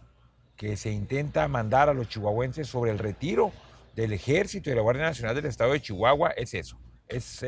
que 0.56 0.76
se 0.76 0.92
intenta 0.92 1.48
mandar 1.48 1.88
a 1.88 1.94
los 1.94 2.08
chihuahuenses 2.08 2.68
sobre 2.68 2.92
el 2.92 3.00
retiro 3.00 3.50
del 3.96 4.12
ejército 4.12 4.70
y 4.70 4.72
de 4.72 4.76
la 4.76 4.82
Guardia 4.82 5.02
Nacional 5.02 5.34
del 5.34 5.46
Estado 5.46 5.72
de 5.72 5.80
Chihuahua 5.80 6.30
es 6.30 6.54
eso, 6.54 6.78
es 7.08 7.44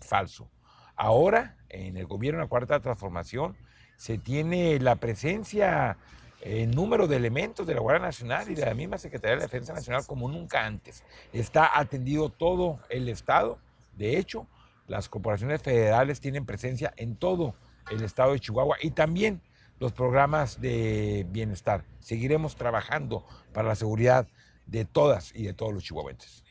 falso. 0.00 0.50
Ahora, 0.96 1.56
en 1.68 1.96
el 1.96 2.06
gobierno 2.06 2.38
de 2.38 2.44
la 2.44 2.48
Cuarta 2.48 2.80
Transformación, 2.80 3.56
se 3.96 4.18
tiene 4.18 4.78
la 4.80 4.96
presencia 4.96 5.96
el 6.44 6.74
número 6.74 7.06
de 7.06 7.16
elementos 7.16 7.66
de 7.66 7.74
la 7.74 7.80
Guardia 7.80 8.04
Nacional 8.04 8.50
y 8.50 8.54
de 8.54 8.66
la 8.66 8.74
misma 8.74 8.98
Secretaría 8.98 9.36
de 9.36 9.42
Defensa 9.42 9.72
Nacional 9.72 10.04
como 10.06 10.28
nunca 10.28 10.64
antes. 10.64 11.02
Está 11.32 11.78
atendido 11.78 12.28
todo 12.28 12.80
el 12.90 13.08
Estado. 13.08 13.58
De 13.96 14.18
hecho, 14.18 14.46
las 14.86 15.08
corporaciones 15.08 15.62
federales 15.62 16.20
tienen 16.20 16.44
presencia 16.44 16.92
en 16.98 17.16
todo 17.16 17.54
el 17.90 18.02
Estado 18.02 18.32
de 18.32 18.40
Chihuahua 18.40 18.76
y 18.82 18.90
también 18.90 19.40
los 19.80 19.92
programas 19.92 20.60
de 20.60 21.26
bienestar. 21.30 21.84
Seguiremos 22.00 22.56
trabajando 22.56 23.24
para 23.54 23.68
la 23.68 23.74
seguridad 23.74 24.28
de 24.66 24.84
todas 24.84 25.34
y 25.34 25.44
de 25.44 25.54
todos 25.54 25.72
los 25.72 25.82
chihuahuenses. 25.82 26.43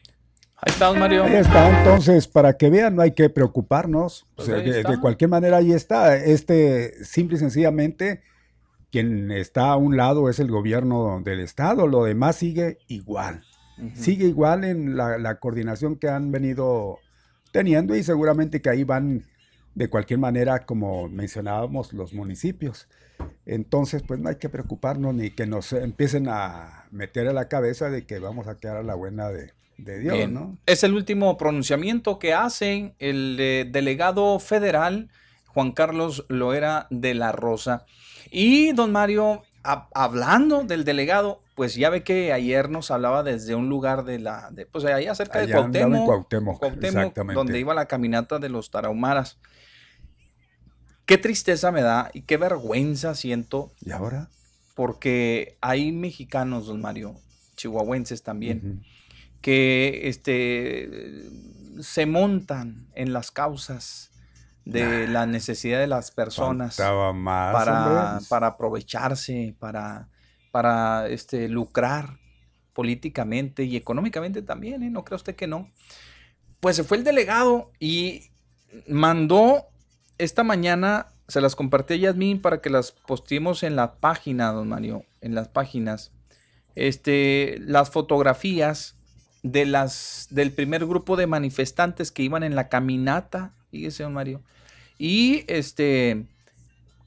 Ahí 0.65 0.71
está, 0.71 0.93
Mario. 0.93 1.25
Ahí 1.25 1.35
está, 1.35 1.77
entonces, 1.79 2.25
para 2.25 2.57
que 2.57 2.69
vean, 2.69 2.95
no 2.95 3.01
hay 3.01 3.11
que 3.11 3.29
preocuparnos. 3.29 4.25
Pues 4.35 4.47
de, 4.47 4.83
de, 4.83 4.99
cualquier 5.01 5.29
manera, 5.29 5.57
ahí 5.57 5.73
está. 5.73 6.15
Este, 6.15 7.03
simple 7.03 7.35
y 7.35 7.39
sencillamente, 7.39 8.21
quien 8.89 9.29
está 9.31 9.71
a 9.71 9.75
un 9.75 9.97
lado 9.97 10.29
es 10.29 10.39
el 10.39 10.49
gobierno 10.49 11.19
del 11.21 11.41
estado, 11.41 11.85
lo 11.85 12.05
demás 12.05 12.37
sigue 12.37 12.77
igual. 12.87 13.43
Sigue 13.95 14.25
igual 14.25 14.63
en 14.63 14.95
la, 14.95 15.39
coordinación 15.39 15.97
que 15.97 16.07
han 16.07 16.31
venido 16.31 16.99
teniendo 17.51 17.95
y 17.95 18.03
seguramente 18.03 18.61
que 18.61 18.69
ahí 18.69 18.85
van 18.85 19.25
de 19.75 19.89
cualquier 19.89 20.19
manera, 20.19 20.65
como 20.65 21.09
mencionábamos, 21.09 21.91
los 21.91 22.13
municipios. 22.13 22.87
Entonces, 23.45 24.03
pues 24.03 24.21
no 24.21 24.29
hay 24.29 24.35
que 24.35 24.47
preocuparnos 24.47 25.13
ni 25.13 25.31
que 25.31 25.45
nos 25.45 25.73
empiecen 25.73 26.27
a 26.29 26.85
meter 26.91 27.27
a 27.27 27.33
la 27.33 27.49
cabeza 27.49 27.89
de 27.89 28.05
que 28.05 28.19
vamos 28.19 28.47
a 28.47 28.59
quedar 28.59 28.77
a 28.77 28.83
la 28.83 28.93
buena 28.93 29.29
de, 29.29 29.53
Dios, 29.83 30.29
¿no? 30.29 30.57
Es 30.65 30.83
el 30.83 30.93
último 30.93 31.37
pronunciamiento 31.37 32.19
que 32.19 32.33
hacen 32.33 32.93
el 32.99 33.37
eh, 33.39 33.65
delegado 33.69 34.39
federal 34.39 35.09
Juan 35.47 35.71
Carlos 35.71 36.25
Loera 36.29 36.87
de 36.89 37.13
la 37.13 37.31
Rosa. 37.31 37.85
Y 38.31 38.71
don 38.73 38.91
Mario, 38.91 39.43
hablando 39.63 40.63
del 40.63 40.83
delegado, 40.83 41.41
pues 41.55 41.75
ya 41.75 41.89
ve 41.89 42.03
que 42.03 42.33
ayer 42.33 42.69
nos 42.69 42.89
hablaba 42.89 43.21
desde 43.23 43.53
un 43.53 43.69
lugar 43.69 44.03
de 44.03 44.19
la, 44.19 44.49
de, 44.51 44.65
pues 44.65 44.83
allá 44.85 45.13
cerca 45.13 45.45
de 45.45 45.51
Cuauhtémoc, 45.51 47.15
donde 47.33 47.59
iba 47.59 47.73
la 47.73 47.85
caminata 47.85 48.39
de 48.39 48.49
los 48.49 48.71
tarahumaras. 48.71 49.37
Qué 51.05 51.17
tristeza 51.17 51.71
me 51.71 51.81
da 51.81 52.09
y 52.13 52.21
qué 52.21 52.37
vergüenza 52.37 53.13
siento. 53.13 53.71
¿Y 53.85 53.91
ahora? 53.91 54.29
Porque 54.73 55.57
hay 55.61 55.91
mexicanos, 55.91 56.65
don 56.65 56.81
Mario, 56.81 57.15
chihuahuenses 57.55 58.23
también, 58.23 58.83
que 59.43 60.07
este, 60.07 60.89
se 61.81 62.05
montan 62.05 62.87
en 62.95 63.11
las 63.11 63.29
causas 63.29 64.09
de 64.63 65.05
la 65.09 65.25
necesidad 65.25 65.79
de 65.81 65.87
las 65.87 66.11
personas 66.11 66.77
para, 66.77 68.19
para 68.29 68.47
aprovecharse, 68.47 69.53
para, 69.59 70.07
para 70.51 71.09
este, 71.09 71.49
lucrar 71.49 72.19
políticamente 72.71 73.65
y 73.65 73.75
económicamente 73.75 74.41
también, 74.41 74.81
¿eh? 74.81 74.89
¿no 74.89 75.03
cree 75.03 75.17
usted 75.17 75.35
que 75.35 75.45
no? 75.45 75.69
Pues 76.61 76.77
se 76.77 76.85
fue 76.85 76.95
el 76.95 77.03
delegado 77.03 77.73
y 77.81 78.31
mandó 78.87 79.65
esta 80.19 80.45
mañana, 80.45 81.07
se 81.27 81.41
las 81.41 81.57
compartí 81.57 81.95
a 81.95 81.97
Yasmin 81.97 82.41
para 82.41 82.61
que 82.61 82.69
las 82.69 82.93
posteemos 82.93 83.61
en 83.63 83.75
la 83.75 83.95
página, 83.95 84.53
don 84.53 84.69
Mario, 84.69 85.03
en 85.19 85.35
las 85.35 85.49
páginas, 85.49 86.13
este, 86.75 87.57
las 87.59 87.89
fotografías 87.91 88.95
de 89.43 89.65
las, 89.65 90.27
del 90.31 90.51
primer 90.51 90.85
grupo 90.85 91.15
de 91.15 91.27
manifestantes 91.27 92.11
que 92.11 92.23
iban 92.23 92.43
en 92.43 92.55
la 92.55 92.69
caminata, 92.69 93.53
fíjese, 93.69 94.03
don 94.03 94.13
Mario, 94.13 94.41
y 94.97 95.43
este, 95.47 96.25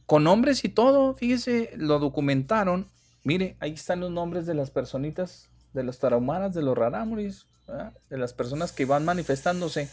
con 0.07 0.25
nombres 0.25 0.65
y 0.65 0.69
todo, 0.69 1.15
fíjese, 1.15 1.71
lo 1.77 1.99
documentaron. 1.99 2.87
Mire, 3.25 3.57
ahí 3.59 3.73
están 3.73 4.01
los 4.01 4.11
nombres 4.11 4.47
de 4.47 4.55
las 4.55 4.71
personitas, 4.71 5.49
de 5.73 5.83
los 5.83 5.99
tarahumaras, 5.99 6.55
de 6.55 6.63
los 6.63 6.77
rarámuris, 6.77 7.47
de 8.09 8.19
las 8.19 8.33
personas 8.33 8.73
que 8.73 8.85
van 8.85 9.05
manifestándose. 9.05 9.89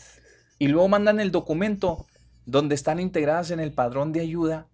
Y 0.59 0.67
luego 0.67 0.87
mandan 0.87 1.19
el 1.19 1.31
documento 1.31 2.05
donde 2.45 2.75
están 2.75 2.99
integradas 2.99 3.51
en 3.51 3.59
el 3.59 3.71
padrón 3.71 4.11
de 4.11 4.21
ayuda 4.21 4.67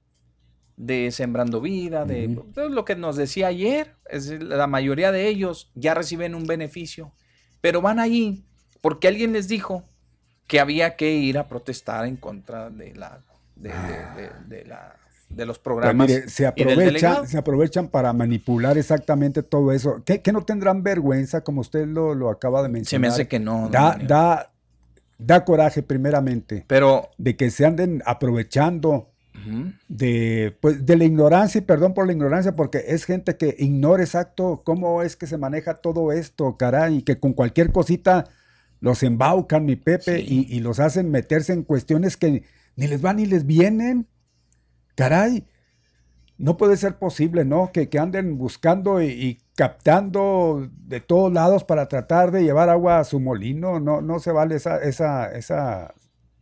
de 0.75 1.11
Sembrando 1.11 1.61
Vida, 1.61 2.05
de 2.05 2.37
lo 2.55 2.85
que 2.85 2.95
nos 2.95 3.15
decía 3.15 3.47
ayer, 3.47 3.95
es 4.09 4.29
la 4.41 4.65
mayoría 4.65 5.11
de 5.11 5.27
ellos 5.27 5.71
ya 5.75 5.93
reciben 5.93 6.35
un 6.35 6.47
beneficio, 6.47 7.11
pero 7.61 7.81
van 7.81 7.99
ahí 7.99 8.43
porque 8.81 9.07
alguien 9.07 9.33
les 9.33 9.47
dijo 9.47 9.83
que 10.47 10.59
había 10.59 10.95
que 10.95 11.11
ir 11.11 11.37
a 11.37 11.47
protestar 11.47 12.05
en 12.05 12.15
contra 12.17 12.69
de 12.69 12.95
la 12.95 13.19
de, 13.55 14.65
la 14.65 14.95
de 15.29 15.45
los 15.45 15.59
pues 15.59 15.63
programas. 15.63 16.11
se, 16.27 16.47
aprovechan, 16.47 17.27
se 17.27 17.37
aprovechan 17.37 17.87
para 17.89 18.13
manipular 18.13 18.77
exactamente 18.77 19.43
todo 19.43 19.71
eso. 19.71 20.01
¿Qué, 20.05 20.21
no 20.31 20.43
tendrán 20.43 20.81
vergüenza, 20.81 21.41
como 21.41 21.61
usted 21.61 21.85
lo, 21.85 22.15
lo, 22.15 22.29
acaba 22.29 22.63
de 22.63 22.69
mencionar? 22.69 22.89
Se 22.89 22.99
me 22.99 23.07
hace 23.07 23.27
que 23.27 23.39
no. 23.39 23.69
Da, 23.69 23.97
da, 24.01 24.51
da 25.17 25.45
coraje, 25.45 25.83
primeramente. 25.83 26.65
Pero. 26.67 27.09
De 27.17 27.35
que 27.35 27.51
se 27.51 27.65
anden 27.65 28.01
aprovechando 28.05 29.11
de, 29.87 30.57
pues, 30.61 30.85
de 30.85 30.97
la 30.97 31.05
ignorancia, 31.05 31.59
y 31.59 31.61
perdón 31.61 31.93
por 31.93 32.05
la 32.05 32.13
ignorancia, 32.13 32.55
porque 32.55 32.83
es 32.87 33.05
gente 33.05 33.37
que 33.37 33.55
ignora 33.57 34.03
exacto 34.03 34.61
cómo 34.65 35.01
es 35.01 35.15
que 35.15 35.27
se 35.27 35.37
maneja 35.37 35.75
todo 35.75 36.11
esto, 36.11 36.57
caray, 36.57 36.97
y 36.97 37.01
que 37.03 37.19
con 37.19 37.33
cualquier 37.33 37.71
cosita 37.71 38.25
los 38.81 39.03
embaucan, 39.03 39.65
mi 39.65 39.75
Pepe, 39.75 40.19
y, 40.21 40.59
los 40.59 40.79
hacen 40.79 41.11
meterse 41.11 41.53
en 41.53 41.63
cuestiones 41.63 42.17
que 42.17 42.43
ni 42.75 42.87
les 42.87 43.01
van 43.01 43.17
ni 43.17 43.25
les 43.25 43.45
vienen. 43.45 44.07
Caray, 44.95 45.45
no 46.37 46.55
puede 46.57 46.77
ser 46.77 46.97
posible, 46.97 47.43
¿no? 47.43 47.71
Que, 47.73 47.89
que 47.89 47.99
anden 47.99 48.37
buscando 48.37 49.01
y, 49.01 49.39
captando 49.55 50.69
de 50.87 51.01
todos 51.01 51.31
lados 51.33 51.65
para 51.65 51.89
tratar 51.89 52.31
de 52.31 52.43
llevar 52.43 52.69
agua 52.69 52.99
a 52.99 53.03
su 53.03 53.19
molino. 53.19 53.81
No, 53.81 54.01
no 54.01 54.19
se 54.19 54.31
vale 54.31 54.55
esa, 54.55 54.77
esa, 54.81 55.29
esa 55.33 55.93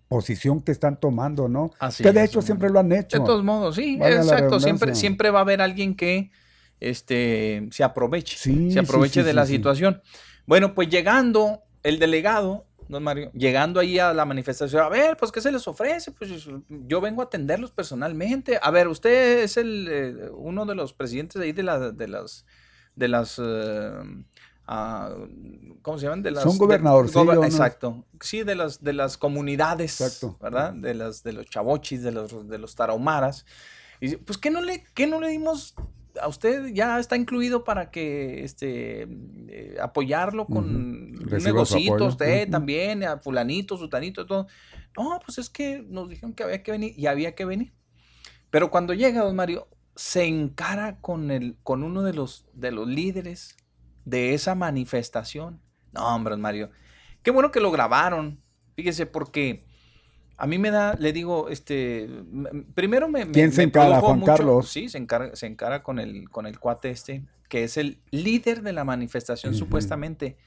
posición 0.07 0.61
que 0.61 0.71
están 0.71 0.99
tomando, 0.99 1.47
¿no? 1.49 1.71
que 1.97 2.11
de 2.11 2.23
hecho 2.23 2.41
siempre 2.41 2.69
lo 2.69 2.79
han 2.79 2.91
hecho. 2.91 3.19
De 3.19 3.25
todos 3.25 3.43
modos, 3.43 3.75
sí, 3.75 3.99
exacto. 4.01 4.59
Siempre, 4.59 4.95
siempre 4.95 5.29
va 5.29 5.39
a 5.39 5.41
haber 5.41 5.61
alguien 5.61 5.95
que 5.95 6.31
este, 6.79 7.67
se 7.71 7.83
aproveche, 7.83 8.37
se 8.37 8.79
aproveche 8.79 9.23
de 9.23 9.33
la 9.33 9.45
situación. 9.45 10.01
Bueno, 10.45 10.73
pues 10.73 10.89
llegando 10.89 11.63
el 11.83 11.99
delegado, 11.99 12.65
don 12.87 13.03
Mario, 13.03 13.31
llegando 13.33 13.79
ahí 13.79 13.99
a 13.99 14.13
la 14.13 14.25
manifestación, 14.25 14.81
a 14.81 14.89
ver, 14.89 15.17
pues, 15.17 15.31
¿qué 15.31 15.41
se 15.41 15.51
les 15.51 15.67
ofrece? 15.67 16.11
Pues 16.11 16.47
yo 16.69 17.01
vengo 17.01 17.21
a 17.21 17.25
atenderlos 17.25 17.71
personalmente. 17.71 18.59
A 18.61 18.71
ver, 18.71 18.87
usted 18.87 19.43
es 19.43 19.57
el, 19.57 19.87
eh, 19.89 20.29
uno 20.33 20.65
de 20.65 20.75
los 20.75 20.93
presidentes 20.93 21.41
ahí 21.41 21.51
de, 21.51 21.63
la, 21.63 21.91
de 21.91 22.07
las, 22.07 22.45
de 22.95 23.07
las, 23.07 23.41
eh, 23.43 23.91
ah, 24.67 25.15
¿cómo 25.81 25.97
se 25.97 26.05
llaman? 26.05 26.23
De 26.23 26.31
las, 26.31 26.43
Son 26.43 26.57
gobernadores. 26.57 27.15
Exacto. 27.15 28.05
Sí, 28.21 28.43
de 28.43 28.55
las, 28.55 28.83
de 28.83 28.93
las 28.93 29.17
comunidades, 29.17 29.99
¿verdad? 30.39 30.73
De, 30.73 30.93
las, 30.93 31.23
de 31.23 31.33
los 31.33 31.45
chavochis, 31.47 32.03
de 32.03 32.11
los, 32.11 32.47
de 32.47 32.57
los 32.57 32.75
tarahumaras. 32.75 33.45
Y 33.99 34.17
pues, 34.17 34.37
¿qué 34.37 34.51
no 34.51 34.61
le, 34.61 34.83
qué 34.93 35.07
no 35.07 35.19
le 35.19 35.29
dimos 35.29 35.75
a 36.21 36.27
usted 36.27 36.73
ya 36.73 36.99
está 36.99 37.15
incluido 37.15 37.63
para 37.63 37.91
que 37.91 38.43
este 38.43 39.07
eh, 39.49 39.77
apoyarlo 39.81 40.45
con 40.45 40.65
un 40.65 41.43
negocito, 41.43 42.05
usted 42.05 42.49
también, 42.49 43.03
a 43.03 43.17
fulanito, 43.17 43.77
sutanito, 43.77 44.25
todo. 44.25 44.47
No, 44.97 45.19
pues 45.23 45.37
es 45.37 45.49
que 45.49 45.83
nos 45.87 46.09
dijeron 46.09 46.33
que 46.33 46.43
había 46.43 46.63
que 46.63 46.71
venir 46.71 46.93
y 46.97 47.05
había 47.07 47.35
que 47.35 47.45
venir. 47.45 47.73
Pero 48.49 48.71
cuando 48.71 48.93
llega 48.93 49.23
don 49.23 49.35
Mario, 49.35 49.67
se 49.95 50.25
encara 50.25 50.99
con 51.01 51.31
el, 51.31 51.57
con 51.63 51.83
uno 51.83 52.03
de 52.03 52.13
los, 52.13 52.45
de 52.53 52.71
los 52.71 52.87
líderes 52.87 53.57
de 54.07 54.33
esa 54.33 54.55
manifestación. 54.55 55.59
No, 55.91 56.15
hombre, 56.15 56.37
Mario. 56.37 56.69
Qué 57.21 57.31
bueno 57.31 57.51
que 57.51 57.59
lo 57.59 57.71
grabaron. 57.71 58.41
Fíjese, 58.73 59.05
porque 59.05 59.65
a 60.37 60.47
mí 60.47 60.57
me 60.57 60.71
da, 60.71 60.93
le 60.93 61.11
digo, 61.11 61.49
este, 61.49 62.09
primero 62.73 63.09
me... 63.09 63.29
¿Quién 63.31 63.51
se 63.51 63.63
encara, 63.63 63.99
Juan 63.99 64.21
Carlos? 64.21 64.69
Sí, 64.69 64.87
se 64.87 64.97
encara, 64.97 65.35
se 65.35 65.45
encara 65.45 65.83
con, 65.83 65.99
el, 65.99 66.29
con 66.29 66.45
el 66.45 66.57
cuate 66.57 66.89
este, 66.89 67.25
que 67.49 67.65
es 67.65 67.75
el 67.75 67.99
líder 68.11 68.61
de 68.61 68.71
la 68.71 68.85
manifestación 68.85 69.53
supuestamente. 69.53 70.37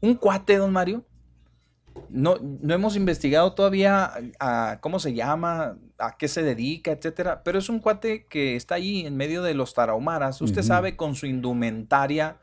Un 0.00 0.14
cuate, 0.14 0.56
don 0.56 0.72
Mario. 0.72 1.04
No, 2.08 2.36
no 2.40 2.74
hemos 2.74 2.96
investigado 2.96 3.52
todavía 3.54 4.12
a, 4.38 4.78
cómo 4.80 4.98
se 5.00 5.12
llama, 5.12 5.76
a 5.98 6.16
qué 6.16 6.28
se 6.28 6.42
dedica, 6.42 6.92
etcétera, 6.92 7.42
pero 7.42 7.58
es 7.58 7.68
un 7.68 7.78
cuate 7.78 8.26
que 8.26 8.56
está 8.56 8.76
ahí 8.76 9.06
en 9.06 9.16
medio 9.16 9.42
de 9.42 9.54
los 9.54 9.74
tarahumaras. 9.74 10.40
Usted 10.40 10.62
sabe, 10.62 10.96
con 10.96 11.14
su 11.14 11.26
indumentaria, 11.26 12.38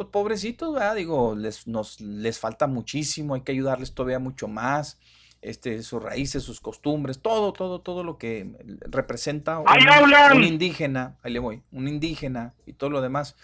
pues 0.00 0.12
pobrecitos, 0.12 0.72
¿verdad? 0.72 0.96
Digo, 0.96 1.34
les, 1.34 1.66
nos, 1.66 2.00
les 2.00 2.38
falta 2.38 2.66
muchísimo, 2.66 3.34
hay 3.34 3.42
que 3.42 3.52
ayudarles 3.52 3.92
todavía 3.92 4.18
mucho 4.18 4.48
más 4.48 4.98
este, 5.42 5.82
sus 5.82 6.02
raíces, 6.02 6.42
sus 6.42 6.58
costumbres, 6.58 7.18
todo, 7.20 7.52
todo, 7.52 7.82
todo 7.82 8.02
lo 8.02 8.16
que 8.16 8.50
representa 8.88 9.58
un, 9.58 10.42
indígena, 10.42 11.18
ahí 11.22 11.34
le 11.34 11.38
voy, 11.38 11.62
un 11.70 11.86
indígena 11.86 12.54
y 12.64 12.72
todo 12.72 12.88
lo 12.88 13.02
demás. 13.02 13.36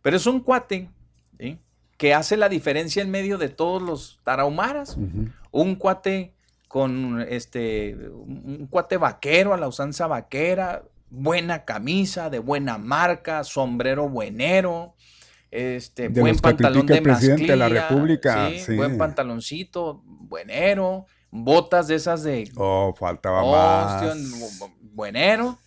Pero 0.00 0.16
es 0.16 0.28
un 0.28 0.38
cuate 0.38 0.90
que 1.96 2.14
hace 2.14 2.36
la 2.36 2.48
diferencia 2.48 3.02
en 3.02 3.10
medio 3.10 3.36
de 3.36 3.48
todos 3.48 3.82
los 3.82 4.20
tarahumaras. 4.22 4.96
Un 5.50 5.74
cuate 5.74 6.34
con 6.68 7.20
este, 7.28 7.96
un 7.96 8.68
cuate 8.70 8.96
vaquero 8.96 9.54
a 9.54 9.56
la 9.56 9.66
usanza 9.66 10.06
vaquera, 10.06 10.84
buena 11.10 11.64
camisa, 11.64 12.30
de 12.30 12.38
buena 12.38 12.78
marca, 12.78 13.42
sombrero 13.42 14.08
buenero, 14.08 14.94
este, 15.50 16.08
buen 16.08 16.38
pantalón 16.38 16.86
de 16.86 17.02
presidente 17.02 17.46
de 17.46 17.56
la 17.56 17.68
República, 17.68 18.50
buen 18.76 18.96
pantaloncito, 18.96 20.02
buenero, 20.04 21.06
botas 21.30 21.88
de 21.88 21.96
esas 21.96 22.22
de... 22.22 22.50
Oh, 22.56 22.94
faltaba 22.96 23.44
más. 23.44 24.16
buenero. 24.80 25.58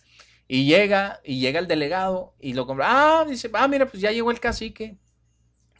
Y 0.46 0.66
llega, 0.66 1.20
y 1.24 1.40
llega 1.40 1.58
el 1.58 1.66
delegado 1.66 2.34
y 2.38 2.52
lo 2.52 2.66
compra. 2.66 3.20
Ah, 3.20 3.24
dice, 3.24 3.50
ah, 3.54 3.66
mira, 3.66 3.86
pues 3.86 4.02
ya 4.02 4.12
llegó 4.12 4.30
el 4.30 4.40
cacique. 4.40 4.98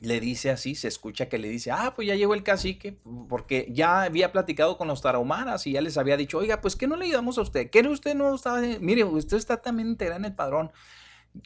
Le 0.00 0.20
dice 0.20 0.50
así, 0.50 0.74
se 0.74 0.88
escucha 0.88 1.28
que 1.28 1.38
le 1.38 1.48
dice, 1.48 1.70
ah, 1.70 1.92
pues 1.94 2.08
ya 2.08 2.14
llegó 2.14 2.34
el 2.34 2.42
cacique, 2.42 2.98
porque 3.28 3.68
ya 3.70 4.02
había 4.02 4.32
platicado 4.32 4.76
con 4.76 4.88
los 4.88 5.00
tarahumaras 5.00 5.66
y 5.66 5.72
ya 5.72 5.80
les 5.80 5.96
había 5.96 6.16
dicho, 6.16 6.38
oiga, 6.38 6.60
pues 6.60 6.76
que 6.76 6.86
no 6.86 6.96
le 6.96 7.06
ayudamos 7.06 7.38
a 7.38 7.42
usted, 7.42 7.70
que 7.70 7.80
usted 7.86 8.14
no 8.14 8.34
estaba, 8.34 8.60
mire, 8.80 9.04
usted 9.04 9.36
está 9.36 9.62
también 9.62 9.88
integrado 9.88 10.18
en 10.18 10.26
el 10.26 10.34
padrón. 10.34 10.72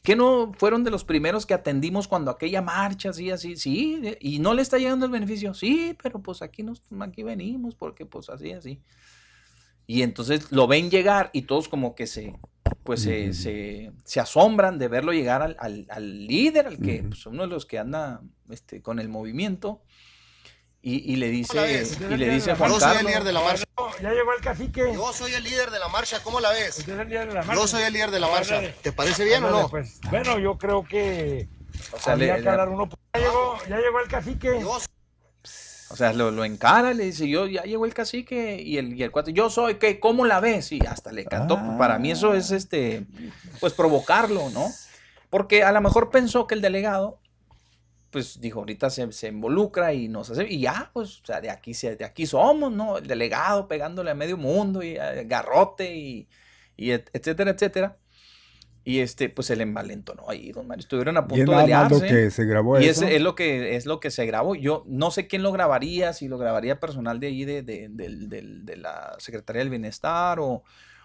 ¿Qué 0.03 0.17
no 0.17 0.53
fueron 0.57 0.85
de 0.85 0.91
los 0.91 1.05
primeros 1.05 1.47
que 1.47 1.55
atendimos 1.55 2.09
cuando 2.09 2.31
aquella 2.31 2.61
marcha, 2.61 3.11
así, 3.11 3.31
así? 3.31 3.57
Sí, 3.57 4.01
y 4.21 4.39
no 4.39 4.53
le 4.53 4.61
está 4.61 4.79
llegando 4.79 5.07
el 5.07 5.13
beneficio. 5.13 5.55
Sí, 5.55 5.97
pero 6.03 6.21
pues 6.21 6.43
aquí, 6.43 6.63
nos, 6.63 6.83
aquí 7.01 7.23
venimos 7.23 7.75
porque 7.75 8.05
pues 8.05 8.29
así, 8.29 8.53
así. 8.53 8.83
Y 9.87 10.03
entonces 10.03 10.53
lo 10.53 10.67
ven 10.67 10.91
llegar 10.91 11.31
y 11.33 11.43
todos 11.43 11.69
como 11.69 11.95
que 11.95 12.07
se, 12.07 12.35
pues 12.85 13.03
se, 13.03 13.33
se, 13.33 14.21
asombran 14.21 14.79
de 14.79 14.89
verlo 14.89 15.13
llegar 15.13 15.41
al, 15.43 15.87
al, 15.89 16.27
líder, 16.27 16.67
al 16.67 16.79
que, 16.79 17.05
pues 17.05 17.25
uno 17.25 17.43
de 17.43 17.49
los 17.49 17.65
que 17.65 17.79
anda 17.79 18.21
este, 18.51 18.83
con 18.83 18.99
el 18.99 19.09
movimiento. 19.09 19.83
Y, 20.81 21.13
y, 21.13 21.17
le 21.17 21.29
dice, 21.29 21.85
y 22.09 22.17
le 22.17 22.31
dice 22.31 22.53
a 22.53 22.57
Juan 22.57 22.71
Yo 22.71 22.81
soy 22.81 22.97
el 22.99 23.07
líder 23.07 23.25
de 23.25 23.33
la 23.33 23.41
marcha. 23.41 23.65
Ya 24.01 24.11
llegó 24.11 24.33
el 24.33 24.41
cacique. 24.41 24.91
Yo 24.95 25.13
soy 25.13 25.35
el 25.35 25.43
líder 25.43 25.71
de 25.71 25.79
la 25.81 25.89
marcha, 25.89 26.23
¿cómo 26.23 26.41
la 26.41 26.51
ves? 26.51 26.79
Usted 26.79 26.95
es 26.95 27.01
el 27.01 27.09
líder 27.09 27.29
de 27.29 27.35
la 27.35 27.43
marcha. 27.43 27.61
Yo 27.61 27.69
soy 27.69 27.83
el 27.83 27.93
líder 27.93 28.11
de 28.13 28.21
la 28.21 28.29
marcha. 28.29 28.61
¿Te 28.81 28.93
parece 28.93 29.25
bien 29.25 29.43
o 29.45 29.51
no? 29.51 29.69
Pues, 29.69 30.01
bueno, 30.09 30.39
yo 30.39 30.57
creo 30.57 30.85
que 30.85 31.49
o 31.93 31.99
sea, 31.99 32.17
le, 32.17 32.27
que 32.27 32.49
uno. 32.49 32.89
Ya 33.15 33.21
llegó, 33.21 33.57
ya 33.69 33.77
llegó 33.79 34.01
el 34.01 34.09
cacique. 34.09 34.65
O 35.91 35.97
sea, 35.97 36.13
lo, 36.13 36.31
lo, 36.31 36.45
encara, 36.45 36.93
le 36.93 37.05
dice, 37.05 37.29
yo 37.29 37.47
ya 37.47 37.63
llegó 37.63 37.87
el 37.87 37.95
cacique 37.95 38.61
y 38.61 38.77
el, 38.77 38.95
y 38.95 39.03
el 39.03 39.11
cuate, 39.11 39.33
yo 39.33 39.49
soy, 39.49 39.77
¿qué? 39.77 39.99
¿Cómo 39.99 40.27
la 40.27 40.39
ves? 40.39 40.71
Y 40.71 40.81
hasta 40.87 41.13
le 41.13 41.25
cantó. 41.25 41.59
Para 41.79 41.99
mí 41.99 42.11
eso 42.11 42.35
es 42.35 42.51
este, 42.51 43.07
pues 43.59 43.73
provocarlo, 43.73 44.51
¿no? 44.51 44.71
Porque 45.31 45.65
a 45.65 45.73
lo 45.73 45.81
mejor 45.81 46.11
pensó 46.11 46.47
que 46.47 46.55
el 46.55 46.61
delegado 46.61 47.19
pues 48.11 48.41
dijo, 48.41 48.61
ahorita 48.61 48.91
se, 48.91 49.13
se, 49.13 49.29
involucra 49.29 49.93
y 49.93 50.09
nos 50.09 50.31
hace, 50.31 50.47
y 50.49 50.61
ya, 50.61 50.91
pues, 50.93 51.21
o 51.21 51.27
sea, 51.27 51.41
de 51.41 51.51
aquí, 51.51 51.73
de 51.73 52.05
aquí 52.05 52.27
somos, 52.27 52.73
¿no? 52.73 52.99
El 52.99 53.07
delegado 53.07 53.69
pegándole 53.69 54.11
a 54.11 54.15
medio 54.15 54.37
mundo 54.37 54.83
y 54.83 54.97
a 54.97 55.23
garrote 55.25 55.95
y, 55.95 56.29
y 56.77 56.93
etcétera, 56.93 57.51
etcétera. 57.51 57.99
Y 58.85 59.01
este, 59.01 59.29
pues 59.29 59.51
el 59.51 59.61
envalento, 59.61 60.15
¿no? 60.15 60.31
Ahí, 60.31 60.51
don 60.51 60.67
Mario, 60.67 60.81
estuvieron 60.81 61.19
a 61.19 61.27
punto 61.27 61.53
de 61.53 61.67
liarse. 61.67 61.95
Lo 61.95 62.01
que 62.01 62.31
se 62.31 62.47
grabó 62.47 62.81
y 62.81 62.87
eso? 62.87 63.07
es 63.07 63.21
lo 63.21 63.35
que 63.35 63.77
es 63.77 63.85
lo 63.85 64.01
que 64.01 64.11
se 64.11 64.25
grabó. 64.25 64.55
Yo 64.55 64.83
no 64.87 65.11
sé 65.11 65.27
quién 65.27 65.43
lo 65.43 65.53
grabaría, 65.53 66.15
si 66.15 66.27
lo 66.27 66.39
grabaría 66.39 66.81
personal 66.81 67.21
de 67.21 67.27
ahí, 67.27 67.45
de, 67.45 67.63
de, 67.63 67.89
de, 67.91 68.43
de 68.63 68.77
la 68.79 69.15
Secretaría 69.19 69.61
del 69.61 69.69
Bienestar, 69.69 70.41
o, 70.41 70.63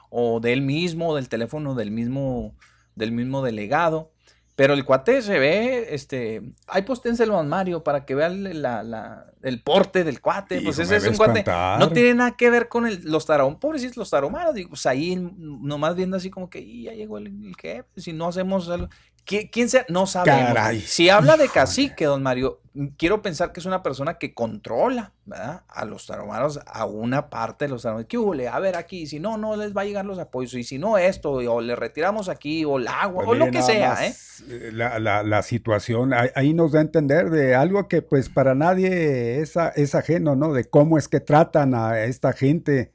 o 0.10 0.40
de 0.40 0.54
él 0.54 0.62
mismo, 0.62 1.14
del 1.14 1.28
teléfono 1.28 1.76
del 1.76 1.92
mismo, 1.92 2.56
del 2.96 3.12
mismo 3.12 3.44
delegado. 3.44 4.13
Pero 4.56 4.76
el 4.76 4.86
cuate 4.86 5.22
se 5.24 5.40
ve, 5.40 5.88
este, 5.96 6.44
hay 6.68 6.84
posténselo 6.84 7.38
a 7.40 7.44
Mario 7.44 7.84
para 7.84 8.06
que 8.06 8.14
vean 8.14 8.62
la, 8.62 8.84
la, 8.84 9.26
el 9.42 9.64
porte 9.64 10.04
del 10.04 10.22
cuate. 10.22 10.62
pues 10.62 10.78
ese 10.78 10.98
es 10.98 11.08
un 11.08 11.16
cuate. 11.18 11.44
No 11.80 11.90
tiene 11.90 12.14
nada 12.14 12.32
que 12.38 12.52
ver 12.52 12.70
con 12.70 12.86
el, 12.86 13.02
los 13.04 13.26
tarón, 13.26 13.60
pobrecitos 13.60 13.98
los 13.98 14.12
taromaras. 14.12 14.54
Digo, 14.54 14.70
pues 14.70 14.86
ahí 14.86 15.16
nomás 15.16 15.96
viendo 15.96 16.18
así 16.18 16.30
como 16.30 16.52
que 16.52 16.84
ya 16.84 16.94
llegó 16.94 17.18
el, 17.18 17.28
el 17.28 17.56
jefe, 17.56 17.88
si 17.98 18.14
no 18.14 18.28
hacemos 18.28 18.70
algo. 18.70 18.90
¿Quién 19.26 19.70
sea? 19.70 19.86
No 19.90 20.06
sabemos. 20.06 20.84
Si 20.84 21.10
habla 21.10 21.38
de 21.38 21.48
cacique, 21.48 22.06
don 22.06 22.22
Mario, 22.24 22.60
quiero 22.98 23.22
pensar 23.22 23.52
que 23.52 23.60
es 23.60 23.66
una 23.66 23.84
persona 23.84 24.18
que 24.18 24.34
controla 24.34 25.14
¿verdad? 25.26 25.62
a 25.70 25.86
los 25.86 26.08
taromaros, 26.08 26.60
a 26.66 26.86
una 26.86 27.30
parte 27.30 27.66
de 27.66 27.70
los 27.70 27.84
taromaros. 27.84 28.08
¿Qué 28.08 28.18
hubo? 28.18 28.34
A 28.34 28.60
ver 28.60 28.76
aquí, 28.76 29.08
si 29.08 29.20
no, 29.20 29.38
no 29.38 29.56
les 29.56 29.76
va 29.76 29.82
a 29.82 29.86
llegar 29.86 30.06
los 30.06 30.20
apoyos. 30.20 30.54
Y 30.56 30.64
si 30.64 30.78
no, 30.78 30.98
esto, 30.98 31.32
o 31.32 31.62
le 31.62 31.76
retiramos 31.76 32.28
aquí, 32.30 32.66
o 32.66 32.78
el 32.78 32.88
agua, 32.88 33.24
pues 33.26 33.42
o 33.42 33.46
lo 33.46 33.52
que 33.52 33.62
sea. 33.62 34.06
¿eh? 34.06 34.14
¿eh? 34.50 34.72
La, 34.74 35.00
la, 35.00 35.24
la, 35.24 35.42
situación 35.42 36.12
ahí 36.36 36.54
nos 36.54 36.72
da 36.72 36.80
a 36.80 36.82
entender 36.82 37.30
de 37.30 37.56
algo 37.56 37.88
que, 37.88 38.02
pues, 38.02 38.30
para 38.30 38.56
nadie 38.56 39.40
es, 39.40 39.54
es 39.76 39.96
ajeno, 39.96 40.36
¿no? 40.36 40.54
De 40.54 40.66
cómo 40.66 40.98
es 40.98 41.08
que 41.08 41.20
tratan 41.20 41.76
a 41.76 42.02
esta 42.02 42.34
gente, 42.34 42.92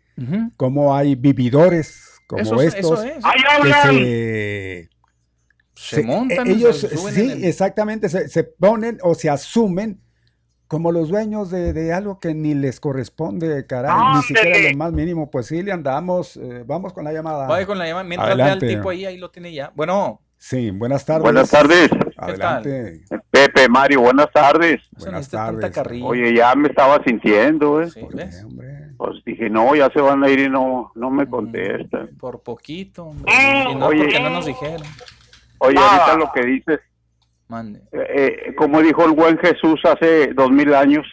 cómo 0.57 0.95
hay 0.95 1.15
vividores 1.15 2.21
como 2.27 2.61
estos. 2.61 3.05
Eso 3.05 3.23
Que 3.63 4.83
se 4.83 4.98
montan. 6.05 6.47
ellos, 6.49 6.87
sí, 7.13 7.41
exactamente, 7.43 8.09
se, 8.09 8.45
ponen 8.45 8.99
o 9.03 9.15
se 9.15 9.31
asumen 9.31 10.01
como 10.67 10.93
los 10.93 11.09
dueños 11.09 11.51
de, 11.51 11.93
algo 11.93 12.21
que 12.21 12.35
ni 12.35 12.55
les 12.55 12.79
corresponde, 12.79 13.67
caray, 13.67 14.17
ni 14.17 14.23
siquiera 14.23 14.71
lo 14.71 14.77
más 14.77 14.93
mínimo. 14.93 15.31
Pues 15.31 15.47
sí, 15.47 15.63
le 15.63 15.73
andamos, 15.73 16.37
eh, 16.37 16.63
vamos 16.67 16.93
con 16.93 17.05
la 17.05 17.13
llamada. 17.13 17.47
Voy 17.47 17.65
con 17.65 17.79
la 17.79 17.87
llamada, 17.87 18.05
mientras 18.05 18.37
vea 18.37 18.53
el 18.53 18.61
tipo 18.61 18.91
ahí, 18.91 19.07
ahí 19.07 19.17
lo 19.17 19.31
tiene 19.31 19.53
ya. 19.53 19.73
Bueno. 19.75 20.21
Sí, 20.41 20.71
buenas 20.71 21.05
tardes. 21.05 21.25
Buenas 21.25 21.51
tardes. 21.51 21.91
Adelante. 22.17 23.01
Pepe, 23.29 23.69
Mario, 23.69 24.03
buenas 24.03 24.31
tardes. 24.31 24.81
Buenas 24.97 25.29
tardes. 25.29 25.73
Oye, 26.03 26.33
ya 26.33 26.55
me 26.55 26.69
estaba 26.69 27.03
sintiendo, 27.03 27.83
¿eh? 27.83 27.89
Pues 28.97 29.25
dije, 29.25 29.51
no, 29.51 29.75
ya 29.75 29.91
se 29.91 30.01
van 30.01 30.23
a 30.23 30.29
ir 30.29 30.41
y 30.41 30.49
no, 30.49 30.93
no 30.95 31.11
me 31.11 31.29
contestan. 31.29 32.11
Por 32.19 32.41
poquito, 32.43 33.07
hombre. 33.07 33.33
Y 33.33 33.75
no, 33.75 33.87
porque 33.87 34.21
no 34.21 34.31
nos 34.31 34.47
dijeron. 34.47 34.87
Oye, 35.59 35.79
ahorita 35.79 36.17
lo 36.17 36.33
que 36.33 36.47
dices, 36.47 36.81
Mande. 37.49 37.81
Eh, 37.93 38.55
como 38.57 38.83
dijo 38.83 39.05
el 39.05 39.13
buen 39.13 39.39
Jesús 39.39 39.81
hace 39.85 40.29
dos 40.35 40.51
mil 40.51 40.75
años, 40.75 41.07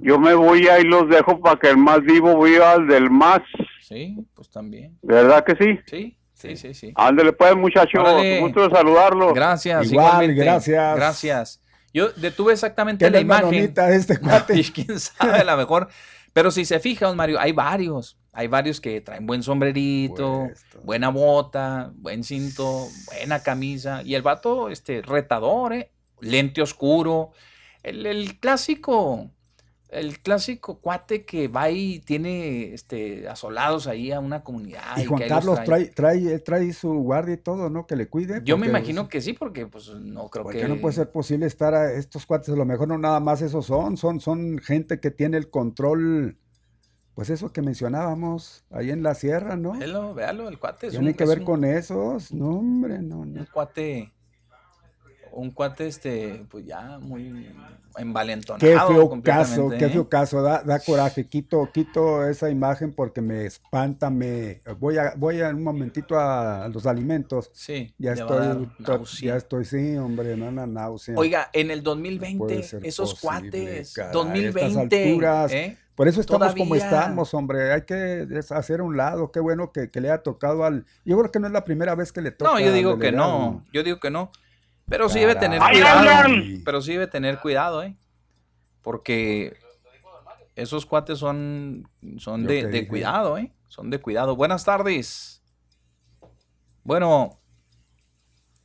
yo 0.00 0.20
me 0.20 0.34
voy 0.34 0.68
ahí 0.68 0.84
los 0.84 1.08
dejo 1.08 1.40
para 1.40 1.58
que 1.58 1.70
el 1.70 1.76
más 1.76 2.00
vivo 2.02 2.40
viva 2.40 2.72
al 2.72 2.86
del 2.86 3.10
más. 3.10 3.40
Sí, 3.82 4.16
pues 4.34 4.48
también. 4.48 4.96
¿Verdad 5.02 5.44
que 5.44 5.56
sí? 5.56 5.80
Sí, 5.86 6.16
sí, 6.34 6.56
sí, 6.56 6.74
sí. 6.74 6.92
Ándale 6.94 7.32
pues, 7.32 7.56
muchachos, 7.56 8.02
gusto 8.40 8.68
de 8.68 8.70
saludarlo. 8.70 9.34
Gracias, 9.34 9.90
Igual, 9.90 10.32
gracias. 10.34 10.96
Gracias. 10.96 11.62
Yo 11.92 12.10
detuve 12.10 12.52
exactamente 12.52 13.10
la 13.10 13.18
imagen. 13.18 13.72
este 13.88 14.18
cuate? 14.20 14.62
quién 14.72 15.00
sabe, 15.00 15.38
a 15.38 15.44
lo 15.44 15.56
mejor. 15.56 15.88
Pero 16.32 16.50
si 16.50 16.64
se 16.64 16.78
fija, 16.78 17.06
don 17.06 17.16
Mario, 17.16 17.40
hay 17.40 17.52
varios. 17.52 18.18
Hay 18.36 18.48
varios 18.48 18.82
que 18.82 19.00
traen 19.00 19.26
buen 19.26 19.42
sombrerito, 19.42 20.50
buena 20.84 21.08
bota, 21.08 21.90
buen 21.96 22.22
cinto, 22.22 22.86
buena 23.06 23.42
camisa. 23.42 24.02
Y 24.02 24.14
el 24.14 24.20
vato, 24.20 24.68
este, 24.68 25.00
retador, 25.00 25.72
¿eh? 25.72 25.90
Lente 26.20 26.60
oscuro. 26.60 27.30
El, 27.82 28.04
el 28.04 28.38
clásico, 28.38 29.30
el 29.88 30.20
clásico 30.20 30.80
cuate 30.82 31.24
que 31.24 31.48
va 31.48 31.70
y 31.70 32.00
tiene 32.00 32.74
este, 32.74 33.26
asolados 33.26 33.86
ahí 33.86 34.12
a 34.12 34.20
una 34.20 34.44
comunidad. 34.44 34.98
Y, 34.98 35.06
Juan 35.06 35.22
Carlos 35.26 35.64
trae. 35.64 35.86
Trae, 35.86 36.38
trae, 36.40 36.74
su 36.74 36.92
guardia 36.92 37.34
y 37.34 37.38
todo, 37.38 37.70
¿no? 37.70 37.86
Que 37.86 37.96
le 37.96 38.06
cuide. 38.06 38.42
Yo 38.44 38.58
me 38.58 38.66
imagino 38.66 39.08
que 39.08 39.22
sí, 39.22 39.32
porque 39.32 39.66
pues 39.66 39.88
no 39.88 40.28
creo 40.28 40.44
que... 40.44 40.68
no 40.68 40.76
puede 40.78 40.94
ser 40.94 41.10
posible 41.10 41.46
estar 41.46 41.72
a 41.72 41.90
estos 41.94 42.26
cuates, 42.26 42.50
a 42.50 42.56
lo 42.56 42.66
mejor 42.66 42.88
no 42.88 42.98
nada 42.98 43.18
más 43.18 43.40
esos 43.40 43.64
son, 43.64 43.96
son, 43.96 44.20
son 44.20 44.58
gente 44.58 45.00
que 45.00 45.10
tiene 45.10 45.38
el 45.38 45.48
control, 45.48 46.36
pues 47.16 47.30
eso 47.30 47.50
que 47.50 47.62
mencionábamos 47.62 48.64
ahí 48.70 48.90
en 48.90 49.02
la 49.02 49.14
sierra, 49.14 49.56
¿no? 49.56 49.72
Véalo, 49.72 50.14
véalo, 50.14 50.48
el 50.48 50.58
cuate. 50.60 50.90
Tiene 50.90 51.14
que 51.14 51.24
ver 51.24 51.42
con 51.42 51.64
esos, 51.64 52.32
no 52.32 52.50
hombre, 52.50 53.00
no, 53.00 53.24
no. 53.24 53.40
Un 53.40 53.46
cuate 53.46 54.12
un 55.36 55.50
cuate, 55.50 55.86
este, 55.86 56.46
pues 56.50 56.64
ya 56.66 56.98
muy 56.98 57.46
envalentonado. 57.96 58.58
Qué 58.58 58.72
feo 58.72 59.22
caso, 59.22 59.68
qué 59.70 59.88
feo 59.88 60.02
¿eh? 60.02 60.08
caso, 60.08 60.42
da, 60.42 60.62
da, 60.62 60.78
coraje. 60.80 61.26
Quito, 61.26 61.68
quito 61.72 62.26
esa 62.26 62.50
imagen 62.50 62.92
porque 62.92 63.20
me 63.20 63.46
espanta, 63.46 64.10
me 64.10 64.60
voy 64.78 64.98
a, 64.98 65.14
voy 65.16 65.40
a 65.40 65.50
un 65.50 65.62
momentito 65.62 66.18
a, 66.18 66.68
los 66.68 66.86
alimentos. 66.86 67.50
Sí. 67.52 67.94
Ya 67.98 68.12
estoy, 68.12 68.68
ya 69.20 69.36
estoy, 69.36 69.64
sí, 69.64 69.96
hombre, 69.96 70.34
una 70.34 70.66
náusea. 70.66 71.14
Oiga, 71.16 71.50
en 71.52 71.70
el 71.70 71.82
2020, 71.82 72.86
esos 72.86 73.20
cuates, 73.20 73.94
2020. 74.12 75.16
¿eh? 75.52 75.78
Por 75.96 76.08
eso 76.08 76.20
estamos 76.20 76.54
como 76.54 76.74
estamos, 76.74 77.32
hombre. 77.32 77.72
Hay 77.72 77.82
que 77.82 78.28
hacer 78.50 78.82
un 78.82 78.98
lado. 78.98 79.32
Qué 79.32 79.40
bueno 79.40 79.72
que, 79.72 79.90
que, 79.90 80.02
le 80.02 80.10
ha 80.10 80.22
tocado 80.22 80.64
al. 80.64 80.84
Yo 81.06 81.18
creo 81.18 81.32
que 81.32 81.40
no 81.40 81.46
es 81.46 81.54
la 81.54 81.64
primera 81.64 81.94
vez 81.94 82.12
que 82.12 82.20
le 82.20 82.32
toca. 82.32 82.52
No, 82.52 82.60
yo 82.60 82.70
digo 82.70 82.98
que 82.98 83.12
no. 83.12 83.64
Yo 83.72 83.82
digo 83.82 83.98
que 83.98 84.10
no. 84.10 84.30
Pero 84.84 85.08
sí 85.08 85.20
debe 85.20 85.34
tener 85.36 85.58
cuidado. 85.58 86.30
Pero 86.64 86.82
sí 86.82 86.92
debe 86.92 87.06
tener 87.06 87.38
cuidado, 87.40 87.82
¿eh? 87.82 87.96
Porque 88.82 89.56
esos 90.54 90.84
cuates 90.84 91.18
son, 91.18 91.88
son 92.18 92.46
de, 92.46 92.86
cuidado, 92.86 93.38
¿eh? 93.38 93.52
Son 93.68 93.88
de 93.88 93.98
cuidado. 93.98 94.36
Buenas 94.36 94.64
tardes. 94.64 95.42
Bueno, 96.84 97.40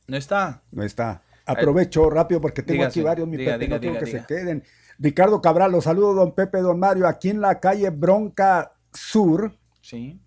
no 0.06 0.16
está. 0.18 0.62
No 0.70 0.84
está. 0.84 1.22
Aprovecho 1.46 2.08
rápido 2.10 2.42
porque 2.42 2.62
tengo 2.62 2.84
aquí 2.84 3.00
varios, 3.00 3.26
mi 3.26 3.38
Pepe, 3.38 3.68
no 3.68 3.80
quiero 3.80 3.98
que 3.98 4.06
se 4.06 4.24
queden. 4.26 4.62
Ricardo 4.98 5.40
Cabral, 5.40 5.72
los 5.72 5.84
saludo, 5.84 6.14
don 6.14 6.34
Pepe, 6.34 6.58
don 6.60 6.78
Mario, 6.78 7.06
aquí 7.06 7.30
en 7.30 7.40
la 7.40 7.60
calle 7.60 7.90
Bronca 7.90 8.72
Sur. 8.92 9.56
Sí. 9.80 10.20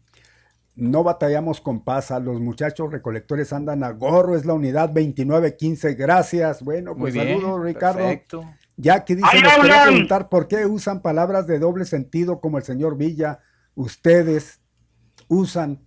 No 0.75 1.03
batallamos 1.03 1.61
con 1.61 1.85
pasa, 1.85 2.19
los 2.19 2.41
muchachos 2.41 2.91
recolectores 2.91 3.53
andan 3.53 3.83
a 3.83 3.91
gorro, 3.91 4.35
es 4.35 4.45
la 4.45 4.53
unidad 4.53 4.89
2915, 4.89 5.93
gracias. 5.93 6.61
Bueno, 6.61 6.95
pues 6.97 7.13
saludos 7.13 7.63
Ricardo. 7.63 7.99
Perfecto. 7.99 8.43
Ya 8.75 9.05
que 9.05 9.15
dice, 9.15 9.41
les 9.41 9.55
quería 9.55 9.83
preguntar 9.83 10.27
por 10.27 10.49
qué 10.49 10.65
usan 10.65 11.01
palabras 11.01 11.47
de 11.47 11.59
doble 11.59 11.85
sentido 11.85 12.41
como 12.41 12.57
el 12.57 12.65
señor 12.65 12.97
Villa. 12.97 13.39
Ustedes 13.73 14.59
usan, 15.29 15.81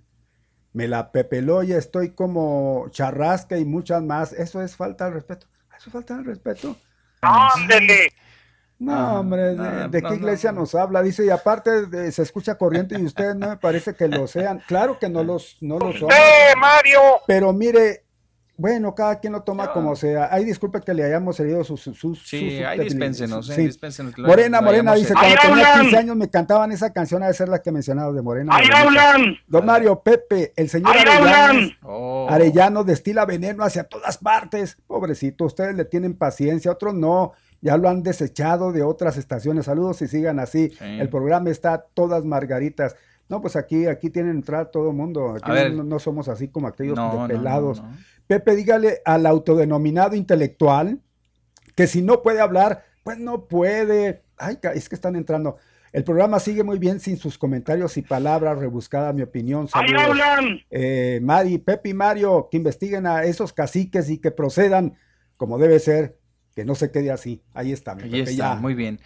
me 0.72 0.88
la 0.88 1.12
pepeloya, 1.12 1.76
estoy 1.76 2.12
como 2.12 2.86
charrasca 2.90 3.58
y 3.58 3.66
muchas 3.66 4.02
más. 4.02 4.32
Eso 4.32 4.62
es 4.62 4.74
falta 4.74 5.04
de 5.04 5.10
respeto. 5.10 5.46
Eso 5.76 5.90
es 5.90 5.92
falta 5.92 6.16
de 6.16 6.22
respeto. 6.22 6.76
¡Ándele! 7.20 8.10
No, 8.78 9.20
hombre, 9.20 9.56
¿de, 9.88 10.02
qué 10.02 10.14
iglesia 10.14 10.52
nos 10.52 10.74
habla? 10.74 11.02
Dice, 11.02 11.26
y 11.26 11.30
aparte 11.30 12.12
se 12.12 12.22
escucha 12.22 12.56
corriente 12.56 12.96
y 12.98 13.04
ustedes 13.04 13.34
no 13.34 13.48
me 13.48 13.56
parece 13.56 13.94
que 13.94 14.06
lo 14.06 14.26
sean. 14.28 14.62
Claro 14.68 14.98
que 14.98 15.08
no 15.08 15.24
los, 15.24 15.56
no 15.60 15.78
lo 15.78 15.92
son. 15.92 16.08
Mario! 16.56 17.00
Pero 17.26 17.52
mire, 17.52 18.04
bueno, 18.58 18.92
cada 18.92 19.20
quien 19.20 19.32
lo 19.32 19.42
toma 19.42 19.72
como 19.72 19.94
sea. 19.94 20.28
Hay 20.32 20.44
disculpe 20.44 20.80
que 20.80 20.92
le 20.92 21.04
hayamos 21.04 21.38
herido 21.38 21.62
sus... 21.62 21.80
sus 21.80 22.26
sí, 22.26 22.60
hay 22.62 22.80
dispénsenos, 22.80 23.48
eh, 23.50 23.70
Morena, 24.18 24.60
Morena 24.60 24.94
dice, 24.94 25.14
cuando 25.14 25.36
tenía 25.40 25.80
15 25.80 25.96
años 25.96 26.16
me 26.16 26.28
cantaban 26.28 26.72
esa 26.72 26.92
canción, 26.92 27.22
a 27.22 27.32
ser 27.32 27.48
la 27.48 27.62
que 27.62 27.70
mencionaba 27.70 28.12
de 28.12 28.20
Morena. 28.20 28.56
Don 29.46 29.64
Mario, 29.64 30.00
Pepe, 30.00 30.52
el 30.56 30.68
señor 30.68 30.96
Arellano, 30.96 31.68
oh. 31.82 32.26
Arellano 32.28 32.82
destila 32.82 33.24
veneno 33.26 33.62
hacia 33.62 33.84
todas 33.84 34.18
partes. 34.18 34.76
Pobrecito, 34.88 35.44
ustedes 35.44 35.76
le 35.76 35.84
tienen 35.84 36.14
paciencia, 36.14 36.72
otros 36.72 36.94
no 36.94 37.34
ya 37.60 37.76
lo 37.76 37.88
han 37.88 38.02
desechado 38.02 38.72
de 38.72 38.82
otras 38.82 39.16
estaciones. 39.16 39.66
Saludos 39.66 40.00
y 40.02 40.08
sigan 40.08 40.38
así. 40.38 40.72
El 40.80 41.08
programa 41.08 41.50
está 41.50 41.86
todas 41.94 42.24
margaritas. 42.24 42.96
No, 43.28 43.40
pues 43.40 43.56
aquí, 43.56 43.86
aquí 43.86 44.10
tienen 44.10 44.36
entrar 44.36 44.70
todo 44.70 44.90
el 44.90 44.96
mundo. 44.96 45.36
Aquí 45.36 45.50
no, 45.74 45.98
somos 45.98 46.28
así 46.28 46.48
como 46.48 46.68
aquellos 46.68 46.96
de 46.96 47.34
pelados. 47.34 47.82
Pepe, 48.26 48.56
dígale 48.56 49.00
al 49.04 49.26
autodenominado 49.26 50.14
intelectual 50.14 51.00
que 51.74 51.86
si 51.86 52.02
no 52.02 52.22
puede 52.22 52.40
hablar, 52.40 52.84
pues 53.02 53.18
no 53.18 53.46
puede. 53.46 54.22
Ay, 54.36 54.58
es 54.74 54.88
que 54.88 54.94
están 54.94 55.16
entrando. 55.16 55.56
El 55.92 56.04
programa 56.04 56.38
sigue 56.38 56.62
muy 56.62 56.78
bien 56.78 57.00
sin 57.00 57.16
sus 57.16 57.38
comentarios 57.38 57.96
y 57.96 58.02
palabras 58.02 58.58
rebuscadas, 58.58 59.14
mi 59.14 59.22
opinión. 59.22 59.68
Saludos. 59.68 60.18
Eh, 60.70 61.18
Mari, 61.22 61.58
Pepe 61.58 61.90
y 61.90 61.94
Mario, 61.94 62.48
que 62.50 62.58
investiguen 62.58 63.06
a 63.06 63.24
esos 63.24 63.52
caciques 63.52 64.10
y 64.10 64.18
que 64.18 64.30
procedan 64.30 64.94
como 65.38 65.56
debe 65.56 65.78
ser 65.78 66.17
que 66.58 66.64
no 66.64 66.74
se 66.74 66.90
quede 66.90 67.12
así. 67.12 67.40
Ahí 67.54 67.70
está. 67.70 67.92
Ahí 67.92 68.18
está, 68.18 68.56
muy 68.56 68.74
bien. 68.74 68.98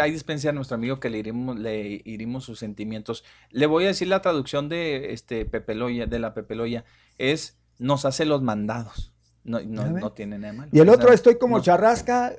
Ahí 0.00 0.10
dispensa 0.10 0.48
a 0.48 0.52
nuestro 0.52 0.76
amigo 0.76 0.98
que 0.98 1.10
le 1.10 1.18
iremos, 1.18 1.58
le 1.58 2.00
iremos 2.06 2.42
sus 2.42 2.58
sentimientos. 2.58 3.22
Le 3.50 3.66
voy 3.66 3.84
a 3.84 3.88
decir 3.88 4.08
la 4.08 4.22
traducción 4.22 4.70
de 4.70 5.12
este 5.12 5.44
Pepeloya, 5.44 6.06
de 6.06 6.18
la 6.18 6.32
Pepeloya, 6.32 6.86
es 7.18 7.58
nos 7.78 8.06
hace 8.06 8.24
los 8.24 8.40
mandados. 8.40 9.12
No, 9.42 9.60
no, 9.60 10.12
tiene 10.12 10.38
nada 10.38 10.54
malo. 10.54 10.70
Y 10.72 10.80
el 10.80 10.88
otro 10.88 11.12
estoy 11.12 11.36
como 11.36 11.60
charrasca. 11.60 12.32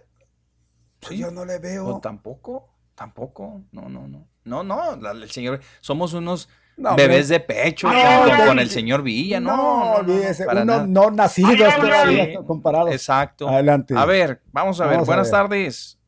Pues 1.02 1.20
yo 1.20 1.30
no 1.30 1.46
le 1.46 1.60
veo. 1.60 2.00
tampoco, 2.00 2.74
tampoco. 2.96 3.62
No, 3.72 3.90
no, 3.90 4.08
no. 4.08 4.28
No, 4.44 4.64
no, 4.64 5.12
el 5.12 5.30
señor, 5.30 5.60
somos 5.82 6.14
unos 6.14 6.50
bebés 6.78 7.30
de 7.30 7.40
pecho 7.40 7.88
con, 8.48 8.60
el 8.60 8.70
señor 8.70 9.02
Villa, 9.02 9.40
no. 9.40 10.02
No, 10.04 10.62
uno 10.62 10.88
no 10.88 11.12
nacido 11.12 11.50
todavía 11.50 12.44
comparado. 12.46 12.90
Exacto. 12.90 13.48
Adelante. 13.48 13.94
A 13.98 14.06
ver, 14.06 14.42
vamos 14.52 14.80
a 14.82 14.88
ver. 14.88 15.00
Buenas 15.06 15.32
tardes. 15.32 16.00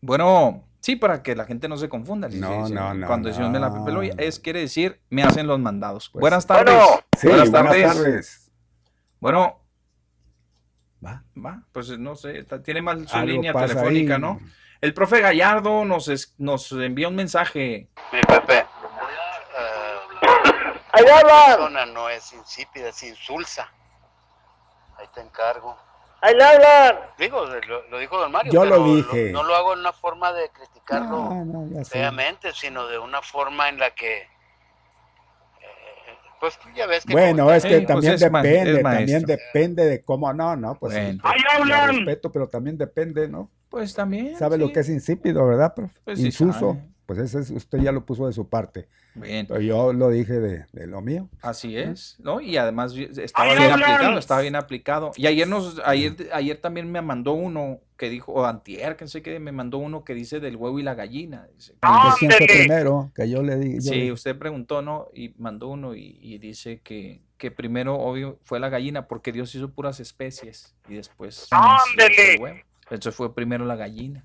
Bueno, 0.00 0.64
sí, 0.80 0.96
para 0.96 1.22
que 1.22 1.36
la 1.36 1.44
gente 1.44 1.68
no 1.68 1.76
se 1.76 1.88
confunda. 1.88 2.28
No, 2.28 2.68
no, 2.68 2.94
no. 2.94 3.06
Cuando 3.06 3.28
decimos 3.28 3.50
me 3.50 3.60
la 3.60 3.72
pepeloya, 3.72 4.14
es 4.18 4.38
quiere 4.38 4.60
decir 4.60 5.00
me 5.10 5.22
hacen 5.22 5.46
los 5.46 5.58
mandados. 5.58 6.10
Pues, 6.10 6.20
buenas 6.20 6.46
tardes. 6.46 6.74
buenas, 7.22 7.50
tardes. 7.50 8.52
Bueno. 9.20 9.58
Va. 11.04 11.24
Va, 11.36 11.64
pues 11.72 11.98
no 11.98 12.14
sé, 12.14 12.44
tiene 12.64 12.80
mal 12.80 13.08
su 13.08 13.18
línea 13.18 13.52
telefónica, 13.52 14.18
¿no? 14.18 14.38
El 14.82 14.94
profe 14.94 15.20
Gallardo 15.20 15.84
nos, 15.84 16.34
nos 16.38 16.72
envía 16.72 17.06
un 17.06 17.14
mensaje. 17.14 17.88
Mi 18.12 18.20
Pepe, 18.20 18.64
Ahí 20.92 21.04
hablan. 21.08 21.56
persona 21.56 21.86
no 21.86 22.08
es 22.08 22.32
insípida, 22.32 22.88
es 22.90 23.02
insulsa. 23.02 23.72
Ahí 24.98 25.06
te 25.14 25.22
encargo. 25.22 25.76
Ahí 26.20 26.36
le 26.36 26.44
hablan. 26.44 26.96
Digo, 27.18 27.46
lo, 27.90 27.98
dijo 27.98 28.18
don 28.18 28.30
Mario. 28.30 28.52
Yo 28.52 28.64
lo 28.64 28.84
dije. 28.84 29.32
No, 29.32 29.42
lo 29.42 29.56
hago 29.56 29.72
en 29.72 29.80
una 29.80 29.92
forma 29.92 30.32
de 30.32 30.50
criticarlo 30.50 31.48
feamente, 31.84 32.52
sino 32.52 32.86
de 32.86 32.98
una 32.98 33.22
forma 33.22 33.68
en 33.70 33.78
la 33.78 33.90
que. 33.94 34.18
Eh, 34.18 34.26
pues 36.38 36.58
ya 36.76 36.86
ves 36.86 37.04
que. 37.06 37.12
Bueno, 37.12 37.50
es 37.52 37.64
que 37.64 37.80
también 37.80 38.12
pues 38.12 38.20
depende, 38.20 38.82
también 38.82 39.22
depende 39.22 39.86
de 39.86 40.04
cómo. 40.04 40.32
No, 40.32 40.54
no, 40.56 40.74
pues. 40.74 40.94
Ahí 40.94 41.18
hablan. 41.50 41.96
Respeto, 41.96 42.30
pero 42.30 42.48
también 42.48 42.76
depende, 42.76 43.28
¿no? 43.28 43.50
Pues 43.70 43.94
también. 43.94 44.36
Sabe 44.36 44.58
lo 44.58 44.70
que 44.70 44.80
es 44.80 44.88
insípido, 44.90 45.46
¿verdad, 45.46 45.74
profe? 45.74 45.98
Pues 46.04 46.20
Insuso. 46.20 46.76
Pues 47.14 47.34
ese 47.34 47.40
es, 47.40 47.50
usted 47.50 47.78
ya 47.78 47.92
lo 47.92 48.06
puso 48.06 48.26
de 48.26 48.32
su 48.32 48.48
parte. 48.48 48.88
Bien. 49.14 49.46
Pero 49.46 49.60
yo 49.60 49.92
lo 49.92 50.08
dije 50.08 50.40
de, 50.40 50.64
de 50.72 50.86
lo 50.86 51.02
mío. 51.02 51.28
Así 51.42 51.76
es, 51.76 52.16
¿no? 52.18 52.40
Y 52.40 52.56
además 52.56 52.94
estaba 52.94 53.54
bien 53.54 53.70
aplicado, 53.70 54.18
estaba 54.18 54.40
bien 54.40 54.56
aplicado. 54.56 55.12
Y 55.16 55.26
ayer 55.26 55.46
nos, 55.46 55.80
ayer, 55.84 56.30
ayer 56.32 56.56
también 56.56 56.90
me 56.90 57.02
mandó 57.02 57.32
uno 57.32 57.80
que 57.98 58.08
dijo, 58.08 58.32
o 58.32 58.46
antier, 58.46 58.96
que 58.96 59.04
no 59.04 59.08
sé 59.08 59.22
qué, 59.22 59.38
me 59.38 59.52
mandó 59.52 59.78
uno 59.78 60.04
que 60.04 60.14
dice 60.14 60.40
del 60.40 60.56
huevo 60.56 60.78
y 60.78 60.82
la 60.82 60.94
gallina. 60.94 61.46
Dice, 61.54 61.74
¿Quién 62.18 62.30
fue 62.30 62.46
primero? 62.46 63.12
Que 63.14 63.28
yo 63.28 63.42
le 63.42 63.56
dije. 63.58 63.80
Sí, 63.82 64.10
usted 64.10 64.38
preguntó, 64.38 64.80
¿no? 64.80 65.08
Y 65.12 65.34
mandó 65.36 65.68
uno 65.68 65.94
y, 65.94 66.18
y 66.22 66.38
dice 66.38 66.80
que, 66.80 67.20
que 67.36 67.50
primero, 67.50 67.96
obvio, 67.96 68.38
fue 68.44 68.58
la 68.58 68.70
gallina 68.70 69.06
porque 69.06 69.32
Dios 69.32 69.54
hizo 69.54 69.70
puras 69.70 70.00
especies 70.00 70.74
y 70.88 70.94
después 70.94 71.48
¡Ándele! 71.50 72.34
el 72.34 72.40
huevo. 72.40 72.58
Entonces 72.84 73.14
fue 73.14 73.34
primero 73.34 73.64
la 73.64 73.76
gallina. 73.76 74.24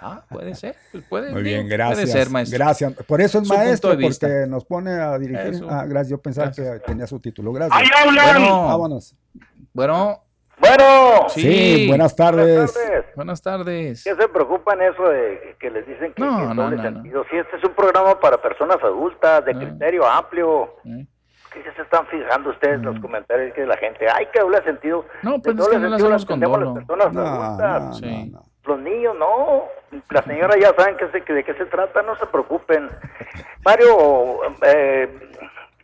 Ah, 0.00 0.22
puede 0.30 0.54
ser, 0.54 0.76
pues 0.92 1.04
puede, 1.08 1.30
Muy 1.32 1.42
bien, 1.42 1.68
gracias. 1.68 2.10
Puede 2.10 2.12
ser, 2.24 2.30
maestro. 2.30 2.58
Gracias. 2.58 2.92
Por 3.06 3.20
eso 3.20 3.38
es 3.40 3.48
Su 3.48 3.54
maestro, 3.54 3.96
vista. 3.96 4.26
porque 4.26 4.46
nos 4.48 4.64
pone 4.64 4.90
a 4.92 5.18
dirigir. 5.18 5.54
Eso. 5.54 5.66
Ah, 5.70 5.84
gracias. 5.86 6.10
Yo 6.10 6.18
pensaba 6.18 6.50
que 6.52 6.62
tenía 6.86 7.06
su 7.06 7.18
título. 7.20 7.52
Gracias. 7.52 7.78
¡Ahí 7.80 7.88
hablan! 8.06 8.40
Bueno, 8.42 8.66
Vámonos. 8.66 9.16
bueno, 9.72 10.20
Bueno, 10.58 10.84
sí. 11.28 11.40
Sí, 11.40 11.88
buenas 11.88 12.14
tardes. 12.14 12.72
Buenas 13.16 13.42
tardes. 13.42 14.04
¿Qué 14.04 14.14
se 14.14 14.28
preocupan 14.28 14.80
eso 14.82 15.08
de 15.08 15.56
que 15.58 15.70
les 15.70 15.86
dicen 15.86 16.12
que, 16.14 16.22
No, 16.22 16.36
que 16.48 16.54
no, 16.54 16.62
doble 16.64 16.76
no, 16.76 16.82
no. 16.82 16.90
sentido? 16.92 17.24
Si 17.30 17.36
este 17.36 17.56
es 17.56 17.64
un 17.64 17.74
programa 17.74 18.18
para 18.20 18.40
personas 18.40 18.76
adultas, 18.82 19.44
de 19.44 19.54
criterio 19.54 20.06
amplio. 20.06 20.76
Eh. 20.84 21.06
¿Qué 21.52 21.62
se 21.76 21.82
están 21.82 22.04
fijando 22.08 22.50
ustedes 22.50 22.76
en 22.80 22.84
los 22.84 22.98
comentarios 23.00 23.54
que 23.54 23.64
la 23.64 23.76
gente? 23.76 24.06
¡Ay, 24.12 24.26
que 24.32 24.40
doble 24.40 24.60
sentido! 24.64 25.04
No, 25.22 25.34
De 25.34 25.38
pues 25.38 25.56
es 25.58 25.68
que 25.68 25.78
no 25.78 25.88
lo 25.88 25.98
sentido 25.98 26.14
hacemos 26.16 26.26
con 26.26 26.34
entendemos 26.42 26.58
dolo. 26.58 26.74
las 26.74 26.84
personas 26.84 27.12
No, 27.14 27.20
adultas. 27.42 27.82
no, 27.82 27.92
Sí. 27.94 28.30
no, 28.32 28.38
no. 28.40 28.46
Los 28.66 28.78
niños, 28.80 29.14
no. 29.18 29.64
Las 30.10 30.24
señoras 30.24 30.56
ya 30.60 30.72
saben 30.74 30.96
que 30.96 31.08
se- 31.08 31.22
que 31.22 31.32
de 31.34 31.44
qué 31.44 31.54
se 31.54 31.66
trata, 31.66 32.02
no 32.02 32.16
se 32.16 32.26
preocupen. 32.26 32.88
Mario, 33.64 34.40
eh, 34.62 35.08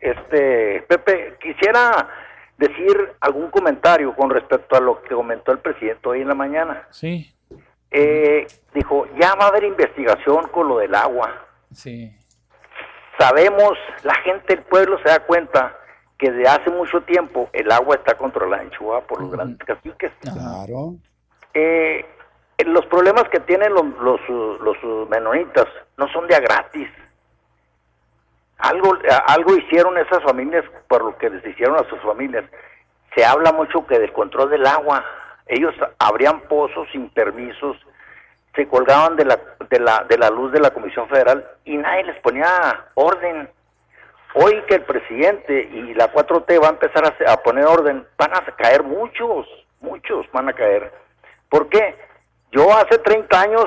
este, 0.01 0.83
Pepe, 0.89 1.37
quisiera 1.41 2.09
decir 2.57 3.13
algún 3.21 3.51
comentario 3.51 4.15
con 4.15 4.31
respecto 4.31 4.77
a 4.77 4.81
lo 4.81 5.03
que 5.03 5.15
comentó 5.15 5.53
el 5.53 5.59
presidente 5.59 6.09
hoy 6.09 6.23
en 6.23 6.29
la 6.29 6.35
mañana. 6.35 6.87
Sí, 6.91 7.35
Eh, 7.93 8.47
dijo, 8.73 9.07
ya 9.21 9.35
va 9.35 9.47
a 9.47 9.49
haber 9.49 9.65
investigación 9.65 10.47
con 10.49 10.69
lo 10.69 10.79
del 10.79 10.95
agua. 10.95 11.47
sí. 11.73 12.17
Sabemos, 13.19 13.73
la 14.03 14.15
gente 14.23 14.55
del 14.57 14.65
pueblo 14.65 14.97
se 15.03 15.11
da 15.11 15.21
cuenta 15.21 15.77
que 16.17 16.31
de 16.31 16.49
hace 16.49 16.71
mucho 16.71 17.03
tiempo 17.03 17.51
el 17.53 17.71
agua 17.71 17.97
está 17.97 18.17
controlada 18.17 18.63
en 18.63 18.71
Chihuahua 18.71 19.03
por 19.07 19.21
los 19.21 19.31
grandes 19.31 19.59
caciques. 19.67 20.11
Claro. 20.23 20.95
Eh, 21.53 22.07
los 22.65 22.87
problemas 22.87 23.25
que 23.29 23.41
tienen 23.41 23.73
los, 23.73 23.87
los, 24.01 24.21
los 24.61 25.09
menonitas 25.09 25.67
no 25.97 26.09
son 26.09 26.27
de 26.27 26.35
a 26.35 26.41
gratis. 26.41 26.89
Algo, 28.59 28.99
algo 29.27 29.57
hicieron 29.57 29.97
esas 29.99 30.23
familias 30.23 30.65
por 30.89 31.03
lo 31.03 31.17
que 31.17 31.31
les 31.31 31.47
hicieron 31.47 31.77
a 31.77 31.89
sus 31.89 32.01
familias. 32.01 32.45
Se 33.15 33.25
habla 33.25 33.53
mucho 33.53 33.87
que 33.87 33.99
del 33.99 34.13
control 34.13 34.51
del 34.51 34.67
agua. 34.67 35.05
Ellos 35.47 35.75
abrían 35.99 36.41
pozos 36.43 36.87
sin 36.93 37.09
permisos, 37.11 37.77
se 38.55 38.69
colgaban 38.69 39.17
de 39.17 39.25
la, 39.25 39.39
de 39.69 39.81
la, 39.81 40.05
de 40.09 40.19
la 40.19 40.31
luz 40.31 40.53
de 40.53 40.61
la 40.61 40.71
Comisión 40.71 41.09
Federal 41.09 41.47
y 41.65 41.77
nadie 41.77 42.05
les 42.05 42.19
ponía 42.21 42.87
orden. 42.95 43.49
Hoy 44.35 44.63
que 44.69 44.77
el 44.77 44.83
presidente 44.83 45.69
y 45.73 45.95
la 45.95 46.13
4T 46.13 46.63
va 46.63 46.69
a 46.69 46.71
empezar 46.71 47.05
a, 47.05 47.33
a 47.33 47.37
poner 47.39 47.65
orden, 47.65 48.07
van 48.17 48.33
a 48.33 48.43
caer 48.57 48.85
muchos, 48.85 49.47
muchos 49.81 50.31
van 50.33 50.49
a 50.49 50.53
caer. 50.53 50.93
¿Por 51.49 51.69
qué? 51.69 51.97
Yo 52.53 52.73
hace 52.77 52.99
30 52.99 53.41
años, 53.41 53.67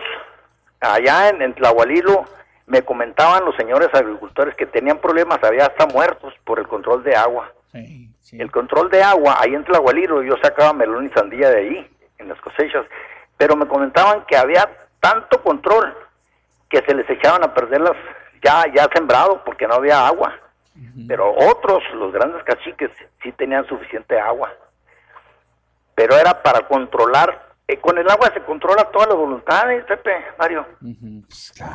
allá 0.80 1.30
en, 1.30 1.42
en 1.42 1.54
Tlahualilo, 1.54 2.26
me 2.66 2.82
comentaban 2.82 3.46
los 3.46 3.56
señores 3.56 3.90
agricultores 3.94 4.56
que 4.56 4.66
tenían 4.66 4.98
problemas, 5.00 5.44
había 5.44 5.66
hasta 5.66 5.86
muertos 5.88 6.34
por 6.44 6.60
el 6.60 6.68
control 6.68 7.04
de 7.04 7.16
agua. 7.16 7.52
El 8.32 8.52
control 8.52 8.90
de 8.90 9.04
agua, 9.04 9.38
ahí 9.40 9.54
en 9.54 9.64
Tlahualilo, 9.64 10.24
yo 10.24 10.36
sacaba 10.42 10.74
melón 10.74 11.06
y 11.06 11.10
sandía 11.10 11.50
de 11.50 11.60
ahí, 11.60 11.92
en 12.18 12.30
las 12.30 12.40
cosechas, 12.42 12.86
pero 13.38 13.56
me 13.56 13.68
comentaban 13.68 14.26
que 14.26 14.38
había 14.38 14.70
tanto 15.00 15.42
control 15.42 15.94
que 16.70 16.82
se 16.82 16.96
les 16.96 17.08
echaban 17.10 17.44
a 17.44 17.54
perderlas 17.54 17.96
ya, 18.44 18.66
ya 18.74 18.88
sembrado 18.94 19.44
porque 19.44 19.68
no 19.68 19.76
había 19.76 20.08
agua. 20.08 20.34
Pero 21.08 21.32
otros, 21.32 21.84
los 21.94 22.12
grandes 22.12 22.44
caciques, 22.44 22.90
sí 23.22 23.32
tenían 23.34 23.68
suficiente 23.68 24.20
agua. 24.20 24.52
Pero 25.94 26.16
era 26.18 26.42
para 26.42 26.68
controlar, 26.68 27.53
eh, 27.68 27.80
con 27.80 27.98
el 27.98 28.10
agua 28.10 28.32
se 28.34 28.42
controla 28.42 28.84
todas 28.92 29.08
las 29.08 29.18
voluntades, 29.18 29.86
Pepe, 29.86 30.12
Mario. 30.38 30.66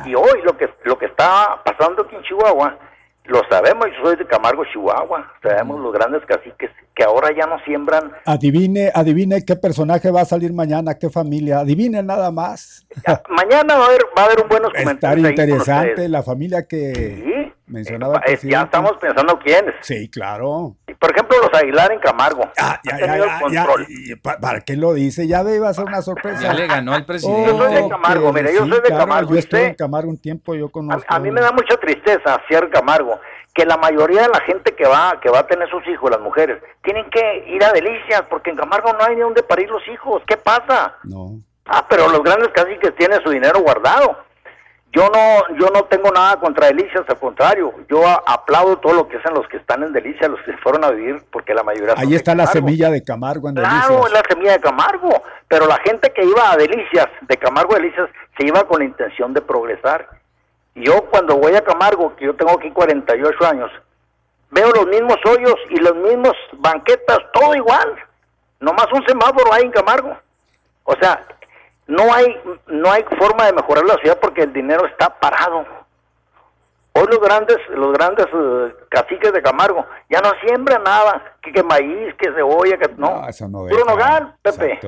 Y 0.05 0.15
hoy 0.15 0.41
lo 0.43 0.55
que, 0.57 0.69
lo 0.83 0.97
que 0.97 1.07
está 1.07 1.61
pasando 1.63 2.03
aquí 2.03 2.15
en 2.15 2.23
Chihuahua, 2.23 2.77
lo 3.25 3.41
sabemos, 3.49 3.87
yo 3.97 4.05
soy 4.05 4.15
de 4.15 4.25
Camargo, 4.25 4.63
Chihuahua, 4.65 5.31
sabemos 5.41 5.79
los 5.79 5.93
grandes 5.93 6.25
caciques 6.25 6.71
que 6.95 7.03
ahora 7.03 7.29
ya 7.33 7.45
no 7.45 7.57
siembran 7.63 8.11
Adivine, 8.25 8.91
adivine 8.93 9.45
qué 9.45 9.55
personaje 9.55 10.11
va 10.11 10.21
a 10.21 10.25
salir 10.25 10.51
mañana, 10.51 10.97
qué 10.97 11.09
familia. 11.09 11.59
Adivine 11.59 12.03
nada 12.03 12.29
más. 12.31 12.85
Mañana 13.29 13.77
va 13.77 13.83
a 13.83 13.87
haber, 13.87 14.01
va 14.17 14.21
a 14.23 14.25
haber 14.25 14.41
un 14.41 14.49
buenos 14.49 14.71
Estar 14.75 14.83
comentarios. 14.83 15.25
ahí 15.25 15.35
con 15.35 15.43
interesante 15.45 16.09
la 16.09 16.23
familia 16.23 16.67
que 16.67 17.38
mencionaba 17.69 18.21
Eh, 18.25 18.37
ya 18.43 18.63
estamos 18.63 18.93
pensando 18.99 19.39
quiénes. 19.39 19.75
Sí, 19.81 20.09
claro. 20.09 20.75
Por 20.99 21.11
ejemplo, 21.11 21.37
los 21.41 21.53
Aguilar 21.61 21.91
en 21.91 21.99
Camargo. 21.99 22.43
Ya, 22.57 22.71
Han 22.71 22.99
ya, 22.99 23.17
ya, 23.17 23.65
ya, 23.65 24.37
¿Para 24.41 24.61
qué 24.61 24.75
lo 24.75 24.93
dice? 24.93 25.27
Ya 25.27 25.41
iba 25.43 25.69
a 25.69 25.73
ser 25.73 25.85
una 25.85 26.01
sorpresa. 26.01 26.41
Ya 26.41 26.53
le 26.53 26.67
ganó 26.67 26.95
el 26.95 27.05
presidente. 27.05 27.51
Yo 27.51 27.57
soy 27.57 27.73
de 27.73 27.89
Camargo, 27.89 28.33
que 28.33 28.41
mire, 28.41 28.53
yo 28.53 28.63
sí, 28.65 28.69
soy 28.69 28.81
de 28.81 28.87
claro, 28.87 29.05
Camargo, 29.05 29.29
Yo 29.29 29.35
¿y 29.35 29.39
estuve 29.39 29.59
usted? 29.61 29.69
en 29.69 29.75
Camargo 29.75 30.09
un 30.09 30.17
tiempo, 30.21 30.55
yo 30.55 30.69
conozco. 30.69 31.05
A 31.07 31.19
mí 31.19 31.31
me 31.31 31.41
da 31.41 31.51
mucha 31.51 31.77
tristeza, 31.77 32.41
Sierra 32.47 32.69
Camargo, 32.69 33.19
que 33.53 33.65
la 33.65 33.77
mayoría 33.77 34.23
de 34.23 34.29
la 34.29 34.41
gente 34.41 34.75
que 34.75 34.85
va 34.85 35.19
que 35.21 35.29
va 35.29 35.39
a 35.39 35.47
tener 35.47 35.69
sus 35.69 35.85
hijos, 35.87 36.09
las 36.11 36.19
mujeres, 36.19 36.61
tienen 36.83 37.09
que 37.09 37.45
ir 37.47 37.63
a 37.63 37.71
Delicias, 37.71 38.23
porque 38.29 38.49
en 38.49 38.57
Camargo 38.57 38.91
no 38.93 39.03
hay 39.05 39.15
ni 39.15 39.21
dónde 39.21 39.43
parir 39.43 39.69
los 39.69 39.87
hijos. 39.87 40.21
¿Qué 40.27 40.37
pasa? 40.37 40.95
No. 41.03 41.39
Ah, 41.65 41.85
pero 41.87 42.09
los 42.09 42.23
grandes 42.23 42.49
caciques 42.49 42.95
tienen 42.95 43.21
su 43.21 43.29
dinero 43.29 43.59
guardado. 43.61 44.17
Yo 44.91 45.07
no, 45.09 45.55
yo 45.59 45.67
no 45.71 45.83
tengo 45.85 46.09
nada 46.11 46.37
contra 46.39 46.67
Delicias, 46.67 47.03
al 47.07 47.19
contrario, 47.19 47.71
yo 47.87 48.07
a- 48.07 48.23
aplaudo 48.25 48.77
todo 48.79 48.93
lo 48.93 49.07
que 49.07 49.17
hacen 49.17 49.35
los 49.35 49.47
que 49.47 49.57
están 49.57 49.83
en 49.83 49.93
Delicias, 49.93 50.29
los 50.31 50.41
que 50.41 50.57
fueron 50.57 50.83
a 50.83 50.89
vivir, 50.89 51.23
porque 51.31 51.53
la 51.53 51.61
mayoría 51.61 51.93
Ahí 51.95 52.15
está 52.15 52.33
la 52.33 52.47
semilla 52.47 52.89
de 52.89 53.03
Camargo 53.03 53.49
en 53.49 53.55
Claro, 53.55 53.75
Delicias. 53.75 54.05
es 54.07 54.11
la 54.13 54.23
semilla 54.27 54.51
de 54.53 54.59
Camargo, 54.61 55.23
pero 55.47 55.67
la 55.67 55.77
gente 55.85 56.11
que 56.11 56.23
iba 56.25 56.51
a 56.51 56.57
Delicias, 56.57 57.07
de 57.21 57.37
Camargo 57.37 57.73
a 57.75 57.79
Delicias, 57.79 58.09
se 58.37 58.47
iba 58.47 58.63
con 58.67 58.79
la 58.79 58.85
intención 58.85 59.31
de 59.33 59.41
progresar. 59.41 60.07
Y 60.73 60.85
yo 60.87 61.03
cuando 61.11 61.35
voy 61.37 61.55
a 61.55 61.63
Camargo, 61.63 62.15
que 62.15 62.25
yo 62.25 62.35
tengo 62.35 62.53
aquí 62.53 62.71
48 62.71 63.45
años, 63.45 63.71
veo 64.49 64.71
los 64.71 64.87
mismos 64.87 65.17
hoyos 65.25 65.55
y 65.69 65.77
los 65.77 65.95
mismos 65.97 66.33
banquetas, 66.53 67.19
todo 67.33 67.53
igual. 67.53 67.93
Nomás 68.59 68.87
un 68.91 69.05
semáforo 69.05 69.53
hay 69.53 69.63
en 69.65 69.71
Camargo. 69.71 70.17
O 70.83 70.95
sea, 70.99 71.23
no 71.89 72.13
hay 72.13 72.39
no 72.67 72.91
hay 72.91 73.03
forma 73.19 73.45
de 73.47 73.53
mejorar 73.53 73.83
la 73.83 73.95
ciudad 73.95 74.17
porque 74.21 74.43
el 74.43 74.53
dinero 74.53 74.85
está 74.85 75.09
parado. 75.19 75.65
Hoy 76.93 77.05
los 77.09 77.19
grandes 77.19 77.57
los 77.69 77.91
grandes 77.93 78.27
eh, 78.33 78.75
caciques 78.89 79.33
de 79.33 79.41
Camargo 79.41 79.85
ya 80.09 80.21
no 80.21 80.31
siembran 80.45 80.83
nada, 80.83 81.35
que, 81.41 81.51
que 81.51 81.63
maíz, 81.63 82.13
que 82.15 82.31
cebolla, 82.33 82.77
que 82.77 82.89
no. 82.97 83.27
Eso 83.27 83.47
no 83.47 83.59
Puro 83.59 83.69
deja. 83.69 83.85
nogal, 83.85 84.35
Pepe. 84.41 84.79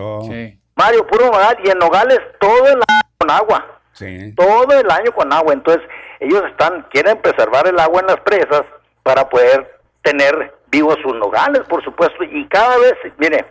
Mario, 0.76 1.06
puro 1.08 1.26
nogal 1.26 1.58
y 1.64 1.70
en 1.70 1.78
nogales 1.80 2.20
todo 2.40 2.66
el 2.68 2.76
año 2.76 3.02
con 3.18 3.32
agua. 3.32 3.66
Sí. 3.94 4.34
Todo 4.36 4.80
el 4.80 4.90
año 4.90 5.12
con 5.14 5.32
agua. 5.34 5.54
Entonces, 5.54 5.84
ellos 6.20 6.44
están 6.50 6.84
quieren 6.92 7.22
preservar 7.22 7.68
el 7.68 7.80
agua 7.80 8.02
en 8.02 8.08
las 8.08 8.20
presas 8.22 8.64
para 9.04 9.28
poder 9.30 9.80
tener 10.04 10.54
vivos 10.68 10.98
sus 11.04 11.16
nogales, 11.16 11.62
por 11.68 11.84
supuesto, 11.84 12.24
y 12.24 12.48
cada 12.48 12.78
vez, 12.78 12.94
mire, 13.18 13.46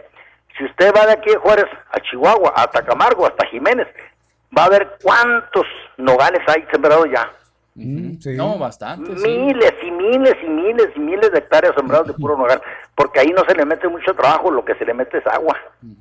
si 0.60 0.66
usted 0.66 0.92
va 0.96 1.06
de 1.06 1.12
aquí 1.12 1.30
de 1.30 1.36
Juárez 1.36 1.64
a 1.90 1.98
Chihuahua, 2.00 2.52
hasta 2.54 2.84
Camargo, 2.84 3.26
hasta 3.26 3.46
Jiménez, 3.46 3.88
va 4.56 4.64
a 4.66 4.68
ver 4.68 4.96
cuántos 5.02 5.64
nogales 5.96 6.40
hay 6.46 6.64
sembrados 6.70 7.06
ya. 7.12 7.32
No, 7.74 8.58
bastante. 8.58 9.16
sí. 9.16 9.26
Miles 9.26 9.72
y 9.82 9.90
miles 9.90 10.34
y 10.44 10.48
miles 10.50 10.88
y 10.94 11.00
miles 11.00 11.32
de 11.32 11.38
hectáreas 11.38 11.72
sembrados 11.76 12.08
de 12.08 12.14
puro 12.14 12.36
nogal, 12.36 12.60
porque 12.94 13.20
ahí 13.20 13.28
no 13.34 13.42
se 13.48 13.54
le 13.54 13.64
mete 13.64 13.88
mucho 13.88 14.12
trabajo, 14.14 14.50
lo 14.50 14.64
que 14.64 14.74
se 14.74 14.84
le 14.84 14.92
mete 14.92 15.18
es 15.18 15.26
agua. 15.26 15.56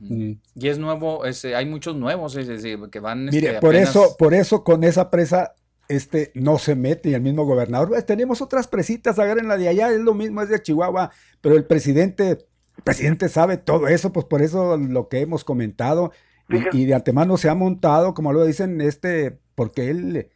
Y 0.09 0.67
es 0.67 0.77
nuevo, 0.77 1.25
es, 1.25 1.45
eh, 1.45 1.55
hay 1.55 1.65
muchos 1.65 1.95
nuevos 1.95 2.35
es 2.35 2.47
decir, 2.47 2.79
que 2.91 2.99
van. 2.99 3.25
Mire, 3.25 3.47
este, 3.49 3.59
por 3.61 3.69
apenas- 3.69 3.89
eso, 3.91 4.15
por 4.17 4.33
eso 4.33 4.63
con 4.63 4.83
esa 4.83 5.09
presa 5.09 5.53
este 5.87 6.31
no 6.35 6.57
se 6.59 6.75
mete 6.75 7.09
y 7.09 7.13
el 7.13 7.21
mismo 7.21 7.45
gobernador. 7.45 7.89
"Pues, 7.89 8.05
tenemos 8.05 8.41
otras 8.41 8.67
presitas, 8.67 9.17
agarren 9.17 9.47
la 9.47 9.57
de 9.57 9.69
allá, 9.69 9.89
es 9.89 9.99
lo 10.01 10.13
mismo, 10.13 10.41
es 10.41 10.49
de 10.49 10.61
Chihuahua, 10.61 11.11
pero 11.41 11.55
el 11.55 11.65
presidente, 11.65 12.37
el 12.79 12.83
presidente 12.83 13.27
sabe 13.27 13.57
todo 13.57 13.87
eso, 13.89 14.13
pues 14.13 14.25
por 14.25 14.41
eso 14.41 14.77
lo 14.77 15.09
que 15.09 15.19
hemos 15.19 15.43
comentado 15.43 16.13
y, 16.47 16.77
y 16.77 16.85
de 16.85 16.95
antemano 16.95 17.35
se 17.35 17.49
ha 17.49 17.55
montado, 17.55 18.13
como 18.13 18.31
lo 18.31 18.45
dicen, 18.45 18.79
este, 18.79 19.37
porque 19.55 19.89
él 19.89 20.29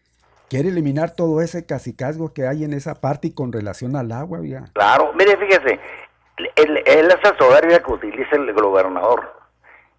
quiere 0.49 0.69
eliminar 0.69 1.15
todo 1.15 1.41
ese 1.41 1.65
cacicazgo 1.65 2.33
que 2.33 2.45
hay 2.45 2.65
en 2.65 2.73
esa 2.73 2.95
parte 2.95 3.29
y 3.29 3.33
con 3.33 3.53
relación 3.53 3.95
al 3.95 4.11
agua, 4.11 4.41
ya. 4.43 4.65
Claro, 4.73 5.13
mire, 5.13 5.37
fíjese, 5.37 5.79
él, 6.57 6.83
él 6.85 7.07
esa 7.07 7.35
soberbia 7.37 7.81
que 7.81 7.91
utiliza 7.93 8.35
el 8.35 8.51
gobernador, 8.53 9.31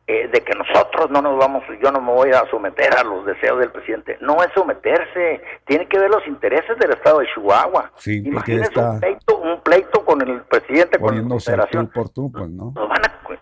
eh, 0.06 0.28
de 0.28 0.42
que 0.42 0.54
nosotros 0.54 1.10
no 1.10 1.22
nos 1.22 1.38
vamos, 1.38 1.62
yo 1.82 1.90
no 1.90 1.98
me 1.98 2.12
voy 2.12 2.30
a 2.30 2.44
someter 2.50 2.94
a 2.94 3.02
los 3.02 3.24
deseos 3.24 3.58
del 3.58 3.70
presidente. 3.70 4.18
No 4.20 4.36
es 4.42 4.52
someterse, 4.54 5.40
tiene 5.64 5.88
que 5.88 5.98
ver 5.98 6.10
los 6.10 6.26
intereses 6.26 6.78
del 6.78 6.92
Estado 6.92 7.20
de 7.20 7.26
Chihuahua. 7.32 7.90
Sí, 7.96 8.22
Imagínese 8.22 8.78
un, 8.78 9.00
pleito, 9.00 9.38
un 9.38 9.60
pleito 9.62 10.04
con 10.04 10.20
el 10.20 10.42
presidente, 10.42 10.98
con 10.98 11.26
la 11.26 11.40
federación. 11.40 11.86
por 11.86 12.10
tú, 12.10 12.30
pues, 12.30 12.50
¿no? 12.50 12.74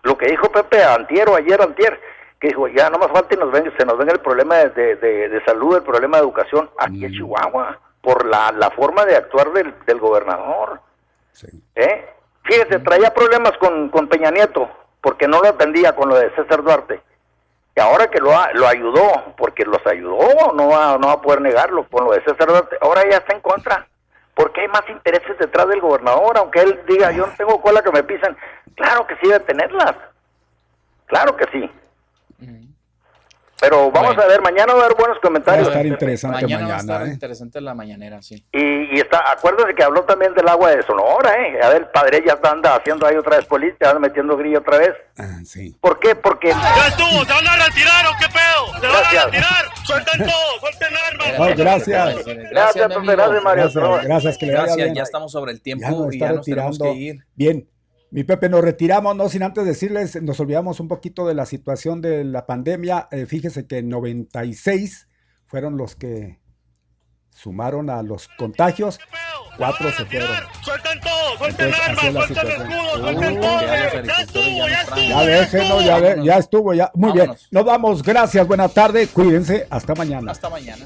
lo 0.03 0.17
que 0.17 0.27
dijo 0.27 0.49
Pepe 0.53 0.81
Antier 0.85 1.27
o 1.27 1.35
ayer 1.35 1.61
Antier, 1.61 1.99
que 2.39 2.47
dijo, 2.47 2.69
ya 2.69 2.89
no 2.89 2.97
más 2.97 3.11
falta 3.11 3.35
y 3.35 3.37
nos 3.37 3.51
ven, 3.51 3.69
se 3.77 3.85
nos 3.85 3.97
venga 3.97 4.13
el 4.13 4.21
problema 4.21 4.55
de, 4.55 4.95
de, 4.95 5.41
salud, 5.45 5.75
el 5.75 5.83
problema 5.83 6.15
de 6.15 6.23
educación 6.23 6.69
aquí 6.77 7.03
en 7.03 7.11
mm. 7.11 7.15
Chihuahua, 7.15 7.79
por 7.99 8.25
la, 8.25 8.53
la 8.53 8.71
forma 8.71 9.03
de 9.03 9.17
actuar 9.17 9.51
del, 9.51 9.73
del 9.85 9.99
gobernador. 9.99 10.79
Sí. 11.33 11.47
¿Eh? 11.75 12.05
Fíjese, 12.43 12.79
traía 12.79 13.13
problemas 13.13 13.51
con, 13.57 13.89
con 13.89 14.07
Peña 14.07 14.31
Nieto 14.31 14.69
porque 15.03 15.27
no 15.27 15.41
lo 15.41 15.49
atendía 15.49 15.93
con 15.93 16.07
lo 16.07 16.15
de 16.15 16.33
César 16.33 16.63
Duarte. 16.63 17.01
Y 17.75 17.79
ahora 17.81 18.07
que 18.07 18.19
lo, 18.19 18.31
lo 18.53 18.67
ayudó, 18.67 19.35
porque 19.35 19.65
los 19.65 19.85
ayudó, 19.85 20.53
no 20.53 20.69
va, 20.69 20.97
no 20.97 21.07
va 21.07 21.13
a 21.13 21.21
poder 21.21 21.41
negarlo 21.41 21.85
con 21.89 22.05
lo 22.05 22.13
de 22.13 22.23
César 22.23 22.47
Duarte, 22.47 22.77
ahora 22.79 23.03
ya 23.09 23.17
está 23.17 23.33
en 23.33 23.41
contra. 23.41 23.85
Porque 24.33 24.61
hay 24.61 24.69
más 24.69 24.89
intereses 24.89 25.37
detrás 25.37 25.67
del 25.67 25.81
gobernador, 25.81 26.37
aunque 26.37 26.61
él 26.61 26.81
diga, 26.87 27.11
yo 27.11 27.27
no 27.27 27.33
tengo 27.33 27.61
cola 27.61 27.83
que 27.83 27.91
me 27.91 28.01
pisan. 28.01 28.37
Claro 28.75 29.05
que 29.05 29.15
sí 29.17 29.27
debe 29.27 29.41
tenerlas. 29.41 29.93
Claro 31.07 31.35
que 31.35 31.45
sí. 31.51 31.69
Pero 33.59 33.91
vamos 33.91 34.17
a 34.17 34.27
ver, 34.27 34.41
mañana 34.41 34.73
va 34.73 34.81
a 34.81 34.85
haber 34.85 34.97
buenos 34.97 35.19
comentarios. 35.19 35.67
Va 35.67 35.71
a 35.71 35.75
estar 35.75 35.85
interesante 35.85 36.41
mañana. 36.41 36.67
va 36.67 36.75
a 36.75 36.79
estar 36.79 37.07
¿eh? 37.07 37.11
interesante 37.11 37.61
la 37.61 37.73
mañanera, 37.73 38.21
sí. 38.21 38.43
Y, 38.51 38.95
y 38.97 38.99
está, 38.99 39.23
acuérdate 39.31 39.73
que 39.73 39.83
habló 39.83 40.03
también 40.03 40.33
del 40.33 40.47
agua 40.49 40.71
de 40.71 40.83
Sonora, 40.83 41.33
¿eh? 41.35 41.59
A 41.63 41.69
ver, 41.69 41.83
el 41.83 41.87
padre 41.87 42.23
ya 42.25 42.37
anda 42.49 42.75
haciendo 42.75 43.07
ahí 43.07 43.15
otra 43.15 43.37
vez 43.37 43.45
política, 43.45 43.89
anda 43.89 43.99
metiendo 44.01 44.35
grillo 44.35 44.59
otra 44.59 44.79
vez. 44.79 44.93
Ah, 45.17 45.39
sí. 45.45 45.75
¿Por 45.79 45.97
qué? 45.99 46.15
Porque... 46.15 46.49
¡Ya 46.49 46.87
estuvo! 46.87 47.23
¿Se 47.25 47.31
van 47.31 47.47
a 47.47 47.65
retirar 47.65 48.05
o 48.07 48.11
qué 48.19 48.27
pedo? 48.27 48.81
¿Se 48.81 48.87
van 48.87 48.95
a 49.05 49.25
retirar? 49.25 49.65
¡Suelten 49.85 50.19
todo! 50.25 50.59
¡Suelten 50.59 50.97
armas! 51.09 51.27
Oh, 51.39 51.55
gracias. 51.55 52.15
Gracias, 52.15 52.51
gracias, 52.51 53.05
gracias, 53.05 53.43
Mario. 53.43 53.63
Gracias, 53.73 54.03
gracias, 54.03 54.37
que 54.37 54.45
le 54.45 54.51
Gracias, 54.53 54.93
ya 54.93 55.03
estamos 55.03 55.31
sobre 55.31 55.51
el 55.53 55.61
tiempo 55.61 55.85
Ya 55.85 55.91
nos 55.91 56.13
y 56.13 56.19
ya 56.19 56.31
nos 56.33 56.45
tenemos 56.45 56.77
retirando. 56.77 56.93
que 56.93 56.99
ir. 56.99 57.25
Bien. 57.35 57.67
Mi 58.13 58.23
Pepe, 58.23 58.47
nos 58.47 58.61
retiramos, 58.61 59.15
no 59.15 59.27
sin 59.27 59.41
antes 59.41 59.65
decirles, 59.65 60.21
nos 60.21 60.39
olvidamos 60.39 60.79
un 60.79 60.87
poquito 60.87 61.25
de 61.27 61.33
la 61.33 61.47
situación 61.47 61.99
de 61.99 62.23
la 62.23 62.45
pandemia. 62.45 63.07
Eh, 63.09 63.25
fíjese 63.25 63.65
que 63.65 63.81
96 63.81 65.07
fueron 65.47 65.77
los 65.77 65.95
que 65.95 66.39
sumaron 67.31 67.89
a 67.89 68.03
los 68.03 68.27
contagios, 68.37 68.99
cuatro 69.57 69.91
se 69.91 70.05
fueron. 70.05 70.29
¡Suelten 70.61 70.99
todo! 70.99 71.37
¡Suelten 71.39 71.73
armas! 71.73 72.27
¡Suelten 72.27 72.47
escudos! 72.51 72.99
¡Suelten 72.99 73.41
todo! 73.41 73.61
ya 73.61 73.65
los 73.65 73.93
¡Ya 74.05 74.15
agricultores 74.15 74.19
estuvo! 74.19 74.67
ya 74.67 74.67
¡Ya 74.67 74.83
no 74.83 74.83
estuvo! 74.83 75.09
Ya 75.09 75.25
déjenlo, 75.25 75.81
ya, 75.81 75.99
ve- 75.99 76.21
ya 76.23 76.37
estuvo, 76.37 76.73
ya. 76.75 76.91
Muy 76.93 77.11
bien, 77.13 77.31
nos 77.49 77.65
vamos, 77.65 78.03
gracias, 78.03 78.47
buena 78.47 78.69
tarde, 78.69 79.07
cuídense, 79.07 79.65
hasta 79.71 79.95
mañana. 79.95 80.31
Hasta 80.31 80.51
mañana. 80.51 80.85